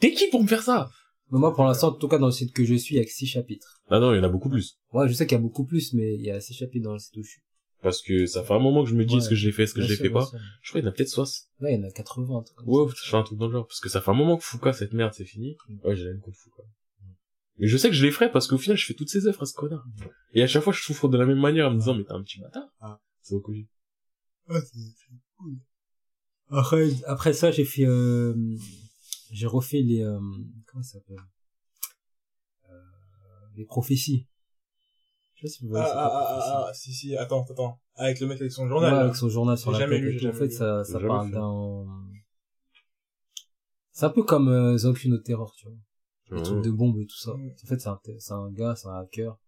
T'es 0.00 0.12
qui 0.12 0.28
pour 0.30 0.42
me 0.42 0.48
faire 0.48 0.62
ça? 0.62 0.90
mais 1.30 1.38
moi 1.38 1.54
pour 1.54 1.64
l'instant 1.64 1.88
en 1.88 1.92
tout 1.92 2.08
cas 2.08 2.18
dans 2.18 2.26
le 2.26 2.32
site 2.32 2.52
que 2.52 2.62
je 2.64 2.74
suis 2.74 2.94
il 2.94 2.98
y 2.98 3.00
a 3.00 3.04
que 3.04 3.10
six 3.10 3.26
chapitres 3.26 3.80
Ah 3.88 3.98
non, 4.00 4.12
il 4.12 4.18
y 4.18 4.20
en 4.20 4.24
a 4.24 4.28
beaucoup 4.28 4.50
plus. 4.50 4.78
ouais 4.92 5.08
je 5.08 5.14
sais 5.14 5.26
qu'il 5.26 5.36
y 5.36 5.40
a 5.40 5.42
beaucoup 5.42 5.64
plus 5.64 5.94
mais 5.94 6.14
il 6.14 6.20
y 6.20 6.30
a 6.30 6.40
six 6.40 6.52
chapitres 6.54 6.84
dans 6.84 6.92
le 6.92 6.98
site 6.98 7.16
où 7.16 7.22
je 7.22 7.30
suis 7.30 7.42
Parce 7.80 8.02
que 8.02 8.26
ça 8.26 8.42
fait 8.44 8.52
un 8.52 8.58
moment 8.58 8.84
que 8.84 8.90
je 8.90 8.94
me 8.94 9.04
dis 9.06 9.14
Ouais. 9.14 9.18
est-ce 9.20 9.28
que 9.30 9.34
je 9.34 9.46
l'ai 9.46 9.52
fait, 9.52 9.62
est-ce 9.62 9.72
que 9.74 9.78
Bien 9.80 9.86
je 9.86 9.92
l'ai 9.92 9.96
sûr, 9.96 10.06
fait 10.06 10.12
pas. 10.12 10.26
sûr. 10.26 10.38
Je 10.60 10.68
crois 10.70 10.80
qu'il 10.80 10.86
y 10.86 10.88
en 10.88 10.92
a 10.92 10.94
peut-être 10.94 11.08
60. 11.08 11.48
Là, 11.60 11.70
il 11.70 11.76
y 11.80 11.80
en 11.80 11.88
a 11.88 11.90
80, 11.90 12.36
un 12.38 12.42
truc 12.42 12.56
comme 12.58 12.68
Ouais, 12.68 12.92
je 12.94 13.08
fais 13.10 13.16
un 13.16 13.22
truc 13.22 13.38
dans 13.38 13.46
le 13.46 13.52
genre. 13.52 13.66
Parce 13.66 13.80
que 13.80 13.88
ça 13.88 14.00
fait 14.02 14.10
un 14.10 14.14
moment 14.14 14.36
que 14.36 14.44
Fuka, 14.44 14.72
cette 14.74 14.92
merde, 14.92 15.12
c'est 15.14 15.24
fini. 15.24 15.56
Ouais, 15.84 15.96
j'ai 15.96 16.04
la 16.04 16.10
haine 16.10 16.20
contre 16.20 16.36
Fuka. 16.38 16.62
Mais 17.58 17.66
je 17.66 17.76
sais 17.78 17.88
que 17.88 17.94
je 17.94 18.04
les 18.04 18.10
ferai 18.12 18.30
parce 18.30 18.46
qu'au 18.46 18.58
final, 18.58 18.76
je 18.76 18.84
fais 18.86 18.94
toutes 18.94 19.08
ces 19.10 19.26
œuvres 19.26 19.42
à 19.42 19.46
ce 19.46 19.54
connard. 19.54 19.84
Et 20.34 20.42
à 20.42 20.46
chaque 20.46 20.62
fois, 20.62 20.72
je 20.72 20.82
souffre 20.82 21.08
de 21.08 21.16
la 21.18 21.24
même 21.26 21.40
manière 21.40 21.68
en 21.68 21.70
me 21.70 21.78
disant, 21.78 21.94
mais 21.94 22.04
t'es 22.04 22.12
un 22.12 22.22
petit 22.22 22.40
bâtard. 22.40 22.68
Ah. 22.80 23.00
C'est 23.22 23.34
Okuji. 23.34 23.68
Ouais, 24.48 24.60
c'est 24.60 24.78
c'est 24.78 25.14
cool. 25.38 25.54
Après, 26.50 26.88
après 27.06 27.32
ça, 27.32 27.50
j'ai 27.50 27.64
fait, 27.64 27.86
euh, 27.86 28.34
j'ai 29.32 29.46
refait 29.46 29.82
les, 29.82 30.02
euh, 30.02 30.20
comment 30.66 30.82
ça 30.82 30.98
s'appelle? 30.98 31.18
Euh, 32.70 32.74
les 33.56 33.64
prophéties. 33.64 34.28
Je 35.34 35.48
sais 35.48 35.48
pas 35.48 35.48
si 35.48 35.66
vous 35.66 35.76
Ah, 35.76 35.80
voyez, 35.80 35.92
ah, 35.94 36.04
ah, 36.04 36.24
prophéties. 36.24 36.50
ah, 36.52 36.66
ah, 36.68 36.74
si, 36.74 36.92
si, 36.94 37.16
attends, 37.16 37.44
attends. 37.50 37.80
Avec 37.96 38.20
le 38.20 38.26
mec 38.28 38.40
avec 38.40 38.52
son 38.52 38.68
journal. 38.68 38.92
Ouais, 38.92 38.98
avec 39.00 39.16
son 39.16 39.28
journal 39.28 39.58
sur 39.58 39.72
J'ai 39.72 39.80
la 39.80 39.84
jamais 39.86 39.96
tête 40.00 40.04
lu, 40.04 40.16
tout. 40.18 40.26
En 40.26 40.28
jamais 40.28 40.38
fait, 40.38 40.46
lu. 40.46 40.52
ça, 40.52 40.82
J'ai 40.84 40.92
ça 40.92 40.98
jamais 40.98 41.08
parle 41.08 41.30
d'un, 41.32 41.86
c'est 43.92 44.06
un 44.06 44.10
peu 44.10 44.22
comme, 44.22 44.48
euh, 44.48 45.18
Terror, 45.24 45.54
tu 45.54 45.66
vois. 45.68 45.76
Les 46.30 46.42
trucs 46.42 46.64
de 46.64 46.70
bombes 46.70 46.98
et 46.98 47.06
tout 47.06 47.18
ça. 47.18 47.34
Mm. 47.34 47.50
En 47.62 47.66
fait, 47.66 47.78
c'est 47.78 47.88
un, 47.88 48.00
c'est 48.18 48.32
un 48.32 48.50
gars, 48.50 48.74
c'est 48.74 48.88
un 48.88 48.98
hacker. 49.00 49.38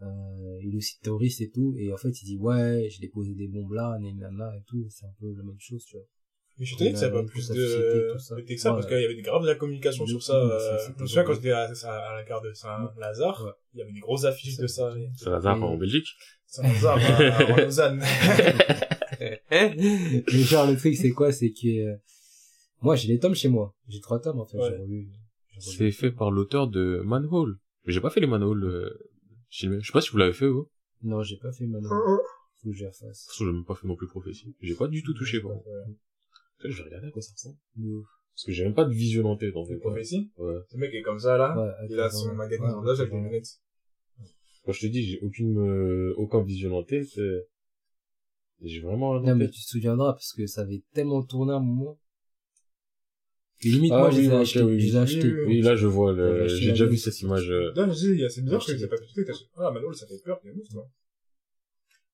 Euh, 0.00 0.58
il 0.62 0.74
est 0.74 0.76
aussi 0.78 0.98
terroriste 1.00 1.40
et 1.42 1.50
tout. 1.50 1.74
Et 1.76 1.92
en 1.92 1.96
fait, 1.98 2.10
il 2.22 2.24
dit, 2.24 2.38
ouais, 2.38 2.88
j'ai 2.90 3.00
déposé 3.00 3.34
des 3.34 3.46
bombes 3.48 3.72
là, 3.72 3.98
nanana 4.00 4.56
et 4.56 4.62
tout. 4.66 4.86
C'est 4.88 5.04
un 5.04 5.12
peu 5.20 5.34
la 5.34 5.42
même 5.42 5.58
chose, 5.58 5.84
tu 5.84 5.96
vois. 5.96 6.06
Mais 6.58 6.64
je 6.66 6.74
suis 6.74 6.76
étonné 6.76 6.92
que 6.92 6.98
ça 6.98 7.06
Euh, 7.06 7.10
pas 7.12 7.22
plus 7.22 7.48
de, 7.50 7.54
de 7.54 8.42
que 8.42 8.56
ça, 8.56 8.72
parce 8.72 8.86
qu'il 8.86 9.00
y 9.00 9.04
avait 9.04 9.14
des 9.14 9.22
graves 9.22 9.42
de 9.42 9.46
la 9.46 9.54
communication 9.54 10.06
sur 10.06 10.22
ça. 10.22 10.34
euh, 10.34 10.78
je 10.96 11.02
me 11.02 11.06
souviens 11.06 11.22
quand 11.24 11.34
j'étais 11.34 11.52
à, 11.52 11.68
la 11.70 12.24
gare 12.24 12.42
de 12.42 12.52
Saint-Lazare, 12.52 13.44
Ouais. 13.44 13.50
il 13.74 13.78
y 13.78 13.82
avait 13.82 13.92
des 13.92 14.00
grosses 14.00 14.24
affiches 14.24 14.56
de 14.56 14.66
ça. 14.66 14.92
et- 14.98 15.08
C'est 15.16 15.30
Lazare 15.30 15.56
Et- 15.58 15.62
en 15.62 15.76
Belgique. 15.76 16.08
Saint-Lazare, 16.46 16.98
à 16.98 17.56
Lausanne. 17.64 18.02
Mais 19.50 20.22
genre, 20.26 20.66
le 20.70 20.76
truc, 20.76 20.94
c'est 20.96 21.10
quoi? 21.10 21.32
C'est 21.32 21.52
que, 21.52 21.68
euh, 21.92 21.96
moi, 22.82 22.96
j'ai 22.96 23.08
les 23.08 23.18
tomes 23.18 23.34
chez 23.34 23.48
moi. 23.48 23.74
J'ai 23.88 24.00
trois 24.00 24.20
tomes, 24.20 24.40
en 24.40 24.46
fait. 24.46 24.58
C'est 25.60 25.90
fait 25.90 26.10
par 26.12 26.30
l'auteur 26.30 26.68
de 26.68 27.02
Manhole. 27.04 27.58
Mais 27.86 27.92
j'ai 27.92 28.00
pas 28.00 28.10
fait 28.10 28.20
les 28.20 28.26
manholes, 28.26 28.64
euh. 28.64 28.98
Je 29.50 29.68
sais 29.80 29.92
pas 29.92 30.00
si 30.00 30.10
vous 30.10 30.18
l'avez 30.18 30.32
fait, 30.34 30.46
vous. 30.48 30.68
Non, 31.02 31.22
j'ai 31.22 31.36
pas 31.38 31.50
fait 31.52 31.66
Manon. 31.66 31.88
Oh, 31.90 32.18
Faut 32.62 32.68
que 32.70 32.74
j'y 32.76 32.84
refasse. 32.86 33.00
De 33.00 33.06
toute 33.08 33.14
façon, 33.32 33.44
j'ai 33.46 33.52
même 33.52 33.64
pas 33.64 33.74
fait 33.74 33.86
non 33.88 33.96
plus 33.96 34.08
prophétie. 34.08 34.54
J'ai 34.60 34.74
pas 34.74 34.88
du 34.88 35.02
tout 35.02 35.14
touché, 35.14 35.40
quoi. 35.40 35.54
Je 36.64 36.68
vais 36.76 36.82
regarder 36.84 37.08
à 37.08 37.10
quoi 37.10 37.22
ça 37.22 37.32
ressemble. 37.32 37.56
Parce 38.34 38.44
que 38.46 38.52
j'ai 38.52 38.64
même 38.64 38.74
pas 38.74 38.84
de 38.84 38.92
vision 38.92 39.24
en 39.26 39.36
tête, 39.36 39.56
en 39.56 39.64
fait. 39.64 39.74
C'est 39.74 39.80
prophétie. 39.80 40.30
Ouais. 40.36 40.54
Ce 40.70 40.76
mec 40.76 40.92
est 40.94 41.02
comme 41.02 41.18
ça, 41.18 41.36
là. 41.36 41.56
Ouais, 41.58 41.72
Il 41.90 41.98
a 42.00 42.10
son 42.10 42.34
magasin 42.34 42.64
Ouais, 42.64 42.70
dans 42.70 42.82
l'âge 42.82 43.00
avec 43.00 43.12
les 43.12 43.20
lunettes. 43.20 43.60
Quand 44.64 44.72
je 44.72 44.80
te 44.80 44.86
dis, 44.86 45.02
j'ai 45.04 45.20
aucune, 45.20 45.58
euh, 45.58 46.14
aucun 46.16 46.42
vision 46.42 46.76
en 46.76 46.82
tête, 46.84 47.16
euh, 47.18 47.42
j'ai 48.62 48.80
vraiment 48.80 49.12
rien 49.12 49.20
en 49.22 49.26
Non, 49.28 49.36
mais 49.36 49.48
tu 49.50 49.60
te 49.62 49.66
souviendras 49.68 50.12
parce 50.12 50.32
que 50.32 50.46
ça 50.46 50.60
avait 50.62 50.82
tellement 50.92 51.22
tourné 51.22 51.52
à 51.52 51.56
un 51.56 51.60
moment. 51.60 51.98
Que 53.60 53.68
limite, 53.68 53.92
Ah 53.92 53.98
moi, 53.98 54.10
je 54.10 54.16
oui, 54.18 54.22
les 54.24 54.28
ai 54.28 54.34
ok, 54.34 54.40
achetés. 54.42 54.62
oui. 54.62 54.80
Je 54.80 54.86
les 54.86 54.94
ai 54.94 54.98
achetés. 54.98 55.44
Oui, 55.46 55.60
là, 55.62 55.74
je 55.74 55.86
vois, 55.86 56.12
le, 56.12 56.46
j'ai 56.48 56.70
déjà 56.70 56.86
vu 56.86 56.96
cette 56.96 57.20
image, 57.22 57.48
Non, 57.76 57.90
je 57.92 58.12
dis, 58.12 58.24
c'est 58.28 58.42
bizarre 58.42 58.64
que 58.64 58.72
Acheter 58.72 58.88
t'as 58.88 58.96
pas 58.96 59.02
pu 59.02 59.06
tout 59.14 59.24
t'as 59.24 59.32
Ah, 59.56 59.70
Manol, 59.72 59.94
ça 59.96 60.06
fait 60.06 60.20
peur, 60.24 60.38
t'es 60.40 60.50
ouf, 60.50 60.68
toi. 60.70 60.88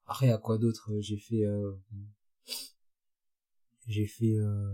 Après, 0.06 0.30
à 0.30 0.38
quoi 0.38 0.56
d'autre 0.58 0.90
euh, 0.92 1.00
J'ai 1.00 1.16
fait... 1.18 1.44
Euh... 1.44 1.72
J'ai 3.86 4.06
fait... 4.06 4.36
Euh... 4.38 4.70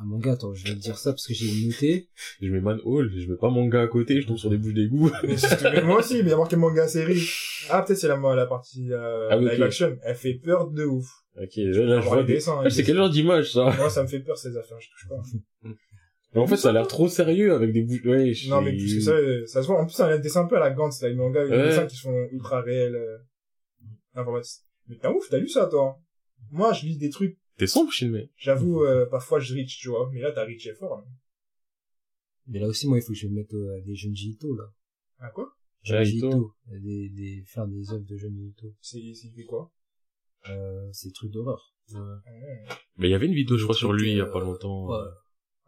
Un 0.00 0.04
manga, 0.06 0.32
attends, 0.32 0.54
je 0.54 0.64
vais 0.66 0.74
te 0.74 0.78
dire 0.80 0.96
ça 0.98 1.12
parce 1.12 1.26
que 1.26 1.34
j'ai 1.34 1.66
noté. 1.66 2.08
je 2.40 2.50
mets 2.50 2.60
manhole, 2.62 3.12
je 3.14 3.30
mets 3.30 3.36
pas 3.36 3.50
manga 3.50 3.82
à 3.82 3.86
côté, 3.86 4.20
je 4.22 4.26
tombe 4.26 4.38
sur 4.38 4.48
des 4.50 4.56
bouches 4.56 4.72
d'égout. 4.74 5.10
Moi 5.84 5.98
aussi, 5.98 6.14
mais 6.14 6.20
il 6.20 6.28
y 6.30 6.32
a 6.32 6.36
marqué 6.36 6.56
manga 6.56 6.88
série. 6.88 7.22
Ah, 7.68 7.82
peut-être 7.82 7.98
c'est 7.98 8.08
la, 8.08 8.16
la 8.34 8.46
partie, 8.46 8.90
euh, 8.90 9.28
Ah 9.30 9.36
live 9.36 9.62
action. 9.62 9.96
Elle 10.02 10.16
fait 10.16 10.34
peur 10.34 10.70
de 10.70 10.84
ouf. 10.86 11.06
ok, 11.36 11.50
là, 11.56 11.84
là, 11.84 12.00
je 12.00 12.08
vois 12.08 12.22
des... 12.24 12.34
dessins, 12.34 12.62
Ah, 12.64 12.70
c'est 12.70 12.82
quel 12.84 12.96
genre 12.96 13.10
d'image, 13.10 13.52
ça? 13.52 13.72
Moi, 13.76 13.90
ça 13.90 14.02
me 14.02 14.08
fait 14.08 14.20
peur, 14.20 14.38
ces 14.38 14.56
affaires, 14.56 14.80
je 14.80 14.88
touche 14.88 15.08
pas. 15.08 15.22
Mais 16.34 16.40
en 16.40 16.46
fait, 16.46 16.56
ça 16.56 16.70
a 16.70 16.72
l'air 16.72 16.86
trop 16.88 17.08
sérieux 17.08 17.52
avec 17.52 17.72
des 17.72 17.82
bouches, 17.82 18.04
ouais, 18.06 18.32
je 18.32 18.48
Non, 18.48 18.62
mais 18.62 18.72
plus 18.74 18.96
que 18.96 19.02
ça, 19.02 19.10
euh, 19.12 19.46
ça 19.46 19.60
se 19.62 19.66
voit. 19.66 19.78
En 19.78 19.84
plus, 19.84 19.92
c'est 19.94 20.02
un 20.04 20.18
dessin 20.18 20.40
un 20.44 20.46
peu 20.46 20.56
à 20.56 20.60
la 20.60 20.70
Gantz, 20.70 21.02
là, 21.02 21.10
les 21.10 21.14
mangas, 21.14 21.44
les 21.44 21.50
Ouais. 21.50 21.68
dessins 21.68 21.86
qui 21.86 21.96
sont 21.96 22.26
ultra 22.32 22.62
réels, 22.62 22.96
euh. 22.96 23.18
Mais 24.88 24.96
t'es 24.96 25.06
un 25.06 25.12
ouf, 25.12 25.28
t'as 25.30 25.38
lu 25.38 25.48
ça, 25.48 25.66
toi. 25.66 25.98
Moi, 26.52 26.72
je 26.74 26.86
lis 26.86 26.96
des 26.98 27.10
trucs, 27.10 27.38
T'es 27.56 27.66
sombre, 27.66 27.90
Shinmei. 27.92 28.30
j'avoue, 28.36 28.82
euh, 28.84 29.06
parfois 29.06 29.40
je 29.40 29.54
reach, 29.54 29.78
tu 29.78 29.88
vois. 29.88 30.08
Mais 30.12 30.20
là, 30.20 30.30
t'as 30.32 30.44
reaché 30.44 30.72
fort, 30.74 30.98
hein. 30.98 31.04
Mais 32.46 32.58
là 32.60 32.66
aussi, 32.68 32.86
moi, 32.88 32.98
il 32.98 33.02
faut 33.02 33.12
que 33.12 33.18
je 33.18 33.26
me 33.26 33.34
mette 33.34 33.52
euh, 33.54 33.76
à 33.76 33.80
des 33.80 33.94
jeunes 33.94 34.14
Ito, 34.16 34.54
là. 34.54 34.64
Ah, 35.18 35.30
quoi? 35.30 35.54
Jeunes 35.82 36.06
Ito. 36.06 36.28
Ito. 36.28 36.54
Des, 36.66 37.08
des, 37.10 37.42
faire 37.46 37.66
des 37.66 37.90
œuvres 37.92 38.04
de 38.04 38.16
jeunes 38.16 38.38
Ito. 38.38 38.74
C'est, 38.80 39.00
c'est 39.14 39.30
fait 39.30 39.44
quoi? 39.44 39.72
Euh, 40.48 40.88
c'est 40.92 41.08
des 41.08 41.12
trucs 41.14 41.30
d'horreur. 41.30 41.74
Ouais. 41.92 42.00
Ah, 42.68 42.78
Mais 42.96 43.08
il 43.08 43.10
y 43.10 43.14
avait 43.14 43.26
une 43.26 43.34
vidéo, 43.34 43.56
je 43.56 43.62
crois, 43.64 43.74
Des 43.74 43.78
sur 43.78 43.92
lui, 43.92 44.10
il 44.12 44.16
y 44.16 44.20
a 44.20 44.24
euh, 44.24 44.32
pas 44.32 44.40
longtemps. 44.40 44.88
ouais. 44.88 45.08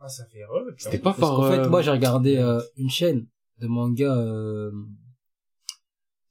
Ah, 0.01 0.09
ça 0.09 0.27
fait 0.27 0.45
rêve. 0.45 0.75
C'était 0.77 0.99
pas 0.99 1.15
par, 1.15 1.37
qu'en 1.37 1.51
fait, 1.51 1.59
euh, 1.61 1.69
moi, 1.71 1.81
j'ai 1.81 1.91
regardé 1.93 2.37
euh, 2.37 2.61
une 2.77 2.91
chaîne 2.91 3.27
de 3.61 3.67
manga, 3.69 4.15
euh, 4.19 4.71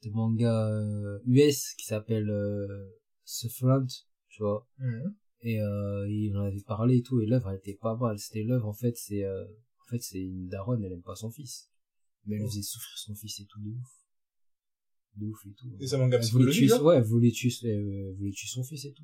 de 0.04 0.10
manga 0.10 0.68
euh, 0.70 1.20
US 1.26 1.74
qui 1.76 1.86
s'appelle 1.86 2.30
euh, 2.30 2.68
Sufferant, 3.24 3.86
tu 4.34 4.42
vois. 4.42 4.68
Mhm. 4.80 5.16
Et 5.42 5.62
euh, 5.62 6.10
il 6.10 6.36
en 6.38 6.42
avait 6.46 6.62
parlé 6.62 6.98
et 6.98 7.02
tout, 7.04 7.22
et 7.22 7.26
l'œuvre 7.26 7.50
elle 7.52 7.58
était 7.58 7.76
pas 7.80 7.96
mal. 7.96 8.18
C'était 8.18 8.44
l'œuvre, 8.44 8.68
en 8.68 8.74
fait, 8.74 8.96
c'est 8.98 9.24
euh, 9.24 9.44
en 9.46 9.86
fait 9.90 10.02
c'est 10.02 10.22
une 10.22 10.48
daronne, 10.48 10.84
elle 10.84 10.94
aime 10.94 11.02
pas 11.04 11.16
son 11.16 11.30
fils, 11.30 11.70
mais 12.26 12.38
elle 12.38 12.44
Oh. 12.44 12.50
faisait 12.50 12.62
souffrir 12.64 12.98
son 12.98 13.14
fils 13.16 13.40
et 13.42 13.46
tout 13.46 13.60
de 13.62 13.70
ouf, 13.70 13.92
de 15.18 15.26
ouf 15.28 15.46
et 15.46 15.54
tout. 15.54 15.70
Et 15.80 15.98
manga 15.98 16.18
psychologique, 16.20 16.70
tuer, 16.72 16.80
ouais, 16.82 16.98
elle 16.98 17.04
voulait 17.04 17.32
tuer, 17.32 17.52
euh, 17.66 18.14
voulait 18.18 18.32
tuer 18.32 18.48
son 18.48 18.64
fils 18.64 18.86
et 18.86 18.94
tout. 18.94 19.04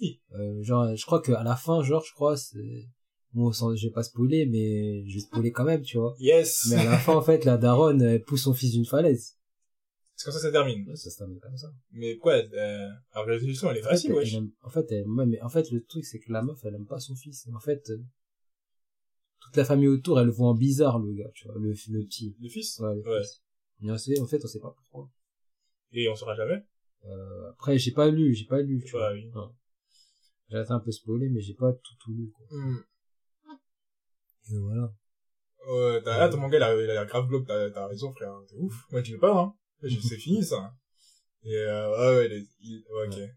Oui. 0.00 0.20
Euh, 0.32 0.62
genre, 0.62 0.94
je 0.94 1.06
crois 1.06 1.22
qu'à 1.22 1.42
la 1.42 1.56
fin, 1.56 1.82
genre, 1.82 2.04
je 2.04 2.12
crois, 2.12 2.36
c'est, 2.36 2.88
bon, 3.32 3.50
sans, 3.52 3.74
je 3.74 3.86
vais 3.86 3.92
pas 3.92 4.02
spoiler, 4.02 4.44
mais 4.46 5.04
je 5.08 5.14
vais 5.14 5.20
spoiler 5.20 5.52
quand 5.52 5.64
même, 5.64 5.82
tu 5.82 5.96
vois. 5.98 6.14
Yes! 6.18 6.66
Mais 6.70 6.76
à 6.76 6.84
la 6.84 6.98
fin, 6.98 7.14
en 7.16 7.22
fait, 7.22 7.44
la 7.44 7.56
daronne, 7.56 8.02
elle 8.02 8.22
pousse 8.22 8.42
son 8.42 8.54
fils 8.54 8.72
d'une 8.72 8.84
falaise. 8.84 9.37
C'est 10.18 10.24
comme 10.24 10.32
ça 10.32 10.38
que 10.40 10.46
ça 10.46 10.50
termine. 10.52 10.88
Ouais, 10.88 10.96
ça 10.96 11.10
se 11.10 11.16
termine 11.16 11.38
comme 11.38 11.56
ça. 11.56 11.72
Mais 11.92 12.16
quoi, 12.16 12.32
euh, 12.34 12.88
la 13.14 13.22
résolution, 13.22 13.70
elle 13.70 13.76
est 13.76 13.86
En 13.86 13.90
facile, 13.90 14.12
wesh. 14.14 14.34
aime- 14.34 14.50
en 14.62 14.68
fait, 14.68 14.90
elle, 14.90 15.08
ouais, 15.08 15.26
mais 15.26 15.40
en 15.42 15.48
fait, 15.48 15.70
le 15.70 15.80
truc, 15.84 16.04
c'est 16.04 16.18
que 16.18 16.32
la 16.32 16.42
meuf, 16.42 16.58
elle 16.64 16.74
aime 16.74 16.86
pas 16.86 16.98
son 16.98 17.14
fils. 17.14 17.48
En 17.54 17.60
fait, 17.60 17.88
euh, 17.90 18.02
toute 19.38 19.56
la 19.56 19.64
famille 19.64 19.86
autour, 19.86 20.18
elle 20.18 20.26
le 20.26 20.32
voit 20.32 20.48
en 20.48 20.54
bizarre, 20.54 20.98
le 20.98 21.12
gars, 21.12 21.30
tu 21.34 21.46
vois, 21.46 21.54
le, 21.60 21.68
le 21.70 22.02
petit. 22.04 22.36
Le 22.40 22.48
fils? 22.48 22.80
Ouais, 22.80 22.96
le 22.96 23.02
Ouais. 23.08 23.20
fils. 23.22 23.44
Mais 23.78 23.92
on 23.92 23.96
sait, 23.96 24.18
en 24.20 24.26
fait, 24.26 24.44
on 24.44 24.48
sait 24.48 24.58
pas 24.58 24.74
pourquoi. 24.76 25.08
Et 25.92 26.08
on 26.08 26.16
saura 26.16 26.34
jamais. 26.34 26.64
Euh, 27.06 27.50
après, 27.50 27.78
j'ai 27.78 27.92
pas 27.92 28.10
lu, 28.10 28.34
j'ai 28.34 28.46
pas 28.46 28.60
lu, 28.60 28.82
tu 28.84 28.90
vois. 28.90 29.12
Ouais, 29.12 29.22
oui. 29.22 29.30
Ouais. 29.32 29.46
J'ai 30.50 30.60
été 30.60 30.72
un 30.72 30.80
peu 30.80 30.90
spoilé, 30.90 31.28
mais 31.28 31.40
j'ai 31.40 31.54
pas 31.54 31.72
tout, 31.72 31.94
tout 32.00 32.12
lu, 32.12 32.32
quoi. 32.32 32.46
Hmm. 32.50 32.78
Et 34.50 34.58
voilà. 34.58 34.92
Ouais, 35.68 36.02
t'as, 36.02 36.24
ah, 36.24 36.28
ton 36.28 36.38
manga, 36.38 36.56
il 36.56 36.62
a, 36.62 36.74
il 36.74 36.90
a 36.90 37.04
grave 37.04 37.28
bloc, 37.28 37.46
t'as, 37.46 37.70
t'as 37.70 37.86
raison, 37.86 38.10
frère. 38.12 38.34
T'es 38.48 38.56
ouf. 38.56 38.86
Moi, 38.90 39.02
tu 39.02 39.12
veux 39.12 39.18
pas, 39.18 39.38
hein. 39.38 39.54
Je- 39.82 40.00
C'est 40.00 40.16
fini, 40.16 40.44
ça. 40.44 40.72
Et, 41.44 41.54
euh, 41.54 41.90
ouais, 41.90 42.16
ouais, 42.16 42.28
les- 42.28 42.48
il- 42.60 42.84
ouais, 42.92 43.06
ok. 43.08 43.30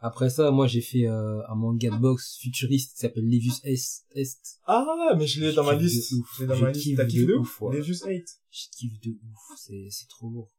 Après 0.00 0.30
ça, 0.30 0.50
moi, 0.52 0.66
j'ai 0.68 0.80
fait 0.80 1.06
euh, 1.08 1.40
un 1.48 1.54
manga 1.56 1.90
de 1.90 1.96
boxe 1.96 2.36
futuriste 2.40 2.92
qui 2.94 2.98
s'appelle 3.00 3.24
Levius 3.24 3.60
Est. 3.64 4.04
Est. 4.12 4.38
Ah, 4.64 5.14
mais 5.18 5.26
je 5.26 5.40
l'ai 5.40 5.52
dans 5.52 5.64
ma 5.64 5.72
Je 5.74 5.78
kiffe 5.78 5.90
de 5.92 5.96
liste. 5.96 6.12
ouf. 6.12 6.34
Je 6.36 6.40
l'ai 6.42 6.46
dans 6.48 6.54
Je 6.54 6.64
ma 6.64 6.70
liste. 6.70 6.84
kiffe 6.84 6.96
T'as 6.96 7.04
kiffé 7.06 7.22
de 7.26 7.32
de 7.32 7.34
ouf, 7.34 7.60
ouf? 7.60 7.68
ouais. 7.70 7.76
Les 7.78 7.82
juste 7.82 8.04
8. 8.06 8.28
Je 8.50 8.64
kiffe 8.76 9.00
de 9.00 9.10
ouf. 9.10 9.56
C'est, 9.56 9.86
c'est 9.90 10.08
trop 10.08 10.30
lourd. 10.30 10.50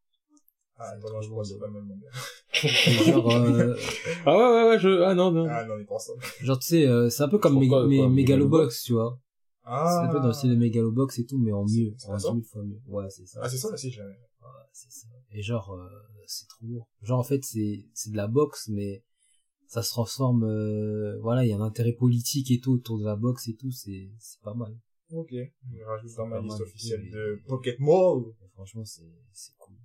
Ah, 0.77 0.91
C'est 0.93 0.99
non, 1.07 1.13
non, 1.13 1.21
je 1.21 1.29
crois 1.29 1.43
que 1.43 1.49
c'est 1.49 1.57
pas 1.59 1.67
le 1.67 1.73
même 1.73 1.85
manga. 1.85 2.07
Genre, 3.11 3.31
euh, 3.31 3.75
Ah 4.25 4.37
ouais, 4.37 4.43
ouais, 4.63 4.69
ouais, 4.71 4.79
je, 4.79 5.01
ah 5.03 5.13
non, 5.15 5.31
non. 5.31 5.47
Ah, 5.49 5.65
non, 5.65 5.75
on 5.75 5.79
est 5.79 5.85
pas 5.85 5.95
ensemble. 5.95 6.21
genre, 6.41 6.59
tu 6.59 6.67
sais, 6.67 6.85
euh, 6.87 7.09
c'est 7.09 7.23
un 7.23 7.29
peu 7.29 7.37
comme 7.37 7.59
Meg- 7.59 8.09
Megalobox, 8.09 8.83
tu 8.83 8.93
vois. 8.93 9.19
Ah. 9.63 9.85
C'est 10.01 10.07
un 10.09 10.11
peu 10.11 10.19
dans 10.19 10.27
le 10.27 10.33
style 10.33 10.49
de 10.51 10.55
Megalobox 10.55 11.19
et 11.19 11.25
tout, 11.25 11.37
mais 11.37 11.51
en 11.53 11.63
mieux. 11.63 11.93
c'est 11.97 12.09
En 12.09 12.17
ça 12.19 12.33
mille 12.33 12.43
fois 12.43 12.63
mieux. 12.63 12.79
Ouais, 12.87 13.09
c'est 13.09 13.25
ça. 13.25 13.39
Ah, 13.43 13.47
c'est 13.49 13.57
ça, 13.57 13.75
si, 13.77 13.89
j'avais. 13.91 14.15
Ouais, 14.41 14.47
c'est 14.71 14.91
ça. 14.91 15.07
Et 15.31 15.41
genre, 15.41 15.71
euh, 15.71 15.89
c'est 16.25 16.47
trop 16.47 16.65
lourd. 16.65 16.87
Genre, 17.01 17.19
en 17.19 17.23
fait, 17.23 17.43
c'est, 17.43 17.85
c'est 17.93 18.11
de 18.11 18.17
la 18.17 18.27
boxe, 18.27 18.69
mais 18.69 19.03
ça 19.67 19.83
se 19.83 19.89
transforme, 19.89 20.43
euh, 20.45 21.19
voilà, 21.21 21.45
il 21.45 21.49
y 21.49 21.53
a 21.53 21.57
un 21.57 21.61
intérêt 21.61 21.93
politique 21.93 22.49
et 22.51 22.59
tout 22.59 22.71
autour 22.71 22.99
de 22.99 23.05
la 23.05 23.15
boxe 23.15 23.47
et 23.47 23.55
tout, 23.55 23.71
c'est, 23.71 24.09
c'est 24.19 24.41
pas 24.41 24.53
mal. 24.53 24.75
Ok. 25.11 25.31
Je 25.31 25.83
rajoute 25.83 26.15
dans 26.15 26.27
ma 26.27 26.39
liste 26.39 26.61
officielle 26.61 27.09
de 27.11 27.41
Pocket 27.47 27.79
Mall. 27.79 28.23
Et 28.43 28.47
franchement, 28.49 28.85
c'est, 28.85 29.11
c'est 29.31 29.55
cool. 29.57 29.75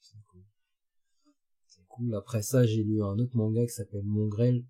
C'est 0.00 0.22
cool. 0.26 0.42
C'est 1.66 1.86
cool. 1.88 2.14
Après 2.14 2.42
ça, 2.42 2.66
j'ai 2.66 2.82
lu 2.82 3.02
un 3.02 3.18
autre 3.18 3.36
manga 3.36 3.64
qui 3.64 3.72
s'appelle 3.72 4.04
Mongrel. 4.04 4.64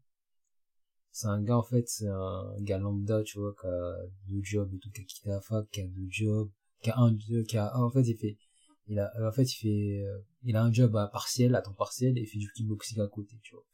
C'est 1.10 1.26
un 1.26 1.42
gars, 1.42 1.58
en 1.58 1.62
fait, 1.62 1.86
c'est 1.88 2.08
un 2.08 2.56
gars 2.60 2.78
lambda, 2.78 3.22
tu 3.22 3.38
vois, 3.38 3.54
qui 3.60 3.66
a 3.66 3.96
deux 4.28 4.42
jobs 4.42 4.72
et 4.72 4.78
tout, 4.78 4.90
qui 4.90 5.02
a 5.02 5.04
quitté 5.04 5.28
la 5.28 5.40
fac, 5.40 5.68
qui 5.70 5.82
a 5.82 5.86
deux 5.86 6.08
jobs, 6.08 6.50
qui 6.82 6.90
a 6.90 6.98
un, 6.98 7.12
deux, 7.12 7.42
qui 7.42 7.58
a, 7.58 7.76
en 7.78 7.90
fait, 7.90 8.02
il 8.02 8.16
fait, 8.16 8.38
il 8.88 8.98
a, 8.98 9.12
en 9.26 9.32
fait, 9.32 9.44
il 9.44 9.56
fait, 9.56 10.04
euh, 10.04 10.18
il 10.44 10.56
a 10.56 10.62
un 10.62 10.72
job 10.72 10.96
à 10.96 11.06
partiel, 11.06 11.54
à 11.54 11.62
temps 11.62 11.72
partiel, 11.72 12.18
et 12.18 12.22
il 12.22 12.26
fait 12.26 12.38
du 12.38 12.50
kickboxing 12.52 13.00
à 13.00 13.08
côté, 13.08 13.36
tu 13.42 13.54
vois. 13.54 13.64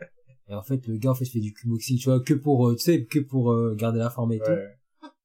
Et 0.48 0.54
en 0.54 0.62
fait, 0.62 0.86
le 0.86 0.96
gars, 0.96 1.10
en 1.10 1.14
fait, 1.14 1.24
fait 1.24 1.40
du 1.40 1.52
kickboxing, 1.52 1.98
tu 1.98 2.04
vois, 2.04 2.20
que 2.20 2.34
pour, 2.34 2.68
euh, 2.68 2.76
tu 2.76 2.84
sais, 2.84 3.04
que 3.04 3.18
pour 3.18 3.52
euh, 3.52 3.74
garder 3.74 3.98
la 3.98 4.10
forme 4.10 4.32
et 4.32 4.38
tout. 4.38 4.50
Ouais. 4.50 4.78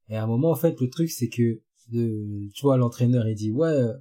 Et 0.10 0.16
à 0.16 0.24
un 0.24 0.28
moment, 0.28 0.50
en 0.50 0.56
fait, 0.56 0.80
le 0.82 0.90
truc, 0.90 1.10
c'est 1.12 1.30
que, 1.30 1.62
de, 1.92 2.50
tu 2.54 2.62
vois, 2.64 2.76
l'entraîneur, 2.78 3.28
il 3.28 3.36
dit, 3.36 3.52
ouais, 3.52 3.70
euh, 3.70 3.94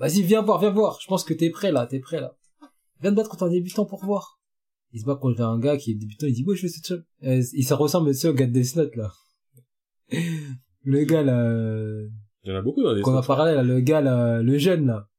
vas-y, 0.00 0.22
viens 0.22 0.42
voir, 0.42 0.60
viens 0.60 0.70
voir. 0.70 0.98
Je 1.00 1.08
pense 1.08 1.24
que 1.24 1.34
t'es 1.34 1.50
prêt, 1.50 1.72
là, 1.72 1.86
t'es 1.86 1.98
prêt, 1.98 2.20
là. 2.20 2.36
Viens 3.00 3.10
te 3.10 3.16
battre 3.16 3.30
contre 3.30 3.44
un 3.44 3.50
débutant 3.50 3.84
pour 3.84 4.04
voir. 4.04 4.40
Il 4.92 5.00
se 5.00 5.04
bat 5.04 5.16
contre 5.16 5.42
un 5.42 5.58
gars 5.58 5.76
qui 5.76 5.90
est 5.92 5.94
débutant, 5.94 6.26
il 6.26 6.34
dit, 6.34 6.44
ouais, 6.44 6.56
je 6.56 6.66
fais 6.66 6.82
chose. 6.82 7.04
Euh, 7.24 7.42
il 7.52 7.64
ça 7.64 7.76
ressemble, 7.76 8.10
tu 8.12 8.18
sais, 8.18 8.28
au 8.28 8.34
gars 8.34 8.46
de 8.46 8.52
Death 8.52 8.76
Note, 8.76 8.96
là. 8.96 9.12
Le 10.82 11.04
gars, 11.04 11.22
là, 11.22 11.42
euh, 11.42 12.08
Il 12.46 12.50
y 12.50 12.52
en 12.52 12.58
a 12.58 12.62
beaucoup 12.62 12.82
dans 12.82 12.92
les 12.94 13.02
sens. 13.02 13.26
parlé, 13.26 13.54
là, 13.54 13.62
le 13.64 13.80
gars, 13.80 14.00
là, 14.00 14.40
le 14.40 14.56
jeune, 14.56 14.86
là, 14.86 15.10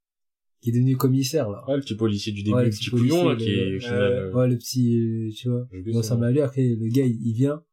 qui 0.61 0.69
est 0.69 0.73
devenu 0.73 0.95
commissaire, 0.95 1.49
là. 1.49 1.61
Ah, 1.67 1.75
le 1.75 1.81
petit 1.81 1.95
policier 1.95 2.31
du 2.31 2.41
début, 2.41 2.55
Ouais, 2.55 2.61
le 2.63 2.69
le 2.69 2.71
petit 2.71 2.85
petit 2.85 2.89
couillon, 2.89 3.27
là, 3.27 3.35
policier, 3.35 3.53
qui 3.53 3.85
est, 3.85 3.89
Ouais. 3.91 3.95
euh, 3.95 4.31
Ouais, 4.33 4.47
le 4.47 4.57
petit, 4.57 4.97
euh, 4.97 5.29
tu 5.35 5.49
vois. 5.49 5.67
Il 5.73 5.95
ressemble 5.97 6.23
à 6.25 6.31
lui, 6.31 6.39
après, 6.41 6.63
le 6.63 6.87
gars, 6.87 7.05
il, 7.05 7.19
il 7.27 7.33
vient. 7.33 7.63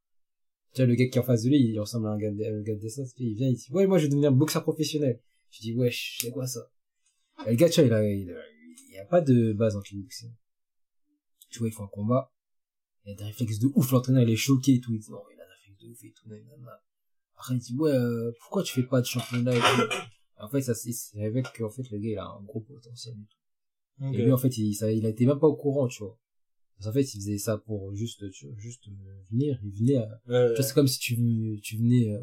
Tu 0.74 0.80
vois, 0.82 0.86
le 0.86 0.94
gars 0.96 1.06
qui 1.08 1.16
est 1.18 1.20
en 1.20 1.24
face 1.24 1.44
de 1.44 1.50
lui, 1.50 1.58
il 1.58 1.78
ressemble 1.78 2.08
à 2.08 2.10
un 2.10 2.18
gars 2.18 2.32
de, 2.32 2.42
un 2.42 2.62
gars 2.62 2.74
de 2.74 2.80
dessin, 2.80 3.04
il 3.18 3.34
vient, 3.36 3.48
il 3.48 3.54
dit, 3.54 3.66
ouais, 3.70 3.86
moi, 3.86 3.98
je 3.98 4.04
vais 4.04 4.08
devenir 4.10 4.32
boxeur 4.32 4.62
professionnel. 4.64 5.20
Je 5.50 5.60
dis, 5.60 5.72
wesh, 5.72 6.18
c'est 6.20 6.30
quoi 6.32 6.46
ça? 6.48 6.68
Et 7.46 7.50
le 7.50 7.56
gars, 7.56 7.68
tu 7.68 7.80
vois, 7.80 7.86
il 7.86 7.92
a, 7.92 8.12
il 8.12 8.30
a, 8.30 8.34
il 8.92 8.98
a 8.98 9.04
pas 9.04 9.20
de 9.20 9.52
base 9.52 9.76
en 9.76 9.80
kickboxing. 9.80 10.32
Tu 11.50 11.60
vois, 11.60 11.68
il 11.68 11.72
fait 11.72 11.82
un 11.82 11.86
combat. 11.86 12.32
Il 13.06 13.12
a 13.12 13.14
des 13.14 13.24
réflexes 13.24 13.60
de 13.60 13.68
ouf, 13.74 13.92
l'entraîneur, 13.92 14.22
il 14.24 14.30
est 14.30 14.36
choqué 14.36 14.74
et 14.74 14.80
tout. 14.80 14.92
Il 14.92 14.98
dit, 14.98 15.10
non, 15.12 15.18
il 15.32 15.40
a 15.40 15.44
des 15.44 15.52
réflexes 15.52 15.78
de 15.84 15.88
ouf 15.92 16.04
et 16.04 16.10
tout, 16.12 16.28
nanana. 16.28 16.80
Après, 17.36 17.54
il 17.54 17.60
dit, 17.60 17.74
ouais, 17.76 17.90
euh, 17.90 18.32
pourquoi 18.40 18.62
tu 18.62 18.72
fais 18.72 18.82
pas 18.86 19.00
de 19.00 19.06
championnat 19.06 19.54
et 19.54 19.60
tout? 19.60 19.64
En 20.36 20.48
fait, 20.48 20.60
ça, 20.62 20.74
c'est, 20.74 20.90
révèle 21.16 21.44
qu'en 21.56 21.70
fait, 21.70 21.88
le 21.90 21.98
gars, 21.98 22.10
il 22.10 22.18
a 22.18 22.26
un 22.26 22.42
gros 22.42 22.60
potentiel 22.60 23.14
et 23.14 23.26
tout. 23.26 24.04
Et 24.12 24.22
lui, 24.24 24.32
en 24.32 24.36
fait, 24.36 24.58
il, 24.58 24.74
ça, 24.74 24.90
il 24.92 25.06
a 25.06 25.08
été 25.08 25.24
même 25.26 25.38
pas 25.38 25.46
au 25.46 25.54
courant, 25.56 25.86
tu 25.86 26.02
vois. 26.02 26.18
Parce 26.76 26.86
qu'en 26.88 26.92
fait, 26.92 27.14
il 27.14 27.20
faisait 27.20 27.38
ça 27.38 27.56
pour 27.56 27.94
juste, 27.94 28.28
tu 28.32 28.46
vois, 28.48 28.56
juste 28.58 28.88
euh, 28.88 29.22
venir. 29.30 29.58
Il 29.62 29.72
venait, 29.72 29.96
à- 29.98 30.20
Ouais, 30.26 30.48
tu 30.48 30.54
vois, 30.56 30.64
c'est 30.64 30.74
comme 30.74 30.88
si 30.88 30.98
tu, 30.98 31.60
tu 31.62 31.76
venais 31.76 32.08
euh, 32.12 32.20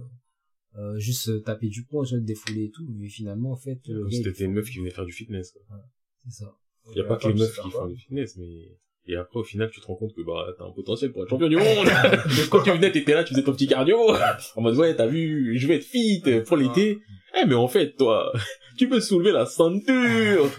euh, 0.76 1.00
juste 1.00 1.30
euh, 1.30 1.40
taper 1.40 1.70
du 1.70 1.84
poing, 1.86 2.04
tu 2.04 2.12
vois, 2.12 2.20
te 2.20 2.26
défouler 2.26 2.66
et 2.66 2.70
tout. 2.72 2.86
Mais 2.90 3.08
finalement, 3.08 3.52
en 3.54 3.56
fait, 3.58 3.80
t'étais 4.24 4.44
une 4.46 4.54
meuf 4.54 4.70
qui 4.70 4.78
venait 4.80 4.92
faire 4.92 5.06
du 5.06 5.14
fitness. 5.14 5.52
quoi. 5.52 5.78
c'est 6.24 6.32
ça. 6.32 6.58
Il 6.92 6.98
y 6.98 7.02
a 7.02 7.06
pas 7.06 7.16
que 7.16 7.28
les 7.28 7.34
meufs 7.36 7.56
qui 7.64 7.72
font 7.72 7.88
du 7.88 7.96
fitness, 7.96 8.36
mais 8.36 8.78
Et 9.08 9.16
après, 9.16 9.40
au 9.40 9.44
final, 9.44 9.70
tu 9.72 9.82
te 9.82 9.86
rends 9.88 9.96
compte 9.96 10.14
que 10.16 10.22
bah 10.22 10.46
t'as 10.58 10.64
un 10.66 10.72
potentiel 10.72 11.12
pour 11.12 11.24
être 11.24 11.30
champion 11.30 11.50
du 11.50 11.58
monde. 11.58 11.88
Quand 12.52 12.62
tu 12.62 12.72
venais, 12.72 12.92
t'étais 12.92 13.14
là, 13.16 13.24
tu 13.24 13.34
faisais 13.34 13.44
ton 13.44 13.52
petit 13.54 13.68
cardio. 13.68 13.98
En 14.56 14.62
mode 14.62 14.76
ouais, 14.78 14.96
t'as 14.96 15.08
vu, 15.08 15.58
je 15.58 15.68
vais 15.68 15.76
être 15.78 15.84
fit 15.86 16.22
pour 16.46 16.58
l'été. 16.58 17.00
Eh 17.42 17.46
mais 17.46 17.56
en 17.56 17.68
fait, 17.68 17.96
toi, 17.98 18.32
tu 18.78 18.88
peux 18.88 19.00
soulever 19.00 19.32
la 19.32 19.46
ceinture. 19.46 20.52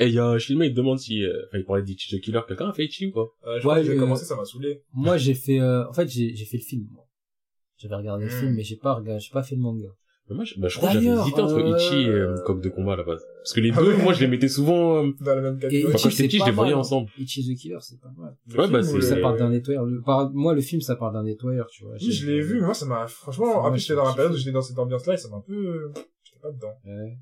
Et 0.00 0.06
il 0.06 0.14
y 0.14 0.18
a 0.18 0.38
Shilma, 0.38 0.66
il 0.66 0.70
te 0.72 0.76
demande 0.76 0.98
si, 0.98 1.22
euh, 1.22 1.42
enfin, 1.48 1.58
il 1.58 1.64
parlait 1.64 1.82
d'Ichi 1.82 2.16
the 2.16 2.20
Killer, 2.20 2.40
quelqu'un 2.48 2.68
a 2.70 2.72
fait 2.72 2.84
Ichi 2.86 3.06
ou 3.06 3.12
pas? 3.12 3.26
Euh, 3.46 3.60
je 3.60 3.66
Ouais, 3.68 3.84
j'ai 3.84 3.96
commencé, 3.96 4.24
ça 4.24 4.34
m'a 4.34 4.44
saoulé. 4.44 4.82
Moi, 4.94 5.18
j'ai 5.18 5.34
fait, 5.34 5.60
euh, 5.60 5.86
en 5.88 5.92
fait, 5.92 6.08
j'ai, 6.08 6.34
j'ai 6.34 6.44
fait 6.46 6.56
le 6.56 6.62
film, 6.62 6.86
moi. 6.92 7.04
J'avais 7.76 7.96
regardé 7.96 8.24
le 8.24 8.30
Hmm. 8.30 8.38
film, 8.38 8.54
mais 8.54 8.62
j'ai 8.62 8.76
pas 8.76 8.94
regardé, 8.94 9.20
j'ai 9.20 9.30
pas 9.32 9.42
fait 9.42 9.56
le 9.56 9.60
manga. 9.60 9.88
Mais 10.30 10.36
moi, 10.36 10.44
je, 10.46 10.54
bah, 10.58 10.68
je 10.68 10.76
crois 10.78 10.88
que 10.88 10.94
j'avais 10.94 11.06
hésité 11.20 11.40
entre 11.42 11.58
euh, 11.58 11.76
Ichi 11.76 11.94
et 12.02 12.08
euh, 12.08 12.34
Coq 12.46 12.62
de 12.62 12.68
combat 12.70 12.94
à 12.94 12.96
la 12.96 13.02
base. 13.02 13.22
Parce 13.42 13.52
que 13.52 13.60
les 13.60 13.72
Ah 13.74 13.80
deux, 13.82 13.94
ouais. 13.94 14.02
moi, 14.02 14.14
je 14.14 14.20
les 14.20 14.26
mettais 14.26 14.48
souvent, 14.48 15.04
euh, 15.04 15.10
Dans 15.20 15.34
la 15.34 15.42
même 15.42 15.56
Et 15.58 15.60
catégorie. 15.60 15.94
Enfin, 15.94 16.02
quand 16.04 16.08
j'étais 16.10 16.22
petit, 16.28 16.38
je 16.38 16.44
les 16.46 16.50
voyais 16.50 16.72
mal. 16.72 16.80
ensemble. 16.80 17.10
Ichi 17.18 17.42
the 17.54 17.58
Killer, 17.58 17.76
c'est 17.80 18.00
pas 18.00 18.08
mal. 18.16 18.34
Le 18.46 18.54
Ouais, 18.56 18.62
film 18.64 18.72
bah, 18.72 18.82
c'est- 18.82 19.00
Ça 19.02 19.16
parle 19.16 19.38
d'un 19.38 19.50
nettoyeur. 19.50 19.84
Le, 19.84 20.00
par- 20.00 20.30
moi, 20.32 20.54
le 20.54 20.62
film, 20.62 20.80
ça 20.80 20.96
parle 20.96 21.12
d'un 21.12 21.24
nettoyeur, 21.24 21.66
tu 21.66 21.84
vois. 21.84 21.94
Oui, 22.00 22.10
je 22.10 22.26
l'ai 22.26 22.40
vu, 22.40 22.54
mais 22.60 22.64
moi, 22.66 22.74
ça 22.74 22.86
m'a, 22.86 23.06
franchement, 23.06 23.56
en 23.64 23.70
plus, 23.70 23.80
j'étais 23.80 23.96
dans 23.96 24.04
la 24.04 24.10
je- 24.12 24.16
période 24.16 24.32
où 24.32 24.36
j'étais 24.38 24.52
dans 24.52 24.62
cette 24.62 24.78
ambiance-là 24.78 25.12
et 25.14 25.16
ça 25.18 25.28
m'a 25.28 25.36
un 25.36 25.40
peu, 25.42 25.92
j'étais 26.24 26.40
pas 26.40 26.50
dedans. 26.52 26.72
Ouais. 26.86 27.18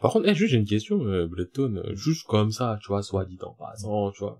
Par 0.00 0.10
contre, 0.10 0.26
eh, 0.28 0.34
juste, 0.34 0.50
j'ai 0.52 0.58
une 0.58 0.64
question, 0.66 1.04
euh, 1.06 1.26
Bloodstone, 1.28 1.78
euh, 1.86 1.94
juste 1.94 2.26
comme 2.26 2.50
ça, 2.50 2.78
tu 2.82 2.88
vois, 2.88 3.02
soit 3.02 3.26
dit 3.26 3.38
en 3.42 3.52
passant, 3.54 4.10
tu 4.10 4.20
vois. 4.24 4.38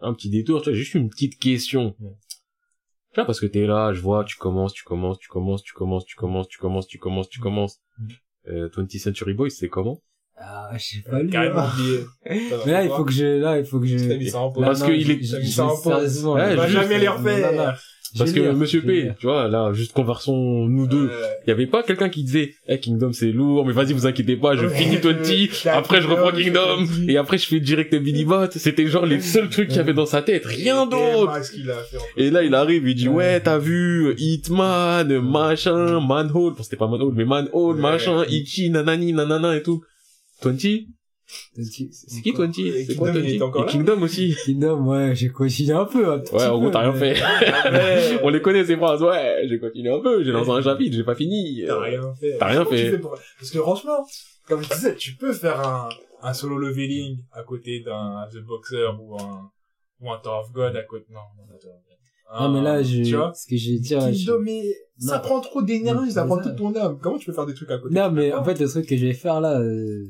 Un 0.00 0.12
petit 0.14 0.30
détour, 0.30 0.62
tu 0.62 0.70
vois, 0.70 0.76
juste 0.76 0.94
une 0.94 1.08
petite 1.08 1.38
question. 1.38 1.94
Tu 3.12 3.20
vois, 3.20 3.24
parce 3.26 3.40
que 3.40 3.46
t'es 3.46 3.66
là, 3.66 3.92
je 3.92 4.00
vois, 4.00 4.24
tu 4.24 4.36
commences, 4.36 4.72
tu 4.74 4.84
commences, 4.84 5.18
tu 5.18 5.28
commences, 5.28 5.62
tu 5.62 5.72
commences, 5.72 6.04
tu 6.04 6.14
commences, 6.14 6.46
tu 6.46 6.58
commences, 6.58 6.86
tu 6.88 6.98
commences, 6.98 7.28
tu 7.28 7.40
commences. 7.40 7.78
Mm. 7.98 8.08
Euh, 8.48 8.68
20th 8.68 8.98
Century 8.98 9.34
Boys, 9.34 9.50
c'est 9.50 9.68
comment? 9.68 10.00
Ah, 10.36 10.70
j'ai 10.76 11.02
pas 11.02 11.20
lu. 11.22 11.30
Carrément 11.30 11.60
hein. 11.60 11.70
oublié. 11.74 12.00
Mais 12.66 12.72
là, 12.72 12.84
il 12.84 12.90
faut 12.90 13.04
que 13.04 13.12
je, 13.12 13.24
là, 13.40 13.58
il 13.58 13.64
faut 13.64 13.80
que 13.80 13.86
je... 13.86 13.96
T'as 13.98 14.16
mis 14.16 14.30
ça 14.30 14.38
en 14.38 14.52
pause. 14.52 14.64
Parce 14.64 14.80
Non, 14.80 14.86
que 14.86 14.92
non, 14.92 14.96
il 14.98 15.10
est- 15.10 15.22
j'ai- 15.22 15.30
t'as 15.32 15.38
mis 15.40 15.44
j'ai- 15.46 15.50
ça 15.52 15.64
en 15.64 15.68
pause. 15.70 15.82
Sérieusement. 15.82 16.32
Ouais, 16.34 16.52
On 16.52 16.56
va 16.56 16.68
jamais 16.68 16.98
les 16.98 17.08
refaire. 17.08 17.78
Parce 18.16 18.32
que 18.32 18.40
lire, 18.40 18.54
Monsieur 18.54 18.80
P, 18.82 19.02
lire. 19.02 19.14
tu 19.18 19.26
vois, 19.26 19.48
là, 19.48 19.72
juste 19.74 19.92
conversons 19.92 20.66
nous 20.68 20.86
deux. 20.86 21.10
Euh, 21.10 21.26
Il 21.46 21.50
y 21.50 21.52
avait 21.52 21.66
pas 21.66 21.82
quelqu'un 21.82 22.08
qui 22.08 22.22
disait, 22.24 22.54
eh, 22.68 22.78
Kingdom 22.78 23.12
c'est 23.12 23.32
lourd, 23.32 23.66
mais 23.66 23.72
vas-y, 23.72 23.92
vous 23.92 24.06
inquiétez 24.06 24.36
pas, 24.36 24.56
je 24.56 24.66
Ouais. 24.66 24.74
finis 24.74 24.96
20, 24.96 25.14
T'as 25.64 25.76
après 25.76 26.00
je 26.00 26.08
reprends 26.08 26.30
Kingdom, 26.32 26.86
et 27.08 27.16
après 27.16 27.36
je 27.38 27.46
fais 27.46 27.60
direct 27.60 27.94
Billy 27.94 28.24
Bot. 28.24 28.46
C'était 28.52 28.86
genre 28.86 29.04
les 29.06 29.20
seuls 29.20 29.50
trucs 29.50 29.68
qu'il 29.68 29.76
y 29.76 29.80
avait 29.80 29.92
dans 29.94 30.06
sa 30.06 30.22
tête, 30.22 30.46
rien 30.46 30.86
d'autre. 30.86 31.32
Et 32.16 32.30
là, 32.30 32.42
il 32.42 32.54
arrive, 32.54 32.86
il 32.88 32.94
dit, 32.94 33.08
Ouais. 33.08 33.14
ouais, 33.16 33.40
t'as 33.40 33.58
vu, 33.58 34.14
Hitman, 34.16 35.20
machin, 35.20 36.00
Manhole, 36.00 36.54
bon, 36.54 36.62
c'était 36.62 36.76
pas 36.76 36.86
Manhole, 36.88 37.14
mais 37.16 37.24
Manhole, 37.24 37.76
Ouais. 37.76 37.82
machin, 37.82 38.24
Ichi, 38.28 38.70
nanani, 38.70 39.12
nanana 39.12 39.56
et 39.56 39.62
tout. 39.62 39.82
20? 40.42 40.56
C'est 41.28 42.22
qui 42.22 42.32
20? 42.32 42.58
Et 42.58 42.84
C'est 42.86 42.96
quoi 42.96 43.08
Kingdom, 43.12 43.20
il 43.26 43.30
20? 43.30 43.36
est 43.38 43.42
encore 43.42 43.64
Et 43.64 43.66
Kingdom 43.72 44.02
aussi. 44.02 44.34
Kingdom, 44.44 44.86
ouais, 44.86 45.14
j'ai 45.14 45.28
continué 45.28 45.72
un 45.72 45.84
peu, 45.84 46.10
un 46.10 46.18
tout 46.20 46.34
Ouais, 46.34 46.46
en 46.46 46.58
gros, 46.58 46.70
t'as 46.70 46.90
rien 46.90 46.92
fait. 46.94 47.14
On 48.22 48.28
les 48.30 48.40
connaît, 48.40 48.64
ces 48.64 48.76
phrases, 48.76 49.02
ouais, 49.02 49.44
j'ai 49.48 49.58
continué 49.58 49.90
un 49.90 50.00
peu, 50.00 50.24
j'ai 50.24 50.32
lancé 50.32 50.50
un 50.50 50.62
chapitre, 50.62 50.96
j'ai 50.96 51.04
pas 51.04 51.14
fini. 51.14 51.62
T'as 51.66 51.80
rien 51.80 52.14
fait. 52.14 52.36
T'as 52.38 52.46
rien 52.46 52.64
fait. 52.64 52.90
fais 52.92 52.98
pour- 52.98 53.18
Parce 53.38 53.50
que 53.50 53.58
franchement, 53.58 54.06
comme 54.46 54.62
je 54.62 54.68
disais, 54.70 54.94
tu 54.96 55.14
peux 55.16 55.32
faire 55.32 55.60
un, 55.60 55.88
un 56.22 56.32
solo 56.32 56.58
leveling 56.58 57.18
à 57.32 57.42
côté 57.42 57.80
d'un 57.80 58.26
The 58.32 58.38
Boxer 58.38 58.88
ou 59.00 59.16
un, 59.20 59.50
ou 60.00 60.10
un 60.12 60.18
Tower 60.18 60.40
of 60.46 60.52
God 60.52 60.76
à 60.76 60.82
côté, 60.82 61.06
non, 61.10 61.20
non. 61.36 61.44
Non, 62.40 62.50
mais 62.52 62.62
là, 62.62 62.82
je, 62.82 63.02
tu 63.04 63.16
vois, 63.16 63.32
ce 63.34 63.46
que 63.46 63.56
j'ai 63.56 63.78
dit, 63.78 63.88
je- 63.88 64.32
mais 64.32 64.62
ça 64.98 65.18
prend 65.18 65.40
trop 65.40 65.62
d'énergie, 65.62 66.12
ça 66.12 66.24
prend 66.24 66.38
toute 66.40 66.56
ton 66.56 66.74
âme. 66.76 66.98
Comment 67.02 67.16
tu 67.18 67.26
peux 67.26 67.32
faire 67.32 67.46
des 67.46 67.54
trucs 67.54 67.70
à 67.70 67.78
côté? 67.78 67.94
Non, 67.94 68.10
mais 68.10 68.30
peux 68.30 68.36
en 68.36 68.44
fait, 68.44 68.58
le 68.60 68.68
truc 68.68 68.86
que 68.86 68.96
je 68.96 69.06
vais 69.06 69.14
faire 69.14 69.40
là, 69.40 69.58
euh, 69.60 70.06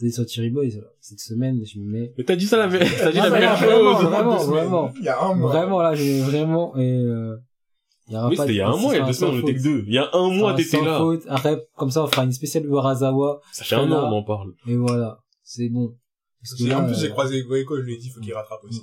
des 0.00 0.10
Century 0.10 0.50
Boys, 0.50 0.70
cette 1.00 1.20
semaine, 1.20 1.60
je 1.64 1.78
me 1.78 1.84
mets, 1.86 2.12
Mais 2.18 2.24
t'as 2.24 2.36
dit 2.36 2.46
ça 2.46 2.58
la 2.58 2.68
t'as 2.68 3.12
dit 3.12 3.18
Ah, 3.18 3.24
la 3.24 3.30
bah, 3.30 3.40
même 3.40 3.40
là, 3.40 3.56
chose. 3.56 4.04
vraiment, 4.04 4.36
vraiment. 4.36 4.92
Il 4.98 5.04
y 5.04 5.08
a 5.08 5.22
un 5.22 5.34
mois. 5.34 5.50
vraiment 5.52 5.80
là, 5.82 5.94
j'ai 5.94 6.20
vraiment, 6.20 6.76
et, 6.76 6.80
euh, 6.98 7.36
il 8.08 8.14
y 8.14 8.16
aura 8.16 8.28
Oui, 8.28 8.36
c'était 8.36 8.52
il 8.52 8.56
y 8.56 8.60
a 8.60 8.68
un 8.68 8.76
mois, 8.76 8.94
il 8.94 8.98
y 8.98 9.02
a 9.02 9.06
deux 9.06 9.12
semaines, 9.14 9.34
on 9.34 9.38
était 9.40 9.54
que 9.54 9.62
deux. 9.62 9.84
Il 9.86 9.94
y 9.94 9.98
a 9.98 10.08
un 10.12 10.30
mois, 10.30 10.54
t'étais 10.54 10.82
là. 10.82 10.98
faute. 10.98 11.22
Après, 11.28 11.56
comme 11.76 11.90
ça, 11.90 12.04
on 12.04 12.06
fera 12.08 12.24
une 12.24 12.32
spéciale 12.32 12.66
Urasawa, 12.66 13.40
Ça 13.52 13.64
fait 13.64 13.74
un 13.76 13.90
an, 13.90 14.12
on 14.12 14.16
en 14.18 14.22
parle. 14.22 14.52
et 14.68 14.76
voilà. 14.76 15.20
C'est 15.42 15.68
bon. 15.68 15.94
Parce 16.42 16.54
que 16.60 16.64
Et 16.64 16.68
là, 16.68 16.80
en 16.80 16.86
plus, 16.86 17.00
j'ai 17.00 17.06
euh, 17.06 17.10
croisé 17.10 17.42
Goeko, 17.42 17.76
je 17.78 17.82
lui 17.82 17.94
ai 17.94 17.98
dit, 17.98 18.10
faut 18.10 18.20
qu'il 18.20 18.34
rattrape 18.34 18.62
aussi. 18.64 18.82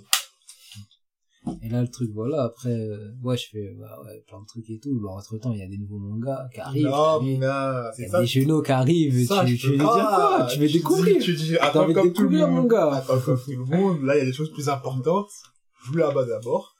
Et 1.62 1.68
là, 1.70 1.82
le 1.82 1.89
truc, 1.89 2.10
voilà, 2.14 2.44
après, 2.44 2.70
euh, 2.72 3.12
ouais, 3.22 3.36
je 3.38 3.48
fais, 3.52 3.76
bah, 3.78 3.98
ouais, 4.06 4.24
plein 4.28 4.39
de 4.39 4.46
trucs 4.46 4.70
et 4.70 4.80
tout. 4.80 4.98
Bah, 5.02 5.10
entre 5.12 5.38
temps, 5.38 5.52
il 5.52 5.60
y 5.60 5.62
a 5.64 5.68
des 5.68 5.78
nouveaux 5.78 6.00
mangas 6.00 6.48
qui 6.54 6.60
arrivent. 6.62 6.86
Non, 6.86 6.91
qui 6.91 6.96
arrivent. 6.96 7.34
Mina, 7.39 7.91
Il 7.91 7.96
c'est 7.98 8.04
y 8.06 8.10
ça. 8.10 8.18
a 8.18 8.22
des 8.22 8.28
genoux 8.28 8.62
qui 8.62 8.72
arrivent, 8.72 9.28
Ça, 9.28 9.44
tu, 9.46 9.58
tu 9.58 9.68
veux 9.72 9.78
dire 9.78 9.86
pas. 9.88 10.38
quoi? 10.38 10.48
Tu 10.50 10.60
veux 10.60 10.68
dis- 10.68 10.74
découvrir. 10.74 11.22
Tu 11.22 11.34
dis, 11.34 11.58
attends 11.58 11.91
comme 11.94 12.14
tout 12.14 12.30
le 12.30 12.48
monde. 12.48 12.74
Attends 12.74 13.20
comme 13.20 13.39
tout 13.44 13.52
le 13.52 13.66
monde. 13.66 14.04
Là, 14.04 14.16
il 14.16 14.20
y 14.20 14.22
a 14.22 14.26
des 14.26 14.32
choses 14.34 14.52
plus 14.54 14.70
importantes. 14.70 15.30
Joue 15.86 15.96
là-bas 15.98 16.26
d'abord. 16.26 16.76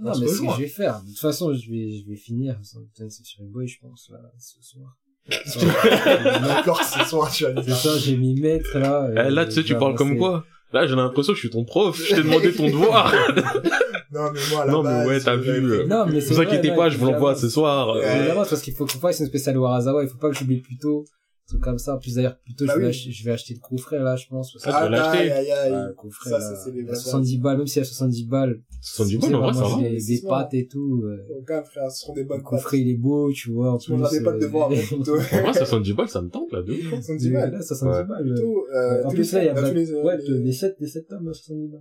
Non, 0.00 0.12
mais 0.18 0.26
c'est 0.26 0.34
ce 0.34 0.40
que 0.42 0.52
je 0.52 0.58
vais 0.62 0.68
faire. 0.68 1.00
De 1.02 1.08
toute 1.08 1.18
façon, 1.18 1.52
je 1.54 1.70
vais, 1.70 1.98
je 2.02 2.08
vais 2.08 2.16
finir 2.16 2.56
doute 2.58 3.10
sur 3.24 3.44
Boy, 3.44 3.66
je 3.66 3.78
pense, 3.80 4.10
là, 4.10 4.18
ce 4.38 4.56
soir. 4.62 4.96
D'accord, 6.42 6.82
ce 6.82 7.04
soir, 7.04 7.30
tu 7.30 7.44
vas 7.44 7.62
C'est 7.62 7.70
ça, 7.70 7.96
je 7.98 8.10
vais 8.10 8.16
m'y 8.16 8.34
mettre, 8.40 8.78
là. 8.78 9.08
et 9.10 9.28
Eh, 9.28 9.30
là, 9.30 9.44
tu 9.46 9.52
sais, 9.52 9.62
tu 9.64 9.76
parles 9.76 9.94
comme 9.94 10.18
quoi? 10.18 10.44
Là, 10.72 10.86
j'ai 10.86 10.96
l'impression 10.96 11.32
que 11.32 11.36
je 11.36 11.40
suis 11.46 11.50
ton 11.50 11.64
prof. 11.64 11.96
Je 12.02 12.14
t'ai 12.14 12.22
demandé 12.22 12.52
ton 12.52 12.66
devoir. 12.66 13.12
Non, 14.12 14.30
mais 14.32 14.40
moi, 14.50 14.62
à 14.62 14.66
la 14.66 14.72
Non, 14.72 14.82
mais 14.82 14.88
base, 14.90 15.08
ouais, 15.08 15.18
t'as 15.20 15.24
j'avais 15.42 15.60
vu, 15.60 15.72
euh, 15.72 15.86
Non, 15.86 16.04
mais 16.06 16.12
Ne 16.14 16.20
c'est 16.20 16.28
vous 16.28 16.34
vrai, 16.34 16.46
inquiétez 16.46 16.74
pas, 16.74 16.88
je 16.90 16.98
vous 16.98 17.06
l'envoie 17.06 17.34
ce 17.34 17.48
soir. 17.48 17.90
Euh, 17.96 18.02
Évidemment, 18.18 18.44
c'est 18.44 18.50
parce 18.50 18.62
qu'il 18.62 18.74
faut 18.74 18.84
qu'on 18.86 18.98
fasse 18.98 19.20
une 19.20 19.26
spéciale 19.26 19.56
Warazawa, 19.58 20.02
il 20.04 20.08
faut 20.08 20.18
pas 20.18 20.28
que 20.30 20.36
j'oublie 20.36 20.60
plus 20.60 20.76
tôt. 20.78 21.04
Un 21.44 21.54
truc 21.58 21.62
comme 21.64 21.78
ça. 21.78 21.96
En 21.96 21.98
plus, 21.98 22.14
d'ailleurs, 22.14 22.38
plutôt, 22.38 22.66
Bah 22.66 22.74
je, 22.74 22.78
vais 22.78 22.84
oui. 22.84 22.90
acheter, 22.90 23.10
je 23.10 23.24
vais 23.24 23.30
acheter 23.32 23.54
le 23.54 23.60
coffret, 23.60 23.98
là, 23.98 24.14
je 24.16 24.26
pense. 24.28 24.52
parce 24.52 24.64
que- 24.64 24.70
Ah, 24.70 24.84
tu 24.86 24.90
vas 24.92 24.96
l'acheter 24.96 25.18
Aïe, 25.18 25.30
aïe, 25.32 25.50
aïe. 25.50 25.72
Ouais, 25.72 25.86
le 25.88 25.94
coffret, 25.94 26.30
Ça, 26.30 26.38
là, 26.38 26.44
ça, 26.44 26.56
c'est 26.56 26.70
les 26.70 26.78
il 26.80 26.84
y 26.84 26.88
a 26.88 26.92
vrais 26.92 27.00
70 27.00 27.38
balles, 27.38 27.56
même 27.58 27.66
s'il 27.66 27.78
y 27.78 27.82
a 27.82 27.84
70 27.84 28.24
balles. 28.26 28.60
70 28.80 29.12
tu 29.14 29.20
balles, 29.20 29.34
en 29.34 29.38
vrai, 29.42 29.52
moi, 29.52 29.62
ça 29.62 29.68
j'ai 29.68 29.74
va. 29.74 29.76
Des, 29.76 29.82
des 29.82 29.88
Investissement. 29.96 30.28
pâtes 30.30 30.54
et 30.54 30.66
tout. 30.68 31.02
euh, 31.04 31.16
Donc, 31.38 31.50
hein, 31.50 31.62
frère, 31.64 31.90
ce 31.90 32.00
seront 32.00 32.12
des 32.14 32.20
Le 32.22 32.26
bonnes 32.28 32.42
coffret, 32.42 32.78
il 32.80 32.88
est 32.90 32.94
beau, 32.96 33.32
tu 33.32 33.50
vois, 33.50 33.72
en 33.72 33.78
Tu 33.78 33.92
plus. 33.92 34.22
pâtes 34.22 34.38
de 34.40 34.46
voir, 34.46 34.70
euh, 34.70 34.76
mais 34.76 34.82
plutôt. 34.82 35.16
En 35.16 35.18
vrai, 35.42 35.52
70 35.52 35.92
balles, 35.94 36.08
ça 36.08 36.22
me 36.22 36.28
tente, 36.30 36.52
là, 36.52 36.62
de 36.62 36.72
ouf. 36.72 36.88
70 36.90 37.30
balles. 37.30 37.50
Là, 37.52 37.60
70 37.62 37.96
Ouais. 37.98 38.04
balles. 38.04 38.28
euh, 38.28 38.34
Plutôt, 38.34 38.66
euh, 38.72 39.02
En 39.04 39.08
tous 39.08 39.14
plus, 39.16 39.32
là, 39.32 39.42
il 39.42 39.46
y 39.46 39.48
a 39.48 39.54
dans 39.54 39.60
Black- 39.62 39.72
tous 39.72 39.78
les, 39.78 39.92
euh, 39.92 40.02
ouais, 40.04 40.16
les- 40.18 40.38
les 40.38 40.52
7, 40.52 40.76
les 40.78 40.86
7 40.86 41.08
tomes 41.08 41.28
à 41.28 41.32
70 41.34 41.68
balles. 41.68 41.80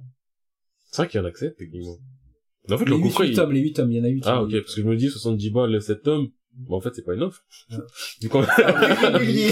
C'est 0.91 1.01
vrai 1.03 1.07
qu'il 1.07 1.21
y 1.21 1.23
en 1.23 1.27
a 1.27 1.31
que 1.31 1.39
7, 1.39 1.55
techniquement. 1.55 1.97
En 2.69 2.77
fait, 2.77 2.85
Les 2.85 2.91
le 2.91 2.97
8, 2.97 3.03
coffret, 3.03 3.29
il- 3.29 3.35
tomes, 3.35 3.51
les 3.51 3.59
8 3.61 3.73
tomes, 3.73 3.91
il 3.91 3.97
y 3.97 4.01
en 4.01 4.03
a 4.03 4.07
8. 4.09 4.23
Ah, 4.25 4.43
ok, 4.43 4.51
parce 4.61 4.75
que 4.75 4.81
je 4.81 4.87
me 4.87 4.95
dis 4.95 5.09
70 5.09 5.49
balles, 5.49 5.81
7 5.81 6.03
tomes. 6.03 6.27
Bon, 6.53 6.75
en 6.77 6.81
fait, 6.81 6.93
c'est 6.93 7.03
pas 7.03 7.13
une 7.15 7.23
offre. 7.23 7.41
Ouais. 7.71 7.77
Du 8.19 8.29
coup, 8.29 8.39
régulier. 8.39 9.51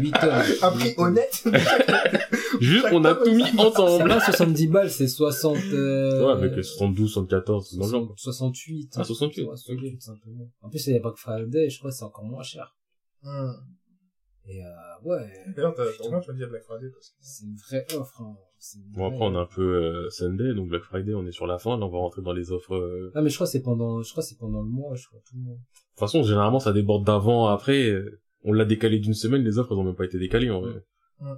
8 0.00 0.12
tomes. 0.12 0.42
Un 0.62 0.70
prix 0.72 0.94
honnête. 0.96 1.44
juste, 2.60 2.86
on 2.92 3.04
a 3.04 3.14
tout 3.14 3.32
mis 3.34 3.44
C'est 3.44 3.60
ensemble. 3.60 4.08
pas 4.08 4.20
70 4.20 4.66
balles, 4.68 4.90
c'est 4.90 5.06
60, 5.08 5.56
euh... 5.72 6.26
Ouais, 6.26 6.32
avec 6.32 6.56
les 6.56 6.62
72, 6.62 7.10
74, 7.12 7.68
c'est 7.70 7.76
dans 7.76 7.84
le 7.86 7.90
genre, 7.90 8.06
quoi. 8.06 8.14
68. 8.18 8.92
Ah, 8.96 9.04
68, 9.04 9.42
Ouais, 9.42 9.48
68, 9.56 10.02
simplement. 10.02 10.50
En 10.62 10.70
plus, 10.70 10.86
il 10.86 10.94
y 10.94 10.96
a 10.96 11.00
Black 11.00 11.16
Friday, 11.16 11.68
je 11.70 11.78
crois 11.78 11.90
que 11.90 11.96
c'est 11.96 12.04
encore 12.04 12.24
moins 12.24 12.42
cher. 12.42 12.74
Hum. 13.22 13.54
Et, 14.46 14.62
euh, 14.64 14.68
ouais. 15.04 15.30
D'ailleurs, 15.54 15.74
t'as, 15.74 15.84
tu 15.92 16.10
m'as 16.10 16.34
dit 16.36 16.42
à 16.42 16.46
Black 16.46 16.62
Friday, 16.64 16.88
parce 16.90 17.10
que 17.10 17.14
C'est 17.20 17.44
une 17.44 17.56
vraie 17.56 17.86
offre, 17.96 18.20
hein. 18.22 18.34
Bon, 18.94 19.06
après, 19.06 19.20
on 19.24 19.34
est 19.34 19.38
un 19.38 19.46
peu 19.46 19.62
euh, 19.62 20.10
Sunday, 20.10 20.54
donc 20.54 20.68
Black 20.68 20.82
Friday, 20.82 21.14
on 21.14 21.26
est 21.26 21.32
sur 21.32 21.46
la 21.46 21.58
fin. 21.58 21.78
Là, 21.78 21.86
on 21.86 21.88
va 21.90 21.98
rentrer 21.98 22.20
dans 22.22 22.32
les 22.32 22.52
offres. 22.52 22.74
euh. 22.74 23.10
Ah, 23.14 23.22
mais 23.22 23.30
je 23.30 23.34
crois 23.36 23.46
que 23.46 23.52
c'est 23.52 23.62
pendant, 23.62 24.02
je 24.02 24.10
crois 24.10 24.22
que 24.22 24.28
c'est 24.28 24.38
pendant 24.38 24.60
le 24.62 24.68
mois, 24.68 24.94
je 24.96 25.06
crois, 25.06 25.20
tout 25.26 25.34
le 25.36 25.42
mois. 25.42 25.54
De 25.54 25.60
toute 25.60 25.98
façon, 25.98 26.22
généralement, 26.22 26.60
ça 26.60 26.72
déborde 26.72 27.04
d'avant, 27.06 27.46
après. 27.46 27.88
euh, 27.88 28.20
On 28.44 28.52
l'a 28.52 28.64
décalé 28.64 28.98
d'une 28.98 29.14
semaine, 29.14 29.42
les 29.42 29.58
offres, 29.58 29.72
elles 29.72 29.78
ont 29.78 29.84
même 29.84 29.94
pas 29.94 30.04
été 30.04 30.18
décalées, 30.18 30.50
en 30.50 30.60
vrai. 30.60 30.82
Ouais. 31.20 31.30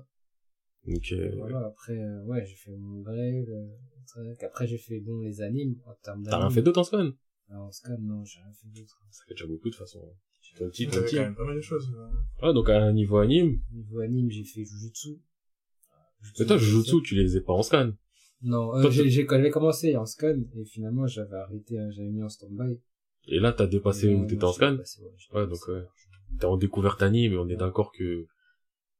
Donc, 0.88 1.12
euh, 1.12 1.30
Voilà, 1.36 1.66
après, 1.66 1.96
euh, 1.96 2.24
ouais, 2.24 2.44
j'ai 2.44 2.56
fait 2.56 2.76
mon 2.76 3.04
euh, 3.06 3.66
truc. 4.06 4.42
Après, 4.42 4.66
j'ai 4.66 4.78
fait, 4.78 4.98
bon, 5.00 5.20
les 5.20 5.40
animes, 5.42 5.76
en 5.86 5.94
termes 6.02 6.24
t'as 6.24 6.38
rien 6.38 6.50
fait 6.50 6.62
d'autre 6.62 6.80
en 6.80 6.84
semaine 6.84 7.12
Alors, 7.50 7.66
en 7.66 7.70
scan, 7.72 7.96
non, 8.00 8.24
j'ai 8.24 8.40
rien 8.40 8.52
fait 8.52 8.68
d'autre. 8.68 9.00
Ça 9.10 9.22
fait 9.28 9.34
déjà 9.34 9.46
beaucoup, 9.46 9.68
de 9.68 9.74
toute 9.74 9.76
façon. 9.78 10.00
Un 10.60 10.68
petit, 10.68 10.86
vous 10.86 10.94
un 10.94 10.96
avez 10.98 11.06
petit. 11.06 11.16
quand 11.16 11.22
même 11.22 11.34
pas 11.36 11.44
mal 11.44 11.56
de 11.56 11.60
choses. 11.60 11.88
euh. 11.96 12.46
Ouais, 12.46 12.52
donc, 12.52 12.68
à 12.68 12.82
un 12.82 12.92
niveau 12.92 13.18
anime. 13.18 13.60
Niveau 13.72 14.00
anime, 14.00 14.28
j'ai 14.28 14.44
fait 14.44 14.64
Jujutsu. 14.64 15.20
Mais 16.38 16.46
toi, 16.46 16.56
Jujutsu, 16.56 17.02
tu 17.02 17.14
les 17.14 17.36
ai 17.36 17.40
pas 17.40 17.52
en 17.52 17.62
scan. 17.62 17.92
Non, 18.42 18.74
euh, 18.74 18.90
j'ai, 18.90 19.26
commencé 19.26 19.96
en 19.96 20.04
scan, 20.06 20.34
et 20.56 20.64
finalement, 20.64 21.06
j'avais 21.06 21.36
arrêté, 21.36 21.78
hein, 21.78 21.90
j'avais 21.90 22.08
mis 22.08 22.22
en 22.22 22.28
stand-by. 22.28 22.80
Et 23.28 23.38
là, 23.38 23.52
t'as 23.52 23.66
dépassé 23.68 24.08
Et, 24.08 24.14
où 24.14 24.26
t'étais 24.26 24.44
en 24.44 24.52
scan. 24.52 24.72
dépassé, 24.72 25.02
ouais, 25.32 25.46
donc, 25.46 25.68
ouais. 25.68 25.84
T'es 26.40 26.46
en 26.46 26.56
découverte 26.56 27.02
anime, 27.02 27.34
et 27.34 27.36
on 27.36 27.48
est 27.48 27.56
d'accord 27.56 27.92
que 27.92 28.26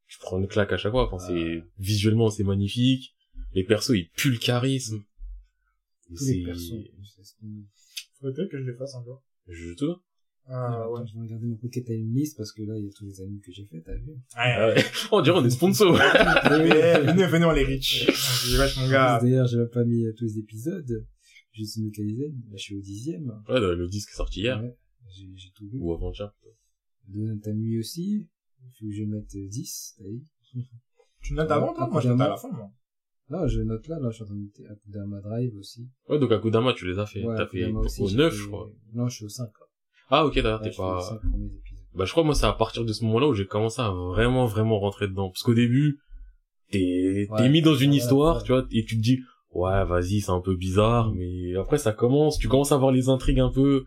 tu 0.07 0.19
prends 0.21 0.39
une 0.39 0.47
claque 0.47 0.73
à 0.73 0.77
chaque 0.77 0.93
fois. 0.93 1.07
Enfin, 1.13 1.17
Ah. 1.21 1.27
c'est, 1.29 1.65
visuellement, 1.79 2.31
c'est 2.31 2.45
magnifique. 2.45 3.17
Les 3.55 3.65
persos, 3.65 3.95
ils 3.95 4.09
puent 4.11 4.31
le 4.31 4.39
charisme. 4.39 5.03
Tous 6.07 6.25
les 6.27 6.35
c'est, 6.35 6.43
persos. 6.45 6.73
Faudrait 8.21 8.35
peut-être 8.35 8.51
que 8.51 8.59
je 8.59 8.71
les 8.71 8.77
fasse 8.77 8.95
un 8.95 9.05
jour. 9.05 9.23
Jujutsu. 9.49 9.87
Ah, 10.49 10.91
ouais. 10.91 11.01
Je 11.07 11.15
vais 11.15 11.21
regarder 11.21 11.47
mon 11.47 11.57
Pocket 11.57 11.85
Time 11.85 12.13
List 12.15 12.37
parce 12.37 12.53
que 12.53 12.63
là, 12.63 12.77
il 12.77 12.85
y 12.85 12.89
a 12.89 12.93
tous 12.93 13.05
les 13.05 13.21
animes 13.21 13.41
que 13.41 13.53
j'ai 13.53 13.65
fait, 13.65 13.81
t'as 13.81 13.95
vu? 13.95 14.13
Ah 14.35 14.69
ouais. 14.69 14.83
On 15.13 15.21
dirait 15.23 15.39
on 15.39 15.45
est 15.45 15.51
sponsor. 15.51 15.93
Mais, 16.51 17.01
venez, 17.03 17.27
venez, 17.27 17.45
on 17.45 17.53
les 17.53 17.65
rich. 17.65 18.07
J'ai 18.47 18.57
vache, 18.57 18.77
mon 18.79 18.89
gars. 18.91 19.19
D'ailleurs, 19.23 19.47
j'ai 19.47 19.57
même 19.59 19.69
pas 19.71 19.85
mis 19.85 20.05
euh, 20.05 20.13
tous 20.17 20.25
les 20.25 20.39
épisodes. 20.39 21.07
Je 21.53 21.65
suis 21.65 21.83
localisé, 21.83 22.29
là, 22.51 22.57
je 22.57 22.63
suis 22.63 22.77
au 22.77 22.81
dixième. 22.81 23.29
Ouais, 23.49 23.61
le 23.61 23.87
disque 23.89 24.11
est 24.11 24.17
sorti 24.17 24.41
hier. 24.41 24.61
Ouais, 24.63 24.77
j'ai, 25.15 25.29
j'ai 25.37 25.51
tout 25.55 25.69
vu. 25.69 25.79
Ou 25.81 25.93
avant-hier. 25.93 26.33
Don 27.09 27.39
Tamui 27.39 27.79
aussi. 27.79 28.29
Il 28.65 28.71
faut 28.79 28.87
que 28.87 28.93
je 28.93 29.05
mette 29.05 29.35
euh, 29.35 29.49
10, 29.49 29.95
t'as 29.99 30.05
vu? 30.05 30.23
Tu 31.23 31.35
notes 31.35 31.51
avant, 31.51 31.73
toi? 31.75 31.89
Moi, 31.91 32.01
je 32.01 32.09
note 32.09 32.21
à 32.21 32.29
la 32.29 32.37
fin, 32.37 32.51
moi. 32.51 32.71
Non, 33.29 33.47
je 33.49 33.61
note 33.61 33.87
là, 33.89 33.99
là, 34.01 34.11
je 34.11 34.17
suis 34.17 34.23
en 34.25 34.27
train 34.27 34.35
de 34.35 34.41
noter 34.43 34.67
Akudama 34.67 35.21
Drive 35.21 35.57
aussi. 35.57 35.89
Ouais, 36.09 36.19
donc 36.19 36.31
Akudama, 36.33 36.75
tu 36.75 36.87
les 36.87 36.99
as 36.99 37.07
fait. 37.07 37.25
Ouais, 37.25 37.37
T'as 37.37 37.47
fait 37.47 37.65
au 37.65 38.09
j'ai 38.09 38.17
9, 38.17 38.33
fait- 38.33 38.39
je 38.39 38.47
crois. 38.47 38.71
Non, 38.93 39.09
je 39.09 39.15
suis 39.17 39.25
au 39.25 39.29
5. 39.29 39.49
Ah, 40.15 40.27
ok, 40.27 40.35
d'ailleurs, 40.37 40.61
Ouais, 40.63 40.71
t'es 40.71 40.77
pas... 40.77 41.01
5 41.01 41.21
premiers 41.21 41.47
épisodes. 41.47 41.79
Bah, 41.95 42.05
je 42.05 42.11
crois, 42.13 42.23
moi, 42.25 42.35
c'est 42.35 42.47
à 42.47 42.53
partir 42.53 42.85
de 42.85 42.93
ce 42.93 43.05
moment-là 43.05 43.29
où 43.29 43.35
j'ai 43.35 43.47
commencé 43.47 43.81
à 43.83 43.91
vraiment, 43.91 44.47
vraiment 44.47 44.79
rentrer 44.79 45.09
dedans. 45.09 45.29
Parce 45.31 45.43
qu'au 45.43 45.55
début, 45.55 45.99
t'es, 46.71 47.27
t'es 47.37 47.43
Ouais, 47.43 47.49
mis 47.49 47.63
dans 47.63 47.75
une 47.75 47.93
histoire, 47.95 48.37
ouais. 48.37 48.43
tu 48.45 48.53
vois, 48.53 48.67
et 48.73 48.85
tu 48.85 48.97
te 48.97 49.03
dis, 49.03 49.21
ouais, 49.55 49.85
vas-y, 49.85 50.21
c'est 50.21 50.31
un 50.31 50.41
peu 50.41 50.55
bizarre, 50.57 51.11
Mm. 51.11 51.17
mais 51.19 51.57
après, 51.57 51.79
ça 51.79 51.93
commence, 51.93 52.39
tu 52.39 52.49
commences 52.49 52.73
à 52.73 52.77
voir 52.77 52.93
les 52.93 53.09
intrigues 53.09 53.41
un 53.41 53.51
peu, 53.51 53.85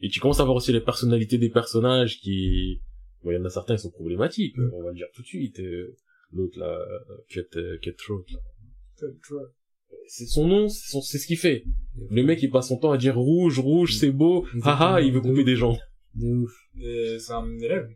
et 0.00 0.08
tu 0.08 0.18
commences 0.20 0.40
à 0.40 0.44
voir 0.44 0.56
aussi 0.56 0.72
les 0.72 0.80
personnalités 0.80 1.38
des 1.38 1.50
personnages 1.50 2.18
qui, 2.20 2.80
bon, 3.22 3.30
il 3.30 3.34
y 3.34 3.38
en 3.38 3.44
a 3.44 3.50
certains, 3.50 3.74
ils 3.74 3.78
sont 3.80 3.90
problématiques, 3.90 4.56
Mm. 4.56 4.70
on 4.74 4.82
va 4.82 4.88
le 4.90 4.96
dire 4.96 5.06
tout 5.14 5.22
de 5.22 5.26
suite, 5.26 5.60
euh, 5.60 5.96
l'autre, 6.32 6.58
là, 6.58 6.76
Cut, 7.28 7.46
euh, 7.56 7.78
Cutthroat, 7.78 8.24
là. 8.32 8.38
C'est 10.06 10.26
son 10.26 10.46
nom, 10.46 10.68
c'est 10.68 10.88
son- 10.90 11.02
ce 11.02 11.26
qu'il 11.26 11.36
fait. 11.36 11.64
Le 12.10 12.22
mec, 12.22 12.42
il 12.42 12.50
passe 12.50 12.68
son 12.68 12.78
temps 12.78 12.92
à 12.92 12.98
dire 12.98 13.16
rouge, 13.16 13.58
rouge, 13.58 13.94
c'est 13.96 14.10
beau, 14.10 14.46
haha, 14.62 15.00
il 15.02 15.12
veut 15.12 15.20
couper 15.20 15.44
des 15.44 15.56
gens. 15.56 15.76
De 16.14 16.34
ouf. 16.34 16.52
Et 16.80 17.18
C'est 17.18 17.32
un 17.32 17.46
élève. 17.58 17.88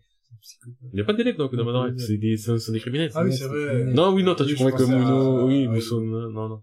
Il 0.93 0.95
n'y 0.95 1.01
a 1.01 1.05
pas 1.05 1.13
d'élèves 1.13 1.37
dans 1.37 1.49
Kodama 1.49 1.73
Drive, 1.73 1.95
c'est 1.99 2.17
des, 2.19 2.37
c'est 2.37 2.59
c'est 2.59 2.73
des 2.73 2.81
criminels. 2.81 3.11
Ah 3.15 3.23
oui, 3.25 3.33
c'est 3.33 3.45
vrai. 3.47 3.85
Non, 3.93 4.13
oui, 4.15 4.23
non, 4.23 4.35
convaincs 4.35 4.57
que 4.77 4.83
pensais 4.83 4.93
à- 4.93 4.99
Muno, 4.99 5.47
oui, 5.47 5.69
Muso, 5.69 6.01
non, 6.01 6.49
non. 6.49 6.63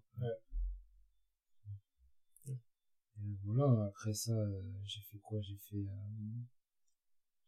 Et 2.47 3.35
Voilà, 3.45 3.85
après 3.87 4.13
ça, 4.13 4.31
euh, 4.33 4.61
j'ai 4.85 5.01
fait 5.01 5.17
quoi? 5.19 5.39
J'ai 5.41 5.57
fait, 5.69 5.77
euh, 5.77 6.41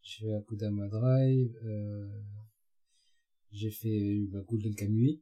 j'ai 0.01 0.25
fait 0.25 0.33
Akudama 0.33 0.87
Drive, 0.87 1.53
euh, 1.65 2.07
j'ai 3.51 3.71
fait 3.71 3.89
euh, 3.89 4.27
bah, 4.31 4.39
Golden 4.47 4.75
Kamui. 4.75 5.21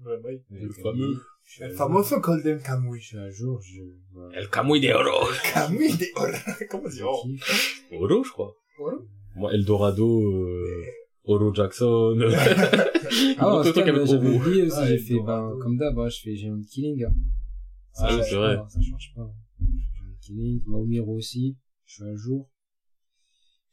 Ouais, 0.00 0.16
bah, 0.22 0.30
Golden 0.50 0.68
Le 0.68 0.68
Kamuy. 0.68 0.82
fameux. 0.82 1.20
Je 1.44 1.52
suis 1.52 1.62
à 1.62 1.66
El 1.66 1.74
famoso 1.74 2.20
Golden 2.20 2.60
suis 3.06 3.18
à 3.18 3.30
jour, 3.30 3.60
je. 3.62 3.82
El 4.34 4.48
Kamui 4.48 4.80
de 4.80 4.92
Oro. 4.92 5.28
Kamui 5.52 5.92
de 5.96 6.06
Oro. 6.16 6.32
Comment 6.70 6.88
Je 6.88 6.96
dire 6.96 7.06
oh. 7.08 7.26
Oro, 7.92 8.24
je 8.24 8.30
crois. 8.30 8.56
Ouais. 8.80 8.94
Moi, 9.36 9.52
Eldorado, 9.52 10.20
euh, 10.20 10.84
Oro 11.24 11.54
Jackson. 11.54 12.18
Ah, 13.38 13.60
avait 13.60 14.06
j'avais 14.06 14.28
oublié 14.28 14.62
aussi, 14.62 14.76
Ah, 14.76 14.86
j'ai 14.86 14.98
fait, 14.98 15.20
ben, 15.20 15.56
comme 15.60 15.76
d'hab, 15.76 15.98
hein, 15.98 16.08
je 16.08 16.20
fais 16.20 16.34
Géant 16.34 16.60
Killing. 16.68 17.04
Ça 17.92 18.06
Ah 18.08 18.22
c'est 18.22 18.34
pas, 18.34 18.56
vrai. 18.56 18.56
Ça 18.68 18.80
change 18.80 19.12
pas. 19.14 19.30
Géant 19.60 20.16
Killing, 20.20 20.62
Maomiro 20.66 21.14
aussi, 21.14 21.56
je 21.84 21.94
suis 21.94 22.04
à 22.04 22.14
jour. 22.16 22.50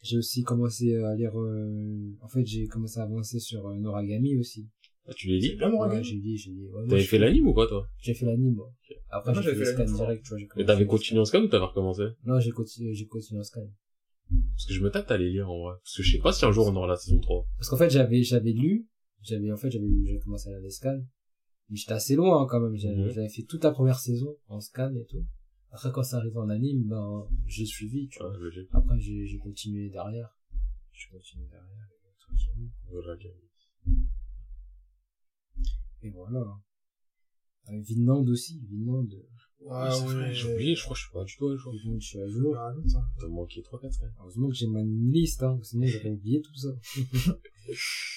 J'ai 0.02 0.18
aussi 0.18 0.44
commencé 0.44 0.96
à 0.96 1.16
lire, 1.16 1.40
euh, 1.40 2.18
en 2.22 2.28
fait, 2.28 2.46
j'ai 2.46 2.68
commencé 2.68 3.00
à 3.00 3.04
avancer 3.04 3.40
sur 3.40 3.68
euh, 3.68 3.76
Noragami 3.78 4.38
aussi. 4.38 4.68
Ah, 5.08 5.14
tu 5.14 5.28
l'as 5.30 5.40
dit? 5.40 5.56
bien, 5.56 5.70
mon 5.70 5.80
Ouais, 5.80 5.88
regard. 5.90 6.04
j'ai 6.04 6.20
dit, 6.20 6.38
j'ai 6.38 6.52
dit. 6.52 6.68
ouais, 6.68 6.88
T'avais 6.88 7.04
fait 7.04 7.18
l'anime 7.18 7.48
ou 7.48 7.54
pas, 7.54 7.68
toi? 7.68 7.88
J'ai 8.00 8.14
fait 8.14 8.26
l'anime, 8.26 8.54
moi. 8.56 8.72
Après, 9.10 9.34
j'ai 9.34 9.42
fait 9.42 9.56
le 9.56 9.66
scan 9.66 9.78
l'anime, 9.80 9.96
direct, 9.96 10.26
tu 10.26 10.30
vois. 10.36 10.40
Mais 10.56 10.66
t'avais 10.66 10.86
continué 10.86 11.20
en 11.22 11.26
scan 11.26 11.42
ou 11.42 11.48
t'avais 11.48 11.66
recommencé? 11.66 12.04
Non, 12.26 12.40
j'ai 12.40 12.52
continué, 12.52 12.94
j'ai 12.94 13.08
continué 13.08 13.40
en 13.40 13.44
scan. 13.44 13.68
Parce 14.54 14.66
que 14.68 14.74
je 14.74 14.82
me 14.82 14.90
tâte 14.92 15.12
à 15.12 15.18
les 15.18 15.30
lire, 15.30 15.50
en 15.50 15.60
vrai. 15.64 15.74
Parce 15.84 15.98
que 15.98 16.04
je 16.04 16.12
sais 16.14 16.20
pas 16.22 16.32
si 16.32 16.46
un 16.46 16.52
jour 16.52 16.68
on 16.68 16.76
aura 16.76 16.88
la 16.88 16.96
saison 16.98 17.20
3. 17.20 17.46
Parce 17.58 17.70
qu'en 17.70 17.78
fait, 17.78 17.90
j'avais, 17.90 18.24
j'avais 18.24 18.52
lu, 18.54 18.88
j'avais, 19.22 19.52
en 19.52 19.58
fait, 19.58 19.72
j'avais, 19.72 19.88
j'avais 20.06 20.20
commencé 20.20 20.50
à 20.50 20.52
lire 20.54 20.62
les 20.62 20.70
scans. 20.70 21.02
Mais 21.70 21.76
j'étais 21.78 21.94
assez 21.94 22.16
loin, 22.16 22.42
hein, 22.44 22.48
quand 22.50 22.60
même. 22.60 22.76
J'avais, 22.76 23.12
j'avais 23.12 23.30
fait 23.30 23.44
toute 23.44 23.64
la 23.64 23.72
première 23.72 24.00
saison 24.00 24.36
en 24.48 24.60
scan 24.62 24.94
et 24.96 25.06
tout. 25.06 25.26
Après, 25.72 25.92
quand 25.92 26.04
ça 26.04 26.18
arrive 26.18 26.38
en 26.38 26.50
anime, 26.50 26.84
ben, 26.88 27.28
j'ai 27.48 27.66
suivi, 27.66 28.08
tu 28.10 28.20
vois. 28.20 28.32
Ouais. 28.32 28.68
Après, 28.72 29.00
j'ai, 29.00 29.26
j'ai 29.26 29.38
continué 29.38 29.90
derrière. 29.90 30.38
J'ai 30.94 31.08
continué 31.10 31.46
derrière, 31.48 31.88
tranquillement. 32.20 32.70
Voilà, 32.90 33.14
ok. 33.14 33.28
Et 36.04 36.10
voilà. 36.10 36.46
Euh, 37.70 37.82
Vinland 37.88 38.28
aussi, 38.28 38.60
Vinland. 38.70 39.08
Ah 39.70 39.90
vrai, 39.90 40.16
ouais. 40.16 40.34
j'ai 40.34 40.52
oublié, 40.52 40.76
je 40.76 40.84
crois 40.84 40.96
que 40.96 41.00
je 41.00 41.04
suis 41.06 41.14
pas 41.14 41.24
du 41.24 41.36
tout 41.38 41.48
à 41.48 41.56
jour. 41.56 41.74
Vinland, 41.74 42.00
je 42.00 42.08
suis 42.08 42.20
à 42.20 42.28
jour. 42.28 42.56
Ah. 42.58 42.74
T'as 43.20 43.28
manqué 43.28 43.62
3-4 43.62 43.92
semaines. 43.92 44.14
Heureusement 44.20 44.50
que 44.50 44.56
j'ai 44.56 44.68
ma 44.68 44.82
liste, 44.84 45.44
hein, 45.44 45.60
sinon 45.62 45.86
j'aurais 45.86 46.10
oublié 46.10 46.42
tout 46.42 46.56
ça. 46.56 46.70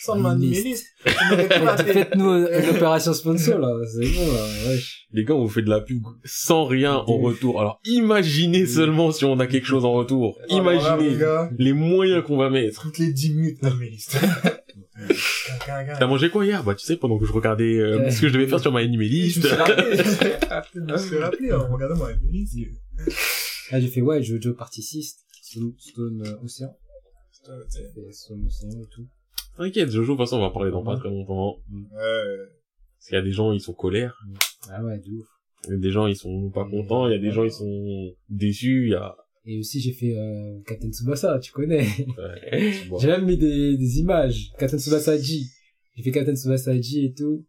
Sans 0.01 0.19
m'animaliste. 0.19 0.87
Faites-nous 1.05 2.31
euh, 2.31 2.63
une 2.63 2.77
opération 2.77 3.13
sponsor, 3.13 3.59
là. 3.59 3.69
C'est 3.87 4.09
bon, 4.15 4.33
là. 4.33 4.47
Wesh. 4.69 5.07
Les 5.13 5.25
gars, 5.25 5.35
on 5.35 5.43
vous 5.43 5.51
fait 5.51 5.63
de 5.63 5.69
la 5.69 5.83
pub 5.83 6.03
sans 6.25 6.65
rien 6.65 6.95
en 6.95 7.19
retour. 7.19 7.61
Alors, 7.61 7.81
imaginez 7.85 8.67
seulement 8.67 9.13
si 9.13 9.27
on 9.27 9.39
a 9.39 9.47
quelque 9.47 9.67
chose 9.67 9.85
en 9.85 9.93
retour. 9.93 10.39
Imaginez 10.49 11.19
les 11.59 11.73
moyens 11.75 12.25
qu'on 12.25 12.39
va 12.39 12.49
mettre. 12.49 12.81
Toutes 12.83 12.99
les 12.99 13.13
10 13.13 13.35
minutes, 13.35 13.65
animaliste. 13.65 14.17
T'as 15.67 16.07
mangé 16.07 16.31
quoi 16.31 16.45
hier? 16.45 16.63
Bah, 16.65 16.75
tu 16.75 16.85
sais, 16.85 16.97
pendant 16.97 17.19
que 17.19 17.27
je 17.27 17.33
regardais 17.33 17.79
euh, 17.79 18.11
ce 18.11 18.21
que 18.21 18.29
je 18.29 18.33
devais 18.35 18.47
faire 18.47 18.61
sur 18.61 18.73
ma 18.73 18.81
Je 18.81 18.85
me 18.87 18.89
animaliste. 18.91 19.45
suis 19.47 19.55
rappelé. 19.55 19.97
Je 20.75 20.81
me 20.81 20.97
suis 20.99 21.19
rappelé 21.19 21.53
en 21.53 21.73
regardant 21.73 21.97
mon 21.97 22.05
animaliste. 22.07 22.57
Là, 23.73 23.81
j'ai 23.81 23.89
fait, 23.89 24.01
ouais, 24.03 24.23
Jojo 24.23 24.55
Party 24.55 24.83
6, 24.83 25.17
Stone, 25.43 25.73
Stone 25.79 26.23
euh, 26.27 26.45
Océan. 26.45 26.77
Stone 27.33 28.47
Océan 28.47 28.71
et 28.83 28.87
tout. 28.91 29.07
T'inquiète, 29.57 29.91
Jojo, 29.91 30.13
de 30.13 30.17
toute 30.19 30.27
façon, 30.27 30.37
on 30.39 30.41
va 30.41 30.51
parler 30.51 30.71
dans 30.71 30.83
pas 30.85 30.97
très 30.97 31.09
longtemps. 31.09 31.57
Ouais. 31.73 31.91
Parce 32.99 33.07
qu'il 33.09 33.15
y 33.15 33.19
a 33.19 33.23
des 33.23 33.33
gens, 33.33 33.53
ils 33.53 33.61
sont 33.61 33.75
colères. 33.75 34.19
Ah 34.71 34.83
ouais, 34.83 34.99
de 34.99 35.11
ouf. 35.11 35.27
Il 35.67 35.71
y 35.71 35.75
a 35.75 35.79
des 35.79 35.91
gens, 35.91 36.07
ils 36.07 36.17
sont 36.17 36.51
pas 36.51 36.65
contents. 36.69 37.07
Il 37.09 37.13
y 37.13 37.17
a 37.17 37.19
des 37.19 37.31
gens, 37.31 37.45
ils 37.45 37.53
sont 37.53 38.13
déçus. 38.29 38.85
Il 38.87 38.91
y 38.93 38.95
a... 38.95 39.15
Et 39.47 39.59
aussi, 39.59 39.79
j'ai 39.81 39.93
fait 39.93 40.17
euh, 40.17 40.61
Captain 40.67 40.91
Tsubasa, 40.91 41.39
tu 41.39 41.53
connais. 41.53 41.87
Ouais. 42.17 42.73
J'ai 43.01 43.07
même 43.09 43.27
mis 43.27 43.37
des, 43.37 43.77
des 43.77 43.99
images. 43.99 44.51
Captain 44.59 44.79
Tsubasa 44.79 45.19
J. 45.19 45.47
J'ai 45.97 46.03
fait 46.03 46.11
Captain 46.13 46.35
Tsubasa 46.35 46.81
J 46.81 47.05
et 47.07 47.13
tout. 47.13 47.45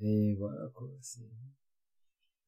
Et 0.00 0.34
voilà, 0.38 0.70
quoi. 0.74 0.88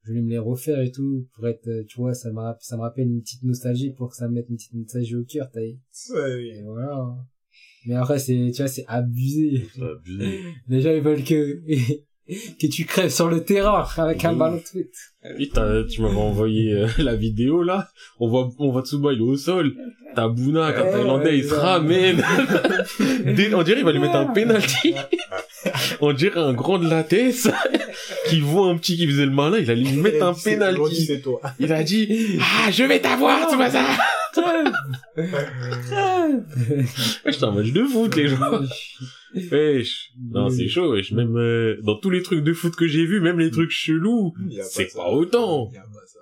Je 0.03 0.09
voulais 0.13 0.23
me 0.23 0.31
les 0.31 0.39
refaire 0.39 0.81
et 0.81 0.91
tout, 0.91 1.29
pour 1.35 1.47
être, 1.47 1.69
euh, 1.69 1.85
tu 1.87 1.99
vois, 1.99 2.15
ça 2.15 2.31
me, 2.33 2.39
rapp- 2.39 2.63
ça 2.63 2.77
me 2.77 2.81
rappelle 2.83 3.07
une 3.09 3.21
petite 3.21 3.43
nostalgie 3.43 3.91
pour 3.93 4.09
que 4.09 4.17
ça 4.17 4.29
me 4.29 4.35
mette 4.35 4.49
une 4.49 4.57
petite 4.57 4.73
nostalgie 4.73 5.15
au 5.17 5.25
cœur, 5.25 5.51
t'as 5.53 5.61
vu. 5.61 5.79
Ouais. 6.15 6.47
Et 6.49 6.63
voilà. 6.63 7.17
Mais 7.87 7.95
après, 7.97 8.19
c'est, 8.19 8.51
tu 8.55 8.63
vois, 8.63 8.69
c'est 8.69 8.85
abusé. 8.89 9.63
C'est 9.75 9.83
abusé. 9.83 10.41
Les 10.69 10.81
gens, 10.81 10.93
ils 10.93 11.03
veulent 11.03 11.23
que, 11.23 11.63
que 12.29 12.67
tu 12.67 12.85
crèves 12.85 13.11
sur 13.11 13.29
le 13.29 13.43
terrain 13.45 13.87
avec 13.97 14.25
un 14.25 14.35
ballon 14.35 14.57
de 14.57 14.61
foot. 14.61 14.87
Oui, 15.39 15.51
t'as- 15.53 15.85
tu 15.85 16.01
m'avais 16.03 16.17
envoyé 16.17 16.73
euh, 16.73 16.87
la 16.99 17.15
vidéo 17.17 17.63
là. 17.63 17.89
On 18.21 18.29
voit, 18.29 18.49
on 18.59 18.71
voit 18.71 18.83
Tsuba, 18.83 19.13
il 19.13 19.19
est 19.19 19.23
au 19.23 19.37
sol. 19.37 19.75
T'as 20.15 20.23
comme 20.23 20.57
Ouais, 20.57 20.75
Thaïlandais, 20.75 21.25
ouais, 21.27 21.39
il 21.39 21.45
se 21.45 21.55
ramène. 21.55 22.21
On 23.55 23.63
dirait 23.63 23.81
il 23.81 23.85
va 23.85 23.93
lui 23.93 23.99
mettre 24.01 24.17
un 24.17 24.27
penalty. 24.27 24.95
on 26.01 26.13
dirait 26.13 26.41
un 26.41 26.53
grand 26.55 26.79
de 26.79 26.89
la 26.89 27.05
tête 27.05 27.49
qui 28.29 28.41
voit 28.41 28.69
un 28.69 28.77
petit 28.77 28.97
qui 28.97 29.07
faisait 29.07 29.27
le 29.27 29.33
malin, 29.33 29.59
il 29.59 29.71
allait 29.71 29.83
lui 29.83 29.99
mettre 29.99 30.25
un 30.25 30.33
penalty. 30.35 31.09
Il 31.59 31.73
a 31.73 31.83
dit, 31.85 32.39
ah, 32.41 32.71
je 32.71 32.85
vais 32.85 32.99
t'avoir, 33.01 33.49
Tsubasa. 33.51 33.83
Ouais, 34.37 34.65
C'est 37.33 37.43
un 37.45 37.51
match 37.53 37.73
de 37.73 37.85
foot, 37.85 38.17
les 38.17 38.29
gens. 38.29 38.37
Wesh. 39.35 40.13
Non, 40.19 40.49
c'est 40.51 40.69
chaud, 40.69 40.93
wesh. 40.93 41.13
Même, 41.13 41.37
euh, 41.37 41.81
dans 41.83 41.99
tous 41.99 42.11
les 42.11 42.23
trucs 42.23 42.43
de 42.45 42.53
foot 42.53 42.75
que 42.77 42.87
j'ai 42.87 43.07
vus, 43.07 43.21
même 43.21 43.39
les 43.39 43.51
trucs 43.51 43.71
chelous, 43.71 44.35
c'est 44.71 44.93
pas 44.95 45.11
autant. 45.11 45.71
Y 45.73 45.77
a 45.79 45.83
pas 45.83 46.07
ça. 46.07 46.19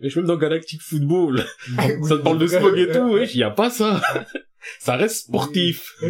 Wesh, 0.00 0.16
même 0.16 0.26
dans 0.26 0.36
Galactic 0.36 0.80
Football, 0.82 1.44
ça 1.76 2.16
te 2.16 2.22
parle 2.22 2.38
de 2.38 2.46
smog 2.46 2.76
et 2.78 2.90
tout, 2.90 3.12
wesh, 3.14 3.34
y 3.34 3.42
a 3.42 3.50
pas 3.50 3.70
ça. 3.70 4.00
Ça 4.78 4.94
reste 4.96 5.24
sportif. 5.26 5.92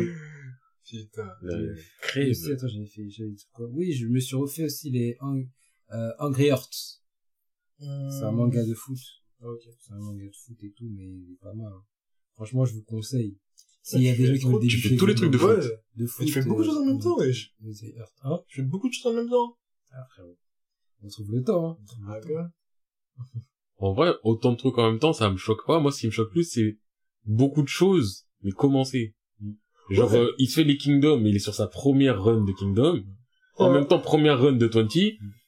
Putain. 0.91 1.27
Euh, 1.45 1.75
Et 1.75 1.81
crève. 2.03 2.29
aussi, 2.29 2.53
attends, 2.53 2.69
j'avais 2.69 2.85
fait, 2.87 3.09
j'avais 3.09 3.31
dit 3.31 3.47
quoi 3.53 3.67
Oui, 3.71 3.93
je 3.95 4.07
me 4.07 4.21
suis 4.21 4.37
refait 4.37 4.65
aussi 4.65 4.91
les 4.91 5.17
Ang- 5.21 5.49
euh, 5.95 6.11
Angry 6.19 6.49
Hearts. 6.49 7.01
C'est 7.79 7.87
un 8.25 8.31
manga 8.33 8.63
de 8.63 8.75
foot. 8.75 8.99
Ok. 9.41 9.61
C'est 9.81 9.95
un 9.95 9.99
manga 9.99 10.23
de 10.27 10.31
foot 10.45 10.57
et 10.63 10.71
tout, 10.77 10.87
mais 10.95 11.03
il 11.03 11.33
est 11.33 11.41
pas 11.41 11.55
mal. 11.55 11.73
hein. 11.73 11.83
Franchement, 12.35 12.67
je 12.67 12.75
vous 12.75 12.83
conseille. 12.83 13.39
S'il 13.83 14.03
y 14.03 14.09
a 14.09 14.15
Tu 14.15 14.21
des 14.23 14.27
fais 14.29 14.35
gens 14.37 14.49
qui 14.49 14.53
veulent 14.55 14.67
tu 14.69 14.79
fais 14.79 14.97
tous 14.97 15.07
les 15.07 15.15
trucs 15.15 15.31
de 15.31 15.39
foot. 15.39 15.61
de 15.97 16.07
foot. 16.07 16.27
Tu 16.27 16.33
fais 16.33 16.43
beaucoup 16.45 16.63
de 16.63 16.67
choses 16.69 16.79
en 16.79 16.87
même 16.87 17.01
temps, 17.01 17.17
wesh. 17.19 17.53
Hein 18.23 18.41
Tu 18.49 18.61
fais 18.61 18.67
beaucoup 18.67 18.89
de 18.89 18.95
choses 18.95 19.13
en 19.13 19.17
même 19.17 19.29
temps. 19.29 19.57
Ah, 19.91 20.07
frérot. 20.11 20.39
On 21.03 21.09
trouve 21.09 21.33
le 21.33 21.43
temps, 21.43 21.71
hein. 21.71 21.79
Ah, 22.09 22.21
quoi 22.25 22.51
En 23.79 23.93
vrai, 23.93 24.13
autant 24.23 24.53
de 24.53 24.57
trucs 24.57 24.79
en 24.79 24.89
même 24.91 25.01
temps, 25.01 25.13
ça 25.13 25.29
me 25.31 25.37
choque 25.37 25.67
pas. 25.67 25.81
Moi, 25.81 25.91
ce 25.91 26.01
qui 26.01 26.07
me 26.07 26.13
choque 26.13 26.31
plus, 26.31 26.45
c'est 26.45 26.79
beaucoup 27.25 27.63
de 27.63 27.69
choses, 27.69 28.27
mais 28.43 28.53
commencer. 28.53 29.15
Genre, 29.91 30.11
Ouais. 30.13 30.19
euh, 30.19 30.33
il 30.39 30.49
se 30.49 30.55
fait 30.55 30.65
les 30.65 30.77
Kingdom, 30.77 31.19
mais 31.21 31.31
il 31.31 31.37
est 31.37 31.41
sur 31.41 31.55
sa 31.55 31.67
première 31.67 32.23
run 32.23 32.45
de 32.45 32.53
Kingdom. 32.53 33.05
En 33.57 33.73
même 33.73 33.87
temps, 33.87 33.99
première 33.99 34.41
run 34.41 34.53
de 34.53 34.67
20. 34.67 34.89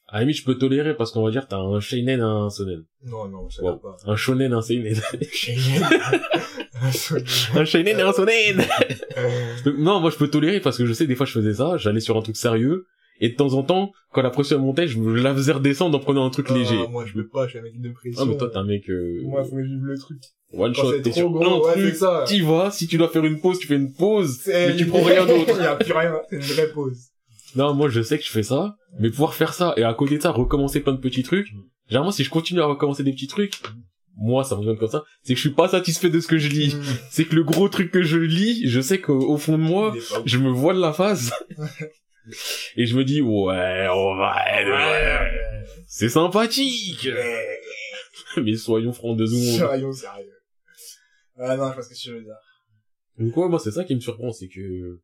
À 0.07 0.17
la 0.17 0.21
limite, 0.21 0.37
je 0.37 0.45
peux 0.45 0.55
tolérer 0.57 0.95
parce 0.95 1.11
qu'on 1.11 1.23
va 1.23 1.31
dire 1.31 1.47
t'as 1.47 1.57
un 1.57 1.79
Sheinen 1.79 2.19
et 2.19 2.23
un 2.23 2.49
Sonen. 2.49 2.83
Non, 3.05 3.27
non, 3.27 3.49
je 3.49 3.61
Wow. 3.61 3.67
savais 3.69 3.79
pas. 3.81 3.97
Un 4.11 4.15
Shonen 4.15 4.51
et 4.51 4.55
un 4.55 4.61
Seinen. 4.61 4.95
Un 7.55 7.65
Sheinen 7.65 7.99
et 7.99 8.01
un 8.01 8.13
Sonen! 8.13 8.63
Donc, 9.65 9.77
non, 9.77 9.99
moi, 10.01 10.09
je 10.11 10.17
peux 10.17 10.27
tolérer 10.27 10.59
parce 10.59 10.77
que 10.77 10.85
je 10.85 10.93
sais, 10.93 11.07
des 11.07 11.15
fois, 11.15 11.25
je 11.25 11.31
faisais 11.31 11.53
ça, 11.55 11.77
j'allais 11.77 11.99
sur 12.01 12.17
un 12.17 12.21
truc 12.21 12.35
sérieux, 12.35 12.85
et 13.21 13.29
de 13.29 13.35
temps 13.35 13.53
en 13.53 13.63
temps, 13.63 13.91
quand 14.13 14.21
la 14.21 14.29
pression 14.29 14.59
montait, 14.59 14.87
je 14.87 14.99
me 14.99 15.19
la 15.21 15.33
faisais 15.33 15.53
redescendre 15.53 15.97
en 15.97 16.01
prenant 16.01 16.25
un 16.25 16.29
truc 16.29 16.49
léger. 16.49 16.75
Ah, 16.85 16.89
moi, 16.89 17.05
je 17.05 17.13
peux 17.13 17.27
pas, 17.27 17.45
je 17.45 17.51
suis 17.51 17.59
un 17.59 17.63
mec 17.63 17.79
de 17.79 17.89
pression. 17.91 18.21
Ah, 18.21 18.25
mais 18.27 18.37
toi, 18.37 18.49
t'es 18.49 18.57
un 18.57 18.65
mec, 18.65 18.89
euh, 18.89 19.21
Moi, 19.23 19.43
faut 19.43 19.55
que 19.55 19.63
je 19.63 19.67
vive 19.69 19.85
le 19.85 19.97
truc. 19.97 20.17
one 20.53 20.73
Quand 20.75 20.81
shot, 20.83 20.91
t'es 21.01 21.09
trop 21.09 21.13
sur 21.13 21.29
gros, 21.31 21.45
un 21.45 21.59
ouais, 21.67 21.73
truc, 21.81 21.95
ça. 21.95 22.23
t'y 22.27 22.41
vas, 22.41 22.71
si 22.71 22.87
tu 22.87 22.97
dois 22.97 23.07
faire 23.09 23.25
une 23.25 23.39
pause, 23.39 23.57
tu 23.59 23.67
fais 23.67 23.75
une 23.75 23.93
pause, 23.93 24.41
mais 24.47 24.75
tu 24.75 24.85
prends 24.85 25.01
rien 25.01 25.25
d'autre. 25.25 25.53
Il 25.57 25.63
y 25.63 25.65
a 25.65 25.75
plus 25.77 25.93
rien, 25.93 26.19
c'est 26.29 26.35
une 26.35 26.41
vraie 26.41 26.69
pause. 26.71 27.07
Non, 27.55 27.73
moi, 27.73 27.89
je 27.89 28.01
sais 28.01 28.17
que 28.17 28.23
je 28.23 28.29
fais 28.29 28.43
ça, 28.43 28.75
mais 28.99 29.09
pouvoir 29.09 29.33
faire 29.33 29.53
ça 29.53 29.73
et 29.77 29.83
à 29.83 29.93
côté 29.93 30.17
de 30.17 30.21
ça, 30.21 30.31
recommencer 30.31 30.81
plein 30.81 30.93
de 30.93 30.99
petits 30.99 31.23
trucs. 31.23 31.49
Généralement, 31.87 32.11
si 32.11 32.23
je 32.23 32.29
continue 32.29 32.61
à 32.61 32.65
recommencer 32.65 33.03
des 33.03 33.11
petits 33.11 33.27
trucs, 33.27 33.61
moi, 34.17 34.43
ça 34.43 34.55
fonctionne 34.55 34.77
comme 34.77 34.89
ça. 34.89 35.03
C'est 35.23 35.33
que 35.33 35.37
je 35.37 35.47
suis 35.47 35.55
pas 35.55 35.67
satisfait 35.67 36.09
de 36.09 36.19
ce 36.19 36.27
que 36.27 36.37
je 36.37 36.49
lis. 36.49 36.75
Mm. 36.75 36.83
C'est 37.09 37.25
que 37.25 37.35
le 37.35 37.43
gros 37.43 37.69
truc 37.69 37.91
que 37.91 38.01
je 38.01 38.17
lis, 38.17 38.67
je 38.67 38.81
sais 38.81 38.99
qu'au 38.99 39.19
au 39.19 39.37
fond 39.37 39.57
de 39.57 39.63
moi, 39.63 39.93
je 40.25 40.37
me 40.37 40.49
vois 40.49 40.73
de 40.73 40.79
la 40.79 40.93
face. 40.93 41.31
et 42.75 42.85
je 42.85 42.97
me 42.97 43.03
dis, 43.03 43.21
ouais, 43.21 43.87
on 43.89 44.15
va, 44.15 44.35
ouais, 44.35 45.31
c'est 45.87 46.09
sympathique. 46.09 47.07
mais 48.37 48.55
soyons 48.55 48.93
francs 48.93 49.17
de 49.17 49.25
nous. 49.25 49.57
Soyons 49.57 49.91
sérieux. 49.91 50.31
Ah 51.37 51.55
non, 51.57 51.69
je 51.71 51.75
pense 51.75 51.87
que 51.87 51.93
tu 51.93 52.11
veux 52.11 52.21
dire. 52.21 52.35
Donc 53.19 53.35
ouais, 53.37 53.47
moi, 53.47 53.59
c'est 53.59 53.71
ça 53.71 53.83
qui 53.83 53.95
me 53.95 53.99
surprend, 53.99 54.31
c'est 54.31 54.47
que, 54.47 54.99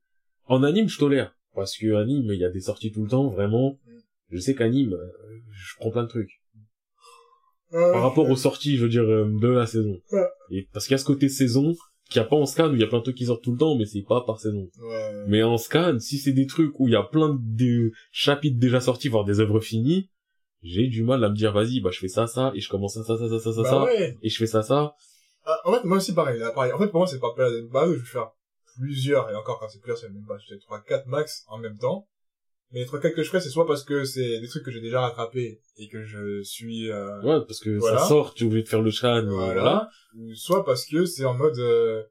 en 0.45 0.64
anime, 0.64 0.89
je 0.89 0.97
tolère. 0.97 1.34
Parce 1.56 1.78
que 1.78 1.95
anime, 1.95 2.32
il 2.32 2.39
y 2.39 2.45
a 2.45 2.49
des 2.49 2.62
sorties 2.62 2.91
tout 2.91 3.04
le 3.04 3.10
temps, 3.10 3.28
vraiment. 3.30 3.78
Je 4.30 4.39
sais 4.39 4.56
qu'anime, 4.56 4.93
euh, 4.93 5.08
je 5.52 5.76
prends 5.80 5.91
plein 5.91 6.04
de 6.04 6.08
trucs. 6.08 6.41
Par 7.72 8.02
rapport 8.02 8.30
aux 8.30 8.36
sorties, 8.36 8.78
je 8.78 8.84
veux 8.84 8.89
dire, 8.89 9.04
euh, 9.04 9.26
de 9.26 9.47
la 9.47 9.66
saison. 9.66 9.97
Ouais. 10.12 10.28
Et 10.49 10.68
parce 10.74 10.86
qu'il 10.86 10.93
y 10.93 10.95
a 10.95 10.97
ce 10.97 11.06
côté 11.06 11.30
saison, 11.30 11.74
qu'il 12.10 12.22
n'y 12.22 12.26
a 12.26 12.30
pas 12.30 12.36
en 12.36 12.45
scan, 12.45 12.70
où 12.70 12.76
il 12.76 12.82
y 12.82 12.84
a 12.84 12.88
plein 12.88 12.99
de 12.99 13.04
trucs 13.04 13.16
qui 13.16 13.26
sortent 13.26 13.43
tout 13.43 13.54
le 13.54 13.58
temps, 13.58 13.78
mais 13.78 13.86
c'est 13.86 14.02
pas 14.02 14.22
par 14.22 14.39
saison. 14.39 14.70
Ouais. 14.82 15.24
Mais 15.28 15.43
en 15.43 15.58
scan, 15.58 15.97
si 15.99 16.18
c'est 16.18 16.34
des 16.34 16.47
trucs 16.47 16.78
où 16.80 16.88
il 16.88 16.91
y 16.91 16.97
a 16.97 17.04
plein 17.04 17.38
de 17.41 17.91
chapitres 18.12 18.60
déjà 18.60 18.82
sortis, 18.82 19.08
voire 19.08 19.24
des 19.24 19.39
œuvres 19.39 19.62
finies, 19.62 20.10
j'ai 20.64 20.88
du 20.88 21.04
mal 21.04 21.24
à 21.24 21.30
me 21.30 21.36
dire, 21.36 21.54
vas-y, 21.54 21.80
bah, 21.80 21.89
je 21.91 21.99
fais 21.99 22.10
ça, 22.10 22.28
ça, 22.28 22.52
et 22.56 22.60
je 22.60 22.70
commence 22.70 22.95
ça, 22.95 23.04
ça, 23.04 23.18
ça, 23.18 23.30
ça, 23.30 23.39
ça, 23.39 23.54
ça, 23.54 23.62
Bah 23.62 23.70
ça, 23.70 23.84
ouais. 23.86 24.18
et 24.22 24.30
je 24.30 24.38
fais 24.38 24.47
ça, 24.47 24.62
ça. 24.62 24.95
Ah, 25.45 25.58
en 25.66 25.74
fait, 25.74 25.84
moi 25.86 25.97
aussi, 25.97 26.14
pareil, 26.14 26.39
là, 26.39 26.52
pareil. 26.52 26.72
En 26.74 26.78
fait, 26.78 26.88
pour 26.88 26.99
moi, 26.99 27.08
c'est 27.08 27.20
pas 27.20 27.34
bah, 27.72 27.86
oui, 27.88 27.95
je 27.95 27.99
vais 27.99 28.06
faire 28.06 28.32
plusieurs, 28.76 29.30
et 29.30 29.36
encore, 29.36 29.59
quand 29.59 29.69
c'est 29.69 29.80
plusieurs, 29.80 29.97
c'est 29.97 30.09
même 30.09 30.26
pas, 30.28 30.38
je 30.38 30.53
fais 30.53 30.59
3, 30.59 30.82
4 30.82 31.07
max 31.07 31.43
en 31.47 31.57
même 31.57 31.78
temps. 31.78 32.07
Mais 32.72 32.80
les 32.82 32.86
3, 32.86 32.99
4 33.01 33.13
que 33.15 33.24
je 33.24 33.30
fais, 33.30 33.41
c'est 33.41 33.49
soit 33.49 33.67
parce 33.67 33.84
que 33.84 34.05
c'est 34.05 34.39
des 34.39 34.47
trucs 34.47 34.63
que 34.63 34.72
j'ai 34.72 34.80
déjà 34.82 35.01
rattrapés, 35.01 35.61
et 35.78 35.88
que 35.89 36.03
je 36.03 36.41
suis, 36.43 36.89
euh, 36.89 37.22
Ouais, 37.22 37.45
parce 37.45 37.59
que 37.59 37.78
Voilà. 37.78 37.99
ça 37.99 38.05
sort, 38.07 38.34
tu 38.34 38.43
es 38.43 38.47
obligé 38.47 38.63
de 38.63 38.69
faire 38.69 38.82
le 38.82 38.89
euh, 38.91 39.22
voilà. 39.34 39.61
voilà. 39.61 39.89
Ou 40.17 40.34
soit 40.36 40.63
parce 40.65 40.86
que 40.86 41.05
c'est 41.05 41.26
en 41.26 41.34
mode, 41.34 41.57
euh, 41.59 42.01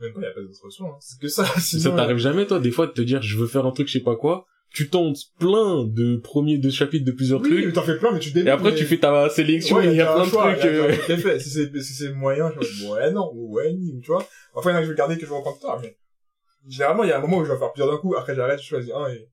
même 0.00 0.12
pas, 0.12 0.20
y 0.20 0.26
a 0.26 0.30
pas 0.32 0.40
d'autre 0.42 0.70
choix, 0.70 0.88
hein. 0.88 0.96
C'est 1.00 1.18
que 1.20 1.28
ça, 1.28 1.44
Ça 1.54 1.60
sinon. 1.60 1.96
t'arrive 1.96 2.18
jamais, 2.18 2.46
toi, 2.46 2.58
des 2.60 2.70
fois, 2.70 2.86
de 2.86 2.92
te 2.92 3.00
dire, 3.02 3.22
je 3.22 3.38
veux 3.38 3.46
faire 3.46 3.64
un 3.64 3.70
truc, 3.72 3.88
je 3.88 3.94
sais 3.94 4.00
pas 4.04 4.16
quoi, 4.16 4.46
tu 4.74 4.90
tentes 4.90 5.18
plein 5.38 5.84
de 5.84 6.16
premiers, 6.16 6.58
de 6.58 6.68
chapitres 6.68 7.04
de 7.06 7.12
plusieurs 7.12 7.40
oui, 7.40 7.48
trucs, 7.48 7.66
mais 7.66 7.72
t'en 7.72 7.82
fais 7.82 7.96
plein, 7.96 8.10
mais 8.10 8.18
tu 8.18 8.32
débutes. 8.32 8.48
et 8.48 8.50
après, 8.50 8.72
mais- 8.72 8.76
tu 8.76 8.84
fais 8.84 8.98
ta 8.98 9.30
sélection, 9.30 9.76
Ouais, 9.76 9.86
et 9.86 9.90
il 9.90 9.96
y 9.96 10.00
a 10.00 10.12
plein 10.12 10.24
de 10.24 10.28
choix, 10.28 10.52
trucs, 10.52 10.64
euh, 10.64 10.92
fait. 10.92 11.38
Si 11.38 11.48
c'est, 11.48 11.80
si 11.80 11.92
c'est 11.92 12.10
moyen, 12.10 12.52
je 12.60 12.88
ouais, 12.88 13.12
non, 13.12 13.30
ou 13.32 13.54
ouais, 13.54 13.72
ni, 13.72 14.00
tu 14.00 14.08
vois. 14.08 14.26
Enfin, 14.52 14.70
il 14.70 14.72
y 14.72 14.76
en 14.76 14.78
a 14.78 14.80
que 14.80 14.86
je 14.86 14.90
vais 14.90 14.98
garder, 14.98 15.14
que 15.16 15.24
je 15.24 15.30
vais 15.30 15.36
reprendre 15.36 15.58
plus 15.58 15.66
tard, 15.66 15.78
mais, 15.80 15.96
généralement, 16.68 17.04
il 17.04 17.10
y 17.10 17.12
a 17.12 17.18
un 17.18 17.20
moment 17.20 17.38
où 17.38 17.44
je 17.44 17.52
vais 17.52 17.58
faire 17.58 17.72
plusieurs 17.72 17.92
d'un 17.92 17.98
coup, 17.98 18.16
après 18.16 18.34
j'arrête, 18.34 18.60
je 18.60 18.66
choisis 18.66 18.92
un, 18.92 19.08
et, 19.10 19.28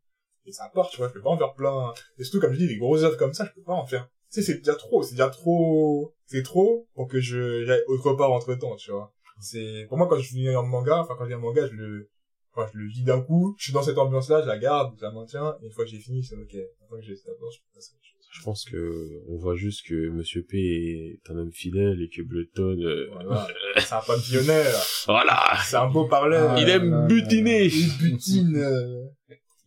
et 0.45 0.51
ça 0.51 0.69
part, 0.71 0.89
tu 0.89 0.97
vois, 0.97 1.07
je 1.07 1.13
peux 1.13 1.21
pas 1.21 1.31
en 1.31 1.37
faire 1.39 1.53
plein. 1.53 1.91
Et 2.19 2.23
surtout, 2.23 2.39
comme 2.39 2.53
je 2.53 2.59
dis, 2.59 2.67
les 2.67 2.77
grosses 2.77 3.01
œuvres 3.03 3.17
comme 3.17 3.33
ça, 3.33 3.45
je 3.45 3.51
peux 3.55 3.65
pas 3.65 3.73
en 3.73 3.87
faire. 3.87 4.07
Tu 4.31 4.41
sais, 4.41 4.43
c'est 4.43 4.59
déjà 4.59 4.75
trop, 4.75 5.01
c'est 5.01 5.15
déjà 5.15 5.29
trop, 5.29 6.13
c'est 6.27 6.43
trop 6.43 6.87
pour 6.93 7.07
que 7.07 7.19
je, 7.19 7.65
j'aille 7.65 7.81
autre 7.87 8.13
part 8.13 8.31
entre 8.31 8.53
temps, 8.53 8.75
tu 8.75 8.91
vois. 8.91 9.11
C'est, 9.39 9.87
pour 9.89 9.97
moi, 9.97 10.07
quand 10.07 10.17
je 10.17 10.27
finis 10.27 10.49
un 10.49 10.61
manga, 10.61 10.99
enfin, 10.99 11.15
quand 11.17 11.23
je 11.25 11.29
lis 11.29 11.35
un 11.35 11.39
manga, 11.39 11.65
je 11.67 11.73
le, 11.73 12.09
enfin, 12.55 12.69
je 12.73 12.77
le 12.79 12.85
lis 12.87 13.03
d'un 13.03 13.21
coup, 13.21 13.55
je 13.57 13.65
suis 13.65 13.73
dans 13.73 13.81
cette 13.83 13.97
ambiance-là, 13.97 14.41
je 14.41 14.47
la 14.47 14.57
garde, 14.57 14.93
je 14.97 15.03
la 15.03 15.11
maintiens, 15.11 15.55
et 15.61 15.65
une 15.67 15.71
fois 15.71 15.85
que 15.85 15.91
j'ai 15.91 15.99
fini, 15.99 16.23
c'est 16.23 16.35
ok. 16.35 16.53
Maintenant 16.81 16.99
que 16.99 17.05
j'ai 17.05 17.15
cette 17.15 17.29
ambiance, 17.35 17.55
je 17.55 17.59
peux 17.59 17.75
passer 17.75 17.91
à 17.93 17.95
autre 17.95 18.03
chose. 18.03 18.27
Je 18.33 18.43
pense 18.43 18.63
que 18.65 19.21
on 19.29 19.37
voit 19.37 19.55
juste 19.55 19.85
que 19.87 20.09
Monsieur 20.09 20.41
P 20.43 20.57
est 21.25 21.29
un 21.31 21.37
homme 21.37 21.51
fidèle 21.51 22.01
et 22.01 22.07
que 22.09 22.21
Bleuton, 22.21 22.77
euh, 22.81 23.07
Voilà. 23.13 23.45
C'est 23.77 23.93
un 23.93 23.99
papillonnaire. 24.01 24.73
voilà, 25.05 25.57
C'est 25.65 25.75
un 25.75 25.89
beau 25.89 26.05
parleur. 26.07 26.57
il 26.57 26.69
aime 26.69 27.07
butiner. 27.07 27.65
Il 27.65 27.97
butine. 27.99 28.55
euh, 28.55 29.03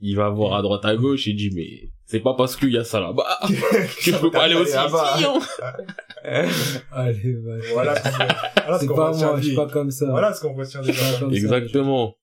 Il 0.01 0.17
va 0.17 0.31
voir 0.31 0.55
à 0.55 0.63
droite 0.63 0.85
à 0.87 0.97
gauche 0.97 1.29
et 1.29 1.35
dit 1.35 1.51
mais 1.55 1.91
c'est 2.07 2.21
pas 2.21 2.35
parce 2.35 2.57
qu'il 2.57 2.71
y 2.73 2.79
a 2.79 2.85
ça 2.85 3.01
là-bas 3.01 3.39
que 3.49 4.11
je 4.11 4.17
peux 4.17 4.31
pas 4.31 4.45
aller 4.45 4.55
aussi 4.55 4.73
là-bas. 4.75 5.15
ici. 5.17 5.25
Hein. 5.27 6.49
Allez, 6.93 7.35
va. 7.43 7.57
Voilà 7.73 7.97
ce 7.97 8.03
qu'on 8.03 8.17
voilà 8.17 8.79
ce 8.79 8.81
C'est 8.81 8.87
qu'on 8.87 8.95
pas 8.97 9.13
moi, 9.13 9.37
je 9.41 9.47
suis 9.47 9.57
pas 9.57 9.69
comme 9.69 9.91
ça. 9.91 10.07
Voilà 10.11 10.33
ce 10.33 10.41
qu'on 10.41 10.55
retient 10.55 10.81
des 10.81 10.93
gens. 10.93 11.31
Exactement. 11.31 12.15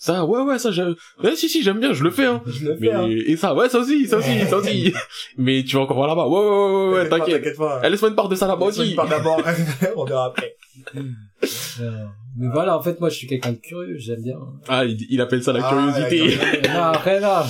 Ça, 0.00 0.24
ouais, 0.24 0.42
ouais, 0.42 0.58
ça, 0.60 0.70
j'aime. 0.70 0.94
Ouais, 1.24 1.34
si, 1.34 1.48
si, 1.48 1.60
j'aime 1.62 1.80
bien, 1.80 1.92
je 1.92 2.04
le 2.04 2.10
fais, 2.10 2.24
hein. 2.26 2.40
Je 2.46 2.66
le 2.66 2.76
Mais, 2.78 2.86
fais, 2.86 2.92
hein. 2.94 3.08
et 3.08 3.36
ça, 3.36 3.52
ouais, 3.54 3.68
ça 3.68 3.80
aussi, 3.80 4.06
ça 4.06 4.18
aussi, 4.18 4.40
ça 4.48 4.56
aussi. 4.58 4.94
Mais 5.36 5.64
tu 5.64 5.74
vas 5.76 5.82
encore 5.82 5.96
voir 5.96 6.08
là-bas. 6.08 6.28
Ouais, 6.28 6.38
ouais, 6.38 6.46
ouais, 6.46 6.92
ouais, 7.02 7.08
T'inquiète 7.08 7.10
pas, 7.10 7.18
t'inquiète. 7.18 7.42
T'inquiète 7.42 7.56
pas. 7.58 7.88
Laisse-moi 7.88 8.10
une 8.10 8.14
part 8.16 8.28
de 8.28 8.34
ça 8.36 8.46
là-bas 8.46 8.66
Laisse-moi 8.66 8.84
aussi. 8.84 8.90
une 8.92 8.96
part 8.96 9.08
d'abord. 9.08 9.42
On 9.96 10.04
verra 10.04 10.26
après. 10.26 10.54
Euh, 10.94 11.90
Mais 12.36 12.48
voilà, 12.52 12.76
en 12.78 12.82
fait, 12.82 13.00
moi, 13.00 13.08
je 13.08 13.16
suis 13.16 13.26
quelqu'un 13.26 13.50
de 13.52 13.56
curieux, 13.56 13.96
j'aime 13.98 14.22
bien. 14.22 14.36
Ah, 14.68 14.84
il, 14.84 14.96
il 15.10 15.20
appelle 15.20 15.42
ça 15.42 15.52
la 15.52 15.60
Ah, 15.66 15.68
curiosité. 15.68 16.38
la 16.62 16.72
non, 16.74 16.82
après, 16.84 17.18
là, 17.20 17.44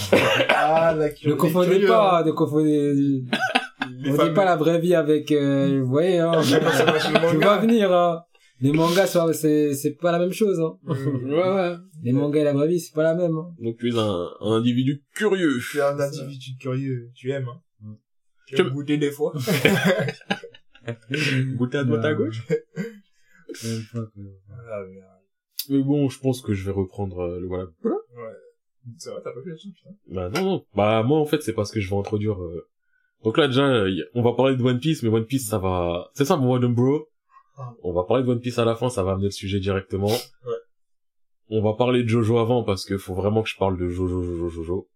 Ah, 0.48 0.94
la 0.96 1.08
ne 1.08 1.34
confondez 1.34 1.80
pas, 1.86 2.22
ne 2.24 2.30
confondez, 2.32 2.94
Les 2.94 4.10
on 4.10 4.14
fameux- 4.14 4.28
dit 4.30 4.34
pas 4.34 4.44
la 4.46 4.56
vraie 4.56 4.78
vie 4.80 4.94
avec, 4.94 5.30
euh, 5.32 5.80
vous 5.82 5.90
voyez, 5.90 6.18
hein. 6.18 6.32
Je 6.40 6.56
Je 6.56 7.36
vois 7.36 7.58
venir, 7.58 7.92
hein. 7.92 8.22
Les 8.60 8.72
mangas, 8.72 9.06
c'est, 9.34 9.74
c'est 9.74 9.92
pas 9.94 10.10
la 10.12 10.18
même 10.18 10.32
chose, 10.32 10.58
hein. 10.60 10.78
Mm. 10.82 11.30
ouais, 11.32 11.54
ouais. 11.54 11.76
Les 12.02 12.12
mangas 12.12 12.40
et 12.40 12.44
la 12.44 12.52
vraie 12.52 12.68
vie, 12.68 12.80
c'est 12.80 12.94
pas 12.94 13.04
la 13.04 13.14
même, 13.14 13.36
hein. 13.36 13.54
Donc 13.60 13.76
tu 13.78 13.88
es 13.88 13.98
un, 13.98 14.28
un 14.40 14.52
individu 14.52 15.04
curieux. 15.14 15.58
Tu 15.70 15.78
es 15.78 15.82
un 15.82 15.98
individu 15.98 16.56
curieux. 16.58 17.10
Tu 17.14 17.30
aimes, 17.30 17.48
hein. 17.48 17.60
Mm. 17.80 17.94
Tu 18.46 18.60
aimes 18.60 18.70
goûter 18.70 18.96
des 18.98 19.10
fois. 19.10 19.32
Goûter 21.56 21.78
à 21.78 21.84
droite 21.84 22.04
à 22.04 22.14
gauche. 22.14 22.46
Ah. 23.94 24.84
Mais 25.70 25.82
bon, 25.82 26.08
je 26.08 26.18
pense 26.18 26.40
que 26.40 26.54
je 26.54 26.64
vais 26.64 26.70
reprendre 26.72 27.20
euh, 27.20 27.40
le 27.40 27.46
voilà. 27.46 27.66
C'est 28.96 29.10
vrai, 29.10 29.20
t'as 29.22 29.32
pas 29.32 29.42
fait 29.42 29.50
le 29.50 29.56
truc, 29.58 29.74
putain. 29.74 29.90
Bah 30.06 30.30
non, 30.30 30.42
non. 30.42 30.64
Bah 30.74 31.02
moi 31.02 31.18
en 31.18 31.26
fait 31.26 31.42
c'est 31.42 31.52
parce 31.52 31.70
que 31.70 31.80
je 31.80 31.90
vais 31.90 31.96
introduire. 31.96 32.42
euh, 32.42 32.66
Donc 33.22 33.36
là 33.36 33.48
déjà, 33.48 33.84
on 34.14 34.22
va 34.22 34.32
parler 34.32 34.56
de 34.56 34.62
One 34.62 34.78
Piece, 34.80 35.02
mais 35.02 35.10
One 35.10 35.26
Piece 35.26 35.46
ça 35.48 35.58
va. 35.58 36.08
C'est 36.14 36.24
ça 36.24 36.36
mon 36.36 36.52
One 36.52 36.74
Bro. 36.74 37.07
Ah. 37.58 37.74
On 37.82 37.92
va 37.92 38.04
parler 38.04 38.22
de 38.22 38.28
One 38.28 38.40
Piece 38.40 38.58
à 38.58 38.64
la 38.64 38.76
fin, 38.76 38.88
ça 38.88 39.02
va 39.02 39.12
amener 39.12 39.26
le 39.26 39.32
sujet 39.32 39.58
directement. 39.58 40.12
On 41.50 41.62
va 41.62 41.74
parler 41.74 42.02
de 42.02 42.08
Jojo 42.08 42.38
avant 42.38 42.62
parce 42.62 42.84
que 42.84 42.96
faut 42.98 43.14
vraiment 43.14 43.42
que 43.42 43.48
je 43.48 43.56
parle 43.56 43.78
de 43.78 43.88
Jojo, 43.88 44.22
Jojo, 44.22 44.48
Jojo. 44.48 44.88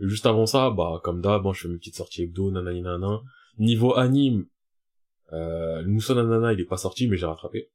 Juste 0.00 0.26
avant 0.26 0.46
ça, 0.46 0.70
bah 0.70 1.00
comme 1.02 1.20
d'hab, 1.20 1.42
moi 1.42 1.52
je 1.52 1.62
fais 1.62 1.68
mes 1.68 1.76
petites 1.76 1.96
sorties 1.96 2.22
hebdo, 2.22 2.50
nanani 2.50 2.82
nanana. 2.82 3.20
Niveau 3.58 3.96
anime, 3.96 4.46
euh, 5.32 5.82
le 5.82 6.14
Nanana 6.14 6.52
il 6.52 6.60
est 6.60 6.64
pas 6.64 6.76
sorti 6.76 7.08
mais 7.08 7.16
j'ai 7.16 7.26
rattrapé. 7.26 7.70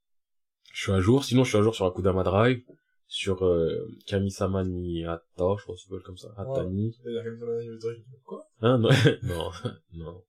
Je 0.74 0.82
suis 0.82 0.92
à 0.92 1.00
jour, 1.02 1.24
sinon 1.24 1.44
je 1.44 1.50
suis 1.50 1.58
à 1.58 1.62
jour 1.62 1.76
sur 1.76 1.86
Akudama 1.86 2.24
Drive, 2.24 2.64
sur 3.08 3.46
euh, 3.46 3.88
Kamisama 4.08 4.64
ni 4.64 5.06
Hata, 5.06 5.22
je 5.38 5.64
crois 5.64 5.76
que 5.76 5.82
ça 5.82 5.88
s'appelle 5.88 6.04
comme 6.04 6.18
ça, 6.18 6.34
Hatani. 6.38 6.94
C'est-à-dire 6.94 7.24
que 7.26 7.38
ça 7.38 7.46
m'a 7.46 7.60
dit 7.60 7.68
le 7.68 7.78
truc. 7.78 8.06
Quoi? 8.24 8.48
Hein, 8.62 8.78
non, 8.80 8.90
non, 9.24 9.52
non. 9.94 10.24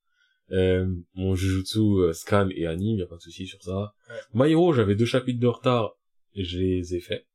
Euh, 0.52 0.86
mon 1.14 1.34
Jujutsu 1.34 1.78
euh, 1.80 2.12
scan 2.12 2.48
et 2.54 2.66
anime, 2.66 2.98
y 2.98 3.02
a 3.02 3.06
pas 3.06 3.16
de 3.16 3.20
souci 3.22 3.46
sur 3.46 3.62
ça. 3.62 3.94
Ouais. 4.10 4.16
My 4.46 4.52
Hero, 4.52 4.72
j'avais 4.74 4.94
deux 4.94 5.06
chapitres 5.06 5.40
de 5.40 5.46
retard 5.46 5.92
et 6.34 6.44
je 6.44 6.58
les 6.58 6.94
ai 6.94 7.00
faits. 7.00 7.26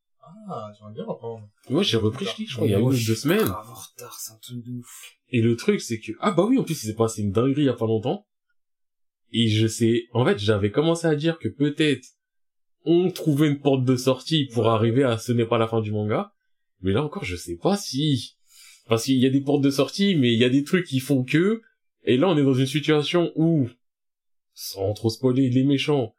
Ah, 0.48 0.70
j'aimerais 0.78 0.94
bien 0.94 1.06
reprendre. 1.06 1.50
Moi, 1.70 1.82
j'ai 1.82 1.98
repris, 1.98 2.26
dis, 2.38 2.46
je 2.46 2.56
crois, 2.56 2.68
il 2.68 2.72
y 2.72 2.76
a 2.76 2.80
une 2.80 2.86
ou 2.86 2.92
deux 2.92 3.16
semaines. 3.16 3.40
grave 3.40 3.70
en 3.70 3.74
retard, 3.74 4.20
c'est 4.20 4.32
un 4.32 4.38
truc 4.38 4.64
de 4.64 4.72
ouf. 4.78 5.16
Et 5.30 5.42
le 5.42 5.56
truc, 5.56 5.82
c'est 5.82 6.00
que, 6.00 6.12
ah 6.20 6.32
bah 6.32 6.46
oui, 6.48 6.60
en 6.60 6.64
plus, 6.64 6.84
il 6.84 6.88
s'est 6.88 6.94
passé 6.96 7.24
une 7.24 7.32
dinguerie 7.32 7.64
il 7.64 7.66
y 7.66 7.70
a 7.70 7.74
pas 7.74 7.88
longtemps. 7.88 8.28
Et 9.32 9.48
je 9.48 9.66
sais, 9.68 10.04
en 10.14 10.24
fait, 10.26 10.38
j'avais 10.38 10.70
commencé 10.72 11.08
à 11.08 11.16
dire 11.16 11.40
que 11.40 11.48
peut-être 11.48 12.06
on 12.86 13.10
trouvait 13.12 13.48
une 13.48 13.60
porte 13.60 13.84
de 13.86 13.96
sortie 13.96 14.46
pour 14.54 14.64
Ouais. 14.66 14.70
arriver 14.70 15.04
à 15.04 15.18
ce 15.18 15.32
n'est 15.32 15.46
pas 15.46 15.58
la 15.58 15.68
fin 15.68 15.82
du 15.82 15.92
manga. 15.92 16.32
Mais 16.82 16.94
là 16.94 17.04
encore, 17.04 17.24
je 17.26 17.36
sais 17.36 17.58
pas 17.58 17.76
si, 17.76 18.38
parce 18.88 19.04
qu'il 19.06 19.18
y 19.18 19.26
a 19.26 19.30
des 19.30 19.42
portes 19.42 19.64
de 19.64 19.70
sortie, 19.70 20.16
mais 20.16 20.32
il 20.32 20.40
y 20.40 20.46
a 20.46 20.50
des 20.50 20.64
trucs 20.64 20.86
qui 20.86 21.00
font 21.00 21.24
que, 21.24 21.62
et 22.04 22.18
là, 22.18 22.28
on 22.30 22.38
est 22.38 22.44
dans 22.44 22.54
une 22.54 22.66
situation 22.66 23.32
où, 23.36 23.68
sans 24.54 24.94
trop 24.94 25.10
spoiler, 25.10 25.50
les 25.50 25.64
méchants 25.64 26.14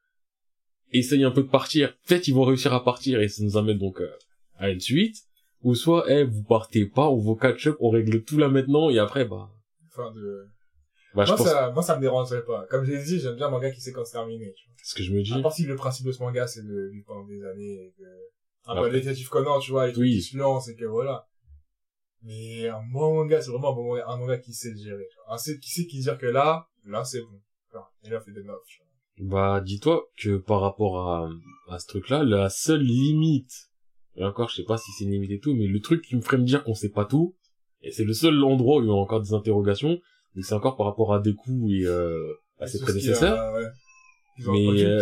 essayent 0.93 1.25
un 1.25 1.31
peu 1.31 1.43
de 1.43 1.49
partir. 1.49 1.97
Peut-être 2.07 2.29
ils 2.29 2.35
vont 2.35 2.45
réussir 2.45 2.73
à 2.75 2.85
partir 2.85 3.21
et 3.21 3.29
ça 3.29 3.43
nous 3.45 3.57
amène 3.57 3.79
donc 3.79 4.01
euh, 4.01 4.11
à 4.57 4.71
une 4.71 4.81
suite. 4.81 5.17
Ou 5.63 5.75
soit, 5.75 6.05
eh, 6.11 6.25
vous 6.25 6.43
partez 6.43 6.87
pas, 6.87 7.09
on 7.11 7.17
vous 7.19 7.37
catch 7.37 7.67
up, 7.67 7.77
on 7.81 7.91
règle 7.91 8.25
tout 8.25 8.39
là 8.39 8.49
maintenant, 8.49 8.89
et 8.89 8.99
après, 8.99 9.27
bah, 9.27 9.51
Enfin, 9.93 10.11
de... 10.13 10.47
bah, 11.15 11.25
je 11.25 11.31
moi, 11.33 11.37
pense, 11.37 11.47
ça, 11.47 11.71
moi, 11.71 11.83
ça 11.83 11.97
me 11.97 12.01
dérangerait 12.01 12.45
pas. 12.47 12.65
Comme 12.71 12.85
j'ai 12.87 12.97
dit, 13.03 13.21
j'aime 13.21 13.37
bien 13.37 13.49
un 13.49 13.51
manga 13.51 13.71
qui 13.71 13.81
sait 13.83 13.93
quand 13.93 14.05
c'est 14.07 14.13
terminé, 14.13 14.55
tu 14.57 14.67
vois. 14.67 14.75
ce 14.83 14.95
que 14.95 15.03
je 15.03 15.13
me 15.13 15.23
dis. 15.23 15.35
À 15.35 15.41
part 15.41 15.53
si 15.53 15.65
le 15.67 15.77
principe 15.77 16.07
de 16.07 16.13
ce 16.13 16.23
manga, 16.23 16.47
c'est 16.47 16.63
de 16.65 16.89
vivre 16.91 17.05
pendant 17.07 17.27
des 17.27 17.45
années 17.45 17.75
et 17.75 17.95
que... 17.99 18.05
Un 18.67 18.81
peu 18.81 18.91
détective 18.91 19.29
Conan, 19.29 19.59
tu 19.59 19.71
vois, 19.73 19.87
trucs 19.91 19.99
Oui. 19.99 20.13
qui 20.15 20.23
se 20.23 20.37
lancent 20.39 20.69
et 20.69 20.77
que 20.77 20.85
voilà. 20.87 21.27
Mais 22.23 22.69
un 22.69 22.83
bon 22.93 23.15
manga, 23.15 23.41
c'est 23.41 23.51
vraiment 23.51 23.73
un 23.73 23.75
bon 23.75 23.85
manga, 23.89 24.05
un 24.07 24.17
manga 24.17 24.39
qui 24.39 24.53
sait 24.53 24.71
le 24.71 24.77
gérer. 24.77 25.09
Un 25.29 25.37
qui 25.37 25.71
sait 25.71 25.87
qui 25.87 26.01
dire 26.01 26.19
que 26.19 26.27
là, 26.27 26.69
là, 26.85 27.05
c'est 27.05 27.21
bon. 27.21 27.41
Enfin, 27.69 27.85
il 28.05 28.15
a 28.15 28.21
fait 28.21 28.33
des 28.33 28.43
vois. 28.43 28.87
Bah, 29.21 29.61
dis-toi 29.61 30.09
que 30.17 30.37
par 30.39 30.61
rapport 30.61 31.09
à, 31.09 31.31
à 31.69 31.79
ce 31.79 31.87
truc-là, 31.87 32.25
la 32.25 32.49
seule 32.49 32.83
limite, 32.83 33.71
et 34.17 34.25
encore, 34.25 34.49
je 34.49 34.57
sais 34.57 34.65
pas 34.65 34.77
si 34.77 34.91
c'est 34.93 35.05
une 35.05 35.13
limite 35.13 35.31
et 35.31 35.41
tout, 35.41 35.55
mais 35.55 35.67
le 35.67 35.81
truc 35.81 36.03
qui 36.03 36.17
me 36.17 36.21
ferait 36.21 36.39
me 36.39 36.45
dire 36.45 36.65
qu'on 36.65 36.75
sait 36.75 36.91
pas 36.91 37.05
tout, 37.05 37.37
et 37.83 37.91
c'est 37.91 38.05
le 38.05 38.13
seul 38.13 38.43
endroit 38.43 38.79
où 38.79 38.83
il 38.83 38.87
y 38.89 38.91
a 38.91 38.95
encore 38.95 39.21
des 39.21 39.33
interrogations, 39.35 39.99
mais 40.35 40.43
c'est 40.43 40.55
encore 40.55 40.77
par 40.77 40.87
rapport 40.87 41.15
à 41.15 41.21
Deku 41.21 41.71
et 41.71 41.85
euh, 41.85 42.35
à 42.59 42.67
ses 42.67 42.81
prédécesseurs. 42.81 43.39
euh, 43.39 43.63
ouais. 43.63 43.69
Ils 44.39 44.49
ont 44.49 44.53
Mais, 44.53 44.85
euh, 44.85 45.01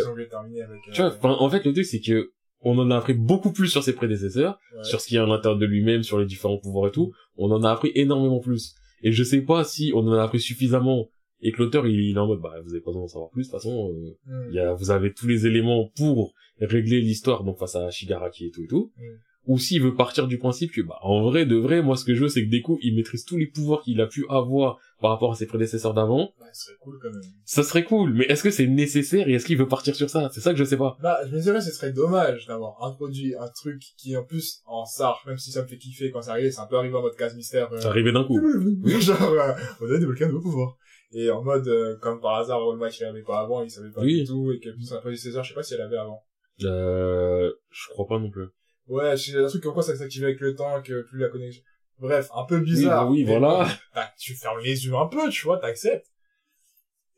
avec... 0.65 0.83
Tu 0.93 1.01
vois, 1.01 1.11
euh, 1.11 1.17
enfin, 1.17 1.37
en 1.39 1.49
fait, 1.49 1.65
le 1.65 1.73
truc, 1.73 1.85
c'est 1.85 2.01
que 2.01 2.33
on 2.63 2.77
en 2.79 2.91
a 2.91 2.97
appris 2.97 3.15
beaucoup 3.15 3.53
plus 3.53 3.69
sur 3.69 3.83
ses 3.85 3.95
prédécesseurs, 3.95 4.59
Ouais. 4.77 4.85
sur 4.85 5.01
ce 5.01 5.07
qu'il 5.07 5.15
y 5.17 5.19
a 5.19 5.23
à 5.23 5.27
l'intérieur 5.27 5.59
de 5.59 5.67
lui-même, 5.67 6.03
sur 6.03 6.19
les 6.19 6.27
différents 6.27 6.59
pouvoirs 6.59 6.89
et 6.89 6.93
tout. 6.93 7.13
On 7.37 7.51
en 7.51 7.63
a 7.65 7.71
appris 7.71 7.93
énormément 7.95 8.41
plus. 8.41 8.75
Et 9.03 9.13
je 9.13 9.23
sais 9.23 9.43
pas 9.43 9.63
si 9.65 9.93
on 9.95 10.01
en 10.01 10.13
a 10.13 10.23
appris 10.25 10.41
suffisamment 10.41 11.09
et 11.41 11.53
que 11.53 11.59
l'auteur 11.63 11.87
il, 11.87 12.01
il 12.01 12.17
est 12.17 12.19
en 12.19 12.27
mode 12.27 12.41
bah 12.41 12.55
vous 12.65 12.73
avez 12.73 12.81
pas 12.81 12.91
besoin 12.91 13.03
d'en 13.03 13.07
savoir 13.09 13.31
plus 13.31 13.43
de 13.45 13.47
toute 13.49 13.53
façon 13.61 13.93
euh, 13.93 14.17
Mm. 14.27 14.47
il 14.51 14.55
y 14.57 14.59
a 14.59 14.73
vous 14.75 14.91
avez 14.91 15.13
tous 15.13 15.29
les 15.29 15.47
éléments 15.47 15.89
pour 15.97 16.35
régler 16.61 17.01
l'histoire 17.01 17.45
donc 17.45 17.59
face 17.59 17.77
à 17.77 17.91
Shigaraki 17.93 18.47
et 18.47 18.51
tout 18.51 18.65
et 18.65 18.67
tout 18.67 18.91
Mm. 18.97 19.03
Ou 19.49 19.59
s'il 19.59 19.83
veut 19.83 19.95
partir 19.97 20.29
du 20.29 20.39
principe 20.39 20.71
que 20.73 20.81
bah 20.83 20.99
en 21.03 21.23
vrai 21.23 21.45
de 21.47 21.57
vrai 21.57 21.83
moi 21.83 21.97
ce 21.97 22.05
que 22.05 22.15
je 22.15 22.23
veux 22.23 22.29
c'est 22.29 22.45
que 22.47 22.51
Deku 22.51 22.79
il 22.83 22.95
maîtrise 22.95 23.25
tous 23.25 23.37
les 23.37 23.47
pouvoirs 23.49 23.83
qu'il 23.83 24.01
a 24.01 24.07
pu 24.07 24.25
avoir 24.31 24.79
par 25.01 25.11
rapport 25.11 25.33
à 25.33 25.35
ses 25.35 25.47
prédécesseurs 25.47 25.95
d'avant 25.95 26.31
ce 26.53 26.65
serait 26.67 26.77
cool 26.81 26.99
quand 27.03 27.11
même. 27.11 27.21
ça 27.45 27.63
serait 27.63 27.85
cool 27.85 28.13
mais 28.15 28.25
est-ce 28.27 28.43
que 28.43 28.51
c'est 28.51 28.67
nécessaire 28.67 29.29
et 29.29 29.33
est-ce 29.33 29.47
qu'il 29.47 29.59
veut 29.59 29.67
partir 29.69 29.95
sur 29.97 30.09
ça? 30.11 30.29
C'est 30.33 30.41
ça 30.41 30.53
que 30.53 30.59
je 30.59 30.65
sais 30.65 30.77
pas 30.77 30.97
Bah, 31.03 31.19
je 31.27 31.35
me 31.35 31.41
dirais, 31.41 31.61
ce 31.61 31.71
serait 31.73 31.93
dommage 31.93 32.47
d'avoir 32.47 32.83
introduit 32.85 33.35
un 33.37 33.49
truc 33.49 33.81
qui, 33.97 34.17
en 34.17 34.25
plus, 34.25 34.63
en 34.67 34.85
SAR, 34.85 35.23
même 35.27 35.37
si 35.39 35.51
ça 35.53 35.63
me 35.63 35.67
fait 35.69 35.77
kiffer 35.79 36.11
quand 36.11 36.23
c'est 36.23 36.31
arrivé, 36.31 36.51
c'est 36.51 36.61
un 36.61 36.67
peu 36.67 36.77
arrivé 36.77 36.95
en 36.97 37.03
mode 37.03 37.15
case 37.17 37.35
mystère. 37.37 37.73
euh, 37.73 37.79
c'est 37.81 37.87
arrivé 37.89 38.13
d'un 38.13 38.25
coup 38.25 38.39
Genre, 38.85 39.23
euh, 39.23 39.53
on 39.81 39.91
a 39.91 39.99
débloqué 39.99 40.25
un 40.25 40.29
nouveau 40.29 40.41
pouvoir. 40.43 40.77
Et 41.13 41.31
en 41.31 41.43
mode, 41.43 41.67
euh, 41.69 41.97
comme 42.03 42.21
par 42.21 42.35
hasard, 42.37 42.61
All 42.61 42.77
Might, 42.79 42.99
il 42.99 43.05
l'avait 43.05 43.23
pas 43.23 43.41
avant, 43.41 43.63
il 43.63 43.71
savait 43.71 43.91
pas 43.91 44.01
Oui. 44.03 44.21
du 44.21 44.27
tout, 44.27 44.53
et 44.53 44.59
que 44.59 44.69
son 44.83 44.99
prédécesseur, 45.01 45.43
je 45.45 45.49
sais 45.51 45.55
pas 45.55 45.63
si 45.63 45.75
elle 45.75 45.81
avait 45.83 45.97
avant. 45.97 46.23
euh, 46.65 47.53
je 47.71 47.89
crois 47.91 48.07
pas 48.07 48.19
non 48.19 48.31
plus 48.31 48.47
Ouais, 48.89 49.17
c'est 49.17 49.37
un 49.37 49.47
truc 49.47 49.63
comme 49.63 49.75
quoi 49.75 49.83
ça 49.83 49.97
s'activait 49.97 50.27
avec 50.27 50.41
le 50.41 50.55
temps, 50.55 50.83
que 50.83 51.03
plus 51.03 51.19
la 51.19 51.29
connexion. 51.29 51.63
Bref, 51.99 52.31
un 52.35 52.45
peu 52.45 52.61
bizarre. 52.61 53.09
oui, 53.11 53.25
bah 53.25 53.33
oui, 53.33 53.39
voilà. 53.39 53.69
bah, 53.95 54.11
tu 54.19 54.35
fermes 54.35 54.61
les 54.61 54.87
yeux 54.87 54.95
un 54.95 55.07
peu, 55.07 55.29
tu 55.31 55.45
vois, 55.45 55.59
t'acceptes. 55.59 56.07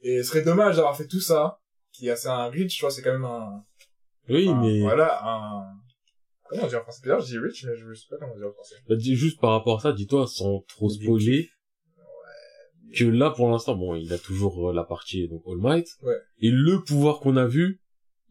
Et 0.03 0.23
ce 0.23 0.31
serait 0.31 0.43
dommage 0.43 0.77
d'avoir 0.77 0.97
fait 0.97 1.07
tout 1.07 1.21
ça, 1.21 1.61
qui 1.93 2.09
est 2.09 2.11
assez 2.11 2.29
un 2.29 2.49
rich, 2.49 2.77
tu 2.77 2.81
vois, 2.81 2.91
c'est 2.91 3.03
quand 3.03 3.13
même 3.13 3.25
un, 3.25 3.65
oui 4.31 4.49
mais 4.55 4.81
Voilà, 4.81 5.21
un... 5.25 5.65
Comment 6.49 6.65
on 6.65 6.67
dit 6.67 6.77
en 6.77 6.83
français? 6.83 7.01
D'ailleurs, 7.05 7.21
je 7.21 7.27
dis 7.27 7.39
rich, 7.39 7.65
mais 7.65 7.77
je 7.77 7.95
sais 7.95 8.07
pas 8.09 8.17
comment 8.17 8.33
on 8.35 8.39
dit 8.39 8.45
en 8.45 8.53
français. 8.53 8.77
Bah, 8.89 8.97
dis- 8.97 9.15
juste 9.15 9.41
par 9.41 9.51
rapport 9.51 9.79
à 9.79 9.83
ça, 9.83 9.93
dis-toi, 9.93 10.27
sans 10.27 10.61
trop 10.69 10.89
spoiler, 10.89 11.51
que 12.97 13.05
là, 13.05 13.31
pour 13.31 13.49
l'instant, 13.51 13.77
bon, 13.77 13.95
il 13.95 14.13
a 14.13 14.19
toujours 14.19 14.71
euh, 14.71 14.73
la 14.73 14.85
partie, 14.85 15.29
donc, 15.29 15.43
All 15.47 15.59
Might. 15.59 15.87
Ouais. 16.03 16.17
Et 16.41 16.51
le 16.51 16.83
pouvoir 16.83 17.21
qu'on 17.21 17.37
a 17.37 17.47
vu, 17.47 17.81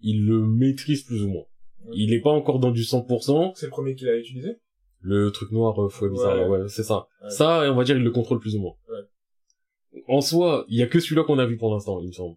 il 0.02 0.26
le 0.26 0.41
maîtrise 0.41 1.03
plus 1.03 1.24
ou 1.24 1.30
moins. 1.30 1.45
Il 1.94 2.14
est 2.14 2.22
pas 2.22 2.32
encore 2.32 2.60
dans 2.60 2.72
du 2.72 2.82
100%. 2.84 3.53
C'est 3.56 3.66
le 3.68 3.70
premier 3.72 3.95
qu'il 3.95 4.07
a 4.10 4.18
utilisé? 4.18 4.60
Le 5.02 5.32
truc 5.32 5.52
noir, 5.52 5.82
euh, 5.82 5.90
fouet 5.90 6.10
bizarre, 6.10 6.49
Ouais. 6.49 6.68
c'est 6.68 6.84
ça. 6.84 7.07
Ouais. 7.24 7.30
Ça, 7.30 7.72
on 7.72 7.76
va 7.76 7.84
dire, 7.84 7.95
il 7.98 8.03
le 8.03 8.11
contrôle 8.11 8.40
plus 8.40 8.56
ou 8.56 8.60
moins. 8.60 8.74
Ouais. 8.90 10.02
En 10.07 10.22
soi, 10.22 10.66
il 10.68 10.78
y 10.78 10.84
a 10.84 10.88
que 10.88 10.99
celui-là 10.99 11.24
qu'on 11.24 11.40
a 11.40 11.45
vu 11.45 11.57
pour 11.57 11.74
l'instant, 11.74 11.99
il 12.02 12.07
me 12.07 12.11
semble. 12.11 12.36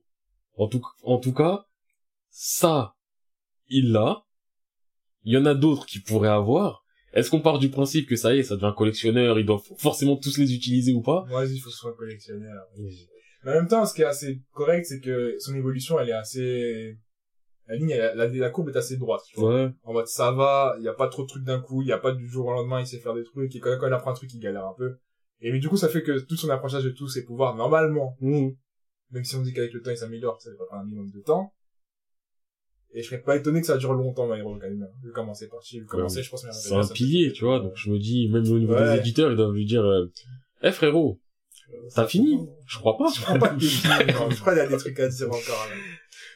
En 0.56 0.68
tout, 0.68 0.80
en 1.02 1.18
tout 1.18 1.32
cas, 1.32 1.64
ça, 2.30 2.94
il 3.68 3.90
l'a. 3.92 4.22
Il 5.24 5.32
y 5.32 5.36
en 5.36 5.44
a 5.46 5.54
d'autres 5.54 5.86
qui 5.86 6.00
pourraient 6.00 6.28
avoir. 6.28 6.84
Est-ce 7.14 7.30
qu'on 7.30 7.40
part 7.40 7.58
du 7.58 7.68
principe 7.70 8.08
que 8.08 8.16
ça 8.16 8.34
y 8.34 8.38
est, 8.38 8.42
ça 8.42 8.54
devient 8.54 8.66
un 8.66 8.72
collectionneur, 8.72 9.38
ils 9.38 9.44
doivent 9.46 9.62
forcément 9.78 10.16
tous 10.16 10.38
les 10.38 10.54
utiliser 10.54 10.92
ou 10.94 11.02
pas? 11.02 11.24
Moi, 11.28 11.44
il 11.46 11.58
faut 11.58 11.66
que 11.68 11.72
ce 11.74 11.78
soit 11.78 11.94
collectionneur. 11.94 12.64
Mais 13.44 13.50
en 13.50 13.54
même 13.54 13.68
temps, 13.68 13.84
ce 13.84 13.92
qui 13.94 14.02
est 14.02 14.06
assez 14.06 14.40
correct, 14.52 14.86
c'est 14.86 15.00
que 15.00 15.34
son 15.38 15.54
évolution, 15.54 15.98
elle 16.00 16.08
est 16.10 16.12
assez... 16.12 16.96
La 17.72 17.78
ligne, 17.78 17.90
elle- 17.90 18.16
la, 18.16 18.28
la 18.28 18.50
courbe 18.50 18.68
est 18.68 18.76
assez 18.76 18.96
droite. 18.98 19.22
Tu 19.26 19.40
vois. 19.40 19.54
Ouais. 19.64 19.70
En 19.84 19.92
mode, 19.94 20.06
ça 20.06 20.30
va, 20.30 20.74
il 20.78 20.84
y 20.84 20.88
a 20.88 20.92
pas 20.92 21.08
trop 21.08 21.22
de 21.22 21.28
trucs 21.28 21.44
d'un 21.44 21.60
coup, 21.60 21.80
il 21.80 21.88
y 21.88 21.92
a 21.92 21.98
pas 21.98 22.12
du 22.12 22.28
jour 22.28 22.46
au 22.46 22.52
lendemain, 22.52 22.80
il 22.80 22.86
sait 22.86 22.98
faire 22.98 23.14
des 23.14 23.24
trucs, 23.24 23.54
et 23.56 23.60
quand, 23.60 23.74
quand 23.80 23.86
il 23.86 23.92
apprend 23.94 24.10
un 24.10 24.14
truc, 24.14 24.32
il 24.34 24.40
galère 24.40 24.66
un 24.66 24.74
peu. 24.76 24.98
Et 25.40 25.50
mais 25.52 25.58
du 25.58 25.68
coup, 25.70 25.76
ça 25.78 25.88
fait 25.88 26.02
que 26.02 26.20
tout 26.20 26.36
son 26.36 26.50
apprentissage 26.50 26.84
de 26.84 26.90
tous 26.90 27.08
ses 27.08 27.24
pouvoirs, 27.24 27.54
normalement, 27.56 28.16
Mhm. 28.20 28.54
même 29.12 29.24
si 29.24 29.34
on 29.36 29.42
dit 29.42 29.52
qu'avec 29.54 29.72
le 29.72 29.80
temps, 29.80 29.90
il 29.90 29.96
s'améliore, 29.96 30.40
ça 30.40 30.50
va 30.50 30.66
prendre 30.66 30.82
un 30.82 30.84
minimum 30.84 31.10
de 31.10 31.20
temps. 31.20 31.52
Et 32.94 33.02
je 33.02 33.08
serais 33.08 33.22
pas 33.22 33.36
étonné 33.36 33.60
que 33.62 33.66
ça 33.66 33.78
dure 33.78 33.94
longtemps, 33.94 34.26
My 34.28 34.38
Hero 34.40 34.54
Academia. 34.54 34.86
Vu 35.02 35.12
comment 35.12 35.32
c'est 35.32 35.48
parti, 35.48 35.80
vu 35.80 35.86
comment 35.86 36.02
Ouais. 36.04 36.08
c'est, 36.10 36.22
je 36.22 36.28
pense 36.30 36.44
que 36.44 36.52
C'est 36.52 36.74
un 36.74 36.86
pilier, 36.86 37.32
tu 37.32 37.44
vois, 37.46 37.58
donc 37.58 37.72
je 37.74 37.90
me 37.90 37.98
dis, 37.98 38.28
même 38.28 38.42
au 38.50 38.58
niveau 38.58 38.74
Ouais. 38.74 38.92
des 38.96 38.98
éditeurs, 39.00 39.30
ils 39.30 39.36
doivent 39.36 39.54
lui 39.54 39.64
dire, 39.64 39.82
euh, 39.82 40.12
eh 40.62 40.72
frérot, 40.72 41.18
t'as 41.94 42.06
fini? 42.06 42.38
Je 42.66 42.78
crois 42.78 42.98
pas. 42.98 43.06
Je 43.16 43.22
crois 43.22 43.38
pas 43.38 43.52
non. 43.52 43.58
Je 43.58 44.40
crois 44.40 44.52
qu'il 44.52 44.62
y 44.62 44.66
a 44.66 44.68
des 44.68 44.76
trucs 44.76 45.00
à 45.00 45.08
dire 45.08 45.26
encore, 45.28 45.66
là. 45.70 45.76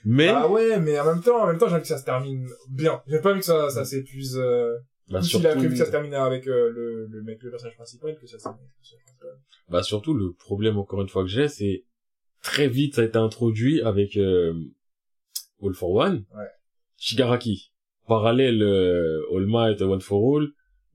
Mais, 0.08 0.28
Ah 0.28 0.48
ouais, 0.48 0.78
mais 0.78 1.00
en 1.00 1.04
même 1.04 1.20
temps, 1.20 1.42
en 1.42 1.48
même 1.48 1.58
temps, 1.58 1.66
j'ai 1.66 1.74
envie 1.74 1.82
que 1.82 1.88
ça 1.88 1.98
se 1.98 2.04
termine 2.04 2.48
bien. 2.68 3.02
J'ai 3.08 3.18
pas 3.20 3.32
envie 3.32 3.40
que 3.40 3.44
ça, 3.44 3.68
ça 3.70 3.84
s'épuise, 3.84 4.38
euh, 4.38 4.72
bah, 5.10 5.18
plus 5.18 5.32
il 5.32 5.36
a 5.38 5.40
surtout, 5.40 5.58
prévu 5.58 5.70
que 5.70 5.78
ça 5.78 5.86
se 5.86 5.90
termine 5.90 6.14
avec, 6.14 6.46
euh, 6.46 6.70
le, 6.70 7.06
le 7.06 7.22
mec, 7.22 7.42
le 7.42 7.50
personnage 7.50 7.74
principal, 7.74 8.16
que 8.16 8.24
ça 8.24 8.38
se 8.38 8.44
termine 8.44 8.62
bah, 9.68 9.82
surtout, 9.82 10.14
le 10.14 10.32
problème, 10.32 10.78
encore 10.78 11.02
une 11.02 11.08
fois, 11.08 11.22
que 11.24 11.28
j'ai, 11.28 11.48
c'est, 11.48 11.84
très 12.40 12.68
vite, 12.68 12.94
ça 12.94 13.00
a 13.00 13.04
été 13.04 13.18
introduit 13.18 13.82
avec, 13.82 14.16
euh, 14.16 14.54
All 15.60 15.74
for 15.74 15.90
One. 15.90 16.24
Ouais. 16.36 16.46
Shigaraki. 16.96 17.72
Parallèle, 18.06 18.62
euh, 18.62 19.20
All 19.34 19.46
Might, 19.46 19.82
One 19.82 20.00
for 20.00 20.36
All, 20.36 20.46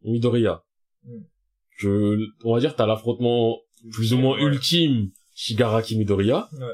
Midoriya. 0.05 0.63
Mm. 1.03 1.17
Que, 1.79 2.17
on 2.45 2.53
va 2.53 2.61
dire, 2.61 2.77
t'as 2.77 2.85
l'affrontement 2.87 3.59
plus 3.91 4.13
ou 4.13 4.17
moins 4.19 4.37
Ouais. 4.37 4.43
ultime, 4.43 5.11
Shigaraki-Midoriya. 5.35 6.47
Ouais. 6.53 6.65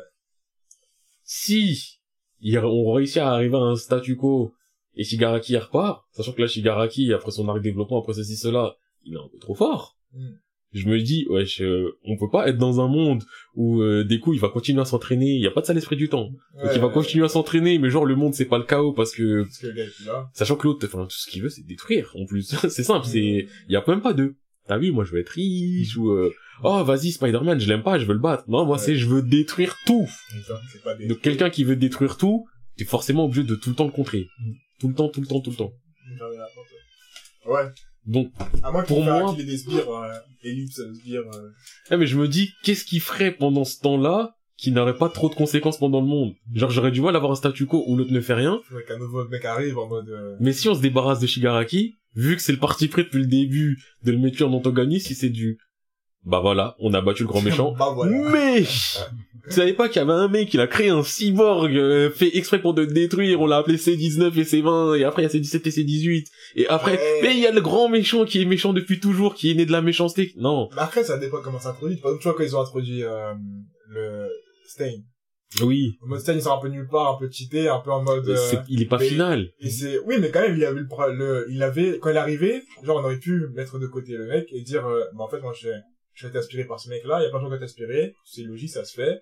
si 1.24 1.97
il- 2.42 2.58
on 2.60 2.92
réussit 2.94 3.18
à 3.18 3.32
arriver 3.32 3.56
à 3.56 3.60
un 3.60 3.76
statu 3.76 4.16
quo 4.16 4.54
et 4.96 5.04
Shigaraki 5.04 5.58
repart, 5.58 6.04
sachant 6.12 6.32
que 6.34 6.42
là 6.42 6.48
Shigaraki 6.48 7.14
après 7.14 7.32
son 7.32 7.48
arc 7.50 7.62
développement 7.62 8.02
après 8.02 8.14
ceci 8.14 8.36
cela, 8.36 8.76
il 9.06 9.14
est 9.14 9.18
un 9.18 9.28
peu 9.32 9.38
trop 9.40 9.56
fort. 9.56 9.96
Mm. 10.14 10.30
Je 10.74 10.88
me 10.90 11.00
dis 11.00 11.26
wesh, 11.30 11.62
euh, 11.62 11.98
on 12.04 12.18
peut 12.18 12.30
pas 12.30 12.50
être 12.50 12.58
dans 12.58 12.82
un 12.82 12.88
monde 12.90 13.24
où 13.56 13.82
euh, 13.82 14.04
des 14.04 14.20
coups 14.20 14.36
il 14.36 14.40
va 14.40 14.50
continuer 14.50 14.82
à 14.82 14.86
s'entraîner, 14.86 15.34
il 15.36 15.42
y 15.42 15.48
a 15.48 15.52
pas 15.52 15.62
de 15.62 15.66
sale 15.66 15.78
esprit 15.78 15.96
du 15.96 16.10
temps. 16.10 16.26
Donc 16.62 16.72
il 16.76 16.80
va 16.82 16.88
Ouais, 16.88 16.94
continuer 16.94 17.24
à 17.26 17.30
s'entraîner 17.30 17.80
mais 17.80 17.90
genre 17.90 18.06
le 18.06 18.16
monde 18.16 18.34
c'est 18.34 18.46
pas 18.46 18.58
le 18.58 18.66
chaos 18.66 18.92
parce 18.92 19.14
que 19.14 19.44
Parce 19.44 19.64
là. 20.06 20.30
sachant 20.34 20.56
que 20.58 20.68
l'autre 20.68 20.86
enfin 20.86 21.04
tout 21.06 21.16
ce 21.18 21.30
qu'il 21.30 21.42
veut 21.42 21.50
c'est 21.50 21.66
détruire 21.66 22.12
en 22.20 22.26
plus. 22.26 22.54
c'est 22.70 22.84
simple, 22.84 23.06
c'est 23.06 23.48
il 23.70 23.72
y 23.72 23.76
a 23.78 23.84
même 23.88 24.02
pas 24.02 24.14
deux. 24.14 24.36
T'as 24.68 24.78
vu, 24.78 24.92
moi 24.92 25.04
je 25.06 25.12
veux 25.12 25.20
être 25.20 25.30
riche 25.30 25.96
ou 25.98 26.12
euh, 26.12 26.32
oh 26.64 26.84
vas-y 26.84 27.12
Spider-Man, 27.12 27.60
je 27.60 27.68
l'aime 27.68 27.84
pas, 27.84 27.98
je 28.00 28.06
veux 28.06 28.14
le 28.14 28.20
battre. 28.20 28.44
Non, 28.48 28.66
moi 28.66 28.78
Ouais. 28.78 28.82
c'est 28.84 28.96
je 28.96 29.08
veux 29.08 29.22
détruire 29.22 29.76
tout. 29.86 30.08
Pas 30.84 30.96
des... 30.96 31.08
Donc 31.08 31.22
quelqu'un 31.22 31.50
qui 31.50 31.64
veut 31.64 31.76
détruire 31.76 32.18
tout, 32.18 32.46
t'es 32.78 32.86
forcément 32.86 33.26
obligé 33.26 33.44
de 33.44 33.56
tout 33.56 33.70
le 33.70 33.76
temps 33.76 33.86
le 33.86 33.92
contrer. 33.92 34.28
Mm. 34.40 34.52
Tout 34.80 34.88
le 34.90 34.94
temps, 34.94 35.10
tout 35.10 35.22
le 35.22 35.28
temps, 35.28 35.40
tout 35.42 35.50
le 35.52 35.56
temps. 35.56 35.72
Ouais. 37.46 37.64
Donc, 38.06 38.32
À 38.64 38.72
moins 38.72 38.84
qu'il 38.84 38.96
Pour 38.96 39.04
moi- 39.04 39.34
qu'il 39.34 39.42
ait 39.42 39.46
des 39.52 39.58
sbires, 39.58 39.90
euh, 39.90 40.14
ellipse, 40.44 40.82
sbires, 40.94 41.22
euh, 41.34 41.50
eh, 41.92 41.98
mais 41.98 42.08
je 42.08 42.18
me 42.18 42.28
dis, 42.28 42.52
qu'est-ce 42.64 42.86
qu'il 42.86 43.02
ferait 43.02 43.32
pendant 43.32 43.66
ce 43.66 43.80
temps-là 43.82 44.36
qui 44.58 44.72
n'aurait 44.72 44.98
pas 44.98 45.10
trop 45.10 45.30
de 45.30 45.36
conséquences 45.36 45.78
pendant 45.78 46.00
le 46.00 46.08
monde? 46.08 46.34
Genre 46.54 46.70
j'aurais 46.72 46.92
du 46.92 47.02
mal 47.02 47.16
à 47.16 47.18
avoir 47.18 47.34
un 47.34 47.36
statu 47.36 47.66
quo 47.66 47.84
où 47.86 47.98
l'autre 47.98 48.14
ne 48.14 48.22
fait 48.22 48.34
rien, 48.34 48.62
qu'un 48.88 48.98
nouveau 48.98 49.28
mec 49.28 49.44
arrive 49.46 49.78
en 49.78 49.88
mode, 49.88 50.10
euh, 50.10 50.36
mais 50.40 50.54
si 50.54 50.70
on 50.70 50.74
se 50.76 50.82
débarrasse 50.82 51.20
de 51.20 51.28
Shigaraki, 51.28 51.96
vu 52.18 52.36
que 52.36 52.42
c'est 52.42 52.52
le 52.52 52.58
parti 52.60 52.90
pris 52.90 53.04
depuis 53.04 53.20
le 53.22 53.28
début 53.28 53.78
de 54.04 54.12
le 54.12 54.18
mettre 54.18 54.44
en 54.44 54.52
antagoniste, 54.52 55.08
si 55.08 55.16
c'est 55.16 55.30
du... 55.30 55.58
Bah 56.26 56.40
voilà, 56.42 56.76
on 56.80 56.94
a 56.94 57.00
battu 57.00 57.24
le 57.24 57.28
grand 57.30 57.42
méchant. 57.42 57.74
bah 57.80 57.92
voilà. 57.96 58.30
Mais 58.32 58.64
tu 58.64 59.54
savais 59.54 59.72
pas 59.72 59.88
qu'il 59.88 60.02
y 60.02 60.04
avait 60.04 60.12
un 60.12 60.28
mec, 60.28 60.54
il 60.54 60.60
a 60.60 60.68
créé 60.68 60.90
un 60.90 61.04
cyborg 61.04 61.74
euh, 61.78 62.10
fait 62.12 62.36
exprès 62.36 62.60
pour 62.62 62.76
te 62.76 62.82
détruire, 62.82 63.40
on 63.40 63.46
l'a 63.46 63.58
appelé 63.58 63.78
C19 63.78 64.38
et 64.38 64.44
C20, 64.44 65.00
et 65.00 65.06
après 65.06 65.22
il 65.24 65.26
y 65.26 65.30
a 65.30 65.32
C17 65.40 65.56
et 65.66 65.70
C18, 65.70 66.26
et 66.56 66.68
après, 66.68 66.94
Ouais. 66.94 67.20
mais 67.22 67.34
il 67.34 67.40
y 67.40 67.48
a 67.48 67.52
le 67.54 67.62
grand 67.62 67.88
méchant 67.88 68.26
qui 68.26 68.42
est 68.42 68.46
méchant 68.46 68.74
depuis 68.74 69.00
toujours, 69.00 69.36
qui 69.36 69.52
est 69.52 69.54
né 69.54 69.66
de 69.66 69.72
la 69.72 69.82
méchanceté. 69.82 70.34
Non. 70.36 70.68
Mais 70.76 70.82
après, 70.82 71.04
ça 71.06 71.18
dépend 71.18 71.38
comment 71.42 71.60
ça 71.60 71.70
introduit. 71.70 71.96
Par 71.98 72.10
exemple, 72.12 72.22
tu 72.24 72.28
vois, 72.28 72.38
quand 72.38 72.44
ils 72.44 72.56
ont 72.58 72.62
introduit, 72.62 73.04
euh, 73.04 73.34
le 73.90 74.28
Stain. 74.68 74.98
Oui. 75.62 75.98
En 76.02 76.08
mode 76.08 76.20
Stain, 76.20 76.34
il 76.34 76.42
sort 76.42 76.58
un 76.58 76.62
peu 76.62 76.68
nulle 76.68 76.88
part, 76.88 77.16
un 77.16 77.18
peu 77.18 77.30
cheaté, 77.32 77.70
un 77.70 77.80
peu 77.80 77.92
en 77.92 78.04
mode, 78.04 78.28
euh, 78.28 78.56
il 78.68 78.82
est 78.82 78.86
pas 78.86 78.98
mais- 78.98 79.08
final. 79.08 79.50
et 79.60 79.70
c'est, 79.70 79.98
oui, 80.00 80.18
mais 80.20 80.30
quand 80.30 80.42
même, 80.42 80.56
il 80.58 80.66
avait 80.66 80.82
le, 80.82 81.14
le, 81.16 81.48
il 81.50 81.64
avait, 81.64 82.00
quand 82.00 82.10
il 82.10 82.18
arrivé, 82.18 82.64
genre, 82.84 82.98
on 82.98 83.04
aurait 83.04 83.18
pu 83.20 83.48
mettre 83.54 83.80
de 83.80 83.88
côté 83.88 84.14
le 84.14 84.28
mec 84.28 84.48
et 84.52 84.62
dire, 84.62 84.86
euh, 84.86 85.06
bah, 85.14 85.24
en 85.24 85.30
fait, 85.30 85.40
moi, 85.40 85.54
je, 85.54 85.70
je 86.14 86.20
suis 86.20 86.28
été 86.28 86.38
inspiré 86.38 86.66
par 86.66 86.80
ce 86.80 86.90
mec-là, 86.90 87.22
il 87.22 87.24
y 87.24 87.26
a 87.28 87.30
plein 87.30 87.40
de 87.40 87.44
gens 87.44 87.48
qui 87.50 87.54
ont 87.54 87.58
été 87.58 87.66
inspirés, 87.66 88.14
c'est 88.26 88.44
logique, 88.44 88.70
ça 88.70 88.84
se 88.84 88.94
fait. 88.94 89.22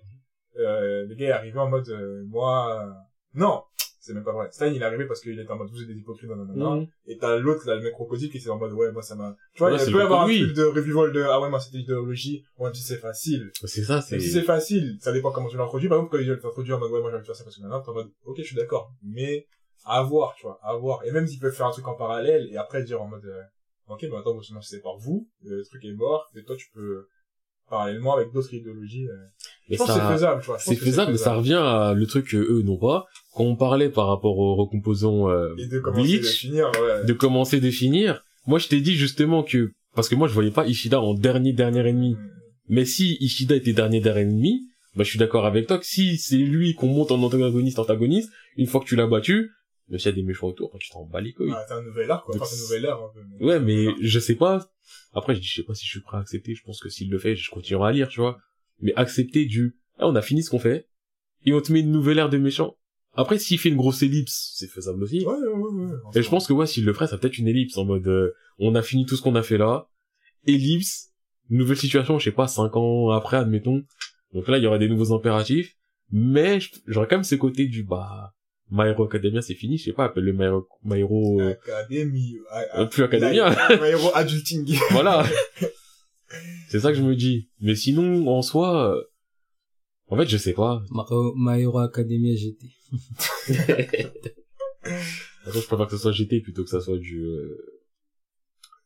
Euh, 0.58 1.06
le 1.06 1.14
gars 1.14 1.26
est 1.26 1.32
arrivé 1.32 1.58
en 1.58 1.68
mode, 1.68 1.88
euh, 1.90 2.24
moi, 2.26 2.82
euh, 2.82 2.90
non, 3.34 3.62
c'est 4.06 4.14
même 4.14 4.22
pas 4.22 4.32
vrai. 4.32 4.48
Stein, 4.52 4.68
il 4.68 4.80
est 4.80 4.84
arrivé 4.84 5.04
parce 5.06 5.20
qu'il 5.20 5.38
était 5.38 5.50
en 5.50 5.56
mode, 5.56 5.68
vous 5.70 5.82
êtes 5.82 5.88
des 5.88 5.94
hypocrites. 5.94 6.30
Mhm. 6.30 6.86
Et 7.06 7.18
t'as 7.18 7.36
l'autre, 7.36 7.66
là, 7.66 7.74
le 7.74 7.82
mec 7.82 7.92
crocodile, 7.92 8.30
qui 8.30 8.38
était 8.38 8.50
en 8.50 8.58
mode, 8.58 8.72
ouais, 8.72 8.92
moi, 8.92 9.02
ça 9.02 9.16
m'a, 9.16 9.34
tu 9.52 9.58
vois, 9.58 9.72
Ouais, 9.72 9.78
il 9.84 9.92
peut 9.92 9.98
le 9.98 10.04
avoir 10.04 10.22
un 10.22 10.26
truc 10.26 10.52
de 10.52 10.62
revival 10.62 11.12
de, 11.12 11.22
ah 11.22 11.40
ouais, 11.40 11.50
moi, 11.50 11.58
c'était 11.58 11.78
idéologie, 11.78 12.44
même 12.60 12.72
si 12.72 12.82
c'est 12.82 12.98
facile. 12.98 13.50
C'est 13.64 13.82
ça, 13.82 14.00
c'est... 14.00 14.20
Si 14.20 14.30
c'est 14.30 14.42
facile, 14.42 14.96
ça 15.00 15.12
dépend 15.12 15.32
comment 15.32 15.48
tu 15.48 15.56
l'introduis. 15.56 15.88
Par 15.88 15.98
exemple, 15.98 16.16
quand 16.16 16.22
il 16.22 16.38
t'introduit 16.38 16.72
en 16.72 16.78
mode, 16.78 16.92
ouais, 16.92 17.00
moi, 17.00 17.10
j'ai 17.10 17.16
envie 17.16 17.22
de 17.22 17.26
faire 17.26 17.36
ça 17.36 17.42
parce 17.44 17.56
que 17.56 17.62
maintenant, 17.62 17.80
t'es 17.80 17.88
en 17.88 17.94
mode, 17.94 18.10
ok, 18.24 18.36
je 18.38 18.44
suis 18.44 18.56
d'accord. 18.56 18.92
Mais, 19.02 19.46
à 19.84 20.02
voir, 20.02 20.34
tu 20.36 20.46
vois, 20.46 20.60
à 20.62 20.76
voir. 20.76 21.04
Et 21.04 21.10
même 21.10 21.26
s'ils 21.26 21.40
peuvent 21.40 21.54
faire 21.54 21.66
un 21.66 21.72
truc 21.72 21.88
en 21.88 21.94
parallèle 21.94 22.48
et 22.52 22.56
après 22.56 22.84
dire 22.84 23.02
en 23.02 23.08
mode, 23.08 23.24
euh, 23.24 23.42
ok, 23.88 24.02
mais 24.02 24.16
attends, 24.16 24.34
vous 24.34 24.62
c'est 24.62 24.80
par 24.82 24.96
vous, 24.98 25.28
le 25.42 25.64
truc 25.64 25.84
est 25.84 25.94
mort, 25.94 26.28
et 26.36 26.44
toi, 26.44 26.54
tu 26.56 26.68
peux, 26.72 27.08
parallèlement 27.68 28.14
avec 28.16 28.32
d'autres 28.32 28.52
idéologies, 28.54 29.06
euh, 29.08 29.14
Mais 29.68 29.76
je 29.76 29.78
pense 29.78 29.88
que 29.88 29.94
c'est 29.94 29.98
ça... 30.00 30.12
faisable, 30.12 30.40
tu 30.40 30.46
vois. 30.46 30.58
C'est 30.58 30.76
faisable, 30.76 31.12
mais 31.12 31.18
ça 31.18 31.34
revient 31.34 31.54
à 31.60 31.94
le 31.94 32.06
truc 32.06 32.28
que 32.28 32.36
eux 32.36 32.62
n'ont 32.62 32.78
pas. 32.78 33.06
Quand 33.34 33.44
on 33.44 33.56
parlait 33.56 33.90
par 33.90 34.06
rapport 34.08 34.38
aux 34.38 34.54
recomposants 34.54 35.28
euh, 35.28 35.54
Et 35.58 35.66
de 35.68 35.78
commencer 35.80 36.18
Bleach, 36.18 36.38
finir, 36.38 36.70
ouais. 36.80 37.04
de 37.04 37.12
commencer 37.12 37.60
de 37.60 37.70
finir, 37.70 38.22
moi 38.46 38.58
je 38.58 38.68
t'ai 38.68 38.80
dit 38.80 38.94
justement 38.94 39.42
que... 39.42 39.72
Parce 39.94 40.08
que 40.08 40.14
moi 40.14 40.28
je 40.28 40.34
voyais 40.34 40.50
pas 40.50 40.66
Ishida 40.66 41.00
en 41.00 41.14
dernier 41.14 41.52
dernier 41.52 41.86
ennemi. 41.88 42.14
Mm. 42.14 42.30
Mais 42.68 42.84
si 42.84 43.16
Ishida 43.20 43.54
était 43.56 43.72
dernier 43.72 44.00
dernier 44.00 44.22
ennemi, 44.22 44.62
bah 44.94 45.04
je 45.04 45.10
suis 45.10 45.18
d'accord 45.18 45.44
avec 45.46 45.66
toi 45.66 45.78
que 45.78 45.84
si 45.86 46.16
c'est 46.18 46.36
lui 46.36 46.74
qu'on 46.74 46.88
monte 46.88 47.10
en 47.12 47.22
antagoniste 47.22 47.78
antagoniste, 47.78 48.30
une 48.56 48.66
fois 48.66 48.80
que 48.80 48.86
tu 48.86 48.96
l'as 48.96 49.06
battu, 49.06 49.50
Même 49.88 49.98
s'il 49.98 50.10
y 50.10 50.14
a 50.14 50.16
des 50.16 50.22
méchants 50.22 50.48
autour, 50.48 50.74
tu 50.80 50.90
t'en 50.90 51.04
bats 51.04 51.20
les 51.20 51.32
couilles. 51.32 51.52
Ah, 51.54 51.64
t'as 51.68 51.76
un 51.76 51.82
nouvel 51.82 52.10
art, 52.10 52.24
quoi. 52.24 52.34
Enfin, 52.36 52.46
un 52.56 52.60
nouvel 52.62 52.86
art, 52.86 53.02
un 53.04 53.12
peu. 53.14 53.20
mais- 53.38 53.46
Ouais, 53.46 53.60
mais 53.60 53.86
je 54.00 54.18
sais 54.18 54.34
pas. 54.34 54.66
Après, 55.12 55.34
je 55.34 55.40
dis, 55.40 55.46
je 55.46 55.54
sais 55.54 55.62
pas 55.62 55.74
si 55.74 55.84
je 55.84 55.90
suis 55.90 56.00
prêt 56.00 56.16
à 56.16 56.20
accepter. 56.20 56.54
Je 56.54 56.62
pense 56.62 56.80
que 56.80 56.88
s'il 56.88 57.10
le 57.10 57.18
fait, 57.18 57.36
je 57.36 57.50
continuerai 57.50 57.88
à 57.88 57.92
lire, 57.92 58.08
tu 58.08 58.20
vois. 58.20 58.38
Mais 58.80 58.92
accepter 58.94 59.46
du, 59.46 59.78
ah, 59.98 60.08
on 60.08 60.14
a 60.14 60.22
fini 60.22 60.42
ce 60.42 60.50
qu'on 60.50 60.58
fait. 60.58 60.88
Et 61.44 61.52
on 61.54 61.60
te 61.60 61.72
met 61.72 61.80
une 61.80 61.92
nouvelle 61.92 62.18
ère 62.18 62.28
de 62.28 62.38
méchant. 62.38 62.76
Après, 63.14 63.38
s'il 63.38 63.58
fait 63.58 63.70
une 63.70 63.76
grosse 63.76 64.02
ellipse, 64.02 64.52
c'est 64.56 64.68
faisable 64.68 65.02
aussi. 65.02 65.24
Ouais, 65.24 65.34
ouais, 65.34 65.48
ouais, 65.48 65.84
ouais. 65.86 65.96
Et 66.14 66.22
je 66.22 66.28
pense 66.28 66.46
que, 66.46 66.52
ouais, 66.52 66.66
s'il 66.66 66.84
le 66.84 66.92
ferait, 66.92 67.06
ça 67.06 67.16
peut 67.16 67.28
être 67.28 67.38
une 67.38 67.48
ellipse 67.48 67.78
en 67.78 67.86
mode, 67.86 68.06
euh, 68.06 68.32
on 68.58 68.74
a 68.74 68.82
fini 68.82 69.06
tout 69.06 69.16
ce 69.16 69.22
qu'on 69.22 69.34
a 69.36 69.42
fait 69.42 69.58
là. 69.58 69.88
Ellipse. 70.46 71.12
Nouvelle 71.48 71.76
situation, 71.76 72.18
je 72.18 72.24
sais 72.24 72.32
pas, 72.32 72.48
cinq 72.48 72.76
ans 72.76 73.10
après, 73.10 73.36
admettons. 73.36 73.84
Donc 74.34 74.48
là, 74.48 74.58
il 74.58 74.64
y 74.64 74.66
aurait 74.66 74.80
des 74.80 74.88
nouveaux 74.88 75.14
impératifs. 75.14 75.76
Mais, 76.10 76.58
j'aurais 76.86 77.06
quand 77.08 77.16
même 77.16 77.24
ce 77.24 77.36
côté 77.36 77.66
du, 77.66 77.84
bah, 77.84 78.34
My 78.70 78.88
Hero 78.88 79.04
Academia, 79.04 79.40
c'est 79.42 79.54
fini. 79.54 79.78
Je 79.78 79.84
sais 79.84 79.92
pas, 79.92 80.06
appelle 80.06 80.24
le 80.24 80.32
My 80.32 80.46
My 80.82 81.00
Hero, 81.00 81.40
euh, 81.40 81.50
Académie. 81.52 82.38
plus 82.90 83.02
Academia. 83.04 83.50
My 83.80 83.88
Hero 83.90 84.10
Adulting. 84.14 84.76
voilà. 84.90 85.24
C'est 86.68 86.80
ça 86.80 86.90
que 86.90 86.98
je 86.98 87.02
me 87.02 87.14
dis. 87.14 87.48
Mais 87.60 87.76
sinon, 87.76 88.26
en 88.26 88.42
soi, 88.42 88.96
euh, 88.96 89.02
en 90.08 90.16
fait, 90.16 90.26
je 90.26 90.36
sais 90.36 90.52
pas. 90.52 90.82
My 90.90 91.02
Hero- 91.08 91.34
My 91.36 91.84
Academia 91.84 92.34
GT. 92.34 92.66
Attends, 95.46 95.60
je 95.60 95.66
préfère 95.66 95.86
que 95.86 95.92
ce 95.92 95.98
soit 95.98 96.12
GT 96.12 96.40
plutôt 96.40 96.64
que 96.64 96.70
ça 96.70 96.80
soit 96.80 96.98
du, 96.98 97.22
euh, 97.24 97.56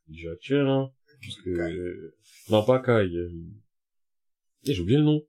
du 0.08 0.28
actuel, 0.30 0.66
hein. 0.66 0.90
Parce 1.22 1.36
que, 1.42 1.50
euh, 1.50 2.14
non, 2.50 2.64
pas 2.64 2.80
Kai. 2.80 3.06
euh, 3.14 3.30
eh, 4.64 4.74
j'ai 4.74 4.80
oublié 4.82 4.98
le 4.98 5.04
nom. 5.04 5.22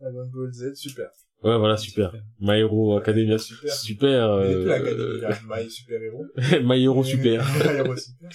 Dragon 0.00 0.26
Ball 0.32 0.52
Z, 0.52 0.74
super. 0.74 1.10
Ouais, 1.42 1.56
voilà, 1.58 1.76
super. 1.76 2.12
My 2.40 2.58
Hero 2.58 2.96
Academia, 2.98 3.38
Super. 3.38 3.72
super. 3.72 4.36
Plus 4.40 4.54
euh. 4.54 5.30
My 5.48 5.70
Super 5.70 6.02
Hero. 6.02 6.24
My 6.62 6.82
Hero 6.82 7.02
super. 7.04 7.42
My 7.64 7.76
Hero 7.78 7.96
Super. 7.96 8.30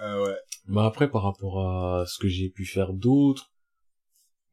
Euh, 0.00 0.24
ouais. 0.24 0.36
Mais 0.68 0.80
après, 0.82 1.10
par 1.10 1.22
rapport 1.24 1.60
à 1.66 2.04
ce 2.06 2.18
que 2.18 2.28
j'ai 2.28 2.48
pu 2.48 2.64
faire 2.64 2.92
d'autre, 2.92 3.50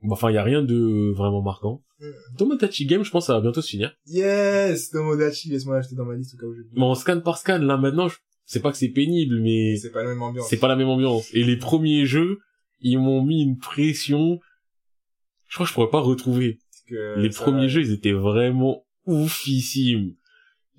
bah, 0.01 0.09
enfin, 0.13 0.31
il 0.31 0.33
y 0.33 0.37
a 0.37 0.43
rien 0.43 0.63
de 0.63 1.13
vraiment 1.15 1.41
marquant. 1.41 1.83
Mm. 1.99 2.05
Tomodachi 2.37 2.85
Game, 2.85 3.03
je 3.03 3.11
pense, 3.11 3.27
ça 3.27 3.33
va 3.33 3.41
bientôt 3.41 3.61
se 3.61 3.69
finir. 3.69 3.95
Yes! 4.07 4.89
Tomodachi, 4.89 5.49
laisse-moi 5.49 5.75
l'acheter 5.75 5.95
dans 5.95 6.05
ma 6.05 6.15
liste 6.15 6.33
au 6.35 6.37
cas 6.37 6.45
où 6.47 6.53
je 6.55 6.61
Mais 6.73 6.83
en 6.83 6.95
scan 6.95 7.21
par 7.21 7.37
scan, 7.37 7.59
là, 7.59 7.77
maintenant, 7.77 8.07
je- 8.07 8.17
c'est 8.45 8.61
pas 8.61 8.71
que 8.71 8.77
c'est 8.77 8.89
pénible, 8.89 9.39
mais 9.41 9.75
C'est 9.77 9.91
pas 9.91 10.03
la 10.03 10.09
même 10.09 10.21
ambiance. 10.21 10.47
c'est 10.49 10.57
pas 10.57 10.67
la 10.67 10.75
même 10.75 10.89
ambiance. 10.89 11.33
Et 11.33 11.43
les 11.43 11.57
premiers 11.57 12.05
jeux, 12.05 12.39
ils 12.81 12.97
m'ont 12.99 13.21
mis 13.23 13.41
une 13.43 13.57
pression. 13.57 14.39
Je 15.47 15.55
crois 15.55 15.65
que 15.65 15.69
je 15.69 15.73
pourrais 15.73 15.89
pas 15.89 15.99
retrouver. 16.01 16.59
Que 16.87 17.19
les 17.19 17.31
ça- 17.31 17.43
premiers 17.43 17.69
jeux, 17.69 17.81
ils 17.81 17.91
étaient 17.93 18.11
vraiment 18.13 18.85
oufissimes. 19.05 20.13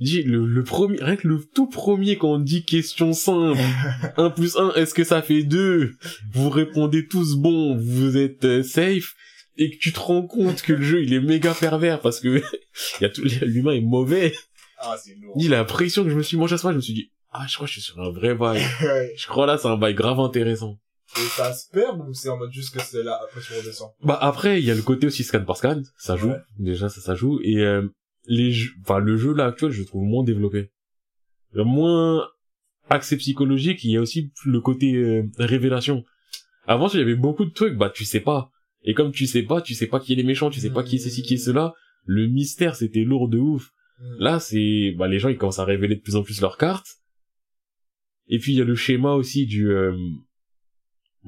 Dis, 0.00 0.22
le, 0.22 0.46
le 0.46 0.62
premier, 0.62 0.98
rien 1.02 1.16
que 1.16 1.26
le 1.26 1.40
tout 1.54 1.68
premier 1.68 2.16
quand 2.16 2.34
on 2.34 2.38
dit 2.38 2.64
question 2.64 3.12
simple, 3.12 3.58
1 4.16 4.30
plus 4.30 4.56
1, 4.56 4.74
est-ce 4.74 4.94
que 4.94 5.02
ça 5.02 5.22
fait 5.22 5.42
2 5.42 5.92
Vous 6.32 6.50
répondez 6.50 7.08
tous 7.08 7.36
bon, 7.36 7.76
vous 7.76 8.16
êtes 8.16 8.44
euh, 8.44 8.62
safe, 8.62 9.14
et 9.56 9.70
que 9.70 9.76
tu 9.78 9.92
te 9.92 9.98
rends 9.98 10.22
compte 10.24 10.62
que 10.62 10.72
le 10.72 10.82
jeu, 10.82 11.02
il 11.02 11.12
est 11.12 11.20
méga 11.20 11.52
pervers 11.52 12.00
parce 12.00 12.20
que 12.20 12.40
il 13.00 13.02
y 13.02 13.04
a 13.06 13.08
tout, 13.10 13.22
l'humain 13.42 13.72
est 13.72 13.80
mauvais. 13.80 14.34
Ah, 14.78 14.96
c'est 15.02 15.16
lourd. 15.20 15.36
Dis, 15.36 15.48
la 15.48 15.64
pression 15.64 16.04
que 16.04 16.10
je 16.10 16.14
me 16.16 16.22
suis 16.22 16.36
mangé 16.36 16.54
à 16.54 16.58
ce 16.58 16.62
moment, 16.66 16.74
je 16.74 16.76
me 16.76 16.82
suis 16.82 16.94
dit, 16.94 17.10
ah, 17.32 17.44
je 17.48 17.54
crois 17.56 17.66
que 17.66 17.72
je 17.72 17.80
suis 17.80 17.90
sur 17.92 18.00
un 18.00 18.10
vrai 18.12 18.36
bail. 18.36 18.62
Je 19.18 19.26
crois 19.26 19.46
là, 19.46 19.58
c'est 19.58 19.66
un 19.66 19.76
bail 19.76 19.94
grave 19.94 20.20
intéressant. 20.20 20.78
Et 21.16 21.20
ça 21.36 21.52
se 21.54 21.70
perd 21.70 21.98
ou 22.06 22.12
c'est 22.12 22.28
en 22.28 22.36
mode 22.36 22.52
juste 22.52 22.74
que 22.76 22.82
c'est 22.82 23.02
là, 23.02 23.18
après 23.24 23.40
tu 23.40 23.52
redescends? 23.54 23.94
Bah 24.02 24.18
après 24.20 24.60
il 24.60 24.64
y 24.66 24.70
a 24.70 24.74
le 24.74 24.82
côté 24.82 25.06
aussi 25.06 25.24
scan 25.24 25.44
par 25.44 25.56
scan, 25.56 25.82
ça 25.96 26.16
joue 26.16 26.28
Ouais. 26.30 26.40
déjà 26.58 26.88
ça 26.90 27.00
ça 27.00 27.14
joue 27.14 27.40
et 27.42 27.56
euh, 27.64 27.88
les 28.26 28.52
jeux, 28.52 28.72
enfin 28.82 28.98
le 28.98 29.16
jeu 29.16 29.32
là 29.32 29.46
actuel 29.46 29.70
je 29.70 29.80
le 29.80 29.86
trouve 29.86 30.02
moins 30.04 30.22
développé, 30.22 30.70
moins 31.54 32.28
accès 32.90 33.16
psychologique. 33.16 33.84
Il 33.84 33.90
y 33.92 33.96
a 33.96 34.00
aussi 34.00 34.32
le 34.44 34.60
côté 34.60 34.94
euh, 34.94 35.22
révélation. 35.38 36.04
Avant 36.66 36.88
il 36.88 36.98
y 36.98 37.02
avait 37.02 37.14
beaucoup 37.16 37.46
de 37.46 37.52
trucs 37.52 37.76
bah 37.76 37.90
tu 37.90 38.04
sais 38.04 38.20
pas 38.20 38.50
et 38.82 38.92
comme 38.94 39.10
tu 39.12 39.26
sais 39.26 39.42
pas 39.42 39.60
tu 39.62 39.74
sais 39.74 39.86
pas 39.86 40.00
qui 40.00 40.12
est 40.12 40.16
les 40.16 40.22
méchants 40.24 40.50
tu 40.50 40.60
sais 40.60 40.70
pas 40.70 40.82
qui 40.82 40.96
est 40.96 40.98
ceci 40.98 41.22
qui 41.22 41.34
est 41.34 41.38
cela 41.38 41.72
le 42.04 42.26
mystère 42.26 42.76
c'était 42.76 43.00
lourd 43.04 43.28
de 43.28 43.38
ouf. 43.38 43.70
Hmm. 43.98 44.16
Là 44.18 44.40
c'est 44.40 44.94
bah 44.98 45.08
les 45.08 45.18
gens 45.18 45.30
ils 45.30 45.38
commencent 45.38 45.58
à 45.58 45.64
révéler 45.64 45.96
de 45.96 46.00
plus 46.02 46.16
en 46.16 46.22
plus 46.22 46.40
leurs 46.42 46.58
cartes 46.58 46.86
et 48.28 48.38
puis 48.38 48.52
il 48.52 48.58
y 48.58 48.60
a 48.60 48.64
le 48.64 48.74
schéma 48.74 49.14
aussi 49.14 49.46
du 49.46 49.70
euh, 49.70 49.96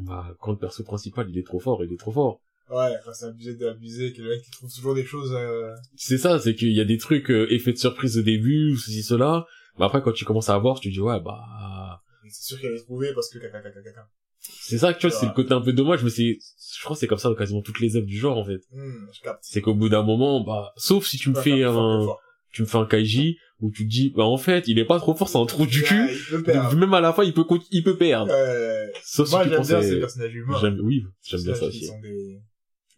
bah 0.00 0.34
quand 0.40 0.52
le 0.52 0.58
perso 0.58 0.82
principal 0.84 1.28
il 1.30 1.38
est 1.38 1.46
trop 1.46 1.60
fort 1.60 1.84
il 1.84 1.92
est 1.92 1.98
trop 1.98 2.12
fort. 2.12 2.40
Ouais, 2.70 2.94
quand 3.04 3.12
c'est 3.12 3.26
abusé 3.26 3.54
d'abuser, 3.56 4.12
que 4.12 4.22
le 4.22 4.30
mec 4.30 4.42
il 4.46 4.50
trouve 4.52 4.72
toujours 4.72 4.94
des 4.94 5.04
choses, 5.04 5.32
euh... 5.34 5.74
c'est 5.96 6.18
ça, 6.18 6.38
c'est 6.38 6.54
qu'il 6.54 6.70
y 6.70 6.80
a 6.80 6.84
des 6.84 6.98
trucs 6.98 7.28
euh, 7.30 7.52
effets 7.52 7.72
de 7.72 7.78
surprise 7.78 8.16
au 8.16 8.22
début, 8.22 8.72
ou 8.72 8.76
ceci, 8.76 9.02
cela. 9.02 9.44
Mais 9.78 9.86
après, 9.86 10.00
quand 10.02 10.12
tu 10.12 10.24
commences 10.24 10.50
à 10.50 10.58
voir, 10.58 10.78
tu 10.78 10.90
dis, 10.90 11.00
ouais, 11.00 11.18
bah... 11.20 12.00
c'est 12.28 12.44
sûr 12.44 12.60
qu'elle 12.60 12.74
est 12.74 12.84
trouvée 12.84 13.12
parce 13.12 13.28
que 13.28 13.38
caca, 13.40 13.60
caca, 13.60 13.82
caca. 13.82 14.06
C'est 14.38 14.78
ça 14.78 14.94
tu 14.94 15.08
vois, 15.08 15.16
c'est 15.16 15.26
le 15.26 15.32
côté 15.32 15.52
un 15.52 15.60
peu 15.60 15.72
dommage, 15.72 16.04
mais 16.04 16.10
c'est... 16.10 16.38
Je 16.78 16.84
crois 16.84 16.94
que 16.94 17.00
c'est 17.00 17.08
comme 17.08 17.18
ça 17.18 17.28
dans 17.28 17.34
quasiment 17.34 17.60
toutes 17.60 17.80
les 17.80 17.96
œuvres 17.96 18.06
du 18.06 18.16
genre, 18.16 18.38
en 18.38 18.44
fait. 18.44 18.60
Je 18.72 19.20
capte. 19.20 19.40
C'est 19.42 19.60
qu'au 19.60 19.74
bout 19.74 19.88
d'un 19.88 20.04
moment, 20.04 20.44
bah... 20.44 20.72
Sauf 20.76 21.06
si 21.06 21.18
tu 21.18 21.30
me 21.30 21.34
fais 21.34 21.64
un... 21.64 22.06
Tu 22.52 22.62
me 22.62 22.66
fais 22.66 22.78
un 22.78 22.86
kaiji, 22.86 23.36
où 23.60 23.70
tu 23.70 23.84
te 23.84 23.90
dis, 23.90 24.10
bah 24.16 24.24
en 24.24 24.36
fait, 24.38 24.68
il 24.68 24.78
est 24.78 24.84
pas 24.84 24.98
trop 24.98 25.14
fort, 25.14 25.28
c'est 25.28 25.38
un 25.38 25.46
trou 25.46 25.66
du 25.66 25.82
cul. 25.82 26.08
Donc, 26.32 26.74
même 26.74 26.94
à 26.94 27.00
la 27.00 27.12
fin, 27.12 27.22
il 27.24 27.32
peut, 27.34 27.44
il 27.70 27.82
peut 27.82 27.96
perdre. 27.96 28.32
Ouais. 28.32 28.92
Sauf 29.04 29.28
si 29.28 29.34
Moi, 29.34 29.44
tu 29.44 29.50
j'aime 29.50 29.62
bien 29.62 29.82
ces 29.82 29.98
personnages 30.00 30.34
humains. 30.34 30.58
J'aime, 30.60 30.80
oui, 30.82 31.04
j'aime 31.22 31.42
bien 31.42 31.54
ça 31.54 31.66
aussi. 31.66 31.90
des- 32.02 32.38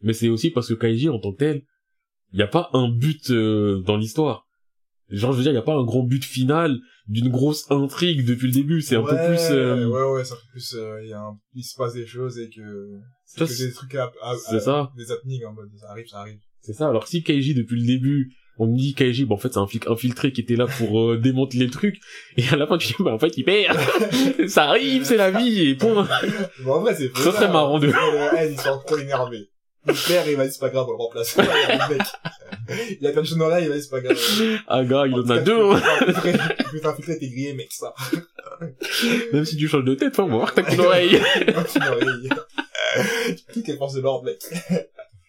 Mais 0.02 0.12
c'est 0.12 0.28
aussi 0.28 0.50
parce 0.50 0.68
que 0.68 0.74
Kaiji, 0.74 1.08
en 1.08 1.18
tant 1.18 1.32
que 1.32 1.38
tel, 1.38 1.62
il 2.32 2.36
n'y 2.36 2.42
a 2.42 2.46
pas 2.48 2.70
un 2.72 2.88
but 2.88 3.30
euh, 3.30 3.80
dans 3.86 3.96
l'histoire. 3.96 4.46
Genre, 5.10 5.32
je 5.32 5.36
veux 5.36 5.42
dire, 5.42 5.52
il 5.52 5.56
n'y 5.56 5.60
a 5.60 5.62
pas 5.62 5.74
un 5.74 5.84
grand 5.84 6.04
but 6.04 6.24
final 6.24 6.78
d'une 7.06 7.28
grosse 7.28 7.70
intrigue 7.70 8.24
depuis 8.24 8.46
le 8.46 8.52
début. 8.54 8.80
C'est 8.80 8.96
un 8.96 9.02
peu 9.02 9.16
plus... 9.26 9.50
euh, 9.50 9.86
Ouais, 9.86 10.12
ouais, 10.14 10.24
c'est 10.24 10.32
un 10.32 10.36
peu 10.36 10.50
plus, 10.52 10.74
euh, 10.74 11.02
il 11.02 11.10
y 11.10 11.12
a 11.12 11.20
un, 11.20 11.38
il 11.54 11.62
se 11.62 11.76
passe 11.76 11.92
des 11.92 12.06
choses 12.06 12.38
et 12.38 12.48
que, 12.48 12.88
c'est 13.26 13.46
Ça, 13.46 13.64
des 13.66 13.72
trucs 13.72 13.94
à, 13.96 14.10
à, 14.22 14.34
c'est 14.36 14.56
à- 14.56 14.60
ça. 14.60 14.92
des 14.96 15.10
happenings 15.10 15.44
en 15.44 15.52
mode, 15.52 15.68
ça 15.76 15.90
arrive, 15.90 16.06
ça 16.06 16.20
arrive. 16.20 16.38
C'est 16.60 16.72
ça. 16.72 16.88
Alors 16.88 17.06
si 17.08 17.22
Kaiji, 17.22 17.52
depuis 17.54 17.78
le 17.80 17.86
début, 17.86 18.32
on 18.58 18.66
me 18.66 18.76
dit 18.76 18.94
Kaiji, 18.94 19.24
bah, 19.24 19.34
en 19.34 19.38
fait, 19.38 19.52
c'est 19.52 19.58
un 19.58 19.66
flic 19.66 19.86
infiltré 19.88 20.32
qui 20.32 20.40
était 20.42 20.56
là 20.56 20.66
pour 20.66 21.00
euh, 21.00 21.18
démanteler 21.18 21.64
le 21.64 21.70
truc. 21.70 21.96
Et 22.36 22.44
à 22.50 22.56
la 22.56 22.66
fin, 22.66 22.78
tu 22.78 22.88
dis, 22.88 22.94
bah 23.00 23.12
en 23.12 23.18
fait, 23.18 23.36
il 23.36 23.44
perd. 23.44 23.78
ça 24.48 24.64
arrive, 24.68 25.04
c'est 25.04 25.16
la 25.16 25.30
vie, 25.30 25.68
et 25.70 25.74
point. 25.74 26.06
Bon, 26.64 26.72
en 26.74 26.80
vrai, 26.80 26.94
c'est 26.94 27.10
Ça 27.16 27.32
serait 27.32 27.48
marrant 27.52 27.78
de- 27.78 27.88
ils 28.50 28.60
sont 28.60 28.80
trop 28.86 28.98
énervés. 28.98 29.48
Le 29.84 29.94
père, 30.06 30.28
il 30.28 30.36
va 30.36 30.48
c'est 30.48 30.60
pas 30.60 30.68
grave, 30.68 30.86
on 30.88 30.92
le 30.92 30.96
remplace. 30.96 31.34
Il 31.36 31.44
y 31.44 31.48
a. 31.48 31.88
Il 33.00 33.12
plein 33.12 33.22
de 33.22 33.26
choses 33.26 33.36
dans 33.36 33.48
là, 33.48 33.60
il 33.60 33.68
va 33.68 33.80
c'est 33.80 33.90
pas 33.90 34.00
grave. 34.00 34.16
Ah, 34.68 34.84
gars, 34.84 35.06
il 35.08 35.14
en 35.14 35.28
a 35.28 35.38
deux. 35.40 35.60
hein. 35.72 35.82
Tu 35.98 36.04
peux 36.04 36.12
t'infiltrer- 36.12 36.80
t'infiltrer, 36.80 37.18
t'es 37.18 37.28
grillé, 37.28 37.52
mec, 37.54 37.66
ça. 37.72 37.92
Même 39.32 39.44
si 39.44 39.56
tu 39.56 39.66
changes 39.66 39.82
de 39.84 39.94
tête, 39.96 40.20
hein, 40.20 40.22
on 40.22 40.28
va 40.28 40.36
voir 40.36 40.54
que 40.54 40.60
t'as 40.60 40.70
qu'une 40.70 40.80
oreille. 40.82 41.16
Une 41.46 41.82
oreille. 41.82 42.28
Tu 43.28 43.52
quittes 43.54 43.66
les 43.68 43.76
forces 43.76 43.94
de 43.94 44.02
l'ordre, 44.02 44.24
mec. 44.26 44.38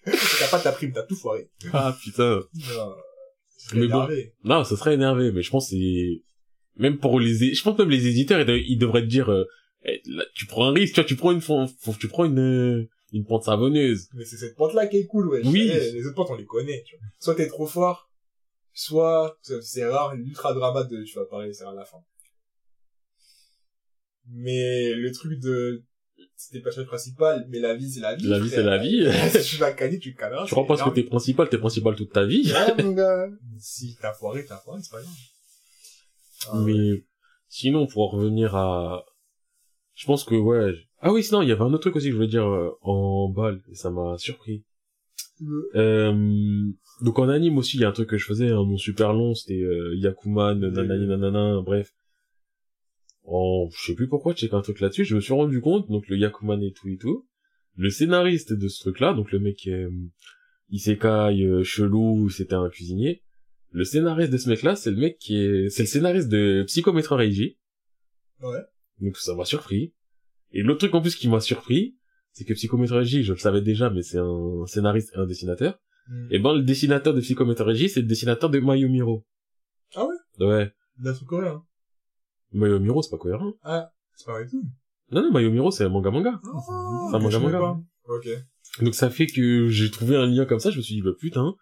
T'as 0.06 0.48
pas 0.52 0.60
ta 0.60 0.72
prime, 0.72 0.92
t'as 0.94 1.02
tout 1.04 1.16
foiré. 1.16 1.50
ah, 1.74 1.96
putain. 2.04 2.42
Non. 2.76 2.94
Mais 3.74 3.88
bon. 3.88 4.08
Non, 4.44 4.64
ça 4.64 4.76
serait 4.76 4.94
énervé, 4.96 5.32
mais 5.32 5.42
je 5.42 5.50
pense 5.50 5.70
que 5.70 5.76
c'est... 5.76 6.22
Même 6.78 6.98
pour 6.98 7.20
les... 7.20 7.54
Je 7.54 7.64
pense 7.64 7.78
même 7.78 7.90
les 7.90 8.08
éditeurs, 8.08 8.40
ils, 8.42 8.46
de- 8.46 8.58
ils 8.58 8.78
devraient 8.78 9.02
te 9.02 9.08
dire... 9.08 9.30
euh, 9.32 9.46
eh, 9.86 10.02
là, 10.06 10.24
tu 10.34 10.46
prends 10.46 10.68
un 10.70 10.74
risque, 10.74 10.96
tu 10.96 11.02
vois, 11.02 11.08
tu 11.08 11.16
prends 11.16 11.32
une... 11.32 11.42
Tu 12.00 12.08
prends 12.08 12.26
une... 12.26 12.40
euh, 12.40 12.90
Une 13.14 13.26
pente 13.26 13.44
savonneuse. 13.44 14.10
Mais 14.16 14.26
c'est 14.26 14.38
cette 14.38 14.56
pente-là 14.56 14.88
qui 14.88 14.98
est 14.98 15.06
cool, 15.06 15.28
ouais. 15.30 15.42
Oui. 15.46 15.68
Les 15.68 16.06
autres 16.08 16.16
pentes, 16.16 16.30
on 16.32 16.36
les 16.36 16.46
connaît, 16.46 16.84
tu 16.86 16.96
vois. 16.98 17.06
Soit 17.20 17.36
t'es 17.36 17.48
trop 17.48 17.68
fort, 17.68 18.10
soit, 18.74 19.38
c'est- 19.42 19.62
c'est 19.62 19.86
rare, 19.86 20.16
l'ultra 20.16 20.54
drama 20.54 20.84
de, 20.84 21.04
tu 21.04 21.16
vas 21.16 21.26
pas 21.26 21.38
réussir 21.38 21.68
à 21.68 21.74
la 21.76 21.86
fin. 21.86 22.00
Mais 24.30 24.94
le 24.94 25.12
truc 25.12 25.40
de, 25.40 25.84
c'était 26.46 26.58
le 26.60 26.64
personnage 26.64 26.88
principal, 26.88 27.46
mais 27.50 27.60
la 27.60 27.74
vie, 27.74 27.90
c'est 27.90 28.00
la 28.02 28.16
vie. 28.16 28.28
La 28.28 28.40
vie, 28.40 28.50
c'est 28.50 28.64
la 28.64 28.78
vie. 28.78 29.06
si 29.42 29.50
tu 29.52 29.56
vas 29.58 29.72
gagner, 29.72 30.00
tu 30.00 30.14
canards. 30.14 30.46
Tu 30.46 30.52
crois 30.56 30.66
pas 30.68 30.78
que 30.78 30.90
t'es 30.94 31.04
principal, 31.04 31.48
t'es 31.50 31.58
principal 31.58 31.96
toute 31.96 32.12
ta 32.12 32.26
vie. 32.26 32.52
Ouais, 32.52 32.84
mon 32.84 32.92
gars. 32.92 33.28
Si 33.60 33.98
t'as 34.02 34.14
foiré, 34.14 34.46
t'as 34.46 34.58
foiré, 34.58 34.82
c'est 34.82 34.92
pas 34.92 35.02
grave. 35.02 35.14
Ah, 36.52 36.60
ouais. 36.62 36.74
Mais 36.74 37.04
sinon, 37.48 37.88
pour 37.88 38.04
en 38.04 38.18
revenir 38.18 38.56
à... 38.56 39.06
Je 39.96 40.06
pense 40.06 40.24
que, 40.24 40.36
ouais... 40.36 40.74
Ah 41.00 41.12
oui, 41.14 41.24
sinon, 41.24 41.42
il 41.42 41.50
y 41.50 41.52
avait 41.52 41.62
un 41.62 41.68
autre 41.74 41.80
truc 41.82 41.96
aussi 41.96 42.08
que 42.08 42.12
je 42.12 42.16
voulais 42.18 42.28
dire 42.28 42.46
euh, 42.48 42.72
en 42.82 43.30
balle, 43.30 43.62
et 43.72 43.76
ça 43.76 43.90
m'a 43.92 44.18
surpris. 44.18 44.64
Le- 45.40 45.70
Euh, 45.76 46.72
donc 47.02 47.20
en 47.20 47.28
anime 47.30 47.58
aussi, 47.58 47.78
il 47.78 47.82
y 47.82 47.86
a 47.86 47.90
un 47.90 47.92
truc 47.92 48.10
que 48.10 48.18
je 48.18 48.26
faisais, 48.26 48.50
un 48.50 48.64
nom 48.66 48.78
super 48.78 49.14
long, 49.14 49.34
c'était 49.36 49.62
euh, 49.62 49.96
Yakuman, 49.98 50.56
nanani 50.60 51.08
nanana, 51.08 51.62
bref. 51.62 51.94
En, 53.26 53.70
je 53.72 53.86
sais 53.86 53.96
plus 53.96 54.08
pourquoi, 54.08 54.34
check 54.34 54.54
un 54.54 54.62
truc 54.62 54.80
là-dessus, 54.80 55.06
je 55.06 55.16
me 55.16 55.22
suis 55.22 55.34
rendu 55.34 55.62
compte, 55.62 55.90
donc 55.90 56.08
le 56.08 56.18
Yakuman 56.18 56.62
et 56.62 56.74
tout 56.74 56.90
et 56.90 56.98
tout, 56.98 57.26
le 57.76 57.90
scénariste 57.90 58.54
de 58.54 58.68
ce 58.68 58.82
truc-là, 58.82 59.14
donc 59.14 59.32
le 59.32 59.40
mec 59.40 59.66
euh, 59.68 59.90
isekai 60.70 61.46
euh, 61.46 61.64
chelou, 61.64 62.30
c'était 62.30 62.56
un 62.56 62.70
cuisinier, 62.70 63.24
le 63.74 63.86
scénariste 63.86 64.32
de 64.32 64.38
ce 64.38 64.50
mec-là, 64.50 64.76
c'est 64.76 64.92
le 64.92 64.98
mec 64.98 65.18
qui 65.18 65.38
est, 65.38 65.70
c'est 65.70 65.84
le 65.84 65.88
scénariste 65.88 66.30
de 66.30 66.64
Psycho 66.68 66.94
Metro 66.94 67.16
Reiji. 67.16 67.58
Ouais. 68.42 68.60
Donc 69.00 69.18
ça 69.18 69.34
m'a 69.36 69.46
surpris. 69.46 69.94
Et 70.52 70.62
l'autre 70.62 70.80
truc 70.80 70.94
en 70.94 71.02
plus 71.02 71.16
qui 71.16 71.28
m'a 71.28 71.40
surpris, 71.40 71.98
c'est 72.34 72.46
que 72.46 72.54
Psycho 72.54 72.78
Metro 72.78 72.98
Reiji, 72.98 73.24
je 73.24 73.34
le 73.34 73.40
savais 73.40 73.62
déjà, 73.62 73.90
mais 73.90 74.04
c'est 74.04 74.20
un 74.20 74.66
scénariste 74.68 75.12
et 75.16 75.18
un 75.18 75.26
dessinateur. 75.26 75.80
Hmm. 76.08 76.28
Et 76.30 76.38
ben 76.38 76.54
le 76.54 76.62
dessinateur 76.62 77.14
de 77.16 77.22
Psycho 77.22 77.46
Metro 77.46 77.66
Reiji, 77.66 77.90
c'est 77.90 78.02
le 78.02 78.08
dessinateur 78.08 78.52
de 78.52 78.60
Mayumiro. 78.60 79.26
Ah 79.96 80.06
ouais? 80.06 80.46
Ouais. 80.46 80.72
D'un 80.98 81.14
truc 81.14 81.30
coréen. 82.54 82.70
Mayomiro, 82.70 83.02
c'est 83.02 83.12
pas 83.12 83.18
cohérent. 83.18 83.54
Ah, 83.64 83.92
c'est 84.16 84.26
pas 84.26 84.34
vrai 84.34 84.48
tout. 84.48 84.64
Non, 85.12 85.22
non, 85.22 85.32
Mayomiro, 85.32 85.72
c'est 85.72 85.88
manga 85.90 86.12
manga. 86.12 86.42
Oh, 86.44 87.10
je 87.12 87.16
un 87.16 87.20
manga. 87.20 87.60
pas. 87.60 87.80
Ok. 88.06 88.28
Donc 88.82 88.96
ça 88.96 89.10
fait 89.10 89.28
que 89.28 89.68
j'ai 89.70 89.92
trouvé 89.92 90.16
un 90.16 90.26
lien 90.26 90.46
comme 90.46 90.60
ça, 90.60 90.72
je 90.72 90.78
me 90.78 90.82
suis 90.82 90.96
dit, 90.96 91.02
bah 91.02 91.12
putain, 91.20 91.56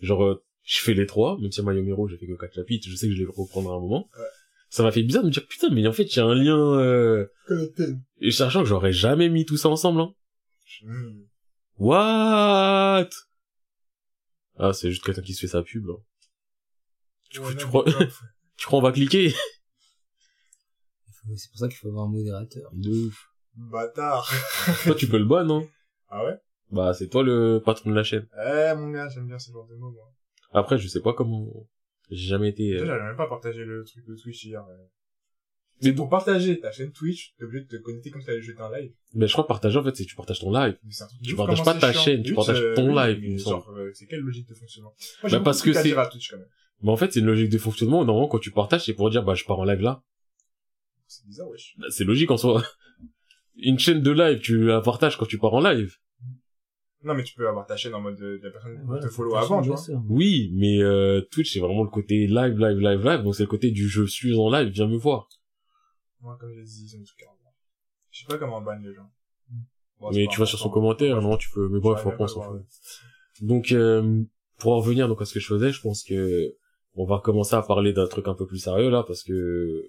genre, 0.00 0.24
euh, 0.24 0.44
je 0.64 0.80
fais 0.80 0.92
les 0.94 1.06
trois, 1.06 1.38
même 1.40 1.50
si 1.50 1.60
à 1.60 1.62
Mayomiro, 1.62 2.08
j'ai 2.08 2.18
fait 2.18 2.26
que 2.26 2.34
quatre 2.34 2.54
chapitres, 2.54 2.86
je 2.88 2.94
sais 2.94 3.08
que 3.08 3.14
je 3.14 3.18
les 3.18 3.26
reprendrai 3.26 3.72
à 3.72 3.76
un 3.76 3.80
moment. 3.80 4.08
Ouais. 4.18 4.24
Ça 4.70 4.82
m'a 4.82 4.92
fait 4.92 5.02
bizarre 5.02 5.22
de 5.22 5.28
me 5.28 5.32
dire, 5.32 5.46
putain, 5.48 5.70
mais 5.70 5.86
en 5.86 5.92
fait, 5.92 6.04
il 6.04 6.16
y 6.16 6.20
a 6.20 6.26
un 6.26 6.34
lien, 6.34 6.58
euh, 6.78 7.26
et 8.20 8.30
sachant 8.30 8.60
que 8.62 8.68
j'aurais 8.68 8.92
jamais 8.92 9.30
mis 9.30 9.46
tout 9.46 9.56
ça 9.56 9.70
ensemble, 9.70 10.00
hein. 10.00 10.12
Hmm. 10.82 11.22
What? 11.78 13.08
Ah, 14.58 14.72
c'est 14.74 14.90
juste 14.90 15.04
quelqu'un 15.04 15.22
qui 15.22 15.32
se 15.32 15.40
fait 15.40 15.46
sa 15.46 15.62
pub, 15.62 15.86
là. 15.86 15.94
Tu, 17.30 17.40
Ouais, 17.40 17.56
tu 17.56 17.64
crois, 17.66 17.84
tu 18.56 18.66
crois 18.66 18.78
on 18.78 18.82
va 18.82 18.92
cliquer? 18.92 19.32
Faut- 21.28 21.36
C'est 21.36 21.50
pour 21.50 21.58
ça 21.58 21.68
qu'il 21.68 21.76
faut 21.76 21.88
avoir 21.88 22.04
un 22.06 22.10
modérateur. 22.10 22.70
De 22.72 23.06
ouf. 23.06 23.28
Bâtard. 23.54 24.30
Toi, 24.84 24.94
tu 24.94 25.08
peux 25.08 25.18
le 25.18 25.24
ban, 25.24 25.44
non? 25.44 25.68
Ah 26.08 26.24
ouais? 26.24 26.36
Bah, 26.70 26.92
c'est 26.94 27.08
toi 27.08 27.22
le 27.22 27.60
patron 27.64 27.90
de 27.90 27.94
la 27.96 28.02
chaîne. 28.04 28.26
Eh, 28.36 28.74
mon 28.76 28.90
gars, 28.90 29.08
j'aime 29.08 29.26
bien 29.26 29.38
ce 29.38 29.50
genre 29.50 29.66
de 29.66 29.74
mots, 29.74 29.90
moi. 29.90 30.12
Après, 30.52 30.78
je 30.78 30.86
sais 30.86 31.00
pas 31.00 31.12
comment, 31.14 31.46
j'ai 32.10 32.28
jamais 32.28 32.50
été, 32.50 32.74
euh, 32.76 32.84
j'avais 32.86 33.02
même 33.04 33.16
pas 33.16 33.26
partagé 33.28 33.64
le 33.64 33.84
truc 33.84 34.04
de 34.06 34.14
Twitch 34.14 34.44
hier. 34.44 34.62
euh. 34.62 34.76
Mais 35.82 35.90
Mais 35.90 35.94
pour 35.94 36.08
partager 36.08 36.58
ta 36.60 36.70
chaîne 36.72 36.90
Twitch, 36.92 37.34
t'es 37.38 37.44
obligé 37.44 37.64
de 37.64 37.68
te 37.68 37.76
connecter 37.76 38.10
comme 38.10 38.20
si 38.20 38.26
t'allais 38.26 38.42
jeter 38.42 38.60
un 38.60 38.70
live. 38.76 38.92
mais 39.14 39.26
je 39.26 39.32
crois 39.32 39.44
que 39.44 39.48
partager, 39.48 39.78
en 39.78 39.82
fait, 39.84 39.94
c'est 39.96 40.04
que 40.04 40.08
tu 40.10 40.16
partages 40.16 40.40
ton 40.40 40.50
live. 40.52 40.76
Mais 40.84 40.90
c'est 40.92 41.04
un 41.04 41.06
truc 41.06 41.20
de 41.20 41.26
Tu 41.26 41.32
ouf, 41.34 41.36
partages 41.38 41.64
pas 41.64 41.74
ta 41.74 41.92
chiant. 41.92 42.02
chaîne, 42.02 42.22
tu 42.22 42.34
partages 42.34 42.62
ton 42.74 42.88
oui, 42.88 42.94
live, 42.94 43.18
mais 43.20 43.26
il 43.28 43.32
me 43.34 43.38
genre, 43.38 43.70
euh, 43.70 43.90
c'est 43.94 44.06
quelle 44.06 44.20
logique 44.20 44.48
de 44.48 44.54
fonctionnement? 44.54 44.94
Moi, 45.22 45.30
Bah, 45.30 45.40
parce 45.40 45.62
que 45.62 45.72
c'est- 45.72 45.96
à 45.96 46.06
Twitch, 46.06 46.30
quand 46.30 46.36
même. 46.38 46.46
Mais 46.82 46.90
en 46.90 46.96
fait, 46.96 47.12
c'est 47.12 47.20
une 47.20 47.26
logique 47.26 47.50
de 47.50 47.58
fonctionnement. 47.58 48.04
Normalement, 48.04 48.28
quand 48.28 48.38
tu 48.40 48.50
partages, 48.50 48.84
c'est 48.84 48.94
pour 48.94 49.08
dire, 49.10 49.22
bah, 49.24 49.34
je 49.34 49.44
pars 49.44 49.58
en 49.58 49.64
live 49.64 49.80
là. 49.80 50.02
C'est 51.08 51.26
bizarre, 51.26 51.48
wesh. 51.48 51.74
Bah, 51.78 51.86
c'est 51.90 52.04
logique 52.04 52.30
en 52.30 52.36
soi. 52.36 52.62
Une 53.56 53.78
chaîne 53.78 54.02
de 54.02 54.10
live, 54.12 54.38
tu 54.40 54.66
la 54.66 54.80
partages 54.80 55.16
quand 55.16 55.26
tu 55.26 55.38
pars 55.38 55.52
en 55.54 55.60
live. 55.60 55.96
Non, 57.02 57.14
mais 57.14 57.22
tu 57.24 57.34
peux 57.34 57.48
avoir 57.48 57.66
ta 57.66 57.76
chaîne 57.76 57.94
en 57.94 58.00
mode, 58.00 58.20
euh, 58.20 58.38
la 58.42 58.50
personne 58.50 58.80
Voilà, 58.84 59.02
te 59.02 59.08
follow 59.08 59.34
avant, 59.36 59.62
tu 59.62 59.68
vois. 59.68 59.80
Oui, 60.08 60.52
mais 60.54 60.82
euh, 60.82 61.20
Twitch, 61.30 61.52
c'est 61.52 61.60
vraiment 61.60 61.82
le 61.84 61.90
côté 61.90 62.26
live, 62.26 62.58
live, 62.58 62.78
live, 62.78 63.04
live. 63.04 63.22
Donc 63.22 63.34
c'est 63.34 63.44
le 63.44 63.48
côté 63.48 63.70
du 63.70 63.88
je 63.88 64.04
suis 64.04 64.36
en 64.36 64.50
live, 64.50 64.68
viens 64.68 64.86
me 64.88 64.96
voir. 64.96 65.28
Moi, 66.20 66.36
comme 66.40 66.52
j'ai 66.52 66.62
dit, 66.62 66.84
ils 66.92 66.96
ont 66.96 67.00
revoir. 67.00 67.54
Je 68.10 68.20
sais 68.20 68.26
pas 68.26 68.36
comment 68.38 68.58
on 68.58 68.62
banne 68.62 68.82
les 68.84 68.92
gens. 68.94 69.10
Bon, 70.00 70.10
mais 70.12 70.26
tu 70.28 70.38
vas 70.38 70.46
sur 70.46 70.58
son 70.58 70.70
commentaire, 70.70 71.20
non, 71.22 71.36
tu 71.36 71.50
peux. 71.50 71.68
Mais 71.68 71.80
bref, 71.80 72.04
Ouais, 72.04 72.12
on 72.18 72.22
ouais, 72.22 72.28
s'en 72.28 72.40
ouais, 72.40 72.46
fout. 72.46 72.54
ouais. 72.56 73.46
Donc, 73.46 73.72
euh, 73.72 74.22
pour 74.58 74.72
en 74.72 74.78
revenir 74.80 75.08
donc 75.08 75.22
à 75.22 75.24
ce 75.24 75.34
que 75.34 75.40
je 75.40 75.46
faisais, 75.46 75.70
je 75.72 75.80
pense 75.80 76.02
que 76.04 76.54
on 76.94 77.04
va 77.04 77.20
commencer 77.20 77.54
à 77.54 77.62
parler 77.62 77.92
d'un 77.92 78.06
truc 78.08 78.26
un 78.26 78.34
peu 78.34 78.46
plus 78.46 78.58
sérieux 78.58 78.90
là, 78.90 79.04
parce 79.06 79.22
que 79.22 79.88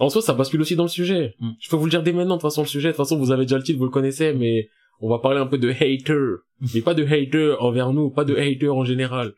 en 0.00 0.08
soi, 0.08 0.22
ça 0.22 0.34
bascule 0.34 0.60
aussi 0.60 0.76
dans 0.76 0.84
le 0.84 0.88
sujet. 0.88 1.34
Mm. 1.40 1.50
Je 1.60 1.68
peux 1.68 1.76
vous 1.76 1.84
le 1.84 1.90
dire 1.90 2.02
dès 2.02 2.12
maintenant. 2.12 2.36
De 2.36 2.40
toute 2.40 2.50
façon, 2.50 2.62
le 2.62 2.68
sujet, 2.68 2.88
de 2.88 2.92
toute 2.92 3.04
façon, 3.04 3.18
vous 3.18 3.30
avez 3.30 3.44
déjà 3.44 3.58
le 3.58 3.62
titre, 3.62 3.78
vous 3.78 3.84
le 3.84 3.90
connaissez, 3.90 4.32
mais 4.32 4.68
on 5.00 5.08
va 5.08 5.18
parler 5.18 5.38
un 5.38 5.46
peu 5.46 5.58
de 5.58 5.70
hater, 5.70 6.42
mais 6.74 6.80
pas 6.80 6.94
de 6.94 7.04
hater 7.04 7.56
envers 7.60 7.92
nous, 7.92 8.10
pas 8.10 8.24
de 8.24 8.34
hater 8.34 8.68
en 8.68 8.84
général. 8.84 9.34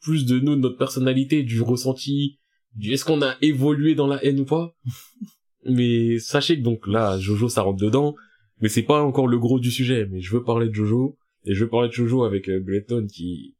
Plus 0.00 0.24
de 0.26 0.38
nous, 0.38 0.56
de 0.56 0.60
notre 0.60 0.78
personnalité, 0.78 1.42
du 1.42 1.62
ressenti, 1.62 2.38
du 2.74 2.92
est-ce 2.92 3.04
qu'on 3.04 3.22
a 3.22 3.36
évolué 3.42 3.94
dans 3.94 4.06
la 4.06 4.24
haine 4.24 4.40
ou 4.40 4.44
pas. 4.44 4.74
mais 5.64 6.18
sachez 6.18 6.58
que 6.58 6.62
donc 6.62 6.86
là, 6.86 7.18
Jojo, 7.18 7.48
ça 7.48 7.62
rentre 7.62 7.80
dedans, 7.80 8.14
mais 8.60 8.68
c'est 8.68 8.82
pas 8.82 9.02
encore 9.02 9.28
le 9.28 9.38
gros 9.38 9.58
du 9.58 9.70
sujet. 9.70 10.06
Mais 10.10 10.20
je 10.20 10.32
veux 10.32 10.42
parler 10.42 10.68
de 10.68 10.74
Jojo. 10.74 11.18
Et 11.46 11.54
je 11.54 11.64
veux 11.64 11.70
parler 11.70 11.88
de 11.88 11.92
Jojo 11.92 12.24
avec 12.24 12.48
euh, 12.48 13.06
qui 13.12 13.54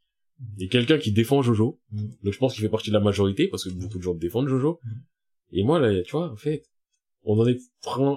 est 0.59 0.69
quelqu'un 0.69 0.99
qui 0.99 1.13
défend 1.13 1.43
Jojo. 1.43 1.81
Mm. 1.93 2.07
Donc 2.23 2.33
je 2.33 2.39
pense 2.39 2.55
qu'il 2.55 2.63
fait 2.63 2.71
partie 2.71 2.91
de 2.91 2.95
la 2.95 3.01
majorité 3.01 3.49
parce 3.49 3.65
que 3.65 3.71
beaucoup 3.71 3.99
de 3.99 4.03
gens 4.03 4.15
défendent 4.15 4.49
Jojo. 4.49 4.81
Mm. 4.83 4.91
Et 5.53 5.63
moi 5.63 5.79
là, 5.79 6.03
tu 6.03 6.13
vois, 6.13 6.31
en 6.31 6.37
fait, 6.37 6.65
on 7.23 7.39
en 7.39 7.47
est 7.47 7.59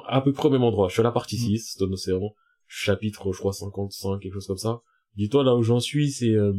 à 0.08 0.22
peu 0.22 0.34
près 0.34 0.48
au 0.48 0.52
même 0.52 0.64
endroit. 0.64 0.88
Je 0.88 0.94
suis 0.94 1.02
à 1.02 1.04
la 1.04 1.12
partie 1.12 1.36
Mm. 1.38 1.40
6, 1.58 1.72
Stone 1.72 1.94
Ocean, 1.94 2.34
chapitre 2.68 3.32
je 3.32 3.38
crois 3.40 3.54
55, 3.54 4.20
quelque 4.20 4.34
chose 4.34 4.48
comme 4.48 4.58
ça. 4.58 4.82
Dis-toi 5.16 5.44
là 5.44 5.56
où 5.56 5.64
j'en 5.64 5.80
suis, 5.80 6.12
c'est 6.12 6.32
euh, 6.32 6.54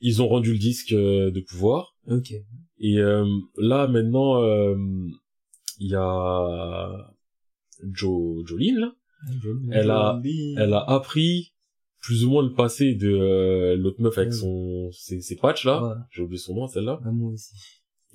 ils 0.00 0.22
ont 0.22 0.28
rendu 0.28 0.52
le 0.52 0.58
disque 0.58 0.92
euh, 0.92 1.30
de 1.30 1.40
pouvoir 1.40 1.96
Ok. 2.08 2.32
et 2.78 2.98
euh, 2.98 3.26
là 3.56 3.88
maintenant 3.88 4.40
euh, 4.42 4.76
il 5.80 5.90
y 5.90 5.94
a 5.96 7.10
Jo 7.94 8.42
Jolene 8.46 8.78
là 8.78 8.94
Elle 9.72 9.90
a- 9.90 10.20
elle 10.56 10.72
a 10.72 10.84
appris 10.88 11.52
plus 12.00 12.24
ou 12.24 12.30
moins 12.30 12.42
le 12.44 12.52
passé 12.52 12.94
de 12.94 13.08
euh, 13.10 13.76
l'autre 13.76 14.00
meuf 14.00 14.16
avec 14.18 14.30
Ouais. 14.30 14.36
son 14.38 14.90
ses, 14.92 15.20
ses 15.20 15.36
patchs 15.36 15.64
là 15.64 15.82
Ouais. 15.82 15.94
j'ai 16.12 16.22
oublié 16.22 16.38
son 16.38 16.54
nom 16.54 16.68
celle-là 16.68 17.00
Ah, 17.04 17.10
moi 17.10 17.32
aussi. 17.32 17.52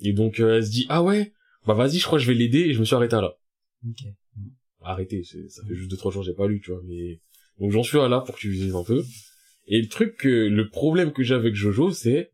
Et 0.00 0.12
donc 0.12 0.40
euh, 0.40 0.56
elle 0.56 0.66
se 0.66 0.70
dit 0.70 0.86
ah 0.88 1.02
ouais 1.02 1.32
bah 1.66 1.74
vas-y 1.74 1.98
je 1.98 2.04
crois 2.04 2.18
que 2.18 2.24
je 2.24 2.28
vais 2.30 2.36
l'aider 2.38 2.60
et 2.60 2.74
je 2.74 2.80
me 2.80 2.84
suis 2.84 2.94
arrêté 2.94 3.16
à 3.16 3.20
là. 3.20 3.34
Ok. 3.88 4.04
arrêté 4.82 5.22
c'est- 5.24 5.48
ça 5.48 5.62
fait 5.66 5.74
juste 5.74 5.90
deux 5.90 5.96
trois 5.96 6.12
jours 6.12 6.22
j'ai 6.22 6.34
pas 6.34 6.46
lu 6.46 6.60
tu 6.60 6.70
vois 6.72 6.80
mais 6.84 7.20
donc 7.58 7.70
j'en 7.70 7.82
suis 7.82 7.98
à 7.98 8.08
là 8.08 8.20
pour 8.20 8.34
que 8.34 8.40
tu 8.40 8.50
vises 8.50 8.74
un 8.74 8.84
peu. 8.84 9.02
Et 9.66 9.80
le 9.80 9.88
truc 9.88 10.16
que 10.16 10.28
le 10.28 10.68
problème 10.68 11.12
que 11.12 11.22
j'ai 11.22 11.34
avec 11.34 11.54
Jojo 11.54 11.92
c'est 11.92 12.30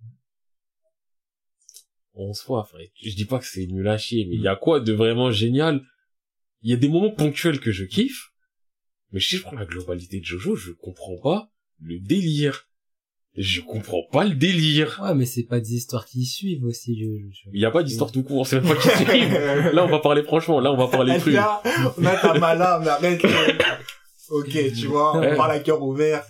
on 2.15 2.33
se 2.33 2.45
voit 2.47 2.61
enfin, 2.61 2.79
je 3.01 3.15
dis 3.15 3.25
pas 3.25 3.39
que 3.39 3.47
c'est 3.47 3.67
nul 3.67 3.87
à 3.89 3.99
chier 3.99 4.27
mais 4.27 4.35
il 4.37 4.43
y 4.43 4.49
a 4.49 4.57
quoi 4.57 4.81
de 4.81 4.93
vraiment 4.93 5.31
génial? 5.31 5.83
Il 6.63 6.71
y 6.71 6.75
a 6.75 6.77
des 6.77 6.89
moments 6.89 7.11
ponctuels 7.13 7.61
que 7.61 7.71
je 7.73 7.85
kiffe 7.85 8.33
mais 9.13 9.21
si 9.21 9.37
je 9.37 9.43
prends 9.43 9.57
la 9.57 9.67
globalité 9.67 10.21
de 10.21 10.25
Jojo 10.25 10.57
je 10.57 10.73
comprends 10.73 11.19
pas 11.19 11.53
le 11.81 11.99
délire 12.01 12.69
je 13.37 13.61
comprends 13.61 14.03
pas 14.11 14.25
le 14.25 14.35
délire 14.35 15.01
Ouais, 15.03 15.15
mais 15.15 15.25
c'est 15.25 15.45
pas 15.45 15.61
des 15.61 15.75
histoires 15.75 16.05
qui 16.07 16.25
suivent 16.25 16.65
aussi, 16.65 16.99
je, 16.99 17.49
il 17.53 17.61
y 17.61 17.65
a 17.65 17.71
pas 17.71 17.83
d'histoire 17.83 18.11
tout 18.13 18.23
court 18.25 18.47
c'est 18.47 18.61
même 18.61 18.75
pas 18.75 18.81
qui 18.81 18.89
suivent 19.05 19.39
là 19.73 19.85
on 19.85 19.89
va 19.89 20.01
parler 20.01 20.23
franchement 20.25 20.61
là 20.61 20.73
on 20.73 20.77
va 20.77 20.89
parler 20.89 21.17
trucs 21.19 21.35
Là, 21.35 21.63
on 21.97 22.05
a 22.05 22.17
ta 22.17 22.39
mala, 22.39 22.81
mais 22.83 22.89
arrête. 22.89 23.23
ok, 24.31 24.73
tu 24.79 24.87
vois, 24.87 25.17
on 25.17 25.37
parle 25.37 25.53
à 25.53 25.59
cœur 25.61 25.83
ouvert. 25.83 26.25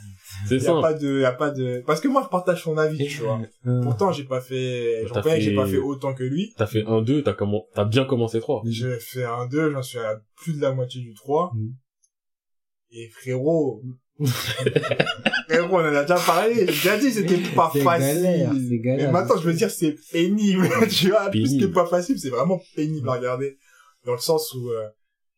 c'est 0.46 0.56
Y 0.56 0.58
a 0.58 0.60
ça 0.60 0.80
pas 0.80 0.94
de, 0.94 1.20
y 1.20 1.24
a 1.24 1.32
pas 1.32 1.50
de, 1.50 1.82
parce 1.86 2.00
que 2.00 2.08
moi, 2.08 2.22
je 2.24 2.28
partage 2.28 2.62
son 2.62 2.76
avis, 2.78 2.98
tu 3.08 3.22
vois. 3.22 3.40
Euh, 3.66 3.82
Pourtant, 3.82 4.10
j'ai 4.12 4.24
pas 4.24 4.40
fait, 4.40 5.02
je 5.06 5.12
T'as 5.12 5.20
reconnais 5.20 5.36
que 5.38 5.42
j'ai 5.42 5.50
fait- 5.50 5.56
pas 5.56 5.66
fait 5.66 5.76
autant 5.78 6.14
que 6.14 6.22
lui. 6.24 6.52
T'as 6.56 6.66
fait 6.66 6.84
un 6.86 7.02
2, 7.02 7.22
t'as 7.22 7.32
comment, 7.34 7.66
t'as 7.74 7.84
bien 7.84 8.04
commencé 8.04 8.40
3. 8.40 8.62
J'ai 8.66 8.98
fait 8.98 9.24
un 9.24 9.46
2, 9.46 9.72
j'en 9.72 9.82
suis 9.82 9.98
à 9.98 10.20
plus 10.36 10.54
de 10.56 10.62
la 10.62 10.72
moitié 10.72 11.00
du 11.02 11.12
3. 11.14 11.52
Mm. 11.54 11.68
Et 12.92 13.08
frérot, 13.10 13.82
frérot, 14.26 15.76
on 15.76 15.78
en 15.80 15.94
a 15.94 16.02
déjà 16.02 16.16
parlé, 16.16 16.54
j'ai 16.54 16.66
déjà 16.66 16.98
dit, 16.98 17.10
c'était 17.12 17.38
pas 17.54 17.70
C'est 17.72 17.82
facile. 17.82 18.22
galère, 18.22 18.52
c'est 18.68 18.78
galère. 18.78 19.08
Et 19.08 19.12
maintenant, 19.12 19.36
je 19.36 19.42
veux 19.42 19.54
dire, 19.54 19.70
c'est 19.70 19.96
pénible, 20.12 20.68
tu 20.90 21.10
vois. 21.10 21.30
Plus 21.30 21.42
Pénible. 21.42 21.68
que 21.68 21.74
pas 21.74 21.86
facile, 21.86 22.18
c'est 22.18 22.30
vraiment 22.30 22.60
pénible 22.76 23.08
à 23.08 23.14
regarder. 23.14 23.58
Dans 24.04 24.12
le 24.12 24.18
sens 24.18 24.52
où, 24.54 24.70
euh, 24.70 24.88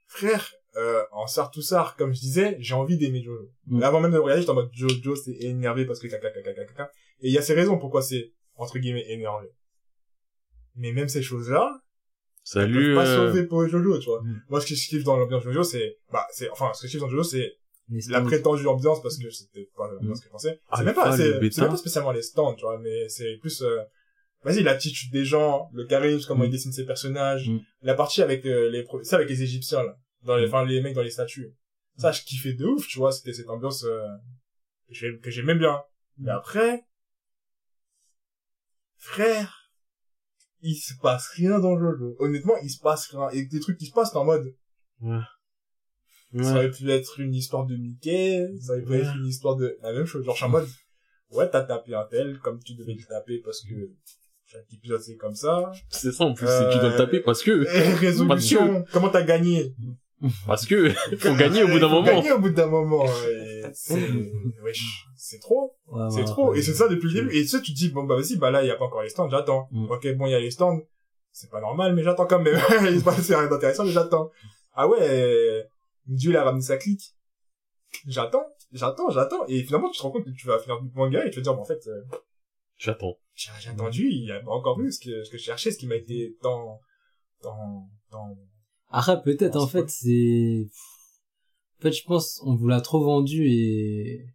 frère, 0.06 0.52
euh, 0.76 1.02
en 1.12 1.26
Sartoussard, 1.26 1.96
comme 1.96 2.14
je 2.14 2.20
disais, 2.20 2.56
j'ai 2.60 2.74
envie 2.74 2.96
d'aimer 2.96 3.22
Jojo. 3.22 3.50
Mm. 3.66 3.78
Mais 3.78 3.84
avant 3.84 4.00
même 4.00 4.10
de 4.10 4.16
le 4.16 4.22
regarder, 4.22 4.42
j'étais 4.42 4.52
en 4.52 4.54
mode 4.54 4.70
Jojo, 4.72 5.16
c'est 5.16 5.36
énervé 5.40 5.84
parce 5.84 5.98
que 6.00 6.06
caca, 6.06 6.30
caca, 6.30 6.54
caca, 6.54 6.64
caca. 6.64 6.90
Et 7.20 7.28
il 7.28 7.32
y 7.32 7.38
a 7.38 7.42
ses 7.42 7.54
raisons 7.54 7.78
pourquoi 7.78 8.02
c'est, 8.02 8.32
entre 8.56 8.78
guillemets, 8.78 9.04
énervé. 9.08 9.48
Mais 10.76 10.92
même 10.92 11.08
ces 11.08 11.22
choses-là, 11.22 11.82
Salut, 12.44 12.94
pas 12.96 13.06
euh, 13.06 13.28
sauver 13.28 13.44
pour 13.46 13.66
Jojo, 13.68 13.98
tu 13.98 14.06
vois. 14.06 14.22
Mm. 14.22 14.42
Moi, 14.48 14.60
ce 14.60 14.66
que 14.66 14.74
je 14.74 14.88
kiffe 14.88 15.04
dans 15.04 15.16
l'ambiance 15.16 15.44
Jojo, 15.44 15.62
c'est, 15.62 15.98
bah, 16.10 16.26
c'est, 16.32 16.50
enfin, 16.50 16.72
ce 16.74 16.82
que 16.82 16.86
je 16.88 16.92
kiffe 16.92 17.00
dans 17.00 17.08
Jojo, 17.08 17.22
c'est 17.22 17.52
la 18.08 18.20
prétendue 18.22 18.66
ambiance 18.66 19.02
parce 19.02 19.18
que 19.18 19.30
c'était 19.30 19.68
pas 19.76 19.90
l'ambiance 19.90 20.20
que 20.20 20.26
je 20.26 20.30
pensais. 20.30 20.60
C'est 20.64 20.78
Alpha, 20.80 20.84
même 20.84 20.94
pas, 20.94 21.10
le 21.10 21.16
c'est, 21.16 21.50
c'est 21.50 21.60
même 21.62 21.70
pas 21.70 21.76
spécialement 21.76 22.12
les 22.12 22.22
stands, 22.22 22.54
tu 22.54 22.62
vois, 22.62 22.78
mais 22.78 23.08
c'est 23.08 23.36
plus, 23.38 23.62
euh, 23.62 23.82
vas-y, 24.44 24.62
l'attitude 24.62 25.12
des 25.12 25.24
gens, 25.24 25.68
le 25.72 25.84
charisme, 25.86 26.26
comment 26.28 26.42
Mm. 26.44 26.46
ils 26.46 26.50
dessinent 26.50 26.72
ses 26.72 26.86
personnages, 26.86 27.48
Mm. 27.48 27.58
la 27.82 27.94
partie 27.94 28.22
avec 28.22 28.44
euh, 28.46 28.70
les, 28.70 28.86
ça 29.02 29.16
avec 29.16 29.28
les 29.28 29.42
Égyptiens, 29.42 29.82
là, 29.82 29.96
dans 30.22 30.36
les, 30.36 30.46
Mm. 30.46 30.48
enfin, 30.48 30.64
les 30.64 30.80
mecs 30.80 30.94
dans 30.94 31.02
les 31.02 31.10
statues. 31.10 31.52
Ça, 31.96 32.10
je 32.12 32.22
kiffais 32.22 32.54
de 32.54 32.64
ouf, 32.64 32.86
tu 32.88 32.98
vois, 32.98 33.12
c'était 33.12 33.32
cette 33.34 33.48
ambiance, 33.50 33.84
euh, 33.84 34.06
que 34.88 34.94
j'ai- 34.94 35.18
que 35.18 35.30
j'aimais 35.30 35.54
bien. 35.54 35.82
Mais 36.18 36.32
Mm. 36.32 36.36
après, 36.36 36.84
frère, 38.98 39.70
il 40.60 40.76
se 40.76 40.94
passe 41.00 41.28
rien 41.28 41.58
dans 41.58 41.78
Jojo. 41.78 42.14
Honnêtement, 42.20 42.54
il 42.62 42.70
se 42.70 42.78
passe 42.80 43.08
rien. 43.10 43.28
Et 43.30 43.44
des 43.46 43.60
trucs 43.60 43.76
qui 43.78 43.86
se 43.86 43.92
passent, 43.92 44.14
en 44.14 44.24
mode, 44.24 44.54
ça 46.40 46.54
aurait 46.54 46.70
pu 46.70 46.90
être 46.90 47.20
une 47.20 47.34
histoire 47.34 47.66
de 47.66 47.76
Mickey, 47.76 48.48
ça 48.60 48.72
aurait 48.72 48.82
pu 48.82 48.90
Ouais. 48.92 48.98
être 49.00 49.14
une 49.16 49.26
histoire 49.26 49.56
de 49.56 49.76
la 49.82 49.92
même 49.92 50.06
chose. 50.06 50.24
Genre, 50.24 50.34
je 50.34 50.38
suis 50.38 50.46
en 50.46 50.50
mode, 50.50 50.68
ouais, 51.30 51.48
t'as 51.50 51.62
tapé 51.62 51.94
un 51.94 52.04
tel 52.10 52.38
comme 52.38 52.58
tu 52.62 52.74
devais 52.74 52.94
le 52.94 53.04
taper 53.04 53.38
parce 53.44 53.60
que 53.62 53.74
chaque 54.46 54.72
épisode 54.72 55.00
c'est 55.00 55.16
comme 55.16 55.34
ça. 55.34 55.72
C'est 55.90 56.12
ça, 56.12 56.24
en 56.24 56.34
plus, 56.34 56.46
tu 56.46 56.78
dois 56.78 56.90
le 56.90 56.96
taper 56.96 57.20
parce 57.20 57.42
que, 57.42 57.64
résolution, 58.00 58.84
comment 58.92 59.08
t'as 59.08 59.22
gagné? 59.22 59.74
Parce 60.46 60.66
que, 60.66 60.90
faut 61.18 61.34
gagner 61.34 61.64
au 61.64 61.68
bout 61.68 61.80
d'un 61.80 61.88
Faut 61.88 61.94
moment. 61.96 62.06
Gagner 62.06 62.32
au 62.32 62.38
bout 62.38 62.50
d'un 62.50 62.66
moment. 62.66 63.04
C'est, 63.72 63.96
wesh, 64.62 65.06
c'est 65.16 65.40
trop, 65.40 65.74
Ouais, 65.88 66.08
c'est 66.10 66.24
trop. 66.24 66.54
Et 66.54 66.62
c'est 66.62 66.74
ça 66.74 66.86
depuis 66.88 67.08
le 67.08 67.14
début. 67.14 67.36
Et 67.36 67.42
tu 67.42 67.48
sais, 67.48 67.60
tu 67.60 67.72
te 67.72 67.76
dis, 67.78 67.88
bon, 67.90 68.04
bah, 68.04 68.14
vas-y, 68.14 68.36
bah 68.36 68.50
là, 68.52 68.62
il 68.62 68.68
y 68.68 68.70
a 68.70 68.76
pas 68.76 68.84
encore 68.84 69.02
les 69.02 69.08
stands, 69.08 69.28
j'attends. 69.28 69.66
Mm. 69.72 69.90
Ok, 69.90 70.14
bon, 70.14 70.26
il 70.26 70.30
y 70.30 70.34
a 70.34 70.38
les 70.40 70.50
stands. 70.52 70.78
C'est 71.32 71.50
pas 71.50 71.60
normal, 71.60 71.94
mais 71.94 72.02
j'attends 72.04 72.26
quand 72.26 72.38
même. 72.38 72.54
il 72.92 73.00
se 73.00 73.04
passe 73.04 73.28
rien 73.30 73.48
d'intéressant, 73.48 73.84
mais 73.84 73.90
j'attends. 73.90 74.30
Ah 74.74 74.86
ouais, 74.86 75.66
Dieu, 76.06 76.30
il 76.30 76.36
a 76.36 76.44
ramené 76.44 76.62
sa 76.62 76.76
clique. 76.76 77.14
J'attends, 78.06 78.46
j'attends, 78.72 79.10
j'attends. 79.10 79.46
Et 79.46 79.62
finalement, 79.62 79.90
tu 79.90 79.98
te 79.98 80.02
rends 80.02 80.10
compte 80.10 80.24
que 80.24 80.30
tu 80.30 80.46
vas 80.46 80.58
finir 80.58 80.80
le 80.80 80.90
manga 80.94 81.24
et 81.24 81.30
tu 81.30 81.36
vas 81.36 81.42
te 81.42 81.44
dire, 81.44 81.54
bon, 81.54 81.62
en 81.62 81.66
fait, 81.66 81.86
euh, 81.86 82.02
J'attends. 82.82 83.16
J'ai 83.34 83.52
j'ai 83.60 83.70
attendu, 83.70 84.08
il 84.10 84.24
y 84.24 84.32
a 84.32 84.42
encore 84.48 84.76
plus 84.76 84.92
ce 84.92 85.00
que, 85.00 85.22
ce 85.22 85.30
que 85.30 85.38
je 85.38 85.44
cherchais, 85.44 85.70
ce 85.70 85.78
qui 85.78 85.86
m'a 85.86 85.94
été 85.94 86.36
tant, 86.42 86.80
tant, 87.40 87.88
tant... 88.10 88.36
Après, 88.88 89.22
peut-être, 89.22 89.56
en 89.56 89.68
fait, 89.68 89.88
c'est... 89.88 90.66
En 91.78 91.82
fait, 91.82 91.92
je 91.92 92.04
pense, 92.04 92.42
on 92.44 92.56
vous 92.56 92.66
l'a 92.66 92.80
trop 92.80 93.02
vendu 93.04 93.46
et... 93.48 94.26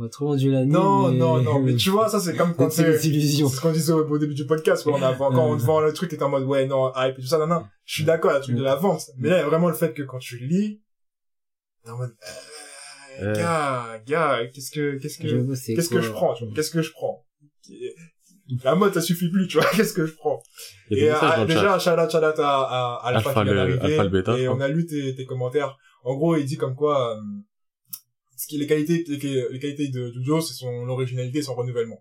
On 0.00 0.04
a 0.04 0.08
trop 0.08 0.26
vendu 0.28 0.50
l'anime. 0.50 0.72
Non, 0.72 1.10
et- 1.10 1.16
non, 1.16 1.42
non, 1.42 1.58
mais 1.64 1.74
tu 1.74 1.90
vois, 1.90 2.08
ça 2.08 2.20
c'est 2.20 2.36
comme 2.36 2.54
quand 2.54 2.70
c'est 2.70 2.98
c'est... 2.98 3.10
ce 3.10 3.60
qu'on 3.60 3.72
disait 3.72 3.92
au, 3.92 4.18
début 4.18 4.34
du 4.34 4.46
podcast, 4.46 4.86
où 4.86 4.90
on 4.90 5.02
a, 5.02 5.12
quand 5.14 5.34
on 5.36 5.56
te 5.56 5.62
vend 5.62 5.80
le 5.80 5.92
truc, 5.92 6.10
t'es 6.10 6.22
en 6.22 6.28
mode, 6.28 6.44
ouais, 6.44 6.66
non, 6.66 6.92
hype 6.94 7.18
et 7.18 7.20
tout 7.20 7.26
ça, 7.26 7.38
non, 7.38 7.48
non. 7.48 7.64
Je 7.84 7.94
suis 7.96 8.04
d'accord, 8.04 8.32
le 8.32 8.40
truc 8.40 8.54
de 8.54 8.62
la 8.62 8.76
vente. 8.76 9.02
Mais 9.18 9.28
là, 9.28 9.38
il 9.38 9.40
y 9.40 9.42
a 9.42 9.48
vraiment 9.48 9.68
le 9.68 9.74
fait 9.74 9.92
que 9.92 10.02
quand 10.02 10.18
tu 10.18 10.38
lis, 10.38 10.80
t'es 11.84 11.90
en 11.90 11.98
mode, 11.98 12.14
euh, 13.20 13.32
Ouais. 13.32 13.32
gars, 13.32 14.00
gars, 14.06 14.40
qu'est-ce 14.54 14.70
que, 14.70 14.96
qu'est-ce 14.98 15.18
que, 15.18 15.74
qu'est-ce 15.74 15.88
que 15.88 15.94
quoi 15.94 16.00
je 16.00 16.10
prends, 16.10 16.34
tu 16.34 16.44
vois, 16.44 16.54
qu'est-ce 16.54 16.70
que 16.70 16.82
je 16.82 16.92
prends? 16.92 17.24
La 18.64 18.76
mode, 18.76 18.94
ça 18.94 19.00
suffit 19.00 19.28
plus, 19.28 19.48
tu 19.48 19.58
vois, 19.58 19.66
qu'est-ce 19.76 19.92
que 19.92 20.06
je 20.06 20.14
prends? 20.14 20.40
Et 20.90 21.10
euh, 21.10 21.14
dans 21.20 21.26
le 21.26 21.30
chat. 21.36 21.44
déjà, 21.46 21.78
shout 21.80 21.90
out, 22.00 22.10
shout 22.10 22.18
out 22.18 22.38
à, 22.38 22.60
à, 22.60 23.00
à 23.02 23.08
Alpha, 23.08 23.30
Alpha, 23.30 23.40
qui 23.40 23.44
vient 23.46 23.54
d'arriver. 23.54 24.42
Et 24.42 24.48
on 24.48 24.60
a 24.60 24.68
lu 24.68 24.86
tes, 24.86 25.16
tes 25.16 25.24
commentaires. 25.24 25.76
En 26.04 26.14
gros, 26.14 26.36
il 26.36 26.44
dit 26.44 26.56
comme 26.56 26.76
quoi, 26.76 27.16
euh, 27.16 27.20
ce 28.38 28.46
qui, 28.46 28.56
les 28.56 28.68
qualités, 28.68 29.04
les, 29.08 29.58
qualités 29.58 29.88
de 29.88 30.12
Jojo, 30.12 30.40
c'est 30.40 30.54
son 30.54 30.88
originalité 30.88 31.38
et 31.38 31.42
son 31.42 31.56
renouvellement. 31.56 32.00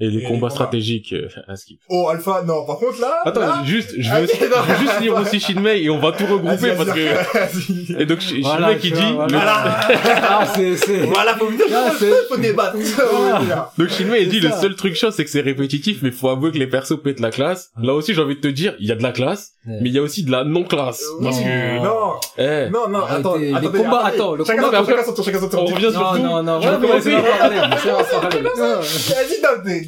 Et 0.00 0.06
les 0.06 0.16
et 0.16 0.16
les 0.18 0.22
combats 0.22 0.34
combats. 0.34 0.50
stratégiques 0.50 1.12
euh, 1.12 1.28
à 1.46 1.56
skip. 1.56 1.78
Oh, 1.88 2.08
Alpha, 2.08 2.42
non, 2.46 2.64
par 2.64 2.78
contre, 2.78 3.00
là, 3.00 3.20
Attends, 3.24 3.40
là, 3.40 3.62
juste, 3.64 3.90
je 3.98 4.08
Ah, 4.10 4.20
veux, 4.20 4.26
je 4.26 4.44
non, 4.46 4.62
veux 4.62 4.76
juste 4.78 5.00
lire 5.00 5.14
aussi 5.16 5.38
Shinmei 5.40 5.82
et 5.82 5.90
on 5.90 5.98
va 5.98 6.12
tout 6.12 6.24
regrouper 6.26 6.72
parce 6.76 6.90
que... 6.90 8.00
Et 8.00 8.06
donc, 8.06 8.18
Sh- 8.20 8.40
Voilà, 8.42 8.68
Shinmei 8.68 8.78
qui 8.80 8.92
tu 8.92 8.96
dit... 8.98 9.12
vois, 9.12 9.26
le- 9.26 9.32
voilà. 9.32 9.80
Ah, 10.22 10.46
c'est, 10.54 10.76
c'est... 10.76 10.98
Voilà, 11.00 11.36
faut 11.36 11.48
Ah, 11.74 11.90
faut, 12.28 12.36
débattre. 12.38 12.76
Voilà. 12.76 13.70
Donc 13.76 13.88
Shinmei 13.90 14.22
il 14.22 14.28
dit 14.28 14.40
C'est 14.40 14.48
le 14.48 14.52
seul 14.60 14.74
truc 14.74 14.94
chiant 14.94 15.10
c'est 15.10 15.24
que 15.24 15.30
c'est 15.30 15.40
répétitif 15.40 15.98
mais 16.02 16.10
faut 16.10 16.28
avouer 16.28 16.50
que 16.52 16.58
les 16.58 16.66
persos 16.66 16.96
pètent 17.02 17.20
la 17.20 17.30
classe. 17.30 17.70
Là 17.80 17.92
aussi 17.94 18.14
j'ai 18.14 18.22
envie 18.22 18.36
de 18.36 18.40
te 18.40 18.48
dire 18.48 18.74
il 18.80 18.86
y 18.88 18.92
a 18.92 18.94
de 18.96 19.02
la 19.02 19.12
classe 19.12 19.52
Ouais. 19.66 19.76
mais 19.82 19.90
il 19.90 19.94
y 19.94 19.98
a 19.98 20.02
aussi 20.02 20.22
de 20.24 20.30
la 20.30 20.42
non 20.42 20.62
classe 20.64 21.02
parce 21.22 21.36
Non. 21.36 21.42
que 21.44 21.84
Non, 21.84 22.12
eh 22.38 22.70
non, 22.70 22.88
non, 22.88 23.04
attends, 23.04 23.36
Les 23.36 23.52
attendez, 23.52 23.78
combats, 23.78 23.98
attendez. 24.06 24.16
attends, 24.16 24.34
le 24.36 24.44
chacun 24.46 24.62
combat, 24.62 24.78
son 24.78 24.84
tour, 24.86 24.94
chacun 24.94 25.04
son 25.04 25.12
tour, 25.12 25.24
chacun 25.26 25.40
son 25.40 25.48
tour. 25.50 25.60
on 25.60 25.66
revient 25.66 25.84
Non, 25.84 25.90
surtout 25.92 26.18
non, 26.22 26.42
non, 26.42 26.60
Je 26.62 26.68
voilà, 26.68 26.78
vais 26.78 26.88
commencer. 26.88 27.10
Non. 27.12 28.80
Vas-y, 28.80 29.40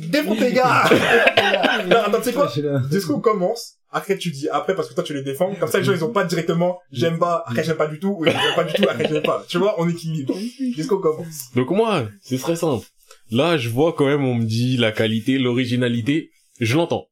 non, 0.03 0.09
dé- 0.09 0.19
défonce 0.23 0.39
tes 0.39 0.53
gars. 0.53 0.85
Non, 1.89 1.97
attends, 1.97 2.19
tu 2.19 2.25
sais 2.25 2.33
quoi? 2.33 2.51
Discours 2.91 3.21
commence, 3.23 3.79
après 3.91 4.17
tu 4.17 4.31
dis 4.31 4.49
après 4.49 4.75
parce 4.75 4.89
que 4.89 4.95
toi 4.95 5.03
tu 5.03 5.15
les 5.15 5.23
défends, 5.23 5.55
comme 5.55 5.69
ça 5.69 5.79
les 5.79 5.85
gens 5.85 5.93
ils 5.95 6.05
ont 6.05 6.13
pas 6.13 6.25
directement 6.25 6.79
j'aime 6.91 7.19
pas, 7.19 7.45
après 7.47 7.65
j'aime 7.65 7.77
pas 7.77 7.87
du 7.89 7.99
tout, 7.99 8.17
ou 8.19 8.25
j'aime 8.25 8.37
pas 8.55 8.65
du 8.65 8.73
tout, 8.75 8.85
après 8.89 9.09
j'aime 9.09 9.23
pas. 9.23 9.45
Tu 9.49 9.59
vois, 9.59 9.81
on 9.81 9.89
équilibre. 9.89 10.35
Discours 10.77 11.01
commence. 11.01 11.51
Donc 11.55 11.71
moi 11.71 12.09
c'est 12.21 12.39
très 12.39 12.57
simple. 12.57 12.87
Là 13.31 13.57
je 13.57 13.69
vois 13.69 13.93
quand 13.95 14.07
même 14.07 14.25
on 14.25 14.35
me 14.35 14.45
dit 14.45 14.77
la 14.77 14.93
qualité, 14.93 15.39
l'originalité, 15.39 16.31
je 16.61 16.77
l'entends. 16.77 17.07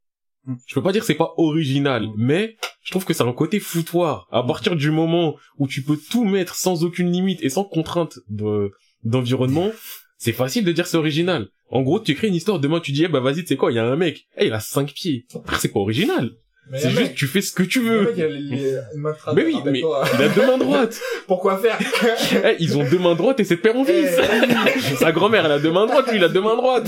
Mm. 0.44 0.54
Je 0.66 0.74
peux 0.74 0.82
pas 0.82 0.92
dire 0.92 1.00
que 1.00 1.06
c'est 1.06 1.14
pas 1.14 1.32
original 1.36 2.06
mais 2.16 2.56
je 2.82 2.90
trouve 2.92 3.04
que 3.04 3.12
c'est 3.14 3.24
un 3.24 3.32
côté 3.32 3.60
foutoir. 3.60 4.26
À 4.30 4.42
partir 4.42 4.76
du 4.76 4.90
moment 4.90 5.36
où 5.58 5.66
tu 5.66 5.82
peux 5.82 5.96
tout 5.98 6.24
mettre 6.24 6.54
sans 6.54 6.84
aucune 6.84 7.10
limite 7.12 7.42
et 7.42 7.50
sans 7.50 7.64
contrainte 7.64 8.18
de 8.28 8.70
d'environnement, 9.04 9.70
c'est 10.18 10.32
facile 10.32 10.64
de 10.64 10.72
dire 10.72 10.86
c'est 10.86 10.96
original. 10.96 11.48
En 11.70 11.82
gros, 11.82 12.00
tu 12.00 12.14
crées 12.14 12.28
une 12.28 12.34
histoire, 12.34 12.58
demain 12.58 12.80
tu 12.80 12.92
dis, 12.92 13.04
eh 13.04 13.08
bah 13.08 13.20
vas-y, 13.20 13.36
tu 13.42 13.46
sais 13.46 13.56
quoi, 13.56 13.70
il 13.70 13.76
y 13.76 13.78
a 13.78 13.84
un 13.84 13.96
mec, 13.96 14.26
eh, 14.36 14.46
il 14.46 14.52
a 14.52 14.60
cinq 14.60 14.92
pieds. 14.92 15.26
Frère, 15.44 15.60
C'est 15.60 15.68
pas 15.68 15.80
original? 15.80 16.30
Mais 16.72 16.78
C'est 16.78 16.90
juste, 16.90 17.02
mec- 17.02 17.14
tu 17.16 17.26
fais 17.26 17.40
ce 17.40 17.52
que 17.52 17.64
tu 17.64 17.80
veux. 17.80 18.08
a 18.08 18.12
les- 18.12 18.26
les- 18.28 18.72
de 18.72 19.34
Mais 19.34 19.44
oui, 19.44 19.56
mais 19.64 19.80
toi. 19.80 20.04
il 20.16 20.22
a 20.24 20.28
deux 20.28 20.46
mains 20.46 20.58
droites. 20.58 21.00
Pourquoi 21.26 21.58
faire? 21.58 21.76
Eh, 22.44 22.56
ils 22.60 22.78
ont 22.78 22.84
deux 22.88 22.98
mains 22.98 23.16
droites 23.16 23.40
et 23.40 23.44
c'est 23.44 23.56
de 23.56 23.60
père 23.60 23.76
en 23.76 23.84
fils. 23.84 24.08
Sa 24.98 25.10
grand-mère, 25.10 25.46
elle 25.46 25.52
a 25.52 25.58
deux 25.58 25.72
mains 25.72 25.86
droites, 25.86 26.08
lui, 26.10 26.18
il 26.18 26.24
a 26.24 26.28
deux 26.28 26.40
mains 26.40 26.54
droites. 26.54 26.86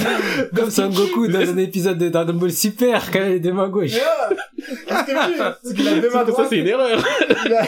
Comme 0.55 0.71
Son 0.71 0.89
Goku 0.89 1.27
dans 1.27 1.41
un 1.41 1.57
épisode 1.59 1.99
de 1.99 2.09
Dragon 2.11 2.35
Ball 2.35 2.53
Super, 2.53 3.11
quand 3.11 3.19
il 3.21 3.25
a 3.25 3.29
les 3.31 3.41
deux 3.41 3.53
mains 3.53 3.69
gauches. 3.69 3.93
Qu'est-ce 3.93 5.05
que 5.05 5.33
tu 5.33 5.43
C'est 5.65 5.75
qu'il 5.75 5.89
a 5.89 5.95
deux 5.99 6.11
mains 6.11 6.13
Ça, 6.13 6.25
droites. 6.27 6.47
c'est 6.49 6.59
une 6.59 6.69
erreur. 6.69 7.05
Il 7.47 7.53
a- 7.53 7.67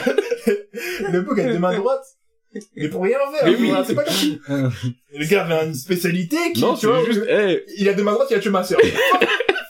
Le 1.13 1.21
bouc 1.23 1.39
a 1.39 1.45
deux 1.53 1.59
mains 1.59 1.75
droites. 1.77 2.05
Mais 2.77 2.89
pour 2.89 3.03
rien 3.03 3.19
faire. 3.33 3.47
Mais 3.47 3.57
oui. 3.57 3.69
Voilà, 3.69 3.85
C'est 3.85 3.95
pas 3.95 4.05
comme. 4.05 4.39
Le 5.17 5.27
gars 5.27 5.45
avait 5.45 5.67
une 5.67 5.75
spécialité 5.75 6.37
qui, 6.53 6.61
Non, 6.61 6.75
tu 6.75 6.87
vois, 6.87 7.05
juste, 7.05 7.23
eh, 7.29 7.65
il 7.79 7.89
a 7.89 7.93
deux 7.95 8.03
mains 8.03 8.13
droites, 8.13 8.29
il 8.31 8.37
a 8.37 8.41
tué 8.41 8.51
ma 8.51 8.65
sœur. 8.65 8.79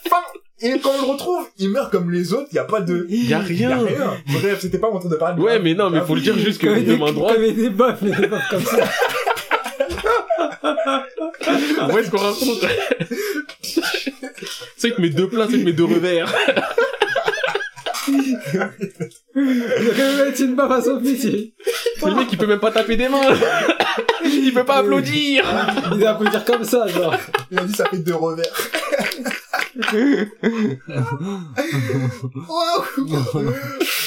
Fin. 0.09 0.17
Et 0.61 0.79
quand 0.79 0.91
on 0.97 1.01
le 1.05 1.11
retrouve, 1.11 1.45
il 1.59 1.69
meurt 1.69 1.91
comme 1.91 2.11
les 2.11 2.33
autres, 2.33 2.47
il 2.51 2.55
y 2.55 2.59
a 2.59 2.63
pas 2.63 2.81
de... 2.81 3.05
y 3.09 3.33
a 3.33 3.43
Il 3.49 3.59
y 3.59 3.65
a 3.65 3.69
rien. 3.77 3.77
rien. 3.85 4.17
Bref, 4.33 4.59
c'était 4.61 4.79
pas 4.79 4.89
mon 4.89 4.99
tour 4.99 5.09
de 5.09 5.15
parler. 5.17 5.41
Ouais, 5.41 5.59
mais 5.59 5.73
non, 5.75 5.89
mais 5.89 6.01
faut 6.01 6.15
le 6.15 6.21
dire 6.21 6.37
juste 6.37 6.59
que 6.61 6.67
Comme 6.67 6.75
les 6.75 6.81
deux 6.81 6.97
mains 6.97 7.07
des, 7.07 7.13
droites, 7.13 7.35
comme 7.35 7.53
des 7.53 7.69
baffes, 7.69 8.03
des 8.03 8.27
baffes 8.27 8.49
comme 8.49 8.63
ça. 8.63 8.89
où 11.93 11.97
est-ce 11.97 12.09
qu'on 12.09 12.17
raconte? 12.17 12.65
C'est 14.77 14.91
que 14.91 15.01
mes 15.01 15.09
deux 15.09 15.27
plats, 15.27 15.47
c'est 15.49 15.57
que 15.59 15.63
mes 15.63 15.73
deux 15.73 15.85
revers. 15.85 16.31
Mettre 19.35 20.41
une 20.41 20.55
baffe 20.55 20.71
à 20.71 20.81
son 20.81 20.99
Le 20.99 22.15
mec, 22.15 22.27
il 22.31 22.37
peut 22.37 22.47
même 22.47 22.59
pas 22.59 22.71
taper 22.71 22.97
des 22.97 23.09
mains. 23.09 23.21
Il 24.23 24.53
peut 24.53 24.65
pas 24.65 24.77
applaudir. 24.77 25.45
Il 25.91 25.99
doit 25.99 26.11
applaudir 26.11 26.45
comme 26.45 26.63
ça, 26.63 26.87
genre. 26.87 27.15
Il 27.51 27.59
a 27.59 27.63
dit 27.63 27.73
ça 27.73 27.85
fait 27.89 27.99
deux 27.99 28.15
revers. 28.15 28.45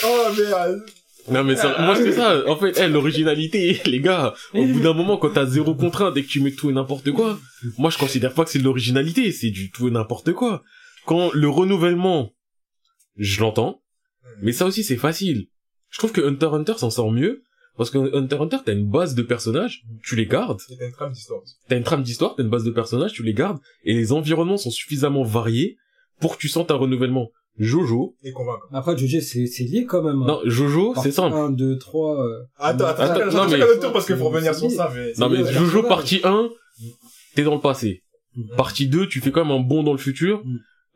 oh 0.03 0.27
merde. 0.39 0.83
Non 1.31 1.45
mais 1.45 1.57
ça, 1.57 1.77
moi 1.81 1.95
c'est 1.95 2.13
ça, 2.13 2.43
en 2.49 2.57
fait, 2.57 2.79
eh, 2.79 2.89
l'originalité, 2.89 3.81
les 3.85 4.01
gars, 4.01 4.35
au 4.55 4.65
bout 4.65 4.81
d'un 4.81 4.95
moment 4.95 5.19
quand 5.19 5.31
t'as 5.31 5.45
zéro 5.45 5.75
contrainte 5.75 6.17
et 6.17 6.23
que 6.23 6.29
tu 6.29 6.41
mets 6.41 6.53
tout 6.53 6.71
et 6.71 6.73
n'importe 6.73 7.11
quoi, 7.11 7.39
moi 7.77 7.91
je 7.91 7.99
considère 7.99 8.33
pas 8.33 8.45
que 8.45 8.51
c'est 8.51 8.59
de 8.59 8.65
l'originalité, 8.65 9.31
c'est 9.33 9.51
du 9.51 9.71
tout 9.71 9.89
et 9.89 9.91
n'importe 9.91 10.33
quoi. 10.33 10.63
Quand 11.05 11.31
le 11.35 11.49
renouvellement, 11.49 12.33
je 13.17 13.41
l'entends, 13.41 13.83
mais 14.43 14.53
ça 14.53 14.67
aussi 14.67 14.83
c'est 14.85 14.97
facile. 14.97 15.47
Je 15.91 15.99
trouve 15.99 16.13
que 16.13 16.21
Hunter 16.21 16.47
x 16.47 16.55
Hunter 16.55 16.75
s'en 16.79 16.91
sort 16.91 17.11
mieux, 17.13 17.43
parce 17.77 17.91
que 17.91 17.99
Hunter 17.99 18.37
x 18.37 18.43
Hunter 18.43 18.57
t'as 18.65 18.73
une 18.75 18.89
base 18.91 19.15
de 19.15 19.23
personnages, 19.23 19.83
tu 20.03 20.17
les 20.17 20.27
gardes, 20.27 20.61
C'était 20.67 20.87
une 20.87 20.93
trame 20.93 21.13
d'histoire. 21.13 21.43
aussi. 21.43 21.55
t'as 21.69 21.77
une 21.77 21.85
trame 21.85 22.03
d'histoire, 22.03 22.35
t'as 22.37 22.43
une 22.43 22.51
base 22.51 22.65
de 22.65 22.71
personnages, 22.71 23.13
tu 23.13 23.23
les 23.23 23.35
gardes, 23.35 23.59
et 23.85 23.95
les 23.95 24.13
environnements 24.13 24.57
sont 24.57 24.71
suffisamment 24.71 25.23
variés 25.23 25.77
pour 26.21 26.37
que 26.37 26.41
tu 26.41 26.49
sentes 26.49 26.71
un 26.71 26.77
renouvellement. 26.77 27.29
Jojo, 27.61 28.17
Et 28.23 28.31
convaincre. 28.31 28.69
Après, 28.73 28.97
Jojo, 28.97 29.21
c'est, 29.21 29.47
c'est 29.47 29.65
lié 29.65 29.85
quand 29.85 30.01
même. 30.03 30.23
hein. 30.23 30.27
non, 30.29 30.41
Jojo, 30.45 30.95
c'est 31.03 31.11
simple. 31.11 31.35
1, 31.37 31.51
2, 31.51 31.77
3, 31.79 32.25
euh... 32.25 32.45
Attends, 32.57 32.85
attends, 32.87 33.03
Attends, 33.03 33.15
attends, 33.29 33.49
non, 33.49 33.51
mais- 33.51 33.81
tour 33.81 33.93
parce 33.93 34.07
qu'il 34.07 34.17
faut 34.17 34.29
revenir 34.29 34.55
sur 34.55 34.71
c'est- 34.71 34.77
ça, 34.77 34.93
mais... 34.95 35.13
Non 35.19 35.29
mais 35.29 35.45
Jojo 35.53 35.83
partie 35.83 36.21
1, 36.23 36.51
t'es 37.35 37.43
dans 37.43 37.57
le 37.57 37.61
passé. 37.61 38.05
Mhm. 38.37 38.57
Partie 38.57 38.87
2, 38.87 39.09
tu 39.09 39.21
fais 39.21 39.33
quand 39.33 39.45
même 39.45 39.57
un 39.57 39.61
bond 39.61 39.83
dans 39.83 39.91
le 39.91 39.99
futur. 39.99 40.45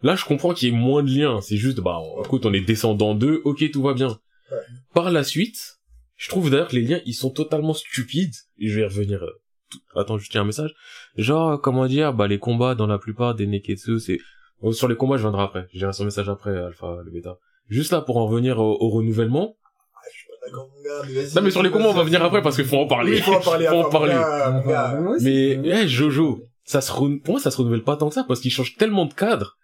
Là, 0.03 0.17
je 0.17 0.25
comprends 0.25 0.53
qu'il 0.55 0.69
y 0.69 0.73
ait 0.73 0.77
moins 0.77 1.03
de 1.03 1.11
liens. 1.11 1.41
C'est 1.41 1.57
juste, 1.57 1.81
bah, 1.81 1.99
écoute, 2.25 2.45
on 2.47 2.53
est 2.53 2.61
descendant 2.61 3.15
d'eux, 3.15 3.41
ok, 3.45 3.71
tout 3.71 3.83
va 3.83 3.95
bien. 3.95 4.19
Ouais. 4.51 4.59
Par 4.95 5.11
la 5.11 5.23
suite, 5.25 5.79
je 6.17 6.29
trouve 6.29 6.51
d'ailleurs 6.51 6.69
que 6.69 6.77
les 6.77 6.83
liens, 6.83 7.01
ils 7.07 7.15
sont 7.15 7.31
totalement 7.31 7.75
stupides. 7.75 8.35
Et 8.59 8.69
je 8.69 8.77
vais 8.77 8.83
y 8.83 8.85
revenir. 8.85 9.23
euh, 9.23 9.31
tout- 9.71 9.79
Attends, 9.99 10.19
y 10.19 10.37
a 10.37 10.41
un 10.41 10.45
message. 10.45 10.73
Genre, 11.17 11.61
comment 11.61 11.87
dire, 11.87 12.13
bah, 12.13 12.27
les 12.27 12.39
combats 12.39 12.75
dans 12.75 12.87
la 12.87 12.99
plupart 12.99 13.35
des 13.35 13.47
Neketsu, 13.47 14.01
c'est... 14.01 14.19
Oh, 14.61 14.73
sur 14.73 14.87
les 14.89 14.97
combats, 14.97 15.17
je 15.17 15.23
viendrai 15.23 15.43
après. 15.43 15.67
Je 15.73 15.79
dirai 15.79 15.93
son 15.93 16.05
message 16.05 16.29
après, 16.29 16.57
Alpha, 16.57 16.99
le 17.05 17.11
bêta. 17.11 17.39
Juste 17.69 17.93
là, 17.93 18.01
pour 18.01 18.17
en 18.19 18.27
revenir 18.27 18.59
au, 18.61 18.77
au 18.81 18.91
renouvellement. 18.91 19.57
Ah, 19.95 19.99
je 20.13 20.19
suis 20.19 20.27
pas 20.29 20.47
d'accord, 20.47 20.69
mon 20.77 20.83
gars, 20.83 21.03
mais 21.09 21.15
vas-y. 21.23 21.35
Non, 21.35 21.43
mais 21.43 21.51
sur 21.51 21.63
les 21.63 21.71
combats, 21.71 21.89
on 21.89 21.93
va 21.95 22.03
venir 22.05 22.23
après 22.23 22.43
parce 22.43 22.57
qu'il 22.57 22.65
faut 22.67 22.77
en 22.77 22.83
Oui, 22.83 22.89
parler. 22.89 23.17
il 23.17 23.23
faut 23.23 23.33
en 23.33 23.41
parler. 23.41 23.67
Faut 23.67 23.75
en 23.77 23.81
après, 23.87 23.99
mon 23.99 24.07
parler. 24.07 24.13
gars, 24.15 24.51
mon 24.51 24.69
gars. 24.71 25.01
Ouais, 25.01 25.19
c'est- 25.19 25.57
Mais, 25.63 25.83
eh, 25.85 25.89
Jojo, 25.89 26.43
ça 26.65 26.81
se 26.81 26.93
renou- 26.93 27.21
pour 27.21 27.35
moi, 27.35 27.41
ça 27.41 27.51
se 27.51 27.57
renouvelle 27.57 27.83
pas 27.83 27.97
tant 27.97 28.09
que 28.09 28.15
ça, 28.15 28.25
parce 28.25 28.41
qu'il 28.41 28.51
change 28.53 28.77
tellement 28.77 29.07
de 29.07 29.15
cadre, 29.15 29.57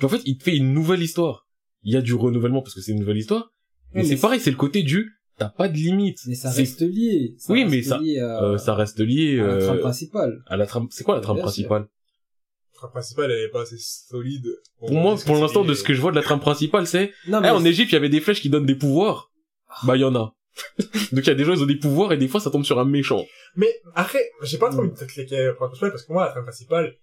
qu'en 0.00 0.08
fait, 0.08 0.20
il 0.24 0.38
te 0.38 0.44
fait 0.44 0.56
une 0.56 0.72
nouvelle 0.72 1.02
histoire. 1.02 1.46
Il 1.82 1.92
y 1.92 1.96
a 1.96 2.02
du 2.02 2.14
renouvellement 2.14 2.62
parce 2.62 2.74
que 2.74 2.80
c'est 2.80 2.92
une 2.92 3.00
nouvelle 3.00 3.18
histoire, 3.18 3.52
mais 3.92 4.04
c'est 4.04 4.14
mais 4.14 4.20
pareil, 4.20 4.40
c'est 4.40 4.50
le 4.50 4.56
côté 4.56 4.82
du, 4.82 5.12
t'as 5.38 5.48
pas 5.50 5.68
de 5.68 5.74
limite. 5.76 6.18
Mais 6.26 6.34
ça 6.34 6.50
C'est- 6.50 6.62
reste 6.62 6.80
lié. 6.82 7.34
Ça 7.38 7.52
Oui, 7.52 7.62
reste 7.64 7.74
mais 7.74 7.82
ça- 7.82 7.98
lié 7.98 8.18
à, 8.20 8.42
euh, 8.42 8.58
ça 8.58 8.74
reste 8.74 9.00
lié, 9.00 9.38
à 9.40 9.46
la 9.46 9.52
euh, 9.52 9.60
trame 9.66 9.78
principale. 9.80 10.42
à 10.46 10.56
la 10.56 10.66
trame, 10.66 10.86
c'est 10.90 11.04
quoi 11.04 11.14
la 11.16 11.20
trame 11.20 11.38
principale? 11.38 11.82
La 11.82 12.78
trame 12.78 12.90
principale, 12.92 13.30
elle 13.30 13.44
est 13.44 13.48
pas 13.50 13.62
assez 13.62 13.76
solide. 13.78 14.46
Pour 14.78 14.92
moi, 14.92 15.16
pour 15.24 15.36
l'instant, 15.36 15.64
de 15.64 15.74
ce 15.74 15.82
que 15.84 15.94
je 15.94 16.00
vois 16.00 16.10
de 16.10 16.16
la 16.16 16.22
trame 16.22 16.40
principale, 16.40 16.86
c'est, 16.86 17.12
Non, 17.28 17.42
eh, 17.44 17.50
en 17.50 17.64
Égypte, 17.64 17.90
il 17.92 17.94
y 17.94 17.96
avait 17.96 18.08
des 18.08 18.20
flèches 18.20 18.40
qui 18.40 18.50
donnent 18.50 18.66
des 18.66 18.74
pouvoirs. 18.74 19.30
Bah, 19.84 19.96
il 19.96 20.00
y 20.00 20.04
en 20.04 20.14
a. 20.14 20.34
Donc, 21.12 21.24
il 21.24 21.26
y 21.26 21.30
a 21.30 21.34
des 21.34 21.44
gens, 21.44 21.52
ils 21.52 21.62
ont 21.62 21.66
des 21.66 21.76
pouvoirs, 21.78 22.12
et 22.12 22.16
des 22.16 22.28
fois, 22.28 22.40
ça 22.40 22.50
tombe 22.50 22.64
sur 22.64 22.78
un 22.78 22.84
méchant. 22.84 23.24
Mais 23.56 23.68
après, 23.94 24.20
j'ai 24.42 24.58
pas 24.58 24.70
trop 24.70 24.80
envie 24.80 24.90
de 24.90 25.04
cliquer 25.04 25.36
la 25.46 25.52
trame 25.52 25.68
principale 25.68 25.90
parce 25.90 26.04
que 26.04 26.12
moi, 26.12 26.24
la 26.26 26.30
trame 26.30 26.44
principale, 26.44 26.94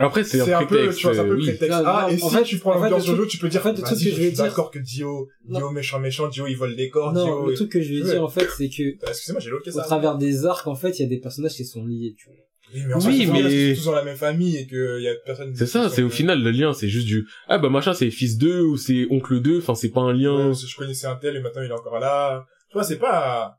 Après, 0.00 0.24
c'est 0.24 0.40
un 0.52 0.58
un 0.60 0.64
peu, 0.66 0.92
tu 0.94 1.02
vois, 1.04 1.14
c'est 1.14 1.20
un 1.20 1.24
peu 1.24 1.30
euh, 1.32 1.36
oui. 1.36 1.42
prétexte. 1.44 1.70
Ah, 1.84 2.06
non, 2.10 2.16
et 2.16 2.22
en 2.22 2.28
si 2.28 2.34
fait- 2.34 2.42
tu 2.42 2.58
prends 2.58 2.74
l'ambiance 2.74 3.02
le 3.02 3.06
Jojo, 3.06 3.16
truc- 3.18 3.30
tu 3.30 3.38
peux 3.38 3.48
dire, 3.48 3.60
en 3.60 3.62
fait, 3.64 3.70
le 3.76 3.82
truc 3.82 3.98
que 3.98 4.04
je 4.04 4.10
je 4.10 4.14
vais 4.16 4.22
suis 4.26 4.32
dire- 4.32 4.44
d'accord 4.44 4.70
que 4.70 4.78
Dio, 4.78 5.28
Non. 5.48 5.58
Dio 5.58 5.70
méchant 5.70 6.00
méchant, 6.00 6.28
Dio 6.28 6.46
il 6.46 6.56
vole 6.56 6.74
des 6.74 6.88
corps, 6.88 7.12
Non, 7.12 7.24
Dio... 7.24 7.46
le 7.50 7.54
truc 7.54 7.70
que 7.70 7.80
je 7.80 7.92
vais 7.94 8.02
Ouais. 8.02 8.10
dire, 8.12 8.24
en 8.24 8.28
fait, 8.28 8.48
c'est 8.56 8.68
que, 8.68 8.82
Excusez-moi, 9.08 9.40
j'ai 9.40 9.50
loqué 9.50 9.70
au 9.70 9.74
ça. 9.74 9.82
travers 9.82 10.16
des 10.16 10.46
arcs, 10.46 10.66
en 10.66 10.74
fait, 10.74 10.98
il 10.98 11.02
y 11.02 11.04
a 11.04 11.08
des 11.08 11.18
personnages 11.20 11.52
qui 11.54 11.64
sont 11.64 11.84
liés, 11.84 12.14
tu 12.18 12.26
vois. 12.28 12.36
Oui, 12.72 12.82
mais, 12.86 12.94
en 12.94 13.00
Oui, 13.00 13.26
fait, 13.26 13.32
mais- 13.32 13.74
tous 13.74 13.84
dans 13.86 13.92
la 13.92 14.04
même 14.04 14.16
famille 14.16 14.56
et 14.56 14.66
qu'il 14.66 15.00
y 15.02 15.08
a 15.08 15.14
personne... 15.26 15.52
C'est 15.56 15.66
ça, 15.66 15.88
c'est 15.88 16.02
au 16.02 16.08
final, 16.10 16.40
le 16.42 16.50
lien, 16.52 16.72
c'est 16.72 16.88
juste 16.88 17.06
du, 17.06 17.26
ah, 17.48 17.58
bah, 17.58 17.68
machin, 17.68 17.92
c'est 17.94 18.10
fils 18.10 18.38
2, 18.38 18.62
ou 18.62 18.76
c'est 18.76 19.06
oncle 19.10 19.40
2, 19.40 19.58
enfin, 19.58 19.74
c'est 19.74 19.88
pas 19.90 20.02
un 20.02 20.12
lien. 20.12 20.52
Que 20.52 20.66
je 20.66 20.76
connaissais 20.76 21.08
un 21.08 21.16
tel 21.16 21.36
et 21.36 21.40
maintenant 21.40 21.62
il 21.62 21.68
est 21.70 21.72
encore 21.74 21.98
là. 21.98 22.46
Tu 22.70 22.74
vois, 22.74 22.84
c'est 22.84 22.98
pas... 22.98 23.56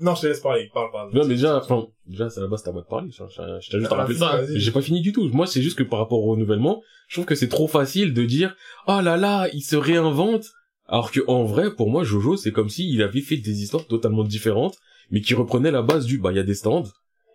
Non, 0.00 0.14
je 0.14 0.22
te 0.22 0.26
laisse 0.26 0.40
parler. 0.40 0.68
Parle, 0.74 0.90
parle. 0.90 1.12
Non, 1.14 1.22
mais 1.22 1.34
déjà, 1.34 1.56
enfin, 1.58 1.86
déjà, 2.06 2.28
c'est 2.28 2.40
à 2.40 2.42
la 2.42 2.48
base, 2.48 2.62
t'as 2.64 2.72
moi 2.72 2.82
de 2.82 2.86
parler. 2.88 3.10
Je, 3.12 3.22
je, 3.28 3.42
je 3.60 3.70
t'ai 3.70 3.78
juste 3.78 3.92
Ah, 3.92 3.96
rappelé 3.96 4.18
ça. 4.18 4.36
vas-y. 4.38 4.58
J'ai 4.58 4.70
pas 4.72 4.82
fini 4.82 5.00
du 5.00 5.12
tout. 5.12 5.28
Moi, 5.28 5.46
c'est 5.46 5.62
juste 5.62 5.78
que 5.78 5.84
par 5.84 6.00
rapport 6.00 6.18
au 6.24 6.32
renouvellement, 6.32 6.82
je 7.08 7.14
trouve 7.16 7.26
que 7.26 7.34
c'est 7.36 7.48
trop 7.48 7.68
facile 7.68 8.12
de 8.12 8.24
dire, 8.24 8.56
oh 8.88 9.00
là 9.02 9.16
là, 9.16 9.48
il 9.52 9.62
se 9.62 9.76
réinvente. 9.76 10.46
Alors 10.86 11.12
que, 11.12 11.20
en 11.28 11.44
vrai, 11.44 11.74
pour 11.74 11.90
moi, 11.90 12.02
Jojo, 12.04 12.36
c'est 12.36 12.50
comme 12.52 12.68
s'il 12.68 13.00
avait 13.02 13.20
fait 13.20 13.36
des 13.36 13.62
histoires 13.62 13.86
totalement 13.86 14.24
différentes, 14.24 14.76
mais 15.10 15.20
qui 15.20 15.34
reprenaient 15.34 15.70
la 15.70 15.82
base 15.82 16.06
du, 16.06 16.18
bah, 16.18 16.32
il 16.32 16.36
y 16.36 16.40
a 16.40 16.44
des 16.44 16.54
stands. 16.54 16.84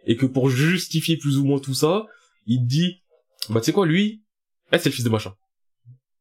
Et 0.06 0.16
que 0.18 0.26
pour 0.26 0.50
justifier 0.50 1.18
plus 1.18 1.38
ou 1.38 1.46
moins 1.46 1.60
tout 1.60 1.74
ça, 1.74 2.06
il 2.46 2.66
dit, 2.66 3.02
bah, 3.50 3.62
tu 3.62 3.68
sais 3.68 3.72
quoi, 3.74 3.86
lui, 3.86 4.22
eh, 4.74 4.78
c'est 4.78 4.90
le 4.90 4.94
fils 4.94 5.06
de 5.06 5.10
machin. 5.10 5.34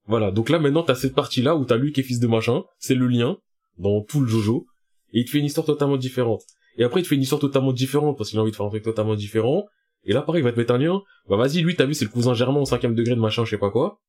Voilà. 0.06 0.30
Donc 0.30 0.48
là, 0.50 0.58
maintenant, 0.58 0.82
t'as 0.84 0.94
cette 0.94 1.14
partie-là 1.14 1.56
où 1.56 1.64
t'as 1.64 1.76
lui 1.76 1.92
qui 1.92 2.00
est 2.00 2.04
fils 2.04 2.20
de 2.20 2.26
machin. 2.28 2.62
C'est 2.78 2.94
le 2.94 3.08
lien 3.08 3.36
dans 3.76 4.02
tout 4.02 4.20
le 4.20 4.26
Jojo. 4.28 4.66
Et 5.12 5.20
il 5.20 5.24
te 5.24 5.30
fait 5.30 5.38
une 5.38 5.46
histoire 5.46 5.66
totalement 5.66 5.96
différente. 5.96 6.42
Et 6.76 6.84
après, 6.84 7.00
il 7.00 7.02
te 7.02 7.08
fait 7.08 7.14
une 7.14 7.22
histoire 7.22 7.40
totalement 7.40 7.72
différente 7.72 8.16
parce 8.16 8.30
qu'il 8.30 8.38
a 8.38 8.42
envie 8.42 8.50
de 8.50 8.56
faire 8.56 8.66
un 8.66 8.70
truc 8.70 8.84
totalement 8.84 9.14
différent. 9.14 9.66
Et 10.04 10.12
là, 10.12 10.22
pareil, 10.22 10.42
il 10.42 10.44
va 10.44 10.52
te 10.52 10.58
mettre 10.58 10.74
un 10.74 10.78
lien. 10.78 11.02
Bah, 11.28 11.36
vas-y, 11.36 11.60
lui, 11.60 11.74
t'as 11.74 11.86
vu, 11.86 11.94
c'est 11.94 12.04
le 12.04 12.10
cousin 12.10 12.34
germain 12.34 12.60
au 12.60 12.64
cinquième 12.64 12.94
degré 12.94 13.14
de 13.14 13.20
machin, 13.20 13.44
je 13.44 13.50
sais 13.50 13.58
pas 13.58 13.70
quoi. 13.70 14.00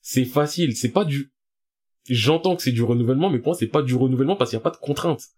C'est 0.00 0.24
facile. 0.24 0.76
C'est 0.76 0.90
pas 0.90 1.04
du, 1.04 1.32
j'entends 2.08 2.56
que 2.56 2.62
c'est 2.62 2.72
du 2.72 2.82
renouvellement, 2.82 3.30
mais 3.30 3.38
pour 3.38 3.48
moi, 3.48 3.56
c'est 3.58 3.68
pas 3.68 3.82
du 3.82 3.94
renouvellement 3.94 4.36
parce 4.36 4.50
qu'il 4.50 4.58
n'y 4.58 4.62
a 4.62 4.64
pas 4.64 4.70
de 4.70 4.76
contrainte. 4.76 5.28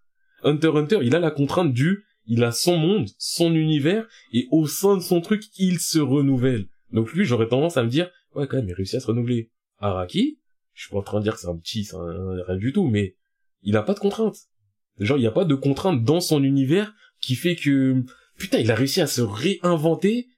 Hunter 0.43 0.73
Hunter, 0.75 0.99
il 1.03 1.15
a 1.15 1.21
la 1.21 1.31
contrainte 1.31 1.73
du, 1.73 2.05
il 2.27 2.43
a 2.45 2.53
son 2.53 2.77
monde, 2.77 3.09
son 3.19 3.55
univers, 3.55 4.07
et 4.33 4.49
au 4.51 4.67
sein 4.67 4.97
de 4.97 5.03
son 5.03 5.21
truc, 5.21 5.45
il 5.59 5.79
se 5.79 5.99
renouvelle. 5.99 6.69
Donc 6.93 7.13
lui, 7.13 7.25
j'aurais 7.25 7.49
tendance 7.49 7.77
à 7.77 7.83
me 7.83 7.89
dire, 7.89 8.11
ouais, 8.35 8.47
quand 8.47 8.57
même, 8.57 8.69
il 8.69 8.75
réussit 8.75 8.97
à 8.97 9.01
se 9.01 9.07
renouveler. 9.07 9.51
Araki, 9.79 10.39
je 10.73 10.83
suis 10.83 10.91
pas 10.91 10.99
en 10.99 11.03
train 11.03 11.19
de 11.19 11.25
dire 11.25 11.35
que 11.35 11.41
c'est 11.41 11.49
un 11.49 11.57
petit, 11.57 11.85
c'est 11.85 11.97
rien 11.97 12.57
du 12.57 12.73
tout, 12.73 12.87
mais 12.87 13.17
il 13.63 13.77
a 13.77 13.83
pas 13.83 13.95
de 13.95 13.99
contrainte. 13.99 14.37
Genre, 14.99 15.17
il 15.19 15.23
n'y 15.23 15.27
a 15.27 15.33
pas 15.33 15.45
de 15.45 15.55
contrainte 15.55 16.05
dans 16.05 16.21
son 16.21 16.43
univers 16.43 16.93
qui 17.21 17.35
fait 17.35 17.57
que, 17.57 18.03
putain, 18.39 18.59
il 18.59 18.71
a 18.71 18.75
réussi 18.75 19.01
à 19.01 19.07
se 19.07 19.21
réinventer, 19.23 20.29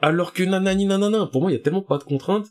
alors 0.00 0.32
que 0.32 0.42
nanani 0.42 0.84
nanana. 0.86 1.26
Pour 1.26 1.40
moi, 1.42 1.50
il 1.50 1.54
y 1.54 1.56
a 1.56 1.60
tellement 1.62 1.82
pas 1.82 1.98
de 1.98 2.04
contrainte 2.04 2.46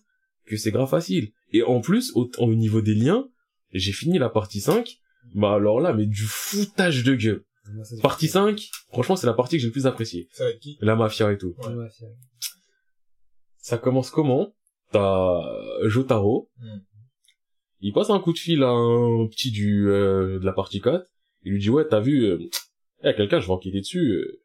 que 0.46 0.58
c'est 0.58 0.72
grave 0.72 0.90
facile. 0.90 1.32
Et 1.52 1.62
en 1.64 1.82
plus, 1.82 2.12
au, 2.16 2.30
au 2.40 2.56
niveau 2.56 2.82
des 2.82 2.96
liens, 2.96 3.28
j'ai 3.72 3.92
fini 3.92 4.18
la 4.18 4.30
partie 4.30 4.62
5, 4.62 4.98
bah 5.36 5.54
alors 5.54 5.80
là, 5.80 5.94
mais 5.94 6.06
du 6.06 6.24
foutage 6.24 7.04
de 7.04 7.16
gueule. 7.16 7.44
Ça, 7.84 7.96
Partie 8.02 8.28
5, 8.28 8.70
franchement, 8.90 9.16
c'est 9.16 9.26
la 9.26 9.34
partie 9.34 9.56
que 9.58 9.62
j'ai 9.62 9.68
le 9.68 9.72
plus 9.72 9.88
appréciée. 9.88 10.28
C'est 10.32 10.44
avec 10.44 10.60
qui? 10.60 10.78
La 10.82 10.96
mafia 10.96 11.32
et 11.32 11.38
tout. 11.38 11.56
Ouais. 11.64 11.74
Ouais, 11.74 11.88
c'est- 11.90 12.06
Ça 13.58 13.78
commence 13.80 14.12
comment? 14.12 14.54
T'as 14.92 15.42
Jotaro. 15.84 16.50
Hmm. 16.60 16.80
Il 17.82 17.92
passe 17.94 18.12
un 18.12 18.20
coup 18.20 18.34
de 18.34 18.38
fil 18.38 18.62
à 18.64 18.70
un 18.70 19.28
petit 19.28 19.50
du 19.52 19.90
euh, 19.90 20.40
de 20.40 20.46
la 20.46 20.54
partie 20.54 20.80
4. 20.80 21.06
Il 21.46 21.54
lui 21.54 21.60
dit 21.60 21.70
ouais 21.70 21.86
t'as 21.88 22.02
vu 22.02 22.24
euh, 22.26 22.40
eh, 23.04 23.14
quelqu'un 23.16 23.40
je 23.40 23.48
vais 23.48 23.54
enquêter 23.54 23.80
dessus. 23.80 24.12
euh. 24.12 24.42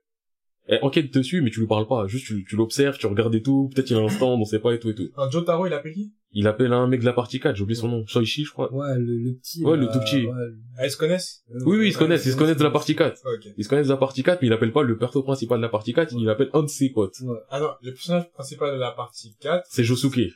Eh, 0.68 0.78
enquête 0.82 1.12
dessus 1.12 1.40
mais 1.40 1.50
tu 1.50 1.58
lui 1.60 1.66
parles 1.66 1.88
pas. 1.88 2.06
Juste 2.06 2.26
tu, 2.26 2.44
tu 2.44 2.54
l'observes, 2.54 2.96
tu 2.98 3.06
regardes 3.06 3.34
et 3.34 3.42
tout. 3.42 3.70
Peut-être 3.74 3.90
il 3.90 3.96
a 3.96 4.00
un 4.00 4.08
stand, 4.08 4.40
on 4.40 4.44
sait 4.44 4.60
pas 4.60 4.72
et 4.74 4.78
tout 4.78 4.90
et 4.90 4.94
tout. 4.94 5.08
Un 5.16 5.28
Jotaro, 5.30 5.66
il 5.66 5.72
appelle 5.72 5.94
qui? 5.94 6.12
Il 6.32 6.46
appelle 6.46 6.72
un 6.72 6.86
mec 6.86 7.00
de 7.00 7.06
la 7.06 7.12
partie 7.12 7.40
4, 7.40 7.56
j'ai 7.56 7.62
oublié 7.64 7.80
son 7.80 7.88
nom. 7.88 8.06
Soichi 8.06 8.44
je 8.44 8.52
crois. 8.52 8.72
Ouais, 8.72 8.94
le, 8.98 9.16
le 9.18 9.34
petit. 9.34 9.64
Ouais, 9.64 9.76
le 9.76 9.86
tout 9.88 9.98
petit. 9.98 10.26
ouais, 10.26 10.32
le- 10.32 10.58
Ah, 10.78 10.86
ils 10.86 10.90
se 10.90 10.96
connaissent? 10.96 11.42
Euh, 11.52 11.58
Oui 11.66 11.78
oui 11.78 11.86
ils 11.88 11.92
se 11.92 11.96
Ouais, 11.98 12.04
connaissent, 12.04 12.24
ils 12.26 12.32
se 12.32 12.36
connaissent 12.36 12.56
de 12.58 12.62
la 12.62 12.70
partie 12.70 12.94
4. 12.94 13.20
Ok. 13.24 13.48
Ils 13.56 13.64
se 13.64 13.68
connaissent 13.68 13.88
de 13.88 13.92
la 13.92 13.96
partie 13.96 14.22
4 14.22 14.40
mais 14.42 14.46
il 14.48 14.52
appelle 14.52 14.70
pas 14.72 14.82
le 14.84 14.96
perso 14.96 15.22
principal 15.24 15.58
de 15.58 15.62
la 15.62 15.70
partie 15.70 15.92
4, 15.92 16.14
il 16.16 16.28
appelle 16.28 16.50
un 16.52 16.62
de 16.62 16.68
ses 16.68 16.90
potes. 16.90 17.16
Ouais. 17.22 17.38
Ah 17.48 17.58
non, 17.58 17.70
le 17.82 17.90
personnage 17.92 18.30
principal 18.30 18.72
de 18.74 18.78
la 18.78 18.92
partie 18.92 19.34
4. 19.40 19.66
C'est 19.68 19.82
Josuke. 19.82 20.18
Is 20.18 20.32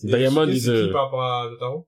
qui 0.00 0.68
euh, 0.68 0.90
par 0.92 1.04
rapport 1.04 1.22
à 1.22 1.48
Jotaro? 1.48 1.86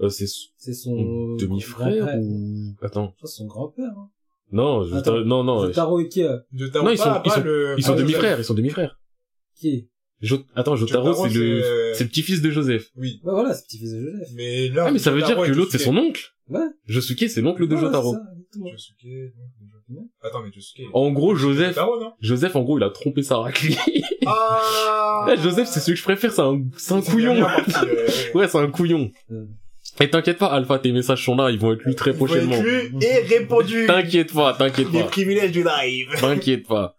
Euh, 0.00 0.08
c'est 0.08 0.26
C'est 0.56 0.72
son 0.74 1.36
demi-frère 1.36 2.18
ou 2.20 2.74
attends. 2.82 3.14
C'est 3.20 3.28
son 3.28 3.46
grand-père. 3.46 3.92
Hein. 3.96 4.08
Non, 4.52 4.92
Attends. 4.94 5.24
non 5.24 5.42
non. 5.44 5.66
Jotaro 5.66 5.98
Ikea. 5.98 6.44
Jotaro, 6.52 6.84
Non, 6.84 6.90
ils 6.92 6.98
sont- 6.98 7.04
pas 7.04 7.22
ils 7.24 7.30
sont- 7.32 7.40
le- 7.42 7.74
Ils 7.78 7.84
sont 7.84 7.92
le- 7.94 7.98
demi-frères, 8.02 8.38
ils 8.38 8.44
sont 8.44 8.54
demi-frères. 8.54 8.98
Qui? 9.56 9.68
Est 9.68 9.88
Jo- 10.20 10.38
Attends, 10.54 10.76
Jotaro, 10.76 11.08
Jotaro, 11.08 11.28
c'est 11.28 11.34
le, 11.34 11.62
euh, 11.64 11.94
c'est 11.94 12.04
le 12.04 12.08
petit-fils 12.10 12.40
de 12.40 12.50
Joseph. 12.50 12.90
Oui. 12.96 13.20
Ouais, 13.24 13.32
voilà, 13.32 13.52
c'est 13.54 13.64
petit-fils 13.66 13.92
de 13.92 14.00
Joseph. 14.00 14.28
Mais 14.34 14.68
là. 14.68 14.84
Ah, 14.88 14.90
mais 14.92 14.98
ça 14.98 15.10
veut 15.10 15.22
dire 15.22 15.36
que 15.36 15.44
et 15.50 15.54
l'autre, 15.54 15.70
c'est 15.72 15.78
Josuke. 15.78 15.92
son 15.94 15.96
oncle. 15.98 16.22
Ouais. 16.48 16.60
Josuke, 16.86 17.28
c'est 17.28 17.40
l'oncle 17.40 17.66
de 17.66 17.76
Jotaro. 17.76 18.14
Josuke. 18.54 19.32
Attends, 20.22 20.42
mais 20.42 20.52
Josuke. 20.52 20.82
En 20.92 21.10
gros, 21.12 21.34
Joseph, 21.34 21.78
Joseph, 22.20 22.56
en 22.56 22.62
gros, 22.62 22.78
il 22.78 22.84
a 22.84 22.90
trompé 22.90 23.22
sa 23.22 23.38
raclée. 23.38 23.76
Ah 24.26 25.26
Eh, 25.32 25.36
Joseph, 25.42 25.68
c'est 25.68 25.80
celui 25.80 25.94
que 25.94 25.98
je 26.00 26.04
préfère, 26.04 26.32
c'est 26.32 26.42
un, 26.42 26.62
c'est 26.76 26.94
un 26.94 27.02
couillon. 27.02 27.42
ouais. 27.42 27.46
Ouais, 28.34 28.48
c'est 28.48 28.58
un 28.58 28.70
couillon. 28.70 29.10
Et 30.00 30.10
t'inquiète 30.10 30.38
pas, 30.38 30.46
Alpha, 30.46 30.78
tes 30.80 30.90
messages 30.92 31.24
sont 31.24 31.36
là, 31.36 31.50
ils 31.50 31.58
vont 31.58 31.72
être 31.72 31.82
lus 31.84 31.94
très 31.94 32.12
prochainement. 32.14 32.56
Vaincu 32.60 32.92
et 33.00 33.18
répondu. 33.38 33.86
T'inquiète 33.86 34.32
pas, 34.32 34.52
t'inquiète 34.54 34.88
Les 34.92 35.00
pas. 35.00 35.06
privilèges 35.06 35.52
du 35.52 35.62
live. 35.64 36.08
T'inquiète 36.20 36.66
pas. 36.66 36.96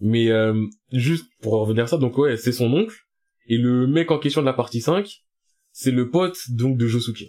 Mais, 0.00 0.30
euh, 0.30 0.54
juste 0.92 1.26
pour 1.42 1.54
revenir 1.54 1.84
à 1.84 1.86
ça, 1.88 1.96
donc 1.98 2.16
ouais, 2.18 2.36
c'est 2.36 2.52
son 2.52 2.72
oncle. 2.72 2.94
Et 3.48 3.56
le 3.58 3.86
mec 3.86 4.10
en 4.12 4.18
question 4.18 4.40
de 4.42 4.46
la 4.46 4.52
partie 4.52 4.80
5, 4.80 5.22
c'est 5.72 5.90
le 5.90 6.08
pote, 6.10 6.38
donc, 6.50 6.76
de 6.78 6.86
Josuke. 6.86 7.24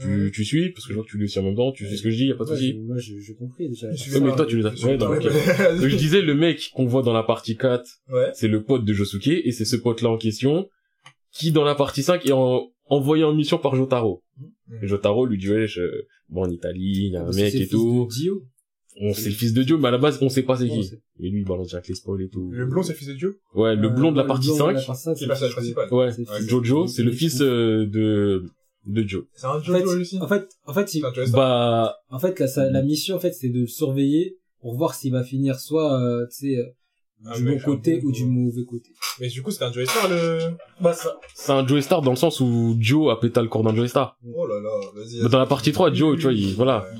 Tu, 0.00 0.30
tu 0.32 0.44
suis, 0.44 0.70
parce 0.70 0.84
que 0.86 0.90
je 0.92 0.94
vois 0.96 1.04
que 1.04 1.10
tu 1.10 1.18
le 1.18 1.26
suis 1.26 1.40
en 1.40 1.42
même 1.42 1.56
temps, 1.56 1.72
tu 1.72 1.88
sais 1.88 1.96
ce 1.96 2.02
que 2.02 2.10
je 2.10 2.16
dis, 2.16 2.26
y 2.26 2.32
a 2.32 2.36
pas 2.36 2.44
de 2.44 2.50
ouais, 2.50 2.56
souci. 2.56 2.74
Moi, 2.78 2.98
j'ai 2.98 3.20
j'ai 3.20 3.34
compris 3.34 3.68
déjà. 3.68 3.88
Ouais, 3.88 4.20
mais 4.20 4.36
toi, 4.36 4.46
tu 4.46 4.56
les 4.58 4.66
as- 4.66 4.84
ouais, 4.84 4.96
donc, 4.96 5.16
ok. 5.16 5.22
Donc 5.24 5.88
je 5.88 5.96
disais, 5.96 6.20
le 6.22 6.34
mec 6.34 6.70
qu'on 6.74 6.86
voit 6.86 7.02
dans 7.02 7.12
la 7.12 7.24
partie 7.24 7.56
4, 7.56 7.84
Ouais. 8.08 8.30
c'est 8.32 8.46
le 8.46 8.62
pote 8.62 8.84
de 8.84 8.92
Josuke, 8.92 9.26
et 9.28 9.50
c'est 9.50 9.64
ce 9.64 9.74
pote-là 9.74 10.10
en 10.10 10.16
question, 10.16 10.68
qui 11.32 11.50
dans 11.50 11.64
la 11.64 11.74
partie 11.74 12.04
5 12.04 12.24
est 12.26 12.32
en- 12.32 12.68
envoyé 12.90 13.24
en 13.24 13.34
mission 13.34 13.58
par 13.58 13.74
Jotaro. 13.74 14.22
Et 14.82 14.86
Jotaro 14.86 15.26
lui 15.26 15.38
dit, 15.38 15.50
ouais, 15.50 15.66
je... 15.66 15.82
bon, 16.28 16.42
en 16.44 16.50
Italie, 16.50 17.06
il 17.06 17.12
y 17.12 17.16
a 17.16 17.20
un 17.20 17.24
Parce 17.24 17.36
que 17.36 17.42
mec 17.42 17.50
c'est 17.52 17.56
et 17.56 17.60
le 17.60 17.66
fils 17.66 17.72
tout. 17.72 18.06
de 18.10 18.14
Dio. 18.14 18.42
On 19.00 19.12
c'est 19.12 19.28
le 19.28 19.34
fils 19.34 19.52
de 19.52 19.62
Dieu, 19.62 19.76
mais 19.78 19.88
à 19.88 19.90
la 19.92 19.98
base, 19.98 20.18
on 20.20 20.28
sait 20.28 20.42
pas 20.42 20.56
c'est 20.56 20.68
qui. 20.68 20.82
c'est- 20.82 21.00
Et 21.20 21.30
lui, 21.30 21.42
il 21.42 21.44
balance 21.44 21.68
direct 21.68 21.86
les 21.88 21.94
spoils 21.94 22.20
et 22.22 22.28
tout. 22.28 22.50
Le 22.50 22.66
blond, 22.66 22.82
c'est 22.82 22.92
le 22.94 22.98
fils 22.98 23.06
de 23.08 23.14
Dieu 23.14 23.38
Ouais, 23.54 23.76
le 23.76 23.86
Euh, 23.86 23.90
blond 23.90 24.10
de 24.10 24.16
la 24.16 24.24
partie 24.24 24.48
le 24.48 24.54
blond 24.54 24.66
de 24.66 24.72
5. 24.72 24.80
la 24.80 24.82
partie 24.86 25.02
cinq, 25.02 25.14
C'est 25.16 25.24
le 25.24 25.28
personnage 25.28 25.54
fils 25.54 25.68
de- 25.68 25.74
principal. 25.74 25.98
Ouais, 25.98 26.10
c'est 26.12 26.22
le 26.22 26.28
Ouais, 26.28 26.36
fils 26.36 26.44
de- 26.46 26.50
Jojo, 26.50 26.86
c'est 26.88 27.02
le 27.04 27.12
fils 27.12 27.40
euh, 27.40 27.86
de, 27.86 28.44
de 28.86 29.06
Joe. 29.08 29.24
C'est 29.34 29.46
un 29.46 29.50
En 29.50 29.60
fait, 29.60 29.66
Jojo, 29.66 29.94
lui 29.94 30.00
aussi. 30.02 30.18
en 30.20 30.26
fait, 30.26 30.48
en 30.66 30.74
fait, 30.74 30.94
il- 30.94 31.04
un. 31.04 31.12
Bah, 31.32 31.94
en 32.10 32.18
fait, 32.18 32.40
la, 32.40 32.48
sa- 32.48 32.70
la 32.70 32.82
mission, 32.82 33.14
en 33.14 33.20
fait, 33.20 33.32
c'est 33.32 33.50
de 33.50 33.60
le 33.60 33.66
surveiller 33.68 34.36
pour 34.60 34.74
voir 34.74 34.94
s'il 34.94 35.12
va 35.12 35.22
finir 35.22 35.60
soit, 35.60 36.00
euh, 36.02 36.26
tu 36.30 36.48
sais, 36.48 36.56
euh, 36.58 36.64
Ah, 36.66 36.72
du 37.36 37.42
mais 37.42 37.56
bon 37.56 37.60
côté 37.64 38.00
ou 38.04 38.12
du 38.12 38.24
mauvais 38.24 38.64
côté. 38.64 38.90
Mais 39.20 39.28
du 39.28 39.42
coup, 39.42 39.50
c'est 39.50 39.64
un 39.64 39.72
Joestar, 39.72 40.08
le... 40.08 40.38
Bah, 40.80 40.92
ça. 40.92 41.18
c'est 41.34 41.52
un 41.52 41.66
Joe 41.66 41.82
Star 41.82 42.00
dans 42.02 42.12
le 42.12 42.16
sens 42.16 42.40
où 42.40 42.76
Joe 42.80 43.10
a 43.12 43.16
pété 43.16 43.40
le 43.40 43.48
corps 43.48 43.62
d'un 43.64 43.74
Joe 43.74 43.88
Star. 43.88 44.16
Oh 44.34 44.46
là 44.46 44.54
là, 44.60 44.70
vas-y. 44.94 45.22
Bah, 45.22 45.28
dans 45.28 45.38
la 45.38 45.46
partie 45.46 45.72
3, 45.72 45.92
Joe, 45.92 46.16
tu 46.16 46.22
vois, 46.22 46.32
il- 46.32 46.54
voilà. 46.54 46.80
Ouais. 46.92 46.98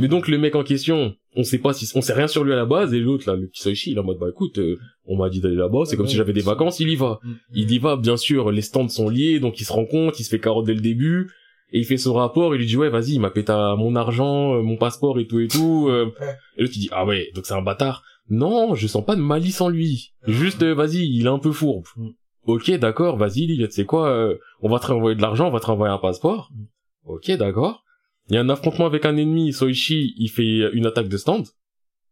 Mais 0.00 0.06
donc 0.08 0.28
le 0.28 0.38
mec 0.38 0.54
en 0.54 0.62
question, 0.62 1.14
on 1.34 1.42
sait 1.42 1.58
pas 1.58 1.72
si 1.72 1.90
on 1.96 2.00
sait 2.00 2.12
rien 2.12 2.28
sur 2.28 2.44
lui 2.44 2.52
à 2.52 2.56
la 2.56 2.66
base 2.66 2.94
et 2.94 3.00
l'autre 3.00 3.28
là, 3.28 3.34
le 3.36 3.48
petit 3.48 3.62
Soichi, 3.62 3.90
il 3.90 3.96
est 3.96 4.00
en 4.00 4.04
mode 4.04 4.18
bah 4.18 4.28
écoute, 4.30 4.58
euh, 4.58 4.76
on 5.06 5.16
m'a 5.16 5.28
dit 5.28 5.40
d'aller 5.40 5.56
là-bas, 5.56 5.80
c'est 5.84 5.92
Ouais, 5.92 5.96
comme 5.96 6.06
si 6.06 6.14
j'avais 6.14 6.32
des 6.32 6.40
vacances, 6.40 6.78
il 6.78 6.88
y 6.88 6.94
va. 6.94 7.18
Mm. 7.24 7.32
Il 7.54 7.72
y 7.72 7.78
va, 7.80 7.96
bien 7.96 8.16
sûr, 8.16 8.52
les 8.52 8.62
stands 8.62 8.88
sont 8.88 9.08
liés, 9.08 9.40
donc 9.40 9.60
il 9.60 9.64
se 9.64 9.72
rend 9.72 9.86
compte, 9.86 10.20
il 10.20 10.24
se 10.24 10.28
fait 10.30 10.38
carotte 10.38 10.66
dès 10.66 10.74
le 10.74 10.80
début 10.80 11.30
et 11.72 11.80
il 11.80 11.84
fait 11.84 11.96
son 11.96 12.14
rapport, 12.14 12.54
il 12.54 12.58
lui 12.58 12.66
dit 12.66 12.76
ouais, 12.76 12.90
vas-y, 12.90 13.14
il 13.14 13.20
m'a 13.20 13.30
pété 13.30 13.52
mon 13.76 13.96
argent, 13.96 14.54
euh, 14.54 14.62
mon 14.62 14.76
passeport 14.76 15.18
et 15.18 15.26
tout 15.26 15.40
et 15.40 15.48
tout. 15.48 15.88
euh. 15.90 16.12
Et 16.56 16.62
l'autre 16.62 16.74
il 16.76 16.80
dit 16.80 16.88
ah 16.92 17.04
ouais, 17.04 17.30
donc 17.34 17.44
c'est 17.46 17.54
un 17.54 17.62
bâtard. 17.62 18.04
Non, 18.30 18.74
je 18.74 18.86
sens 18.86 19.04
pas 19.04 19.16
de 19.16 19.20
malice 19.20 19.60
en 19.60 19.68
lui. 19.68 20.12
Juste 20.26 20.62
euh, 20.62 20.74
vas-y, 20.74 21.08
il 21.08 21.26
est 21.26 21.30
un 21.30 21.38
peu 21.38 21.52
fourbe. 21.52 21.86
Mm. 21.96 22.08
Ok, 22.44 22.70
d'accord, 22.72 23.16
vas-y, 23.16 23.46
tu 23.46 23.70
sais 23.70 23.84
quoi, 23.84 24.08
euh, 24.08 24.36
on 24.60 24.70
va 24.70 24.78
te 24.78 24.86
renvoyer 24.86 25.16
de 25.16 25.22
l'argent, 25.22 25.48
on 25.48 25.50
va 25.50 25.60
te 25.60 25.66
renvoyer 25.66 25.92
un 25.92 25.98
passeport. 25.98 26.50
Mm. 26.54 26.64
Ok, 27.06 27.30
d'accord. 27.32 27.84
Il 28.28 28.34
y 28.34 28.36
a 28.38 28.40
un 28.40 28.48
affrontement 28.48 28.86
avec 28.86 29.04
un 29.04 29.16
ennemi, 29.16 29.52
Soichi, 29.52 30.14
il 30.18 30.28
fait 30.28 30.70
une 30.72 30.86
attaque 30.86 31.08
de 31.08 31.16
stand. 31.16 31.46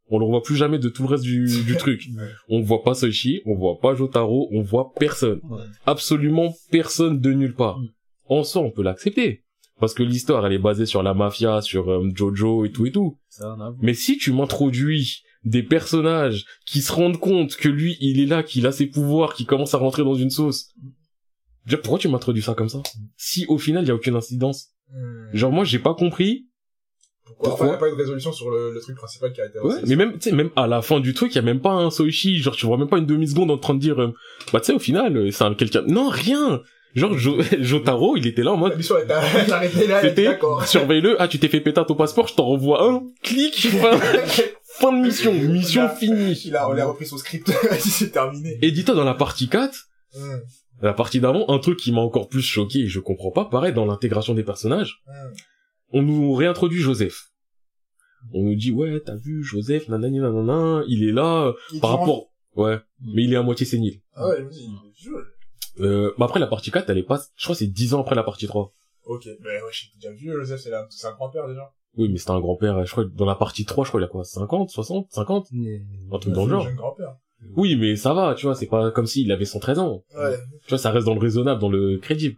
On 0.09 0.19
le 0.19 0.25
revoit 0.25 0.43
plus 0.43 0.57
jamais 0.57 0.79
de 0.79 0.89
tout 0.89 1.03
le 1.03 1.09
reste 1.09 1.25
du, 1.25 1.47
du 1.67 1.77
truc. 1.77 2.09
Ouais. 2.17 2.29
On 2.49 2.61
voit 2.61 2.83
pas 2.83 2.95
Soichi, 2.95 3.43
on 3.45 3.55
voit 3.55 3.79
pas 3.81 3.95
Jotaro, 3.95 4.49
on 4.53 4.63
voit 4.63 4.93
personne. 4.99 5.41
Ouais. 5.45 5.63
Absolument 5.85 6.55
personne 6.71 7.21
de 7.21 7.33
nulle 7.33 7.55
part. 7.55 7.79
Mm. 7.79 7.89
En 8.29 8.45
soi, 8.45 8.63
on 8.63 8.71
peut 8.71 8.83
l'accepter. 8.83 9.43
Parce 9.79 9.93
que 9.93 10.03
l'histoire, 10.03 10.47
elle 10.47 10.55
est 10.55 10.59
basée 10.59 10.87
sur 10.87 11.03
la 11.03 11.13
mafia, 11.13 11.61
sur 11.61 11.91
euh, 11.91 12.09
Jojo 12.15 12.65
et 12.65 12.73
tout 12.73 12.87
et 12.87 12.93
tout. 12.93 13.19
Ça, 13.29 13.55
on 13.57 13.61
a 13.61 13.71
vu. 13.71 13.77
Mais 13.83 13.95
si 13.95 14.17
tu 14.17 14.33
m'introduis 14.33 15.23
des 15.47 15.63
personnages 15.63 16.45
qui 16.67 16.83
se 16.83 16.93
rendent 16.93 17.19
compte 17.19 17.57
que 17.57 17.69
lui, 17.69 17.97
il 18.01 18.21
est 18.21 18.27
là, 18.27 18.43
qu'il 18.43 18.67
a 18.67 18.73
ses 18.73 18.87
pouvoirs, 18.87 19.33
qui 19.33 19.47
commence 19.47 19.75
à 19.75 19.79
rentrer 19.79 20.03
dans 20.03 20.15
une 20.15 20.31
sauce. 20.31 20.73
Déjà, 21.65 21.79
pourquoi 21.79 21.99
tu 21.99 22.09
m'introduis 22.09 22.43
ça 22.43 22.55
comme 22.55 22.69
ça 22.69 22.83
Si 23.17 23.47
au 23.49 23.57
final, 23.57 23.85
il 23.85 23.89
y 23.89 23.91
a 23.91 23.95
aucune 23.95 24.17
incidence. 24.17 24.71
Hmm. 24.93 25.29
Genre 25.33 25.53
moi, 25.53 25.65
j'ai 25.65 25.79
pas 25.79 25.95
compris. 25.95 26.49
Pourquoi 27.25 27.51
pourquoi 27.51 27.67
Il 27.67 27.71
n'y 27.71 27.75
a 27.75 27.79
pas 27.79 27.89
eu 27.89 27.93
de 27.93 27.97
résolution 27.97 28.33
sur 28.33 28.51
le, 28.51 28.73
le 28.73 28.81
truc 28.81 28.97
principal 28.97 29.33
qui 29.33 29.41
a 29.41 29.47
été 29.47 29.59
Ouais, 29.61 29.77
mais 29.87 29.97
même, 29.97 30.15
tu 30.15 30.31
sais, 30.31 30.33
même 30.33 30.51
à 30.57 30.67
la 30.67 30.83
fin 30.83 31.01
du 31.01 31.15
truc, 31.15 31.33
il 31.33 31.37
y 31.37 31.39
a 31.39 31.43
même 31.43 31.61
pas 31.61 31.73
un 31.73 31.91
Soichi, 31.91 32.39
genre 32.39 32.55
tu 32.55 32.67
vois 32.67 32.77
même 32.77 32.89
pas 32.89 32.99
une 32.99 33.07
demi-seconde 33.07 33.51
en 33.51 33.59
train 33.59 33.75
de 33.75 33.81
dire, 33.81 34.01
euh, 34.01 34.13
bah 34.53 34.61
tu 34.61 34.67
sais, 34.67 34.73
au 34.73 34.79
final, 34.79 35.17
euh, 35.17 35.31
c'est 35.31 35.45
un 35.45 35.55
quelqu'un... 35.55 35.83
Non, 35.87 36.09
rien 36.09 36.63
Genre, 36.97 37.17
Jo- 37.19 37.43
Jotaro, 37.61 38.17
il 38.17 38.27
était 38.27 38.43
là 38.43 38.53
en 38.53 38.57
mode, 38.57 38.81
c'était, 38.81 40.39
surveille-le, 40.65 41.21
ah 41.21 41.29
tu 41.29 41.39
t'es 41.39 41.49
fait 41.49 41.61
péter 41.61 41.83
ton 41.87 41.95
passeport, 41.95 42.27
je 42.27 42.35
t'en 42.35 42.47
renvoie 42.47 42.83
un, 42.83 43.03
clic, 43.23 43.69
fin 44.79 44.93
de 44.93 45.03
mission, 45.03 45.33
mission 45.33 45.83
Il 45.83 45.87
a- 45.87 45.95
finie. 45.97 46.33
Il 46.45 46.57
a, 46.57 46.69
on 46.69 46.77
a 46.77 46.85
repris 46.85 47.07
son 47.07 47.19
script, 47.19 47.51
c'est 47.81 48.11
terminé. 48.13 48.59
Et 48.63 48.71
dis-toi, 48.71 48.95
dans 48.95 49.05
la 49.05 49.15
partie 49.15 49.49
4, 49.49 49.75
Hmm. 50.15 50.39
la 50.81 50.95
partie 50.95 51.21
d'avant, 51.21 51.45
un 51.49 51.59
truc 51.59 51.79
qui 51.79 51.93
m'a 51.93 52.01
encore 52.01 52.29
plus 52.29 52.41
choqué, 52.43 52.81
et 52.81 52.87
je 52.89 53.01
comprends 53.01 53.31
pas, 53.33 53.45
pareil, 53.47 53.75
dans 53.75 53.85
l'intégration 53.87 54.35
des 54.35 54.45
personnages, 54.45 55.03
Hmm. 55.07 55.33
on 55.93 56.03
nous 56.03 56.35
réintroduit 56.35 56.81
Joseph. 56.81 57.31
On 58.33 58.43
nous 58.43 58.55
dit, 58.57 58.73
ouais, 58.73 59.01
t'as 59.05 59.15
vu, 59.17 59.43
Joseph, 59.45 59.89
nanani, 59.89 60.19
nanana, 60.21 60.83
il 60.89 61.07
est 61.09 61.13
là, 61.13 61.53
Il 61.73 61.81
par 61.81 61.91
rapport, 61.99 62.33
ouais, 62.57 62.79
mais 63.15 63.25
il 63.25 63.33
est 63.33 63.37
à 63.37 63.43
moitié 63.43 63.67
sénile. 63.67 64.01
Ah 64.15 64.29
ouais, 64.29 64.45
dis, 64.51 64.69
je- 64.99 65.11
Euh, 65.85 66.13
bah 66.19 66.25
après, 66.25 66.41
la 66.41 66.47
partie 66.47 66.71
4, 66.71 66.89
elle 66.89 66.99
est 66.99 67.03
pas, 67.03 67.21
je 67.37 67.45
crois 67.45 67.55
c'est 67.55 67.67
10 67.67 67.93
ans 67.93 68.01
après 68.01 68.15
la 68.15 68.23
partie 68.25 68.47
3. 68.47 68.73
Ok, 69.05 69.25
ben 69.43 69.63
ouais, 69.63 69.71
j'ai 69.73 69.89
déjà 70.01 70.13
vu, 70.15 70.33
Joseph, 70.33 70.61
c'est 70.61 70.71
la- 70.71 70.87
c'est 70.91 71.07
un 71.07 71.13
grand-père 71.13 71.47
déjà. 71.47 71.71
Oui, 71.97 72.09
mais 72.11 72.19
c'était 72.19 72.33
un 72.33 72.41
grand-père, 72.41 72.85
je 72.85 72.91
crois, 72.93 73.05
que 73.05 73.11
dans 73.11 73.25
la 73.25 73.35
partie 73.35 73.65
3, 73.65 73.85
je 73.85 73.91
crois, 73.91 74.01
il 74.01 74.05
a 74.05 74.09
quoi, 74.09 74.23
50, 74.25 74.71
60, 74.71 75.07
50? 75.11 75.47
Mais- 75.53 75.81
Un 76.13 76.19
truc 76.19 76.35
dans 76.35 76.45
le 76.45 76.51
genre. 76.51 76.69
Oui, 77.55 77.77
mais 77.77 77.97
ça 77.97 78.13
va, 78.15 78.35
tu 78.35 78.47
vois, 78.47 78.55
c'est 78.55 78.67
pas 78.67 78.91
comme 78.91 79.07
s'il 79.07 79.31
avait 79.33 79.45
113 79.45 79.79
ans. 79.79 80.03
Ouais. 80.17 80.37
Tu 80.63 80.69
vois, 80.71 80.79
ça 80.79 80.91
reste 80.91 81.07
dans 81.07 81.15
le 81.15 81.21
raisonnable, 81.21 81.61
dans 81.61 81.69
le 81.69 81.99
crédible. 81.99 82.37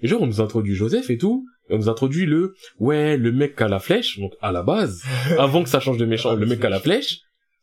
Et 0.00 0.06
genre, 0.08 0.22
on 0.22 0.26
nous 0.26 0.40
introduit 0.40 0.74
Joseph 0.74 1.10
et 1.10 1.18
tout, 1.18 1.44
et 1.68 1.74
on 1.74 1.78
nous 1.78 1.88
introduit 1.88 2.24
le, 2.24 2.54
ouais, 2.78 3.16
le 3.16 3.32
mec 3.32 3.56
qui 3.56 3.62
a 3.62 3.68
la 3.68 3.80
flèche, 3.80 4.18
donc 4.20 4.32
à 4.40 4.52
la 4.52 4.62
base, 4.62 5.02
avant 5.38 5.62
que 5.62 5.68
ça 5.68 5.80
change 5.80 5.98
de 5.98 6.04
méchant, 6.06 6.34
le 6.34 6.46
mec 6.46 6.60
qui 6.60 6.66
a 6.66 6.70
la 6.70 6.80
flèche. 6.80 7.20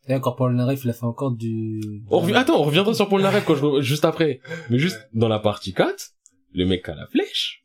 Et 0.08 0.14
encore 0.14 0.36
Paul 0.36 0.54
Naref, 0.54 0.84
il 0.84 0.90
a 0.90 0.92
fait 0.92 1.04
encore 1.04 1.32
du... 1.32 1.80
On 2.10 2.22
Attends, 2.34 2.60
on 2.60 2.64
reviendra 2.64 2.94
sur 2.94 3.08
Paul 3.08 3.22
Naref 3.22 3.44
quand 3.44 3.56
je 3.56 3.80
juste 3.80 4.04
après. 4.04 4.40
Mais 4.70 4.78
juste, 4.78 5.00
dans 5.14 5.26
la 5.28 5.40
partie 5.40 5.72
4, 5.72 6.10
le 6.52 6.64
mec 6.66 6.84
qui 6.84 6.90
a 6.90 6.94
la 6.94 7.06
flèche, 7.08 7.64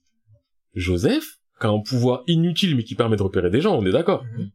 Joseph, 0.74 1.38
qui 1.62 1.68
a 1.68 1.70
un 1.70 1.80
pouvoir 1.80 2.24
inutile 2.28 2.76
mais 2.76 2.84
qui 2.84 2.96
permet 2.96 3.16
de 3.16 3.24
repérer 3.24 3.50
des 3.50 3.62
gens, 3.62 3.78
on 3.78 3.86
est 3.86 3.92
d'accord. 3.92 4.26
Mhm. 4.38 4.50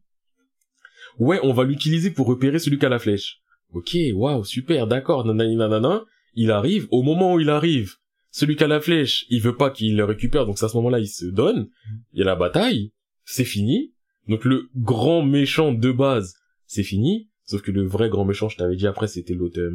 Ouais, 1.19 1.39
on 1.41 1.53
va 1.53 1.63
l'utiliser 1.63 2.11
pour 2.11 2.27
repérer 2.27 2.59
celui 2.59 2.77
qui 2.77 2.85
a 2.85 2.89
la 2.89 2.99
flèche. 2.99 3.41
Ok, 3.73 3.97
waouh, 4.13 4.43
super, 4.43 4.85
d'accord, 4.85 5.25
nanani 5.25 5.55
nanana. 5.55 6.03
Il 6.35 6.51
arrive, 6.51 6.87
au 6.91 7.01
moment 7.01 7.33
où 7.33 7.39
il 7.39 7.49
arrive, 7.49 7.95
celui 8.29 8.55
qui 8.55 8.63
a 8.63 8.67
la 8.67 8.79
flèche, 8.79 9.25
il 9.29 9.41
veut 9.41 9.55
pas 9.55 9.71
qu'il 9.71 9.97
le 9.97 10.03
récupère, 10.03 10.45
donc 10.45 10.59
c'est 10.59 10.65
à 10.65 10.69
ce 10.69 10.77
moment-là, 10.77 10.99
il 10.99 11.07
se 11.07 11.25
donne. 11.25 11.69
Il 12.13 12.19
y 12.19 12.21
a 12.21 12.25
la 12.25 12.35
bataille, 12.35 12.91
c'est 13.25 13.45
fini. 13.45 13.93
Donc 14.27 14.45
le 14.45 14.69
grand 14.75 15.23
méchant 15.23 15.71
de 15.71 15.91
base, 15.91 16.35
c'est 16.65 16.83
fini. 16.83 17.29
Sauf 17.49 17.61
que 17.61 17.71
le 17.71 17.85
vrai 17.87 18.09
grand 18.09 18.25
méchant, 18.25 18.49
je 18.49 18.57
t'avais 18.57 18.75
dit 18.75 18.87
après, 18.87 19.07
c'était 19.07 19.33
l'autre, 19.33 19.57
euh, 19.57 19.71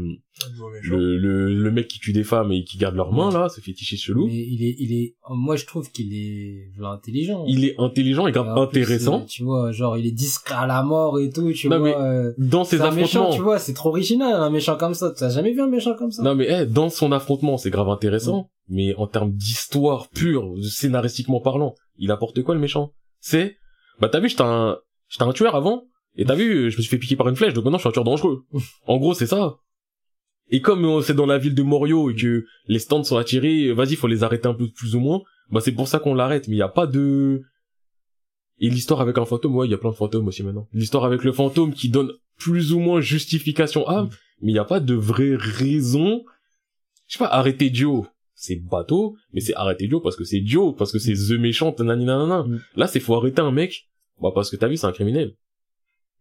le, 0.82 1.16
le, 1.16 1.54
le 1.54 1.70
mec 1.70 1.88
qui 1.88 1.98
tue 2.00 2.12
des 2.12 2.22
femmes 2.22 2.52
et 2.52 2.64
qui 2.64 2.76
garde 2.76 2.94
leurs 2.96 3.12
mains, 3.12 3.30
là, 3.30 3.48
ce 3.48 3.62
fétichiste 3.62 4.04
chelou. 4.04 4.26
Mais 4.26 4.34
il 4.46 4.62
est, 4.62 4.76
il 4.78 4.92
est, 4.92 5.16
moi 5.30 5.56
je 5.56 5.64
trouve 5.64 5.90
qu'il 5.90 6.12
est 6.14 6.70
intelligent. 6.84 7.44
Il 7.48 7.64
est 7.64 7.74
intelligent 7.78 8.26
et 8.26 8.32
grave 8.32 8.58
intéressant. 8.58 9.22
euh, 9.22 9.24
tu 9.26 9.42
vois, 9.44 9.72
genre 9.72 9.96
il 9.96 10.06
est 10.06 10.10
discret 10.12 10.54
à 10.54 10.66
la 10.66 10.82
mort 10.82 11.18
et 11.18 11.30
tout, 11.30 11.50
tu 11.52 11.68
Non, 11.70 11.78
vois. 11.78 11.88
mais 11.88 11.96
euh, 11.96 12.32
Dans 12.36 12.64
ses 12.64 12.76
méchant, 12.76 12.88
affrontements. 13.22 13.30
tu 13.36 13.40
vois, 13.42 13.58
c'est 13.58 13.72
trop 13.74 13.88
original 13.88 14.34
un 14.34 14.50
méchant 14.50 14.76
comme 14.76 14.92
ça. 14.94 15.10
T'as 15.16 15.30
jamais 15.30 15.52
vu 15.52 15.62
un 15.62 15.66
méchant 15.68 15.94
comme 15.94 16.10
ça? 16.10 16.22
Non 16.22 16.34
mais 16.34 16.46
eh, 16.50 16.66
dans 16.66 16.90
son 16.90 17.10
affrontement, 17.10 17.56
c'est 17.56 17.70
grave 17.70 17.88
intéressant, 17.88 18.50
mais 18.68 18.94
en 18.96 19.06
termes 19.06 19.32
d'histoire 19.32 20.10
pure, 20.10 20.52
scénaristiquement 20.62 21.40
parlant, 21.40 21.74
il 21.96 22.10
apporte 22.10 22.42
quoi 22.42 22.54
le 22.54 22.60
méchant? 22.60 22.92
C'est 23.20 23.56
bah 23.98 24.10
t'as 24.10 24.20
vu, 24.20 24.28
j'étais 24.28 24.42
un 24.42 24.76
j'étais 25.08 25.24
un 25.24 25.32
tueur 25.32 25.54
avant 25.54 25.84
et 26.16 26.24
t'as 26.24 26.34
vu, 26.34 26.70
je 26.70 26.76
me 26.76 26.82
suis 26.82 26.90
fait 26.90 26.98
piquer 26.98 27.16
par 27.16 27.28
une 27.28 27.36
flèche, 27.36 27.54
donc 27.54 27.64
maintenant 27.64 27.78
je 27.78 27.82
suis 27.82 27.88
un 27.88 27.92
tueur 27.92 28.04
dangereux. 28.04 28.44
en 28.86 28.98
gros, 28.98 29.14
c'est 29.14 29.26
ça. 29.26 29.56
Et 30.50 30.60
comme 30.60 30.84
euh, 30.84 31.00
c'est 31.00 31.14
dans 31.14 31.26
la 31.26 31.38
ville 31.38 31.54
de 31.54 31.62
Morio 31.62 32.10
et 32.10 32.14
que 32.14 32.44
les 32.66 32.78
stands 32.78 33.04
sont 33.04 33.16
attirés, 33.16 33.72
vas-y, 33.72 33.96
faut 33.96 34.08
les 34.08 34.22
arrêter 34.22 34.48
un 34.48 34.54
peu 34.54 34.68
plus 34.70 34.94
ou 34.94 35.00
moins. 35.00 35.22
Bah 35.50 35.60
c'est 35.60 35.72
pour 35.72 35.88
ça 35.88 35.98
qu'on 35.98 36.14
l'arrête, 36.14 36.48
mais 36.48 36.56
il 36.56 36.58
y 36.58 36.62
a 36.62 36.68
pas 36.68 36.86
de 36.86 37.42
et 38.62 38.70
l'histoire 38.70 39.00
avec 39.00 39.18
un 39.18 39.24
fantôme, 39.24 39.56
ouais, 39.56 39.66
il 39.66 39.70
y 39.70 39.74
a 39.74 39.78
plein 39.78 39.90
de 39.90 39.96
fantômes 39.96 40.28
aussi 40.28 40.44
maintenant. 40.44 40.68
L'histoire 40.72 41.04
avec 41.04 41.24
le 41.24 41.32
fantôme 41.32 41.74
qui 41.74 41.88
donne 41.88 42.12
plus 42.38 42.72
ou 42.72 42.78
moins 42.78 43.00
justification 43.00 43.88
à, 43.88 44.08
mais 44.40 44.52
il 44.52 44.54
n'y 44.54 44.58
a 44.58 44.64
pas 44.64 44.78
de 44.78 44.94
vraie 44.94 45.34
raison. 45.34 46.22
Je 47.08 47.14
sais 47.14 47.18
pas, 47.18 47.30
arrêter 47.30 47.70
Dio, 47.70 48.06
c'est 48.34 48.56
bateau, 48.56 49.16
mais 49.32 49.40
c'est 49.40 49.54
arrêter 49.54 49.88
Dio 49.88 50.00
parce 50.00 50.14
que 50.14 50.22
c'est 50.22 50.40
Dio, 50.40 50.72
parce 50.72 50.92
que 50.92 51.00
c'est 51.00 51.14
The 51.14 51.40
Méchant, 51.40 51.74
nanana. 51.80 52.44
Mm. 52.44 52.60
Là, 52.76 52.86
c'est 52.86 53.00
faut 53.00 53.16
arrêter 53.16 53.40
un 53.40 53.50
mec, 53.50 53.88
bah 54.20 54.30
parce 54.32 54.48
que 54.48 54.56
t'as 54.56 54.68
vu, 54.68 54.76
c'est 54.76 54.86
un 54.86 54.92
criminel. 54.92 55.34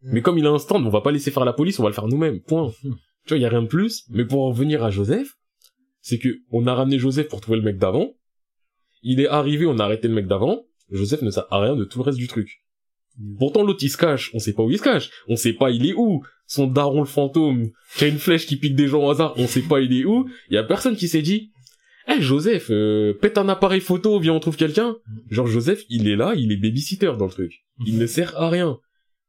Mm. 0.04 0.10
Mais 0.14 0.22
comme 0.22 0.38
il 0.38 0.46
a 0.46 0.50
un 0.50 0.60
stand, 0.60 0.86
on 0.86 0.90
va 0.90 1.02
pas 1.02 1.12
laisser 1.12 1.32
faire 1.32 1.46
la 1.46 1.54
police, 1.54 1.80
on 1.80 1.84
va 1.84 1.90
le 1.90 1.96
faire 1.96 2.08
nous-mêmes, 2.08 2.40
point. 2.42 2.72
Mm. 2.84 2.92
Tu 3.28 3.36
vois, 3.36 3.38
il 3.38 3.42
y 3.42 3.46
a 3.46 3.50
rien 3.50 3.62
de 3.62 3.68
plus. 3.68 4.06
Mais 4.10 4.26
pour 4.26 4.42
en 4.42 4.50
revenir 4.50 4.84
à 4.84 4.90
Joseph, 4.90 5.38
c'est 6.02 6.18
que 6.18 6.40
on 6.50 6.66
a 6.66 6.74
ramené 6.74 6.98
Joseph 6.98 7.28
pour 7.28 7.40
trouver 7.40 7.60
le 7.60 7.64
mec 7.64 7.78
d'avant. 7.78 8.16
Il 9.04 9.20
est 9.20 9.28
arrivé, 9.28 9.68
on 9.68 9.78
a 9.78 9.84
arrêté 9.84 10.08
le 10.08 10.16
mec 10.16 10.26
d'avant. 10.26 10.64
Joseph 10.90 11.22
ne 11.22 11.30
sert 11.30 11.46
à 11.52 11.60
rien 11.60 11.76
de 11.76 11.86
tout 11.86 12.00
le 12.00 12.04
reste 12.04 12.18
du 12.18 12.28
truc. 12.28 12.64
Pourtant, 13.38 13.64
l'autre, 13.64 13.84
il 13.84 13.90
se 13.90 13.98
cache. 13.98 14.32
On 14.34 14.40
sait 14.40 14.54
pas 14.54 14.64
où 14.64 14.72
il 14.72 14.80
se 14.80 14.84
cache. 14.84 15.12
On 15.28 15.36
sait 15.36 15.54
pas 15.54 15.70
il 15.70 15.86
est 15.86 15.94
où. 15.94 16.24
Son 16.48 16.66
daron, 16.66 17.02
le 17.02 17.06
fantôme, 17.06 17.70
qui 17.96 18.06
a 18.06 18.08
une 18.08 18.18
flèche 18.18 18.46
qui 18.46 18.58
pique 18.58 18.76
des 18.76 18.88
gens 18.88 19.06
au 19.06 19.10
hasard, 19.10 19.34
on 19.38 19.48
sait 19.48 19.62
pas 19.62 19.80
il 19.80 19.94
est 19.94 20.04
où. 20.04 20.28
Il 20.50 20.56
y 20.56 20.58
a 20.58 20.64
personne 20.64 20.98
qui 20.98 21.08
s'est 21.08 21.22
dit, 21.22 21.52
eh, 22.10 22.22
Joseph, 22.22 22.68
euh, 22.72 23.14
pète 23.14 23.38
un 23.38 23.48
appareil 23.48 23.80
photo, 23.80 24.20
viens, 24.20 24.34
on 24.34 24.40
trouve 24.40 24.58
quelqu'un. 24.58 24.98
Genre, 25.30 25.48
Joseph, 25.48 25.84
il 25.90 26.10
est 26.10 26.16
là, 26.16 26.34
il 26.36 26.52
est 26.52 26.58
babysitter 26.58 27.14
dans 27.18 27.26
le 27.26 27.32
truc. 27.32 27.64
Il 27.86 27.98
ne 27.98 28.06
sert 28.06 28.38
à 28.38 28.50
rien. 28.50 28.80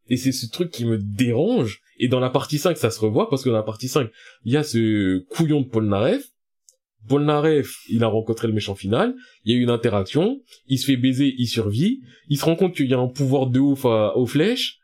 Et 0.09 0.17
c'est 0.17 0.33
ce 0.33 0.47
truc 0.47 0.71
qui 0.71 0.85
me 0.85 0.99
dérange. 0.99 1.81
Et 1.99 2.09
dans 2.09 2.21
la 2.21 2.31
partie 2.31 2.59
5, 2.59 2.77
ça 2.77 2.91
se 2.91 3.01
revoit, 3.01 3.29
parce 3.31 3.43
que 3.43 3.49
dans 3.49 3.57
la 3.57 3.63
partie 3.63 3.89
5, 3.89 4.09
il 4.45 4.53
y 4.53 4.57
a 4.57 4.63
ce 4.63 5.19
couillon 5.31 5.61
de 5.61 5.69
Paul 5.69 5.87
Naref. 5.87 6.25
Paul 7.09 7.25
Naref, 7.25 7.79
il 7.89 8.05
a 8.05 8.09
rencontré 8.09 8.47
le 8.47 8.55
méchant 8.55 8.75
final. 8.75 9.15
Il 9.45 9.53
y 9.53 9.57
a 9.57 9.59
eu 9.59 9.63
une 9.63 9.71
interaction. 9.71 10.41
Il 10.67 10.79
se 10.79 10.87
fait 10.87 10.97
baiser, 10.97 11.35
il 11.39 11.47
survit. 11.47 12.01
Il 12.29 12.39
se 12.39 12.45
rend 12.45 12.57
compte 12.57 12.75
qu'il 12.75 12.89
y 12.89 12.95
a 12.95 12.99
un 12.99 13.09
pouvoir 13.09 13.47
de 13.47 13.59
ouf 13.59 13.85
aux 13.85 14.27
flèches. 14.27 14.79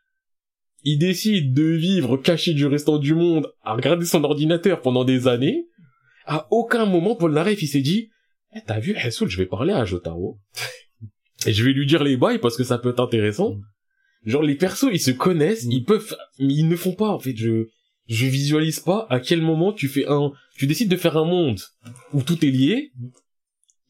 Il 0.85 0.99
décide 0.99 1.55
de 1.55 1.65
vivre 1.65 2.16
caché 2.16 2.55
du 2.55 2.66
restant 2.66 2.99
du 2.99 3.15
monde, 3.15 3.49
à 3.62 3.74
regarder 3.74 4.07
son 4.07 4.23
ordinateur 4.24 4.81
pendant 4.81 5.05
des 5.05 5.28
années. 5.28 5.66
À 6.24 6.47
aucun 6.51 6.86
moment, 6.86 7.16
Paul 7.16 7.32
Naref, 7.32 7.62
il 7.62 7.66
s'est 7.66 7.81
dit, 7.81 8.11
eh, 8.55 8.61
t'as 8.66 8.78
vu, 8.78 8.95
Hassoul, 8.97 9.28
je 9.28 9.39
vais 9.39 9.47
parler 9.47 9.73
à 9.73 9.85
Jotaro. 9.85 10.39
Et 11.47 11.53
je 11.53 11.65
vais 11.65 11.73
lui 11.73 11.86
dire 11.86 12.03
les 12.03 12.16
bails 12.16 12.39
parce 12.39 12.57
que 12.57 12.65
ça 12.65 12.78
peut 12.78 12.90
être 12.90 13.01
intéressant. 13.01 13.57
Genre, 14.27 14.43
les 14.43 14.55
persos, 14.57 14.89
ils 14.93 15.01
se 15.01 15.11
connaissent, 15.11 15.65
Mm. 15.66 15.73
ils 15.73 15.85
peuvent, 15.85 16.16
mais 16.39 16.55
ils 16.55 16.69
ne 16.69 16.77
font 16.77 16.95
pas, 16.95 17.09
en 17.11 17.19
fait, 17.19 17.36
je, 17.36 17.66
je 18.09 18.27
visualise 18.27 18.81
pas 18.81 19.07
à 19.11 19.20
quel 19.20 19.43
moment 19.43 19.73
tu 19.73 19.89
fais 19.89 20.07
un, 20.09 20.32
tu 20.57 20.66
décides 20.66 20.90
de 20.90 20.97
faire 20.97 21.16
un 21.16 21.24
monde 21.24 21.61
où 22.12 22.23
tout 22.23 22.45
est 22.45 22.51
lié, 22.51 22.93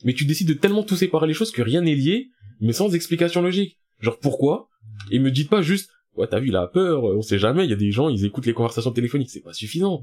mais 0.05 0.13
tu 0.15 0.25
décides 0.27 0.49
de 0.49 0.55
tellement 0.55 0.83
tout 0.83 0.97
séparer 0.97 1.27
les 1.27 1.35
choses 1.35 1.51
que 1.51 1.63
rien 1.63 1.81
n'est 1.81 1.95
lié, 1.95 2.29
mais 2.61 2.73
sans 2.73 2.95
explication 2.95 3.43
logique. 3.43 3.79
Genre, 4.01 4.19
pourquoi? 4.19 4.69
Et 5.11 5.19
me 5.19 5.31
dites 5.31 5.49
pas 5.51 5.63
juste, 5.63 5.91
ouais, 6.17 6.27
t'as 6.29 6.41
vu, 6.41 6.49
il 6.49 6.57
a 6.57 6.67
peur, 6.67 7.05
on 7.05 7.23
sait 7.23 7.39
jamais, 7.39 7.65
il 7.65 7.71
y 7.71 7.73
a 7.73 7.77
des 7.77 7.91
gens, 7.91 8.09
ils 8.09 8.25
écoutent 8.25 8.47
les 8.47 8.53
conversations 8.55 8.93
téléphoniques, 8.93 9.31
c'est 9.31 9.41
pas 9.41 9.53
suffisant. 9.53 10.03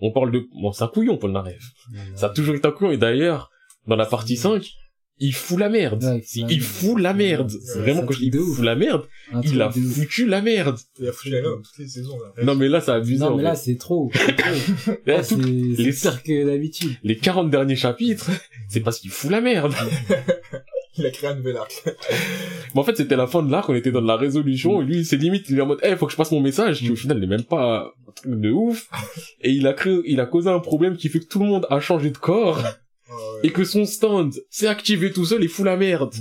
On 0.00 0.12
parle 0.12 0.30
de, 0.32 0.46
bon, 0.60 0.72
c'est 0.72 0.84
un 0.84 0.88
couillon, 0.88 1.16
Paul 1.18 1.32
Naref. 1.32 1.62
Ça 2.14 2.26
a 2.26 2.30
toujours 2.30 2.54
été 2.54 2.66
un 2.66 2.72
couillon, 2.72 2.90
et 2.92 2.96
d'ailleurs, 2.98 3.50
dans 3.86 3.96
la 3.96 4.06
partie 4.06 4.36
5, 4.36 4.70
il 5.18 5.32
fout 5.34 5.58
la 5.58 5.68
merde. 5.68 6.02
Ouais, 6.02 6.22
il 6.34 6.40
fout 6.40 6.40
la 6.44 6.50
il 6.50 6.56
merde. 6.58 6.62
fout 6.62 7.00
la 7.00 7.14
merde. 7.14 7.52
Ouais, 7.52 7.58
C'est 7.62 7.78
vraiment 7.78 8.02
quand 8.04 8.12
je 8.14 8.18
dis 8.30 8.36
ouf. 8.38 8.56
fout 8.56 8.64
la 8.64 8.74
merde, 8.74 9.02
Un 9.32 9.40
il 9.42 9.62
a 9.62 9.70
foutu 9.70 10.26
la 10.26 10.42
merde. 10.42 10.76
Il 10.98 11.08
a 11.08 11.12
foutu 11.12 11.30
la 11.30 11.40
merde 11.40 11.54
dans 11.56 11.62
toutes 11.62 11.78
les 11.78 11.88
saisons, 11.88 12.18
là. 12.18 12.42
Non 12.44 12.54
mais 12.56 12.68
là, 12.68 12.80
ça 12.80 12.94
a 12.94 12.96
abusé, 12.96 13.20
Non, 13.24 13.32
en 13.32 13.36
mais 13.36 13.42
là, 13.44 13.54
c'est 13.54 13.76
trop. 13.76 14.10
c'est 14.14 14.36
trop. 14.36 14.92
Là, 15.06 15.20
les- 15.76 15.92
pire 15.92 16.22
que 16.22 16.46
d'habitude. 16.46 16.96
les 17.02 17.16
40 17.16 17.50
derniers 17.50 17.76
chapitres, 17.76 18.30
c'est 18.68 18.80
parce 18.80 18.98
qu'il 19.00 19.10
fout 19.10 19.30
la 19.30 19.40
merde. 19.40 19.72
Il 20.96 21.04
a 21.06 21.10
créé 21.10 21.28
un 21.28 21.34
nouvel 21.34 21.56
arc. 21.56 21.72
Mais 22.72 22.80
en 22.80 22.84
fait, 22.84 22.96
c'était 22.96 23.16
la 23.16 23.26
fin 23.26 23.42
de 23.42 23.50
l'arc, 23.50 23.68
on 23.68 23.74
était 23.74 23.90
dans 23.90 24.00
la 24.00 24.14
résolution, 24.16 24.80
et 24.80 24.84
lui, 24.84 25.04
c'est 25.04 25.16
limite, 25.16 25.46
il 25.48 25.58
est 25.58 25.60
en 25.60 25.66
mode, 25.66 25.80
eh, 25.82 25.96
faut 25.96 26.06
que 26.06 26.12
je 26.12 26.16
passe 26.16 26.30
mon 26.30 26.40
message, 26.40 26.78
qui 26.78 26.88
au 26.90 26.94
final 26.94 27.18
n'est 27.18 27.26
même 27.26 27.42
pas 27.42 27.92
un 28.08 28.12
truc 28.12 28.40
de 28.40 28.50
ouf. 28.52 28.88
Et 29.40 29.50
il 29.50 29.66
a 29.66 29.72
créé, 29.72 30.00
il 30.06 30.20
a 30.20 30.26
causé 30.26 30.50
un 30.50 30.60
problème 30.60 30.96
qui 30.96 31.08
fait 31.08 31.18
que 31.18 31.24
tout 31.26 31.40
le 31.40 31.46
monde 31.46 31.66
a 31.68 31.80
changé 31.80 32.10
de 32.10 32.16
corps, 32.18 32.62
Ouais, 33.08 33.48
et 33.48 33.52
que 33.52 33.64
son 33.64 33.84
stand 33.84 34.34
s'est 34.50 34.66
activé 34.66 35.12
tout 35.12 35.26
seul 35.26 35.44
et 35.44 35.48
fout 35.48 35.64
la 35.64 35.76
merde. 35.76 36.14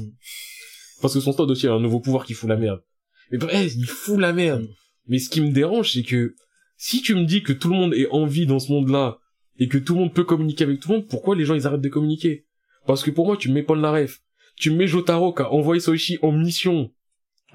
Parce 1.02 1.14
que 1.14 1.20
son 1.20 1.32
stand 1.32 1.50
aussi 1.50 1.68
a 1.68 1.74
un 1.74 1.80
nouveau 1.80 2.00
pouvoir 2.00 2.26
qui 2.26 2.34
fout 2.34 2.50
la 2.50 2.58
merde. 2.58 2.82
Mais 3.32 3.38
bref, 3.38 3.74
il 3.76 3.86
fout 3.86 4.20
la 4.20 4.34
merde. 4.34 4.68
Mais 5.08 5.20
ce 5.20 5.30
qui 5.30 5.42
me 5.42 5.52
dérange, 5.52 5.94
c'est 5.94 6.04
que, 6.04 6.36
si 6.78 7.02
tu 7.02 7.16
me 7.16 7.26
dis 7.26 7.44
que 7.44 7.54
tout 7.54 7.70
le 7.70 7.76
monde 7.76 7.94
est 7.94 8.08
en 8.10 8.26
vie 8.26 8.46
dans 8.46 8.60
ce 8.60 8.72
monde-là, 8.72 9.20
et 9.58 9.68
que 9.68 9.78
tout 9.78 9.94
le 9.94 10.02
monde 10.02 10.14
peut 10.14 10.24
communiquer 10.24 10.64
avec 10.64 10.80
tout 10.80 10.90
le 10.90 10.98
monde, 10.98 11.08
pourquoi 11.08 11.36
les 11.36 11.46
gens 11.46 11.56
ils 11.56 11.68
arrêtent 11.68 11.82
de 11.82 11.90
communiquer? 11.90 12.46
Parce 12.86 13.04
que 13.04 13.12
pour 13.12 13.28
moi, 13.28 13.38
tu 13.38 13.50
me 13.50 13.56
mets 13.56 13.64
Paul 13.64 13.80
Naref, 13.80 14.22
tu 14.58 14.72
me 14.72 14.78
mets 14.78 14.88
Jotaro 14.88 15.34
qui 15.34 15.42
a 15.42 15.52
envoyé 15.52 15.80
Soichi 15.80 16.18
en 16.22 16.32
mission 16.32 16.92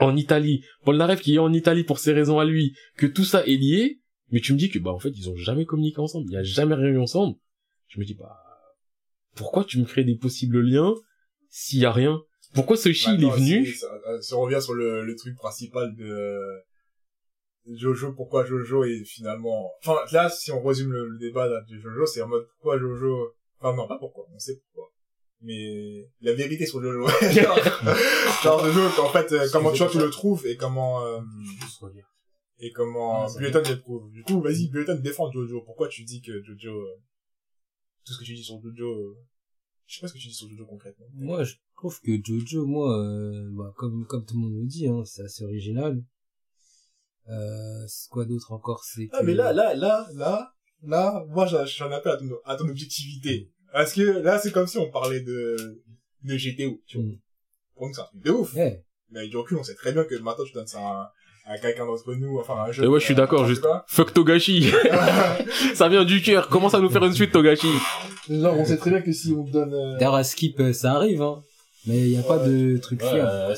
en 0.01 0.17
Italie, 0.17 0.65
Paul 0.85 0.97
Naref 0.97 1.21
qui 1.21 1.35
est 1.35 1.39
en 1.39 1.53
Italie 1.53 1.85
pour 1.85 1.99
ses 1.99 2.13
raisons 2.13 2.39
à 2.39 2.45
lui, 2.45 2.75
que 2.97 3.07
tout 3.07 3.25
ça 3.25 3.45
est 3.45 3.57
lié, 3.57 4.01
mais 4.31 4.41
tu 4.41 4.53
me 4.53 4.59
dis 4.59 4.71
que 4.71 4.79
bah 4.79 4.93
en 4.93 5.01
fait 5.01 5.11
ils 5.11 5.29
ont 5.29 5.37
jamais 5.37 5.65
communiqué 5.65 5.99
ensemble, 5.99 6.27
il 6.31 6.35
y 6.35 6.37
a 6.37 6.43
jamais 6.45 6.75
rien 6.75 6.89
eu 6.89 6.99
ensemble. 6.99 7.37
Je 7.89 7.99
me 7.99 8.05
dis 8.05 8.15
bah 8.15 8.37
pourquoi 9.39 9.65
tu 9.65 9.79
me 9.81 9.85
crées 9.85 10.05
des 10.05 10.17
possibles 10.17 10.61
liens 10.61 10.95
s'il 11.49 11.81
y 11.81 11.85
a 11.87 11.93
rien? 11.93 12.21
Pourquoi 12.55 12.77
Soichi 12.77 13.11
il 13.15 13.25
est 13.25 13.31
venu? 13.31 13.67
si- 13.67 13.79
ça- 13.79 13.93
euh, 14.09 14.21
Si 14.21 14.35
on 14.35 14.41
revient 14.43 14.61
sur 14.61 14.75
le, 14.75 15.05
le 15.05 15.17
truc 15.17 15.35
principal 15.37 15.95
de 15.97 16.39
Jojo, 17.67 18.13
pourquoi 18.15 18.47
Jojo 18.47 18.85
est 18.85 19.05
finalement... 19.05 19.71
Enfin, 19.85 19.99
là, 20.13 20.31
si 20.31 20.51
on 20.53 20.63
résume 20.63 20.91
le, 20.93 21.07
le 21.07 21.19
débat 21.19 21.47
là, 21.49 21.61
de 21.69 21.77
Jojo, 21.79 22.07
c'est 22.07 22.23
en 22.23 22.29
mode 22.29 22.47
pourquoi 22.57 22.79
Jojo... 22.79 23.35
Enfin, 23.61 23.77
non, 23.77 23.87
pas 23.87 23.99
pourquoi, 23.99 24.25
on 24.35 24.39
sait 24.39 24.57
pourquoi. 24.65 24.91
Mais 25.43 26.09
la 26.23 26.33
vérité 26.33 26.65
sur 26.65 26.81
Jojo. 26.83 27.07
genre, 27.31 27.59
genre 28.43 28.65
Jojo, 28.73 29.03
en 29.03 29.11
fait, 29.11 29.33
euh, 29.33 29.47
comment 29.53 29.71
tu 29.73 29.79
vois, 29.83 29.89
tu 29.93 29.99
le 29.99 30.09
trouves 30.11 30.47
et 30.47 30.57
comment... 30.57 31.05
euh, 31.05 31.21
et 32.61 32.73
comment 32.73 33.27
Ah, 33.27 33.29
Bulletin 33.37 33.61
le 33.61 33.79
trouve. 33.79 34.11
Du 34.13 34.23
coup, 34.23 34.41
vas-y, 34.41 34.69
Bulletin 34.69 34.95
défend 34.97 35.31
Jojo. 35.31 35.61
Pourquoi 35.63 35.89
tu 35.89 36.05
dis 36.05 36.23
que 36.23 36.43
Jojo... 36.43 36.71
euh, 36.75 36.95
Tout 38.09 38.15
ce 38.15 38.19
que 38.21 38.25
tu 38.25 38.35
dis 38.35 38.43
sur 38.43 38.59
Jojo... 38.63 38.87
euh, 38.91 39.17
Je 39.87 39.95
sais 39.97 40.01
pas 40.01 40.09
ce 40.09 40.15
que 40.15 40.19
tu 40.19 40.29
dis 40.29 40.35
sur 40.35 40.49
Jojo 40.49 40.65
concrètement. 40.65 41.05
Moi, 41.13 41.45
je 41.45 41.57
trouve 41.77 42.01
que 42.01 42.13
Jojo, 42.25 42.65
moi, 42.65 42.99
euh, 42.99 43.51
bah, 43.53 43.71
comme, 43.77 44.07
comme 44.07 44.25
tout 44.25 44.33
le 44.35 44.41
monde 44.41 44.55
le 44.55 44.67
dit, 44.67 44.89
hein, 44.89 45.03
c'est 45.05 45.23
assez 45.25 45.45
original. 45.45 46.03
Euh, 47.29 47.87
quoi 48.11 48.25
d'autre 48.25 48.53
encore 48.53 48.83
C'est 48.85 49.09
Ah, 49.13 49.21
que- 49.21 49.27
mais 49.27 49.35
là, 49.35 49.53
là, 49.53 49.75
là, 49.75 50.09
là, 50.15 50.55
là, 50.83 51.25
moi, 51.29 51.47
j'en 51.47 51.91
appelle 51.93 52.13
à 52.13 52.17
ton, 52.17 52.31
à 52.47 52.57
ton 52.57 52.69
objectivité. 52.69 53.51
Parce 53.73 53.93
que 53.93 54.01
là, 54.01 54.39
c'est 54.39 54.53
comme 54.53 54.67
si 54.67 54.79
on 54.79 54.91
parlait 54.91 55.21
de, 55.21 55.83
de 56.23 56.37
GTO, 56.39 56.81
tu 56.87 56.97
vois. 56.97 57.07
Mm. 57.07 57.19
Pour 57.75 57.87
nous, 57.89 57.93
c'est 57.95 58.01
un 58.01 58.05
truc 58.05 58.23
de 58.23 58.31
ouf. 58.31 58.55
Ouais. 58.55 58.83
Mais 59.11 59.29
du 59.29 59.37
recul, 59.37 59.59
on 59.59 59.63
sait 59.63 59.75
très 59.75 59.93
bien 59.93 60.05
que 60.05 60.15
maintenant, 60.17 60.45
tu 60.47 60.53
donnes 60.53 60.67
ça 60.67 60.81
à, 60.81 61.15
à 61.49 61.57
quelqu'un 61.59 61.87
d'entre 61.87 62.15
nous, 62.15 62.39
enfin, 62.39 62.55
à 62.57 62.69
un 62.69 62.73
jeu. 62.73 62.85
Et 62.85 62.87
ouais, 62.87 63.01
je 63.01 63.05
suis 63.05 63.15
d'accord, 63.15 63.47
juste. 63.47 63.67
Fuck 63.87 64.13
Togashi. 64.13 64.71
ça 65.75 65.89
vient 65.89 66.05
du 66.05 66.21
cœur. 66.21 66.49
Commence 66.49 66.75
à 66.75 66.81
nous 66.81 66.91
faire 66.91 67.05
une 67.05 67.15
suite, 67.15 67.33
Togashi. 67.33 67.71
Genre, 68.29 68.55
on 68.59 68.65
sait 68.65 68.77
très 68.77 68.91
bien 68.91 69.01
que 69.01 69.13
si 69.13 69.33
on 69.33 69.45
donne, 69.45 69.73
euh, 69.73 69.95
D'ailleurs, 69.95 70.15
à 70.15 70.25
Skip, 70.25 70.61
euh, 70.61 70.73
ça 70.73 70.93
arrive, 70.93 71.23
hein. 71.23 71.43
Mais 71.87 71.97
il 71.97 72.11
y 72.11 72.19
a 72.19 72.23
pas 72.23 72.39
de 72.39 72.77
truc 72.77 73.03
fiable. 73.03 73.55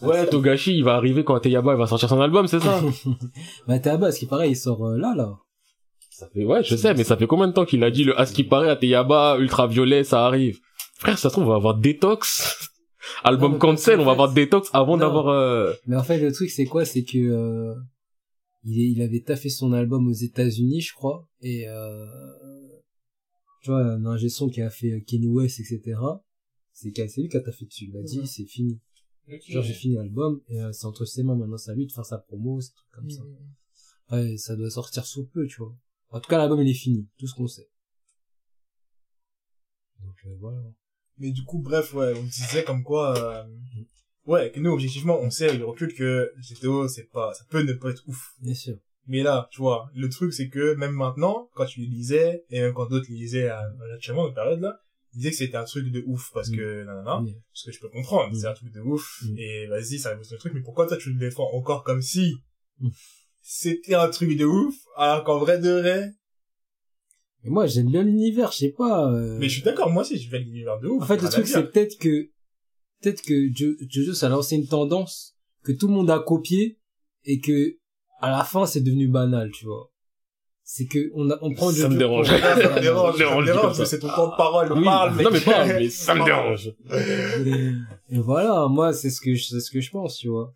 Ouais, 0.00 0.26
Togashi, 0.26 0.76
il 0.76 0.82
va 0.82 0.94
arriver 0.94 1.22
quand 1.22 1.38
Teyaba 1.38 1.74
il 1.74 1.78
va 1.78 1.86
sortir 1.86 2.08
son 2.08 2.20
album, 2.20 2.48
c'est 2.48 2.58
ça 2.58 2.80
Bah, 3.68 3.78
t'es 3.78 3.90
à 3.90 3.96
base, 3.96 4.18
qui 4.18 4.26
pareil, 4.26 4.50
il 4.50 4.56
sort 4.56 4.84
euh, 4.84 4.98
là, 4.98 5.14
là. 5.16 5.30
Ça 6.10 6.26
fait, 6.34 6.44
ouais, 6.44 6.64
je 6.64 6.74
sais, 6.74 6.92
mais 6.94 7.04
ça 7.04 7.16
fait 7.16 7.28
combien 7.28 7.46
de 7.46 7.52
temps 7.52 7.64
qu'il 7.64 7.84
a 7.84 7.90
dit 7.92 8.02
le 8.02 8.18
à 8.18 8.26
ce 8.26 8.32
qui 8.32 8.42
paraît 8.42 8.68
à 8.68 8.74
Teyaba, 8.74 9.36
ultraviolet, 9.38 10.02
ça 10.02 10.26
arrive. 10.26 10.58
Frère, 10.98 11.18
ça 11.18 11.28
se 11.28 11.34
trouve, 11.34 11.44
on 11.44 11.50
va 11.50 11.54
avoir 11.54 11.76
Detox. 11.76 12.71
Album 13.24 13.52
Non, 13.52 13.58
cancel, 13.58 14.00
on 14.00 14.04
va 14.04 14.04
fait- 14.06 14.10
avoir 14.12 14.32
Detox 14.34 14.70
avant 14.72 14.96
d'avoir, 14.96 15.28
euh... 15.28 15.72
Mais 15.86 15.96
en 15.96 16.02
fait, 16.04 16.18
le 16.20 16.32
truc, 16.32 16.50
c'est 16.50 16.64
quoi? 16.66 16.84
C'est 16.84 17.04
que 17.04 17.18
euh, 17.18 17.74
il, 18.64 18.80
est- 18.80 18.90
il 18.90 19.02
avait 19.02 19.20
taffé 19.20 19.48
son 19.48 19.72
album 19.72 20.06
aux 20.08 20.12
États-Unis, 20.12 20.80
je 20.80 20.94
crois, 20.94 21.28
et 21.40 21.68
euh, 21.68 22.06
tu 23.62 23.70
vois, 23.70 23.82
un 23.84 24.04
ingé 24.06 24.28
son 24.28 24.48
qui 24.48 24.60
a 24.62 24.70
fait 24.70 24.92
euh, 24.92 25.00
Kanye 25.00 25.26
West, 25.28 25.60
etc. 25.60 25.98
C'est 26.72 26.90
qui 26.92 27.02
a- 27.02 27.08
c'est 27.08 27.20
lui 27.22 27.28
qui 27.28 27.36
a 27.36 27.40
taffé 27.40 27.64
dessus. 27.66 27.86
Il 27.88 27.96
a 27.96 28.02
dit, 28.02 28.26
c'est 28.26 28.44
fini. 28.46 28.80
Genre, 29.52 29.62
j'ai 29.62 29.72
fini 29.74 29.94
l'album, 29.94 30.40
et 30.48 30.60
euh, 30.60 30.72
c'est 30.72 30.86
entre 30.86 31.04
ses 31.04 31.22
mains 31.22 31.36
maintenant, 31.36 31.56
c'est 31.56 31.70
à 31.70 31.74
lui 31.74 31.86
de 31.86 31.92
faire 31.92 32.04
sa 32.04 32.18
promo, 32.18 32.60
c'est 32.60 32.72
trucs 32.74 32.90
comme 32.90 33.10
ça. 33.10 33.22
Ouais, 34.10 34.36
ça 34.36 34.56
doit 34.56 34.68
sortir 34.70 35.06
sous 35.06 35.24
peu, 35.26 35.46
tu 35.46 35.56
vois. 35.58 35.74
En 36.10 36.20
tout 36.20 36.28
cas, 36.28 36.38
l'album, 36.38 36.60
il 36.60 36.68
est 36.68 36.74
fini, 36.74 37.06
tout 37.18 37.26
ce 37.26 37.34
qu'on 37.34 37.46
sait. 37.46 37.68
Donc 40.00 40.14
euh, 40.26 40.34
voilà. 40.40 40.60
Mais 41.18 41.30
du 41.30 41.44
coup, 41.44 41.58
bref, 41.58 41.92
ouais, 41.94 42.12
on 42.16 42.22
disait 42.22 42.64
comme 42.64 42.82
quoi, 42.82 43.16
euh, 43.18 43.44
ouais, 44.26 44.50
que 44.50 44.60
nous, 44.60 44.70
objectivement, 44.72 45.18
on 45.20 45.30
sait 45.30 45.46
avec 45.48 45.58
le 45.60 45.66
recul 45.66 45.94
que 45.94 46.32
GTO, 46.40 46.88
c'est 46.88 47.10
pas, 47.10 47.32
ça 47.34 47.44
peut 47.50 47.62
ne 47.62 47.72
pas 47.74 47.90
être 47.90 48.02
ouf. 48.06 48.32
Bien 48.40 48.54
sûr. 48.54 48.76
Mais 49.06 49.22
là, 49.22 49.48
tu 49.50 49.60
vois, 49.60 49.90
le 49.94 50.08
truc, 50.08 50.32
c'est 50.32 50.48
que 50.48 50.74
même 50.74 50.92
maintenant, 50.92 51.48
quand 51.54 51.66
tu 51.66 51.80
lisais, 51.80 52.44
et 52.50 52.60
même 52.60 52.72
quand 52.72 52.86
d'autres 52.86 53.10
lisaient 53.10 53.48
à, 53.48 53.58
à 53.60 53.94
actuellement, 53.94 54.26
cette 54.26 54.34
période-là, 54.36 54.78
ils 55.14 55.18
disaient 55.18 55.30
que 55.30 55.36
c'était 55.36 55.56
un 55.56 55.64
truc 55.64 55.90
de 55.90 56.02
ouf, 56.06 56.30
parce 56.32 56.48
Mm. 56.50 56.56
que, 56.56 56.84
nanana, 56.84 57.20
Mais- 57.24 57.36
ce 57.52 57.66
que 57.66 57.72
je 57.72 57.80
peux 57.80 57.88
comprendre, 57.88 58.32
Mm. 58.32 58.34
c'est 58.40 58.46
un 58.46 58.54
truc 58.54 58.72
de 58.72 58.80
ouf, 58.80 59.22
Mm. 59.24 59.38
et 59.38 59.66
vas-y, 59.66 59.98
ça 59.98 60.14
reste 60.16 60.32
un 60.32 60.36
truc, 60.36 60.54
mais 60.54 60.62
pourquoi 60.62 60.86
toi, 60.86 60.96
tu 60.96 61.12
le 61.12 61.18
défends 61.18 61.50
encore 61.52 61.82
comme 61.84 62.00
si 62.00 62.36
c'était 63.40 63.94
un 63.94 64.08
truc 64.08 64.36
de 64.36 64.44
ouf, 64.44 64.74
alors 64.96 65.24
qu'en 65.24 65.38
vrai 65.38 65.58
de 65.58 65.70
vrai, 65.70 66.10
Mais 67.44 67.50
moi, 67.50 67.66
j'aime 67.66 67.88
bien 67.90 68.02
l'univers, 68.02 68.52
je 68.52 68.58
sais 68.58 68.68
pas. 68.76 69.10
euh, 69.12 69.36
mais 69.40 69.48
je 69.48 69.54
suis 69.54 69.62
d'accord, 69.62 69.90
moi 69.90 70.02
aussi, 70.02 70.16
je 70.18 70.30
vais 70.30 70.38
l'univers 70.38 70.78
de 70.80 70.88
ouf. 70.88 71.02
En 71.02 71.06
fait, 71.06 71.20
le 71.22 71.28
truc, 71.28 71.46
c'est 71.46 71.70
peut-être 71.70 71.98
que, 71.98 72.30
peut-être 73.02 73.22
que 73.22 73.48
Jo- 73.52 73.74
Jojo, 73.88 74.14
ça 74.14 74.26
a 74.26 74.28
lancé 74.30 74.56
une 74.56 74.66
tendance 74.68 75.36
que 75.64 75.72
tout 75.72 75.88
le 75.88 75.94
monde 75.94 76.10
a 76.10 76.20
copié 76.20 76.78
et 77.24 77.40
que, 77.40 77.76
à 78.20 78.30
la 78.30 78.44
fin, 78.44 78.64
c'est 78.66 78.80
devenu 78.80 79.08
banal, 79.08 79.50
tu 79.50 79.64
vois. 79.66 79.90
C'est 80.64 80.86
que, 80.86 81.10
on 81.14 81.28
a, 81.30 81.38
on 81.42 81.52
prend 81.52 81.70
Ça 81.70 81.76
Jojo. 81.78 81.88
me 81.90 81.98
dérange. 81.98 82.28
pour- 82.28 82.38
ça 82.38 82.54
me 82.76 82.80
dérange, 82.80 83.12
ça 83.12 83.18
dérange, 83.18 83.40
me 83.48 83.52
dérange, 83.52 83.76
ça. 83.76 83.86
c'est 83.86 83.98
ton 83.98 84.08
temps 84.08 84.30
de 84.30 84.36
parole, 84.36 84.72
Oui. 84.74 84.84
parle, 84.84 85.16
mec. 85.16 85.24
non 85.24 85.30
mais 85.32 85.40
pas, 85.40 85.66
mais 85.66 85.90
ça 85.90 86.14
me 86.14 86.24
dérange. 86.24 86.72
Et 88.10 88.18
voilà, 88.18 88.68
moi, 88.68 88.92
c'est 88.92 89.10
ce 89.10 89.20
que 89.20 89.34
je, 89.34 89.44
c'est 89.44 89.60
ce 89.60 89.70
que 89.70 89.80
je 89.80 89.90
pense, 89.90 90.16
tu 90.16 90.28
vois. 90.28 90.52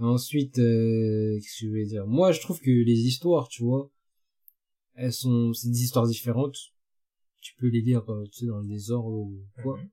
Ensuite, 0.00 0.58
euh, 0.58 1.36
qu'est-ce 1.40 1.62
que 1.62 1.66
je 1.68 1.72
vais 1.72 1.84
dire? 1.86 2.06
Moi, 2.06 2.32
je 2.32 2.40
trouve 2.40 2.60
que 2.60 2.70
les 2.70 3.00
histoires, 3.00 3.48
tu 3.48 3.62
vois, 3.62 3.90
elles 4.98 5.12
sont, 5.12 5.52
c'est 5.52 5.68
des 5.68 5.82
histoires 5.82 6.06
différentes. 6.06 6.58
Tu 7.40 7.54
peux 7.54 7.68
les 7.68 7.80
lire, 7.80 8.08
euh, 8.10 8.24
tu 8.26 8.40
sais, 8.40 8.46
dans 8.46 8.58
le 8.58 8.66
désordre 8.66 9.08
ou 9.08 9.46
quoi. 9.62 9.78
Mhm. 9.78 9.88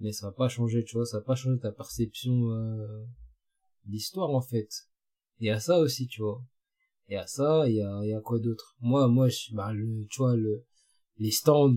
Mais 0.00 0.12
ça 0.12 0.26
va 0.28 0.32
pas 0.32 0.48
changer, 0.48 0.84
tu 0.84 0.96
vois, 0.96 1.04
ça 1.04 1.18
va 1.18 1.24
pas 1.24 1.34
changer 1.34 1.58
ta 1.58 1.72
perception, 1.72 2.52
euh, 2.52 3.04
d'histoire, 3.84 4.30
en 4.30 4.40
fait. 4.40 4.88
Il 5.40 5.46
y 5.46 5.50
a 5.50 5.60
ça 5.60 5.78
aussi, 5.80 6.06
tu 6.06 6.22
vois. 6.22 6.42
Il 7.08 7.14
y 7.14 7.16
a 7.16 7.26
ça, 7.26 7.68
il 7.68 7.74
y 7.74 7.82
a, 7.82 8.00
il 8.04 8.10
y 8.10 8.14
a 8.14 8.20
quoi 8.20 8.38
d'autre? 8.38 8.76
Moi, 8.80 9.08
moi, 9.08 9.28
je, 9.28 9.52
bah, 9.52 9.72
le, 9.72 10.06
tu 10.08 10.18
vois, 10.18 10.36
le, 10.36 10.64
les 11.18 11.32
stands, 11.32 11.74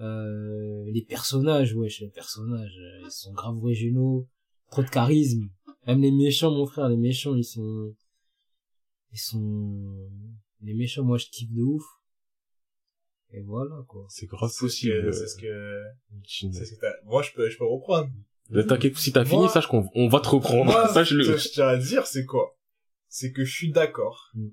euh, 0.00 0.84
les 0.90 1.02
personnages, 1.02 1.74
wesh, 1.74 2.00
les 2.00 2.10
personnages, 2.10 2.76
euh, 2.76 3.02
ils 3.04 3.10
sont 3.10 3.32
grave 3.32 3.56
originaux, 3.56 4.28
trop 4.70 4.82
de 4.82 4.88
charisme. 4.88 5.48
Même 5.86 6.02
les 6.02 6.10
méchants, 6.10 6.50
mon 6.50 6.66
frère, 6.66 6.88
les 6.88 6.96
méchants, 6.96 7.36
ils 7.36 7.44
sont, 7.44 7.94
ils 9.12 9.18
sont, 9.18 10.10
les 10.62 10.74
méchants, 10.74 11.04
moi, 11.04 11.18
je 11.18 11.26
kiffe 11.26 11.50
de 11.52 11.62
ouf. 11.62 11.84
Et 13.32 13.42
voilà, 13.42 13.74
quoi. 13.88 14.06
C'est 14.08 14.26
grave 14.26 14.48
C'est 14.50 14.56
ce 14.56 14.60
possible. 14.60 15.02
que, 15.04 15.12
c'est 15.12 15.26
ce 15.26 15.36
que, 15.36 15.82
c'est 16.28 16.64
ce 16.64 16.74
que 16.74 16.80
t'as- 16.80 16.94
moi, 17.04 17.22
je 17.22 17.30
peux, 17.32 17.48
je 17.50 17.58
peux 17.58 17.66
reprendre. 17.66 18.08
Mais 18.50 18.64
T'inquiète, 18.64 18.96
si 18.96 19.12
t'as 19.12 19.24
fini, 19.26 19.46
sache 19.50 19.66
qu'on 19.66 19.88
on 19.94 20.08
va 20.08 20.20
te 20.20 20.28
reprendre. 20.28 20.64
Moi, 20.72 20.88
Sache 20.94 21.10
ce 21.10 21.14
que 21.14 21.18
le. 21.18 21.36
je 21.36 21.48
tiens 21.50 21.66
à 21.68 21.76
dire, 21.76 22.06
c'est 22.06 22.24
quoi? 22.24 22.56
C'est 23.08 23.30
que 23.32 23.44
je 23.44 23.54
suis 23.54 23.70
d'accord. 23.70 24.30
Mm. 24.34 24.48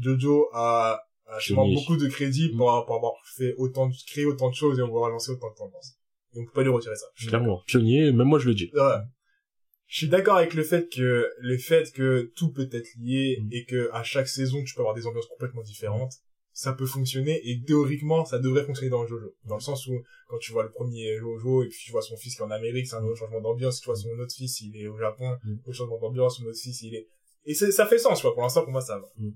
Jojo 0.00 0.48
a, 0.52 1.00
a 1.26 1.38
justement 1.38 1.62
Pionnier. 1.62 1.76
beaucoup 1.76 1.96
de 1.96 2.08
crédit 2.08 2.50
Mm. 2.52 2.56
pour, 2.56 2.84
pour 2.86 2.96
avoir 2.96 3.12
fait 3.36 3.54
autant, 3.58 3.86
de- 3.86 3.94
créé 4.08 4.24
autant 4.24 4.50
de 4.50 4.54
choses 4.56 4.80
et 4.80 4.82
avoir 4.82 5.08
lancé 5.10 5.30
autant 5.30 5.50
de 5.50 5.54
tendances. 5.56 5.94
Et 6.34 6.40
on 6.40 6.44
peut 6.44 6.50
pas 6.52 6.62
lui 6.64 6.70
retirer 6.70 6.96
ça. 6.96 7.06
Je 7.14 7.22
suis 7.22 7.28
Clairement. 7.28 7.62
Pionnier, 7.66 8.10
même 8.12 8.26
moi 8.26 8.40
je 8.40 8.48
le 8.48 8.54
dis. 8.54 8.70
Ouais. 8.74 8.80
Je 9.88 9.98
suis 9.98 10.08
d'accord 10.08 10.36
avec 10.36 10.54
le 10.54 10.64
fait 10.64 10.88
que 10.92 11.30
le 11.38 11.58
fait 11.58 11.92
que 11.92 12.32
tout 12.36 12.52
peut 12.52 12.68
être 12.72 12.88
lié 12.98 13.38
Mm. 13.40 13.48
et 13.52 13.64
que 13.64 13.90
à 13.92 14.02
chaque 14.02 14.28
saison 14.28 14.62
tu 14.64 14.74
peux 14.74 14.80
avoir 14.80 14.94
des 14.94 15.06
ambiances 15.06 15.26
complètement 15.26 15.62
différentes, 15.62 16.12
ça 16.52 16.72
peut 16.72 16.86
fonctionner 16.86 17.40
et 17.48 17.62
théoriquement 17.64 18.24
ça 18.24 18.38
devrait 18.38 18.64
fonctionner 18.64 18.90
dans 18.90 19.02
le 19.02 19.08
Jojo. 19.08 19.34
Dans 19.44 19.56
le 19.56 19.60
sens 19.60 19.86
où 19.86 20.02
quand 20.28 20.38
tu 20.38 20.52
vois 20.52 20.64
le 20.64 20.70
premier 20.70 21.18
Jojo 21.18 21.62
et 21.62 21.68
puis 21.68 21.78
tu 21.84 21.92
vois 21.92 22.02
son 22.02 22.16
fils 22.16 22.34
qui 22.34 22.40
est 22.40 22.44
en 22.44 22.50
Amérique, 22.50 22.86
c'est 22.88 22.96
un 22.96 23.04
autre 23.04 23.18
changement 23.18 23.40
d'ambiance. 23.40 23.80
Tu 23.80 23.86
vois 23.86 23.94
son 23.94 24.08
autre 24.18 24.34
fils, 24.34 24.60
il 24.62 24.76
est 24.76 24.86
au 24.88 24.98
Japon, 24.98 25.36
Mm. 25.44 25.56
autre 25.66 25.76
changement 25.76 25.98
d'ambiance, 26.00 26.38
son 26.38 26.44
autre 26.46 26.58
fils, 26.58 26.82
il 26.82 26.94
est 26.94 27.08
et 27.44 27.54
c'est 27.54 27.70
ça 27.70 27.86
fait 27.86 27.98
sens. 27.98 28.18
Tu 28.18 28.22
vois, 28.22 28.34
pour 28.34 28.42
l'instant 28.42 28.62
pour 28.64 28.72
moi 28.72 28.80
ça 28.80 28.98
va. 28.98 29.06
Mm. 29.18 29.30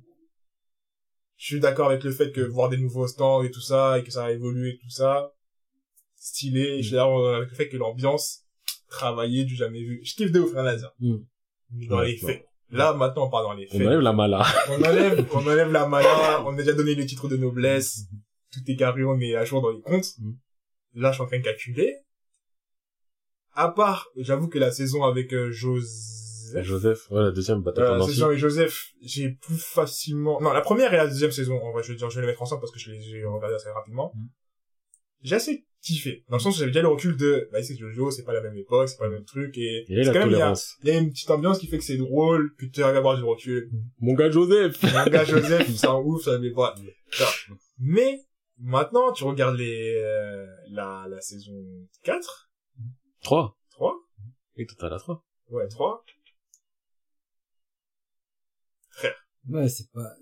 Je 1.36 1.47
suis 1.47 1.60
d'accord 1.60 1.90
avec 1.90 2.02
le 2.05 2.10
fait 2.10 2.32
que 2.32 2.40
voir 2.40 2.68
des 2.68 2.77
nouveaux 2.77 3.06
stands 3.06 3.43
et 3.43 3.51
tout 3.51 3.60
ça 3.62 3.98
et 3.98 4.02
que 4.05 4.10
ça 4.10 4.24
a 4.24 4.31
évolué 4.32 4.70
et 4.70 4.78
tout 4.78 4.90
ça, 4.90 5.32
stylé. 6.16 6.60
Et 6.78 6.82
Je 6.82 6.89
suis 6.89 6.97
d'accord 6.97 7.35
avec 7.35 7.51
le 7.51 7.55
fait 7.55 7.68
que 7.68 7.77
l'ambiance 7.77 8.44
travaillée 8.90 9.44
du 9.44 9.54
jamais 9.56 9.82
vu. 9.82 10.00
Je 10.04 10.14
kiffe 10.14 10.30
de 10.32 10.40
ouf, 10.40 10.52
rien 10.52 10.66
à 10.66 10.76
dire. 10.76 10.92
Mm. 11.00 11.16
Mais 11.72 11.86
dans 11.86 11.98
Ouais, 12.00 12.08
les 12.08 12.16
faits. 12.18 12.44
Là, 12.72 12.92
maintenant, 12.92 13.26
on 13.26 13.30
part 13.30 13.42
dans 13.42 13.54
les 13.54 13.66
On 13.72 13.78
faits. 13.78 13.86
enlève 13.86 14.00
la 14.00 14.12
mala. 14.12 14.44
On 14.68 14.74
enlève, 14.82 15.26
on 15.32 15.38
enlève 15.46 15.72
la 15.72 15.86
mala, 15.88 16.42
on 16.44 16.52
a 16.52 16.56
déjà 16.56 16.72
donné 16.72 16.94
le 16.94 17.04
titre 17.06 17.28
de 17.28 17.36
noblesse, 17.36 18.02
tout 18.52 18.60
est 18.68 18.76
carré, 18.76 19.02
on 19.04 19.18
est 19.20 19.34
à 19.34 19.44
jour 19.44 19.60
dans 19.62 19.70
les 19.70 19.80
comptes. 19.80 20.18
Mm. 20.18 20.32
Là, 20.94 21.10
je 21.10 21.14
suis 21.14 21.22
en 21.22 21.26
train 21.26 21.38
de 21.38 21.44
calculer. 21.44 21.96
À 23.54 23.68
part, 23.68 24.08
j'avoue 24.16 24.48
que 24.48 24.58
la 24.58 24.70
saison 24.70 25.02
avec 25.04 25.32
euh, 25.32 25.50
Joseph, 25.50 26.64
Joseph, 26.64 27.10
ouais, 27.10 27.22
la 27.22 27.30
deuxième 27.30 27.62
bataille 27.62 27.84
euh, 27.84 27.98
la 27.98 28.04
saison 28.06 28.26
avec 28.26 28.38
Joseph, 28.38 28.88
j'ai 29.02 29.30
plus 29.30 29.56
facilement, 29.56 30.40
non, 30.40 30.52
la 30.52 30.60
première 30.60 30.92
et 30.94 30.96
la 30.96 31.06
deuxième 31.06 31.30
saison, 31.32 31.60
en 31.62 31.72
vrai, 31.72 31.82
je 31.82 31.92
vais 31.92 31.98
dire, 31.98 32.08
je 32.10 32.16
vais 32.16 32.22
les 32.22 32.26
mettre 32.32 32.42
ensemble 32.42 32.60
parce 32.60 32.72
que 32.72 32.78
je 32.78 32.90
les 32.90 33.16
ai 33.16 33.24
regardés 33.24 33.54
assez 33.56 33.70
rapidement. 33.70 34.12
Mm. 34.14 34.26
J'ai 35.22 35.34
assez 35.36 35.64
kiffé. 35.82 36.24
Dans 36.28 36.36
le 36.36 36.43
sens 36.43 36.57
où 36.57 36.59
j'avais 36.59 36.70
déjà 36.70 36.82
le 36.82 36.89
recul 36.89 37.16
de, 37.16 37.48
bah, 37.52 37.62
c'est 37.62 37.77
Jojo, 37.77 38.11
c'est 38.11 38.24
pas 38.24 38.32
la 38.32 38.43
même 38.43 38.57
époque, 38.57 38.89
c'est 38.89 38.98
pas 38.98 39.07
le 39.07 39.15
même 39.15 39.24
truc, 39.24 39.57
et, 39.57 39.85
Et 39.89 40.05
la 40.05 40.12
quand 40.12 40.20
même, 40.20 40.31
il 40.31 40.39
y 40.39 40.43
a, 40.43 40.55
y 40.85 40.90
a 40.90 40.98
une 40.98 41.11
petite 41.11 41.31
ambiance 41.31 41.59
qui 41.59 41.66
fait 41.66 41.78
que 41.78 41.85
c'est 41.85 41.97
drôle, 41.97 42.55
que 42.57 42.66
tu 42.66 42.82
arrives 42.82 42.97
à 42.97 42.98
avoir 42.98 43.16
du 43.16 43.24
recul. 43.24 43.70
Mon 43.98 44.15
gars 44.15 44.31
Joseph. 44.31 44.82
Mon 44.82 45.05
gars 45.11 45.24
Joseph, 45.24 45.70
c'est 45.74 45.86
un 45.86 45.94
ouf, 45.97 46.23
ça 46.23 46.39
mais 46.39 46.51
pas. 46.51 46.74
Mais, 47.78 48.20
maintenant, 48.59 49.12
tu 49.12 49.24
regardes 49.24 49.57
les, 49.57 49.94
euh, 49.97 50.47
la, 50.69 51.07
la 51.09 51.20
saison 51.20 51.55
4, 52.02 52.51
3. 53.23 53.57
3, 53.70 53.94
Et 54.57 54.66
total 54.66 54.93
à 54.93 54.98
3. 54.98 55.24
ouais, 55.51 55.69
3. 55.69 56.05
Ouais, 59.48 59.69
c'est 59.69 59.90
pas, 59.90 60.15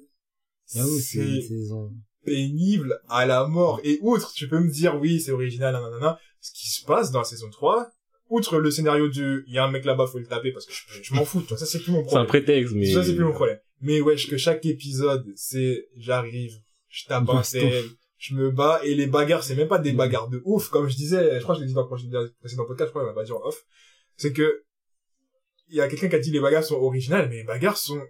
c'est 0.64 0.78
une 0.78 0.86
C'est 0.86 1.42
saison. 1.42 1.92
Pénible 2.28 3.00
à 3.08 3.26
la 3.26 3.46
mort. 3.46 3.80
Et 3.84 3.98
outre, 4.02 4.32
tu 4.32 4.48
peux 4.48 4.60
me 4.60 4.70
dire, 4.70 4.96
oui, 5.00 5.20
c'est 5.20 5.32
original, 5.32 5.74
nanana, 5.74 6.18
ce 6.40 6.52
qui 6.52 6.68
se 6.68 6.84
passe 6.84 7.10
dans 7.10 7.20
la 7.20 7.24
saison 7.24 7.50
3, 7.50 7.90
outre 8.30 8.58
le 8.58 8.70
scénario 8.70 9.08
du, 9.08 9.44
il 9.46 9.54
y 9.54 9.58
a 9.58 9.64
un 9.64 9.70
mec 9.70 9.84
là-bas, 9.84 10.06
faut 10.06 10.18
le 10.18 10.26
taper 10.26 10.52
parce 10.52 10.66
que 10.66 10.72
je, 10.72 11.02
je 11.02 11.14
m'en 11.14 11.24
fous, 11.24 11.40
tu 11.40 11.48
vois, 11.48 11.58
ça 11.58 11.66
c'est 11.66 11.80
plus 11.80 11.92
mon 11.92 12.00
C'est 12.00 12.16
un 12.16 12.24
problème. 12.24 12.44
prétexte, 12.44 12.74
mais. 12.74 12.92
Ça 12.92 13.02
c'est 13.02 13.14
plus 13.14 13.24
mon 13.24 13.32
problème. 13.32 13.58
Mais 13.80 14.00
wesh, 14.00 14.28
que 14.28 14.36
chaque 14.36 14.66
épisode, 14.66 15.26
c'est, 15.36 15.88
j'arrive, 15.96 16.54
je 16.88 17.06
tape 17.06 17.28
un 17.28 17.42
tel, 17.42 17.84
je 18.18 18.34
me 18.34 18.50
bats, 18.50 18.80
et 18.82 18.94
les 18.94 19.06
bagarres, 19.06 19.44
c'est 19.44 19.54
même 19.54 19.68
pas 19.68 19.78
des 19.78 19.92
bagarres 19.92 20.28
de 20.28 20.42
ouf, 20.44 20.68
comme 20.68 20.88
je 20.88 20.96
disais, 20.96 21.38
je 21.38 21.42
crois 21.42 21.54
que 21.54 21.60
je 21.60 21.64
l'ai 21.64 21.68
dit 21.68 21.74
dans 21.74 21.82
le 21.82 22.32
précédent 22.40 22.64
podcast, 22.66 22.88
je 22.88 22.90
crois 22.90 23.02
qu'on 23.02 23.08
va 23.08 23.14
pas 23.14 23.24
dire 23.24 23.36
en 23.36 23.46
off, 23.46 23.64
c'est 24.16 24.32
que, 24.32 24.64
il 25.70 25.76
y 25.76 25.80
a 25.80 25.88
quelqu'un 25.88 26.08
qui 26.08 26.16
a 26.16 26.18
dit 26.18 26.30
les 26.30 26.40
bagarres 26.40 26.64
sont 26.64 26.76
originales, 26.76 27.28
mais 27.28 27.36
les 27.36 27.44
bagarres 27.44 27.76
sont 27.76 28.00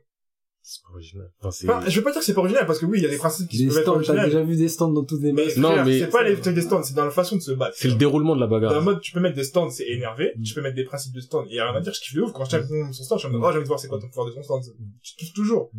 C'est 0.70 0.82
pas 0.82 0.92
original. 0.92 1.32
Enfin, 1.40 1.50
c'est... 1.50 1.70
Enfin, 1.70 1.88
je 1.88 1.96
veux 1.96 2.04
pas 2.04 2.10
dire 2.12 2.20
que 2.20 2.26
c'est 2.26 2.34
pas 2.34 2.40
original, 2.42 2.66
parce 2.66 2.78
que 2.78 2.84
oui, 2.84 2.98
il 2.98 3.02
y 3.02 3.06
a 3.06 3.08
des 3.08 3.16
principes 3.16 3.48
qui 3.48 3.56
Des 3.56 3.68
peuvent 3.68 3.78
être 3.78 3.82
stands, 3.84 3.92
t'as 3.92 3.96
originaux. 4.12 4.24
déjà 4.26 4.42
vu 4.42 4.54
des 4.56 4.68
stands 4.68 4.92
dans 4.92 5.02
toutes 5.04 5.22
les 5.22 5.32
Mais. 5.32 5.46
Non, 5.56 5.70
frère, 5.72 5.86
mais- 5.86 5.98
c'est 5.98 6.08
pas 6.10 6.22
les 6.22 6.38
trucs 6.38 6.54
des 6.54 6.60
stands, 6.60 6.82
c'est 6.82 6.92
dans 6.92 7.06
la 7.06 7.10
façon 7.10 7.36
de 7.36 7.40
se 7.40 7.52
battre. 7.52 7.74
c'est 7.78 7.88
le 7.88 7.94
déroulement 7.94 8.36
de 8.36 8.40
la 8.42 8.46
Dans 8.48 8.56
le 8.56 8.60
bagarre. 8.60 8.82
mode, 8.82 9.00
tu 9.00 9.12
peux 9.12 9.20
mettre 9.20 9.34
des 9.36 9.44
stands, 9.44 9.70
c'est 9.70 9.88
énervé. 9.88 10.34
Mm. 10.36 10.42
Tu 10.42 10.52
peux 10.52 10.60
mettre 10.60 10.76
des 10.76 10.84
principes 10.84 11.14
de 11.14 11.20
stand. 11.20 11.46
Et 11.48 11.54
y 11.54 11.58
a 11.58 11.70
rien 11.70 11.74
à 11.74 11.80
dire, 11.80 11.94
je 11.94 12.00
kiffe 12.00 12.14
de 12.14 12.20
ouf. 12.20 12.32
Quand 12.34 12.44
je 12.44 12.50
tape 12.50 12.68
mon- 12.68 12.92
son 12.92 13.02
stand, 13.02 13.18
je 13.18 13.26
suis 13.26 13.34
en 13.34 13.38
mode, 13.38 13.40
oh, 13.48 13.50
j'ai 13.50 13.56
envie 13.56 13.64
de 13.64 13.68
voir 13.68 13.80
c'est 13.80 13.88
quoi 13.88 13.98
ton 13.98 14.08
pouvoir 14.08 14.26
de 14.26 14.32
ton 14.34 14.42
stand. 14.42 14.62
Je 15.02 15.12
kiffe 15.16 15.32
toujours. 15.32 15.70
Mm. 15.72 15.78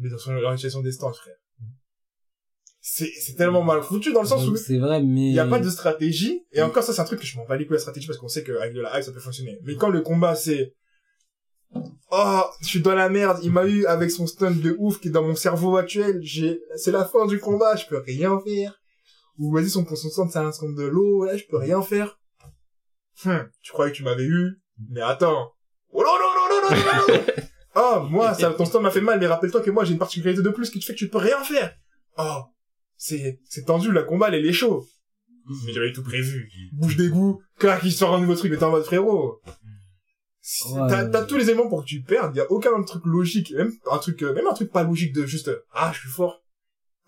Mais 0.00 0.10
dans 0.10 0.18
son 0.18 0.32
l'organisation 0.32 0.80
des 0.82 0.90
stands, 0.90 1.12
frère. 1.12 1.34
C'est, 2.80 3.10
c'est 3.18 3.34
tellement 3.36 3.62
mal 3.62 3.82
foutu 3.82 4.12
dans 4.12 4.20
le 4.22 4.26
sens 4.28 4.46
où 4.46 4.56
C'est 4.56 4.78
vrai, 4.78 5.00
mais... 5.02 5.28
il 5.28 5.32
n'y 5.32 5.38
a 5.38 5.46
pas 5.46 5.58
de 5.60 5.70
stratégie. 5.70 6.42
Et 6.52 6.60
encore, 6.60 6.82
ça, 6.82 6.92
c'est 6.92 7.00
un 7.00 7.04
truc 7.04 7.20
que 7.20 7.24
je 7.26 7.36
m'en 7.38 7.46
bats 7.46 7.56
les 7.56 7.66
couilles 7.66 7.76
la 7.76 7.80
stratégie 7.80 8.06
parce 8.06 8.18
qu'on 8.18 8.28
sait 8.28 8.42
qu'avec 8.44 8.74
de 8.74 8.80
la 8.82 8.98
hype, 8.98 9.04
ça 9.04 9.12
peut 9.12 9.20
fonctionner. 9.20 9.58
Mais 9.62 9.76
quand 9.76 9.88
le 9.90 10.02
combat, 10.02 10.34
c'est, 10.34 10.74
oh, 12.10 12.42
je 12.60 12.66
suis 12.66 12.80
dans 12.80 12.94
la 12.94 13.08
merde, 13.08 13.38
il 13.42 13.52
m'a 13.52 13.66
eu 13.66 13.86
avec 13.86 14.10
son 14.10 14.26
stun 14.26 14.52
de 14.52 14.74
ouf 14.78 15.00
qui 15.00 15.08
est 15.08 15.10
dans 15.10 15.22
mon 15.22 15.34
cerveau 15.34 15.76
actuel, 15.76 16.20
j'ai, 16.22 16.60
c'est 16.76 16.92
la 16.92 17.04
fin 17.04 17.26
du 17.26 17.38
combat, 17.38 17.76
je 17.76 17.86
peux 17.86 17.98
rien 17.98 18.40
faire. 18.40 18.80
Ou 19.38 19.52
vas-y, 19.52 19.68
son, 19.68 19.84
son 19.84 20.10
stun, 20.10 20.28
c'est 20.28 20.38
un 20.38 20.52
stun 20.52 20.72
de 20.72 20.84
l'eau, 20.84 21.24
là, 21.24 21.36
je 21.36 21.44
peux 21.44 21.56
rien 21.56 21.82
faire. 21.82 22.18
Hum, 23.26 23.48
tu 23.62 23.72
croyais 23.72 23.92
que 23.92 23.96
tu 23.96 24.04
m'avais 24.04 24.24
eu, 24.24 24.60
mais 24.90 25.00
attends. 25.00 25.52
Oh 25.92 26.02
non, 26.02 26.18
non, 26.18 26.30
non, 26.34 26.70
non, 26.70 26.76
non, 26.76 26.76
non, 26.76 27.14
non. 27.14 27.24
Oh, 27.76 28.06
moi, 28.08 28.34
ça, 28.34 28.52
ton 28.52 28.64
stun 28.64 28.80
m'a 28.80 28.90
fait 28.90 29.00
mal, 29.00 29.18
mais 29.18 29.26
rappelle-toi 29.26 29.60
que 29.60 29.70
moi, 29.70 29.84
j'ai 29.84 29.92
une 29.92 29.98
particularité 29.98 30.42
de 30.42 30.50
plus 30.50 30.70
qui 30.70 30.78
te 30.78 30.84
fait 30.84 30.92
que 30.92 30.98
tu 30.98 31.08
peux 31.08 31.18
rien 31.18 31.42
faire. 31.42 31.74
Oh, 32.16 32.42
c'est, 32.96 33.40
c'est 33.48 33.64
tendu, 33.64 33.90
le 33.90 34.04
combat, 34.04 34.28
elle 34.28 34.46
est 34.46 34.52
chaud. 34.52 34.86
Mais 35.66 35.72
j'avais 35.72 35.92
tout 35.92 36.04
prévu. 36.04 36.48
Bouche 36.72 36.96
d'égout, 36.96 37.42
clac, 37.58 37.82
il 37.82 37.92
sort 37.92 38.14
un 38.14 38.20
nouveau 38.20 38.36
truc, 38.36 38.50
mais 38.52 38.58
t'es 38.58 38.64
en 38.64 38.70
mode 38.70 38.84
frérot. 38.84 39.40
Si- 40.46 40.68
Ouais, 40.74 40.86
T'as 40.90 41.08
ouais. 41.22 41.26
tous 41.26 41.36
les 41.38 41.48
éléments 41.48 41.68
pour 41.70 41.80
que 41.82 41.88
tu 41.88 42.02
perdes, 42.02 42.36
y 42.36 42.40
a 42.40 42.52
aucun 42.52 42.82
truc 42.82 43.02
logique, 43.06 43.50
même 43.52 43.72
un 43.90 43.96
truc, 43.96 44.22
euh, 44.22 44.34
même 44.34 44.46
un 44.46 44.52
truc 44.52 44.70
pas 44.70 44.82
logique 44.82 45.14
de 45.14 45.24
juste, 45.24 45.48
euh, 45.48 45.64
ah, 45.72 45.90
je 45.94 46.00
suis 46.00 46.10
fort. 46.10 46.44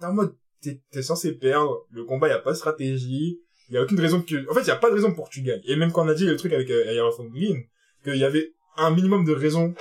T'es 0.00 0.06
en 0.06 0.14
mode, 0.14 0.34
t'es, 0.62 0.80
t'es 0.90 1.02
censé 1.02 1.32
perdre, 1.34 1.86
le 1.90 2.04
combat, 2.04 2.28
y 2.28 2.32
a 2.32 2.38
pas 2.38 2.52
de 2.52 2.56
stratégie, 2.56 3.38
y 3.68 3.76
a 3.76 3.82
aucune 3.82 4.00
raison 4.00 4.22
que, 4.22 4.50
en 4.50 4.54
fait, 4.54 4.66
y 4.66 4.70
a 4.70 4.76
pas 4.76 4.88
de 4.88 4.94
raison 4.94 5.12
pour 5.14 5.28
que 5.28 5.34
tu 5.34 5.42
gagnes. 5.42 5.60
Et 5.66 5.76
même 5.76 5.92
quand 5.92 6.06
on 6.06 6.08
a 6.08 6.14
dit 6.14 6.24
le 6.24 6.36
truc 6.36 6.54
avec 6.54 6.70
euh, 6.70 6.86
Aerophone 6.86 7.28
Green, 7.28 7.62
qu'il 8.04 8.16
y 8.16 8.24
avait 8.24 8.54
un 8.78 8.90
minimum 8.90 9.26
de 9.26 9.34
raisons. 9.34 9.74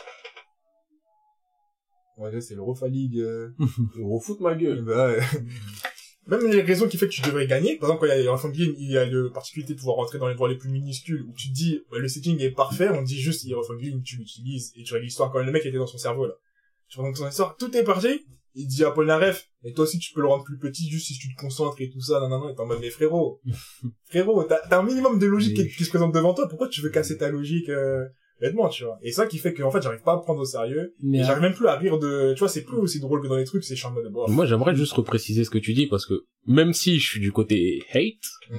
Ouais, 2.17 2.41
c'est 2.41 2.55
l'Eurofa 2.55 2.89
League, 2.89 3.17
euh, 3.19 3.51
Eurofoot 3.97 4.39
ma 4.41 4.55
gueule. 4.55 4.81
bah, 4.81 5.07
ouais. 5.13 5.19
Même 6.27 6.47
les 6.47 6.61
raisons 6.61 6.87
qui 6.87 6.97
fait 6.97 7.07
que 7.07 7.11
tu 7.13 7.21
devrais 7.21 7.45
gagner, 7.45 7.77
par 7.77 7.89
exemple, 7.89 8.07
quand 8.07 8.13
il 8.13 8.17
y 8.17 8.19
a 8.19 8.23
Hierophant 8.23 8.49
Green, 8.49 8.73
il 8.79 8.91
y 8.91 8.97
a 8.97 9.05
la 9.05 9.29
particularité 9.29 9.73
de 9.73 9.77
pouvoir 9.79 9.97
rentrer 9.97 10.17
dans 10.17 10.27
les 10.27 10.33
droits 10.33 10.49
les 10.49 10.57
plus 10.57 10.69
minuscules, 10.69 11.21
où 11.21 11.33
tu 11.33 11.49
te 11.49 11.53
dis, 11.53 11.81
bah, 11.91 11.99
le 11.99 12.07
setting 12.07 12.39
est 12.41 12.49
parfait, 12.51 12.89
on 12.89 13.03
dit 13.03 13.19
juste 13.21 13.43
Hierophant 13.43 13.75
Green, 13.75 14.01
tu 14.01 14.17
l'utilises, 14.17 14.73
et 14.75 14.83
tu 14.83 14.93
règles 14.93 15.05
l'histoire 15.05 15.31
quand 15.31 15.43
le 15.43 15.51
mec 15.51 15.65
était 15.65 15.77
dans 15.77 15.85
son 15.87 15.99
cerveau, 15.99 16.25
là. 16.25 16.33
Tu 16.87 16.99
rentres 16.99 17.19
dans 17.19 17.25
son 17.25 17.29
histoire, 17.29 17.55
tout 17.57 17.75
est 17.77 17.83
parti, 17.83 18.25
il 18.55 18.67
dit 18.67 18.83
à 18.83 18.91
Polnareff, 18.91 19.49
et 19.63 19.73
toi 19.73 19.83
aussi 19.83 19.99
tu 19.99 20.13
peux 20.13 20.21
le 20.21 20.27
rendre 20.27 20.43
plus 20.45 20.57
petit 20.57 20.89
juste 20.89 21.07
si 21.07 21.17
tu 21.19 21.27
te 21.33 21.39
concentres 21.39 21.79
et 21.81 21.89
tout 21.89 22.01
ça, 22.01 22.19
non, 22.19 22.29
non, 22.29 22.39
non, 22.39 22.49
et 22.49 22.55
t'es 22.55 22.61
en 22.61 22.65
mode, 22.65 22.79
mais 22.79 22.89
frérot, 22.89 23.41
frérot, 24.05 24.43
t'as 24.45 24.59
t'as 24.67 24.79
un 24.79 24.83
minimum 24.83 25.19
de 25.19 25.25
logique 25.27 25.57
Mais- 25.57 25.67
qui, 25.67 25.75
qui 25.75 25.83
se 25.85 25.89
présente 25.89 26.13
devant 26.13 26.33
toi, 26.33 26.47
pourquoi 26.47 26.69
tu 26.69 26.81
veux 26.81 26.89
casser 26.89 27.17
ta 27.17 27.29
logique, 27.29 27.69
euh, 27.69 28.05
bêtement, 28.41 28.67
tu 28.69 28.83
vois. 28.83 28.97
Et 29.01 29.11
ça 29.11 29.25
qui 29.27 29.37
fait 29.37 29.53
que, 29.53 29.63
en 29.63 29.71
fait, 29.71 29.81
j'arrive 29.81 30.01
pas 30.01 30.13
à 30.13 30.17
me 30.17 30.21
prendre 30.21 30.41
au 30.41 30.45
sérieux, 30.45 30.93
Mais 31.01 31.19
et 31.19 31.23
j'arrive 31.23 31.41
même 31.43 31.53
plus 31.53 31.67
à 31.67 31.75
rire 31.77 31.97
de, 31.99 32.33
tu 32.33 32.39
vois, 32.39 32.49
c'est 32.49 32.63
plus 32.63 32.77
aussi 32.77 32.99
drôle 32.99 33.21
que 33.21 33.27
dans 33.27 33.37
les 33.37 33.45
trucs, 33.45 33.63
c'est 33.63 33.75
en 33.85 33.91
mode, 33.91 34.11
bon, 34.11 34.29
Moi, 34.29 34.45
j'aimerais 34.45 34.75
juste 34.75 34.93
repréciser 34.93 35.43
ce 35.43 35.49
que 35.49 35.57
tu 35.57 35.73
dis 35.73 35.87
parce 35.87 36.05
que 36.05 36.25
même 36.47 36.73
si 36.73 36.99
je 36.99 37.09
suis 37.09 37.19
du 37.19 37.31
côté 37.31 37.83
hate, 37.93 38.13
Mm. 38.51 38.55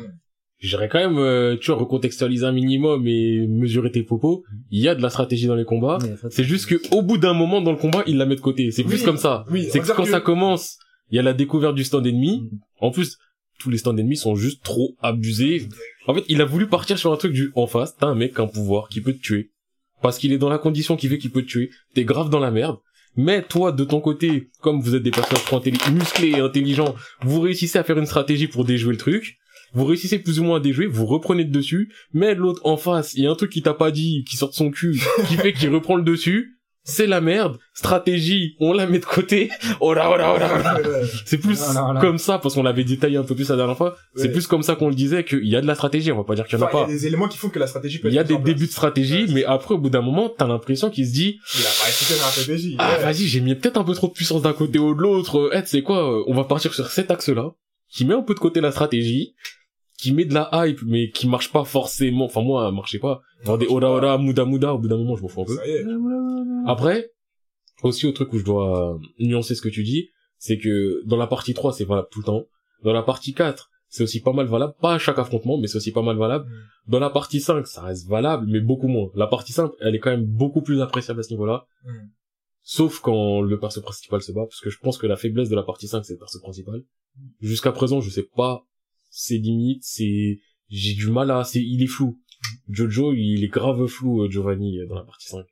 j'aurais 0.58 0.88
quand 0.88 0.98
même, 0.98 1.18
euh, 1.18 1.56
tu 1.60 1.66
vois, 1.70 1.76
recontextualiser 1.80 2.44
un 2.44 2.52
minimum 2.52 3.06
et 3.06 3.46
mesurer 3.46 3.90
tes 3.92 4.02
propos. 4.02 4.42
Il 4.70 4.82
y 4.82 4.88
a 4.88 4.94
de 4.94 5.02
la 5.02 5.10
stratégie 5.10 5.46
dans 5.46 5.54
les 5.54 5.64
combats. 5.64 5.98
C'est 6.30 6.44
juste 6.44 6.66
que 6.66 6.76
au 6.94 7.02
bout 7.02 7.18
d'un 7.18 7.34
moment 7.34 7.60
dans 7.60 7.72
le 7.72 7.76
combat, 7.78 8.02
il 8.06 8.16
la 8.16 8.26
met 8.26 8.36
de 8.36 8.40
côté. 8.40 8.70
C'est 8.70 8.82
plus 8.84 8.98
Oui, 9.00 9.04
comme 9.04 9.16
ça. 9.18 9.44
oui, 9.50 9.68
C'est 9.70 9.80
que 9.80 9.92
quand 9.92 10.04
ça 10.06 10.20
commence, 10.20 10.78
il 11.10 11.16
y 11.16 11.18
a 11.18 11.22
la 11.22 11.34
découverte 11.34 11.74
du 11.76 11.84
stand 11.84 12.06
ennemi. 12.06 12.40
Mm. 12.50 12.58
En 12.80 12.90
plus, 12.90 13.18
tous 13.58 13.70
les 13.70 13.78
stands 13.78 13.96
ennemis 13.96 14.16
sont 14.16 14.34
juste 14.34 14.62
trop 14.64 14.96
abusés. 15.00 15.68
En 16.08 16.14
fait, 16.14 16.24
il 16.28 16.40
a 16.42 16.44
voulu 16.44 16.66
partir 16.66 16.98
sur 16.98 17.12
un 17.12 17.16
truc 17.16 17.32
du 17.32 17.50
en 17.54 17.66
face. 17.66 17.96
T'as 17.96 18.06
un 18.06 18.14
mec, 18.14 18.38
un 18.38 18.46
pouvoir 18.46 18.88
qui 18.88 19.00
peut 19.00 19.12
te 19.14 19.20
tuer. 19.20 19.50
Parce 20.06 20.18
qu'il 20.18 20.32
est 20.32 20.38
dans 20.38 20.48
la 20.48 20.58
condition 20.58 20.94
qui 20.94 21.08
fait 21.08 21.18
qu'il 21.18 21.32
peut 21.32 21.42
te 21.42 21.48
tuer. 21.48 21.70
T'es 21.92 22.04
grave 22.04 22.30
dans 22.30 22.38
la 22.38 22.52
merde. 22.52 22.76
Mais 23.16 23.42
toi, 23.42 23.72
de 23.72 23.82
ton 23.82 24.00
côté, 24.00 24.50
comme 24.60 24.80
vous 24.80 24.94
êtes 24.94 25.02
des 25.02 25.10
personnages 25.10 25.44
trop 25.44 25.60
musclés 25.90 26.28
et 26.28 26.38
intelligents, 26.38 26.94
vous 27.22 27.40
réussissez 27.40 27.76
à 27.76 27.82
faire 27.82 27.98
une 27.98 28.06
stratégie 28.06 28.46
pour 28.46 28.64
déjouer 28.64 28.92
le 28.92 28.98
truc. 28.98 29.36
Vous 29.72 29.84
réussissez 29.84 30.20
plus 30.20 30.38
ou 30.38 30.44
moins 30.44 30.58
à 30.58 30.60
déjouer, 30.60 30.86
vous 30.86 31.06
reprenez 31.06 31.42
le 31.42 31.50
dessus. 31.50 31.92
Mais 32.12 32.36
l'autre 32.36 32.60
en 32.64 32.76
face, 32.76 33.14
il 33.14 33.24
y 33.24 33.26
a 33.26 33.32
un 33.32 33.34
truc 33.34 33.50
qui 33.50 33.62
t'a 33.62 33.74
pas 33.74 33.90
dit, 33.90 34.22
qui 34.30 34.36
sort 34.36 34.50
de 34.50 34.54
son 34.54 34.70
cul, 34.70 35.02
qui 35.28 35.34
fait 35.34 35.52
qu'il 35.52 35.70
reprend 35.70 35.96
le 35.96 36.04
dessus. 36.04 36.55
C'est 36.88 37.06
la 37.08 37.20
merde. 37.20 37.58
Stratégie, 37.74 38.54
on 38.60 38.72
la 38.72 38.86
met 38.86 39.00
de 39.00 39.04
côté. 39.04 39.50
Oh 39.80 39.92
là, 39.92 40.08
oh 40.12 40.16
là, 40.16 40.32
oh 40.34 40.38
là, 40.38 40.78
oh. 40.84 40.88
C'est 41.24 41.38
plus 41.38 41.60
Non, 41.60 41.74
non, 41.88 41.94
non. 41.94 42.00
comme 42.00 42.18
ça, 42.18 42.38
parce 42.38 42.54
qu'on 42.54 42.62
l'avait 42.62 42.84
détaillé 42.84 43.16
un 43.16 43.24
peu 43.24 43.34
plus 43.34 43.48
la 43.50 43.56
dernière 43.56 43.76
fois. 43.76 43.96
C'est 44.14 44.30
plus 44.30 44.46
comme 44.46 44.62
ça 44.62 44.76
qu'on 44.76 44.88
le 44.88 44.94
disait, 44.94 45.24
qu'il 45.24 45.46
y 45.46 45.56
a 45.56 45.60
de 45.60 45.66
la 45.66 45.74
stratégie. 45.74 46.12
On 46.12 46.16
va 46.16 46.22
pas 46.24 46.36
dire 46.36 46.46
qu'il 46.46 46.58
y 46.58 46.62
en 46.62 46.64
a 46.64 46.68
Enfin, 46.68 46.78
il 46.78 46.82
y 46.82 46.86
pas. 46.86 46.90
a 46.90 46.94
des 46.94 47.06
éléments 47.08 47.26
qui 47.28 47.38
font 47.38 47.48
que 47.48 47.58
la 47.58 47.66
stratégie 47.66 47.98
peut 47.98 48.08
Il 48.08 48.14
y 48.14 48.18
a 48.18 48.24
des 48.24 48.38
débuts 48.38 48.66
de 48.66 48.70
stratégie, 48.70 49.24
Ouais, 49.26 49.32
mais 49.34 49.44
après, 49.44 49.74
au 49.74 49.78
bout 49.78 49.90
d'un 49.90 50.00
moment, 50.00 50.28
t'as 50.28 50.46
l'impression 50.46 50.88
qu'il 50.90 51.06
se 51.06 51.12
dit, 51.12 51.38
Il 51.58 51.62
a 51.62 51.64
pas 51.82 51.88
expliqué 51.88 52.14
la 52.20 52.26
stratégie. 52.28 52.76
ah, 52.78 52.96
ouais. 52.98 53.02
vas-y, 53.04 53.26
j'ai 53.26 53.40
mis 53.40 53.54
peut-être 53.56 53.76
un 53.78 53.84
peu 53.84 53.94
trop 53.94 54.06
de 54.06 54.12
puissance 54.12 54.42
d'un 54.42 54.52
côté 54.52 54.78
ou 54.78 54.94
de 54.94 55.00
l'autre. 55.02 55.50
Eh, 55.54 55.62
tu 55.62 55.68
sais 55.68 55.82
quoi, 55.82 55.98
euh, 56.20 56.22
on 56.28 56.34
va 56.34 56.44
partir 56.44 56.72
sur 56.72 56.86
cet 56.88 57.10
axe-là, 57.10 57.50
qui 57.90 58.04
met 58.04 58.14
un 58.14 58.22
peu 58.22 58.34
de 58.34 58.38
côté 58.40 58.60
la 58.60 58.70
stratégie, 58.70 59.34
qui 59.98 60.12
met 60.12 60.24
de 60.24 60.34
la 60.34 60.48
hype, 60.52 60.80
mais 60.86 61.10
qui 61.10 61.26
marche 61.28 61.50
pas 61.52 61.64
forcément. 61.64 62.26
Enfin, 62.26 62.42
moi, 62.42 62.70
marchait 62.70 62.98
pas. 63.00 63.22
Genre 63.44 63.58
des 63.58 63.66
ora 63.68 63.90
ora, 63.90 64.18
muda 64.18 64.44
muda, 64.44 64.74
au 64.74 64.78
bout 64.78 64.88
d'un 64.88 64.96
moment, 64.96 65.16
je 65.16 65.22
m'en 65.22 65.28
fous 65.28 65.42
un 65.42 65.44
peu. 65.44 65.56
Ça 65.56 65.66
y 65.66 65.70
est. 65.70 65.84
Après, 66.66 67.10
aussi 67.82 68.06
au 68.06 68.12
truc 68.12 68.32
où 68.32 68.38
je 68.38 68.44
dois 68.44 68.98
nuancer 69.18 69.54
ce 69.54 69.62
que 69.62 69.68
tu 69.68 69.82
dis, 69.82 70.10
c'est 70.38 70.58
que 70.58 71.02
dans 71.06 71.16
la 71.16 71.26
partie 71.26 71.54
3, 71.54 71.72
c'est 71.72 71.84
valable 71.84 72.08
tout 72.10 72.20
le 72.20 72.24
temps. 72.24 72.46
Dans 72.82 72.92
la 72.92 73.02
partie 73.02 73.34
4, 73.34 73.70
c'est 73.88 74.02
aussi 74.02 74.20
pas 74.20 74.32
mal 74.32 74.46
valable. 74.46 74.74
Pas 74.80 74.94
à 74.94 74.98
chaque 74.98 75.18
affrontement, 75.18 75.58
mais 75.58 75.66
c'est 75.66 75.76
aussi 75.76 75.92
pas 75.92 76.02
mal 76.02 76.16
valable. 76.16 76.46
Mm. 76.46 76.90
Dans 76.90 76.98
la 76.98 77.10
partie 77.10 77.40
5, 77.40 77.66
ça 77.66 77.82
reste 77.82 78.08
valable, 78.08 78.46
mais 78.48 78.60
beaucoup 78.60 78.88
moins. 78.88 79.10
La 79.14 79.26
partie 79.26 79.52
5, 79.52 79.70
elle 79.80 79.94
est 79.94 79.98
quand 79.98 80.10
même 80.10 80.26
beaucoup 80.26 80.62
plus 80.62 80.80
appréciable 80.80 81.20
à 81.20 81.22
ce 81.22 81.30
niveau-là. 81.30 81.66
Mm. 81.84 81.90
Sauf 82.62 83.00
quand 83.00 83.42
le 83.42 83.58
perso 83.60 83.80
principal 83.80 84.22
se 84.22 84.32
bat, 84.32 84.44
parce 84.44 84.60
que 84.60 84.70
je 84.70 84.78
pense 84.78 84.98
que 84.98 85.06
la 85.06 85.16
faiblesse 85.16 85.48
de 85.48 85.54
la 85.54 85.62
partie 85.62 85.88
5, 85.88 86.04
c'est 86.04 86.14
le 86.14 86.18
perso 86.18 86.40
principal. 86.40 86.82
Jusqu'à 87.40 87.72
présent, 87.72 88.00
je 88.00 88.10
sais 88.10 88.28
pas 88.36 88.66
ses 89.08 89.38
limites, 89.38 89.82
c'est, 89.82 90.40
j'ai 90.68 90.94
du 90.94 91.10
mal 91.10 91.30
à, 91.30 91.44
c'est, 91.44 91.62
il 91.62 91.82
est 91.82 91.86
flou. 91.86 92.20
Jojo, 92.68 93.12
il 93.14 93.44
est 93.44 93.48
grave 93.48 93.86
flou, 93.86 94.22
euh, 94.22 94.30
Giovanni, 94.30 94.80
euh, 94.80 94.86
dans 94.86 94.94
la 94.94 95.04
partie 95.04 95.28
5. 95.28 95.44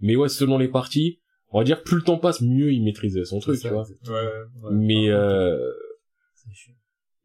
Mais 0.00 0.16
ouais, 0.16 0.28
selon 0.28 0.58
les 0.58 0.68
parties, 0.68 1.20
on 1.50 1.58
va 1.58 1.64
dire 1.64 1.78
que 1.78 1.84
plus 1.84 1.96
le 1.96 2.02
temps 2.02 2.18
passe, 2.18 2.40
mieux 2.40 2.72
il 2.72 2.82
maîtrise 2.82 3.22
son 3.24 3.40
truc, 3.40 3.60
tu 3.60 3.68
vois. 3.68 3.86
Ouais. 4.06 4.12
ouais. 4.12 4.70
Mais, 4.72 5.10
euh, 5.10 5.58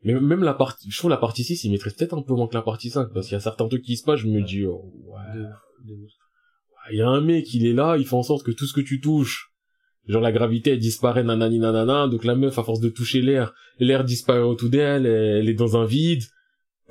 mais 0.04 0.20
même 0.20 0.44
la 0.44 0.54
partie, 0.54 0.90
je 0.90 0.98
trouve 0.98 1.10
la 1.10 1.18
partie 1.18 1.44
6, 1.44 1.64
il 1.64 1.72
maîtrise 1.72 1.94
peut-être 1.94 2.18
un 2.18 2.22
peu 2.22 2.34
moins 2.34 2.48
que 2.48 2.56
la 2.56 2.62
partie 2.62 2.90
5, 2.90 3.12
parce 3.14 3.28
qu'il 3.28 3.36
y 3.36 3.38
a 3.38 3.42
certains 3.42 3.68
trucs 3.68 3.84
qui 3.84 3.98
se 3.98 4.04
passent, 4.04 4.20
je 4.20 4.28
me 4.28 4.42
dis, 4.42 4.66
oh, 4.66 4.92
ouais, 5.06 5.44
il 6.92 6.98
y 6.98 7.02
a 7.02 7.10
un 7.10 7.22
mec, 7.22 7.54
il 7.54 7.66
est 7.66 7.74
là, 7.74 7.98
il 7.98 8.06
fait 8.06 8.16
en 8.16 8.24
sorte 8.24 8.46
que 8.46 8.52
tout 8.52 8.66
ce 8.66 8.74
que 8.74 8.82
tu 8.82 9.02
touches, 9.02 9.52
genre 10.08 10.22
la 10.22 10.32
gravité 10.32 10.72
elle 10.72 10.80
disparaît 10.80 11.24
nanani 11.24 11.60
nanana, 11.60 12.08
donc 12.08 12.24
la 12.24 12.36
meuf 12.36 12.58
à 12.58 12.64
force 12.64 12.80
de 12.80 12.90
toucher 12.90 13.22
l'air, 13.22 13.54
l'air 13.80 14.04
disparaît 14.04 14.40
autour 14.40 14.70
d'elle, 14.70 15.06
elle, 15.06 15.40
elle 15.42 15.50
est 15.50 15.54
dans 15.54 15.78
un 15.78 15.86
vide, 15.86 16.24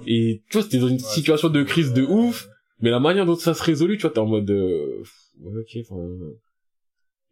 et 0.06 0.42
tu 0.50 0.58
vois 0.58 0.62
c'était 0.62 0.78
dans 0.78 0.88
une 0.88 0.94
Ouais, 0.96 1.00
situation 1.14 1.48
de 1.48 1.62
crise 1.62 1.92
de 1.92 2.02
ouf, 2.02 2.48
mais 2.80 2.90
la 2.90 3.00
manière 3.00 3.24
dont 3.26 3.36
ça 3.36 3.54
se 3.54 3.62
résolue, 3.62 3.96
tu 3.96 4.02
vois, 4.02 4.10
t'es 4.10 4.18
en 4.18 4.26
mode, 4.26 4.50
euh, 4.50 5.02
ouais, 5.40 5.60
ok, 5.60 5.78
enfin, 5.88 6.06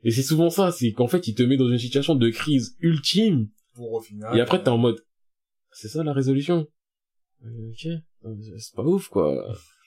et 0.02 0.10
c'est 0.10 0.22
souvent 0.22 0.50
ça, 0.50 0.70
c'est 0.72 0.92
qu'en 0.92 1.06
fait 1.08 1.26
il 1.28 1.34
te 1.34 1.42
met 1.42 1.56
dans 1.56 1.68
une 1.68 1.78
situation 1.78 2.14
de 2.14 2.28
crise 2.30 2.76
ultime, 2.80 3.48
Pour 3.74 3.92
au 3.94 4.00
final. 4.00 4.36
et 4.36 4.40
après 4.40 4.62
t'es 4.62 4.68
en 4.70 4.78
mode, 4.78 5.04
c'est 5.72 5.88
ça 5.88 6.02
la 6.04 6.12
résolution, 6.12 6.66
Euh, 7.44 7.70
ok, 7.70 7.86
Euh, 8.26 8.34
c'est 8.58 8.74
pas 8.74 8.82
ouf 8.84 9.08
quoi. 9.08 9.44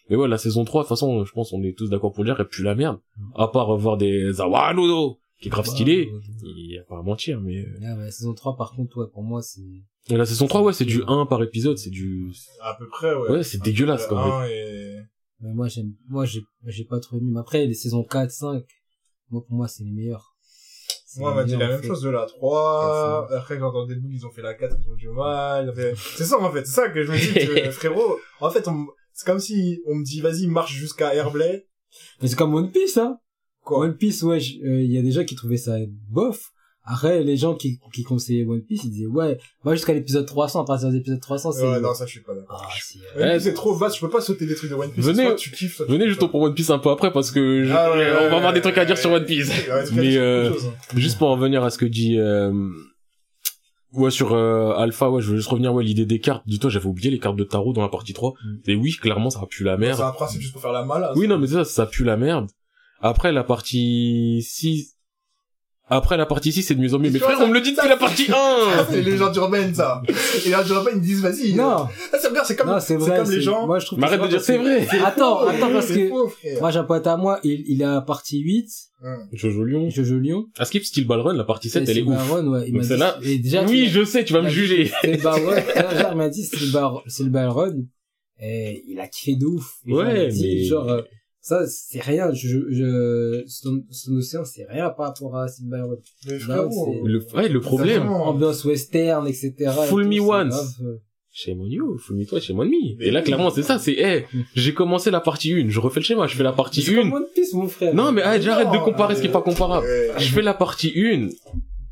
Mais 0.10 0.16
ouais, 0.16 0.28
la 0.28 0.38
saison 0.38 0.64
3, 0.64 0.84
de 0.84 0.86
toute 0.86 0.90
façon, 0.90 1.26
je 1.26 1.32
pense 1.34 1.52
on 1.54 1.62
est 1.64 1.78
tous 1.78 1.90
d'accord 1.90 2.14
pour 2.14 2.24
dire, 2.24 2.36
elle 2.40 2.48
pue 2.48 2.64
la 2.64 2.76
merde. 2.76 3.00
À 3.36 3.48
part 3.50 3.76
voir 3.78 3.98
des 3.98 4.32
Zawanodo, 4.34 5.20
qui 5.42 5.48
est 5.48 5.52
grave 5.52 5.66
stylé. 5.66 6.10
Il 6.44 6.72
y 6.72 6.78
a 6.78 6.84
pas 6.84 7.00
à 7.00 7.02
mentir, 7.02 7.42
mais... 7.42 7.58
euh, 7.66 7.80
Ah, 7.84 7.96
ouais, 7.98 8.04
la 8.06 8.12
saison 8.12 8.34
3, 8.34 8.56
par 8.56 8.72
contre, 8.74 8.98
ouais, 8.98 9.08
pour 9.12 9.24
moi, 9.24 9.42
c'est... 9.42 9.62
Et 10.10 10.16
la 10.16 10.26
saison 10.26 10.48
3, 10.48 10.62
ouais, 10.62 10.74
c'est 10.74 10.86
du 10.86 11.04
1 11.06 11.26
par 11.26 11.44
épisode, 11.44 11.78
c'est 11.78 11.90
du... 11.90 12.32
À 12.62 12.76
peu 12.80 12.88
près, 12.88 13.14
ouais. 13.14 13.30
Ouais, 13.30 13.44
c'est 13.44 13.62
dégueulasse, 13.62 14.08
quand 14.08 14.18
Un 14.18 14.46
et... 14.48 14.98
Mais 15.42 15.54
moi, 15.54 15.68
j'aime, 15.68 15.94
moi, 16.08 16.26
j'ai, 16.26 16.42
j'ai 16.66 16.86
pas 16.86 17.00
trop 17.00 17.18
aimé. 17.18 17.30
Mais 17.32 17.40
après, 17.40 17.66
les 17.66 17.74
saisons 17.74 18.04
4, 18.04 18.32
5, 18.32 18.64
moi, 19.30 19.44
pour 19.46 19.56
moi, 19.56 19.68
c'est 19.68 19.84
les 19.84 19.92
meilleurs. 19.92 20.34
Moi, 21.18 21.32
on 21.32 21.36
m'a 21.36 21.44
dit 21.44 21.56
la 21.56 21.68
même 21.68 21.82
fait. 21.82 21.88
chose 21.88 22.02
de 22.02 22.10
la 22.10 22.26
3. 22.26 23.28
Après, 23.36 23.56
j'ai 23.58 23.62
entendu 23.62 23.96
des 23.96 24.00
bouts, 24.02 24.10
ils 24.12 24.26
ont 24.26 24.32
fait 24.32 24.42
la 24.42 24.54
4, 24.54 24.78
ils 24.80 24.90
ont 24.90 24.96
du 24.96 25.10
mal. 25.10 25.70
Après, 25.70 25.94
C'est 26.16 26.24
ça, 26.26 26.40
en 26.40 26.52
fait. 26.52 26.66
C'est 26.66 26.74
ça 26.74 26.90
que 26.90 27.04
je 27.04 27.12
me 27.12 27.18
dis, 27.18 27.34
que, 27.34 27.72
frérot. 27.72 28.18
En 28.40 28.50
fait, 28.50 28.68
on... 28.68 28.88
c'est 29.14 29.26
comme 29.26 29.40
si 29.40 29.82
on 29.88 29.96
me 29.96 30.04
dit, 30.04 30.22
vas-y, 30.22 30.48
marche 30.48 30.74
jusqu'à 30.74 31.14
Airblay. 31.14 31.68
Mais 32.22 32.28
c'est 32.28 32.36
comme 32.36 32.54
One 32.56 32.72
Piece, 32.72 32.98
hein. 32.98 33.20
Quoi? 33.64 33.80
One 33.80 33.96
Piece, 33.98 34.24
ouais, 34.24 34.40
je- 34.40 34.60
euh, 34.64 34.82
il 34.82 34.92
y 34.92 34.98
a 34.98 35.02
des 35.02 35.12
gens 35.12 35.24
qui 35.26 35.36
trouvaient 35.36 35.58
ça 35.58 35.76
bof. 36.10 36.52
Après, 36.90 37.22
les 37.22 37.36
gens 37.36 37.54
qui, 37.54 37.80
qui 37.94 38.04
conseillaient 38.04 38.46
One 38.46 38.62
Piece, 38.62 38.86
ils 38.86 38.92
disaient, 38.92 39.08
ouais, 39.08 39.38
va 39.66 39.76
jusqu'à 39.76 39.94
l'épisode 39.94 40.26
300, 40.26 40.62
à 40.62 40.66
partir 40.66 40.88
de 40.88 40.94
l'épisode 40.94 41.20
300, 41.20 41.52
c'est... 41.52 41.64
Ouais, 41.68 41.82
non, 41.82 41.94
ça, 41.94 42.06
je 42.06 42.12
suis 42.12 42.22
pas 42.22 42.34
d'accord. 42.34 42.64
Ah, 42.66 42.74
c'est... 42.82 43.00
One 43.20 43.28
Ouais. 43.28 43.34
Piece, 43.34 43.44
c'est 43.44 43.54
trop 43.54 43.74
vaste, 43.76 43.96
je 43.98 44.02
peux 44.02 44.10
pas 44.10 44.22
sauter 44.22 44.46
des 44.46 44.56
trucs 44.56 44.70
de 44.70 44.76
One 44.76 44.90
Piece. 44.92 45.04
Venez- 45.04 45.26
soit 45.26 45.36
tu 45.36 45.52
kiffes, 45.52 45.76
soit 45.76 45.86
tu 45.86 45.92
Venez 45.92 46.06
kiffes 46.06 46.18
juste 46.20 46.30
pour 46.32 46.42
One 46.42 46.54
Piece 46.54 46.70
un 46.70 46.80
peu 46.80 46.90
après 46.90 47.12
parce 47.12 47.32
que 47.32 47.66
je- 47.66 47.72
Ah 47.74 47.92
ouais, 47.92 47.98
ouais, 47.98 48.12
on 48.28 48.30
va 48.30 48.38
avoir 48.38 48.54
des 48.54 48.62
trucs 48.62 48.78
à 48.78 48.86
dire 48.86 48.96
ouais, 48.96 49.02
sur. 49.02 49.12
One 49.12 49.26
Piece. 49.26 49.52
Tu 49.90 49.94
Mais, 49.96 50.16
euh, 50.16 50.50
hein. 50.50 50.74
Juste 50.96 51.18
pour 51.18 51.28
en 51.28 51.34
revenir 51.36 51.62
à 51.64 51.72
ce 51.72 51.78
que 51.78 51.86
dit 51.86 52.18
euh, 52.18 52.54
ouais 53.94 54.12
sur 54.12 54.34
euh, 54.34 54.72
Alpha, 54.78 55.10
ouais, 55.10 55.22
je 55.22 55.32
veux 55.32 55.38
juste 55.38 55.50
revenir 55.50 55.74
ouais 55.74 55.84
l'idée 55.84 56.06
des 56.06 56.20
cartes. 56.20 56.44
Dis-toi, 56.48 56.70
j'avais 56.70 56.86
oublié 56.88 57.10
les 57.12 57.20
cartes 57.20 57.36
de 57.36 57.44
tarot 57.44 57.74
dans 57.74 57.82
la 57.82 57.90
partie 57.90 58.14
3. 58.14 58.32
Mm. 58.32 58.56
Et 58.72 58.76
oui, 58.76 58.92
clairement 58.94 59.30
ça 59.30 59.42
pue 59.50 59.64
la 59.64 59.74
C'est 59.74 59.80
merde. 59.82 60.02
un 60.02 60.12
principe 60.12 60.42
juste 60.42 60.54
pour 60.54 60.62
faire 60.62 60.72
la 60.72 60.86
malade. 60.86 61.12
Oui, 61.16 61.28
non 61.28 61.38
mais 61.38 61.48
c'est 61.48 61.54
ça, 61.56 61.66
ça 61.66 61.86
pue 61.86 62.04
la 62.06 62.16
merde. 62.18 62.48
Après 63.02 63.32
la 63.32 63.44
partie 63.44 64.42
6 64.48 64.97
après 65.90 66.18
la 66.18 66.26
partie 66.26 66.52
6 66.52 66.64
c'est 66.64 66.76
de 66.76 66.82
mieux 66.82 66.94
en 66.94 67.00
mieux. 67.00 67.10
Mais 67.10 67.20
frère, 67.20 67.38
on 67.42 67.48
me 67.48 67.54
le 67.54 67.62
dit 67.62 67.72
depuis 67.74 67.88
la 67.90 67.98
partie 67.98 68.28
1 68.32 68.86
C'est 68.90 69.02
les 69.02 69.12
légendes 69.12 69.36
urbaines, 69.38 69.74
ça. 69.74 70.02
Et 70.08 70.12
les 70.46 70.52
légendes 70.52 70.68
urbaines, 70.70 70.96
ils 70.98 71.02
disent, 71.02 71.22
vas-y. 71.22 71.54
Non, 71.54 71.88
Ah, 72.14 72.18
c'est 72.22 72.32
bien, 72.34 72.44
c'est 72.44 72.56
comme, 72.56 72.68
non, 72.70 72.80
c'est 72.80 72.98
comme 72.98 73.30
les 73.32 73.42
gens. 73.42 73.66
Moi, 73.68 73.80
je 73.80 73.86
trouve 73.86 74.00
Mais 74.00 74.08
que 74.08 74.14
arrête 74.14 74.22
de 74.24 74.28
dire 74.28 74.42
c'est 74.42 74.58
vrai 74.58 74.88
Attends, 75.06 75.48
attends, 75.48 75.72
parce 75.72 75.88
que, 75.88 76.60
moi, 76.60 76.72
j'ai 76.72 76.80
un 76.80 76.84
pote 76.84 77.08
à 77.08 77.18
moi, 77.18 77.40
il, 77.44 77.64
il 77.68 77.82
est 77.82 77.86
à 77.86 78.02
partie 78.02 78.40
8, 78.40 78.68
Hum. 79.04 79.28
Jojo 79.32 79.64
Lyon. 79.64 79.90
Jojo 79.92 80.18
Lyon. 80.18 80.46
À 80.58 80.66
Skip 80.66 80.84
Steel 80.84 81.06
Ball 81.06 81.20
Run, 81.22 81.34
la 81.36 81.44
partie 81.44 81.70
7 81.70 81.88
Et 81.88 81.92
elle 81.92 81.98
est 82.00 82.02
c'est 82.02 82.08
ouf. 82.08 82.16
Baron, 82.16 82.48
ouais, 82.48 82.66
Donc 82.72 82.78
m'a 82.78 82.84
c'est 82.84 82.94
dit- 82.96 83.00
là- 83.00 83.20
et 83.22 83.38
déjà, 83.38 83.64
Oui, 83.64 83.88
je 83.92 84.04
sais, 84.04 84.26
tu 84.26 84.34
vas 84.34 84.42
me 84.42 84.50
juger. 84.50 84.92
C'est 85.02 85.12
le 85.24 86.12
il 86.12 86.18
m'a 86.18 86.30
dit, 86.30 86.44
c'est 86.44 86.60
le 87.24 87.30
Baron, 87.30 87.86
et 88.40 88.84
il 88.88 89.00
a 89.00 89.08
kiffé 89.08 89.36
de 89.36 89.46
ouf. 89.46 89.76
Ouais, 89.88 90.30
mais- 90.32 90.64
genre, 90.64 90.90
euh, 90.90 91.02
ça, 91.48 91.66
c'est 91.68 92.02
rien, 92.02 92.34
je, 92.34 92.48
je, 92.70 93.44
son, 93.48 93.84
son 93.90 94.14
océan, 94.18 94.44
c'est 94.46 94.66
rien 94.66 94.90
par 94.90 95.08
rapport 95.08 95.36
à 95.38 95.46
Là, 95.46 96.40
frérot. 96.40 96.70
c'est- 96.72 97.08
Le, 97.08 97.20
ouais, 97.36 97.50
le 97.50 97.60
problème. 97.62 98.08
Ambiance 98.08 98.66
western, 98.66 99.28
etc. 99.28 99.54
et 99.60 99.66
Fool 99.88 100.04
tout, 100.04 100.10
me 100.10 100.14
c'est 100.16 100.20
once. 100.20 100.76
euh, 100.82 100.98
Shame 101.32 101.62
on 101.62 101.68
you, 101.68 101.98
full 102.00 102.18
me 102.18 102.26
toi, 102.26 102.40
shame 102.40 102.60
on 102.60 102.66
me. 102.66 103.02
Et 103.02 103.12
là, 103.12 103.22
clairement, 103.22 103.52
c'est 103.52 103.62
ça, 103.64 103.78
c'est, 103.80 103.96
eh, 103.98 104.26
j'ai 104.56 104.74
commencé 104.74 105.12
la 105.12 105.20
partie 105.22 105.54
1, 105.54 105.70
je 105.70 105.80
refais 105.80 106.00
le 106.00 106.06
schéma, 106.06 106.26
je 106.28 106.36
fais 106.36 106.44
la 106.44 106.52
partie 106.52 106.82
C'est 106.82 106.96
comme 106.96 107.14
1. 107.14 107.16
One 107.18 107.26
Piece, 107.36 107.54
mon 107.54 107.68
frère. 107.68 107.94
Non, 107.94 108.12
mais 108.12 108.22
ah, 108.24 108.40
j'arrête 108.42 108.72
de 108.72 108.78
comparer 108.80 109.16
ce 109.16 109.22
qui 109.22 109.28
est 109.28 109.32
pas 109.32 109.42
comparable. 109.42 109.86
Je 110.18 110.30
fais 110.34 110.42
la 110.42 110.54
partie 110.56 110.92
1, 110.96 111.30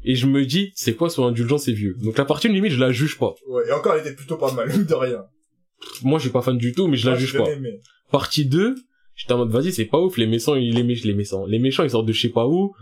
et 0.04 0.16
je 0.16 0.26
me 0.28 0.46
dis, 0.46 0.72
c'est 0.76 0.96
quoi, 0.96 1.10
soit 1.10 1.28
indulgent, 1.28 1.58
c'est 1.60 1.72
vieux. 1.74 1.96
Donc 2.04 2.18
la 2.18 2.26
partie 2.26 2.48
1, 2.48 2.52
limite, 2.54 2.72
je 2.72 2.80
la 2.80 2.92
juge 2.92 3.18
pas. 3.18 3.34
Ouais, 3.48 3.64
et 3.68 3.72
encore, 3.72 3.94
elle 3.96 4.02
était 4.02 4.16
plutôt 4.16 4.38
pas 4.38 4.52
mal, 4.52 4.68
mine 4.70 4.86
de 4.86 4.94
rien. 4.96 5.24
Moi, 6.04 6.18
je 6.20 6.24
suis 6.24 6.32
pas 6.32 6.42
fan 6.42 6.58
du 6.58 6.74
tout, 6.74 6.88
mais 6.88 6.98
je 6.98 7.08
la 7.08 7.16
Ah, 7.16 7.20
juge 7.20 7.38
pas. 7.38 7.46
Partie 8.12 8.46
2, 8.46 8.76
j'étais 9.16 9.34
en 9.34 9.38
mode, 9.40 9.50
vas-y, 9.50 9.72
c'est 9.72 9.86
pas 9.86 10.00
ouf, 10.00 10.18
les 10.18 10.28
méchants, 10.28 10.56
ils- 10.56 10.74
les, 10.74 10.84
mé- 10.84 11.04
les 11.06 11.14
méchants, 11.14 11.46
les 11.46 11.60
méchants, 11.60 11.84
ils 11.84 11.90
sortent 11.90 12.06
de 12.08 12.14
je 12.14 12.22
sais 12.22 12.30
pas 12.30 12.48
où. 12.48 12.74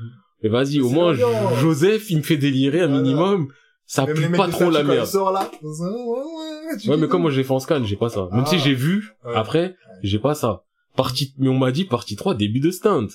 Mais 0.43 0.49
vas-y, 0.49 0.81
au 0.81 0.89
moins. 0.89 1.14
Joseph, 1.61 2.10
il 2.10 2.18
me 2.18 2.22
fait 2.23 2.38
délirer 2.38 2.81
un 2.81 2.88
Voilà. 2.88 3.01
minimum. 3.01 3.47
Ça 3.85 4.05
Même 4.05 4.15
pue 4.15 4.30
pas 4.31 4.47
trop 4.47 4.69
la 4.69 4.84
merde. 4.84 5.07
là. 5.14 5.49
Ouais, 6.88 6.97
mais 6.97 7.07
comme 7.07 7.22
moi 7.22 7.31
j'ai 7.31 7.43
fait 7.43 7.51
en 7.53 7.60
scan, 7.60 7.84
j'ai 7.84 7.95
pas 7.95 8.10
ça. 8.10 8.27
Même 8.31 8.43
Ah. 8.45 8.49
si 8.49 8.57
j'ai 8.60 8.73
vu, 8.73 9.11
Ouais. 9.26 9.34
après, 9.35 9.76
j'ai 10.01 10.19
pas 10.19 10.35
ça. 10.35 10.64
Partie, 10.95 11.34
mais 11.38 11.49
on 11.49 11.57
m'a 11.57 11.72
dit 11.72 11.85
partie 11.85 12.15
3, 12.15 12.35
début 12.35 12.60
de 12.60 12.72
stunt. 12.72 13.07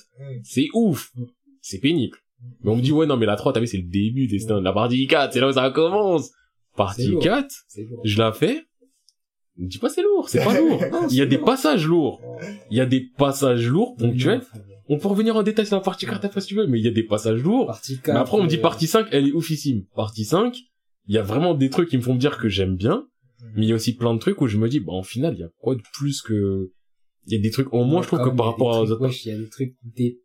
C'est 0.43 0.67
ouf. 0.73 1.11
Mm. 1.15 1.23
C'est 1.61 1.79
pénible. 1.79 2.17
Mais 2.63 2.71
on 2.71 2.75
me 2.77 2.81
dit, 2.81 2.91
ouais, 2.91 3.05
non, 3.05 3.17
mais 3.17 3.25
la 3.25 3.35
3, 3.35 3.51
t'as 3.53 3.59
vu, 3.59 3.67
c'est 3.67 3.77
le 3.77 3.83
début 3.89 4.27
des 4.27 4.39
stunts. 4.39 4.61
La 4.61 4.71
partie 4.73 5.07
4, 5.07 5.33
c'est 5.33 5.39
là 5.39 5.49
où 5.49 5.51
ça 5.51 5.69
commence. 5.71 6.31
Partie 6.77 7.07
lourd. 7.07 7.21
4, 7.21 7.47
C'est 7.67 7.83
lourd. 7.83 8.01
je 8.05 8.17
la 8.17 8.31
fais. 8.31 8.63
Me 9.59 9.67
dis 9.67 9.77
pas 9.77 9.89
c'est 9.89 10.01
lourd, 10.01 10.29
c'est 10.29 10.43
pas 10.43 10.57
lourd. 10.57 10.81
Il 11.11 11.17
y 11.17 11.21
a 11.21 11.25
des 11.25 11.37
passages 11.37 11.85
lourds. 11.85 12.21
Il 12.71 12.77
y 12.77 12.81
a 12.81 12.85
des 12.85 13.01
passages 13.01 13.67
lourds 13.67 13.95
ponctuels. 13.95 14.41
On 14.87 14.97
peut 14.97 15.07
revenir 15.07 15.35
en 15.35 15.43
détail 15.43 15.67
sur 15.67 15.75
la 15.75 15.81
partie 15.81 16.05
4 16.05 16.25
après 16.25 16.41
si 16.41 16.47
tu 16.47 16.55
veux, 16.55 16.65
mais 16.65 16.79
il 16.79 16.85
y 16.85 16.87
a 16.87 16.91
des 16.91 17.03
passages 17.03 17.43
lourds. 17.43 17.67
Partie 17.67 17.99
4. 17.99 18.13
Mais 18.13 18.19
après, 18.19 18.37
on 18.37 18.43
me 18.43 18.47
dit 18.47 18.57
partie 18.57 18.87
5, 18.87 19.07
elle 19.11 19.27
est 19.27 19.31
oufissime. 19.33 19.83
Partie 19.95 20.25
5, 20.25 20.57
il 21.07 21.15
y 21.15 21.17
a 21.19 21.21
vraiment 21.21 21.53
des 21.53 21.69
trucs 21.69 21.89
qui 21.89 21.97
me 21.97 22.01
font 22.01 22.15
me 22.15 22.19
dire 22.19 22.39
que 22.39 22.49
j'aime 22.49 22.75
bien. 22.75 23.05
Mais 23.55 23.65
il 23.65 23.69
y 23.69 23.71
a 23.71 23.75
aussi 23.75 23.95
plein 23.95 24.13
de 24.13 24.19
trucs 24.19 24.41
où 24.41 24.47
je 24.47 24.57
me 24.57 24.67
dis, 24.67 24.79
bah, 24.79 24.93
en 24.93 25.03
final, 25.03 25.35
il 25.35 25.41
y 25.41 25.43
a 25.43 25.49
quoi 25.59 25.75
de 25.75 25.81
plus 25.93 26.21
que, 26.21 26.71
il 27.27 27.33
y 27.33 27.35
a 27.37 27.41
des 27.41 27.51
trucs, 27.51 27.71
en 27.73 27.83
moins, 27.83 28.01
je 28.01 28.07
trouve 28.07 28.23
que 28.23 28.35
par 28.35 28.47
rapport 28.47 28.81
wesh, 28.99 29.25
il 29.25 29.29
y 29.29 29.35
a 29.35 29.37
des 29.37 29.49
trucs, 29.49 29.75
des 29.83 30.19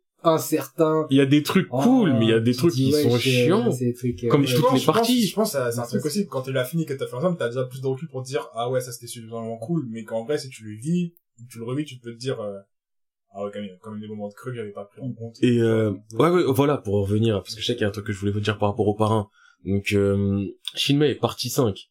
il 1.09 1.17
y 1.17 1.21
a 1.21 1.25
des 1.25 1.43
trucs 1.43 1.67
cool, 1.69 2.13
mais 2.13 2.25
il 2.25 2.29
y 2.29 2.33
a 2.33 2.39
des 2.39 2.53
trucs 2.55 2.73
dis, 2.73 2.85
qui 2.85 2.91
sont 3.03 3.17
chiants. 3.17 3.71
c'est 3.71 3.85
des 3.85 3.93
trucs, 3.93 4.23
euh, 4.23 4.29
Comme 4.29 4.41
ouais. 4.41 4.47
toutes 4.47 4.55
Je 4.57 4.61
pense- 4.61 4.73
les 4.73 4.79
je 4.79 4.85
pense- 4.85 4.95
parties. 4.95 5.27
Je 5.27 5.35
pense 5.35 5.53
que 5.53 5.71
c'est 5.71 5.79
un 5.79 5.83
truc 5.85 6.05
aussi, 6.05 6.27
quand 6.27 6.41
tu 6.41 6.51
l'as 6.51 6.65
fini, 6.65 6.85
que 6.85 6.93
t'as 6.93 7.07
fait 7.07 7.15
ensemble, 7.15 7.37
t'as 7.37 7.47
déjà 7.49 7.63
plus 7.65 7.81
de 7.81 7.87
recul 7.87 8.07
pour 8.09 8.23
te 8.23 8.27
dire, 8.27 8.47
ah 8.53 8.69
ouais, 8.69 8.81
ça 8.81 8.91
c'était 8.91 9.07
suffisamment 9.07 9.57
cool, 9.57 9.85
mais 9.89 10.03
qu'en 10.03 10.23
vrai, 10.25 10.37
si 10.37 10.49
tu 10.49 10.63
le 10.63 10.75
vis, 10.77 11.13
tu 11.49 11.59
le 11.59 11.65
revis, 11.65 11.85
tu 11.85 11.97
peux 11.97 12.11
te 12.13 12.17
dire, 12.17 12.39
euh, 12.41 12.57
ah 13.33 13.43
ouais, 13.43 13.51
quand 13.53 13.59
même, 13.61 13.69
quand 13.81 13.91
même 13.91 13.99
des 14.01 14.07
moments 14.07 14.29
de 14.29 14.33
creux 14.33 14.51
que 14.51 14.57
j'avais 14.57 14.71
pas 14.71 14.85
pris 14.85 15.01
en 15.01 15.11
compte. 15.13 15.35
Et 15.41 15.59
euh, 15.59 15.91
ouais, 16.13 16.29
ouais, 16.29 16.43
voilà, 16.47 16.77
pour 16.77 16.95
revenir, 17.01 17.41
parce 17.43 17.55
que 17.55 17.61
je 17.61 17.65
sais 17.65 17.73
qu'il 17.73 17.81
y 17.81 17.85
a 17.85 17.89
un 17.89 17.91
truc 17.91 18.05
que 18.05 18.13
je 18.13 18.19
voulais 18.19 18.31
vous 18.31 18.39
dire 18.39 18.57
par 18.57 18.69
rapport 18.69 18.87
au 18.87 18.95
parrain. 18.95 19.29
Donc, 19.65 19.93
euh, 19.93 20.45
Shinmei, 20.75 21.15
partie 21.15 21.49
5. 21.49 21.89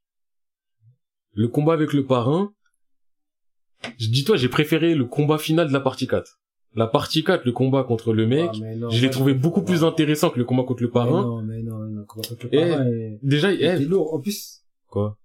Le 1.33 1.49
combat 1.49 1.73
avec 1.73 1.93
le 1.93 2.07
parrain, 2.07 2.53
je 3.99 4.07
dis-toi, 4.09 4.37
j'ai 4.37 4.49
préféré 4.49 4.95
le 4.95 5.05
combat 5.05 5.37
final 5.39 5.67
de 5.69 5.73
la 5.73 5.81
partie 5.81 6.07
4. 6.07 6.39
La 6.77 6.87
partie 6.89 7.23
4, 7.23 7.45
le 7.45 7.53
combat 7.53 7.85
contre 7.85 8.13
le 8.13 8.27
mec, 8.27 8.51
Ah, 8.55 8.75
non, 8.77 8.91
je 8.91 9.01
l'ai 9.01 9.11
trouvé 9.11 9.33
beaucoup 9.35 9.63
plus 9.63 9.85
intéressant 9.85 10.31
que 10.31 10.39
le 10.39 10.45
combat 10.45 10.65
contre 10.65 10.83
le 10.83 10.89
Mais 10.89 10.93
parrain. 10.93 11.23
non, 11.23 11.43
mais 11.43 11.63
non, 11.63 11.79
mais 11.79 11.93
non, 11.93 12.05
comment 12.07 12.23
contre 12.29 12.47
le 12.47 12.49
Eh, 12.53 12.69
parrain 12.71 12.87
est- 12.91 13.19
Déjà, 13.23 13.53
il 13.53 13.63
eh, 13.63 13.67
était 13.67 13.85
lourd. 13.85 14.13
En 14.15 14.21
plus, 14.21 14.63
quoi? 14.89 15.17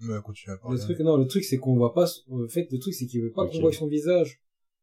Mais 0.00 0.14
continue 0.24 0.52
à 0.52 0.54
le 0.56 0.60
parler. 0.60 0.80
truc, 0.80 0.98
non, 1.00 1.16
le 1.16 1.26
truc, 1.26 1.44
c'est 1.44 1.58
qu'on 1.58 1.76
voit 1.76 1.92
pas, 1.94 2.06
en 2.30 2.48
fait, 2.48 2.68
le 2.70 2.78
truc, 2.78 2.94
c'est 2.94 3.06
qu'il 3.06 3.22
veut 3.22 3.30
pas 3.32 3.46
qu'on 3.46 3.60
voit 3.60 3.72
son 3.72 3.86
visage. 3.88 4.40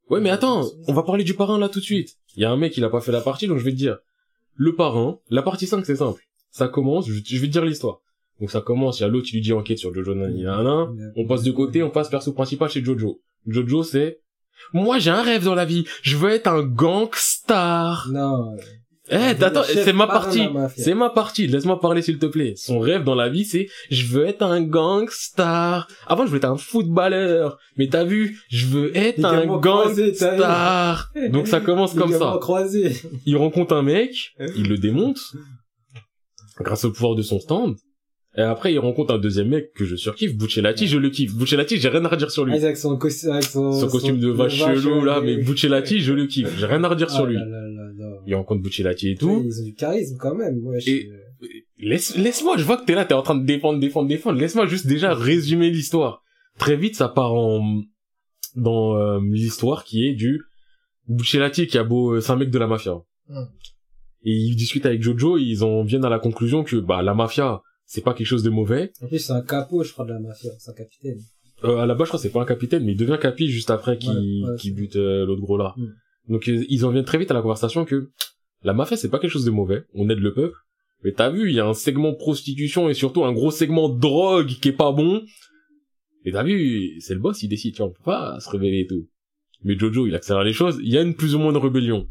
Ouais, 0.10 0.20
mais 0.22 0.30
attends, 0.30 0.66
on 0.88 0.94
va 0.94 1.04
parler 1.04 1.24
du 1.24 1.34
parrain 1.34 1.58
là 1.58 1.70
tout 1.70 1.80
de 1.80 1.84
suite. 1.86 2.18
Il 2.36 2.42
y 2.42 2.46
a 2.46 2.52
un 2.52 2.58
mec, 2.58 2.76
il 2.78 2.84
a 2.84 2.90
pas 2.90 3.00
fait 3.02 3.12
la 3.12 3.22
partie, 3.22 3.48
donc 3.48 3.58
je 3.58 3.64
vais 3.64 3.72
te 3.72 3.78
dire. 3.78 3.98
Le 4.56 4.76
parrain, 4.76 5.20
la 5.30 5.42
partie 5.42 5.66
5, 5.66 5.86
c'est 5.86 5.96
simple. 5.96 6.22
Ça 6.52 6.68
commence, 6.68 7.08
je, 7.08 7.14
je 7.26 7.38
vais 7.42 7.48
te 7.48 7.52
dire 7.52 7.66
l'histoire. 7.66 8.02
Donc 8.40 8.52
ça 8.52 8.62
commence, 8.62 9.00
il 9.00 9.04
y 9.04 9.06
a 9.06 9.08
l'autre, 9.08 9.28
il 9.32 9.36
lui 9.38 9.42
dit 9.42 9.54
enquête 9.54 9.78
sur 9.78 9.94
Jojo 9.94 10.14
Nani, 10.14 10.44
nanana. 10.44 10.92
On 11.16 11.26
passe 11.26 11.44
de 11.44 11.52
côté, 11.52 11.82
on 11.84 11.90
passe 11.90 12.10
perso 12.10 12.34
principal 12.34 12.70
chez 12.70 12.84
Jojo. 12.84 13.22
Jojo, 13.48 13.84
c'est... 13.84 14.20
Moi, 14.74 15.00
j'ai 15.00 15.12
un 15.12 15.22
rêve 15.22 15.44
dans 15.44 15.56
la 15.56 15.66
vie. 15.66 15.86
Je 16.02 16.18
veux 16.18 16.32
être 16.32 16.48
un 16.48 16.64
gangstar. 16.64 18.08
Non. 18.12 18.56
Eh, 19.10 19.16
attends, 19.16 19.64
chef 19.64 19.84
c'est 19.84 19.94
ma 19.94 20.08
partie. 20.08 20.48
C'est 20.78 20.94
ma 20.94 21.10
partie. 21.10 21.46
Laisse-moi 21.48 21.80
parler, 21.82 22.02
s'il 22.02 22.20
te 22.20 22.26
plaît. 22.26 22.54
Son 22.56 22.80
rêve 22.80 23.04
dans 23.04 23.16
la 23.16 23.28
vie, 23.28 23.44
c'est, 23.44 23.68
je 23.92 24.06
veux 24.06 24.26
être 24.26 24.44
un 24.44 24.62
gangstar. 24.62 25.88
Avant, 26.08 26.24
je 26.24 26.30
voulais 26.30 26.38
être 26.38 26.46
un 26.46 26.58
footballeur. 26.58 27.58
Mais 27.78 27.88
t'as 27.88 28.06
vu, 28.06 28.40
je 28.50 28.66
veux 28.68 28.96
être 28.98 29.26
un 29.26 29.60
gangstar. 29.60 31.12
Donc 31.32 31.48
ça 31.48 31.60
commence 31.60 31.94
comme 31.94 32.14
ça. 32.14 32.38
croisés. 32.40 32.96
Il 33.26 33.36
rencontre 33.36 33.76
un 33.76 33.84
mec, 33.84 34.32
il 34.56 34.70
le 34.70 34.78
démonte. 34.78 35.20
Grâce 36.60 36.86
au 36.86 36.92
pouvoir 36.92 37.16
de 37.16 37.24
son 37.24 37.40
stand. 37.40 37.76
Et 38.36 38.42
après, 38.42 38.74
il 38.74 38.80
rencontre 38.80 39.14
un 39.14 39.20
deuxième 39.20 39.50
mec 39.50 39.74
que 39.74 39.86
je 39.86 39.96
surkiffe, 39.96 40.36
Buccelati, 40.36 40.88
je 40.88 40.98
le 40.98 41.10
kiffe. 41.12 41.36
Buccelati, 41.36 41.78
j'ai 41.78 41.90
rien 41.90 42.04
à 42.04 42.08
redire 42.08 42.32
sur 42.32 42.46
lui. 42.46 42.56
Avec 42.56 42.78
son, 42.78 42.98
avec 42.98 43.44
son, 43.44 43.72
Son 43.72 43.88
costume 43.88 44.20
de 44.20 44.30
vache 44.30 44.58
chelou, 44.58 45.04
là, 45.04 45.22
mais 45.22 45.38
Buccelati, 45.38 46.00
je 46.00 46.14
le 46.14 46.26
kiffe. 46.26 46.52
J'ai 46.58 46.66
rien 46.66 46.84
à 46.84 46.88
redire 46.88 47.12
sur 47.12 47.26
Ah 47.26 47.28
lui. 47.28 47.36
là 47.36 47.46
là 47.46 47.68
là. 47.96 48.18
Il 48.26 48.34
rencontre 48.34 48.64
Buccelati 48.64 49.10
et 49.12 49.16
tout. 49.16 49.44
Ils 49.46 49.62
ont 49.62 49.66
du 49.66 49.76
charisme 49.76 50.18
quand 50.20 50.36
même. 50.36 50.60
Et- 50.88 51.10
Laisse, 51.78 52.16
laisse-moi, 52.16 52.56
je 52.58 52.64
vois 52.64 52.78
que 52.78 52.86
t'es 52.86 52.96
là, 52.96 53.04
t'es 53.04 53.14
en 53.14 53.22
train 53.24 53.36
de 53.36 53.46
défendre, 53.46 53.78
défendre, 53.80 54.08
défendre. 54.08 54.40
Laisse-moi 54.40 54.66
juste 54.68 54.88
déjà 54.88 55.14
résumer 55.14 55.70
l'histoire. 55.70 56.24
Très 56.58 56.78
vite, 56.78 56.96
ça 56.96 57.10
part 57.10 57.34
en, 57.34 57.82
dans 58.56 58.96
euh, 58.96 59.20
l'histoire 59.22 59.84
qui 59.84 60.08
est 60.08 60.14
du 60.14 60.42
Buccelati 61.10 61.68
qui 61.68 61.78
a 61.78 61.84
beau, 61.84 62.14
euh, 62.14 62.22
c'est 62.22 62.32
un 62.32 62.38
mec 62.38 62.50
de 62.50 62.58
la 62.58 62.68
mafia. 62.68 62.96
Hmm. 63.28 63.44
Et 64.24 64.32
ils 64.32 64.56
discutent 64.56 64.86
avec 64.86 65.02
Jojo, 65.04 65.38
ils 65.38 65.64
en 65.64 65.84
viennent 65.84 66.06
à 66.06 66.10
la 66.10 66.20
conclusion 66.20 66.64
que, 66.64 66.78
bah, 66.78 67.02
la 67.02 67.14
mafia, 67.14 67.62
c'est 67.94 68.02
pas 68.02 68.16
quelque 68.16 68.26
chose 68.26 68.42
de 68.42 68.50
mauvais. 68.50 68.92
En 69.04 69.08
plus, 69.08 69.20
c'est 69.20 69.34
un 69.34 69.44
capot, 69.44 69.84
je 69.84 69.94
crois, 69.94 70.04
de 70.04 70.14
la 70.14 70.20
mafia. 70.20 70.50
C'est 70.58 70.72
un 70.72 70.74
capitaine. 70.74 71.20
Euh, 71.64 71.78
à 71.78 71.86
la 71.86 71.94
base, 71.94 72.08
je 72.08 72.10
crois 72.10 72.18
que 72.18 72.24
c'est 72.24 72.32
pas 72.32 72.42
un 72.42 72.46
capitaine, 72.46 72.84
mais 72.84 72.94
il 72.94 72.98
devient 72.98 73.20
capi 73.22 73.48
juste 73.50 73.70
après 73.70 74.00
qu'il 74.00 74.44
Ouais, 74.44 74.72
bute 74.72 74.96
euh, 74.96 75.28
l'autre 75.28 75.42
gros 75.42 75.58
là. 75.58 75.76
Mm. 75.78 75.94
Donc 76.30 76.48
ils 76.48 76.86
en 76.86 76.90
viennent 76.90 77.06
très 77.06 77.20
vite 77.20 77.30
à 77.30 77.36
la 77.36 77.44
conversation 77.44 77.86
que 77.86 78.10
la 78.64 78.74
mafia 78.74 78.98
c'est 78.98 79.10
pas 79.10 79.20
quelque 79.20 79.30
chose 79.30 79.46
de 79.46 79.52
mauvais, 79.52 79.84
on 79.94 80.10
aide 80.10 80.18
le 80.18 80.34
peuple. 80.34 80.58
Mais 81.04 81.12
t'as 81.12 81.30
vu, 81.30 81.50
il 81.50 81.56
y 81.56 81.60
a 81.60 81.68
un 81.68 81.76
segment 81.76 82.16
prostitution 82.16 82.90
et 82.90 82.96
surtout 82.96 83.26
un 83.26 83.32
gros 83.32 83.52
segment 83.52 83.90
drogue 83.90 84.48
qui 84.48 84.70
est 84.70 84.76
pas 84.76 84.92
bon. 84.92 85.22
Et 86.26 86.32
t'as 86.32 86.44
vu, 86.44 87.00
c'est 87.00 87.14
le 87.14 87.20
boss, 87.20 87.44
il 87.44 87.50
décide, 87.50 87.76
tu 87.76 87.84
vois, 87.84 87.88
on 87.90 87.92
peut 87.92 88.04
pas 88.04 88.40
se 88.40 88.50
révéler 88.50 88.80
et 88.80 88.88
tout. 88.88 89.08
Mais 89.64 89.78
Jojo, 89.78 90.08
il 90.08 90.16
accélère 90.16 90.44
les 90.44 90.54
choses, 90.54 90.80
il 90.82 90.92
y 90.92 90.98
a 90.98 91.02
une 91.02 91.14
plus 91.14 91.36
ou 91.36 91.40
moins 91.40 91.54
de 91.54 91.60
rébellion. 91.60 92.08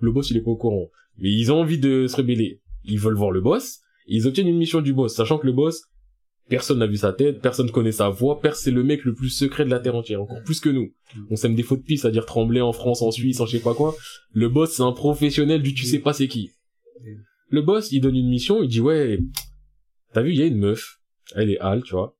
Le 0.00 0.12
boss, 0.12 0.30
il 0.30 0.38
est 0.38 0.42
pas 0.42 0.50
au 0.52 0.56
courant. 0.56 0.88
Mais 1.18 1.30
ils 1.30 1.52
ont 1.52 1.60
envie 1.60 1.78
de 1.78 2.06
se 2.06 2.16
rébeller. 2.16 2.62
Ils 2.84 3.00
veulent 3.00 3.16
voir 3.16 3.32
le 3.32 3.42
boss, 3.42 3.80
ils 4.06 4.26
obtiennent 4.26 4.48
une 4.48 4.58
mission 4.58 4.80
du 4.80 4.92
boss, 4.92 5.14
sachant 5.14 5.38
que 5.38 5.46
le 5.46 5.52
boss, 5.52 5.82
Personne 6.48 6.78
n'a 6.78 6.86
vu 6.86 6.96
sa 6.96 7.12
tête, 7.12 7.40
personne 7.40 7.70
connaît 7.72 7.90
sa 7.90 8.08
voix, 8.08 8.40
personne 8.40 8.64
c'est 8.64 8.70
le 8.70 8.84
mec 8.84 9.04
le 9.04 9.14
plus 9.14 9.30
secret 9.30 9.64
de 9.64 9.70
la 9.70 9.80
terre 9.80 9.96
entière, 9.96 10.22
encore 10.22 10.42
plus 10.44 10.60
que 10.60 10.68
nous. 10.68 10.92
On 11.28 11.34
sème 11.34 11.56
des 11.56 11.64
fautes 11.64 11.80
de 11.80 11.84
piste, 11.84 12.02
c'est-à-dire 12.02 12.24
trembler 12.24 12.60
en 12.60 12.72
France, 12.72 13.02
en 13.02 13.10
Suisse, 13.10 13.40
en 13.40 13.46
je 13.46 13.56
sais 13.56 13.62
pas 13.62 13.74
quoi. 13.74 13.96
Le 14.32 14.48
boss, 14.48 14.74
c'est 14.74 14.84
un 14.84 14.92
professionnel 14.92 15.60
du 15.60 15.74
tu 15.74 15.84
sais 15.84 15.98
pas 15.98 16.12
c'est 16.12 16.28
qui. 16.28 16.52
Le 17.48 17.62
boss, 17.62 17.90
il 17.90 18.00
donne 18.00 18.14
une 18.14 18.28
mission, 18.28 18.62
il 18.62 18.68
dit 18.68 18.80
ouais, 18.80 19.18
t'as 20.12 20.22
vu, 20.22 20.30
il 20.30 20.36
y 20.38 20.42
a 20.42 20.46
une 20.46 20.58
meuf, 20.58 20.98
elle 21.34 21.50
est 21.50 21.58
Al, 21.58 21.82
tu 21.82 21.94
vois. 21.94 22.16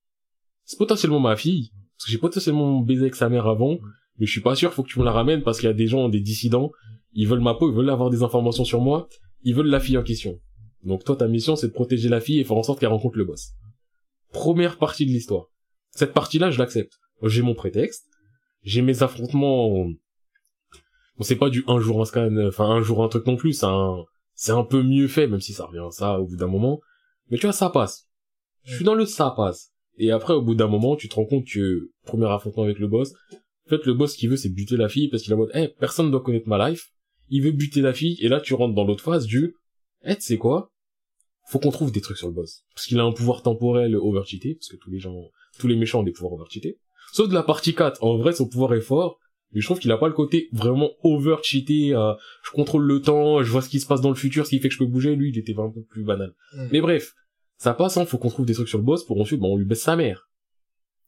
C'est 0.65 0.79
potentiellement 0.79 1.21
ma 1.21 1.37
fille, 1.37 1.71
parce 1.97 2.07
que 2.07 2.11
j'ai 2.11 2.19
potentiellement 2.19 2.81
baisé 2.81 3.03
avec 3.03 3.15
sa 3.15 3.29
mère 3.29 3.47
avant, 3.47 3.79
mais 4.19 4.27
je 4.27 4.33
suis 4.33 4.41
pas 4.41 4.57
sûr, 4.57 4.73
faut 4.73 4.83
que 4.83 4.89
tu 4.89 4.99
me 4.99 5.05
la 5.05 5.13
ramènes 5.13 5.43
parce 5.45 5.61
qu'il 5.61 5.69
y 5.69 5.71
a 5.71 5.75
des 5.75 5.87
gens, 5.87 6.09
des 6.09 6.21
dissidents, 6.21 6.73
ils 7.13 7.29
veulent 7.29 7.41
ma 7.41 7.55
peau, 7.55 7.71
ils 7.71 7.77
veulent 7.77 7.91
avoir 7.91 8.11
des 8.11 8.25
informations 8.25 8.65
sur 8.65 8.81
moi, 8.81 9.09
ils 9.45 9.55
veulent 9.55 9.69
la 9.69 9.79
fille 9.79 9.97
en 9.97 10.03
question. 10.03 10.41
Donc 10.87 11.05
toi, 11.05 11.17
ta 11.17 11.27
mission, 11.27 11.57
c'est 11.57 11.69
de 11.69 11.73
protéger 11.73 12.09
la 12.09 12.21
fille 12.21 12.39
et 12.39 12.45
faire 12.45 12.57
en 12.57 12.63
sorte 12.63 12.79
qu'elle 12.79 12.91
rencontre 12.91 13.19
le 13.19 13.25
boss. 13.25 13.51
Première 14.33 14.79
partie 14.79 15.05
de 15.05 15.11
l'histoire. 15.11 15.47
Cette 15.91 16.13
partie-là, 16.13 16.51
je 16.51 16.59
l'accepte. 16.59 16.93
J'ai 17.23 17.43
mon 17.43 17.55
prétexte. 17.55 18.07
J'ai 18.63 18.83
mes 18.83 19.03
affrontements. 19.03 19.87
Bon, 21.17 21.23
c'est 21.23 21.37
pas 21.37 21.51
du 21.51 21.65
un 21.67 21.81
jour 21.81 22.01
un 22.01 22.05
scan, 22.05 22.37
enfin 22.47 22.67
un 22.67 22.83
jour 22.83 23.03
un 23.03 23.09
truc 23.09 23.27
non 23.27 23.37
plus. 23.37 23.53
C'est 23.53 23.67
un, 23.67 24.05
c'est 24.35 24.53
un 24.53 24.63
peu 24.63 24.83
mieux 24.83 25.09
fait, 25.09 25.27
même 25.27 25.41
si 25.41 25.53
ça 25.53 25.67
revient 25.67 25.85
à 25.87 25.91
ça 25.91 26.21
au 26.21 26.27
bout 26.27 26.37
d'un 26.37 26.47
moment. 26.47 26.81
Mais 27.31 27.39
tu 27.39 27.47
vois, 27.47 27.53
ça 27.53 27.71
passe. 27.71 28.09
Je 28.63 28.77
suis 28.77 28.85
dans 28.85 28.95
le 28.95 29.07
ça 29.07 29.33
passe. 29.37 29.73
Et 29.99 30.13
après, 30.13 30.35
au 30.35 30.43
bout 30.43 30.55
d'un 30.55 30.69
moment, 30.69 30.95
tu 30.95 31.09
te 31.09 31.15
rends 31.15 31.25
compte 31.25 31.47
que 31.47 31.91
premier 32.05 32.27
affrontement 32.27 32.65
avec 32.65 32.79
le 32.79 32.87
boss. 32.87 33.13
En 33.33 33.71
fait, 33.71 33.85
le 33.87 33.95
boss 33.95 34.15
qui 34.15 34.29
veut, 34.29 34.37
c'est 34.37 34.51
buter 34.51 34.77
la 34.77 34.89
fille 34.89 35.09
parce 35.09 35.23
qu'il 35.23 35.33
a 35.33 35.37
mode, 35.37 35.51
eh, 35.55 35.69
personne 35.69 36.07
ne 36.07 36.11
doit 36.13 36.21
connaître 36.21 36.49
ma 36.49 36.69
life. 36.69 36.93
Il 37.29 37.43
veut 37.43 37.51
buter 37.51 37.81
la 37.81 37.93
fille 37.93 38.17
et 38.21 38.29
là, 38.29 38.41
tu 38.41 38.55
rentres 38.55 38.75
dans 38.75 38.85
l'autre 38.85 39.03
phase 39.03 39.27
du, 39.27 39.57
eh, 40.05 40.15
tu 40.15 40.23
sais 40.23 40.39
quoi? 40.39 40.71
Faut 41.47 41.59
qu'on 41.59 41.71
trouve 41.71 41.93
des 41.93 42.01
trucs 42.01 42.17
sur 42.17 42.27
le 42.27 42.35
boss. 42.35 42.65
Parce 42.75 42.87
qu'il 42.87 42.99
a 42.99 43.05
un 43.05 43.13
pouvoir 43.13 43.43
temporel 43.43 43.95
overcheaté, 43.97 44.55
parce 44.55 44.69
que 44.69 44.77
tous 44.77 44.91
les 44.91 44.99
gens, 44.99 45.31
tous 45.59 45.69
les 45.69 45.77
méchants 45.77 46.01
ont 46.01 46.05
des 46.05 46.13
pouvoirs 46.13 46.33
overcheatés. 46.35 46.79
Sauf 47.13 47.29
de 47.29 47.35
la 47.35 47.43
partie 47.43 47.75
4. 47.75 48.03
En 48.03 48.19
vrai, 48.19 48.33
son 48.33 48.49
pouvoir 48.49 48.75
est 48.75 48.81
fort. 48.81 49.19
Mais 49.53 49.61
je 49.61 49.67
trouve 49.67 49.79
qu'il 49.79 49.93
a 49.93 49.97
pas 49.97 50.09
le 50.09 50.13
côté 50.13 50.49
vraiment 50.53 50.91
overcheaté, 51.05 51.95
euh, 51.95 52.13
je 52.45 52.51
contrôle 52.51 52.83
le 52.83 53.01
temps, 53.01 53.43
je 53.43 53.51
vois 53.51 53.63
ce 53.63 53.69
qui 53.69 53.79
se 53.79 53.87
passe 53.87 54.01
dans 54.01 54.09
le 54.09 54.17
futur, 54.17 54.45
ce 54.45 54.51
qui 54.51 54.59
fait 54.59 54.69
que 54.69 54.75
je 54.75 54.79
peux 54.79 54.87
bouger. 54.87 55.15
Lui, 55.15 55.31
il 55.31 55.39
était 55.39 55.55
un 55.57 55.71
peu 55.71 55.83
plus 55.83 56.05
banal. 56.05 56.35
Mm. 56.53 56.69
Mais 56.73 56.81
bref. 56.81 57.15
Ça 57.59 57.73
passe, 57.73 57.97
hein, 57.97 58.05
faut 58.05 58.19
qu'on 58.19 58.29
trouve 58.29 58.45
des 58.45 58.53
trucs 58.53 58.69
sur 58.69 58.79
le 58.79 58.85
boss 58.85 59.05
pour 59.07 59.19
ensuite, 59.21 59.41
bah, 59.41 59.47
on 59.47 59.57
lui 59.57 59.65
baisse 59.65 59.83
sa 59.83 59.97
mère. 59.97 60.29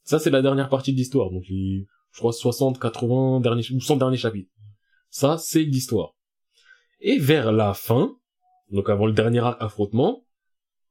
Ça, 0.05 0.19
c'est 0.19 0.31
la 0.31 0.40
dernière 0.40 0.70
partie 0.70 0.93
de 0.93 0.97
l'histoire. 0.97 1.31
Donc, 1.31 1.44
les, 1.51 1.86
je 2.12 2.19
crois, 2.19 2.32
60, 2.32 2.81
80 2.81 3.40
derniers, 3.40 3.65
ou 3.74 3.81
100 3.81 3.97
derniers 3.97 4.16
chapitres. 4.16 4.51
Ça, 5.10 5.36
c'est 5.36 5.62
l'histoire. 5.62 6.15
Et 7.01 7.19
vers 7.19 7.52
la 7.52 7.74
fin, 7.74 8.16
donc 8.70 8.89
avant 8.89 9.06
le 9.06 9.12
dernier 9.12 9.43
affrontement, 9.60 10.24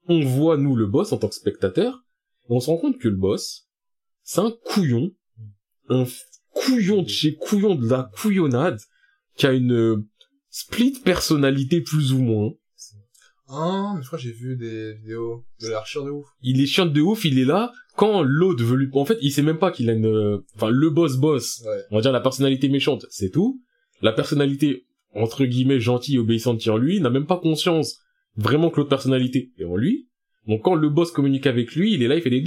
on 0.07 0.21
voit, 0.21 0.57
nous, 0.57 0.75
le 0.75 0.85
boss 0.85 1.11
en 1.11 1.17
tant 1.17 1.27
que 1.27 1.35
spectateur, 1.35 2.03
et 2.49 2.53
on 2.53 2.59
se 2.59 2.69
rend 2.69 2.77
compte 2.77 2.97
que 2.97 3.07
le 3.07 3.15
boss, 3.15 3.67
c'est 4.23 4.41
un 4.41 4.51
couillon, 4.65 5.11
un 5.89 6.05
couillon 6.51 7.03
de 7.03 7.09
chez 7.09 7.35
couillon 7.35 7.75
de 7.75 7.87
la 7.89 8.09
couillonnade, 8.19 8.79
qui 9.35 9.45
a 9.45 9.53
une 9.53 9.73
euh, 9.73 10.05
split 10.49 10.99
personnalité 11.03 11.81
plus 11.81 12.13
ou 12.13 12.19
moins. 12.19 12.51
Ah, 13.49 13.93
mais 13.95 14.01
je 14.01 14.07
crois 14.07 14.19
que 14.19 14.23
j'ai 14.25 14.33
vu 14.33 14.57
des 14.57 14.93
vidéos 14.95 15.45
de 15.61 15.67
l'archer 15.69 15.99
de 16.03 16.09
ouf. 16.09 16.25
Il 16.41 16.59
est 16.61 16.65
chiant 16.65 16.85
de 16.85 17.01
ouf, 17.01 17.23
il 17.23 17.39
est 17.39 17.45
là, 17.45 17.71
quand 17.95 18.21
l'autre 18.21 18.63
veut 18.63 18.75
lui... 18.75 18.89
En 18.91 19.05
fait, 19.05 19.17
il 19.21 19.31
sait 19.31 19.41
même 19.41 19.59
pas 19.59 19.71
qu'il 19.71 19.89
a 19.89 19.93
une... 19.93 20.41
Enfin, 20.55 20.69
le 20.69 20.89
boss 20.89 21.15
boss, 21.15 21.63
Ouais. 21.65 21.83
on 21.91 21.95
va 21.95 22.01
dire 22.01 22.11
la 22.11 22.19
personnalité 22.19 22.67
méchante, 22.67 23.05
c'est 23.09 23.29
tout. 23.29 23.61
La 24.01 24.11
personnalité, 24.11 24.85
entre 25.15 25.45
guillemets, 25.45 25.79
gentille 25.79 26.15
et 26.15 26.19
obéissante 26.19 26.67
en 26.67 26.77
lui, 26.77 26.99
n'a 26.99 27.09
même 27.09 27.25
pas 27.25 27.37
conscience 27.37 27.99
vraiment 28.37 28.69
que 28.69 28.77
l'autre 28.77 28.89
personnalité 28.89 29.51
est 29.57 29.65
en 29.65 29.75
lui. 29.75 30.07
Donc 30.47 30.61
quand 30.63 30.75
le 30.75 30.89
boss 30.89 31.11
communique 31.11 31.45
avec 31.45 31.75
lui, 31.75 31.93
il 31.93 32.03
est 32.03 32.07
là, 32.07 32.15
il 32.15 32.21
fait 32.21 32.29
des. 32.29 32.41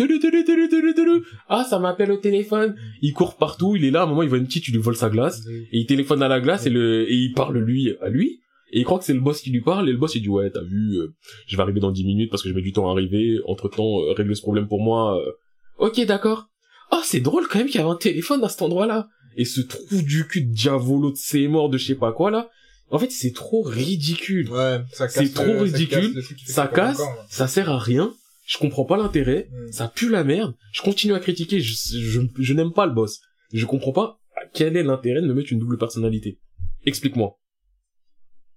Ah, 1.48 1.64
ça 1.68 1.78
m'appelle 1.78 2.10
au 2.12 2.16
téléphone. 2.16 2.74
Il 3.02 3.12
court 3.12 3.36
partout, 3.36 3.76
il 3.76 3.84
est 3.84 3.90
là, 3.90 4.00
à 4.00 4.04
un 4.04 4.06
moment, 4.06 4.22
il 4.22 4.28
voit 4.28 4.38
une 4.38 4.46
petite, 4.46 4.64
tu 4.64 4.72
lui 4.72 4.78
voles 4.78 4.96
sa 4.96 5.10
glace. 5.10 5.42
Et 5.72 5.78
il 5.80 5.86
téléphone 5.86 6.22
à 6.22 6.28
la 6.28 6.40
glace 6.40 6.64
et 6.66 6.70
le, 6.70 7.10
et 7.10 7.14
il 7.14 7.32
parle 7.34 7.58
lui, 7.58 7.94
à 8.00 8.08
lui. 8.08 8.40
Et 8.72 8.80
il 8.80 8.84
croit 8.84 8.98
que 8.98 9.04
c'est 9.04 9.12
le 9.14 9.20
boss 9.20 9.42
qui 9.42 9.50
lui 9.50 9.60
parle, 9.62 9.88
et 9.88 9.92
le 9.92 9.98
boss 9.98 10.14
il 10.14 10.22
dit 10.22 10.28
ouais, 10.28 10.48
t'as 10.50 10.62
vu, 10.62 10.96
euh, 10.98 11.08
je 11.46 11.56
vais 11.56 11.62
arriver 11.62 11.80
dans 11.80 11.90
10 11.90 12.04
minutes 12.04 12.30
parce 12.30 12.42
que 12.42 12.48
je 12.48 12.54
mets 12.54 12.62
du 12.62 12.72
temps 12.72 12.88
à 12.88 12.92
arriver, 12.92 13.38
entre 13.46 13.68
temps, 13.68 13.96
régler 14.16 14.34
ce 14.36 14.42
problème 14.42 14.68
pour 14.68 14.80
moi. 14.80 15.18
euh. 15.20 15.32
Ok, 15.78 16.00
d'accord. 16.06 16.46
Ah, 16.90 17.00
c'est 17.04 17.20
drôle 17.20 17.46
quand 17.48 17.58
même 17.58 17.68
qu'il 17.68 17.80
y 17.80 17.82
avait 17.82 17.92
un 17.92 17.96
téléphone 17.96 18.42
à 18.44 18.48
cet 18.48 18.62
endroit-là. 18.62 19.08
Et 19.36 19.44
ce 19.44 19.60
trou 19.60 20.02
du 20.02 20.26
cul 20.26 20.44
de 20.44 20.52
diavolo 20.52 21.10
de 21.10 21.16
ses 21.16 21.48
morts 21.48 21.68
de 21.68 21.78
je 21.78 21.86
sais 21.86 21.94
pas 21.96 22.12
quoi 22.12 22.30
là. 22.30 22.48
En 22.90 22.98
fait, 22.98 23.10
c'est 23.10 23.32
trop 23.32 23.62
ridicule. 23.62 24.50
Ouais, 24.50 24.80
ça 24.92 25.06
casse. 25.06 25.26
C'est 25.26 25.32
trop 25.34 25.44
le- 25.46 25.66
ça 25.68 25.76
ridicule, 25.76 26.14
casse 26.14 26.34
Ça 26.46 26.66
casse, 26.66 27.00
encore, 27.00 27.26
ça 27.28 27.46
sert 27.48 27.70
à 27.70 27.78
rien. 27.78 28.12
Je 28.46 28.58
comprends 28.58 28.84
pas 28.84 28.96
l'intérêt. 28.96 29.48
Mm. 29.52 29.72
Ça 29.72 29.88
pue 29.94 30.08
la 30.10 30.24
merde. 30.24 30.54
Je 30.72 30.82
continue 30.82 31.14
à 31.14 31.20
critiquer. 31.20 31.60
Je, 31.60 31.72
je, 31.72 32.20
je 32.36 32.52
n'aime 32.54 32.72
pas 32.72 32.86
le 32.86 32.92
boss. 32.92 33.20
Je 33.52 33.64
comprends 33.66 33.92
pas 33.92 34.18
quel 34.54 34.76
est 34.76 34.82
l'intérêt 34.82 35.22
de 35.22 35.26
me 35.26 35.34
mettre 35.34 35.52
une 35.52 35.60
double 35.60 35.78
personnalité. 35.78 36.40
Explique-moi. 36.84 37.38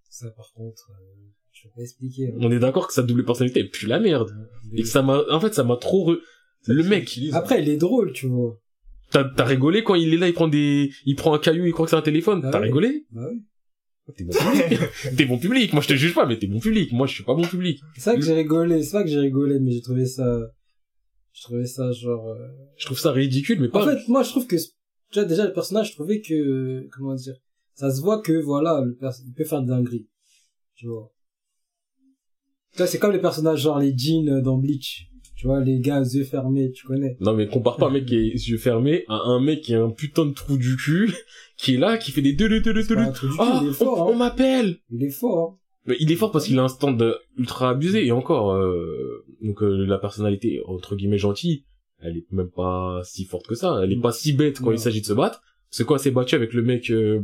Ça, 0.10 0.30
par 0.32 0.52
contre, 0.56 0.90
euh, 0.92 0.96
je 1.52 1.68
vais 1.68 1.74
pas 1.76 1.82
expliquer. 1.82 2.28
hein. 2.30 2.38
On 2.40 2.52
est 2.52 2.60
d'accord 2.60 2.88
que 2.88 2.94
sa 2.94 3.04
double 3.04 3.26
personnalité 3.26 3.60
elle 3.60 3.70
pue 3.70 3.88
la 3.88 4.00
merde. 4.00 4.30
Euh, 4.32 4.78
Et 4.78 4.82
que 4.82 4.88
ça 4.88 5.02
m'a, 5.02 5.22
en 5.30 5.40
fait, 5.40 5.54
ça 5.54 5.64
m'a 5.64 5.78
trop 5.78 6.06
re... 6.06 6.18
Le 6.66 6.84
mec, 6.84 7.04
Utilise, 7.04 7.34
Après, 7.36 7.62
il 7.62 7.68
est 7.70 7.78
drôle, 7.78 8.14
tu 8.14 8.28
vois. 8.28 8.58
t'as, 9.12 9.26
t'as 9.26 9.44
rigolé 9.44 9.84
quand 9.84 9.96
il 9.96 10.14
est 10.14 10.18
là, 10.18 10.28
il 10.28 10.34
prend 10.34 10.48
des, 10.48 10.92
il 11.06 11.16
prend 11.16 11.34
un 11.34 11.40
caillou, 11.40 11.66
il 11.66 11.74
croit 11.74 11.86
que 11.86 11.90
c'est 11.90 11.96
un 11.98 12.02
téléphone. 12.02 12.42
Ah 12.46 12.50
t'as 12.52 12.60
rigolé? 12.60 13.06
Bah 13.12 13.28
oui. 13.30 13.44
T'es 14.18 14.26
bon 14.26 14.34
public. 14.34 14.80
t'es 15.18 15.26
bon 15.26 15.38
public. 15.40 15.74
Moi, 15.74 15.82
je 15.82 15.88
te 15.88 15.94
juge 15.94 16.14
pas, 16.14 16.26
mais 16.26 16.38
t'es 16.38 16.48
bon 16.48 16.60
public. 16.60 16.92
Moi, 16.92 17.08
je 17.08 17.14
suis 17.14 17.24
pas 17.24 17.34
bon 17.36 17.44
public. 17.48 17.80
C'est 17.96 18.02
ça 18.02 18.16
que 18.16 18.22
j'ai 18.22 18.34
rigolé, 18.34 18.84
c'est 18.84 18.92
pas 18.92 19.04
que 19.04 19.10
j'ai 19.10 19.20
rigolé, 19.20 19.60
mais 19.60 19.72
j'ai 19.72 19.82
trouvé 19.82 20.06
ça, 20.06 20.42
je 21.32 21.42
trouvais 21.44 21.66
ça 21.66 21.92
genre, 21.94 22.28
euh, 22.28 22.48
Je 22.78 22.86
trouve 22.86 23.00
ça 23.00 23.12
ridicule, 23.14 23.62
mais 23.62 23.70
pas... 23.70 23.82
En 23.82 23.86
fait, 23.88 24.08
moi, 24.10 24.24
je 24.24 24.30
trouve 24.30 24.46
que, 24.46 24.58
tu 24.58 25.20
vois, 25.20 25.24
déjà, 25.24 25.46
le 25.46 25.54
personnage, 25.54 25.90
je 25.90 25.94
trouvais 25.94 26.20
que, 26.20 26.86
comment 26.92 27.16
dire, 27.16 27.36
ça 27.76 27.92
se 27.92 28.02
voit 28.02 28.22
que, 28.22 28.34
voilà, 28.34 28.82
le 28.82 28.94
pers- 28.96 29.14
il 29.26 29.34
peut 29.34 29.46
faire 29.46 29.62
de 29.62 29.68
dinguerie. 29.68 30.08
Tu 30.76 30.88
vois. 30.88 31.10
Tu 32.74 32.78
vois, 32.80 32.88
c'est 32.88 33.00
comme 33.00 33.14
les 33.14 33.22
personnages, 33.22 33.62
genre 33.62 33.80
les 33.80 33.98
jeans 33.98 34.28
euh, 34.30 34.42
dans 34.42 34.58
Bleach. 34.58 35.08
Tu 35.44 35.48
vois, 35.48 35.60
les 35.60 35.82
gars 35.82 35.99
yeux 35.99 36.24
fermés, 36.24 36.72
tu 36.72 36.88
connais. 36.88 37.18
Non, 37.20 37.34
mais 37.34 37.48
compare 37.49 37.76
pas 37.76 37.88
un 37.88 37.90
mec 37.90 38.06
qui 38.06 38.15
a 38.15 38.18
les 38.18 38.49
yeux 38.49 38.57
fermés 38.57 39.03
à 39.10 39.15
un 39.26 39.41
mec 39.41 39.60
qui 39.60 39.76
a 39.76 39.84
un 39.84 39.90
putain 39.90 40.26
de 40.26 40.32
trou 40.32 40.57
du 40.57 40.78
cul, 40.78 41.14
qui 41.57 41.74
est 41.74 41.78
là, 41.78 41.98
qui 41.98 42.11
fait 42.11 42.22
des 42.22 42.32
deux, 42.32 42.48
deux, 42.48 42.61
deux, 42.61 42.72
deux, 42.74 42.86
Oh, 43.38 43.68
est 43.70 43.74
fort, 43.74 44.07
on, 44.07 44.11
on 44.11 44.14
hein. 44.14 44.18
m'appelle! 44.20 44.78
Il 44.90 45.03
est 45.03 45.10
fort, 45.10 45.38
hein. 45.38 45.57
Mais 45.86 45.98
il 45.99 46.10
est 46.14 46.15
fort 46.15 46.32
parce 46.32 46.45
qu'il 46.48 46.57
a 46.60 46.64
un 46.64 46.70
stand 46.70 47.18
ultra 47.38 47.72
abusé, 47.72 48.07
et 48.07 48.14
encore, 48.14 48.53
euh, 48.53 49.26
donc, 49.41 49.61
euh, 49.64 49.86
la 49.86 49.98
personnalité, 49.98 50.61
entre 50.65 50.95
guillemets, 50.95 51.18
gentille, 51.18 51.65
elle 51.99 52.15
est 52.15 52.26
même 52.32 52.49
pas 52.49 53.02
si 53.03 53.26
forte 53.26 53.45
que 53.45 53.56
ça, 53.56 53.82
elle 53.84 53.91
est 53.91 53.99
pas 53.99 54.14
si 54.14 54.32
bête 54.32 54.60
quand 54.60 54.68
Non. 54.68 54.72
il 54.72 54.80
s'agit 54.80 55.02
de 55.02 55.06
se 55.06 55.11
battre. 55.11 55.41
C'est 55.70 55.84
quoi, 55.84 55.99
s'est 55.99 56.11
battue 56.11 56.36
avec 56.36 56.53
le 56.53 56.61
mec, 56.61 56.90
euh, 56.90 57.20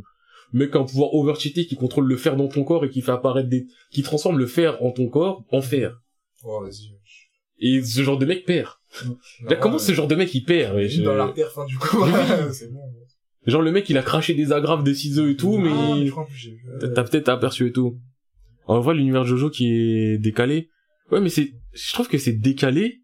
mec 0.52 0.76
a 0.76 0.80
un 0.80 0.84
pouvoir 0.84 1.14
overcheaté 1.14 1.66
qui 1.66 1.78
contrôle 1.78 2.06
le 2.06 2.18
fer 2.18 2.36
dans 2.36 2.50
ton 2.50 2.66
corps 2.66 2.84
et 2.84 2.90
qui 2.90 3.02
fait 3.02 3.14
apparaître 3.14 3.48
des, 3.48 3.66
qui 3.92 4.04
transforme 4.04 4.38
le 4.38 4.46
fer 4.46 4.84
en 4.84 4.92
ton 4.92 5.08
corps 5.08 5.46
en 5.54 5.62
fer. 5.62 6.02
Oh, 6.44 6.60
vas-y. 6.62 6.99
Et 7.60 7.82
ce 7.84 8.02
genre 8.04 8.18
de 8.18 8.26
mec 8.26 8.46
perd. 8.46 8.70
Là, 9.50 9.56
comment 9.56 9.78
ce 9.78 9.92
genre 9.92 10.08
de 10.08 10.16
mec 10.16 10.34
il 10.34 10.44
perd, 10.44 10.76
mais 10.76 10.88
Dans 11.00 11.14
l'artère, 11.14 11.52
fin 11.52 11.66
du 11.66 11.78
coup. 11.78 12.04
c'est 12.52 12.72
bon. 12.72 12.80
Genre 13.46 13.62
le 13.62 13.72
mec 13.72 13.90
il 13.90 13.98
a 13.98 14.02
craché 14.04 14.34
des 14.34 14.52
agrafes, 14.52 14.84
des 14.84 14.94
ciseaux 14.94 15.28
et 15.28 15.36
tout, 15.36 15.58
mais 15.58 15.70
Ah, 15.72 16.26
je 16.36 16.50
vu. 16.50 16.62
t'as 16.94 17.04
peut-être 17.04 17.30
aperçu 17.30 17.68
et 17.68 17.72
tout. 17.72 17.98
En 18.66 18.80
vrai 18.82 18.94
l'univers 18.94 19.24
Jojo 19.26 19.50
qui 19.50 19.72
est 19.74 20.18
décalé. 20.18 20.70
Ouais 21.12 21.20
mais 21.22 21.30
c'est, 21.30 21.54
je 21.74 21.94
trouve 21.94 22.08
que 22.08 22.18
c'est 22.18 22.34
décalé 22.34 23.02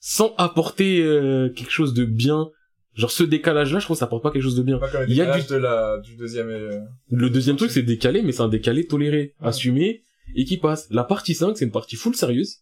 sans 0.00 0.34
apporter 0.38 1.02
euh, 1.02 1.50
quelque 1.50 1.70
chose 1.72 1.92
de 1.92 2.04
bien. 2.04 2.48
Genre 2.94 3.10
ce 3.10 3.24
décalage 3.24 3.72
là 3.72 3.80
je 3.80 3.84
trouve 3.84 3.96
que 3.96 3.98
ça 3.98 4.04
apporte 4.06 4.22
pas 4.22 4.30
quelque 4.30 4.42
chose 4.42 4.56
de 4.56 4.62
bien. 4.62 4.78
Pas 4.78 4.88
comme 4.88 5.02
le 5.02 5.10
Il 5.10 5.16
y 5.16 5.20
a 5.20 5.24
décalage 5.26 5.46
de 5.48 5.56
la, 5.56 5.98
du 5.98 6.16
deuxième, 6.16 6.48
euh, 6.48 6.80
Le 7.10 7.28
deuxième 7.28 7.56
truc 7.56 7.70
c'est 7.70 7.82
décalé 7.82 8.22
mais 8.22 8.32
c'est 8.32 8.42
un 8.42 8.48
décalé 8.48 8.86
toléré, 8.86 9.34
assumé 9.40 10.02
et 10.36 10.44
qui 10.44 10.56
passe. 10.56 10.88
La 10.90 11.04
partie 11.04 11.34
5 11.34 11.58
c'est 11.58 11.64
une 11.64 11.72
partie 11.72 11.96
full 11.96 12.14
sérieuse. 12.14 12.60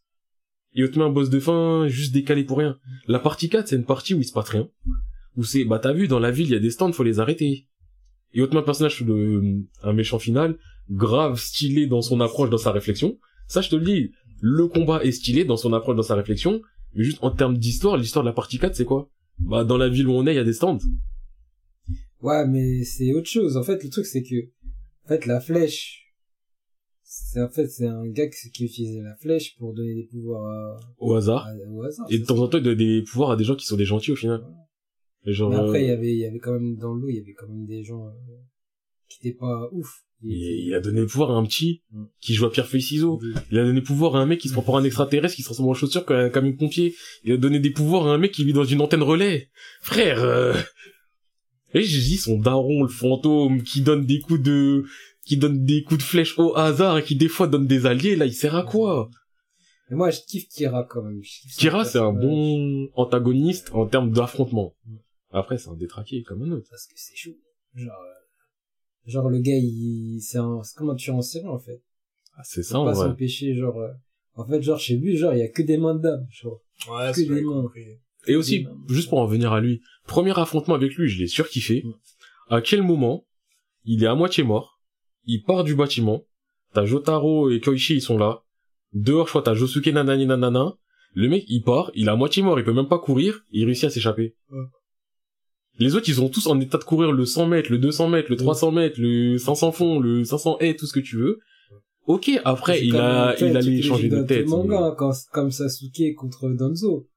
Et 0.75 0.83
un 0.83 1.11
boss 1.11 1.31
de 1.31 1.41
fin 1.41 1.87
juste 1.89 2.13
décalé 2.13 2.45
pour 2.45 2.59
rien. 2.59 2.79
La 3.07 3.19
partie 3.19 3.49
4 3.49 3.69
c'est 3.69 3.77
une 3.77 3.85
partie 3.85 4.15
où 4.15 4.21
il 4.21 4.25
se 4.25 4.33
passe 4.33 4.49
rien. 4.49 4.69
Où 5.37 5.45
c'est, 5.45 5.65
bah 5.65 5.79
t'as 5.79 5.93
vu 5.93 6.09
dans 6.09 6.19
la 6.19 6.31
ville 6.31 6.47
il 6.47 6.53
y 6.53 6.57
a 6.57 6.61
des 6.61 6.71
stands 6.71 6.93
faut 6.93 7.05
les 7.05 7.21
arrêter. 7.21 7.69
Et 8.35 8.41
un 8.41 8.63
personnage 8.63 9.03
de, 9.03 9.63
un 9.83 9.93
méchant 9.93 10.19
final, 10.19 10.57
grave 10.91 11.39
stylé 11.39 11.87
dans 11.87 12.01
son 12.01 12.21
approche, 12.21 12.51
dans 12.51 12.59
sa 12.59 12.73
réflexion. 12.73 13.19
Ça 13.47 13.61
je 13.61 13.69
te 13.69 13.77
le 13.77 13.85
dis, 13.85 14.11
le 14.41 14.67
combat 14.67 15.05
est 15.05 15.13
stylé 15.13 15.45
dans 15.45 15.57
son 15.57 15.73
approche, 15.73 15.97
dans 15.97 16.03
sa 16.03 16.15
réflexion. 16.15 16.63
Mais 16.95 17.05
juste 17.05 17.19
en 17.23 17.31
termes 17.31 17.59
d'histoire, 17.59 17.97
l'histoire 17.97 18.25
de 18.25 18.29
la 18.29 18.35
partie 18.35 18.59
4 18.59 18.75
c'est 18.75 18.85
quoi? 18.85 19.11
Bah 19.39 19.65
dans 19.65 19.79
la 19.79 19.89
ville 19.89 20.09
où 20.09 20.13
on 20.13 20.27
est 20.27 20.33
il 20.33 20.37
y 20.37 20.39
a 20.39 20.45
des 20.45 20.53
stands. 20.53 20.79
Ouais, 22.23 22.47
mais 22.47 22.85
c'est 22.85 23.13
autre 23.13 23.29
chose. 23.29 23.57
En 23.57 23.65
fait, 23.65 23.83
le 23.83 23.91
truc, 23.91 24.07
c'est 24.07 24.23
que, 24.23 24.37
en 25.05 25.09
fait, 25.09 25.27
la 25.27 25.41
flèche, 25.41 26.02
c'est, 27.15 27.43
en 27.43 27.51
fait, 27.51 27.67
c'est 27.69 27.87
un 27.87 28.07
gars 28.09 28.27
qui, 28.27 28.65
utilisait 28.65 29.03
la 29.03 29.15
flèche 29.17 29.55
pour 29.59 29.75
donner 29.75 29.95
des 29.95 30.05
pouvoirs 30.05 30.47
à, 30.47 30.81
Au 30.99 31.15
hasard. 31.15 31.47
à- 31.47 31.71
au 31.71 31.83
hasard. 31.83 32.07
Et 32.09 32.19
de 32.19 32.25
temps 32.25 32.39
en 32.39 32.49
temps, 32.49 32.57
il 32.57 32.65
donne 32.65 32.79
des 32.79 33.03
pouvoirs 33.03 33.33
à 33.33 33.37
des 33.37 33.45
gens 33.45 33.55
qui 33.55 33.67
sont 33.67 33.77
des 33.77 33.85
gentils 33.85 34.13
au 34.13 34.17
final. 34.17 34.43
Genre, 35.27 35.51
Mais 35.51 35.57
après, 35.57 35.83
il 35.83 35.89
y 35.89 35.91
euh, 35.91 35.95
avait, 35.95 36.13
il 36.13 36.19
y 36.19 36.25
avait 36.25 36.39
quand 36.39 36.53
même, 36.53 36.77
dans 36.77 36.95
l'eau, 36.95 37.11
il 37.11 37.17
y 37.17 37.21
avait 37.21 37.35
quand 37.35 37.47
même 37.49 37.67
des 37.67 37.85
gens, 37.85 38.07
euh, 38.07 38.11
qui 39.09 39.19
étaient 39.29 39.37
pas 39.37 39.69
ouf. 39.73 40.05
Il, 40.25 40.73
a 40.75 40.81
donné 40.81 41.01
le 41.01 41.07
pouvoir 41.07 41.33
à 41.33 41.35
un 41.35 41.45
petit 41.45 41.83
qui 42.21 42.33
joue 42.33 42.47
à 42.47 42.51
pierre 42.51 42.67
feuille 42.67 42.81
ciseaux. 42.81 43.21
Il 43.51 43.59
a 43.59 43.65
donné 43.65 43.81
le 43.81 43.85
pouvoir 43.85 44.17
à 44.17 44.21
un 44.21 44.27
mec 44.27 44.39
qui 44.41 44.49
se 44.49 44.53
prend 44.53 44.63
pour 44.63 44.79
un 44.79 44.85
extraterrestre 44.85 45.35
qui 45.35 45.43
se 45.43 45.49
transforme 45.49 45.69
en 45.69 45.75
chaussure 45.75 46.05
comme 46.05 46.17
un 46.17 46.31
camion 46.31 46.53
pompier. 46.53 46.95
Il 47.25 47.33
a 47.33 47.37
donné 47.37 47.59
des 47.59 47.73
pouvoirs 47.73 48.07
à 48.07 48.15
un 48.15 48.19
mec 48.19 48.31
qui 48.31 48.45
vit 48.45 48.53
dans 48.53 48.65
une 48.65 48.81
antenne 48.81 49.03
relais. 49.03 49.51
Frère, 49.81 50.23
euh... 50.23 50.55
Et 51.75 51.83
j'ai 51.83 52.03
dit 52.03 52.19
son 52.19 52.39
daron, 52.39 52.83
le 52.83 52.89
fantôme, 52.89 53.63
qui 53.63 53.81
donne 53.81 54.05
des 54.05 54.21
coups 54.21 54.43
de, 54.43 54.85
qui 55.25 55.37
donne 55.37 55.65
des 55.65 55.83
coups 55.83 55.99
de 55.99 56.05
flèche 56.05 56.39
au 56.39 56.57
hasard 56.57 56.99
et 56.99 57.05
qui 57.05 57.17
des 57.17 57.29
fois 57.29 57.47
donne 57.47 57.67
des 57.67 57.87
alliés, 57.87 58.17
là, 58.17 58.27
il 58.27 58.35
sert 58.35 58.55
à 58.55 58.65
quoi? 58.65 59.09
Mais 59.91 59.97
moi, 59.97 60.11
je 60.11 60.21
kiffe 60.27 60.49
Kira 60.49 60.85
quand 60.85 61.03
même. 61.03 61.21
Kira, 61.59 61.85
c'est 61.85 61.99
un 61.99 62.13
bon 62.13 62.89
antagoniste 62.95 63.71
en 63.73 63.87
termes 63.87 64.11
d'affrontement. 64.11 64.75
Après, 65.31 65.59
c'est 65.59 65.69
un 65.69 65.77
détraqué 65.77 66.23
comme 66.23 66.43
un 66.43 66.53
autre. 66.53 66.67
Parce 66.71 66.87
que 66.87 66.93
c'est 66.97 67.17
chaud. 67.17 67.37
Genre, 67.75 67.93
euh, 67.93 69.11
genre 69.11 69.29
le 69.29 69.39
gars, 69.41 69.57
il, 69.57 70.21
c'est 70.21 70.39
un, 70.39 70.63
c'est 70.63 70.77
comme 70.77 70.91
un 70.91 70.95
tueur 70.95 71.17
en 71.17 71.23
série, 71.23 71.47
en 71.47 71.59
fait. 71.59 71.83
Ah, 72.37 72.43
c'est 72.45 72.63
ça, 72.63 72.83
pas 72.83 72.95
s'empêcher, 72.95 73.55
genre, 73.55 73.79
euh, 73.79 73.93
En 74.35 74.47
fait, 74.47 74.63
genre, 74.63 74.79
chez 74.79 74.97
lui, 74.97 75.17
genre, 75.17 75.35
il 75.35 75.39
y 75.41 75.43
a 75.43 75.49
que 75.49 75.63
des 75.63 75.77
mains 75.77 75.95
de 75.95 76.01
dames, 76.03 76.27
genre. 76.31 76.61
Ouais, 76.91 77.13
Que 77.13 77.21
des 77.21 77.43
mains. 77.43 77.63
compris. 77.63 77.85
Et 78.27 78.37
aussi, 78.37 78.67
juste 78.89 79.09
pour 79.09 79.19
en 79.19 79.27
venir 79.27 79.53
à 79.53 79.61
lui, 79.61 79.81
premier 80.07 80.39
affrontement 80.39 80.75
avec 80.75 80.95
lui, 80.95 81.09
je 81.09 81.19
l'ai 81.19 81.27
surkiffé. 81.27 81.83
Mm. 81.85 81.93
À 82.51 82.61
quel 82.61 82.83
moment, 82.83 83.27
il 83.85 84.05
est 84.05 84.07
à 84.07 84.15
moitié 84.15 84.45
mort, 84.45 84.72
il 85.25 85.43
part 85.43 85.65
du 85.65 85.75
bâtiment, 85.75 86.25
t'as 86.75 86.85
Jotaro 86.85 87.51
et 87.51 87.61
Koichi, 87.61 87.95
ils 87.97 88.01
sont 88.03 88.19
là. 88.19 88.43
Dehors, 88.93 89.27
je 89.27 89.31
crois, 89.33 89.43
t'as 89.43 89.55
Josuke 89.55 89.87
nanani 89.89 90.27
nanana. 90.27 90.75
Le 91.15 91.29
mec, 91.29 91.45
il 91.49 91.63
part, 91.63 91.91
il 91.95 92.07
est 92.07 92.11
à 92.11 92.17
moitié 92.17 92.43
mort, 92.43 92.59
il 92.59 92.65
peut 92.65 92.73
même 92.73 92.89
pas 92.89 92.99
courir, 92.99 93.45
il 93.51 93.65
réussit 93.65 93.85
à 93.85 93.91
s'échapper. 93.91 94.35
Les 95.79 95.95
autres, 95.95 96.09
ils 96.09 96.15
sont 96.15 96.29
tous 96.29 96.47
en 96.47 96.59
état 96.61 96.79
de 96.79 96.85
courir 96.85 97.13
le 97.13 97.25
100 97.25 97.47
mètres, 97.47 97.71
le 97.71 97.79
200 97.79 98.09
mètres, 98.09 98.31
le 98.31 98.37
300 98.37 98.71
mètres, 98.73 98.97
le 99.01 99.39
500 99.39 99.73
fonds, 99.73 100.01
le 100.01 100.25
500 100.25 100.59
haies, 100.61 100.77
tout 100.77 100.87
ce 100.87 100.93
que 100.93 101.01
tu 101.01 101.17
veux. 101.17 101.39
Ok, 102.07 102.31
après, 102.45 102.79
C'est 102.79 102.87
il 102.87 102.97
a, 102.97 103.35
sais, 103.37 103.49
il 103.51 103.57
allait 103.57 103.71
les 103.71 103.83
changer 103.83 104.09
de 104.09 104.23
tête. 104.23 104.47
mangas, 104.49 104.81
mais- 104.81 104.87
hein, 104.87 104.95
quand, 104.99 105.13
comme 105.33 105.51
Sasuke 105.51 106.15
contre 106.17 106.51
Danzo. 106.51 107.09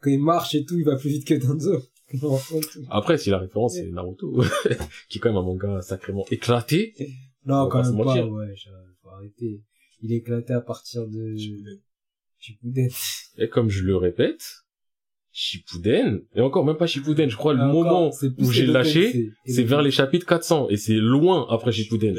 Quand 0.00 0.10
il 0.10 0.20
marche 0.20 0.54
et 0.54 0.64
tout, 0.64 0.76
il 0.78 0.84
va 0.84 0.96
plus 0.96 1.10
vite 1.10 1.26
que 1.26 1.34
Danzo. 1.34 1.80
Après, 2.90 3.16
si 3.18 3.30
la 3.30 3.38
référence, 3.38 3.74
c'est 3.74 3.86
Naruto, 3.86 4.42
qui 5.08 5.18
est 5.18 5.20
quand 5.20 5.30
même 5.30 5.38
un 5.38 5.42
manga 5.42 5.80
sacrément 5.80 6.24
éclaté. 6.30 6.94
Non, 7.44 7.68
quand 7.68 7.82
même 7.82 8.04
pas, 8.04 8.26
ouais, 8.26 8.54
faut 9.02 9.08
arrêter. 9.10 9.62
Il 10.00 10.12
est 10.12 10.16
éclaté 10.16 10.52
à 10.52 10.60
partir 10.60 11.06
de. 11.06 11.34
Shippuden. 12.38 12.88
Et 13.38 13.48
comme 13.48 13.68
je 13.68 13.84
le 13.84 13.96
répète, 13.96 14.42
Shippuden, 15.30 16.24
et 16.34 16.40
encore 16.40 16.64
même 16.64 16.76
pas 16.76 16.86
Shippuden, 16.86 17.30
je 17.30 17.36
crois 17.36 17.54
le 17.54 17.60
encore, 17.60 17.72
moment 17.72 18.10
où 18.38 18.52
j'ai 18.52 18.66
lâché, 18.66 19.30
c'est 19.46 19.62
vers 19.62 19.80
les 19.80 19.90
chapitres 19.90 20.26
400, 20.26 20.68
et 20.68 20.76
c'est 20.76 20.96
loin 20.96 21.46
après 21.50 21.72
Shippuden. 21.72 22.16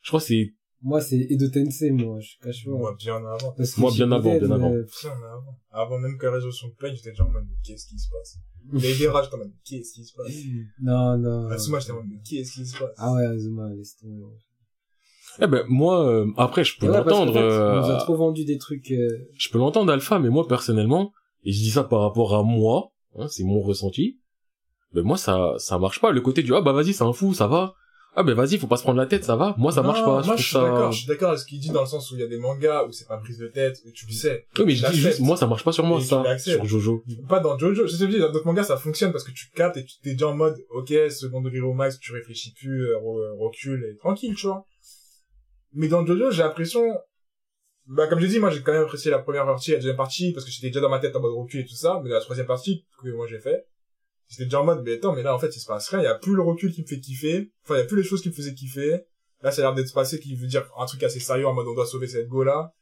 Je 0.00 0.08
crois 0.08 0.20
c'est, 0.20 0.54
Moi, 0.82 1.00
c'est 1.00 1.18
Edo 1.30 1.48
Tensei, 1.48 1.90
moi, 1.90 2.20
je 2.20 2.32
cache 2.42 2.64
pas. 2.64 2.70
Moi, 2.70 2.94
bien 2.98 3.16
avant. 3.16 3.52
Parce 3.56 3.72
que 3.74 3.80
Moi, 3.80 3.90
bien 3.92 4.12
avant, 4.12 4.38
bien 4.38 4.50
avant. 4.50 4.72
euh, 4.72 4.84
Bien 5.02 5.10
avant. 5.12 5.58
Avant 5.70 5.98
même 5.98 6.18
que 6.18 6.26
la 6.26 6.32
résolution 6.32 6.68
de 6.68 6.74
j'étais 6.94 7.10
déjà 7.10 7.24
en 7.24 7.30
mode, 7.30 7.44
mais 7.48 7.56
qu'est-ce 7.64 7.86
qui 7.86 7.98
se 7.98 8.08
passe? 8.10 8.36
Il 8.72 8.80
y 8.80 8.86
avait 8.86 8.98
des 8.98 9.08
rages, 9.08 9.24
j'étais 9.24 9.36
en 9.36 9.38
mode, 9.38 9.52
qu'est-ce 9.64 9.92
qui 9.94 10.04
se 10.04 10.14
passe? 10.14 10.32
Non, 10.80 11.16
non. 11.18 11.48
Asuma, 11.48 11.78
j'étais 11.80 11.92
en 11.92 11.96
mode, 11.96 12.06
mais 12.10 12.20
qu'est-ce 12.28 12.52
qui 12.52 12.66
se 12.66 12.78
passe? 12.78 12.92
Ah 12.98 13.12
ouais, 13.14 13.24
Azuma, 13.24 13.68
laisse 13.74 13.96
tomber. 13.96 14.22
eh 15.40 15.46
ben, 15.46 15.64
moi, 15.68 16.06
euh, 16.08 16.26
après, 16.36 16.62
je 16.64 16.78
peux 16.78 16.86
Ouais, 16.88 16.92
l'entendre, 16.98 17.32
fait, 17.32 17.38
euh, 17.38 17.72
On 17.80 17.82
nous 17.86 17.90
a 17.90 17.96
trop 17.96 18.16
vendu 18.16 18.44
des 18.44 18.58
trucs, 18.58 18.90
euh, 18.90 19.28
je 19.34 19.48
peux 19.48 19.58
l'entendre 19.58 19.92
Alpha, 19.92 20.18
mais 20.18 20.28
moi, 20.30 20.46
personnellement, 20.46 21.12
et 21.44 21.52
je 21.52 21.58
dis 21.58 21.70
ça 21.70 21.84
par 21.84 22.00
rapport 22.02 22.34
à 22.34 22.42
moi, 22.42 22.92
hein, 23.16 23.28
c'est 23.28 23.44
mon 23.44 23.60
ressenti, 23.60 24.20
ben, 24.92 25.02
moi, 25.02 25.16
ça, 25.16 25.54
ça 25.58 25.78
marche 25.78 26.00
pas. 26.00 26.12
Le 26.12 26.20
côté 26.20 26.42
du, 26.42 26.54
ah, 26.54 26.60
bah, 26.60 26.72
vas-y, 26.72 26.92
c'est 26.92 27.02
un 27.04 27.12
fou, 27.12 27.34
ça 27.34 27.46
va. 27.48 27.74
Ah, 28.18 28.22
ben, 28.22 28.32
vas-y, 28.34 28.56
faut 28.56 28.66
pas 28.66 28.78
se 28.78 28.82
prendre 28.82 28.98
la 28.98 29.04
tête, 29.06 29.24
ça 29.24 29.36
va. 29.36 29.54
Moi, 29.58 29.70
ça 29.72 29.82
Non, 29.82 29.88
marche 29.88 30.00
pas. 30.00 30.06
Moi, 30.12 30.22
trouve 30.22 30.36
je 30.38 30.42
suis 30.42 30.52
ça- 30.52 30.62
d'accord, 30.62 30.90
je 30.92 30.98
suis 30.98 31.06
d'accord 31.06 31.28
avec 31.28 31.40
ce 31.40 31.44
qu'il 31.46 31.60
dit 31.60 31.68
dans 31.70 31.82
le 31.82 31.86
sens 31.86 32.10
où 32.10 32.14
il 32.14 32.20
y 32.20 32.24
a 32.24 32.26
des 32.26 32.38
mangas 32.38 32.84
où 32.84 32.92
c'est 32.92 33.06
pas 33.06 33.18
prise 33.18 33.36
de 33.38 33.46
tête, 33.48 33.78
et 33.86 33.92
tu 33.92 34.06
le 34.06 34.12
sais. 34.12 34.46
Oui, 34.58 34.64
mais 34.66 34.74
je 34.74 34.86
dis 34.86 34.96
juste, 34.98 35.20
moi, 35.20 35.36
ça 35.36 35.46
marche 35.46 35.62
pas 35.64 35.72
sur 35.72 35.84
moi, 35.84 36.00
ça. 36.00 36.24
Sur 36.38 36.64
Jojo. 36.64 37.04
Pas 37.28 37.40
dans 37.40 37.58
Jojo, 37.58 37.86
je 37.86 37.94
sais 37.94 38.06
pas, 38.08 38.18
dans 38.18 38.32
d'autres 38.32 38.46
mangas, 38.46 38.64
ça 38.64 38.78
fonctionne 38.78 39.12
parce 39.12 39.22
que 39.24 39.32
tu 39.32 39.50
captes 39.54 39.76
et 39.76 39.84
tu 39.84 39.98
t'es 40.00 40.12
déjà 40.12 40.28
en 40.28 40.34
mode, 40.34 40.56
ok, 40.70 40.92
second 41.10 41.42
degré 41.42 41.60
au 41.60 41.74
max, 41.74 41.98
tu 42.00 42.12
réfléchis 42.12 42.54
plus, 42.54 42.86
euh, 42.88 42.96
re- 42.96 43.38
recule 43.38 43.84
et 43.84 43.96
tranquille, 43.98 44.34
tu 44.34 44.46
vois. 44.46 44.64
Mais 45.74 45.88
dans 45.88 46.06
Jojo, 46.06 46.30
j'ai 46.30 46.42
l'impression, 46.42 46.82
bah, 47.86 48.06
comme 48.06 48.18
j'ai 48.20 48.28
dit, 48.28 48.38
moi, 48.38 48.48
j'ai 48.48 48.62
quand 48.62 48.72
même 48.72 48.82
apprécié 48.84 49.10
la 49.10 49.18
première 49.18 49.44
partie 49.44 49.72
et 49.72 49.74
la 49.74 49.78
deuxième 49.80 49.96
partie 49.96 50.32
parce 50.32 50.46
que 50.46 50.50
j'étais 50.50 50.68
déjà 50.68 50.80
dans 50.80 50.88
ma 50.88 51.00
tête 51.00 51.14
en 51.16 51.20
mode 51.20 51.34
recul 51.34 51.60
et 51.60 51.66
tout 51.66 51.74
ça, 51.76 52.00
mais 52.02 52.08
la 52.08 52.20
troisième 52.20 52.46
partie, 52.46 52.86
que 53.02 53.10
moi 53.10 53.26
j'ai 53.26 53.40
fait, 53.40 53.66
j'étais 54.28 54.44
déjà 54.44 54.60
en 54.60 54.64
mode, 54.64 54.82
mais 54.84 54.94
attends, 54.94 55.14
mais 55.14 55.22
là, 55.22 55.34
en 55.34 55.38
fait, 55.38 55.54
il 55.54 55.60
se 55.60 55.66
passe 55.66 55.88
rien, 55.88 56.00
il 56.00 56.04
y 56.04 56.08
a 56.08 56.14
plus 56.14 56.34
le 56.34 56.42
recul 56.42 56.72
qui 56.72 56.82
me 56.82 56.86
fait 56.86 57.00
kiffer, 57.00 57.50
enfin, 57.64 57.76
il 57.76 57.78
y 57.78 57.82
a 57.82 57.84
plus 57.84 57.96
les 57.96 58.04
choses 58.04 58.22
qui 58.22 58.28
me 58.28 58.34
faisaient 58.34 58.54
kiffer. 58.54 59.04
Là, 59.42 59.50
ça 59.50 59.62
a 59.62 59.64
l'air 59.66 59.74
d'être 59.74 59.92
passé 59.92 60.18
qui 60.18 60.34
veut 60.34 60.46
dire 60.46 60.66
un 60.78 60.86
truc 60.86 61.02
assez 61.02 61.20
sérieux 61.20 61.46
en 61.46 61.52
mode 61.52 61.66
on 61.68 61.74
doit 61.74 61.86
sauver 61.86 62.06
cette 62.06 62.28
go-là. 62.28 62.74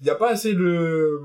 Il 0.00 0.06
y 0.06 0.10
a 0.10 0.14
pas 0.14 0.30
assez 0.30 0.52
le, 0.52 1.20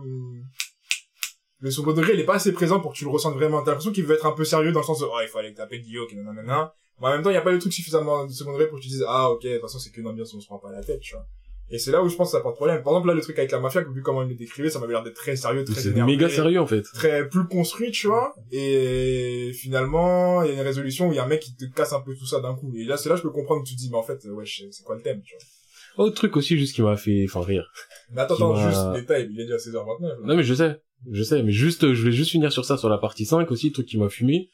le 1.60 1.72
second 1.72 1.94
degré, 1.94 2.14
il 2.14 2.20
est 2.20 2.26
pas 2.26 2.36
assez 2.36 2.54
présent 2.54 2.80
pour 2.80 2.94
que 2.94 2.98
tu 2.98 3.04
le 3.04 3.12
ressentes 3.12 3.36
vraiment. 3.36 3.62
T'as 3.62 3.72
l'impression 3.72 3.92
qu'il 3.92 4.06
veut 4.06 4.16
être 4.16 4.26
un 4.26 4.32
peu 4.32 4.46
sérieux 4.46 4.72
dans 4.72 4.80
le 4.80 4.86
sens 4.86 5.00
de, 5.00 5.06
oh, 5.06 5.20
il 5.22 5.28
fallait 5.28 5.54
taper 5.54 5.80
Guillaume, 5.80 6.08
nanana. 6.14 6.74
Mais 7.00 7.08
en 7.08 7.12
même 7.12 7.24
temps, 7.24 7.30
il 7.30 7.34
y 7.34 7.38
a 7.38 7.42
pas 7.42 7.52
le 7.52 7.60
truc 7.60 7.74
suffisamment 7.74 8.26
de 8.26 8.32
second 8.32 8.54
degré 8.54 8.68
pour 8.68 8.78
que 8.78 8.84
tu 8.84 8.90
dises, 8.90 9.06
ah, 9.08 9.30
ok, 9.30 9.44
de 9.44 9.54
toute 9.54 9.62
façon, 9.62 9.80
c'est 9.80 9.92
qu'une 9.92 10.08
ambiance, 10.08 10.34
on 10.34 10.40
se 10.40 10.46
prend 10.46 10.60
pas 10.60 10.72
la 10.72 10.84
tête, 10.84 11.02
tu 11.02 11.16
vois. 11.16 11.26
Et 11.72 11.78
c'est 11.78 11.92
là 11.92 12.04
où 12.04 12.10
je 12.10 12.16
pense 12.16 12.32
que 12.32 12.38
ça 12.38 12.42
porte 12.42 12.56
problème. 12.56 12.84
Par 12.84 12.94
exemple, 12.94 13.08
là, 13.08 13.14
le 13.14 13.22
truc 13.22 13.40
avec 13.40 13.52
la 13.52 13.60
mafia, 13.60 13.82
vu 13.82 14.02
comment 14.02 14.24
il 14.24 14.30
le 14.30 14.36
décrivait, 14.36 14.70
ça 14.70 14.80
m'avait 14.80 14.94
l'air 14.94 15.04
d'être 15.04 15.16
très 15.16 15.36
sérieux, 15.36 15.64
très 15.64 15.80
C'est 15.80 15.96
méga 16.04 16.28
sérieux, 16.30 16.60
en 16.60 16.68
fait. 16.68 16.82
Très 16.94 17.28
plus 17.30 17.48
construit, 17.48 17.92
tu 17.92 18.08
vois. 18.08 18.34
Et 18.52 19.52
finalement, 19.54 20.44
il 20.44 20.50
y 20.50 20.52
a 20.52 20.56
une 20.56 20.68
résolution 20.68 21.08
où 21.10 21.14
il 21.14 21.16
y 21.16 21.20
a 21.20 21.24
un 21.24 21.28
mec 21.28 21.40
qui 21.40 21.56
te 21.56 21.66
casse 21.66 21.94
un 21.94 22.02
peu 22.02 22.14
tout 22.16 22.26
ça 22.26 22.42
d'un 22.42 22.56
coup. 22.56 22.74
Et 22.76 22.84
là, 22.84 22.98
c'est 22.98 23.10
là, 23.10 23.16
je 23.16 23.22
peux 23.22 23.30
comprendre 23.32 23.64
que 23.64 23.70
tu 23.70 23.76
te 23.76 23.80
dis, 23.80 23.90
mais 23.90 23.98
en 23.98 24.04
fait, 24.04 24.24
ouais, 24.26 24.44
c'est 24.46 24.84
quoi 24.84 24.96
le 24.96 25.02
thème, 25.02 25.22
tu 25.24 25.36
vois. 25.36 26.06
Autre 26.06 26.16
truc 26.16 26.38
aussi, 26.38 26.58
juste 26.58 26.76
qui 26.76 26.82
m'a 26.82 26.96
fait, 26.98 27.26
enfin, 27.28 27.42
rire. 27.46 27.70
Mais 28.12 28.22
attends, 28.22 28.36
attends, 28.36 28.56
juste, 28.56 28.92
détail, 28.94 29.28
il 29.32 29.40
est 29.40 29.44
déjà 29.44 29.58
16h29. 29.58 30.02
là. 30.02 30.16
Non 30.24 30.36
mais 30.38 30.44
je 30.44 30.54
sais, 30.54 30.82
je 31.12 31.24
sais, 31.24 31.44
mais 31.44 31.52
juste, 31.52 31.84
euh, 31.84 31.94
je 31.94 32.04
vais 32.06 32.14
juste 32.14 32.32
finir 32.32 32.52
sur 32.52 32.64
ça, 32.64 32.78
sur 32.78 32.88
la 32.88 32.98
partie 32.98 33.26
5 33.26 33.52
aussi, 33.52 33.68
le 33.68 33.74
truc 33.74 33.88
qui 33.88 33.98
m'a 33.98 34.08
fumé. 34.08 34.50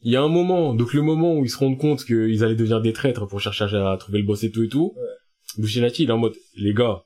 Il 0.00 0.12
y 0.12 0.16
a 0.16 0.22
un 0.22 0.28
moment, 0.28 0.74
donc 0.74 0.94
le 0.94 1.02
moment 1.02 1.34
où 1.36 1.44
ils 1.44 1.48
se 1.48 1.56
rendent 1.58 1.78
compte 1.78 2.04
qu'ils 2.04 2.42
allaient 2.42 2.56
devenir 2.56 2.80
des 2.80 2.92
traîtres 2.92 3.26
pour 3.26 3.40
chercher 3.40 3.64
à, 3.76 3.92
à 3.92 3.96
trouver 3.96 4.18
le 4.18 4.24
boss 4.24 4.42
et 4.42 4.50
tout 4.50 4.64
et 4.64 4.68
tout, 4.68 4.94
Ouais. 4.96 5.02
Bushinati, 5.58 6.04
il 6.04 6.10
est 6.10 6.12
en 6.12 6.18
mode, 6.18 6.34
les 6.56 6.74
gars, 6.74 7.04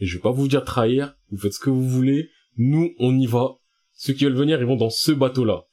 je 0.00 0.14
vais 0.16 0.22
pas 0.22 0.30
vous 0.30 0.48
dire 0.48 0.64
trahir, 0.64 1.14
vous 1.30 1.38
faites 1.38 1.52
ce 1.52 1.60
que 1.60 1.70
vous 1.70 1.88
voulez, 1.88 2.30
nous, 2.56 2.92
on 2.98 3.18
y 3.18 3.26
va. 3.26 3.54
Ceux 3.92 4.14
qui 4.14 4.24
veulent 4.24 4.34
venir, 4.34 4.60
ils 4.60 4.66
vont 4.66 4.76
dans 4.76 4.90
ce 4.90 5.12
bateau-là. 5.12 5.64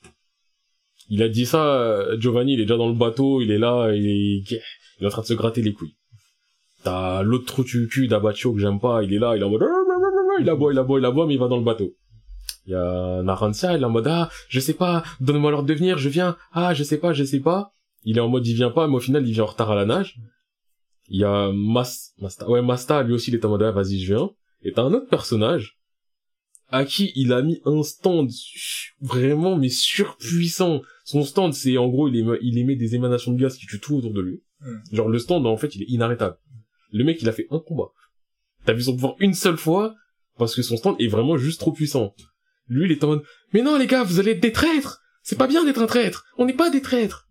Il 1.10 1.24
a 1.24 1.30
dit 1.30 1.46
ça, 1.46 1.66
euh, 1.66 2.20
Giovanni, 2.20 2.54
il 2.54 2.60
est 2.60 2.66
déjà 2.66 2.78
dans 2.78 2.90
le 2.90 2.96
bateau, 2.96 3.42
il 3.42 3.52
est 3.52 3.58
là, 3.58 3.92
il 3.94 4.06
est, 4.06 4.44
il 5.00 5.04
est 5.04 5.06
en 5.06 5.10
train 5.10 5.22
de 5.22 5.28
se 5.28 5.34
gratter 5.34 5.62
les 5.62 5.74
couilles. 5.74 5.96
T'as 6.84 7.24
l'autre 7.24 7.46
trou 7.46 7.64
du 7.64 7.88
cul 7.88 8.08
d'Abacho 8.08 8.54
que 8.54 8.60
j'aime 8.60 8.80
pas, 8.80 9.04
il 9.04 9.14
est 9.14 9.20
là, 9.20 9.36
il 9.36 9.42
est 9.42 9.46
en 9.46 9.50
mode, 9.50 9.64
il 10.40 10.50
aboie, 10.50 10.74
il 10.74 10.80
aboie, 10.80 11.00
il 11.00 11.06
aboie, 11.06 11.26
mais 11.26 11.36
il 11.36 11.40
va 11.40 11.48
dans 11.48 11.58
le 11.58 11.64
bateau. 11.64 11.96
Il 12.66 12.72
y 12.72 12.76
a 12.76 13.22
Narantia, 13.24 13.78
il 13.78 13.82
est 13.82 13.86
en 13.86 13.90
mode, 13.90 14.08
ah, 14.08 14.30
je 14.50 14.60
sais 14.60 14.74
pas, 14.74 15.04
donne-moi 15.22 15.52
l'ordre 15.52 15.68
de 15.68 15.74
venir, 15.74 15.98
je 15.98 16.10
viens, 16.10 16.36
ah, 16.52 16.74
je 16.74 16.84
sais 16.84 16.98
pas, 16.98 17.14
je 17.14 17.24
sais 17.24 17.40
pas. 17.40 17.72
Il 18.04 18.18
est 18.18 18.22
en 18.22 18.28
mode, 18.28 18.46
il 18.46 18.54
vient 18.54 18.72
pas, 18.72 18.88
mais 18.88 18.96
au 18.96 19.00
final, 19.00 19.26
il 19.26 19.34
vient 19.34 19.44
en 19.44 19.48
retard 19.48 19.72
à 19.72 19.76
la 19.76 19.86
nage. 19.86 20.18
Il 21.10 21.22
y 21.22 21.24
a 21.24 21.52
Mas, 21.54 22.14
Masta, 22.20 22.50
ouais, 22.50 22.62
Masta, 22.62 23.04
lui 23.04 23.14
aussi, 23.14 23.32
il 23.32 23.36
est 23.36 23.46
en 23.46 23.50
mode, 23.50 23.64
ah, 23.64 23.72
vas-y, 23.72 24.00
je 24.00 24.14
viens. 24.14 24.30
Et 24.62 24.74
t'as 24.74 24.84
un 24.84 24.94
autre 24.94 25.08
personnage, 25.08 25.78
à 26.70 26.84
qui 26.86 27.14
il 27.16 27.32
a 27.32 27.42
mis 27.42 27.62
un 27.66 27.82
stand 27.84 28.30
vraiment, 29.00 29.56
mais 29.58 29.70
surpuissant. 29.70 30.82
Son 31.06 31.24
stand, 31.24 31.54
c'est, 31.54 31.78
en 31.78 31.88
gros, 31.88 32.10
il, 32.10 32.18
émet, 32.18 32.38
il 32.42 32.58
émet 32.58 32.76
des 32.76 32.96
émanations 32.96 33.32
de 33.32 33.42
gaz 33.42 33.58
qui 33.58 33.66
tuent 33.66 33.80
tout 33.80 33.96
autour 33.96 34.14
de 34.14 34.22
lui. 34.22 34.44
Hmm. 34.60 34.80
Genre, 34.92 35.10
le 35.10 35.20
stand, 35.20 35.46
en 35.46 35.58
fait, 35.58 35.76
il 35.76 35.84
est 35.84 35.90
inarrêtable. 35.90 36.38
Le 36.92 37.04
mec, 37.04 37.22
il 37.22 37.30
a 37.30 37.32
fait 37.32 37.48
un 37.52 37.60
combat. 37.60 37.92
T'as 38.66 38.74
vu 38.74 38.82
son 38.82 38.94
pouvoir 38.94 39.16
une 39.20 39.34
seule 39.34 39.58
fois, 39.58 39.96
parce 40.38 40.56
que 40.56 40.62
son 40.62 40.78
stand 40.78 40.96
est 41.00 41.08
vraiment 41.08 41.38
juste 41.38 41.60
trop 41.60 41.72
puissant. 41.72 42.14
Lui, 42.68 42.86
il 42.86 42.92
est 42.92 43.04
en 43.04 43.08
mode, 43.08 43.24
mais 43.54 43.62
non, 43.62 43.78
les 43.78 43.88
gars, 43.88 44.04
vous 44.04 44.20
allez 44.20 44.32
être 44.32 44.42
des 44.42 44.52
traîtres! 44.52 45.02
C'est 45.24 45.38
pas 45.38 45.48
bien 45.48 45.64
d'être 45.64 45.82
un 45.82 45.88
traître! 45.88 46.26
On 46.38 46.46
n'est 46.46 46.54
pas 46.54 46.70
des 46.70 46.82
traîtres! 46.82 47.27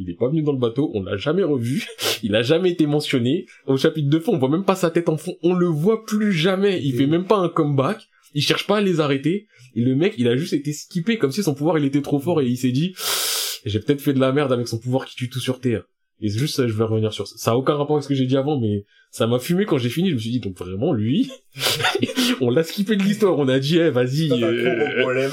Il 0.00 0.08
est 0.08 0.14
pas 0.14 0.28
venu 0.28 0.42
dans 0.42 0.52
le 0.52 0.60
bateau, 0.60 0.92
on 0.94 1.02
l'a 1.02 1.16
jamais 1.16 1.42
revu, 1.42 1.84
il 2.22 2.36
a 2.36 2.42
jamais 2.42 2.70
été 2.70 2.86
mentionné. 2.86 3.46
Au 3.66 3.76
chapitre 3.76 4.08
de 4.08 4.18
fond, 4.20 4.34
on 4.34 4.38
voit 4.38 4.48
même 4.48 4.64
pas 4.64 4.76
sa 4.76 4.90
tête 4.90 5.08
en 5.08 5.16
fond, 5.16 5.34
on 5.42 5.54
le 5.54 5.66
voit 5.66 6.04
plus 6.04 6.32
jamais, 6.32 6.80
il 6.80 6.94
fait 6.94 7.08
même 7.08 7.26
pas 7.26 7.38
un 7.38 7.48
comeback, 7.48 8.06
il 8.32 8.42
cherche 8.42 8.68
pas 8.68 8.76
à 8.76 8.80
les 8.80 9.00
arrêter, 9.00 9.48
et 9.74 9.80
le 9.80 9.96
mec, 9.96 10.14
il 10.16 10.28
a 10.28 10.36
juste 10.36 10.52
été 10.52 10.72
skippé 10.72 11.18
comme 11.18 11.32
si 11.32 11.42
son 11.42 11.54
pouvoir, 11.54 11.78
il 11.78 11.84
était 11.84 12.00
trop 12.00 12.20
fort, 12.20 12.40
et 12.40 12.46
il 12.46 12.56
s'est 12.56 12.70
dit, 12.70 12.94
j'ai 13.64 13.80
peut-être 13.80 14.00
fait 14.00 14.12
de 14.12 14.20
la 14.20 14.30
merde 14.30 14.52
avec 14.52 14.68
son 14.68 14.78
pouvoir 14.78 15.04
qui 15.04 15.16
tue 15.16 15.28
tout 15.28 15.40
sur 15.40 15.58
Terre. 15.60 15.82
Et 16.20 16.28
c'est 16.30 16.38
juste 16.38 16.56
ça, 16.56 16.66
je 16.66 16.72
vais 16.72 16.84
revenir 16.84 17.12
sur 17.12 17.28
ça. 17.28 17.36
Ça 17.36 17.52
a 17.52 17.54
aucun 17.54 17.74
rapport 17.74 17.96
avec 17.96 18.02
ce 18.02 18.08
que 18.08 18.14
j'ai 18.14 18.26
dit 18.26 18.36
avant, 18.36 18.58
mais 18.60 18.84
ça 19.10 19.26
m'a 19.26 19.38
fumé 19.38 19.66
quand 19.66 19.78
j'ai 19.78 19.88
fini. 19.88 20.10
Je 20.10 20.14
me 20.14 20.18
suis 20.18 20.30
dit, 20.30 20.40
donc 20.40 20.58
vraiment, 20.58 20.92
lui, 20.92 21.30
on 22.40 22.50
l'a 22.50 22.64
skippé 22.64 22.96
de 22.96 23.02
l'histoire. 23.04 23.38
On 23.38 23.46
a 23.48 23.60
dit, 23.60 23.78
eh, 23.78 23.90
vas-y, 23.90 24.30
euh, 24.32 25.28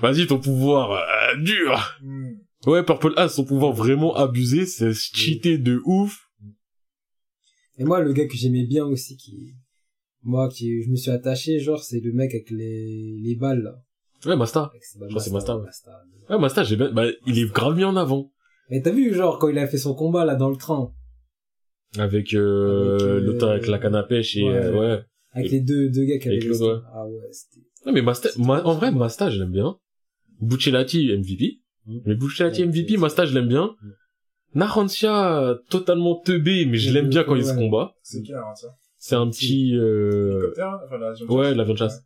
vas-y, 0.00 0.26
ton 0.28 0.38
pouvoir, 0.38 0.92
euh, 0.92 1.36
dur. 1.38 1.98
Hmm. 2.02 2.21
Ouais, 2.66 2.84
Purple 2.84 3.12
As, 3.16 3.28
son 3.30 3.44
pouvoir 3.44 3.72
vraiment 3.72 4.14
abusé, 4.14 4.66
c'est 4.66 4.92
cheaté 4.94 5.58
de 5.58 5.80
ouf. 5.84 6.28
Et 7.78 7.84
moi, 7.84 8.00
le 8.00 8.12
gars 8.12 8.26
que 8.26 8.36
j'aimais 8.36 8.64
bien 8.66 8.84
aussi, 8.84 9.16
qui, 9.16 9.54
moi, 10.22 10.48
qui, 10.48 10.82
je 10.82 10.90
me 10.90 10.96
suis 10.96 11.10
attaché, 11.10 11.58
genre, 11.58 11.82
c'est 11.82 12.00
le 12.00 12.12
mec 12.12 12.32
avec 12.34 12.50
les, 12.50 13.18
les 13.20 13.34
balles, 13.34 13.62
là. 13.62 13.74
Ouais, 14.26 14.36
Masta. 14.36 14.70
Je 15.00 15.06
crois 15.08 15.20
c'est 15.20 15.32
Masta, 15.32 15.56
ouais. 15.58 16.38
Masta. 16.38 16.62
J'ai 16.62 16.76
bien, 16.76 16.92
bah, 16.92 17.06
il 17.26 17.38
est 17.38 17.50
grave 17.52 17.76
mis 17.76 17.84
en 17.84 17.96
avant. 17.96 18.32
Mais 18.70 18.80
t'as 18.80 18.92
vu, 18.92 19.12
genre, 19.12 19.38
quand 19.38 19.48
il 19.48 19.58
a 19.58 19.66
fait 19.66 19.78
son 19.78 19.94
combat, 19.94 20.24
là, 20.24 20.36
dans 20.36 20.50
le 20.50 20.56
train, 20.56 20.92
Avec, 21.98 22.32
euh, 22.34 22.92
Avec, 22.94 23.02
euh, 23.02 23.20
l'autre 23.20 23.48
avec 23.48 23.66
la 23.66 23.78
canne 23.78 23.96
à 23.96 24.02
pêche 24.04 24.36
et, 24.36 24.44
ouais. 24.44 24.50
euh, 24.54 24.78
ouais. 24.98 25.04
avec 25.32 25.48
Et- 25.48 25.56
les 25.56 25.60
deux, 25.60 25.90
deux 25.90 26.04
gars 26.04 26.18
qui 26.18 26.28
avaient 26.28 26.38
le 26.38 26.48
l'autre, 26.50 26.74
ouais. 26.76 26.80
Ah 26.94 27.06
ouais, 27.08 27.18
c'était... 27.32 27.66
Non, 27.86 27.92
mais 27.92 28.02
Masta, 28.02 28.28
ma- 28.38 28.62
en 28.64 28.74
vrai, 28.74 28.92
Masta, 28.92 29.28
je 29.30 29.40
l'aime 29.40 29.50
bien. 29.50 29.76
Buccellati, 30.40 31.10
MVP. 31.10 31.60
Mais 31.86 32.14
Ouais, 32.14 32.64
MVP, 32.66 32.92
c'est- 32.92 32.96
Masta, 32.98 33.26
je 33.26 33.34
l'aime 33.34 33.48
bien. 33.48 33.74
Mm. 33.82 33.88
Narancia, 34.54 35.58
totalement 35.70 36.16
teubé, 36.16 36.66
mais 36.66 36.76
je 36.76 36.88
Mais 36.88 36.94
l'aime 36.94 37.08
bien 37.08 37.24
quand 37.24 37.36
il 37.36 37.44
se 37.44 37.54
combat. 37.54 37.94
C'est 38.02 38.22
qui, 38.22 38.32
ça? 38.32 38.76
C'est 38.98 39.14
un 39.16 39.28
petit, 39.28 39.74
euh, 39.76 40.52
ouais, 41.28 41.54
l'avion 41.54 41.72
de 41.74 41.78
chasse. 41.78 42.04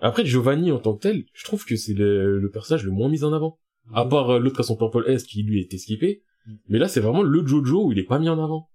Après, 0.00 0.24
Giovanni, 0.26 0.72
en 0.72 0.78
tant 0.78 0.94
que 0.94 1.02
tel, 1.02 1.24
je 1.32 1.44
trouve 1.44 1.64
que 1.64 1.76
c'est 1.76 1.94
le, 1.94 2.38
le 2.38 2.50
personnage 2.50 2.84
le 2.84 2.90
moins 2.90 3.08
mis 3.08 3.24
en 3.24 3.32
avant. 3.32 3.58
À 3.94 4.04
part 4.04 4.30
euh, 4.30 4.38
l'autre 4.40 4.60
a 4.60 4.62
son 4.64 4.76
Purple 4.76 5.04
S 5.06 5.22
qui 5.22 5.42
lui 5.44 5.60
était 5.60 5.78
skippé. 5.78 6.22
Mm. 6.46 6.52
Mais 6.68 6.78
là, 6.78 6.88
c'est 6.88 7.00
vraiment 7.00 7.22
le 7.22 7.46
Jojo 7.46 7.84
où 7.86 7.92
il 7.92 7.98
est 7.98 8.04
pas 8.04 8.18
mis 8.18 8.28
en 8.28 8.42
avant. 8.42 8.68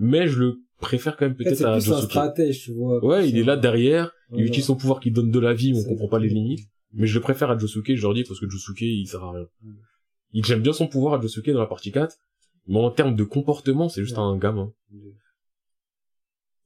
Mais 0.00 0.28
je 0.28 0.38
le 0.38 0.56
préfère 0.80 1.16
quand 1.16 1.26
même 1.26 1.34
peut-être 1.36 1.56
c'est 1.56 1.64
à 1.64 1.78
Josuke. 1.78 2.10
stratège, 2.10 2.62
tu 2.64 2.72
vois. 2.72 3.04
Ouais, 3.04 3.28
il 3.28 3.38
est 3.38 3.44
là 3.44 3.56
derrière, 3.56 4.12
il 4.34 4.44
utilise 4.44 4.66
son 4.66 4.76
pouvoir 4.76 5.00
qui 5.00 5.10
donne 5.10 5.30
de 5.30 5.38
la 5.38 5.52
vie, 5.54 5.72
mais 5.72 5.78
on 5.78 5.82
C'est- 5.82 5.88
comprend 5.88 6.08
pas 6.08 6.18
les 6.18 6.28
limites. 6.28 6.68
Mais 6.92 7.06
je 7.06 7.14
le 7.14 7.20
préfère 7.20 7.50
à 7.50 7.58
Josuke, 7.58 7.94
je 7.94 8.02
leur 8.02 8.14
dis, 8.14 8.24
parce 8.24 8.40
que 8.40 8.48
Josuke, 8.48 8.80
il 8.82 9.06
sert 9.06 9.22
à 9.22 9.32
rien. 9.32 9.46
Il 10.32 10.44
j'aime 10.44 10.62
bien 10.62 10.72
son 10.72 10.86
pouvoir 10.88 11.14
à 11.14 11.20
Josuke 11.20 11.50
dans 11.50 11.60
la 11.60 11.66
partie 11.66 11.92
4, 11.92 12.16
mais 12.66 12.78
en 12.78 12.90
termes 12.90 13.14
de 13.16 13.24
comportement, 13.24 13.88
c'est 13.88 14.02
juste 14.02 14.16
Ouais. 14.16 14.22
un 14.22 14.36
gamin. 14.36 14.72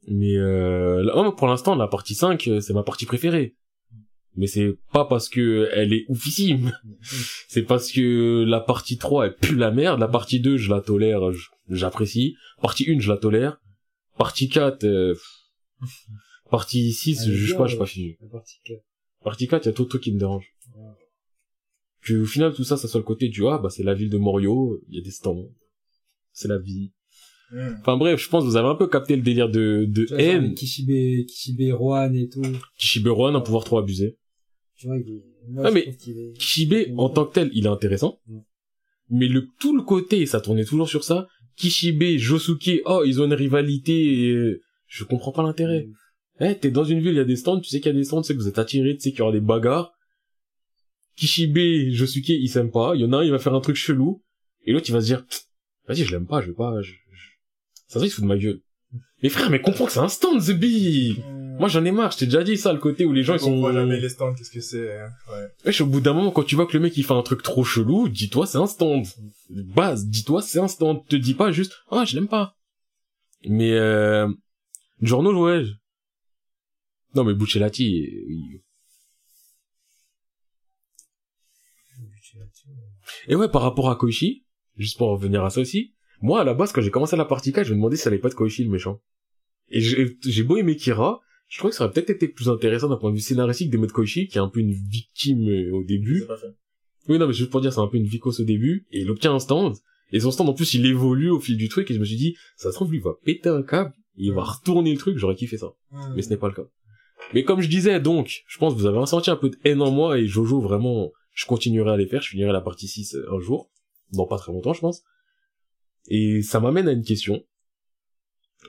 Mais 0.06 0.36
euh, 0.36 1.02
là, 1.02 1.32
pour 1.32 1.46
l'instant, 1.46 1.74
la 1.74 1.88
partie 1.88 2.14
5, 2.14 2.46
euh, 2.48 2.60
c'est 2.60 2.74
ma 2.74 2.82
partie 2.82 3.06
préférée. 3.06 3.56
Mais 4.36 4.46
c'est 4.48 4.76
pas 4.92 5.04
parce 5.04 5.28
que 5.28 5.68
elle 5.72 5.92
est 5.92 6.04
oufissime. 6.08 6.72
c'est 7.48 7.62
parce 7.62 7.92
que 7.92 8.44
la 8.46 8.60
partie 8.60 8.98
3, 8.98 9.26
elle 9.26 9.36
pue 9.36 9.54
la 9.54 9.70
merde. 9.70 10.00
La 10.00 10.08
partie 10.08 10.40
2, 10.40 10.56
je 10.56 10.70
la 10.70 10.80
tolère, 10.80 11.20
j'apprécie. 11.68 12.34
Partie 12.60 12.90
1, 12.90 12.98
je 12.98 13.10
la 13.10 13.16
tolère. 13.16 13.60
Partie 14.18 14.48
4, 14.48 14.84
euh, 14.84 15.14
partie 16.50 16.92
6, 16.92 17.22
Elle 17.22 17.28
est 17.28 17.32
je 17.32 17.36
juge 17.38 17.56
pas, 17.56 17.64
je 17.64 17.70
suis 17.70 17.78
pas 17.78 17.86
fini. 17.86 18.16
La 18.20 18.28
partie 18.28 18.58
4. 18.64 18.80
Partie 19.24 19.48
4, 19.48 19.64
il 19.64 19.68
y 19.68 19.70
a 19.70 19.72
tout 19.72 19.84
truc 19.86 20.02
qui 20.02 20.12
me 20.12 20.18
dérange. 20.18 20.46
Que 22.02 22.22
au 22.22 22.26
final, 22.26 22.52
tout 22.52 22.64
ça, 22.64 22.76
ça 22.76 22.86
soit 22.86 23.00
le 23.00 23.04
côté 23.06 23.28
du, 23.28 23.46
ah, 23.46 23.58
bah, 23.58 23.70
c'est 23.70 23.82
la 23.82 23.94
ville 23.94 24.10
de 24.10 24.18
Morio, 24.18 24.80
il 24.88 24.96
y 24.96 24.98
a 24.98 25.02
des 25.02 25.10
stands. 25.10 25.48
C'est 26.32 26.48
la 26.48 26.58
vie. 26.58 26.92
Enfin 27.80 27.96
bref, 27.96 28.20
je 28.20 28.28
pense 28.28 28.42
que 28.44 28.48
vous 28.48 28.56
avez 28.56 28.68
un 28.68 28.74
peu 28.74 28.88
capté 28.88 29.16
le 29.16 29.22
délire 29.22 29.48
de, 29.48 29.86
de 29.88 30.06
vois, 30.06 30.20
haine. 30.20 30.54
Kishibe, 30.54 31.24
Kishibe 31.26 31.72
Rohan 31.72 32.12
et 32.14 32.28
tout. 32.28 32.42
Kishibe 32.78 33.08
un 33.08 33.40
pouvoir 33.40 33.64
trop 33.64 33.78
abusé. 33.78 34.18
Tu 34.76 34.86
vois, 34.86 34.98
il 34.98 35.08
est... 35.08 35.24
Moi, 35.48 35.62
Ah, 35.66 35.70
mais 35.70 35.80
est- 35.86 36.36
Kishibe, 36.36 36.98
en 36.98 37.08
tant 37.10 37.26
que 37.26 37.34
tel, 37.34 37.50
il 37.54 37.66
est 37.66 37.68
intéressant. 37.68 38.18
Mais 39.10 39.28
le, 39.28 39.46
tout 39.60 39.76
le 39.76 39.82
côté, 39.82 40.26
ça 40.26 40.40
tournait 40.40 40.64
toujours 40.64 40.88
sur 40.88 41.04
ça. 41.04 41.28
Kishibe, 41.56 42.18
Josuke, 42.18 42.82
oh, 42.86 43.02
ils 43.06 43.20
ont 43.20 43.26
une 43.26 43.34
rivalité, 43.34 44.28
et 44.30 44.60
je 44.88 45.04
comprends 45.04 45.32
pas 45.32 45.42
l'intérêt. 45.42 45.86
Eh, 46.40 46.58
t'es 46.58 46.70
dans 46.70 46.84
une 46.84 46.98
ville, 46.98 47.12
il 47.12 47.16
y 47.16 47.20
a 47.20 47.24
des 47.24 47.36
stands, 47.36 47.60
tu 47.60 47.68
sais 47.68 47.80
qu'il 47.80 47.92
y 47.92 47.94
a 47.94 47.98
des 47.98 48.04
stands, 48.04 48.22
tu 48.22 48.28
sais 48.28 48.34
que 48.34 48.40
vous 48.40 48.48
êtes 48.48 48.58
attirés, 48.58 48.94
tu 48.94 49.00
sais 49.00 49.10
qu'il 49.10 49.20
y 49.20 49.22
aura 49.22 49.32
des 49.32 49.40
bagarres. 49.40 49.92
Kishibe, 51.16 51.92
Josuke, 51.92 52.28
ils 52.28 52.48
s'aiment 52.48 52.72
pas. 52.72 52.94
Il 52.96 53.02
y 53.02 53.04
en 53.04 53.12
a 53.12 53.18
un, 53.18 53.24
il 53.24 53.30
va 53.30 53.38
faire 53.38 53.54
un 53.54 53.60
truc 53.60 53.76
chelou. 53.76 54.22
Et 54.64 54.72
l'autre, 54.72 54.86
il 54.88 54.92
va 54.92 55.00
se 55.00 55.06
dire, 55.06 55.24
vas-y, 55.86 56.04
je 56.04 56.10
l'aime 56.10 56.26
pas, 56.26 56.40
je 56.40 56.48
vais 56.48 56.54
pas, 56.54 56.80
je, 56.82 56.90
je... 56.90 57.28
ça 57.86 58.00
se 58.00 58.04
il 58.04 58.08
se 58.08 58.16
fout 58.16 58.24
de 58.24 58.28
ma 58.28 58.36
gueule. 58.36 58.60
Mais 59.22 59.28
frère, 59.28 59.50
mais 59.50 59.60
comprends 59.60 59.86
que 59.86 59.92
c'est 59.92 60.00
un 60.00 60.08
stand, 60.08 60.40
The 60.40 60.52
Bee! 60.52 61.22
Moi, 61.58 61.68
j'en 61.68 61.84
ai 61.84 61.92
marre, 61.92 62.10
je 62.10 62.18
t'ai 62.18 62.24
déjà 62.24 62.42
dit 62.42 62.56
ça, 62.56 62.72
le 62.72 62.80
côté 62.80 63.04
où 63.04 63.12
les 63.12 63.22
gens, 63.22 63.34
ils 63.34 63.42
On 63.42 63.46
sont... 63.46 63.60
voit 63.60 63.72
jamais 63.72 64.00
les 64.00 64.08
stands, 64.08 64.34
qu'est-ce 64.34 64.50
que 64.50 64.60
c'est, 64.60 64.98
hein. 64.98 65.08
ouais. 65.30 65.46
Wesh, 65.66 65.82
au 65.82 65.86
bout 65.86 66.00
d'un 66.00 66.12
moment, 66.12 66.32
quand 66.32 66.42
tu 66.42 66.56
vois 66.56 66.66
que 66.66 66.76
le 66.76 66.82
mec, 66.82 66.96
il 66.96 67.04
fait 67.04 67.12
un 67.12 67.22
truc 67.22 67.42
trop 67.42 67.62
chelou, 67.62 68.08
dis-toi, 68.08 68.46
c'est 68.46 68.58
un 68.58 68.66
stand. 68.66 69.06
Base, 69.50 70.06
dis-toi, 70.06 70.42
c'est 70.42 70.58
un 70.58 70.66
stand. 70.66 71.06
Te 71.06 71.14
dis 71.14 71.34
pas 71.34 71.52
juste, 71.52 71.74
ah, 71.90 72.04
je 72.04 72.16
l'aime 72.16 72.26
pas. 72.26 72.56
Mais, 73.46 73.72
euh, 73.72 74.28
Giorno, 75.00 75.32
ouais. 75.44 75.64
Non, 77.14 77.24
mais 77.24 77.34
Buccellati, 77.34 78.24
oui. 78.28 78.60
Et 83.28 83.36
ouais, 83.36 83.48
par 83.48 83.62
rapport 83.62 83.90
à 83.90 83.96
Koichi, 83.96 84.44
juste 84.76 84.98
pour 84.98 85.08
revenir 85.08 85.44
à 85.44 85.50
ça 85.50 85.60
aussi, 85.60 85.94
moi, 86.20 86.40
à 86.40 86.44
la 86.44 86.54
base, 86.54 86.72
quand 86.72 86.80
j'ai 86.80 86.90
commencé 86.90 87.16
la 87.16 87.24
partie 87.24 87.52
4, 87.52 87.66
je 87.66 87.72
me 87.72 87.76
demandais 87.76 87.96
si 87.96 88.02
ça 88.02 88.10
allait 88.10 88.18
pas 88.18 88.28
être 88.28 88.34
Koichi 88.34 88.64
le 88.64 88.70
méchant. 88.70 89.00
Et 89.68 89.80
j'ai 89.80 90.16
j'ai 90.26 90.42
beau 90.42 90.56
aimer 90.56 90.76
Kira, 90.76 91.20
je 91.48 91.58
crois 91.58 91.70
que 91.70 91.76
ça 91.76 91.84
aurait 91.84 91.92
peut-être 91.92 92.10
été 92.10 92.28
plus 92.28 92.48
intéressant 92.48 92.88
d'un 92.88 92.96
point 92.96 93.10
de 93.10 93.16
vue 93.16 93.22
scénaristique 93.22 93.70
de 93.70 93.78
mettre 93.78 93.94
Koichi, 93.94 94.26
qui 94.26 94.38
est 94.38 94.40
un 94.40 94.48
peu 94.48 94.60
une 94.60 94.72
victime 94.72 95.48
euh, 95.48 95.72
au 95.72 95.84
début. 95.84 96.24
Pas. 96.26 96.36
Oui, 97.08 97.18
non, 97.18 97.26
mais 97.26 97.32
juste 97.32 97.50
pour 97.50 97.60
dire, 97.60 97.72
c'est 97.72 97.80
un 97.80 97.86
peu 97.86 97.98
une 97.98 98.06
vicose 98.06 98.40
au 98.40 98.44
début, 98.44 98.86
et 98.90 99.02
il 99.02 99.10
obtient 99.10 99.34
un 99.34 99.38
stand, 99.38 99.76
et 100.12 100.20
son 100.20 100.30
stand, 100.30 100.48
en 100.48 100.54
plus, 100.54 100.74
il 100.74 100.86
évolue 100.86 101.30
au 101.30 101.40
fil 101.40 101.56
du 101.56 101.68
truc, 101.68 101.90
et 101.90 101.94
je 101.94 102.00
me 102.00 102.04
suis 102.04 102.16
dit, 102.16 102.36
ça 102.56 102.70
se 102.70 102.74
trouve, 102.74 102.90
lui, 102.90 102.98
il 102.98 103.04
va 103.04 103.14
péter 103.24 103.50
un 103.50 103.62
câble, 103.62 103.92
et 104.16 104.24
il 104.24 104.32
va 104.32 104.42
retourner 104.42 104.92
le 104.92 104.98
truc, 104.98 105.18
j'aurais 105.18 105.34
kiffé 105.34 105.58
ça. 105.58 105.74
Mais 106.16 106.22
ce 106.22 106.30
n'est 106.30 106.36
pas 106.36 106.48
le 106.48 106.54
cas. 106.54 106.66
Mais 107.32 107.44
comme 107.44 107.60
je 107.60 107.68
disais, 107.68 108.00
donc, 108.00 108.44
je 108.46 108.58
pense 108.58 108.74
que 108.74 108.78
vous 108.78 108.86
avez 108.86 108.98
ressenti 108.98 109.30
un 109.30 109.36
peu 109.36 109.50
de 109.50 109.58
haine 109.64 109.82
en 109.82 109.90
moi, 109.90 110.18
et 110.18 110.26
Jojo, 110.26 110.60
vraiment, 110.60 111.12
je 111.32 111.46
continuerai 111.46 111.92
à 111.92 111.96
les 111.96 112.06
faire, 112.06 112.22
je 112.22 112.30
finirai 112.30 112.52
la 112.52 112.60
partie 112.60 112.88
6 112.88 113.16
un 113.30 113.40
jour, 113.40 113.70
dans 114.12 114.26
pas 114.26 114.38
très 114.38 114.52
longtemps, 114.52 114.72
je 114.72 114.80
pense. 114.80 115.02
Et 116.08 116.42
ça 116.42 116.60
m'amène 116.60 116.88
à 116.88 116.92
une 116.92 117.04
question, 117.04 117.44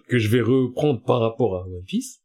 que 0.07 0.17
je 0.17 0.29
vais 0.29 0.41
reprendre 0.41 1.01
par 1.03 1.19
rapport 1.19 1.55
à 1.55 1.67
One 1.67 1.83
Piece. 1.85 2.21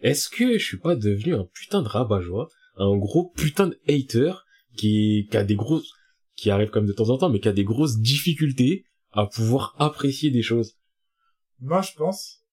Est-ce 0.00 0.28
que 0.28 0.58
je 0.58 0.64
suis 0.64 0.78
pas 0.78 0.96
devenu 0.96 1.34
un 1.34 1.48
putain 1.52 1.82
de 1.82 1.88
rabat-joie, 1.88 2.48
un 2.76 2.96
gros 2.96 3.32
putain 3.36 3.68
de 3.68 3.78
hater, 3.88 4.32
qui, 4.76 5.26
qui 5.30 5.36
a 5.36 5.44
des 5.44 5.56
grosses, 5.56 5.90
qui 6.36 6.50
arrive 6.50 6.70
comme 6.70 6.86
de 6.86 6.92
temps 6.92 7.08
en 7.08 7.18
temps, 7.18 7.30
mais 7.30 7.40
qui 7.40 7.48
a 7.48 7.52
des 7.52 7.64
grosses 7.64 7.98
difficultés 7.98 8.84
à 9.12 9.26
pouvoir 9.26 9.74
apprécier 9.78 10.30
des 10.30 10.42
choses? 10.42 10.76
Moi, 11.60 11.80
je 11.80 11.92
pense, 11.96 12.45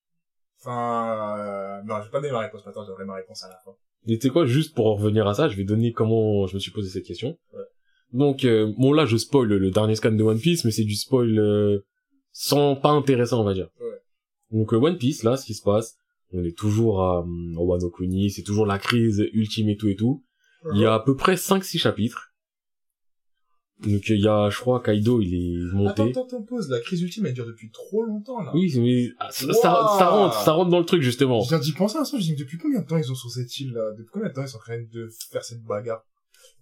enfin, 0.66 1.38
euh, 1.40 1.82
non, 1.84 2.00
je 2.00 2.06
vais 2.06 2.12
pas 2.12 2.22
donner 2.22 2.32
ma 2.32 2.40
réponse 2.40 2.66
maintenant, 2.66 2.86
j'aurai 2.86 3.06
ma 3.06 3.16
réponse 3.16 3.44
à 3.44 3.50
la 3.50 3.60
fin. 3.64 3.72
Et 4.08 4.18
tu 4.18 4.28
sais 4.28 4.34
quoi, 4.34 4.46
juste 4.46 4.76
pour 4.76 4.88
en 4.88 4.96
revenir 4.96 5.28
à 5.28 5.34
ça, 5.34 5.48
je 5.48 5.56
vais 5.56 5.64
donner 5.64 5.92
comment 5.92 6.48
je 6.48 6.56
me 6.56 6.60
suis 6.60 6.72
posé 6.72 6.90
cette 6.90 7.06
question. 7.06 7.38
Ouais. 7.54 7.64
Donc, 8.12 8.46
euh, 8.46 8.72
bon 8.78 8.94
là, 8.94 9.06
je 9.06 9.18
spoil 9.18 9.48
le 9.48 9.72
dernier 9.72 9.96
scan 9.96 10.12
de 10.12 10.24
One 10.24 10.40
Piece, 10.40 10.66
mais 10.66 10.72
c'est 10.72 10.84
du 10.84 10.96
spoil 10.96 11.38
euh, 11.40 11.86
sans 12.32 12.76
pas 12.76 12.92
intéressant, 12.92 13.42
on 13.42 13.44
va 13.44 13.54
dire. 13.54 13.70
Ouais. 13.80 14.04
Donc 14.54 14.74
euh, 14.74 14.78
One 14.78 14.98
Piece, 14.98 15.24
là, 15.24 15.36
ce 15.36 15.46
qui 15.46 15.56
se 15.56 15.64
passe, 15.64 15.98
on 16.32 16.44
est 16.44 16.58
toujours 16.58 17.02
à, 17.02 17.20
euh, 17.20 17.56
Wano 17.58 17.90
Kuni, 17.90 18.30
c'est 18.30 18.44
toujours 18.44 18.66
la 18.66 18.80
crise 18.80 19.28
ultime 19.34 19.70
et 19.70 19.78
tout 19.78 19.88
et 19.88 19.96
tout. 19.96 20.24
Il 20.74 20.80
y 20.80 20.86
a 20.86 20.94
à 20.94 21.00
peu 21.00 21.16
près 21.16 21.36
5-6 21.36 21.78
chapitres. 21.78 22.33
Donc 23.86 24.08
il 24.10 24.22
y 24.22 24.28
a, 24.28 24.50
je 24.50 24.58
crois, 24.60 24.82
Kaido, 24.82 25.22
il 25.22 25.34
est 25.34 25.74
monté. 25.74 26.04
Attends, 26.04 26.26
attends, 26.26 26.44
pause, 26.44 26.70
la 26.70 26.80
crise 26.80 27.02
ultime, 27.02 27.26
elle 27.26 27.34
dure 27.34 27.46
depuis 27.46 27.70
trop 27.72 28.04
longtemps, 28.04 28.42
là. 28.42 28.52
Oui, 28.54 28.74
mais 28.78 29.10
ah, 29.20 29.28
ça, 29.32 29.46
Wow. 29.46 29.54
ça, 29.54 29.96
ça 29.98 30.10
rentre, 30.10 30.42
ça 30.42 30.52
rentre 30.54 30.70
dans 30.70 30.80
le 30.80 30.86
truc 30.86 31.02
justement. 31.02 31.42
Je 31.42 31.50
viens 31.50 31.60
d'y 31.60 31.74
penser 31.74 31.98
à 31.98 32.06
ça, 32.06 32.18
je 32.18 32.24
dis, 32.24 32.36
depuis 32.36 32.58
combien 32.58 32.82
de 32.82 32.88
temps 32.88 32.98
ils 32.98 33.04
sont 33.04 33.16
sur 33.16 33.30
cette 33.30 33.60
île, 33.60 33.74
là? 33.74 33.92
Depuis 33.98 34.10
combien 34.12 34.30
de 34.30 34.34
temps 34.34 34.44
ils 34.44 34.48
sont 34.48 34.58
en 34.58 34.62
train 34.62 34.82
de 34.82 35.10
faire 35.32 35.44
cette 35.44 35.64
bagarre? 35.64 36.04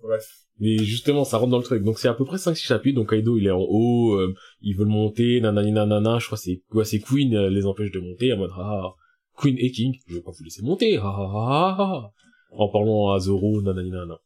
Bref. 0.02 0.26
Mais 0.60 0.78
justement, 0.78 1.24
ça 1.24 1.38
rentre 1.38 1.52
dans 1.52 1.58
le 1.58 1.64
truc. 1.64 1.84
Donc 1.84 2.00
c'est 2.00 2.08
à 2.08 2.14
peu 2.14 2.26
près 2.26 2.38
5-6 2.38 2.66
chapitres. 2.66 2.96
Donc 2.96 3.10
Kaido, 3.10 3.38
il 3.38 3.48
est 3.48 3.52
en 3.52 3.62
haut, 3.62 4.14
euh, 4.16 4.34
il 4.62 4.76
veut 4.76 4.86
le 4.86 4.92
monter, 4.92 5.42
nanani 5.42 5.72
nanana. 5.72 6.20
Je 6.20 6.26
crois 6.26 6.38
que 6.38 6.44
c'est 6.44 6.62
quoi, 6.70 6.86
c'est 6.86 7.00
Queen 7.00 7.34
euh, 7.36 7.50
les 7.50 7.66
empêche 7.66 7.92
de 7.92 8.00
monter 8.00 8.34
en 8.34 8.38
mode 8.38 8.52
ah 8.56 8.94
Queen 9.38 9.56
et 9.58 9.72
King, 9.72 9.98
je 10.08 10.16
vais 10.16 10.22
pas 10.22 10.32
vous 10.32 10.44
laisser 10.44 10.62
monter. 10.62 10.98
Ah, 10.98 11.04
ah, 11.06 11.32
ah, 11.36 11.76
ah. 11.80 12.12
En 12.52 12.70
parlant 12.70 13.12
à 13.12 13.20
Zoro, 13.20 13.62
nanani 13.62 13.90
nanana. 13.90 14.18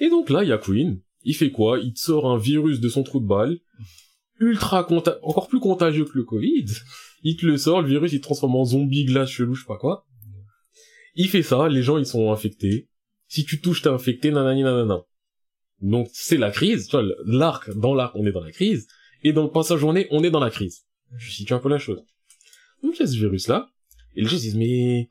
Et 0.00 0.08
donc 0.08 0.30
là, 0.30 0.42
il 0.44 0.48
y 0.50 0.52
a 0.52 0.58
Queen. 0.58 1.00
Il 1.26 1.34
fait 1.34 1.50
quoi? 1.50 1.80
Il 1.80 1.92
te 1.92 1.98
sort 1.98 2.30
un 2.30 2.38
virus 2.38 2.78
de 2.78 2.88
son 2.88 3.02
trou 3.02 3.18
de 3.18 3.26
balle, 3.26 3.58
ultra 4.38 4.86
encore 5.22 5.48
plus 5.48 5.58
contagieux 5.58 6.04
que 6.04 6.16
le 6.16 6.22
Covid. 6.22 6.66
Il 7.24 7.36
te 7.36 7.44
le 7.44 7.56
sort, 7.56 7.82
le 7.82 7.88
virus, 7.88 8.12
il 8.12 8.20
te 8.20 8.22
transforme 8.22 8.54
en 8.54 8.64
zombie 8.64 9.04
glace 9.04 9.30
chelou, 9.30 9.54
je 9.54 9.62
sais 9.62 9.66
pas 9.66 9.76
quoi. 9.76 10.06
Il 11.16 11.28
fait 11.28 11.42
ça, 11.42 11.68
les 11.68 11.82
gens, 11.82 11.98
ils 11.98 12.06
sont 12.06 12.30
infectés. 12.30 12.88
Si 13.26 13.44
tu 13.44 13.60
touches, 13.60 13.82
t'es 13.82 13.88
infecté, 13.88 14.30
nanani 14.30 14.62
nanana. 14.62 15.00
Donc 15.80 16.08
c'est 16.12 16.36
la 16.36 16.52
crise, 16.52 16.86
tu 16.86 16.96
vois, 16.96 17.04
l'arc, 17.24 17.76
dans 17.76 17.92
l'arc, 17.92 18.14
on 18.14 18.24
est 18.24 18.30
dans 18.32 18.44
la 18.44 18.52
crise, 18.52 18.86
et 19.24 19.32
dans 19.32 19.42
le 19.42 19.50
passage 19.50 19.80
journée, 19.80 20.06
on 20.12 20.22
est 20.22 20.30
dans 20.30 20.38
la 20.38 20.50
crise. 20.50 20.86
Je 21.16 21.32
situe 21.32 21.54
un 21.54 21.58
peu 21.58 21.68
la 21.68 21.78
chose. 21.78 22.04
Donc 22.84 22.94
il 22.94 23.00
y 23.00 23.02
a 23.02 23.06
ce 23.08 23.16
virus-là, 23.16 23.68
et 24.14 24.22
les 24.22 24.28
gens 24.28 24.36
se 24.36 24.42
disent, 24.42 24.56
mais... 24.56 25.08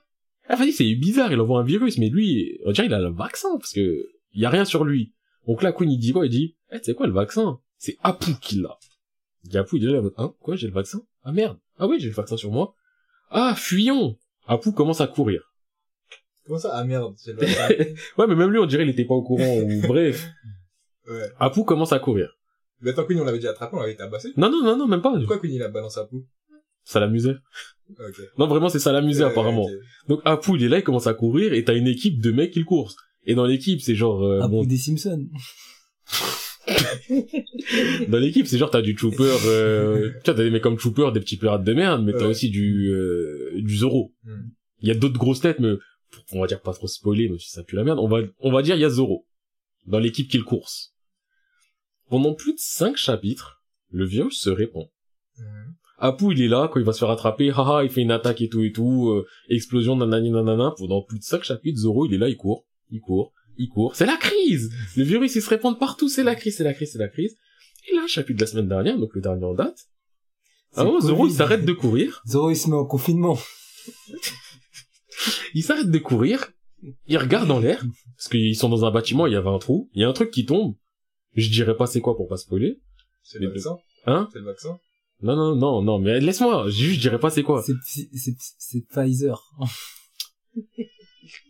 Ah, 0.48 0.56
vas-y, 0.56 0.72
c'est 0.72 0.96
bizarre, 0.96 1.34
il 1.34 1.42
envoie 1.42 1.60
un 1.60 1.66
virus, 1.66 1.98
mais 1.98 2.08
lui, 2.08 2.58
on 2.66 2.72
dirait 2.72 2.88
il 2.88 2.94
a 2.94 3.00
le 3.00 3.12
vaccin, 3.12 3.58
parce 3.58 3.74
que 3.74 4.06
il 4.34 4.42
y 4.42 4.46
a 4.46 4.50
rien 4.50 4.64
sur 4.64 4.86
lui. 4.86 5.15
Donc 5.48 5.62
là, 5.64 5.72
Queen, 5.72 5.92
il 5.92 5.98
dit 6.00 6.12
quoi? 6.12 6.26
Il 6.26 6.30
dit, 6.30 6.56
eh, 6.72 6.78
tu 6.80 6.86
sais 6.86 6.94
quoi, 6.94 7.08
le 7.08 7.14
vaccin 7.14 7.60
C'est 7.78 7.98
Apu 8.04 8.32
qui 8.42 8.62
l'a. 8.62 8.78
Il 9.44 9.52
dit 9.52 9.58
Apu, 9.58 9.78
il 9.78 9.88
est 9.88 9.92
là, 9.92 10.02
hein, 10.18 10.34
quoi, 10.40 10.56
j'ai 10.56 10.68
le 10.68 10.74
vaccin? 10.74 11.02
Ah 11.24 11.32
merde, 11.32 11.58
ah 11.78 11.88
oui, 11.88 12.00
j'ai 12.00 12.10
le 12.10 12.14
vaccin 12.16 12.38
sur 12.38 12.52
moi. 12.52 12.74
Ah, 13.30 13.54
fuyons 13.56 14.18
Apu 14.48 14.72
commence 14.72 15.02
à 15.02 15.08
courir. 15.08 15.42
Comment 16.46 16.60
ça? 16.60 16.72
Ah 16.74 16.84
merde, 16.84 17.16
j'ai 17.24 17.34
le 17.34 17.40
vaccin. 17.40 17.74
Ouais, 18.18 18.28
mais 18.28 18.36
même 18.36 18.52
lui, 18.52 18.60
on 18.60 18.66
dirait 18.66 18.84
il 18.84 18.90
était 18.90 19.06
pas 19.06 19.16
au 19.16 19.24
courant, 19.24 19.58
ou 19.58 19.82
bref. 19.88 20.28
Ouais. 21.08 21.30
Apu 21.40 21.64
commence 21.64 21.94
à 21.94 22.00
courir. 22.00 22.38
Mais 22.82 22.92
attends, 22.92 23.06
Queen, 23.06 23.20
on 23.20 23.24
l'avait 23.24 23.38
déjà 23.38 23.52
attrapé, 23.52 23.76
on 23.76 23.80
l'avait 23.80 23.96
tabassé? 23.96 24.30
Non, 24.38 24.50
non, 24.50 24.62
non, 24.64 24.78
non, 24.78 24.88
même 24.88 25.02
pas. 25.02 25.18
Pourquoi 25.18 25.40
Queen, 25.40 25.54
il 25.54 25.64
a 25.64 25.70
balancé 25.70 26.00
à 26.00 26.06
pou? 26.06 26.26
Ça 26.84 27.00
l'amusait. 27.00 27.36
Ok. 27.90 28.22
Non, 28.38 28.48
vraiment, 28.48 28.70
c'est 28.70 28.80
ça 28.80 28.92
l'amusait, 28.92 29.24
apparemment. 29.24 29.68
Donc, 30.08 30.22
Apu, 30.26 30.52
il 30.56 30.64
est 30.64 30.70
là, 30.70 30.78
il 30.80 30.84
commence 30.84 31.08
à 31.08 31.14
courir, 31.14 31.54
et 31.54 31.64
t'as 31.64 31.76
une 31.76 31.88
équipe 31.88 32.22
de 32.22 32.32
mecs 32.32 32.52
qui 32.52 32.60
le 32.60 32.66
courent. 32.66 32.94
Et 33.26 33.36
dans 33.36 33.46
l'équipe, 33.46 33.82
c'est 33.82 33.96
genre, 33.96 34.24
euh, 34.24 34.42
À 34.42 34.48
bon, 34.48 34.62
bout 34.62 34.68
des 34.68 34.78
Simpsons. 34.78 35.28
dans 38.08 38.18
l'équipe, 38.18 38.48
c'est 38.48 38.58
genre, 38.58 38.70
t'as 38.70 38.82
du 38.82 38.96
Trooper, 38.96 39.38
euh, 39.46 40.12
t'as 40.24 40.34
des 40.34 40.50
mecs 40.50 40.62
comme 40.62 40.78
Trooper, 40.78 41.12
des 41.14 41.20
petits 41.20 41.38
pirates 41.38 41.64
de 41.64 41.74
merde, 41.74 42.04
mais 42.04 42.14
t'as 42.14 42.28
aussi 42.28 42.50
du, 42.50 42.90
euh, 42.92 43.52
du 43.56 43.78
Zoro. 43.78 44.14
Hmm. 44.24 44.50
Il 44.82 44.88
y 44.88 44.92
a 44.92 44.96
d'autres 44.96 45.18
grosses 45.18 45.42
têtes, 45.42 45.60
mais, 45.60 45.74
on 46.32 46.42
va 46.42 46.48
dire 46.48 46.62
pas 46.62 46.74
trop 46.74 46.88
spoiler, 46.88 47.30
mais 47.30 47.40
si 47.40 47.50
ça 47.50 47.64
pue 47.64 47.76
la 47.76 47.84
merde, 47.84 48.00
on 48.00 48.08
va, 48.08 48.20
on 48.40 48.52
va 48.52 48.62
dire, 48.62 48.76
il 48.76 48.82
y 48.82 48.86
a 48.86 48.90
Zoro. 48.90 49.26
Dans 49.86 50.00
l'équipe 50.00 50.28
qui 50.28 50.38
le 50.38 50.44
course. 50.44 50.94
Pendant 52.10 52.34
plus 52.34 52.54
de 52.54 52.60
cinq 52.60 52.98
chapitres, 52.98 53.64
le 53.92 54.06
virus 54.06 54.40
se 54.40 54.50
répand. 54.50 54.88
Mhm. 55.38 55.76
Apu, 55.98 56.34
il 56.34 56.42
est 56.42 56.48
là, 56.48 56.70
quand 56.72 56.80
il 56.80 56.86
va 56.86 56.92
se 56.92 57.00
faire 57.00 57.10
attraper, 57.10 57.52
haha, 57.52 57.84
il 57.84 57.90
fait 57.90 58.02
une 58.02 58.12
attaque 58.12 58.42
et 58.42 58.50
tout 58.50 58.64
et 58.64 58.72
tout, 58.72 59.10
euh, 59.10 59.26
explosion, 59.50 59.96
nanani 59.96 60.30
nanana, 60.30 60.74
pendant 60.78 61.02
plus 61.02 61.20
de 61.20 61.24
cinq 61.24 61.44
chapitres, 61.44 61.80
Zoro, 61.80 62.06
il 62.06 62.14
est 62.14 62.18
là, 62.18 62.28
il 62.28 62.36
court, 62.36 62.66
il 62.90 63.02
court, 63.02 63.34
il 63.58 63.70
court. 63.70 63.96
C'est 63.96 64.06
la 64.06 64.18
crise! 64.18 64.72
Le 64.96 65.04
virus, 65.04 65.36
il 65.36 65.42
se 65.42 65.50
répand 65.50 65.78
partout, 65.78 66.10
c'est 66.10 66.24
la 66.24 66.36
crise, 66.36 66.58
c'est 66.58 66.64
la 66.64 66.74
crise, 66.74 66.92
c'est 66.94 67.00
la 67.00 67.08
crise. 67.10 67.36
Et 67.90 67.96
là, 67.96 68.08
chapitre 68.08 68.38
de 68.40 68.44
la 68.44 68.48
semaine 68.48 68.68
dernière, 68.68 68.98
donc 68.98 69.14
le 69.14 69.22
dernier 69.22 69.46
en 69.46 69.54
date, 69.54 69.78
C'est 70.72 70.82
Ah 70.82 70.84
non, 70.84 71.00
Zoro, 71.00 71.28
il 71.28 71.34
s'arrête 71.34 71.66
de 71.66 71.74
courir. 71.74 72.22
Zoro, 72.28 72.50
il 72.50 72.56
se 72.56 72.70
met 72.70 72.76
en 72.76 72.86
confinement. 72.86 73.38
Il 75.54 75.64
s'arrête 75.64 75.90
de 75.90 75.98
courir. 75.98 76.52
Il 77.08 77.18
regarde 77.18 77.50
en 77.50 77.60
l'air. 77.60 77.84
Parce 78.18 78.28
qu'ils 78.28 78.56
sont 78.56 78.70
dans 78.70 78.84
un 78.86 78.92
bâtiment, 78.92 79.28
il 79.28 79.34
y 79.34 79.38
avait 79.38 79.50
un 79.50 79.60
trou. 79.60 79.90
Il 79.94 80.02
y 80.02 80.04
a 80.04 80.10
un 80.10 80.14
truc 80.14 80.32
qui 80.32 80.46
tombe. 80.46 80.76
Je 81.34 81.50
dirais 81.50 81.76
pas 81.76 81.88
c'est 81.88 82.02
quoi 82.02 82.16
pour 82.16 82.28
pas 82.28 82.38
spoiler. 82.38 82.82
C'est 83.24 83.40
le 83.40 83.50
vaccin 83.50 83.78
Hein? 84.06 84.30
C'est 84.32 84.40
le 84.40 84.46
vaccin 84.46 84.78
Non, 85.22 85.36
non, 85.36 85.56
non, 85.56 85.82
non, 85.82 86.00
mais 86.00 86.20
laisse-moi. 86.20 86.70
Juste, 86.70 86.96
je 86.96 87.00
dirais 87.00 87.20
pas 87.20 87.30
c'est 87.30 87.44
quoi. 87.44 87.64
C'est 87.64 88.86
Pfizer. 88.88 89.42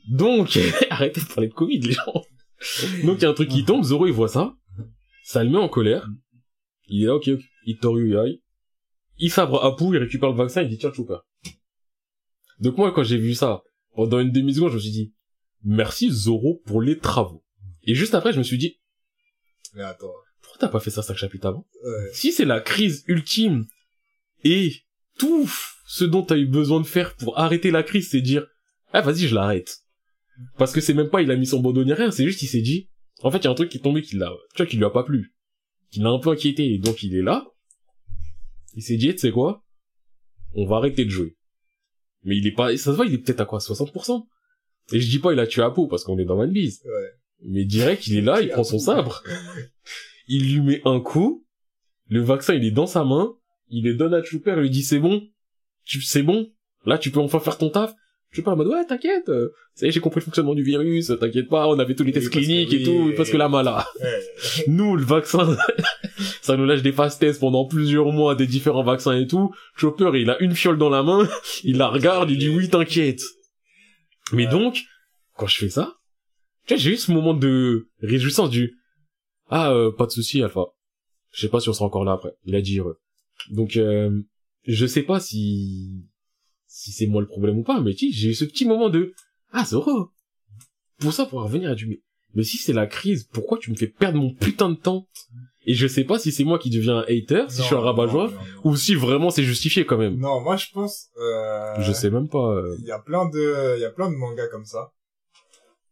Donc, 0.09 0.57
arrêtez 0.89 1.21
de 1.21 1.25
parler 1.25 1.47
de 1.47 1.53
Covid, 1.53 1.79
les 1.79 1.93
gens. 1.93 2.13
Donc, 3.03 3.19
il 3.19 3.23
y 3.23 3.25
a 3.25 3.29
un 3.29 3.33
truc 3.33 3.49
qui 3.49 3.65
tombe, 3.65 3.83
Zoro, 3.83 4.07
il 4.07 4.13
voit 4.13 4.27
ça. 4.27 4.55
Ça 5.23 5.43
le 5.43 5.49
met 5.49 5.57
en 5.57 5.69
colère. 5.69 6.07
Il 6.87 7.03
est 7.03 7.07
là, 7.07 7.15
ok, 7.15 7.27
ok. 7.29 7.41
Il 7.65 7.77
toru 7.77 8.09
yai. 8.11 8.41
Il 9.17 9.31
sabre 9.31 9.63
Apu, 9.63 9.85
il 9.85 9.97
récupère 9.97 10.29
le 10.29 10.35
vaccin, 10.35 10.61
il 10.61 10.69
dit, 10.69 10.77
tiens, 10.77 10.91
Chopper. 10.93 11.17
Donc, 12.59 12.77
moi, 12.77 12.91
quand 12.91 13.03
j'ai 13.03 13.17
vu 13.17 13.33
ça, 13.33 13.63
pendant 13.95 14.19
une 14.19 14.31
demi-seconde, 14.31 14.69
je 14.69 14.75
me 14.75 14.79
suis 14.79 14.91
dit, 14.91 15.13
merci 15.63 16.09
Zoro 16.11 16.61
pour 16.65 16.81
les 16.81 16.97
travaux. 16.97 17.43
Et 17.83 17.95
juste 17.95 18.13
après, 18.15 18.33
je 18.33 18.37
me 18.37 18.43
suis 18.43 18.57
dit, 18.57 18.79
Mais 19.73 19.83
attends. 19.83 20.11
pourquoi 20.41 20.59
t'as 20.59 20.67
pas 20.69 20.79
fait 20.79 20.89
ça 20.91 21.01
cinq 21.01 21.17
chapitres 21.17 21.47
avant? 21.47 21.67
Ouais. 21.83 22.09
Si 22.13 22.31
c'est 22.31 22.45
la 22.45 22.59
crise 22.61 23.03
ultime 23.07 23.65
et 24.43 24.73
tout 25.17 25.49
ce 25.87 26.03
dont 26.03 26.23
t'as 26.23 26.37
eu 26.37 26.45
besoin 26.45 26.81
de 26.81 26.85
faire 26.85 27.15
pour 27.15 27.39
arrêter 27.39 27.71
la 27.71 27.83
crise, 27.83 28.09
c'est 28.09 28.21
dire, 28.21 28.45
ah, 28.95 29.01
vas-y, 29.01 29.27
je 29.27 29.35
l'arrête. 29.35 29.79
Parce 30.57 30.71
que 30.71 30.81
c'est 30.81 30.93
même 30.93 31.09
pas, 31.09 31.21
il 31.21 31.31
a 31.31 31.35
mis 31.35 31.45
son 31.45 31.59
bandeau 31.59 31.83
ni 31.83 31.93
rien, 31.93 32.11
c'est 32.11 32.25
juste, 32.25 32.41
il 32.41 32.47
s'est 32.47 32.61
dit, 32.61 32.89
en 33.21 33.31
fait, 33.31 33.39
il 33.39 33.43
y 33.45 33.47
a 33.47 33.51
un 33.51 33.55
truc 33.55 33.69
qui 33.69 33.77
est 33.77 33.81
tombé 33.81 34.01
qui 34.01 34.15
l'a, 34.15 34.31
tu 34.53 34.57
vois, 34.57 34.65
qui 34.65 34.77
lui 34.77 34.85
a 34.85 34.89
pas 34.89 35.03
plu. 35.03 35.33
Qui 35.91 35.99
l'a 35.99 36.09
un 36.09 36.19
peu 36.19 36.29
inquiété, 36.31 36.73
et 36.73 36.77
donc 36.77 37.03
il 37.03 37.15
est 37.15 37.21
là. 37.21 37.45
Il 38.73 38.83
s'est 38.83 38.97
dit, 38.97 39.13
tu 39.13 39.19
sais 39.19 39.31
quoi? 39.31 39.63
On 40.53 40.65
va 40.65 40.77
arrêter 40.77 41.05
de 41.05 41.09
jouer. 41.09 41.37
Mais 42.23 42.37
il 42.37 42.47
est 42.47 42.51
pas, 42.51 42.75
ça 42.77 42.91
se 42.91 42.95
voit, 42.95 43.05
il 43.05 43.13
est 43.13 43.17
peut-être 43.19 43.41
à 43.41 43.45
quoi, 43.45 43.59
60%? 43.59 44.25
Et 44.93 44.99
je 44.99 45.09
dis 45.09 45.19
pas, 45.19 45.33
il 45.33 45.39
a 45.39 45.47
tué 45.47 45.61
Apo, 45.61 45.87
parce 45.87 46.03
qu'on 46.03 46.17
est 46.17 46.25
dans 46.25 46.39
One 46.39 46.53
Piece. 46.53 46.83
Ouais. 46.85 47.11
Mais 47.41 47.65
direct, 47.65 48.07
il 48.07 48.17
est 48.17 48.21
là, 48.21 48.41
il 48.41 48.49
prend 48.49 48.63
son 48.63 48.79
sabre. 48.79 49.23
Il 50.27 50.53
lui 50.53 50.61
met 50.61 50.81
un 50.85 50.99
coup. 50.99 51.45
Le 52.07 52.21
vaccin, 52.21 52.53
il 52.53 52.65
est 52.65 52.71
dans 52.71 52.87
sa 52.87 53.03
main. 53.03 53.35
Il 53.67 53.83
le 53.83 53.95
donne 53.95 54.13
à 54.13 54.23
Chopper, 54.23 54.53
il 54.57 54.61
lui 54.61 54.69
dit 54.69 54.83
c'est 54.83 54.99
bon. 54.99 55.27
Tu, 55.83 56.01
c'est 56.01 56.23
bon. 56.23 56.51
Là, 56.85 56.97
tu 56.97 57.11
peux 57.11 57.19
enfin 57.19 57.39
faire 57.39 57.57
ton 57.57 57.69
taf. 57.69 57.93
Chopper 58.35 58.49
en 58.49 58.55
mode 58.57 58.67
ouais, 58.67 58.85
t'inquiète. 58.85 59.29
euh, 59.29 59.49
Ça 59.75 59.85
y 59.85 59.89
est, 59.89 59.91
j'ai 59.91 59.99
compris 59.99 60.19
le 60.19 60.25
fonctionnement 60.25 60.53
du 60.55 60.63
virus. 60.63 61.11
T'inquiète 61.19 61.47
pas, 61.47 61.67
on 61.67 61.79
avait 61.79 61.95
tous 61.95 62.03
les 62.03 62.09
Oui, 62.09 62.13
tests 62.13 62.29
que 62.29 62.37
cliniques 62.39 62.73
et 62.73 62.83
tout. 62.83 63.13
Parce 63.15 63.29
que 63.29 63.37
la 63.37 63.49
mala. 63.49 63.85
Ouais. 64.01 64.19
Nous, 64.67 64.95
le 64.95 65.03
vaccin, 65.03 65.55
ça 66.41 66.57
nous 66.57 66.65
lâche 66.65 66.81
des 66.81 66.91
fast 66.91 67.19
tests 67.19 67.39
pendant 67.39 67.65
plusieurs 67.65 68.11
mois, 68.11 68.35
des 68.35 68.47
différents 68.47 68.83
vaccins 68.83 69.17
et 69.17 69.27
tout. 69.27 69.53
Chopper, 69.75 70.11
il 70.15 70.29
a 70.29 70.41
une 70.41 70.53
fiole 70.53 70.77
dans 70.77 70.89
la 70.89 71.01
main. 71.03 71.27
Il 71.63 71.77
la 71.77 71.87
regarde, 71.87 72.29
il 72.29 72.37
dit 72.37 72.49
oui, 72.49 72.69
t'inquiète. 72.69 73.21
Mais 74.31 74.45
Ouais. 74.45 74.51
donc, 74.51 74.79
quand 75.37 75.47
je 75.47 75.57
fais 75.57 75.69
ça, 75.69 75.95
tu 76.67 76.73
vois, 76.73 76.81
j'ai 76.81 76.91
eu 76.93 76.97
ce 76.97 77.11
moment 77.11 77.33
de 77.33 77.87
réjouissance 78.01 78.49
du 78.49 78.75
ah 79.49 79.71
euh, 79.71 79.91
pas 79.91 80.07
de 80.07 80.11
souci 80.11 80.41
Alpha. 80.41 80.65
Je 81.31 81.41
sais 81.41 81.49
pas 81.49 81.59
si 81.59 81.69
on 81.69 81.73
sera 81.73 81.85
encore 81.85 82.03
là 82.05 82.13
après. 82.13 82.31
Il 82.45 82.55
a 82.55 82.61
dit 82.61 82.79
heureux. 82.79 82.97
Donc 83.51 83.77
euh, 83.77 84.09
je 84.65 84.85
sais 84.87 85.03
pas 85.03 85.19
si 85.19 86.05
si 86.77 86.91
c'est 86.91 87.07
moi 87.07 87.21
le 87.21 87.27
problème 87.27 87.57
ou 87.57 87.63
pas, 87.63 87.79
mais 87.79 87.93
tu 87.93 88.11
j'ai 88.11 88.29
eu 88.31 88.33
ce 88.33 88.43
petit 88.43 88.65
moment 88.65 88.89
de 88.89 89.13
ah 89.53 89.63
Zoro. 89.63 90.09
Pour 90.99 91.13
ça 91.13 91.25
pour 91.25 91.41
revenir 91.41 91.71
à 91.71 91.75
du 91.75 91.87
mais, 91.87 92.01
mais 92.33 92.43
si 92.43 92.57
c'est 92.57 92.73
la 92.73 92.85
crise, 92.85 93.23
pourquoi 93.31 93.57
tu 93.57 93.71
me 93.71 93.77
fais 93.77 93.87
perdre 93.87 94.17
mon 94.19 94.33
putain 94.33 94.69
de 94.69 94.75
temps? 94.75 95.07
Et 95.65 95.73
je 95.73 95.87
sais 95.87 96.03
pas 96.03 96.19
si 96.19 96.33
c'est 96.33 96.43
moi 96.43 96.59
qui 96.59 96.69
deviens 96.69 96.97
un 96.97 97.03
hater, 97.03 97.45
si 97.47 97.61
je 97.61 97.63
suis 97.63 97.75
un 97.75 97.79
rabat-joie, 97.79 98.29
ou 98.65 98.75
si 98.75 98.93
vraiment 98.93 99.29
c'est 99.29 99.43
justifié 99.43 99.85
quand 99.85 99.97
même. 99.97 100.17
Non, 100.19 100.41
moi 100.41 100.57
je 100.57 100.67
pense. 100.73 101.07
Euh... 101.17 101.79
Je 101.79 101.93
sais 101.93 102.09
même 102.09 102.27
pas. 102.27 102.45
euh, 102.45 102.75
Il 102.79 102.85
y 102.85 102.91
a 102.91 102.99
plein 102.99 103.25
de, 103.29 103.77
il 103.77 103.81
y 103.81 103.85
a 103.85 103.91
plein 103.91 104.11
de 104.11 104.15
mangas 104.15 104.49
comme 104.49 104.65
ça. 104.65 104.91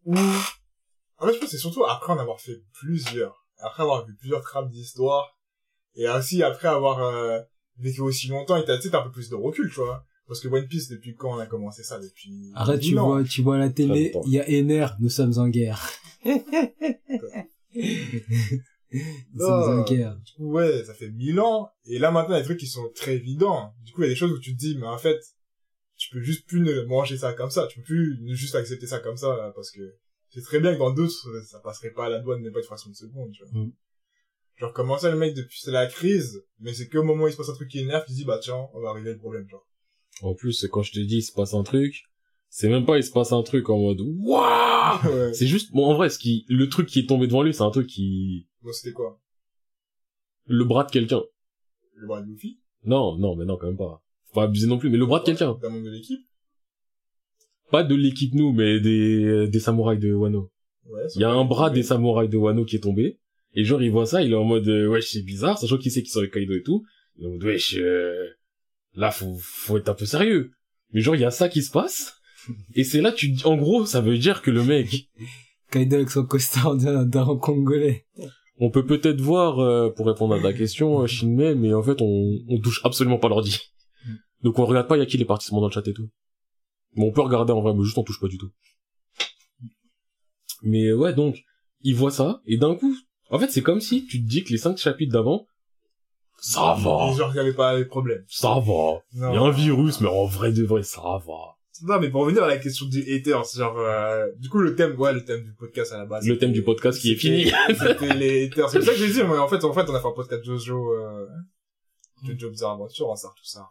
Où, 0.06 0.16
en 0.16 1.28
fait, 1.28 1.34
je 1.34 1.40
pense 1.40 1.40
que 1.40 1.48
c'est 1.48 1.58
surtout 1.58 1.86
après 1.86 2.12
en 2.12 2.20
avoir 2.20 2.42
fait 2.42 2.62
plusieurs, 2.74 3.46
après 3.60 3.84
avoir 3.84 4.06
vu 4.06 4.14
plusieurs 4.20 4.42
trames 4.42 4.70
d'histoire, 4.70 5.38
et 5.96 6.10
aussi 6.10 6.44
après 6.44 6.68
avoir 6.68 7.02
euh, 7.02 7.40
vécu 7.78 8.02
aussi 8.02 8.28
longtemps, 8.28 8.58
et 8.58 8.66
t'as, 8.66 8.78
t'as 8.78 9.00
un 9.00 9.04
peu 9.04 9.12
plus 9.12 9.30
de 9.30 9.36
recul, 9.36 9.70
tu 9.70 9.80
vois. 9.80 10.04
Parce 10.28 10.40
que 10.40 10.48
One 10.48 10.68
Piece, 10.68 10.90
depuis 10.90 11.16
quand 11.16 11.36
on 11.36 11.40
a 11.40 11.45
commencé 11.45 11.84
ça 11.84 12.00
Depuis... 12.00 12.52
Arrête, 12.56 12.80
tu 12.80 12.91
1000 12.91 13.00
ans. 13.00 13.08
vois, 13.08 13.24
tu 13.24 13.41
vois 13.41 13.58
la 13.58 13.70
télé, 13.70 14.14
il 14.26 14.32
y 14.32 14.40
a 14.40 14.50
Ener, 14.50 14.88
nous 15.00 15.10
sommes 15.10 15.38
en 15.38 15.50
guerre. 15.50 15.90
nous 16.26 16.32
sommes 19.38 19.80
en 19.80 19.84
guerre. 19.84 20.16
Du 20.18 20.34
coup, 20.34 20.52
ouais, 20.52 20.84
ça 20.86 20.94
fait 20.94 21.10
mille 21.10 21.40
ans. 21.40 21.70
Et 21.86 22.00
là, 22.00 22.12
maintenant, 22.12 22.36
il 22.36 22.38
y 22.38 22.40
a 22.40 22.41
des 22.41 22.48
trucs 22.48 22.60
qui 22.60 22.68
sont 22.68 22.90
très 22.95 23.16
évidents. 23.16 23.74
Du 23.84 23.91
coup, 23.91 24.02
il 24.02 24.06
y 24.06 24.08
a 24.08 24.10
des 24.14 24.16
choses 24.16 24.32
où 24.32 24.40
tu 24.40 24.54
te 24.54 24.60
dis, 24.60 24.78
mais 24.78 24.88
en 24.88 24.98
fait, 24.98 25.20
tu 25.98 26.10
peux 26.10 26.22
juste 26.22 26.48
plus 26.48 26.62
ne 26.62 26.84
manger 26.84 27.18
ça 27.18 27.34
comme 27.34 27.52
ça. 27.52 27.68
Tu 27.68 27.80
peux 27.80 27.86
plus 27.86 28.20
ne 28.22 28.34
juste 28.34 28.56
accepter 28.56 28.88
ça 28.88 29.00
comme 29.00 29.18
ça, 29.18 29.36
là, 29.36 29.52
parce 29.54 29.72
que 29.72 29.82
c'est 30.30 30.41
très 30.41 30.60
bien 30.60 30.74
que 30.74 30.80
dans 30.80 30.91
d'autres, 30.91 31.14
ça 31.45 31.60
passerait 31.60 31.91
pas 31.91 32.06
à 32.06 32.10
la 32.10 32.20
douane, 32.20 32.41
mais 32.41 32.52
pas 32.52 32.62
de 32.62 32.66
fraction 32.66 32.90
de 32.90 32.95
seconde, 32.95 33.32
tu 33.32 33.44
vois. 33.44 33.62
Mm. 33.62 33.72
Genre, 34.58 34.74
comment 34.74 34.98
ça, 34.98 35.12
le 35.12 35.18
mec, 35.18 35.34
depuis, 35.34 35.60
c'est 35.62 35.72
la 35.72 35.88
crise, 35.88 36.44
mais 36.60 36.74
c'est 36.74 36.88
qu'au 36.88 37.04
moment 37.04 37.26
où 37.26 37.28
il 37.28 37.32
se 37.32 37.38
passe 37.38 37.50
un 37.50 37.54
truc 37.54 37.70
qui 37.70 37.80
énerve, 37.80 38.04
tu 38.06 38.12
te 38.12 38.16
dis, 38.16 38.26
bah, 38.26 38.40
tiens, 38.41 38.68
on 38.74 38.82
va 38.82 38.94
régler 38.94 39.14
le 39.14 39.18
problème, 39.18 39.48
genre. 39.50 39.68
En 40.22 40.34
plus, 40.34 40.68
quand 40.72 40.84
je 40.84 40.91
te 40.91 40.99
dis 40.99 41.18
il 41.18 41.22
se 41.22 41.34
passe 41.34 41.53
un 41.53 41.64
truc, 41.64 42.03
c'est 42.49 42.69
même 42.69 42.85
pas 42.85 42.98
il 42.98 43.03
se 43.03 43.11
passe 43.11 43.31
un 43.31 43.41
truc 43.44 43.69
en 43.69 43.80
mode 43.80 44.02
waouh. 44.02 45.06
ouais. 45.06 45.34
C'est 45.34 45.48
juste 45.48 45.72
bon 45.73 45.85
en 45.85 45.95
vrai 45.95 46.10
ce 46.10 46.19
qui 46.19 46.45
le 46.48 46.69
truc 46.69 46.88
qui 46.88 46.99
est 46.99 47.07
tombé 47.10 47.27
devant 47.27 47.41
lui, 47.41 47.53
c'est 47.53 47.64
un 47.64 47.72
truc 47.72 47.88
qui 47.88 48.48
Bon, 48.61 48.72
c'était 48.72 48.94
quoi? 48.94 49.19
le 50.45 50.64
bras 50.65 50.84
de 50.84 50.91
quelqu'un. 50.91 51.22
Le 51.95 52.07
bras 52.07 52.22
de 52.22 52.27
Luffy? 52.27 52.60
Non, 52.85 53.18
non, 53.18 53.35
mais 53.35 53.45
non 53.45 53.57
quand 53.57 53.68
même 53.68 53.77
pas. 53.77 54.03
Faut 54.27 54.34
pas 54.35 54.44
abuser 54.44 54.68
non 54.68 54.77
plus, 54.77 54.90
mais 54.90 54.98
le 54.98 55.06
bras 55.06 55.19
de 55.19 55.26
quelqu'un. 55.26 55.57
D'un 55.61 55.69
membre 55.69 55.85
de 55.85 55.91
l'équipe? 55.91 56.22
Pas 57.72 57.84
de 57.84 57.95
l'équipe 57.95 58.34
nous, 58.34 58.52
mais 58.52 58.80
des 58.80 59.48
des 59.48 59.60
samouraïs 59.60 59.99
de 59.99 60.14
Wano. 60.14 60.52
Ouais. 60.85 61.02
Il 61.15 61.22
y 61.22 61.23
a 61.23 61.31
un 61.31 61.45
bras 61.45 61.69
des 61.69 61.81
samouraïs 61.84 62.30
de 62.30 62.38
Wano 62.38 62.65
qui 62.65 62.76
est 62.76 62.81
tombé 62.81 63.19
et 63.56 63.64
genre 63.64 63.81
il 63.81 63.90
voit 63.91 64.06
ça, 64.06 64.22
il 64.22 64.31
est 64.31 64.35
en 64.35 64.44
mode 64.44 64.68
euh, 64.68 64.88
wesh, 64.88 65.11
c'est 65.11 65.22
bizarre, 65.23 65.57
sachant 65.57 65.77
qu'il 65.77 65.91
sait 65.91 66.02
qu'ils 66.03 66.11
sont 66.11 66.19
avec 66.19 66.34
Kaido 66.34 66.53
et 66.53 66.61
tout. 66.64 66.84
Il 67.18 67.23
est 67.23 67.27
en 67.27 67.31
mode 67.31 67.44
wesh 67.44 67.76
euh, 67.77 68.27
là 68.95 69.11
faut 69.11 69.38
faut 69.40 69.78
être 69.78 69.90
un 69.90 69.94
peu 69.94 70.06
sérieux. 70.06 70.52
Mais 70.91 71.02
genre 71.02 71.15
il 71.15 71.22
y 71.22 71.26
a 71.26 71.32
ça 71.32 71.49
qui 71.49 71.64
se 71.64 71.72
passe 71.72 72.15
et 72.76 72.84
c'est 72.84 73.02
là 73.02 73.11
tu 73.11 73.36
en 73.45 73.57
gros, 73.57 73.86
ça 73.86 74.02
veut 74.02 74.18
dire 74.18 74.41
que 74.41 74.52
le 74.52 74.64
mec 74.64 75.10
Kaido 75.72 75.95
avec 75.95 76.11
son 76.11 76.26
costard 76.26 76.76
d'un, 76.76 77.38
congolais. 77.38 78.06
On 78.60 78.70
peut 78.70 78.86
peut-être 78.86 79.20
voir, 79.20 79.60
euh, 79.60 79.90
pour 79.90 80.06
répondre 80.06 80.36
à 80.36 80.40
ta 80.40 80.53
question, 80.53 81.02
euh, 81.02 81.07
Shinmei, 81.07 81.56
mais 81.56 81.74
en 81.74 81.82
fait, 81.82 81.99
on, 81.99 82.40
on 82.48 82.60
touche 82.60 82.80
absolument 82.84 83.18
pas 83.18 83.28
l'ordi. 83.28 83.57
Donc 84.44 84.60
on 84.60 84.65
regarde 84.65 84.88
pas, 84.88 84.98
il 84.98 84.99
y 84.99 85.02
a 85.02 85.07
qui 85.07 85.18
les 85.18 85.26
participants 85.26 85.61
dans 85.61 85.68
le 85.68 85.74
chat 85.74 85.88
et 85.88 85.94
tout. 85.94 86.10
Mais 86.95 87.03
on 87.03 87.11
peut 87.11 87.22
regarder 87.22 87.53
en 87.53 87.61
vrai, 87.61 87.74
mais 87.74 87.84
juste 87.84 87.98
on 87.98 88.03
touche 88.03 88.20
pas 88.20 88.28
du 88.28 88.38
tout. 88.38 88.52
Mais 90.61 90.94
ouais, 90.94 91.14
donc, 91.14 91.44
il 91.82 91.95
voit 91.95 92.11
ça, 92.11 92.41
et 92.45 92.57
d'un 92.57 92.76
coup, 92.76 92.95
en 93.32 93.40
fait, 93.40 93.49
c'est 93.49 93.64
comme 93.64 93.82
si 93.82 94.06
tu 94.06 94.24
te 94.24 94.30
dis 94.30 94.44
que 94.44 94.52
les 94.52 94.60
cinq 94.60 94.78
chapitres 94.78 95.11
d'avant, 95.11 95.48
ça 96.40 96.76
va, 96.78 97.14
genre, 97.14 97.32
il 97.34 97.38
y 97.38 97.40
avait 97.40 97.54
pas 97.54 97.78
de 97.78 97.84
problème. 97.84 98.24
ça 98.28 98.60
va. 98.60 99.02
Il 99.14 99.20
y 99.20 99.38
a 99.38 99.42
un 99.42 99.52
virus, 99.52 100.02
mais 100.02 100.10
en 100.10 100.26
vrai 100.26 100.52
de 100.52 100.64
vrai, 100.64 100.84
ça 100.84 101.02
va. 101.02 101.56
Non, 101.82 102.00
mais 102.00 102.10
pour 102.10 102.22
revenir 102.22 102.44
à 102.44 102.48
la 102.48 102.58
question 102.58 102.86
du 102.86 103.02
hater, 103.02 103.38
c'est 103.46 103.60
genre, 103.60 103.78
euh, 103.78 104.28
du 104.38 104.48
coup, 104.48 104.60
le 104.60 104.76
thème, 104.76 104.98
ouais, 105.00 105.12
le 105.12 105.26
thème 105.26 105.44
du 105.44 105.54
podcast 105.54 105.92
à 105.92 105.98
la 105.98 106.06
base. 106.06 106.28
Le 106.28 106.38
thème 106.38 106.52
du 106.52 106.64
podcast 106.64 107.00
qui 107.00 107.12
est 107.12 107.16
fini. 107.16 107.52
C'était 107.68 108.14
les 108.14 108.46
haters. 108.46 108.70
C'est 108.70 108.78
pour 108.80 108.88
ça 108.88 108.94
que 108.94 109.00
j'ai 109.00 109.12
dit, 109.12 109.24
mais 109.24 109.38
en 109.38 109.48
fait, 109.48 109.64
en 109.64 109.74
fait, 109.74 109.90
on 109.90 109.96
a 109.96 110.00
fait 110.00 110.08
un 110.08 110.12
podcast 110.12 110.44
Jojo, 110.44 110.94
euh, 110.94 111.28
Jojo 112.24 112.50
Bizarre 112.52 112.74
Aventure, 112.74 113.10
on 113.10 113.16
sort 113.16 113.34
tout 113.36 113.46
ça. 113.46 113.68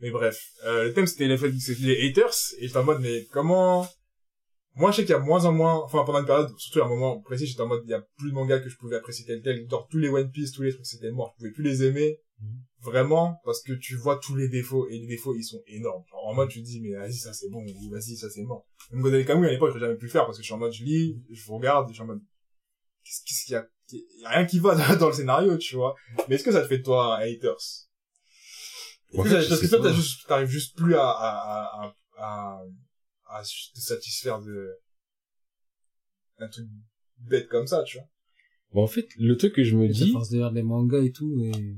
Mais 0.00 0.10
bref, 0.10 0.52
euh, 0.64 0.84
le 0.84 0.92
thème 0.92 1.06
c'était 1.06 1.26
les, 1.26 1.36
les 1.80 2.08
haters, 2.08 2.34
et 2.60 2.76
en 2.76 2.84
mode, 2.84 3.00
mais 3.00 3.26
comment, 3.32 3.86
moi, 4.76 4.90
je 4.90 4.96
sais 4.96 5.02
qu'il 5.02 5.12
y 5.12 5.14
a 5.14 5.20
moins 5.20 5.44
en 5.44 5.52
moins, 5.52 5.74
enfin, 5.84 6.02
pendant 6.04 6.20
une 6.20 6.26
période, 6.26 6.50
surtout 6.58 6.80
à 6.80 6.86
un 6.86 6.88
moment 6.88 7.20
précis, 7.20 7.46
j'étais 7.46 7.60
en 7.60 7.68
mode, 7.68 7.82
il 7.84 7.90
y 7.90 7.94
a 7.94 8.04
plus 8.16 8.30
de 8.30 8.34
mangas 8.34 8.58
que 8.60 8.68
je 8.68 8.76
pouvais 8.76 8.96
apprécier 8.96 9.24
tel 9.24 9.40
tel, 9.40 9.68
genre 9.70 9.86
tous 9.88 9.98
les 9.98 10.08
One 10.08 10.30
Piece, 10.30 10.52
tous 10.52 10.62
les 10.62 10.72
trucs, 10.72 10.86
c'était 10.86 11.12
mort, 11.12 11.32
je 11.34 11.38
pouvais 11.38 11.52
plus 11.52 11.64
les 11.64 11.84
aimer. 11.84 12.18
Vraiment, 12.80 13.40
parce 13.44 13.62
que 13.62 13.72
tu 13.72 13.96
vois 13.96 14.18
tous 14.18 14.36
les 14.36 14.48
défauts, 14.48 14.86
et 14.88 14.98
les 14.98 15.06
défauts, 15.06 15.34
ils 15.34 15.44
sont 15.44 15.62
énormes. 15.66 16.02
Genre, 16.10 16.26
en 16.26 16.34
mode, 16.34 16.50
tu 16.50 16.60
te 16.60 16.66
dis, 16.66 16.80
mais 16.82 16.94
vas-y, 16.94 17.14
ça 17.14 17.32
c'est 17.32 17.48
bon, 17.48 17.64
ou 17.64 17.90
vas-y, 17.90 18.16
ça 18.16 18.28
c'est 18.28 18.42
mort. 18.42 18.66
Même 18.90 19.00
Godel 19.00 19.24
Kamui, 19.24 19.46
à 19.46 19.50
l'époque, 19.50 19.72
je 19.72 19.78
jamais 19.78 19.94
pu 19.94 20.06
le 20.06 20.10
faire, 20.10 20.26
parce 20.26 20.36
que 20.36 20.42
je 20.42 20.46
suis 20.46 20.54
en 20.54 20.58
mode, 20.58 20.72
je 20.72 20.84
lis, 20.84 21.22
je 21.30 21.46
vous 21.46 21.56
regarde, 21.56 21.88
je 21.88 21.94
suis 21.94 22.02
en 22.02 22.06
mode, 22.06 22.20
qu'est-ce 23.04 23.44
qu'il 23.44 23.54
y 23.54 23.56
a, 23.56 23.66
il 23.92 24.20
y 24.20 24.24
a 24.26 24.30
rien 24.30 24.44
qui 24.44 24.58
va 24.58 24.74
dans, 24.96 25.06
le 25.06 25.12
scénario, 25.14 25.56
tu 25.56 25.76
vois. 25.76 25.94
Mais 26.28 26.34
est-ce 26.34 26.44
que 26.44 26.52
ça 26.52 26.60
te 26.60 26.66
fait 26.66 26.78
de 26.78 26.82
toi 26.82 27.16
un 27.16 27.20
haters? 27.20 27.56
Parce 29.14 29.28
que 29.28 29.66
toi, 29.68 29.92
t'arrives 30.26 30.48
juste 30.48 30.76
plus 30.76 30.96
à, 30.96 31.08
à, 31.08 31.84
à, 31.84 31.94
à, 32.18 32.62
à, 33.34 33.40
à 33.40 33.42
te 33.42 33.80
satisfaire 33.80 34.40
de, 34.40 34.70
un 36.38 36.48
truc 36.48 36.66
bête 37.18 37.48
comme 37.48 37.66
ça, 37.66 37.82
tu 37.84 37.98
vois. 37.98 38.08
Bon, 38.72 38.82
en 38.82 38.88
fait, 38.88 39.08
le 39.18 39.36
truc 39.36 39.54
que 39.54 39.62
je 39.62 39.76
me 39.76 39.84
À 39.84 39.88
dis, 39.88 40.12
force 40.12 40.30
de 40.30 40.38
lire 40.38 40.52
des 40.52 40.62
mangas 40.62 41.02
et 41.02 41.12
tout, 41.12 41.38
et 41.40 41.76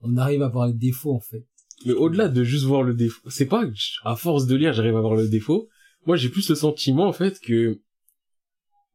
on 0.00 0.16
arrive 0.16 0.42
à 0.42 0.48
voir 0.48 0.68
les 0.68 0.74
défauts, 0.74 1.14
en 1.14 1.20
fait. 1.20 1.46
Mais 1.86 1.92
au-delà 1.92 2.28
de 2.28 2.42
juste 2.44 2.64
voir 2.64 2.82
le 2.82 2.94
défaut, 2.94 3.28
c'est 3.30 3.46
pas 3.46 3.64
à 4.04 4.16
force 4.16 4.46
de 4.46 4.56
lire 4.56 4.72
j'arrive 4.72 4.96
à 4.96 5.00
voir 5.00 5.14
le 5.14 5.28
défaut. 5.28 5.68
Moi 6.06 6.16
j'ai 6.16 6.28
plus 6.28 6.48
le 6.48 6.54
sentiment 6.54 7.06
en 7.06 7.12
fait 7.12 7.38
que 7.38 7.80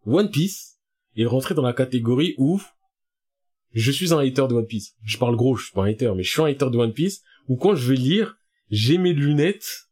One 0.06 0.30
Piece 0.30 0.80
est 1.16 1.26
rentré 1.26 1.56
dans 1.56 1.62
la 1.62 1.74
catégorie 1.74 2.36
où 2.38 2.62
je 3.72 3.92
suis 3.92 4.14
un 4.14 4.20
hater 4.20 4.48
de 4.50 4.56
One 4.56 4.68
Piece. 4.68 4.96
Je 5.04 5.18
parle 5.18 5.36
gros, 5.36 5.56
je 5.56 5.66
suis 5.66 5.74
pas 5.74 5.84
un 5.84 5.92
hater, 5.92 6.12
mais 6.16 6.24
je 6.24 6.32
suis 6.32 6.42
un 6.42 6.46
hater 6.46 6.70
de 6.70 6.78
One 6.78 6.94
Piece 6.94 7.24
où 7.48 7.56
quand 7.56 7.76
je 7.76 7.90
vais 7.90 7.98
lire, 7.98 8.38
j'ai 8.70 8.98
mes 8.98 9.14
lunettes 9.14 9.90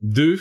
de, 0.00 0.38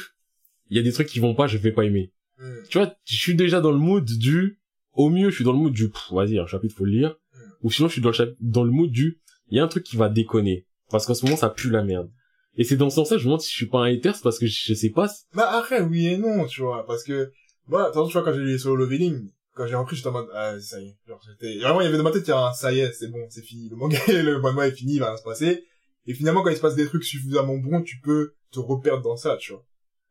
il 0.69 0.77
y 0.77 0.79
a 0.79 0.83
des 0.83 0.91
trucs 0.91 1.07
qui 1.07 1.19
vont 1.19 1.35
pas, 1.35 1.47
je 1.47 1.57
vais 1.57 1.71
pas 1.71 1.83
aimer. 1.83 2.11
Hmm. 2.37 2.63
Tu 2.69 2.77
vois, 2.77 2.93
je 3.05 3.15
suis 3.15 3.35
déjà 3.35 3.61
dans 3.61 3.71
le 3.71 3.77
mood 3.77 4.05
du, 4.05 4.59
au 4.97 5.09
mieux, 5.09 5.29
je 5.29 5.35
suis 5.35 5.43
dans 5.43 5.53
le 5.53 5.59
mood 5.59 5.73
du, 5.73 5.91
vas-y, 6.11 6.39
un 6.39 6.47
chapitre, 6.47 6.75
faut 6.75 6.85
le 6.85 6.91
lire. 6.91 7.15
Mm. 7.33 7.39
Ou 7.63 7.71
sinon, 7.71 7.87
je 7.87 7.93
suis 7.93 8.01
dans 8.01 8.09
le, 8.09 8.15
chap- 8.15 8.35
dans 8.41 8.63
le 8.63 8.71
mood 8.71 8.89
du, 8.89 9.21
il 9.49 9.57
y 9.57 9.59
a 9.59 9.63
un 9.63 9.67
truc 9.67 9.83
qui 9.83 9.95
va 9.95 10.09
déconner. 10.09 10.65
Parce 10.89 11.05
qu'en 11.05 11.13
ce 11.13 11.23
moment, 11.23 11.37
ça 11.37 11.49
pue 11.49 11.69
la 11.69 11.83
merde. 11.83 12.09
Et 12.55 12.63
c'est 12.63 12.75
dans 12.75 12.89
ce 12.89 12.95
sens-là, 12.95 13.17
je 13.17 13.23
me 13.23 13.25
demande 13.25 13.41
si 13.41 13.51
je 13.51 13.55
suis 13.55 13.67
pas 13.67 13.79
un 13.79 13.93
hater, 13.93 14.11
c'est 14.15 14.23
parce 14.23 14.39
que 14.39 14.47
je, 14.47 14.73
sais 14.73 14.89
pas. 14.89 15.07
Bah 15.33 15.49
après, 15.51 15.81
oui 15.81 16.07
et 16.07 16.17
non, 16.17 16.45
tu 16.45 16.61
vois, 16.61 16.85
parce 16.87 17.03
que, 17.03 17.31
attends, 17.71 18.07
tu 18.07 18.13
vois, 18.13 18.23
quand 18.23 18.33
j'ai 18.33 18.39
lu 18.39 18.57
solo 18.57 18.83
leveling, 18.83 19.29
quand 19.53 19.67
j'ai 19.67 19.75
repris, 19.75 19.95
j'étais 19.95 20.07
en 20.07 20.13
mode, 20.13 20.29
ah, 20.33 20.59
ça 20.59 20.81
y 20.81 20.87
est, 20.87 20.97
genre, 21.07 21.21
j'étais, 21.23 21.59
vraiment, 21.59 21.81
il 21.81 21.83
y 21.83 21.87
avait 21.87 21.97
dans 21.97 22.03
ma 22.03 22.11
tête, 22.11 22.25
il 22.25 22.31
y 22.31 22.33
a 22.33 22.47
un, 22.47 22.53
ça 22.53 22.73
y 22.73 22.79
est, 22.79 22.91
c'est 22.93 23.09
bon, 23.09 23.23
c'est 23.29 23.43
fini, 23.43 23.69
le 23.69 23.75
manga, 23.75 23.99
le 24.07 24.39
manga 24.39 24.67
est 24.67 24.71
fini, 24.71 24.95
il 24.95 24.99
va 24.99 25.09
rien 25.09 25.17
se 25.17 25.23
passer. 25.23 25.65
Et 26.07 26.15
finalement, 26.15 26.41
quand 26.41 26.49
il 26.49 26.55
se 26.55 26.61
passe 26.61 26.75
des 26.75 26.87
trucs 26.87 27.03
suffisamment 27.03 27.57
bons, 27.57 27.83
tu 27.83 27.99
peux 27.99 28.33
te 28.51 28.59
reperdre 28.59 29.03
dans 29.03 29.17
ça, 29.17 29.37
tu 29.37 29.51
vois. 29.51 29.63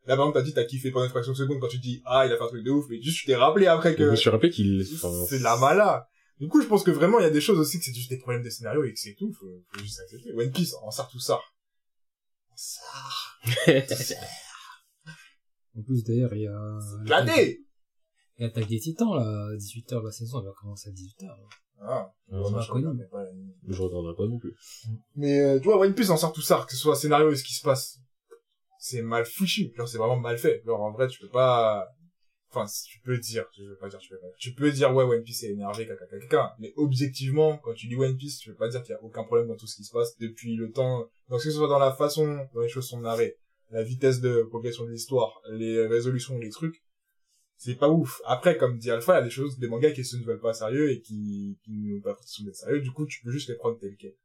Là, 0.07 0.15
par 0.15 0.25
exemple, 0.25 0.39
t'as 0.39 0.43
dit, 0.43 0.53
t'as 0.53 0.63
kiffé 0.63 0.89
pendant 0.89 1.05
une 1.05 1.11
fraction 1.11 1.33
de 1.33 1.37
seconde 1.37 1.59
quand 1.59 1.67
tu 1.67 1.79
dis, 1.79 2.01
ah, 2.05 2.25
il 2.25 2.31
a 2.31 2.37
fait 2.37 2.43
un 2.43 2.47
truc 2.47 2.63
de 2.63 2.71
ouf, 2.71 2.85
mais 2.89 3.01
juste, 3.01 3.19
tu 3.19 3.25
t'es 3.25 3.35
rappelé 3.35 3.67
après 3.67 3.91
Je 3.91 3.97
que, 3.97 4.03
me 4.03 4.15
suis 4.15 4.29
rappelé 4.29 4.49
qu'il, 4.49 4.85
c'est 4.85 5.39
de 5.39 5.43
la 5.43 5.57
mala. 5.57 6.07
Du 6.39 6.47
coup, 6.47 6.61
je 6.61 6.67
pense 6.67 6.83
que 6.83 6.91
vraiment, 6.91 7.19
il 7.19 7.23
y 7.23 7.25
a 7.25 7.31
des 7.31 7.41
choses 7.41 7.59
aussi 7.59 7.77
que 7.77 7.83
c'est 7.83 7.93
juste 7.93 8.09
des 8.09 8.17
problèmes 8.17 8.43
de 8.43 8.49
scénario 8.49 8.83
et 8.85 8.93
que 8.93 8.99
c'est 8.99 9.15
tout, 9.15 9.33
faut, 9.33 9.63
faut 9.69 9.79
juste 9.79 9.99
accepter. 9.99 10.31
One 10.33 10.51
Piece, 10.51 10.75
on 10.83 10.91
sort 10.91 11.09
tout 11.09 11.19
ça. 11.19 11.39
On 12.51 12.55
sort. 12.55 13.37
En 15.77 15.83
plus, 15.83 16.03
d'ailleurs, 16.03 16.33
il 16.33 16.41
y 16.41 16.47
a... 16.47 16.79
Y 17.05 18.43
a 18.43 18.47
Attaque 18.47 18.67
des 18.67 18.79
Titans, 18.79 19.13
là, 19.15 19.55
18h 19.55 20.03
la 20.03 20.11
saison, 20.11 20.39
elle 20.39 20.45
va 20.45 20.53
commencer 20.59 20.89
à 20.89 20.91
18h. 20.91 21.29
Ah. 21.81 22.11
On 22.29 22.59
je 22.59 22.71
connu. 22.71 22.87
regardais 22.87 23.07
pas 23.09 23.23
je 23.67 23.81
regarderai 23.81 24.15
pas 24.15 24.25
non 24.25 24.39
plus. 24.39 24.55
Mais 25.15 25.39
euh, 25.39 25.59
tu 25.59 25.65
vois, 25.65 25.77
One 25.77 25.93
Piece 25.93 26.09
en 26.09 26.17
sort 26.17 26.33
tout 26.33 26.41
ça, 26.41 26.65
que 26.67 26.73
ce 26.73 26.79
soit 26.79 26.95
scénario 26.95 27.31
et 27.31 27.35
ce 27.35 27.43
qui 27.43 27.53
se 27.53 27.61
passe. 27.61 27.99
C'est 28.89 29.01
mal 29.01 29.25
fichu, 29.25 29.73
genre 29.75 29.87
c'est 29.87 29.97
vraiment 29.97 30.17
mal 30.17 30.37
fait. 30.37 30.61
Genre 30.65 30.81
en 30.81 30.91
vrai, 30.91 31.07
tu 31.07 31.19
peux 31.19 31.29
pas... 31.29 31.87
Enfin, 32.49 32.65
tu 32.87 33.01
peux 33.01 33.17
dire, 33.17 33.45
je 33.57 33.63
veux 33.63 33.75
pas 33.75 33.89
dire, 33.89 33.99
tu 33.99 34.09
peux 34.09 34.17
pas 34.17 34.27
dire. 34.27 34.35
Tu 34.39 34.53
peux 34.53 34.71
dire, 34.71 34.95
ouais, 34.95 35.03
One 35.03 35.21
Piece 35.21 35.43
est 35.43 35.51
énervé, 35.51 35.85
caca, 35.85 36.05
caca. 36.07 36.55
Mais 36.59 36.71
objectivement, 36.77 37.57
quand 37.57 37.73
tu 37.73 37.87
lis 37.87 37.97
One 37.97 38.15
Piece, 38.15 38.39
tu 38.39 38.49
peux 38.49 38.55
pas 38.55 38.69
dire 38.69 38.81
qu'il 38.83 38.93
y 38.93 38.95
a 38.95 39.03
aucun 39.03 39.25
problème 39.25 39.47
dans 39.47 39.57
tout 39.57 39.67
ce 39.67 39.75
qui 39.75 39.83
se 39.83 39.91
passe 39.91 40.17
depuis 40.17 40.55
le 40.55 40.71
temps. 40.71 41.09
Donc 41.27 41.39
que 41.39 41.43
ce 41.43 41.51
soit 41.51 41.67
dans 41.67 41.79
la 41.79 41.91
façon 41.91 42.47
dont 42.53 42.61
les 42.61 42.69
choses 42.69 42.87
sont 42.87 43.01
narrées, 43.01 43.35
la 43.71 43.83
vitesse 43.83 44.21
de 44.21 44.43
progression 44.43 44.85
de 44.85 44.91
l'histoire, 44.91 45.41
les 45.51 45.85
résolutions, 45.85 46.37
les 46.37 46.49
trucs, 46.49 46.81
c'est 47.57 47.75
pas 47.75 47.89
ouf. 47.89 48.21
Après, 48.25 48.55
comme 48.57 48.77
dit 48.77 48.89
Alpha, 48.89 49.15
il 49.15 49.17
y 49.17 49.21
a 49.21 49.23
des 49.25 49.29
choses, 49.29 49.59
des 49.59 49.67
mangas 49.67 49.91
qui 49.91 50.05
se 50.05 50.15
ne 50.15 50.23
veulent 50.23 50.39
pas 50.39 50.53
sérieux 50.53 50.91
et 50.91 51.01
qui, 51.01 51.59
qui 51.65 51.71
n'ont 51.71 52.01
pas 52.01 52.09
l'impression 52.11 52.45
d'être 52.45 52.55
sérieux. 52.55 52.79
Du 52.79 52.91
coup, 52.91 53.05
tu 53.05 53.21
peux 53.21 53.31
juste 53.31 53.49
les 53.49 53.55
prendre 53.55 53.77
tels 53.77 53.97
quels. 53.97 54.15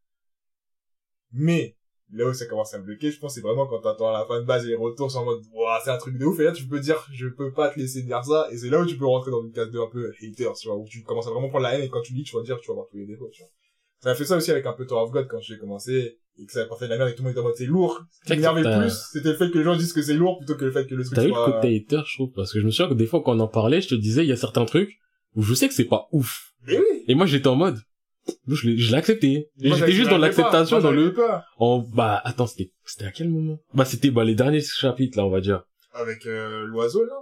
Mais, 1.32 1.76
là 2.12 2.28
où 2.28 2.32
ça 2.32 2.46
commence 2.46 2.74
à 2.74 2.78
me 2.78 2.84
bloquer, 2.84 3.10
je 3.10 3.18
pense, 3.18 3.34
c'est 3.34 3.40
vraiment 3.40 3.66
quand 3.66 3.80
t'attends 3.80 4.10
la 4.10 4.24
fin 4.26 4.40
de 4.40 4.46
base 4.46 4.64
et 4.66 4.68
les 4.68 4.74
retours 4.74 5.10
sont 5.10 5.20
en 5.20 5.24
mode, 5.24 5.42
ouah, 5.52 5.80
c'est 5.84 5.90
un 5.90 5.98
truc 5.98 6.18
de 6.18 6.24
ouf. 6.24 6.38
Et 6.40 6.44
là, 6.44 6.52
tu 6.52 6.66
peux 6.66 6.80
dire, 6.80 7.06
je 7.12 7.26
peux 7.28 7.52
pas 7.52 7.68
te 7.68 7.78
laisser 7.78 8.02
dire 8.02 8.22
ça. 8.24 8.48
Et 8.50 8.56
c'est 8.56 8.68
là 8.68 8.80
où 8.80 8.86
tu 8.86 8.96
peux 8.96 9.06
rentrer 9.06 9.30
dans 9.30 9.42
une 9.42 9.52
case 9.52 9.70
de 9.70 9.78
un 9.78 9.88
peu 9.90 10.12
hater, 10.22 10.50
tu 10.60 10.68
vois, 10.68 10.76
où 10.76 10.86
tu 10.86 11.02
commences 11.02 11.26
à 11.26 11.30
vraiment 11.30 11.48
prendre 11.48 11.64
la 11.64 11.74
haine 11.74 11.82
et 11.82 11.88
quand 11.88 12.02
tu 12.02 12.12
lis, 12.12 12.24
tu 12.24 12.36
vas 12.36 12.42
dire, 12.42 12.58
tu 12.60 12.68
vas 12.68 12.74
voir 12.74 12.86
tous 12.90 12.98
les 12.98 13.06
défauts, 13.06 13.30
tu 13.32 13.42
vois. 13.42 13.50
Ça 14.00 14.10
a 14.10 14.14
fait 14.14 14.24
ça 14.24 14.36
aussi 14.36 14.50
avec 14.50 14.66
un 14.66 14.72
peu 14.72 14.84
Tower 14.84 15.02
of 15.02 15.10
God 15.12 15.28
quand 15.28 15.40
j'ai 15.40 15.58
commencé 15.58 16.18
et 16.38 16.46
que 16.46 16.52
ça 16.52 16.62
apportait 16.62 16.86
de 16.86 16.90
la 16.90 16.98
merde 16.98 17.10
et 17.10 17.14
tout 17.14 17.22
le 17.22 17.28
monde 17.28 17.32
était 17.32 17.40
en 17.40 17.44
mode 17.44 17.54
c'est 17.56 17.66
lourd. 17.66 18.00
Ce 18.10 18.26
qui 18.26 18.36
m'énervait 18.36 18.62
plus, 18.62 19.08
c'était 19.12 19.30
le 19.30 19.36
fait 19.36 19.50
que 19.50 19.58
les 19.58 19.64
gens 19.64 19.76
disent 19.76 19.92
que 19.92 20.02
c'est 20.02 20.14
lourd 20.14 20.38
plutôt 20.38 20.56
que 20.56 20.64
le 20.64 20.72
fait 20.72 20.86
que 20.86 20.94
le 20.94 21.04
truc 21.04 21.14
T'as 21.14 21.24
eu 21.24 21.28
le 21.28 21.34
soit... 21.34 21.52
côté 21.52 21.76
hater, 21.76 22.02
je 22.06 22.14
trouve, 22.14 22.32
parce 22.32 22.52
que 22.52 22.60
je 22.60 22.64
me 22.64 22.70
souviens 22.70 22.88
que 22.88 22.98
des 22.98 23.06
fois, 23.06 23.22
quand 23.24 23.36
on 23.36 23.40
en 23.40 23.48
parlait, 23.48 23.80
je 23.80 23.88
te 23.88 23.94
disais, 23.94 24.24
il 24.24 24.28
y 24.28 24.32
a 24.32 24.36
certains 24.36 24.64
trucs 24.64 24.98
où 25.34 25.42
je 25.42 25.54
sais 25.54 25.68
que 25.68 25.74
c'est 25.74 25.84
pas 25.84 26.08
ouf. 26.10 26.52
Mais 26.66 26.78
oui! 26.78 27.04
Et 27.06 27.14
moi, 27.14 27.26
j'étais 27.26 27.48
en 27.48 27.54
mode, 27.56 27.78
je 28.48 28.68
l'ai 28.68 28.94
accepté. 28.94 29.48
J'étais 29.58 29.92
juste 29.92 30.10
dans 30.10 30.18
l'acceptation, 30.18 30.80
dans 30.80 30.90
le, 30.90 31.14
j'arrivais 31.14 31.16
pas. 31.28 31.44
en, 31.58 31.78
bah, 31.94 32.20
attends, 32.24 32.46
c'était, 32.46 32.72
c'était 32.84 33.06
à 33.06 33.10
quel 33.10 33.28
moment? 33.28 33.58
Bah, 33.74 33.84
c'était, 33.84 34.10
bah, 34.10 34.24
les 34.24 34.34
derniers 34.34 34.60
chapitres, 34.60 35.18
là, 35.18 35.24
on 35.26 35.30
va 35.30 35.40
dire. 35.40 35.62
Avec 35.94 36.26
euh, 36.26 36.64
l'oiseau, 36.66 37.04
là? 37.04 37.14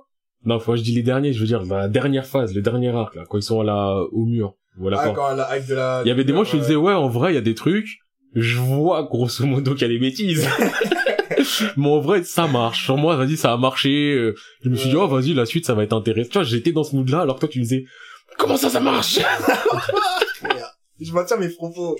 Non, 0.44 0.58
faut 0.58 0.72
que 0.72 0.78
je 0.78 0.82
dis 0.82 0.92
les 0.94 1.02
derniers, 1.02 1.32
je 1.32 1.40
veux 1.40 1.46
dire, 1.46 1.62
la 1.64 1.88
dernière 1.88 2.24
phase, 2.26 2.54
le 2.54 2.62
dernier 2.62 2.88
arc, 2.90 3.14
là, 3.14 3.24
quand 3.28 3.36
ils 3.38 3.42
sont 3.42 3.62
là, 3.62 3.94
au 4.12 4.24
mur. 4.24 4.54
Voilà, 4.78 5.00
Ah, 5.00 5.10
quand- 5.14 5.34
la 5.34 5.56
hype 5.58 5.66
de 5.68 5.74
la... 5.74 6.02
Il 6.04 6.08
y 6.08 6.10
avait 6.10 6.24
des 6.24 6.32
moments 6.32 6.42
où 6.42 6.50
je 6.50 6.56
me 6.56 6.62
disais, 6.62 6.76
ouais, 6.76 6.94
en 6.94 7.08
vrai, 7.08 7.32
il 7.32 7.34
y 7.34 7.38
a 7.38 7.42
des 7.42 7.54
trucs, 7.54 7.98
je 8.34 8.58
vois, 8.58 9.02
grosso 9.02 9.44
modo, 9.44 9.72
qu'il 9.74 9.82
y 9.82 9.84
a 9.84 9.88
des 9.88 9.98
bêtises. 9.98 10.48
Mais 11.76 11.88
en 11.88 12.00
vrai, 12.00 12.22
ça 12.22 12.46
marche. 12.46 12.84
Sur 12.84 12.96
moi, 12.96 13.16
vas-y, 13.16 13.36
ça 13.36 13.52
a 13.52 13.56
marché. 13.56 14.12
Euh, 14.14 14.34
Je 14.62 14.68
me 14.70 14.76
suis 14.76 14.88
dit, 14.90 14.96
oh, 14.96 15.06
vas-y, 15.08 15.34
la 15.34 15.46
suite, 15.46 15.66
ça 15.66 15.74
va 15.74 15.82
être 15.82 15.92
intéressant. 15.92 16.28
Tu 16.30 16.38
vois, 16.38 16.44
j'étais 16.44 16.72
dans 16.72 16.84
ce 16.84 16.94
mood-là, 16.96 17.20
alors 17.20 17.34
que 17.36 17.40
toi, 17.40 17.48
tu 17.48 17.58
me 17.58 17.64
disais, 17.64 17.84
comment 18.38 18.56
ça, 18.56 18.70
ça 18.70 18.80
marche? 18.80 19.18
Je 21.00 21.12
maintiens 21.12 21.36
mes 21.36 21.48
propos. 21.48 21.96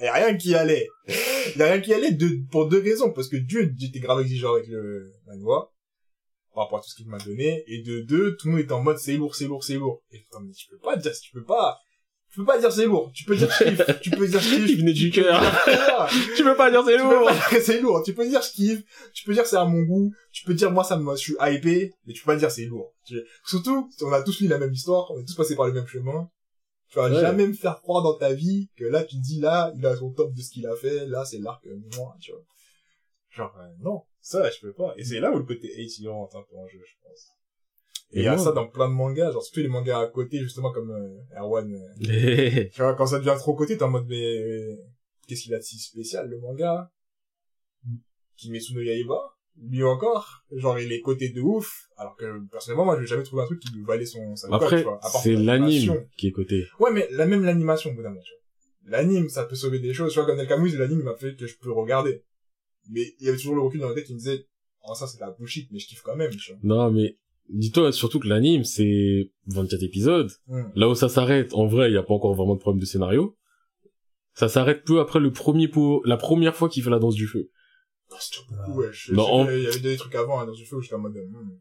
Il 0.00 0.04
y 0.04 0.06
a 0.06 0.14
rien 0.14 0.36
qui 0.36 0.54
allait. 0.54 0.88
Il 1.08 1.58
y 1.58 1.62
a 1.62 1.66
rien 1.66 1.80
qui 1.80 1.92
allait 1.92 2.12
de, 2.12 2.28
pour 2.50 2.68
deux 2.68 2.80
raisons. 2.80 3.12
Parce 3.12 3.28
que 3.28 3.36
Dieu, 3.36 3.72
j'étais 3.78 4.00
grave 4.00 4.20
exigeant 4.20 4.54
avec 4.54 4.68
le 4.68 5.12
manhwa. 5.26 5.72
Par 6.54 6.64
rapport 6.64 6.78
à 6.78 6.82
tout 6.82 6.88
ce 6.88 6.94
qu'il 6.94 7.08
m'a 7.08 7.18
donné. 7.18 7.64
Et 7.66 7.82
de 7.82 8.00
deux, 8.00 8.36
tout 8.36 8.48
le 8.48 8.52
monde 8.52 8.60
était 8.62 8.72
en 8.72 8.82
mode 8.82 8.98
c'est 8.98 9.16
lourd, 9.16 9.34
c'est 9.34 9.46
lourd, 9.46 9.64
c'est 9.64 9.74
lourd. 9.74 10.02
Et 10.10 10.18
putain, 10.18 10.38
mais 10.40 10.52
tu 10.52 10.68
peux 10.68 10.78
pas 10.78 10.96
dire, 10.96 11.12
tu 11.12 11.32
peux 11.32 11.44
pas, 11.44 11.78
tu 12.30 12.38
peux 12.38 12.44
pas 12.44 12.58
dire 12.58 12.70
c'est 12.70 12.86
lourd. 12.86 13.10
Tu 13.12 13.24
peux 13.24 13.34
dire 13.34 13.50
je 13.50 13.64
kiffe. 13.64 14.00
Tu 14.00 14.10
peux 14.10 14.28
dire 14.28 14.40
je 14.40 14.54
kiffe. 14.54 14.78
Venait 14.78 14.92
du 14.92 15.10
cœur. 15.10 15.42
tu 16.36 16.44
peux 16.44 16.54
pas 16.54 16.70
dire 16.70 16.84
c'est 16.86 16.96
lourd. 16.96 17.30
c'est 17.62 17.80
lourd. 17.80 18.02
Tu 18.04 18.14
peux 18.14 18.28
dire 18.28 18.40
je 18.40 18.52
kiffe. 18.52 18.82
Tu 19.12 19.24
peux 19.24 19.34
dire 19.34 19.44
c'est 19.44 19.56
à 19.56 19.64
mon 19.64 19.82
goût. 19.82 20.12
Tu 20.30 20.44
peux 20.44 20.54
dire 20.54 20.70
moi 20.70 20.84
ça 20.84 20.96
me, 20.96 21.10
je 21.16 21.20
suis 21.20 21.34
hypé. 21.40 21.92
Mais 22.06 22.12
tu 22.12 22.22
peux 22.22 22.32
pas 22.32 22.36
dire 22.36 22.50
c'est 22.50 22.66
lourd. 22.66 22.92
Surtout, 23.44 23.90
on 24.02 24.12
a 24.12 24.22
tous 24.22 24.40
lu 24.40 24.46
la 24.46 24.58
même 24.58 24.72
histoire, 24.72 25.10
on 25.10 25.18
est 25.18 25.24
tous 25.24 25.34
passés 25.34 25.56
par 25.56 25.66
le 25.66 25.72
même 25.72 25.88
chemin. 25.88 26.30
Tu 26.90 26.98
vas 26.98 27.10
Ouais. 27.10 27.20
jamais 27.20 27.46
me 27.46 27.52
faire 27.52 27.80
croire 27.80 28.02
dans 28.02 28.14
ta 28.18 28.32
vie 28.32 28.68
que 28.76 28.84
là 28.84 29.04
tu 29.04 29.16
te 29.16 29.22
dis 29.22 29.40
là, 29.40 29.72
il 29.76 29.86
a 29.86 29.96
son 29.96 30.10
top 30.12 30.32
de 30.34 30.40
ce 30.40 30.50
qu'il 30.50 30.66
a 30.66 30.74
fait, 30.76 31.06
là 31.06 31.24
c'est 31.24 31.38
l'arc 31.38 31.64
moi, 31.96 32.16
tu 32.20 32.32
vois. 32.32 32.42
Genre, 33.30 33.56
euh, 33.58 33.68
non. 33.78 34.02
Ça, 34.20 34.50
je 34.50 34.60
peux 34.60 34.72
pas. 34.72 34.92
Et 34.96 35.04
c'est 35.04 35.20
là 35.20 35.30
où 35.32 35.38
le 35.38 35.44
côté 35.44 35.68
hate, 35.72 36.04
un 36.34 36.42
peu 36.42 36.56
en 36.56 36.66
jeu, 36.66 36.80
je 36.84 36.94
pense. 37.08 37.28
Et 38.12 38.18
il 38.20 38.24
y 38.24 38.28
a 38.28 38.36
ça 38.36 38.50
dans 38.50 38.66
plein 38.66 38.88
de 38.88 38.94
mangas, 38.94 39.30
genre 39.30 39.42
surtout 39.42 39.60
les 39.60 39.68
mangas 39.68 40.00
à 40.00 40.06
côté, 40.08 40.40
justement 40.40 40.72
comme 40.72 40.90
euh, 40.90 41.38
Erwan. 41.38 41.72
euh, 41.72 42.64
tu 42.72 42.82
vois, 42.82 42.94
quand 42.94 43.06
ça 43.06 43.18
devient 43.20 43.36
trop 43.38 43.54
côté, 43.54 43.76
t'es 43.76 43.84
en 43.84 43.88
mode, 43.90 44.06
mais 44.08 44.20
euh, 44.38 44.76
qu'est-ce 45.28 45.44
qu'il 45.44 45.54
a 45.54 45.58
de 45.58 45.62
si 45.62 45.78
spécial, 45.78 46.28
le 46.28 46.40
manga? 46.40 46.90
Kimetsu 48.36 48.74
no 48.74 48.80
Yaiba? 48.80 49.36
Lui 49.56 49.82
encore 49.82 50.44
Genre, 50.52 50.78
il 50.78 50.92
est 50.92 51.00
côté 51.00 51.28
de 51.28 51.40
ouf, 51.40 51.88
alors 51.96 52.16
que, 52.16 52.40
personnellement, 52.50 52.84
moi, 52.84 52.96
je 52.96 53.02
vais 53.02 53.06
jamais 53.06 53.22
trouvé 53.22 53.42
un 53.42 53.46
truc 53.46 53.60
qui 53.60 53.72
lui 53.72 53.84
valait 53.84 54.06
son, 54.06 54.34
sa 54.36 54.48
Après, 54.52 54.84
c'est 55.22 55.34
l'anime 55.34 56.06
qui 56.16 56.28
est 56.28 56.32
coté. 56.32 56.66
Ouais, 56.78 56.90
mais 56.92 57.06
la 57.12 57.26
même 57.26 57.44
l'animation, 57.44 57.90
au 57.90 57.94
bout 57.94 58.02
d'un 58.02 58.08
moment, 58.08 58.22
tu 58.22 58.32
vois. 58.32 58.98
L'anime, 58.98 59.28
ça 59.28 59.44
peut 59.44 59.54
sauver 59.54 59.78
des 59.78 59.92
choses, 59.92 60.12
tu 60.12 60.18
vois, 60.18 60.26
comme 60.26 60.38
Nelkamouze, 60.38 60.76
l'anime 60.76 61.02
m'a 61.02 61.14
fait 61.14 61.36
que 61.36 61.46
je 61.46 61.56
peux 61.58 61.70
regarder. 61.70 62.24
Mais 62.90 63.02
il 63.20 63.26
y 63.26 63.28
avait 63.28 63.36
toujours 63.36 63.54
le 63.54 63.60
recul 63.60 63.80
dans 63.80 63.88
la 63.88 63.94
tête 63.94 64.06
qui 64.06 64.14
me 64.14 64.18
disait, 64.18 64.46
oh, 64.82 64.94
ça, 64.94 65.06
c'est 65.06 65.18
de 65.18 65.22
la 65.22 65.30
bullshit, 65.30 65.70
mais 65.70 65.78
je 65.78 65.86
kiffe 65.86 66.02
quand 66.02 66.16
même, 66.16 66.34
tu 66.34 66.52
vois. 66.52 66.60
Non, 66.62 66.90
mais, 66.90 67.18
dis-toi 67.50 67.92
surtout 67.92 68.18
que 68.18 68.28
l'anime, 68.28 68.64
c'est 68.64 69.30
24 69.46 69.82
épisodes. 69.82 70.30
Hum. 70.48 70.72
Là 70.74 70.88
où 70.88 70.94
ça 70.94 71.08
s'arrête, 71.08 71.54
en 71.54 71.66
vrai, 71.66 71.90
il 71.90 71.94
y 71.94 71.98
a 71.98 72.02
pas 72.02 72.14
encore 72.14 72.34
vraiment 72.34 72.54
de 72.54 72.60
problème 72.60 72.80
de 72.80 72.86
scénario. 72.86 73.36
Ça 74.34 74.48
s'arrête 74.48 74.84
peu 74.84 75.00
après 75.00 75.20
le 75.20 75.32
premier 75.32 75.68
pot, 75.68 76.02
la 76.04 76.16
première 76.16 76.56
fois 76.56 76.68
qu'il 76.68 76.82
fait 76.82 76.90
la 76.90 76.98
danse 76.98 77.14
du 77.14 77.26
feu. 77.26 77.50
Beaucoup, 78.50 78.80
ouais. 78.80 78.88
Je, 78.92 79.12
Non, 79.14 79.22
je 79.22 79.26
sais 79.26 79.32
en- 79.32 79.46
qu'il 79.46 79.62
y 79.62 79.66
avait 79.66 79.80
des 79.80 79.96
trucs 79.96 80.14
avant, 80.14 80.40
hein, 80.40 80.46
dans 80.46 80.54
ce 80.54 80.64
feu 80.64 80.76
où 80.76 80.80
j'étais 80.82 80.94
en 80.94 80.98
mode, 80.98 81.16
hum. 81.16 81.58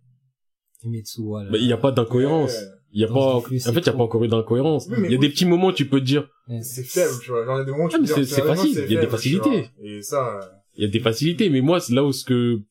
Kimetsu, 0.81 1.21
voilà. 1.23 1.51
Bah, 1.51 1.57
il 1.59 1.65
y 1.67 1.73
a 1.73 1.77
pas 1.77 1.91
d'incohérence. 1.91 2.51
Ouais. 2.53 2.67
Il 2.91 3.01
y 3.01 3.03
a 3.03 3.07
pas, 3.07 3.35
en 3.35 3.41
fait, 3.41 3.55
il 3.55 3.85
y 3.85 3.89
a 3.89 3.93
pas 3.93 4.03
encore 4.03 4.23
eu 4.23 4.27
d'incohérence. 4.27 4.87
Oui, 4.89 4.95
mais 4.97 5.07
Il 5.09 5.11
y 5.11 5.15
a 5.15 5.19
oui. 5.19 5.27
des 5.27 5.29
petits 5.29 5.45
moments 5.45 5.67
où 5.67 5.71
tu 5.71 5.87
peux 5.87 5.99
te 5.99 6.05
dire, 6.05 6.27
c'est 6.63 6.83
faible, 6.83 7.13
tu 7.21 7.29
vois. 7.29 7.45
Genre, 7.45 7.57
il 7.57 7.59
y 7.59 7.61
a 7.61 7.65
des 7.65 7.71
moments 7.71 7.83
où 7.85 7.89
tu 7.89 7.95
Ah, 7.95 7.97
peux 7.99 8.01
mais 8.01 8.07
dire, 8.07 8.25
c'est- 8.27 8.41
facile, 8.41 8.85
il 8.87 8.93
y 8.93 8.97
a 8.97 9.01
des 9.01 9.07
facilités. 9.07 9.69
Et 9.83 10.01
ça, 10.01 10.39
il 10.75 10.83
y 10.83 10.85
a 10.85 10.89
des 10.89 10.99
facilités, 10.99 11.49
mais 11.49 11.61
moi, 11.61 11.79
c'est 11.79 11.93
là 11.93 12.03
où 12.03 12.11
ce 12.11 12.23
que, 12.23 12.61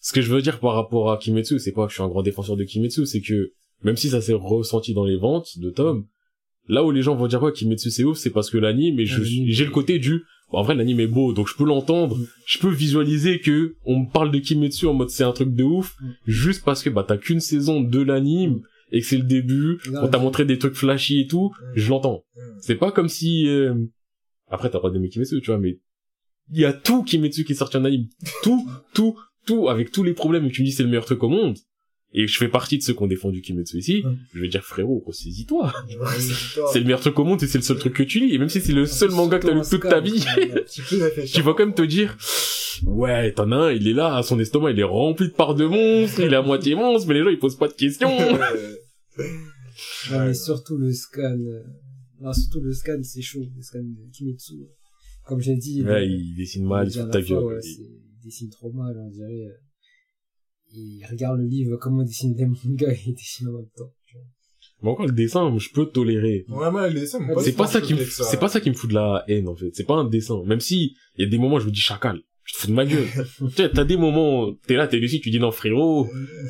ce 0.00 0.12
que 0.12 0.20
je 0.20 0.30
veux 0.32 0.42
dire 0.42 0.60
par 0.60 0.74
rapport 0.74 1.10
à 1.12 1.16
Kimetsu, 1.18 1.58
c'est 1.60 1.72
pas 1.72 1.84
que 1.86 1.90
je 1.90 1.94
suis 1.94 2.02
un 2.02 2.08
grand 2.08 2.22
défenseur 2.22 2.56
de 2.56 2.64
Kimetsu, 2.64 3.06
c'est 3.06 3.20
que, 3.22 3.52
même 3.82 3.96
si 3.96 4.10
ça 4.10 4.20
s'est 4.20 4.34
ressenti 4.34 4.92
dans 4.92 5.04
les 5.04 5.16
ventes 5.16 5.58
de 5.58 5.70
tomes, 5.70 6.06
là 6.66 6.84
où 6.84 6.90
les 6.90 7.00
gens 7.02 7.14
vont 7.16 7.26
dire, 7.28 7.42
ouais, 7.42 7.52
Kimetsu 7.52 7.90
c'est 7.90 8.04
ouf, 8.04 8.18
c'est 8.18 8.30
parce 8.30 8.50
que 8.50 8.58
l'anime, 8.58 8.96
Ah, 8.98 9.18
l'anime, 9.18 9.46
j'ai 9.48 9.64
le 9.64 9.70
côté 9.70 9.98
du, 9.98 10.24
bon, 10.50 10.58
en 10.58 10.62
vrai, 10.62 10.74
l'anime 10.74 11.00
est 11.00 11.06
beau, 11.06 11.32
donc 11.32 11.48
je 11.48 11.54
peux 11.56 11.64
l'entendre, 11.64 12.16
Mm. 12.16 12.26
je 12.46 12.58
peux 12.58 12.70
visualiser 12.70 13.40
que 13.40 13.76
on 13.84 14.00
me 14.00 14.10
parle 14.12 14.30
de 14.30 14.38
Kimetsu 14.38 14.86
en 14.86 14.94
mode 14.94 15.10
c'est 15.10 15.24
un 15.24 15.32
truc 15.32 15.54
de 15.54 15.64
ouf, 15.64 15.96
Mm. 16.00 16.06
juste 16.26 16.64
parce 16.64 16.82
que, 16.82 16.90
bah, 16.90 17.04
t'as 17.06 17.16
qu'une 17.18 17.40
saison 17.40 17.80
de 17.80 18.00
l'anime, 18.00 18.60
et 18.90 19.00
que 19.00 19.06
c'est 19.06 19.18
le 19.18 19.24
début, 19.24 19.78
Non, 19.90 20.04
on 20.04 20.08
t'a 20.08 20.18
montré 20.18 20.44
des 20.46 20.58
trucs 20.58 20.74
flashy 20.74 21.20
et 21.20 21.26
tout, 21.26 21.50
Mm. 21.50 21.72
je 21.76 21.90
l'entends. 21.90 22.24
C'est 22.60 22.76
pas 22.76 22.90
comme 22.92 23.08
si, 23.08 23.46
euh, 23.48 23.74
après 24.50 24.70
t'as 24.70 24.80
pas 24.80 24.90
d'aimer 24.90 25.08
Kimetsu, 25.10 25.40
tu 25.40 25.46
vois, 25.50 25.58
mais 25.58 25.78
il 26.52 26.60
y 26.60 26.64
a 26.64 26.72
tout 26.72 27.02
Kimetsu 27.02 27.44
qui 27.44 27.52
est 27.52 27.56
sorti 27.56 27.76
en 27.76 27.84
anime. 27.84 28.06
Tout, 28.42 28.66
tout, 28.94 29.18
tout, 29.46 29.68
avec 29.68 29.90
tous 29.92 30.02
les 30.02 30.14
problèmes, 30.14 30.46
et 30.46 30.50
tu 30.50 30.62
me 30.62 30.66
dis 30.66 30.72
c'est 30.72 30.82
le 30.82 30.88
meilleur 30.88 31.04
truc 31.04 31.22
au 31.22 31.28
monde. 31.28 31.58
Et 32.14 32.26
je 32.26 32.38
fais 32.38 32.48
partie 32.48 32.78
de 32.78 32.82
ceux 32.82 32.94
qui 32.94 33.02
ont 33.02 33.06
défendu 33.06 33.42
Kimetsu 33.42 33.76
ici. 33.78 34.02
Je 34.32 34.40
vais 34.40 34.48
dire 34.48 34.64
frérot, 34.64 35.02
ressaisis-toi. 35.06 35.72
Ouais, 35.88 36.06
c'est 36.72 36.78
le 36.78 36.84
meilleur 36.84 37.00
truc 37.00 37.18
au 37.18 37.24
monde 37.24 37.42
et 37.42 37.46
c'est 37.46 37.58
le 37.58 37.64
seul 37.64 37.78
truc 37.78 37.92
que 37.94 38.02
tu 38.02 38.20
lis. 38.20 38.34
Et 38.34 38.38
même 38.38 38.48
si 38.48 38.60
c'est 38.62 38.72
le 38.72 38.86
seul 38.86 39.10
manga 39.10 39.38
que 39.38 39.46
t'as 39.46 39.54
lu 39.54 39.60
toute 39.68 39.82
ta 39.82 40.00
vie, 40.00 40.24
Tu 41.32 41.42
vas 41.42 41.52
quand 41.52 41.66
même 41.66 41.74
te 41.74 41.82
dire, 41.82 42.16
ouais, 42.86 43.32
t'en 43.32 43.52
as 43.52 43.56
un, 43.56 43.72
il 43.72 43.86
est 43.88 43.92
là, 43.92 44.22
son 44.22 44.38
estomac, 44.40 44.70
il 44.70 44.80
est 44.80 44.84
rempli 44.84 45.28
de 45.28 45.32
parts 45.34 45.54
de 45.54 45.66
monstres, 45.66 46.20
il 46.20 46.32
est 46.32 46.36
à 46.36 46.42
moitié 46.42 46.74
monstre, 46.74 47.08
mais 47.08 47.14
les 47.14 47.22
gens, 47.24 47.28
ils 47.30 47.38
posent 47.38 47.58
pas 47.58 47.68
de 47.68 47.74
questions. 47.74 48.16
Ouais. 48.16 48.38
Non, 50.10 50.24
mais 50.24 50.34
surtout 50.34 50.76
le 50.76 50.92
scan. 50.92 51.36
Non, 52.20 52.32
surtout 52.32 52.60
le 52.60 52.72
scan, 52.72 52.98
c'est 53.02 53.22
chaud. 53.22 53.44
Le 53.56 53.62
scan 53.62 53.78
de 53.80 54.10
Kimetsu. 54.12 54.54
comme 55.24 55.40
j'ai 55.40 55.54
dit, 55.56 55.82
Ouais, 55.84 56.08
il 56.08 56.34
dessine 56.36 56.66
mal, 56.66 56.88
il 56.88 56.92
se 56.92 57.00
fout 57.00 57.10
ta 57.12 57.20
gueule. 57.22 57.60
il 57.62 58.24
dessine 58.24 58.50
trop 58.50 58.72
mal, 58.72 58.96
on 58.98 59.08
dirait. 59.10 59.46
Euh, 60.68 60.74
Il 60.74 61.06
regarde 61.10 61.38
le 61.38 61.46
livre, 61.46 61.76
comment 61.76 62.02
on 62.02 62.04
dessine 62.04 62.34
des 62.34 62.46
mangas 62.46 62.92
et 62.92 63.00
il 63.06 63.14
dessine 63.14 63.48
en 63.48 63.52
même 63.52 63.68
temps. 63.76 63.92
Mais 64.82 64.90
encore, 64.90 65.06
le 65.06 65.12
dessin, 65.12 65.52
je 65.58 65.70
peux 65.70 65.86
tolérer. 65.86 66.44
Ouais, 66.48 66.70
moi, 66.70 66.88
les 66.88 67.00
dessins, 67.00 67.18
Ouais, 67.20 67.42
C'est 67.42 67.56
pas 67.56 67.66
ça 67.66 67.80
qui 67.80 67.94
me, 67.94 68.04
c'est 68.04 68.38
pas 68.38 68.48
ça 68.48 68.60
qui 68.60 68.70
me 68.70 68.74
fout 68.74 68.88
de 68.88 68.94
la 68.94 69.24
haine, 69.26 69.48
en 69.48 69.56
fait. 69.56 69.70
C'est 69.72 69.86
pas 69.86 69.94
un 69.94 70.04
dessin. 70.04 70.40
Même 70.46 70.60
si, 70.60 70.94
il 71.16 71.24
y 71.24 71.26
a 71.26 71.28
des 71.28 71.38
moments 71.38 71.56
où 71.56 71.60
je 71.60 71.66
me 71.66 71.72
dis 71.72 71.80
chacal. 71.80 72.20
Je 72.44 72.54
te 72.54 72.58
fous 72.60 72.66
de 72.68 72.72
ma 72.72 72.86
gueule. 72.86 73.06
tu 73.38 73.50
sais, 73.50 73.70
t'as 73.70 73.84
des 73.84 73.96
moments, 73.96 74.52
t'es 74.66 74.74
là, 74.74 74.86
t'es 74.86 75.00
dessus, 75.00 75.20
tu 75.20 75.30
dis 75.30 75.40
non, 75.40 75.50
frérot, 75.50 76.08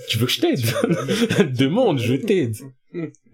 tu 0.08 0.18
veux 0.18 0.26
que 0.26 0.32
je 0.32 0.40
t'aide? 0.40 0.60
Demande, 1.56 1.98
je 1.98 2.14
t'aide. 2.14 2.55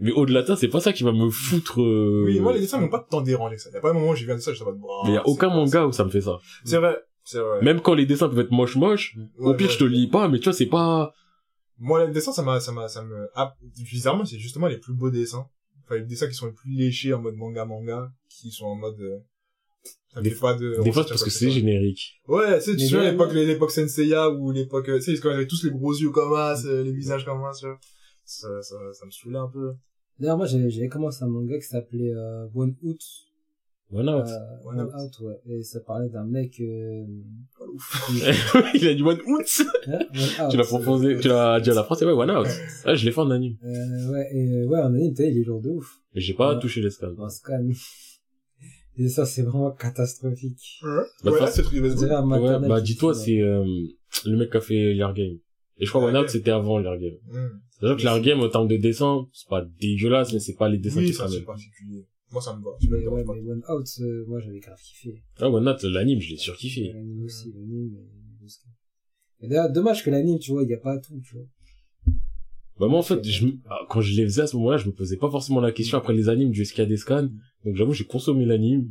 Mais 0.01 0.13
au-delà 0.13 0.43
de 0.43 0.47
ça, 0.47 0.57
c'est 0.57 0.69
pas 0.69 0.81
ça 0.81 0.93
qui 0.93 1.03
va 1.03 1.13
me 1.13 1.29
foutre, 1.29 1.83
euh, 1.83 2.25
Oui, 2.27 2.41
moi, 2.41 2.53
les 2.55 2.61
dessins 2.61 2.81
m'ont 2.81 2.89
pas 2.89 3.07
tant 3.09 3.21
dérangé 3.21 3.57
que 3.57 3.63
ça. 3.63 3.71
Y 3.71 3.77
a 3.77 3.81
pas 3.81 3.91
un 3.91 3.95
moment 3.95 4.11
où 4.11 4.15
j'ai 4.15 4.25
vu 4.25 4.33
un 4.33 4.37
dessin, 4.37 4.53
j'étais 4.53 4.65
en 4.65 4.73
mode, 4.73 4.81
mais 5.07 5.13
y 5.13 5.17
a 5.17 5.27
aucun 5.27 5.49
manga 5.49 5.87
où 5.87 5.93
ça 5.93 6.05
me 6.05 6.11
fait 6.11 6.23
ça. 6.23 6.39
C'est 6.65 6.79
vrai, 6.79 6.97
vrai. 7.33 7.63
Même 7.63 7.81
quand 7.81 7.95
les 7.95 8.07
dessins 8.07 8.29
peuvent 8.29 8.39
être 8.41 8.51
moche 8.53 8.77
moche, 8.77 9.17
au 9.39 9.55
pire, 9.55 9.67
ouais. 9.67 9.73
je 9.73 9.79
te 9.79 9.85
lis 9.85 10.09
pas, 10.09 10.29
mais 10.29 10.39
tu 10.39 10.45
vois, 10.45 10.53
c'est 10.53 10.67
pas, 10.67 11.13
Moi, 11.79 12.07
les 12.07 12.13
dessins, 12.13 12.33
ça 12.33 12.43
m'a, 12.43 12.61
ça 12.61 12.73
m'a, 12.73 12.89
ça 12.89 13.03
me, 13.03 13.29
ah, 13.35 13.55
bizarrement, 13.91 14.25
c'est 14.25 14.39
justement 14.39 14.67
les 14.69 14.79
plus 14.79 14.95
beaux 14.95 15.11
dessins. 15.11 15.47
Enfin, 15.85 15.97
les 15.97 16.05
dessins 16.05 16.29
qui 16.29 16.35
sont 16.35 16.47
les 16.47 16.53
plus 16.53 16.71
léchés 16.73 17.13
en 17.13 17.21
mode 17.21 17.35
manga 17.37 17.65
manga, 17.65 18.13
qui 18.29 18.51
sont 18.51 18.67
en 18.67 18.75
mode, 18.77 19.01
euh, 19.01 19.19
ça 20.15 20.21
Des 20.23 20.31
pas 20.31 20.55
de... 20.55 20.81
des 20.83 20.93
fois, 20.93 21.03
c'est 21.03 21.11
parce 21.11 21.25
que 21.25 21.31
c'est 21.31 21.51
générique. 21.51 22.21
Ouais, 22.29 22.59
tu 22.59 22.65
sais, 22.71 22.77
tu 22.77 22.87
bien, 22.87 23.11
l'époque, 23.11 23.33
l'époque 23.33 23.71
Senseiya 23.71 24.31
ou 24.31 24.51
l'époque, 24.53 24.89
euh, 24.89 24.99
tu 24.99 25.15
sais, 25.15 25.21
quand 25.21 25.31
ils 25.31 25.35
avaient 25.35 25.47
tous 25.47 25.65
les 25.65 25.71
gros 25.71 25.93
yeux 25.93 26.11
comme 26.11 26.33
ça, 26.35 26.57
c'est- 26.57 26.83
les 26.85 26.93
visages 26.93 27.25
comme 27.25 27.41
ça, 27.43 27.59
tu 27.59 27.67
vois. 27.67 27.79
Ça, 28.25 28.63
ça, 28.63 28.77
ça 28.93 29.05
me 29.07 29.11
saoulait 29.11 29.39
un 29.39 29.49
peu. 29.49 29.75
D'ailleurs, 30.19 30.37
moi, 30.39 30.47
j'avais 30.47 30.71
j'avais 30.71 30.89
commencé 30.89 31.23
un 31.25 31.29
manga 31.29 31.59
qui 31.59 31.67
s'appelait 31.67 32.13
euh, 32.15 32.47
One 32.55 32.75
Out. 32.83 33.01
Voilà. 33.91 34.17
Euh, 34.17 34.69
One 34.69 34.81
One 34.81 34.87
Out. 34.87 34.95
Out, 34.95 35.21
ouais. 35.21 35.41
Et 35.47 35.63
ça 35.63 35.81
parlait 35.81 36.09
d'un 36.09 36.25
mec... 36.25 36.61
Euh... 36.61 37.05
il 38.75 38.89
a 38.89 38.95
dit 38.95 39.03
one 39.03 39.21
out. 39.27 39.63
Hein 39.87 39.99
One 40.13 40.47
Out. 40.47 40.51
Tu 40.51 40.57
l'as 40.57 40.65
proposé, 40.65 41.19
tu 41.19 41.29
l'as 41.29 41.61
dit 41.61 41.71
à 41.71 41.75
la 41.75 41.85
France, 41.85 42.03
et 42.03 42.05
ouais, 42.07 42.13
one 42.13 42.31
out. 42.31 42.47
Ah, 42.85 42.95
je 42.95 43.05
l'ai 43.05 43.13
fait 43.13 43.21
en 43.21 43.31
anime. 43.31 43.57
Euh, 43.65 44.13
ouais, 44.13 44.29
et 44.35 44.65
ouais, 44.65 44.79
en 44.81 44.93
anime, 44.95 45.15
t'as, 45.15 45.25
il 45.25 45.39
est 45.39 45.45
lourd 45.45 45.61
de 45.61 45.69
ouf. 45.71 46.01
Mais 46.15 46.21
j'ai 46.21 46.35
pas 46.35 46.55
Ouais. 46.55 46.61
touché 46.61 46.81
les 46.81 46.91
scans. 46.91 47.15
En 47.19 47.29
scan. 47.29 47.69
Et 48.97 49.09
ça, 49.09 49.27
c'est 49.27 49.43
vraiment 49.43 49.73
catastrophique. 49.73 50.79
Ouais. 50.85 51.03
Bah, 51.25 51.33
ouais, 51.33 51.47
c'est 51.51 51.67
Ouais, 51.67 52.69
bah 52.69 52.81
dis-toi, 52.81 53.13
c'est 53.13 53.41
euh, 53.41 53.65
le 54.25 54.37
mec 54.37 54.51
qui 54.53 54.57
a 54.57 54.61
fait 54.61 54.95
Liar 54.95 55.13
Game. 55.15 55.37
Et 55.79 55.85
je 55.85 55.91
crois 55.91 56.05
One 56.05 56.17
Out 56.17 56.29
c'était 56.29 56.53
avant 56.53 56.79
Liar 56.79 56.97
Game. 56.99 57.17
Hum. 57.33 57.61
C'est-à-dire 57.71 57.97
que 57.97 58.03
Liar 58.03 58.21
Game 58.21 58.41
en 58.41 58.49
termes 58.49 58.69
de 58.69 58.77
dessin, 58.77 59.27
c'est 59.33 59.49
pas 59.49 59.65
dégueulasse, 59.81 60.33
mais 60.33 60.39
c'est 60.39 60.55
pas 60.55 60.69
les 60.69 60.79
dessins 60.79 61.01
Oui, 61.01 61.07
qui 61.07 61.13
se 61.13 61.19
ça, 61.19 61.29
c'est 61.29 61.41
particulier. 61.41 62.07
Moi, 62.35 62.43
ça 62.43 62.57
me 62.57 62.65
va. 62.65 62.73
Tu 62.81 62.89
me 62.89 62.99
Mais 62.99 63.07
ouais, 63.07 63.25
mais 63.25 63.49
One 63.49 63.63
Out, 63.69 63.87
euh, 64.01 64.25
moi, 64.27 64.41
j'avais 64.41 64.59
grave 64.59 64.81
kiffé. 64.83 65.23
Ah, 65.39 65.49
One 65.49 65.69
Out, 65.69 65.85
l'anime, 65.85 66.21
je 66.21 66.31
l'ai 66.31 66.37
surkiffé. 66.37 66.91
L'anime 66.93 67.25
aussi, 67.25 67.53
l'anime. 67.53 67.97
Et 69.41 69.47
d'ailleurs, 69.47 69.71
dommage 69.71 70.03
que 70.03 70.11
l'anime, 70.11 70.41
tu 70.41 70.51
vois, 70.51 70.65
il 70.65 70.69
y 70.69 70.75
a 70.75 70.79
pas 70.79 70.99
tout, 70.99 71.21
tu 71.21 71.37
vois. 71.37 71.47
Bah 72.81 72.89
moi 72.89 72.99
en 72.99 73.03
fait, 73.03 73.23
je, 73.25 73.47
ah, 73.71 73.79
quand 73.89 74.01
je 74.01 74.17
les 74.17 74.25
faisais 74.25 74.43
à 74.43 74.47
ce 74.49 74.57
moment-là, 74.57 74.79
je 74.79 74.89
me 74.89 74.93
posais 74.93 75.17
pas 75.17 75.31
forcément 75.31 75.61
la 75.61 75.71
question 75.71 75.97
après 75.97 76.13
les 76.13 76.29
animes 76.29 76.53
a 76.77 76.85
des 76.87 76.97
scans. 76.97 77.29
Donc 77.65 77.77
j'avoue, 77.77 77.93
j'ai 77.93 78.05
consommé 78.05 78.45
l'anime. 78.45 78.89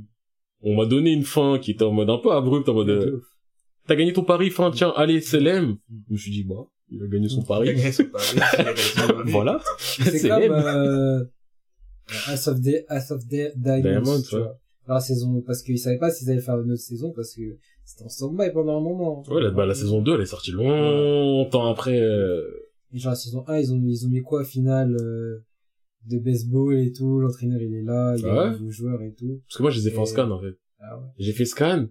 On 0.61 0.77
m'a 0.77 0.85
donné 0.85 1.11
une 1.11 1.23
fin 1.23 1.59
qui 1.59 1.71
était 1.71 1.83
en 1.83 1.91
mode 1.91 2.09
un 2.09 2.17
peu 2.17 2.31
abrupte, 2.31 2.69
en 2.69 2.75
mode 2.75 2.87
De 2.87 2.93
euh, 2.93 3.21
t'as 3.85 3.95
gagné 3.95 4.13
ton 4.13 4.23
pari, 4.23 4.51
fin, 4.51 4.71
tiens, 4.71 4.93
allez, 4.95 5.19
Selem. 5.19 5.75
Je 6.07 6.13
me 6.13 6.17
suis 6.17 6.31
dit, 6.31 6.45
bah, 6.45 6.65
il 6.89 7.03
a 7.03 7.07
gagné 7.07 7.27
son 7.27 7.43
pari. 7.43 7.67
Gagner 7.67 7.91
son 7.91 8.05
pari, 8.05 8.25
il 8.33 8.41
a 8.41 8.63
gagné 8.63 8.77
son 8.77 9.07
pari. 9.07 9.23
voilà. 9.31 9.59
C'est 9.77 10.29
comme, 10.29 10.51
euh, 10.53 11.25
House 12.27 12.47
of, 12.47 12.61
the, 12.61 12.85
House 12.89 13.11
of 13.11 13.27
the 13.27 13.51
Diamonds, 13.55 14.23
tu 14.29 14.37
vois. 14.37 14.57
La 14.87 14.99
saison, 14.99 15.41
parce 15.45 15.61
qu'ils 15.63 15.79
savaient 15.79 15.97
pas 15.97 16.11
s'ils 16.11 16.29
allaient 16.29 16.41
faire 16.41 16.59
une 16.59 16.71
autre 16.71 16.81
saison, 16.81 17.11
parce 17.15 17.33
que 17.35 17.41
c'était 17.85 18.03
en 18.03 18.09
stand-by 18.09 18.51
pendant 18.51 18.77
un 18.77 18.81
moment. 18.81 19.23
Ouais, 19.29 19.41
la, 19.41 19.51
bah, 19.51 19.65
la 19.65 19.73
saison 19.75 20.01
2, 20.01 20.15
elle 20.15 20.21
est 20.21 20.25
sortie 20.25 20.51
longtemps 20.51 21.65
après, 21.67 21.99
euh, 22.01 22.43
Et 22.93 22.99
genre, 22.99 23.11
la 23.11 23.15
saison 23.15 23.45
1, 23.47 23.57
ils 23.59 23.73
ont, 23.73 23.81
ils 23.85 24.05
ont 24.05 24.09
mis 24.09 24.21
quoi, 24.21 24.43
finale, 24.43 24.95
euh, 25.01 25.45
de 26.09 26.19
baseball 26.19 26.77
et 26.77 26.91
tout, 26.91 27.19
l'entraîneur 27.21 27.61
il 27.61 27.73
est 27.75 27.81
là, 27.83 28.13
il 28.17 28.23
y 28.23 28.25
a 28.27 28.33
Ouais. 28.33 28.39
un 28.39 28.51
nouveau 28.57 28.71
joueur 28.71 29.01
et 29.03 29.13
tout. 29.13 29.39
parce 29.47 29.55
que 29.57 29.61
moi 29.63 29.71
je 29.71 29.79
les 29.79 29.87
ai 29.87 29.91
fait 29.91 29.97
en 29.99 30.03
Et- 30.03 30.07
scan, 30.07 30.29
en 30.31 30.39
fait. 30.41 30.55
Ah 30.81 30.97
ouais. 30.99 31.05
J'ai 31.17 31.31
fait 31.31 31.45
scan. 31.45 31.87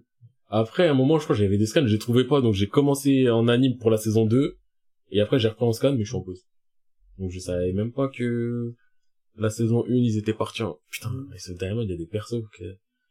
Après, 0.49 0.87
à 0.87 0.91
un 0.91 0.93
moment, 0.93 1.17
je 1.17 1.23
crois 1.23 1.35
que 1.35 1.41
j'avais 1.41 1.57
des 1.57 1.65
scans, 1.65 1.87
je 1.87 1.93
les 1.93 1.99
trouvais 1.99 2.25
pas, 2.27 2.41
donc 2.41 2.53
j'ai 2.53 2.67
commencé 2.67 3.27
en 3.31 3.47
anime 3.47 3.77
pour 3.79 3.89
la 3.89 3.97
saison 3.97 4.27
2. 4.27 4.57
Et 5.09 5.19
après, 5.19 5.39
j'ai 5.39 5.47
repris 5.47 5.65
en 5.65 5.71
scan, 5.73 5.93
mais 5.93 6.03
je 6.03 6.09
suis 6.09 6.15
en 6.17 6.21
pause. 6.21 6.43
Donc 7.17 7.31
je 7.31 7.39
savais 7.39 7.73
même 7.73 7.91
pas 7.91 8.07
que 8.07 8.75
la 9.37 9.49
saison 9.49 9.83
1, 9.85 9.93
ils 9.93 10.17
étaient 10.17 10.33
partis 10.33 10.63
en... 10.63 10.77
Putain, 10.89 11.11
et 11.35 11.39
ce 11.39 11.51
Diamond, 11.53 11.81
il 11.81 11.89
y 11.89 11.93
a 11.93 11.97
des 11.97 12.07
persos 12.07 12.43
que... 12.57 12.63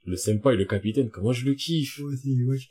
Le 0.05 0.17
Senpai, 0.17 0.57
le 0.57 0.65
capitaine, 0.65 1.11
comment 1.11 1.31
je 1.31 1.45
le 1.45 1.55
kiffe. 1.55 2.01
Moi 2.01 2.11
aussi, 2.11 2.45
ouais, 2.45 2.59
je, 2.59 2.67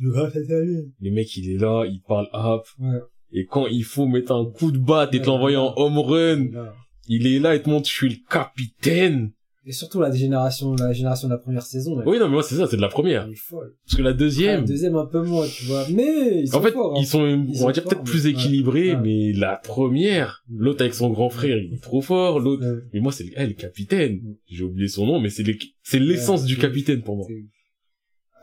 je 0.00 0.60
lui. 0.60 0.92
Le 1.00 1.10
mec, 1.12 1.36
il 1.36 1.50
est 1.52 1.58
là, 1.58 1.84
il 1.86 2.00
parle 2.00 2.28
up. 2.34 2.64
Ouais. 2.80 2.98
Et 3.30 3.46
quand 3.46 3.68
il 3.68 3.84
faut 3.84 4.06
mettre 4.06 4.32
un 4.32 4.44
coup 4.50 4.72
de 4.72 4.78
batte 4.78 5.14
et 5.14 5.20
te 5.20 5.26
l'envoyer 5.26 5.56
en 5.56 5.72
home 5.76 5.98
run, 5.98 6.72
il 7.06 7.26
est 7.26 7.38
là 7.38 7.54
et 7.54 7.62
te 7.62 7.68
montre, 7.68 7.88
je 7.88 7.94
suis 7.94 8.08
le 8.08 8.16
capitaine. 8.28 9.32
Et 9.66 9.72
surtout 9.72 9.98
la 10.00 10.10
génération, 10.12 10.74
la 10.74 10.92
génération 10.92 11.26
de 11.26 11.32
la 11.32 11.38
première 11.38 11.62
saison, 11.62 11.98
elle, 11.98 12.06
Oui, 12.06 12.18
non, 12.18 12.26
mais 12.26 12.32
moi, 12.34 12.42
c'est 12.42 12.56
ça, 12.56 12.66
c'est 12.66 12.76
de 12.76 12.82
la 12.82 12.88
première. 12.88 13.24
elle 13.24 13.32
est 13.32 13.34
folle. 13.34 13.74
Parce 13.86 13.96
que 13.96 14.02
la 14.02 14.10
Ah, 14.10 14.12
deuxième, 14.12 14.60
la 14.60 14.66
deuxième 14.66 14.94
un 14.96 15.06
peu 15.06 15.22
moins, 15.22 15.46
tu 15.48 15.64
vois. 15.64 15.86
Mais 15.90 16.40
ils 16.42 16.48
sont 16.48 16.56
en 16.58 16.62
fait, 16.62 16.72
forts. 16.72 16.92
hein. 16.92 17.00
ils 17.00 17.06
sont, 17.06 17.26
Ils 17.26 17.62
on 17.62 17.66
va 17.66 17.72
dire 17.72 17.84
peut-être 17.84 18.04
plus 18.04 18.26
équilibrés, 18.26 18.94
ouais. 18.94 19.00
mais 19.00 19.32
la 19.32 19.56
première, 19.56 20.44
l'autre 20.50 20.82
avec 20.82 20.92
son 20.92 21.08
grand 21.10 21.30
frère, 21.30 21.56
il 21.56 21.72
est 21.74 21.82
trop 21.82 22.02
fort, 22.02 22.40
l'autre, 22.40 22.62
Ouais. 22.66 22.82
mais 22.92 23.00
moi, 23.00 23.10
c'est 23.10 23.24
le, 23.24 23.30
eh, 23.36 23.46
le 23.46 23.54
capitaine. 23.54 24.16
Mm. 24.16 24.36
J'ai 24.48 24.64
oublié 24.64 24.88
son 24.88 25.06
nom, 25.06 25.18
mais 25.18 25.30
c'est 25.30 25.98
l'essence 25.98 26.44
du 26.44 26.58
capitaine 26.58 27.02
pour 27.02 27.16
moi. 27.16 27.26
Ah, 27.30 27.32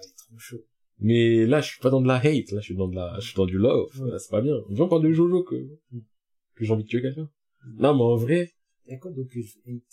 il 0.02 0.08
est 0.08 0.18
trop 0.18 0.38
chaud. 0.40 0.58
Mais 1.04 1.46
là, 1.46 1.62
je 1.62 1.68
suis 1.70 1.80
pas 1.82 1.90
dans 1.92 2.02
de 2.02 2.08
la 2.08 2.16
hate, 2.16 2.52
là, 2.52 2.60
je 2.62 2.66
suis 2.66 2.76
dans 2.76 2.88
de 2.88 2.96
la, 2.96 3.16
je 3.20 3.28
suis 3.28 3.36
dans 3.36 3.46
du 3.46 3.58
love. 3.60 3.90
Là, 4.08 4.18
c'est 4.18 4.32
pas 4.32 4.42
bien. 4.42 4.56
Viens, 4.70 4.88
parle 4.88 5.04
de 5.04 5.12
Jojo 5.12 5.44
que, 5.44 5.56
que 6.56 6.66
j'ai 6.66 6.72
envie 6.72 6.84
de 6.84 6.88
tuer 6.88 7.02
quelqu'un. 7.04 7.30
Non, 7.78 7.94
mais 7.96 8.02
en 8.04 8.16
vrai, 8.16 8.52
Il 8.88 8.94
y 8.94 8.96
a 8.96 8.98
quoi 8.98 9.12
que 9.12 9.20
hate? 9.22 9.84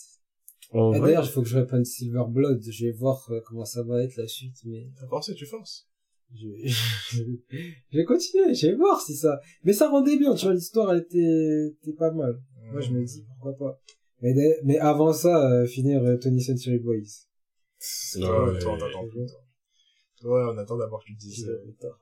Ah, 0.71 0.91
D'ailleurs, 0.99 1.25
il 1.25 1.29
faut 1.31 1.41
que 1.41 1.47
je 1.47 1.57
réponde 1.57 1.85
Silver 1.85 2.23
Blood. 2.29 2.61
Je 2.69 2.85
vais 2.85 2.91
voir 2.91 3.25
euh, 3.31 3.39
comment 3.45 3.65
ça 3.65 3.81
va 3.83 4.03
être 4.03 4.15
la 4.17 4.27
suite, 4.27 4.57
mais 4.65 4.87
T'as 4.99 5.07
forcé, 5.07 5.33
tu 5.33 5.45
forces. 5.45 5.87
je, 6.35 6.47
je 7.11 7.23
vais 7.97 8.03
continuer. 8.05 8.53
Je 8.53 8.67
vais 8.67 8.75
voir 8.75 9.01
si 9.01 9.15
ça. 9.15 9.39
Mais 9.63 9.73
ça 9.73 9.89
rendait 9.89 10.17
bien. 10.17 10.35
Tu 10.35 10.45
vois, 10.45 10.53
l'histoire 10.53 10.93
elle 10.93 11.01
était, 11.01 11.73
était 11.81 11.97
pas 11.97 12.11
mal. 12.11 12.39
Moi, 12.71 12.81
je 12.81 12.91
me 12.91 13.03
dis 13.03 13.25
pourquoi 13.27 13.57
pas. 13.57 13.79
Mais, 14.21 14.33
d'a- 14.33 14.61
mais 14.63 14.77
avant 14.77 15.11
ça, 15.13 15.49
euh, 15.51 15.65
finir 15.65 16.03
euh, 16.03 16.17
Tony 16.17 16.41
Century 16.41 16.77
Boys. 16.77 16.99
C'est 17.79 18.19
Ouais. 18.19 18.59
toi, 18.59 18.77
on 18.77 19.07
plus, 19.07 19.25
toi. 20.19 20.53
On 20.53 20.57
attend 20.57 20.77
d'abord 20.77 20.99
que 21.01 21.05
tu 21.07 21.15
dises. 21.15 21.49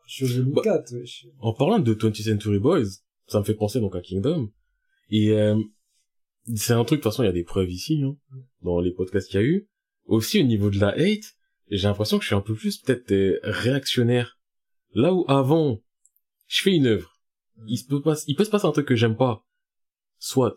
Je 0.08 0.26
suis 0.26 0.42
Bah. 0.44 0.62
4, 0.64 0.94
wesh. 0.94 1.28
en 1.40 1.54
parlant 1.54 1.80
de 1.80 1.94
20th 1.94 2.24
Century 2.24 2.58
Boys, 2.60 2.84
ça 3.28 3.40
me 3.40 3.44
fait 3.46 3.54
penser 3.54 3.80
donc 3.80 3.96
à 3.96 4.02
Kingdom. 4.02 4.50
Et 5.12 5.32
euh, 5.32 5.56
c'est 6.56 6.74
un 6.74 6.84
truc, 6.84 7.00
de 7.00 7.04
toute 7.04 7.12
façon, 7.12 7.24
il 7.24 7.28
y 7.28 7.30
a 7.30 7.34
des 7.34 7.44
preuves 7.44 7.70
ici, 7.70 8.02
hein, 8.04 8.16
dans 8.62 8.80
les 8.80 8.92
podcasts 8.92 9.30
qu'il 9.30 9.40
y 9.40 9.44
a 9.44 9.46
eu. 9.46 9.68
Aussi 10.06 10.40
au 10.40 10.44
niveau 10.44 10.70
de 10.70 10.80
la 10.80 10.90
hate, 10.90 11.36
j'ai 11.70 11.88
l'impression 11.88 12.18
que 12.18 12.24
je 12.24 12.28
suis 12.28 12.36
un 12.36 12.42
peu 12.42 12.56
plus 12.56 12.78
peut-être 12.78 13.40
réactionnaire. 13.44 14.40
Là 14.94 15.14
où 15.14 15.26
avant, 15.28 15.82
je 16.48 16.62
fais 16.62 16.72
une 16.72 16.88
œuvre, 16.88 17.18
il, 17.68 17.84
peut 17.86 18.02
pas, 18.02 18.16
il 18.28 18.36
peut 18.36 18.46
se 18.46 18.50
passer 18.50 18.66
un 18.66 18.72
truc 18.72 18.88
que 18.88 18.96
j'aime 18.96 19.18
pas. 19.18 19.46
Soit. 20.20 20.56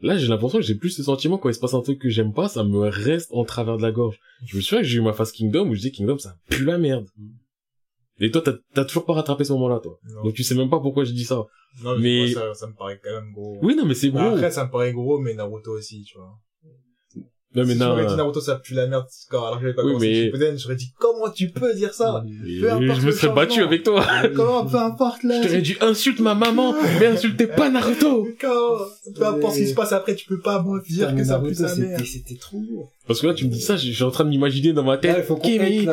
Là, 0.00 0.16
j'ai 0.16 0.26
l'impression 0.26 0.58
que 0.58 0.64
j'ai 0.64 0.74
plus 0.74 0.90
ce 0.90 1.02
sentiment 1.02 1.38
quand 1.38 1.48
il 1.48 1.54
se 1.54 1.60
passe 1.60 1.74
un 1.74 1.80
truc 1.80 2.00
que 2.00 2.08
j'aime 2.08 2.32
pas, 2.32 2.48
ça 2.48 2.64
me 2.64 2.88
reste 2.88 3.30
en 3.32 3.44
travers 3.44 3.76
de 3.76 3.82
la 3.82 3.92
gorge. 3.92 4.18
Je 4.44 4.56
me 4.56 4.60
souviens 4.60 4.82
que 4.82 4.88
j'ai 4.88 4.98
eu 4.98 5.02
ma 5.02 5.12
phase 5.12 5.32
Kingdom 5.32 5.68
où 5.68 5.74
je 5.74 5.80
dis 5.80 5.92
Kingdom, 5.92 6.18
ça 6.18 6.36
pue 6.48 6.64
la 6.64 6.78
merde. 6.78 7.06
Et 8.20 8.30
toi, 8.30 8.42
t'as, 8.44 8.52
t'as 8.74 8.84
toujours 8.84 9.04
pas 9.04 9.14
rattrapé 9.14 9.44
ce 9.44 9.52
moment-là, 9.54 9.80
toi. 9.82 9.98
Non, 10.14 10.24
Donc 10.24 10.34
tu 10.34 10.42
sais 10.44 10.54
même 10.54 10.70
pas 10.70 10.80
pourquoi 10.80 11.04
je 11.04 11.12
dis 11.12 11.24
ça. 11.24 11.36
non 11.82 11.96
mais- 11.98 12.26
mais 12.26 12.32
moi, 12.34 12.42
ça, 12.54 12.54
ça 12.54 12.66
me 12.66 12.74
paraît 12.74 13.00
quand 13.02 13.10
même 13.12 13.32
gros. 13.32 13.58
Oui, 13.62 13.74
non, 13.74 13.84
mais 13.86 13.94
c'est 13.94 14.08
Mais 14.10 14.20
gros. 14.20 14.34
après, 14.34 14.50
ça 14.50 14.64
me 14.66 14.70
paraît 14.70 14.92
gros, 14.92 15.18
mais 15.18 15.34
Naruto 15.34 15.72
aussi, 15.72 16.04
tu 16.04 16.18
vois. 16.18 16.30
non, 17.54 17.64
mais 17.66 17.72
si 17.74 17.78
non. 17.80 17.86
j'aurais 17.86 18.06
dit 18.06 18.14
Naruto, 18.16 18.40
ça 18.40 18.56
pue 18.56 18.74
la 18.74 18.86
merde, 18.86 19.06
quand, 19.28 19.44
alors 19.44 19.56
que 19.58 19.62
j'avais 19.62 19.74
pas 19.74 19.82
Oui, 19.82 19.88
commencé 19.92 20.08
mais- 20.08 20.24
Shippuden, 20.24 20.58
j'aurais 20.58 20.76
dit, 20.76 20.92
comment 20.98 21.30
tu 21.30 21.50
peux 21.50 21.74
dire 21.74 21.92
ça? 21.92 22.24
Et 22.46 22.60
peu 22.60 22.70
importe 22.72 23.00
je 23.00 23.06
me 23.06 23.10
serais 23.12 23.34
battu 23.34 23.60
avec 23.62 23.82
toi. 23.82 24.04
comment, 24.36 24.64
peu 24.66 24.76
importe 24.76 25.22
là. 25.24 25.42
Je 25.42 25.48
t'aurais 25.48 25.60
dit 25.62 25.76
insulte 25.80 26.20
ma 26.20 26.34
maman, 26.34 26.74
mais 27.00 27.06
insultez 27.08 27.46
pas 27.46 27.68
Naruto. 27.70 28.26
Quand, 28.40 28.78
peu 29.16 29.26
importe 29.26 29.54
ce 29.54 29.58
qui 29.60 29.66
se 29.68 29.74
passe 29.74 29.92
après, 29.92 30.14
tu 30.14 30.26
peux 30.26 30.40
pas 30.40 30.62
moi 30.62 30.80
dire 30.88 31.08
que 31.10 31.14
mais 31.16 31.24
ça 31.24 31.40
pue 31.40 31.54
sa 31.54 31.74
mère. 31.76 31.98
c'était, 31.98 32.04
c'était 32.04 32.36
trop 32.36 32.58
lourd. 32.70 32.90
Parce 33.06 33.20
que 33.20 33.26
là, 33.26 33.34
tu 33.34 33.46
me 33.46 33.50
dis 33.50 33.60
ça, 33.60 33.76
j'ai- 33.76 33.90
je 33.90 33.94
suis 33.96 34.04
en 34.04 34.10
train 34.12 34.24
de 34.24 34.30
m'imaginer 34.30 34.72
dans 34.72 34.84
ma 34.84 34.94
il 34.94 35.00
tête. 35.00 35.26
qu'on 35.26 35.34
Kimi, 35.36 35.86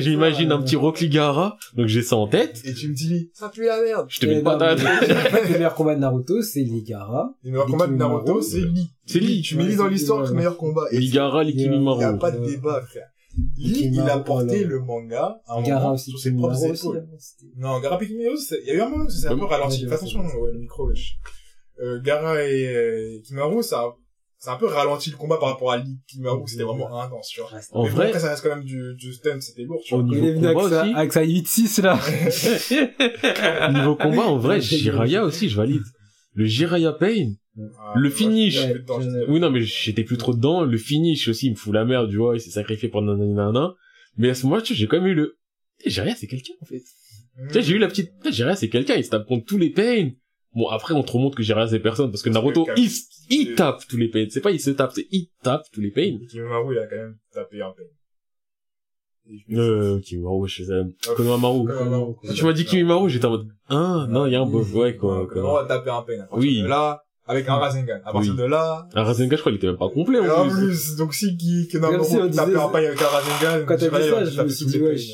J'imagine 0.00 0.52
un 0.52 0.60
petit 0.62 0.76
Rock 0.76 1.00
Ligara, 1.00 1.56
donc 1.76 1.86
j'ai 1.86 2.02
ça 2.02 2.16
en 2.16 2.26
tête. 2.28 2.60
Et 2.64 2.74
tu 2.74 2.88
me 2.88 2.94
dis, 2.94 3.30
ça 3.34 3.48
pue 3.48 3.64
la 3.66 3.80
merde. 3.82 4.06
Je 4.08 4.20
te 4.20 4.26
mets 4.26 4.32
Et 4.34 4.38
une 4.38 4.44
non, 4.44 4.50
patate. 4.52 4.78
le 5.48 5.52
meilleur 5.52 5.74
combat 5.74 5.94
de 5.94 6.00
Naruto, 6.00 6.42
c'est 6.42 6.60
Ligara. 6.62 7.34
Les 7.42 7.50
meilleurs 7.50 7.66
combats 7.66 7.86
de 7.86 7.94
Naruto, 7.94 8.40
c'est 8.40 8.60
Lee. 8.60 8.90
C'est 9.06 9.20
Lee. 9.20 9.42
Tu 9.42 9.56
mets 9.56 9.64
Lee 9.66 9.76
dans 9.76 9.84
c'est 9.84 9.90
l'histoire, 9.90 10.22
Lee, 10.22 10.28
le 10.30 10.34
meilleur 10.36 10.56
combat. 10.56 10.82
Et 10.92 10.98
Ligara, 10.98 11.42
il 11.44 11.50
y 11.50 11.52
Likimimaru. 11.54 12.04
a 12.04 12.12
pas 12.14 12.30
de 12.30 12.44
débat, 12.46 12.80
frère. 12.82 13.06
Lee, 13.56 13.90
il 13.92 14.00
a 14.00 14.18
porté 14.18 14.62
le 14.64 14.80
manga 14.80 15.40
à 15.46 15.54
un 15.58 15.62
Gara 15.62 15.80
moment 15.80 15.94
aussi. 15.94 16.10
sur 16.10 16.18
ses 16.20 16.32
propres 16.32 16.64
épaules. 16.66 17.06
Non, 17.56 17.80
Gara 17.80 17.98
Pikimiru, 17.98 18.36
c'est- 18.36 18.60
il 18.62 18.68
y 18.68 18.70
a 18.72 18.74
eu 18.74 18.80
un 18.82 18.88
moment 18.90 19.04
où 19.04 19.10
ça 19.10 19.16
s'est 19.22 19.26
un 19.28 19.32
Ouais, 19.34 19.38
peu 19.40 19.46
ralenti. 19.46 19.86
Fais 19.86 19.94
attention, 19.94 20.20
c'est- 20.28 20.36
ouais, 20.36 20.52
le 20.52 20.58
micro, 20.58 20.86
wesh. 20.88 21.16
Euh, 21.82 22.00
Gara 22.02 22.42
et 22.44 22.66
euh, 22.68 23.18
Kimaru, 23.24 23.62
ça, 24.42 24.50
c'est 24.50 24.50
un 24.50 24.56
peu 24.56 24.66
ralenti 24.66 25.10
le 25.10 25.16
combat 25.16 25.36
par 25.36 25.50
rapport 25.50 25.70
à 25.70 25.76
Lee 25.78 25.98
Kimaru, 26.08 26.42
c'était 26.46 26.64
vraiment 26.64 27.00
intense, 27.00 27.28
tu 27.28 27.40
vois. 27.40 27.50
En 27.70 27.84
Mais 27.84 27.90
bon, 27.90 27.94
vrai, 27.96 28.06
après, 28.08 28.18
ça 28.18 28.30
reste 28.30 28.42
quand 28.42 28.54
même 28.56 28.64
du, 28.64 28.94
du 28.96 29.12
stun, 29.12 29.40
c'était 29.40 29.62
lourd, 29.62 29.80
tu 29.84 29.94
Au 29.94 30.02
vois. 30.02 30.16
Il 30.16 30.24
est 30.24 30.32
venu 30.32 30.46
avec 30.46 30.58
combat 30.58 30.70
sa, 30.70 30.82
aussi. 30.82 30.94
avec 30.94 31.12
sa 31.12 31.24
8-6, 31.24 31.82
là. 31.82 33.70
niveau 33.72 33.94
combat, 33.94 34.24
en 34.26 34.38
vrai, 34.38 34.60
Jiraya 34.60 35.24
aussi, 35.24 35.48
je 35.48 35.56
valide. 35.56 35.82
Le 36.34 36.44
Jiraya 36.44 36.92
Pain. 36.92 37.34
Ah, 37.78 37.92
le 37.96 38.10
finish. 38.10 38.66
dedans. 38.66 39.00
Oui, 39.28 39.38
non, 39.38 39.50
mais 39.50 39.60
j'étais 39.60 40.04
plus 40.04 40.16
trop 40.16 40.34
dedans. 40.34 40.64
Le 40.64 40.78
finish 40.78 41.28
aussi, 41.28 41.46
il 41.46 41.50
me 41.50 41.56
fout 41.56 41.72
la 41.72 41.84
merde, 41.84 42.10
tu 42.10 42.16
vois, 42.16 42.34
il 42.34 42.40
s'est 42.40 42.50
sacrifié 42.50 42.88
pour 42.88 43.02
nanana. 43.02 43.74
Mais 44.16 44.30
à 44.30 44.34
ce 44.34 44.44
moment-là, 44.46 44.62
tu 44.62 44.72
vois, 44.72 44.78
j'ai 44.78 44.86
quand 44.88 45.00
même 45.00 45.10
eu 45.10 45.14
le, 45.14 45.36
Eh, 45.84 45.90
Jiraya, 45.90 46.14
c'est 46.16 46.26
quelqu'un, 46.26 46.54
en 46.60 46.64
fait. 46.64 46.82
Tu 47.48 47.52
sais, 47.54 47.62
j'ai 47.62 47.74
eu 47.74 47.78
la 47.78 47.88
petite, 47.88 48.10
Jiraya, 48.30 48.56
c'est 48.56 48.68
quelqu'un, 48.68 48.94
il 48.96 49.04
se 49.04 49.10
tape 49.10 49.26
contre 49.26 49.44
tous 49.46 49.58
les 49.58 49.70
pains. 49.70 50.10
Bon, 50.54 50.68
après, 50.68 50.92
on 50.94 51.02
te 51.02 51.12
remonte 51.12 51.34
que 51.34 51.42
Jiraya, 51.42 51.66
c'est 51.66 51.78
personne, 51.80 52.10
parce 52.10 52.22
que 52.22 52.28
Parce 52.30 52.44
que 52.44 52.52
Naruto, 52.52 52.66
il, 52.76 52.90
il 53.30 53.54
tape 53.54 53.82
tous 53.88 53.96
les 53.96 54.08
pains. 54.08 54.26
C'est 54.30 54.40
pas 54.42 54.50
il 54.50 54.60
se 54.60 54.70
tape, 54.70 54.92
c'est 54.94 55.06
il 55.10 55.28
tape 55.42 55.62
tous 55.72 55.80
les 55.80 55.90
pains. 55.90 56.18
Kimaru, 56.30 56.74
il 56.74 56.78
a 56.78 56.86
quand 56.86 56.96
même 56.96 57.16
tapé 57.32 57.62
un 57.62 57.70
pain. 57.70 57.82
Euh, 59.52 60.00
Kimimaru, 60.00 60.40
ouais, 60.42 60.48
je 60.48 60.64
sais, 60.64 60.84
dit, 60.84 60.96
Konohamaru. 61.16 61.64
Konohamaru. 61.66 62.14
Quand 62.26 62.34
tu 62.34 62.44
m'as 62.44 62.52
dit 62.52 62.64
Kimimaru, 62.64 63.08
j'étais 63.08 63.24
en 63.26 63.30
mode, 63.30 63.48
ah, 63.68 64.06
non, 64.10 64.26
il 64.26 64.32
y 64.32 64.36
a 64.36 64.40
un 64.42 64.46
bof, 64.46 64.74
ouais, 64.74 64.96
quoi, 64.96 65.26
quoi. 65.26 65.34
Konohamaru 65.34 65.64
a 65.64 65.68
tapé 65.68 65.90
un 65.90 66.02
pain. 66.02 66.20
À 66.20 66.26
partir 66.26 66.38
Oui. 66.38 66.60
de 66.62 66.66
là, 66.66 67.02
avec 67.26 67.48
un 67.48 67.54
Rasengan. 67.54 68.00
À 68.04 68.12
partir 68.12 68.32
Oui. 68.32 68.38
de 68.38 68.44
là, 68.44 68.88
Un 68.94 69.02
Rasengan, 69.04 69.36
je 69.36 69.40
crois, 69.40 69.52
il 69.52 69.56
était 69.56 69.68
même 69.68 69.78
pas 69.78 69.88
complet, 69.88 70.18
Et 70.18 70.28
en 70.28 70.40
en 70.42 70.48
plus. 70.48 70.66
plus, 70.66 70.96
donc 70.96 71.14
si 71.14 71.26
Naruto 71.74 72.04
tapait 72.28 72.28
disait- 72.50 72.56
un 72.58 72.68
pain 72.68 72.78
avec 72.78 73.00
un 73.00 73.06
Rasengan, 73.06 73.64
Quand 73.66 73.76
t'as 73.76 73.78
Jiraiya, 73.78 74.10
va 74.14 74.24
ça, 74.26 74.30
je 74.32 74.42
me 74.42 74.48
suis 74.48 74.64
tous 74.66 74.72
dit, 74.72 74.78
les 74.78 74.84
wesh. 74.84 75.08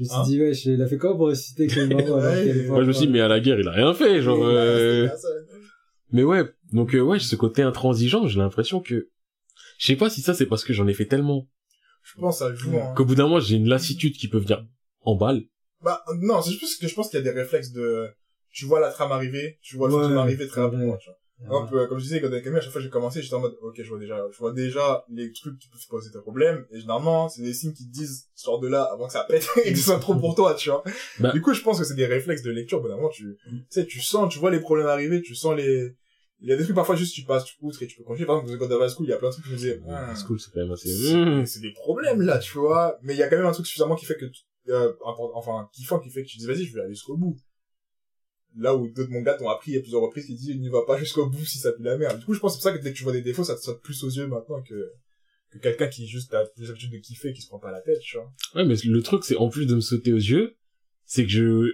Je 0.00 0.04
me 0.04 0.08
suis 0.08 0.16
Hein 0.18 0.22
dit, 0.24 0.40
wesh, 0.40 0.64
il 0.64 0.80
a 0.80 0.86
fait 0.86 0.96
quoi 0.96 1.14
pour 1.14 1.26
ressusciter 1.26 1.68
alors 1.80 2.16
Ouais, 2.18 2.54
moi, 2.68 2.82
je 2.82 2.86
me 2.88 2.92
suis 2.92 3.06
dit, 3.06 3.12
mais 3.12 3.20
à 3.20 3.28
la 3.28 3.38
guerre, 3.38 3.60
il 3.60 3.68
a 3.68 3.72
rien 3.72 3.92
fait, 3.92 4.22
genre, 4.22 4.38
Oui, 4.38 4.46
euh... 4.46 5.08
Mais 6.12 6.22
ouais, 6.24 6.44
donc 6.72 6.94
euh, 6.94 7.00
ouais, 7.00 7.18
ce 7.18 7.36
côté 7.36 7.62
intransigeant, 7.62 8.26
j'ai 8.26 8.38
l'impression 8.38 8.80
que... 8.80 9.10
Je 9.78 9.86
sais 9.86 9.96
pas 9.96 10.08
si 10.08 10.22
ça, 10.22 10.32
c'est 10.32 10.46
parce 10.46 10.64
que 10.64 10.72
j'en 10.72 10.86
ai 10.88 10.94
fait 10.94 11.04
tellement, 11.06 11.48
Je 12.02 12.18
pense 12.18 12.38
que 12.38 12.44
ça 12.46 12.54
joue, 12.54 12.76
hein. 12.78 12.94
qu'au 12.96 13.04
bout 13.04 13.14
d'un 13.14 13.24
moment, 13.24 13.40
j'ai 13.40 13.56
une 13.56 13.68
lassitude 13.68 14.16
qui 14.16 14.28
peut 14.28 14.38
venir 14.38 14.66
en 15.02 15.16
balle. 15.16 15.42
Bah, 15.82 16.02
non, 16.18 16.40
c'est 16.42 16.52
juste 16.52 16.80
que 16.80 16.88
je 16.88 16.94
pense 16.94 17.10
qu'il 17.10 17.18
y 17.18 17.22
a 17.22 17.24
des 17.24 17.38
réflexes 17.38 17.72
de, 17.72 18.08
tu 18.52 18.64
vois 18.64 18.80
la 18.80 18.90
trame 18.90 19.12
arriver, 19.12 19.58
tu 19.62 19.76
vois 19.76 19.88
le 19.88 19.94
Ouais, 19.94 20.06
film 20.06 20.16
arriver 20.18 20.46
très 20.46 20.62
rapidement, 20.62 20.96
tu 20.96 21.08
vois. 21.08 21.18
Hop, 21.48 21.72
euh, 21.72 21.86
comme 21.86 21.98
je 21.98 22.04
disais, 22.04 22.20
quand 22.20 22.26
avec 22.26 22.44
Camille, 22.44 22.58
à 22.58 22.60
chaque 22.60 22.70
fois 22.72 22.80
que 22.80 22.84
j'ai 22.84 22.90
commencé, 22.90 23.22
j'étais 23.22 23.34
en 23.34 23.40
mode, 23.40 23.56
ok, 23.62 23.74
je 23.82 23.88
vois 23.88 23.98
déjà, 23.98 24.24
je 24.30 24.36
vois 24.38 24.52
déjà 24.52 25.04
les 25.10 25.32
trucs 25.32 25.58
qui 25.58 25.68
peuvent 25.68 25.86
poser 25.88 26.10
des 26.10 26.18
problèmes, 26.20 26.66
et 26.70 26.80
généralement, 26.80 27.28
c'est 27.28 27.42
des 27.42 27.54
signes 27.54 27.72
qui 27.72 27.86
te 27.86 27.92
disent, 27.92 28.28
sors 28.34 28.60
de 28.60 28.68
là 28.68 28.82
avant 28.92 29.06
que 29.06 29.12
ça 29.12 29.24
pète, 29.24 29.48
et 29.64 29.72
que 29.72 29.78
ce 29.78 29.84
soit 29.84 29.98
trop 30.00 30.14
pour 30.14 30.34
toi, 30.34 30.54
tu 30.54 30.68
vois. 30.70 30.84
Bah. 31.18 31.32
Du 31.32 31.40
coup, 31.40 31.54
je 31.54 31.62
pense 31.62 31.78
que 31.78 31.84
c'est 31.84 31.94
des 31.94 32.06
réflexes 32.06 32.42
de 32.42 32.50
lecture, 32.50 32.80
bon, 32.82 33.08
tu, 33.08 33.36
tu 33.48 33.64
sais, 33.70 33.86
tu 33.86 34.00
sens, 34.00 34.30
tu 34.32 34.38
vois 34.38 34.50
les 34.50 34.60
problèmes 34.60 34.86
arriver, 34.86 35.22
tu 35.22 35.34
sens 35.34 35.56
les, 35.56 35.94
il 36.42 36.48
y 36.48 36.52
a 36.52 36.56
des 36.56 36.64
trucs 36.64 36.74
parfois 36.76 36.96
juste 36.96 37.14
tu 37.14 37.24
passes 37.24 37.44
outre 37.60 37.82
et 37.82 37.86
tu 37.86 37.96
peux 37.98 38.04
continuer. 38.04 38.26
Par 38.26 38.40
exemple, 38.40 38.58
quand 38.58 38.88
School, 38.88 39.06
il 39.06 39.10
y 39.10 39.12
a 39.12 39.18
plein 39.18 39.28
de 39.28 39.32
trucs 39.34 39.44
que 39.44 39.50
je 39.50 39.54
me 39.54 39.58
disais, 39.58 39.82
ah, 39.88 40.12
C'est 40.14 40.26
cool, 40.26 40.40
c'est 40.40 40.50
quand 40.52 40.60
même 40.60 40.72
assez... 40.72 40.88
c'est 40.88 41.46
c'est 41.46 41.60
des 41.60 41.72
problèmes 41.72 42.22
là, 42.22 42.38
tu 42.38 42.56
vois. 42.58 42.98
Mais 43.02 43.14
il 43.14 43.18
y 43.18 43.22
a 43.22 43.28
quand 43.28 43.36
même 43.36 43.46
un 43.46 43.52
truc 43.52 43.66
suffisamment 43.66 43.94
qui 43.94 44.06
fait 44.06 44.16
que, 44.16 44.24
tu- 44.26 44.42
euh, 44.68 44.92
enfin, 45.04 45.68
kiffant 45.72 45.98
qui 45.98 46.10
fait 46.10 46.22
que 46.22 46.28
tu 46.28 46.38
dis, 46.38 46.46
vas-y, 46.46 46.64
je 46.64 46.74
vais 46.74 46.80
aller 46.80 46.94
jusqu'au 46.94 47.16
bout. 47.16 47.36
Là 48.56 48.74
où 48.74 48.88
d'autres 48.88 49.10
mangas 49.10 49.34
t'ont 49.34 49.48
appris 49.48 49.76
à 49.76 49.80
plusieurs 49.80 50.02
reprises 50.02 50.26
qui 50.26 50.34
disent, 50.34 50.56
n'y 50.56 50.68
va 50.68 50.82
pas 50.86 50.98
jusqu'au 50.98 51.26
bout 51.26 51.44
si 51.44 51.58
ça 51.58 51.72
pue 51.72 51.82
la 51.82 51.96
merde. 51.96 52.18
Du 52.18 52.24
coup, 52.24 52.34
je 52.34 52.40
pense 52.40 52.52
que 52.56 52.60
c'est 52.60 52.68
pour 52.68 52.72
ça 52.72 52.78
que 52.78 52.82
dès 52.82 52.92
que 52.92 52.96
tu 52.96 53.04
vois 53.04 53.12
des 53.12 53.22
défauts, 53.22 53.44
ça 53.44 53.54
te 53.54 53.60
saute 53.60 53.80
plus 53.80 54.02
aux 54.02 54.08
yeux 54.08 54.26
maintenant 54.26 54.60
que, 54.62 54.92
que 55.50 55.58
quelqu'un 55.58 55.86
qui 55.86 56.08
juste 56.08 56.34
a 56.34 56.44
plus 56.44 56.66
l'habitude 56.66 56.90
de 56.92 56.98
kiffer, 56.98 57.32
qui 57.32 57.42
se 57.42 57.48
prend 57.48 57.60
pas 57.60 57.70
la 57.70 57.80
tête, 57.80 58.00
tu 58.00 58.16
vois. 58.16 58.30
Ouais, 58.56 58.64
mais 58.64 58.74
le 58.84 59.02
truc, 59.02 59.24
c'est 59.24 59.36
en 59.36 59.48
plus 59.48 59.66
de 59.66 59.74
me 59.76 59.80
sauter 59.80 60.12
aux 60.12 60.16
yeux, 60.16 60.56
c'est 61.04 61.24
que 61.24 61.30
je... 61.30 61.72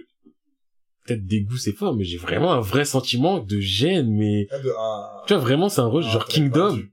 Peut-être 1.05 1.25
dégoût, 1.25 1.55
c'est 1.57 1.71
fort, 1.71 1.95
mais 1.95 2.03
j'ai 2.03 2.17
vraiment 2.17 2.51
un 2.51 2.59
vrai 2.59 2.83
sentiment 2.83 3.39
de 3.39 3.59
gêne, 3.59 4.11
mais... 4.11 4.45
De, 4.45 4.69
un, 4.77 5.23
Tu 5.25 5.33
vois, 5.33 5.41
vraiment, 5.41 5.69
c'est 5.69 5.79
un 5.79 5.87
rush, 5.87 6.05
genre 6.05 6.25
Kingdom. 6.25 6.75
perdu. 6.75 6.91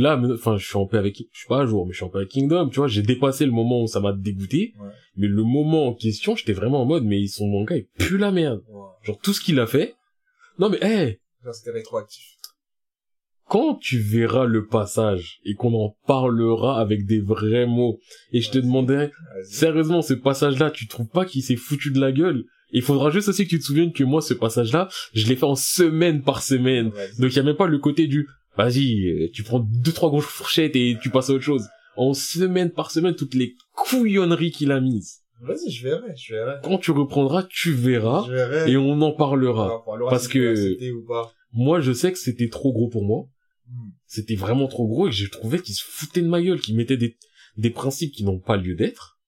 Là, 0.00 0.20
enfin, 0.32 0.56
je 0.56 0.66
suis 0.66 0.76
en 0.76 0.86
paix 0.86 0.98
avec, 0.98 1.16
je 1.32 1.38
suis 1.38 1.48
pas 1.48 1.60
à 1.62 1.66
jour, 1.66 1.84
mais 1.86 1.92
je 1.92 1.96
suis 1.98 2.04
en 2.04 2.08
paix 2.08 2.18
avec 2.18 2.30
Kingdom, 2.30 2.68
tu 2.70 2.76
vois, 2.76 2.88
j'ai 2.88 3.02
dépassé 3.02 3.44
le 3.44 3.52
moment 3.52 3.82
où 3.82 3.86
ça 3.86 4.00
m'a 4.00 4.12
dégoûté, 4.12 4.72
Ouais. 4.80 4.88
mais 5.16 5.26
le 5.26 5.42
moment 5.44 5.88
en 5.88 5.94
question, 5.94 6.34
j'étais 6.36 6.52
vraiment 6.54 6.82
en 6.82 6.86
mode, 6.86 7.04
mais 7.04 7.26
son 7.26 7.46
manga, 7.48 7.76
il 7.76 7.86
pue 7.98 8.16
la 8.16 8.30
merde. 8.30 8.62
Ouais. 8.68 8.80
Genre, 9.02 9.18
tout 9.22 9.32
ce 9.32 9.40
qu'il 9.40 9.60
a 9.60 9.66
fait. 9.66 9.94
Non, 10.58 10.70
mais, 10.70 10.78
hé, 10.82 11.20
Genre, 11.44 11.54
c'était 11.54 11.70
rétroactif. 11.72 12.24
quand 13.48 13.74
tu 13.80 13.98
verras 13.98 14.44
le 14.46 14.66
passage 14.66 15.40
et 15.44 15.54
qu'on 15.54 15.74
en 15.74 15.96
parlera 16.06 16.80
avec 16.80 17.04
des 17.04 17.20
vrais 17.20 17.66
mots, 17.66 17.98
et 18.32 18.40
je 18.40 18.50
te 18.50 18.58
demanderai, 18.58 19.10
sérieusement, 19.42 20.02
ce 20.02 20.14
passage-là, 20.14 20.70
tu 20.70 20.86
trouves 20.86 21.08
pas 21.08 21.24
qu'il 21.24 21.42
s'est 21.42 21.56
foutu 21.56 21.90
de 21.90 22.00
la 22.00 22.12
gueule? 22.12 22.44
Il 22.72 22.82
faudra 22.82 23.10
juste 23.10 23.28
aussi 23.28 23.44
que 23.44 23.50
tu 23.50 23.58
te 23.58 23.64
souviennes 23.64 23.92
que 23.92 24.04
moi, 24.04 24.20
ce 24.20 24.32
passage-là, 24.34 24.88
je 25.12 25.26
l'ai 25.26 25.34
fait 25.34 25.44
en 25.44 25.56
semaine 25.56 26.22
par 26.22 26.40
semaine. 26.42 26.92
Donc 27.18 27.32
il 27.32 27.36
y 27.36 27.40
a 27.40 27.42
même 27.42 27.56
pas 27.56 27.66
le 27.66 27.78
côté 27.78 28.06
du 28.06 28.28
vas-y, 28.64 29.06
euh, 29.06 29.30
tu 29.32 29.42
prends 29.42 29.60
deux 29.60 29.92
trois 29.92 30.08
grosses 30.10 30.24
fourchettes 30.24 30.76
et 30.76 30.96
tu 31.02 31.10
passes 31.10 31.30
à 31.30 31.34
autre 31.34 31.44
chose. 31.44 31.66
En 31.96 32.14
semaine 32.14 32.70
par 32.70 32.90
semaine, 32.90 33.14
toutes 33.14 33.34
les 33.34 33.54
couillonneries 33.74 34.50
qu'il 34.52 34.72
a 34.72 34.80
mises. 34.80 35.18
Vas-y, 35.42 35.70
je 35.70 35.82
verrai, 35.88 36.14
je 36.16 36.34
verrai. 36.34 36.56
Quand 36.62 36.78
tu 36.78 36.90
reprendras, 36.90 37.44
tu 37.48 37.72
verras 37.72 38.24
Je 38.26 38.32
verrai. 38.32 38.70
et 38.70 38.76
on 38.76 39.00
en 39.00 39.12
parlera. 39.12 39.82
On 39.86 39.98
parce 40.08 40.24
si 40.26 40.32
que- 40.34 40.50
accepter 40.52 40.92
ou 40.92 41.04
pas. 41.06 41.32
Moi, 41.52 41.80
je 41.80 41.92
sais 41.92 42.12
que 42.12 42.18
c'était 42.18 42.48
trop 42.48 42.72
gros 42.72 42.88
pour 42.88 43.04
moi. 43.04 43.26
Hmm. 43.68 43.90
C'était 44.06 44.34
vraiment 44.36 44.68
trop 44.68 44.86
gros 44.86 45.06
et 45.06 45.10
que 45.10 45.16
j'ai 45.16 45.28
trouvé 45.30 45.60
qu'il 45.60 45.74
se 45.74 45.84
foutait 45.84 46.20
de 46.22 46.28
ma 46.28 46.42
gueule, 46.42 46.60
qu'il 46.60 46.76
mettait 46.76 46.96
des 46.96 47.16
des 47.56 47.70
principes 47.70 48.12
qui 48.12 48.24
n'ont 48.24 48.38
pas 48.38 48.56
lieu 48.56 48.74
d'être. 48.76 49.18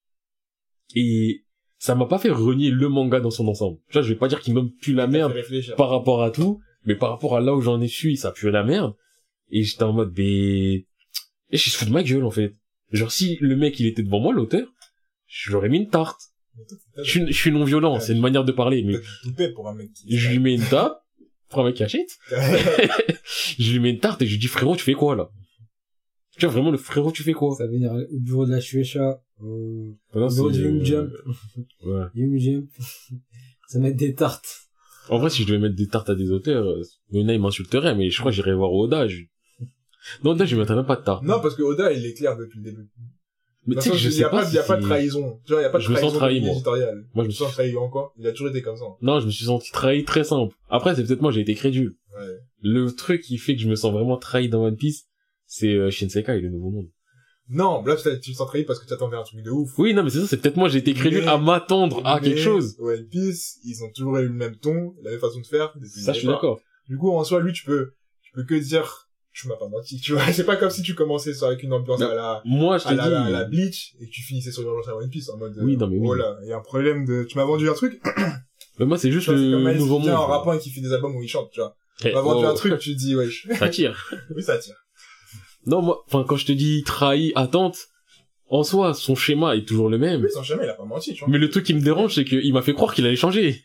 Et 0.94 1.44
ça 1.78 1.94
m'a 1.94 2.06
pas 2.06 2.18
fait 2.18 2.30
renier 2.30 2.70
le 2.70 2.88
manga 2.88 3.20
dans 3.20 3.30
son 3.30 3.48
ensemble. 3.48 3.78
Tu 3.88 3.94
vois, 3.94 4.02
je 4.02 4.08
vais 4.12 4.18
pas 4.18 4.28
dire 4.28 4.40
qu'il 4.40 4.54
me 4.54 4.68
pue 4.80 4.92
la 4.94 5.06
merde 5.06 5.34
par 5.76 5.90
rapport 5.90 6.22
à 6.22 6.30
tout, 6.30 6.60
mais 6.84 6.94
par 6.94 7.10
rapport 7.10 7.36
à 7.36 7.40
là 7.40 7.54
où 7.54 7.60
j'en 7.60 7.80
ai 7.80 7.88
fui, 7.88 8.16
ça 8.16 8.30
pue 8.32 8.50
la 8.50 8.62
merde. 8.64 8.94
Et 9.52 9.62
j'étais 9.62 9.84
en 9.84 9.92
mode, 9.92 10.12
mais... 10.16 10.86
Et 11.50 11.56
je 11.56 11.70
suis 11.70 11.86
de 11.86 11.92
ma 11.92 12.02
gueule, 12.02 12.24
en 12.24 12.30
fait. 12.30 12.56
Genre, 12.90 13.12
si 13.12 13.36
le 13.40 13.56
mec, 13.56 13.78
il 13.78 13.86
était 13.86 14.02
devant 14.02 14.20
moi, 14.20 14.32
l'auteur, 14.32 14.66
je 15.26 15.50
lui 15.50 15.56
aurais 15.56 15.68
mis 15.68 15.78
une 15.78 15.88
tarte. 15.88 16.20
Je 16.96 17.02
suis, 17.02 17.26
je 17.26 17.32
suis 17.32 17.52
non-violent, 17.52 18.00
c'est 18.00 18.12
une 18.12 18.20
manière 18.20 18.44
de 18.44 18.52
parler, 18.52 18.82
mais 18.82 18.94
t'as 18.94 18.98
du 18.98 19.06
toupet 19.22 19.52
pour 19.52 19.68
un 19.68 19.74
mec 19.74 19.90
qui... 19.94 20.14
je 20.14 20.30
lui 20.30 20.38
mets 20.38 20.54
une 20.54 20.64
tape, 20.64 21.02
pour 21.48 21.60
un 21.60 21.64
mec 21.64 21.76
qui 21.76 21.82
achète, 21.82 22.18
je 22.30 23.72
lui 23.72 23.80
mets 23.80 23.90
une 23.90 24.00
tarte 24.00 24.20
et 24.20 24.26
je 24.26 24.32
lui 24.32 24.38
dis, 24.38 24.48
frérot, 24.48 24.76
tu 24.76 24.84
fais 24.84 24.92
quoi, 24.92 25.16
là? 25.16 25.30
Tu 26.36 26.44
vois, 26.44 26.52
vraiment, 26.52 26.70
le 26.70 26.78
frérot, 26.78 27.12
tu 27.12 27.22
fais 27.22 27.32
quoi? 27.32 27.54
Ça 27.56 27.64
va 27.66 27.72
venir 27.72 27.92
au 27.92 28.20
bureau 28.20 28.46
de 28.46 28.50
la 28.50 28.60
Shueisha, 28.60 29.22
au 29.40 29.96
Voilà, 30.12 30.28
bureau 30.28 30.50
du 30.50 30.60
Young 30.62 30.80
euh, 30.80 30.84
Jump. 30.84 31.10
Ouais. 31.84 32.04
Young 32.14 32.38
Jump. 32.38 32.70
Ça 33.68 33.78
met 33.78 33.92
des 33.92 34.14
tartes. 34.14 34.68
En 35.08 35.18
vrai, 35.18 35.30
si 35.30 35.42
je 35.42 35.48
devais 35.48 35.58
mettre 35.58 35.74
des 35.74 35.88
tartes 35.88 36.10
à 36.10 36.14
des 36.14 36.30
auteurs, 36.30 36.64
euh, 36.64 36.82
Yona, 37.10 37.34
il 37.34 37.40
m'insulterait, 37.40 37.94
mais 37.94 38.10
je 38.10 38.18
crois 38.18 38.30
que 38.30 38.36
j'irais 38.36 38.54
voir 38.54 38.72
Oda. 38.72 39.08
Je... 39.08 39.22
Non, 40.24 40.32
Oda, 40.32 40.44
je 40.44 40.56
même 40.56 40.86
pas 40.86 40.96
de 40.96 41.04
tarte. 41.04 41.22
Non, 41.24 41.40
parce 41.40 41.54
que 41.54 41.62
Oda, 41.62 41.92
il 41.92 42.04
est 42.06 42.14
clair 42.14 42.36
depuis 42.36 42.58
le 42.58 42.64
début. 42.64 42.88
mais 43.66 43.76
tu 43.76 43.90
sais 43.90 43.96
je 43.96 44.10
sais 44.10 44.24
a 44.24 44.28
pas 44.28 44.48
il 44.48 44.54
y 44.54 44.58
a 44.58 44.62
pas 44.62 44.76
de 44.76 44.82
trahison. 44.82 45.40
Tu 45.46 45.52
vois, 45.52 45.62
il 45.62 45.64
y 45.64 45.66
a 45.66 45.70
pas 45.70 45.78
de 45.78 45.82
Je 45.84 45.90
me 45.90 45.96
sens 45.96 46.12
trahison 46.14 46.60
trahi, 46.60 46.84
moi. 46.84 47.02
Moi, 47.14 47.24
je 47.24 47.28
me 47.28 47.32
sens 47.32 47.52
trahi 47.52 47.76
encore? 47.76 48.12
Il 48.18 48.26
a 48.26 48.32
toujours 48.32 48.48
été 48.48 48.62
comme 48.62 48.76
ça. 48.76 48.84
Non, 49.00 49.20
je 49.20 49.26
me 49.26 49.30
suis 49.30 49.44
senti 49.46 49.70
trahi 49.70 50.04
très 50.04 50.24
simple. 50.24 50.54
Après, 50.68 50.94
c'est 50.94 51.04
peut-être 51.04 51.22
moi, 51.22 51.30
j'ai 51.30 51.40
été 51.40 51.54
crédule. 51.54 51.96
Ouais. 52.14 52.26
Le 52.60 52.90
truc 52.92 53.22
qui 53.22 53.38
fait 53.38 53.54
que 53.56 53.62
je 53.62 53.68
me 53.68 53.74
sens 53.74 53.92
vraiment 53.92 54.16
trahi 54.16 54.48
dans 54.48 54.64
One 54.64 54.76
Piece, 54.76 55.06
c'est 55.46 55.74
euh, 55.74 55.90
Shinsekai, 55.90 56.40
le 56.40 56.50
nouveau 56.50 56.70
monde. 56.70 56.88
Non, 57.48 57.82
là, 57.84 57.96
tu 57.96 58.32
te 58.32 58.36
sens 58.36 58.46
trahi 58.46 58.64
parce 58.64 58.78
que 58.78 58.86
tu 58.86 58.92
attendais 58.94 59.16
un 59.16 59.22
truc 59.24 59.42
de 59.42 59.50
ouf. 59.50 59.78
Oui, 59.78 59.94
non, 59.94 60.02
mais 60.02 60.10
c'est 60.10 60.20
ça, 60.20 60.26
c'est 60.26 60.36
peut-être 60.38 60.56
moi, 60.56 60.68
j'ai 60.68 60.78
été 60.78 60.94
crédule 60.94 61.24
Mais- 61.24 61.30
à 61.30 61.38
m'attendre 61.38 62.00
à 62.06 62.18
Mais 62.20 62.28
quelque 62.28 62.40
chose. 62.40 62.76
One 62.78 63.06
Piece, 63.08 63.58
ils 63.64 63.82
ont 63.84 63.90
toujours 63.94 64.18
eu 64.18 64.28
le 64.28 64.32
même 64.32 64.56
ton, 64.56 64.94
la 65.02 65.10
même 65.10 65.20
façon 65.20 65.40
de 65.40 65.46
faire. 65.46 65.74
Ça, 65.84 66.12
je 66.12 66.20
suis 66.20 66.28
d'accord. 66.28 66.60
Du 66.88 66.96
coup, 66.96 67.10
en 67.10 67.24
soi, 67.24 67.40
lui, 67.40 67.52
tu 67.52 67.64
peux, 67.64 67.92
tu 68.22 68.32
peux 68.32 68.44
que 68.44 68.54
dire, 68.54 69.08
tu 69.32 69.48
m'as 69.48 69.56
pas 69.56 69.68
menti, 69.68 69.98
tu 70.00 70.12
vois. 70.12 70.22
C'est 70.32 70.44
pas 70.44 70.56
comme 70.56 70.70
si 70.70 70.82
tu 70.82 70.94
commençais 70.94 71.32
sur 71.34 71.46
avec 71.46 71.62
une 71.62 71.72
ambiance 71.72 72.00
Non. 72.00 72.10
à 72.10 72.14
la, 72.14 72.42
Moi, 72.44 72.78
je 72.78 72.86
à 72.86 72.90
te 72.90 72.94
la, 72.96 73.22
à 73.24 73.30
la 73.30 73.44
Bleach 73.44 73.94
et 74.00 74.06
que 74.06 74.10
tu 74.10 74.22
finissais 74.22 74.52
sur 74.52 74.62
l'urgence 74.62 74.88
à 74.88 74.96
One 74.96 75.08
Piece 75.08 75.28
en 75.30 75.38
mode, 75.38 75.56
euh, 75.58 75.62
Oui, 75.64 75.76
non, 75.76 75.86
mais 75.88 75.96
oui. 75.98 76.06
oh 76.10 76.14
là, 76.14 76.36
il 76.42 76.48
y 76.48 76.52
a 76.52 76.56
un 76.58 76.62
problème 76.62 77.04
de, 77.04 77.24
tu 77.24 77.38
m'as 77.38 77.44
vendu 77.44 77.68
un 77.68 77.74
truc. 77.74 78.00
mais 78.78 78.86
moi, 78.86 78.98
c'est 78.98 79.10
juste 79.10 79.26
vois, 79.28 79.36
le 79.36 79.52
comme 79.52 79.72
nouveau 79.76 79.98
monde. 79.98 80.10
en 80.10 80.26
rappant 80.26 80.52
et 80.52 80.58
qui 80.58 80.70
fait 80.70 80.80
des 80.80 80.92
albums 80.92 81.16
où 81.16 81.22
il 81.22 81.28
chante, 81.28 81.50
tu 81.50 81.60
vois. 81.60 81.76
Eh, 82.00 82.08
Tu 82.08 82.14
m'as 82.14 82.20
vendu 82.20 82.44
oh, 82.46 82.48
un 82.50 82.54
truc, 82.54 82.78
tu 82.78 82.92
te 82.94 82.98
dis, 82.98 83.14
wesh. 83.16 83.48
Ça 83.58 83.68
tire. 83.68 84.10
oui, 84.36 84.42
ça 84.42 84.58
tire. 84.58 84.76
Non, 85.66 85.80
moi, 85.80 86.02
enfin, 86.08 86.24
quand 86.28 86.36
je 86.36 86.46
te 86.46 86.52
dis 86.52 86.82
trahi, 86.84 87.32
attente, 87.36 87.78
en 88.48 88.64
soi, 88.64 88.92
son 88.94 89.14
schéma 89.14 89.56
est 89.56 89.66
toujours 89.66 89.88
le 89.88 89.96
même. 89.98 90.22
Oui, 90.22 90.30
son 90.30 90.42
chemin, 90.42 90.64
il 90.64 90.68
a 90.68 90.74
pas 90.74 90.84
menti, 90.84 91.14
tu 91.14 91.20
vois. 91.20 91.28
Mais 91.32 91.38
le 91.38 91.48
truc 91.48 91.64
qui 91.64 91.74
me 91.74 91.80
dérange, 91.80 92.14
c'est 92.16 92.24
qu'il 92.24 92.52
m'a 92.52 92.62
fait 92.62 92.74
croire 92.74 92.92
qu'il 92.94 93.06
allait 93.06 93.16
changer. 93.16 93.62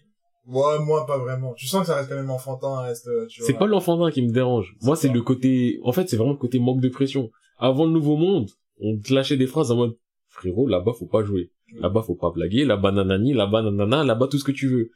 Ouais, 0.48 0.80
moi, 0.80 1.06
pas 1.06 1.17
vraiment. 1.17 1.53
Tu 1.56 1.67
sens 1.67 1.82
que 1.82 1.88
ça 1.88 1.98
reste 1.98 2.09
quand 2.09 2.16
même 2.16 2.30
enfantin, 2.30 2.82
reste, 2.82 3.08
euh, 3.08 3.26
tu 3.27 3.42
vois. 3.42 3.48
C'est 3.48 3.58
pas 3.58 3.67
l'enfantin 3.67 4.09
qui 4.11 4.22
me 4.22 4.32
dérange. 4.32 4.76
Moi, 4.82 4.95
C'est 4.95 5.09
le 5.11 5.22
côté, 5.22 5.80
en 5.84 5.92
fait, 5.92 6.08
c'est 6.09 6.16
vraiment 6.17 6.32
le 6.32 6.38
côté 6.38 6.58
manque 6.59 6.80
de 6.82 6.88
pression. 6.90 7.32
Avant 7.58 7.85
le 7.85 7.92
nouveau 7.92 8.16
monde, 8.16 8.50
on 8.80 8.98
te 8.98 9.14
lâchait 9.14 9.35
des 9.38 9.48
phrases 9.48 9.72
en 9.72 9.76
mode, 9.76 9.98
frérot, 10.30 10.67
là-bas, 10.67 10.93
faut 10.98 11.06
pas 11.08 11.24
jouer. 11.24 11.51
Là-bas, 11.74 12.01
faut 12.01 12.16
pas 12.16 12.32
blaguer. 12.32 12.64
Là-bas, 12.64 12.92
nanani, 12.93 13.34
là-bas, 13.34 13.61
nanana, 13.61 14.03
là-bas, 14.06 14.27
tout 14.27 14.40
ce 14.40 14.45
que 14.45 14.53
tu 14.53 14.67
veux. 14.69 14.92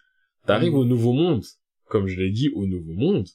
T'arrives 0.46 0.72
Mm. 0.74 0.78
au 0.78 0.86
nouveau 0.86 1.12
monde. 1.12 1.44
Comme 1.90 2.08
je 2.08 2.18
l'ai 2.22 2.32
dit, 2.32 2.50
au 2.56 2.66
nouveau 2.66 2.94
monde. 2.94 3.28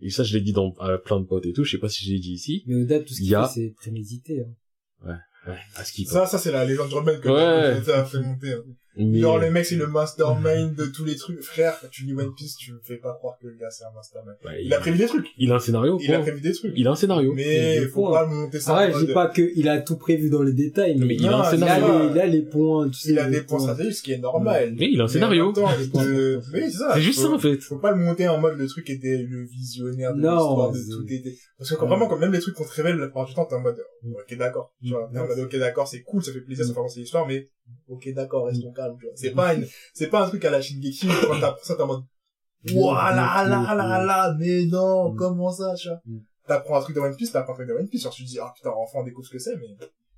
Et 0.00 0.08
ça, 0.08 0.22
je 0.24 0.32
l'ai 0.34 0.40
dit 0.40 0.52
dans, 0.54 0.74
à 0.80 0.96
plein 0.96 1.20
de 1.20 1.26
potes 1.26 1.44
et 1.44 1.52
tout. 1.52 1.64
Je 1.64 1.72
sais 1.72 1.78
pas 1.78 1.90
si 1.90 2.06
je 2.06 2.12
l'ai 2.12 2.18
dit 2.20 2.32
ici. 2.32 2.64
Mais 2.66 2.76
Oda, 2.76 3.00
tout 3.00 3.12
ce 3.12 3.18
qu'il 3.20 3.28
Y 3.28 3.34
a- 3.34 3.46
c'est 3.46 3.74
prémédité. 3.76 4.40
Hein. 4.40 5.18
Ouais, 5.46 5.56
à 5.76 5.84
ce 5.84 5.92
qui 5.92 6.06
Ça, 6.06 6.24
ça, 6.24 6.38
c'est 6.38 6.52
la 6.52 6.64
légende 6.64 6.90
urbaine 6.92 7.20
que 7.20 7.28
Ouais. 7.28 7.82
ça 7.82 8.00
a 8.00 8.04
fait 8.06 8.20
monter. 8.20 8.52
hein. 8.54 8.62
Mais, 8.96 9.20
Genre, 9.20 9.38
le 9.38 9.50
mec, 9.50 9.64
c'est 9.64 9.76
le 9.76 9.86
mastermind 9.98 10.74
de 10.74 10.86
tous 10.86 11.04
les 11.04 11.14
trucs. 11.16 11.40
Frère, 11.42 11.78
quand 11.80 11.86
tu 11.90 12.04
lis 12.04 12.12
One 12.14 12.34
Piece, 12.34 12.56
tu 12.56 12.72
me 12.72 12.80
fais 12.82 12.96
pas 12.96 13.14
croire 13.14 13.36
que 13.40 13.46
le 13.46 13.54
gars, 13.54 13.70
c'est 13.70 13.84
un 13.84 13.92
mastermind. 13.94 14.36
bah, 14.44 14.50
Il 14.60 14.72
a 14.74 14.78
prévu 14.78 14.98
des 14.98 15.06
trucs. 15.06 15.26
il 15.38 15.50
a 15.52 15.54
un 15.54 15.58
scénario, 15.60 15.98
Il 16.02 16.12
a 16.12 16.18
prévu 16.20 16.40
des 16.40 16.52
trucs. 16.52 16.72
Il 16.76 16.86
a 16.86 16.90
un 16.90 16.96
scénario. 16.96 17.32
Mais 17.34 17.76
Il 17.82 17.88
faut 17.88 18.10
pas 18.10 18.24
le 18.26 18.34
monter 18.34 18.58
ça. 18.60 18.76
Ah 18.76 18.86
ouais, 18.86 18.92
je 18.92 19.06
dis 19.06 19.12
pas 19.12 19.28
qu'il 19.28 19.68
a 19.68 19.80
tout 19.80 19.96
prévu 19.96 20.28
dans 20.28 20.42
les 20.42 20.52
détails, 20.52 20.96
mais, 20.98 21.06
Mais 21.06 21.14
il 21.14 21.26
a 21.26 21.28
un 21.28 21.30
Non, 21.30 21.38
il 21.38 21.46
a, 21.46 21.50
scénario. 21.50 21.98
les, 22.06 22.10
il 22.14 22.20
a 22.20 22.26
les 22.26 22.42
points, 22.42 22.88
tu 22.90 22.98
sais. 22.98 23.10
Il 23.10 23.18
a 23.18 23.30
des 23.30 23.42
points 23.42 23.60
stratégiques, 23.60 23.94
ce 23.94 24.02
qui 24.02 24.12
est 24.12 24.18
normal. 24.18 24.74
Mais 24.78 24.88
il 24.90 25.00
a 25.00 25.04
un 25.04 25.08
scénario. 25.08 25.52
c'est 25.54 26.70
ça. 26.70 26.92
C'est 26.94 27.00
juste 27.00 27.20
Faut- 27.20 27.28
ça, 27.28 27.34
en 27.34 27.38
fait. 27.38 27.56
Faut 27.58 27.78
pas 27.78 27.92
le 27.92 27.98
monter 27.98 28.28
en 28.28 28.38
mode 28.38 28.58
le 28.58 28.66
truc 28.66 28.88
était 28.90 29.18
le 29.18 29.44
visionnaire 29.44 30.14
de 30.14 30.18
l'histoire 30.20 30.72
de 30.72 30.78
tout 30.78 31.04
était. 31.08 31.34
Parce 31.58 31.70
que 31.70 31.76
quand 31.76 31.86
vraiment, 31.86 32.08
quand 32.08 32.18
même 32.18 32.32
les 32.32 32.40
trucs 32.40 32.54
qu'on 32.54 32.64
te 32.64 32.72
révèle 32.72 32.96
la 32.96 33.06
plupart 33.06 33.26
du 33.26 33.34
temps, 33.34 33.44
t'es 33.44 33.54
en 33.54 33.60
mode, 33.60 33.76
Mm. 34.02 34.12
ok, 34.14 34.38
d'accord. 34.38 34.72
Tu 34.82 34.90
vois, 34.90 35.08
t'es 35.12 35.18
en 35.18 35.26
mode, 35.26 35.38
ok, 35.38 35.56
d'accord, 35.56 35.86
c'est 35.86 36.00
cool, 36.02 36.22
ça 36.24 36.32
fait 36.32 36.40
plaisir, 36.40 36.64
ça 36.64 36.72
fait 36.72 36.78
avancer 36.78 37.00
l'histoire, 37.00 37.26
mais, 37.26 37.48
ok, 37.88 38.08
d'accord, 38.14 38.46
reste 38.46 38.62
ton 38.62 38.72
calme, 38.72 38.96
tu 38.98 39.06
vois. 39.06 39.14
C'est 39.16 39.30
pas 39.32 39.54
une, 39.54 39.66
c'est 39.94 40.08
pas 40.08 40.24
un 40.24 40.28
truc 40.28 40.44
à 40.44 40.50
la 40.50 40.60
Shingeki, 40.60 41.08
quand 41.26 41.40
t'apprends 41.40 41.62
ça, 41.64 41.74
t'es 41.76 41.82
en 41.82 41.86
mode, 41.86 42.02
voilà, 42.72 43.44
là, 43.46 43.74
là, 43.74 44.04
là, 44.04 44.36
mais 44.38 44.66
non, 44.66 45.12
Mm. 45.12 45.16
comment 45.16 45.50
ça, 45.52 45.74
tu 45.74 45.88
vois. 45.88 46.00
Mm. 46.06 46.18
T'apprends 46.46 46.76
un 46.78 46.80
truc 46.82 46.96
de 46.96 47.00
One 47.00 47.16
Piece, 47.16 47.32
t'apprends 47.32 47.52
un 47.52 47.56
truc 47.56 47.68
de 47.68 47.74
One 47.74 47.88
Piece, 47.88 48.02
genre 48.02 48.12
tu 48.12 48.24
te 48.24 48.28
dis, 48.28 48.38
ah 48.38 48.52
putain, 48.54 48.70
enfin 48.76 48.98
on 49.00 49.04
découvre 49.04 49.26
ce 49.26 49.32
que 49.32 49.38
c'est, 49.38 49.56
mais, 49.56 49.66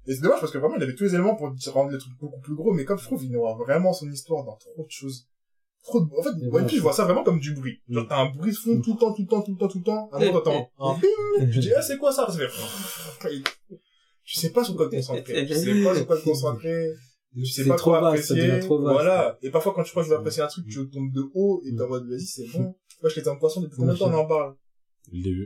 et 0.07 0.15
c'est 0.15 0.21
dommage 0.23 0.41
parce 0.41 0.51
que 0.53 0.59
vraiment 0.59 0.77
il 0.77 0.83
avait 0.83 0.95
tous 0.95 1.05
les 1.05 1.15
éléments 1.15 1.37
pour 1.37 1.49
rendre 1.73 1.91
le 1.91 1.99
truc 1.99 2.13
beaucoup 2.19 2.41
plus 2.41 2.55
gros, 2.55 2.73
mais 2.73 2.85
comme 2.85 2.99
je 2.99 3.05
trouve, 3.05 3.25
il 3.25 3.31
noie 3.31 3.55
vraiment 3.55 3.93
son 3.93 4.11
histoire 4.11 4.45
dans 4.45 4.57
trop 4.57 4.85
de 4.85 4.91
choses. 4.91 5.29
Trop 5.85 6.01
de... 6.01 6.07
En 6.17 6.23
fait, 6.23 6.31
One. 6.51 6.67
Piece, 6.67 6.79
je 6.79 6.83
vois 6.83 6.93
ça 6.93 7.05
vraiment 7.05 7.25
comme 7.25 7.39
du 7.41 7.55
bruit. 7.55 7.81
Genre, 7.89 8.05
Mm. 8.05 8.09
t'as 8.09 8.19
un 8.23 8.31
bruit 8.31 8.53
de 8.53 8.57
fond 8.57 8.81
tout 8.81 8.93
le 8.95 8.99
temps, 8.99 9.13
tout 9.13 9.23
le 9.23 9.29
temps, 9.29 9.43
tout 9.43 9.51
le 9.53 9.59
temps, 9.59 9.69
tout 9.69 9.79
le 9.79 9.85
temps. 9.85 10.09
Un 10.13 10.19
moment, 10.21 10.41
t'entends 10.41 10.71
un 10.79 10.95
bing, 10.99 11.53
tu 11.53 11.59
dis, 11.59 11.73
ah, 11.75 11.83
c'est 11.83 11.99
quoi 11.99 12.13
ça? 12.13 12.27
Ça 12.29 12.39
fait, 12.39 12.47
tu 14.25 14.37
sais 14.37 14.51
pas 14.51 14.65
sur 14.65 14.77
quoi 14.77 14.89
te 14.89 14.95
concentrer. 14.97 15.47
Tu 15.47 15.55
sais 15.55 15.83
pas 15.85 15.95
sur 15.95 16.07
quoi 16.07 16.17
te 16.19 16.25
concentrer. 16.25 16.87
Sais 17.45 17.63
C'est 17.63 17.69
pas 17.69 17.77
trop 17.77 17.91
quoi 17.93 18.01
vaste, 18.01 18.25
ça 18.25 18.35
apprécier. 18.35 18.53
devient 18.53 18.65
trop 18.67 18.79
vaste. 18.81 18.93
Voilà. 18.93 19.39
Et 19.43 19.51
parfois, 19.51 19.73
quand 19.75 19.83
tu 19.83 19.91
crois 19.91 20.03
que 20.03 20.09
tu 20.09 20.13
vas 20.15 20.19
apprécier 20.19 20.43
un 20.43 20.49
truc, 20.49 20.67
tu 20.67 20.89
tombes 20.91 21.13
de 21.13 21.25
haut 21.35 21.63
et 21.65 21.75
t'es 21.75 21.83
en 21.83 21.89
mode, 21.89 22.09
vas-y, 22.09 22.27
c'est 22.27 22.47
bon. 22.53 22.59
Moi, 23.03 23.11
je 23.11 23.17
l'étais 23.17 23.29
en 23.29 23.37
poisson 23.39 23.61
depuis 23.63 23.77
combien 23.77 23.95
de 23.95 23.99
temps 23.99 24.11
on 24.11 24.15
en 24.19 24.27
parle? 24.27 24.55
Le 25.13 25.23
début. 25.23 25.41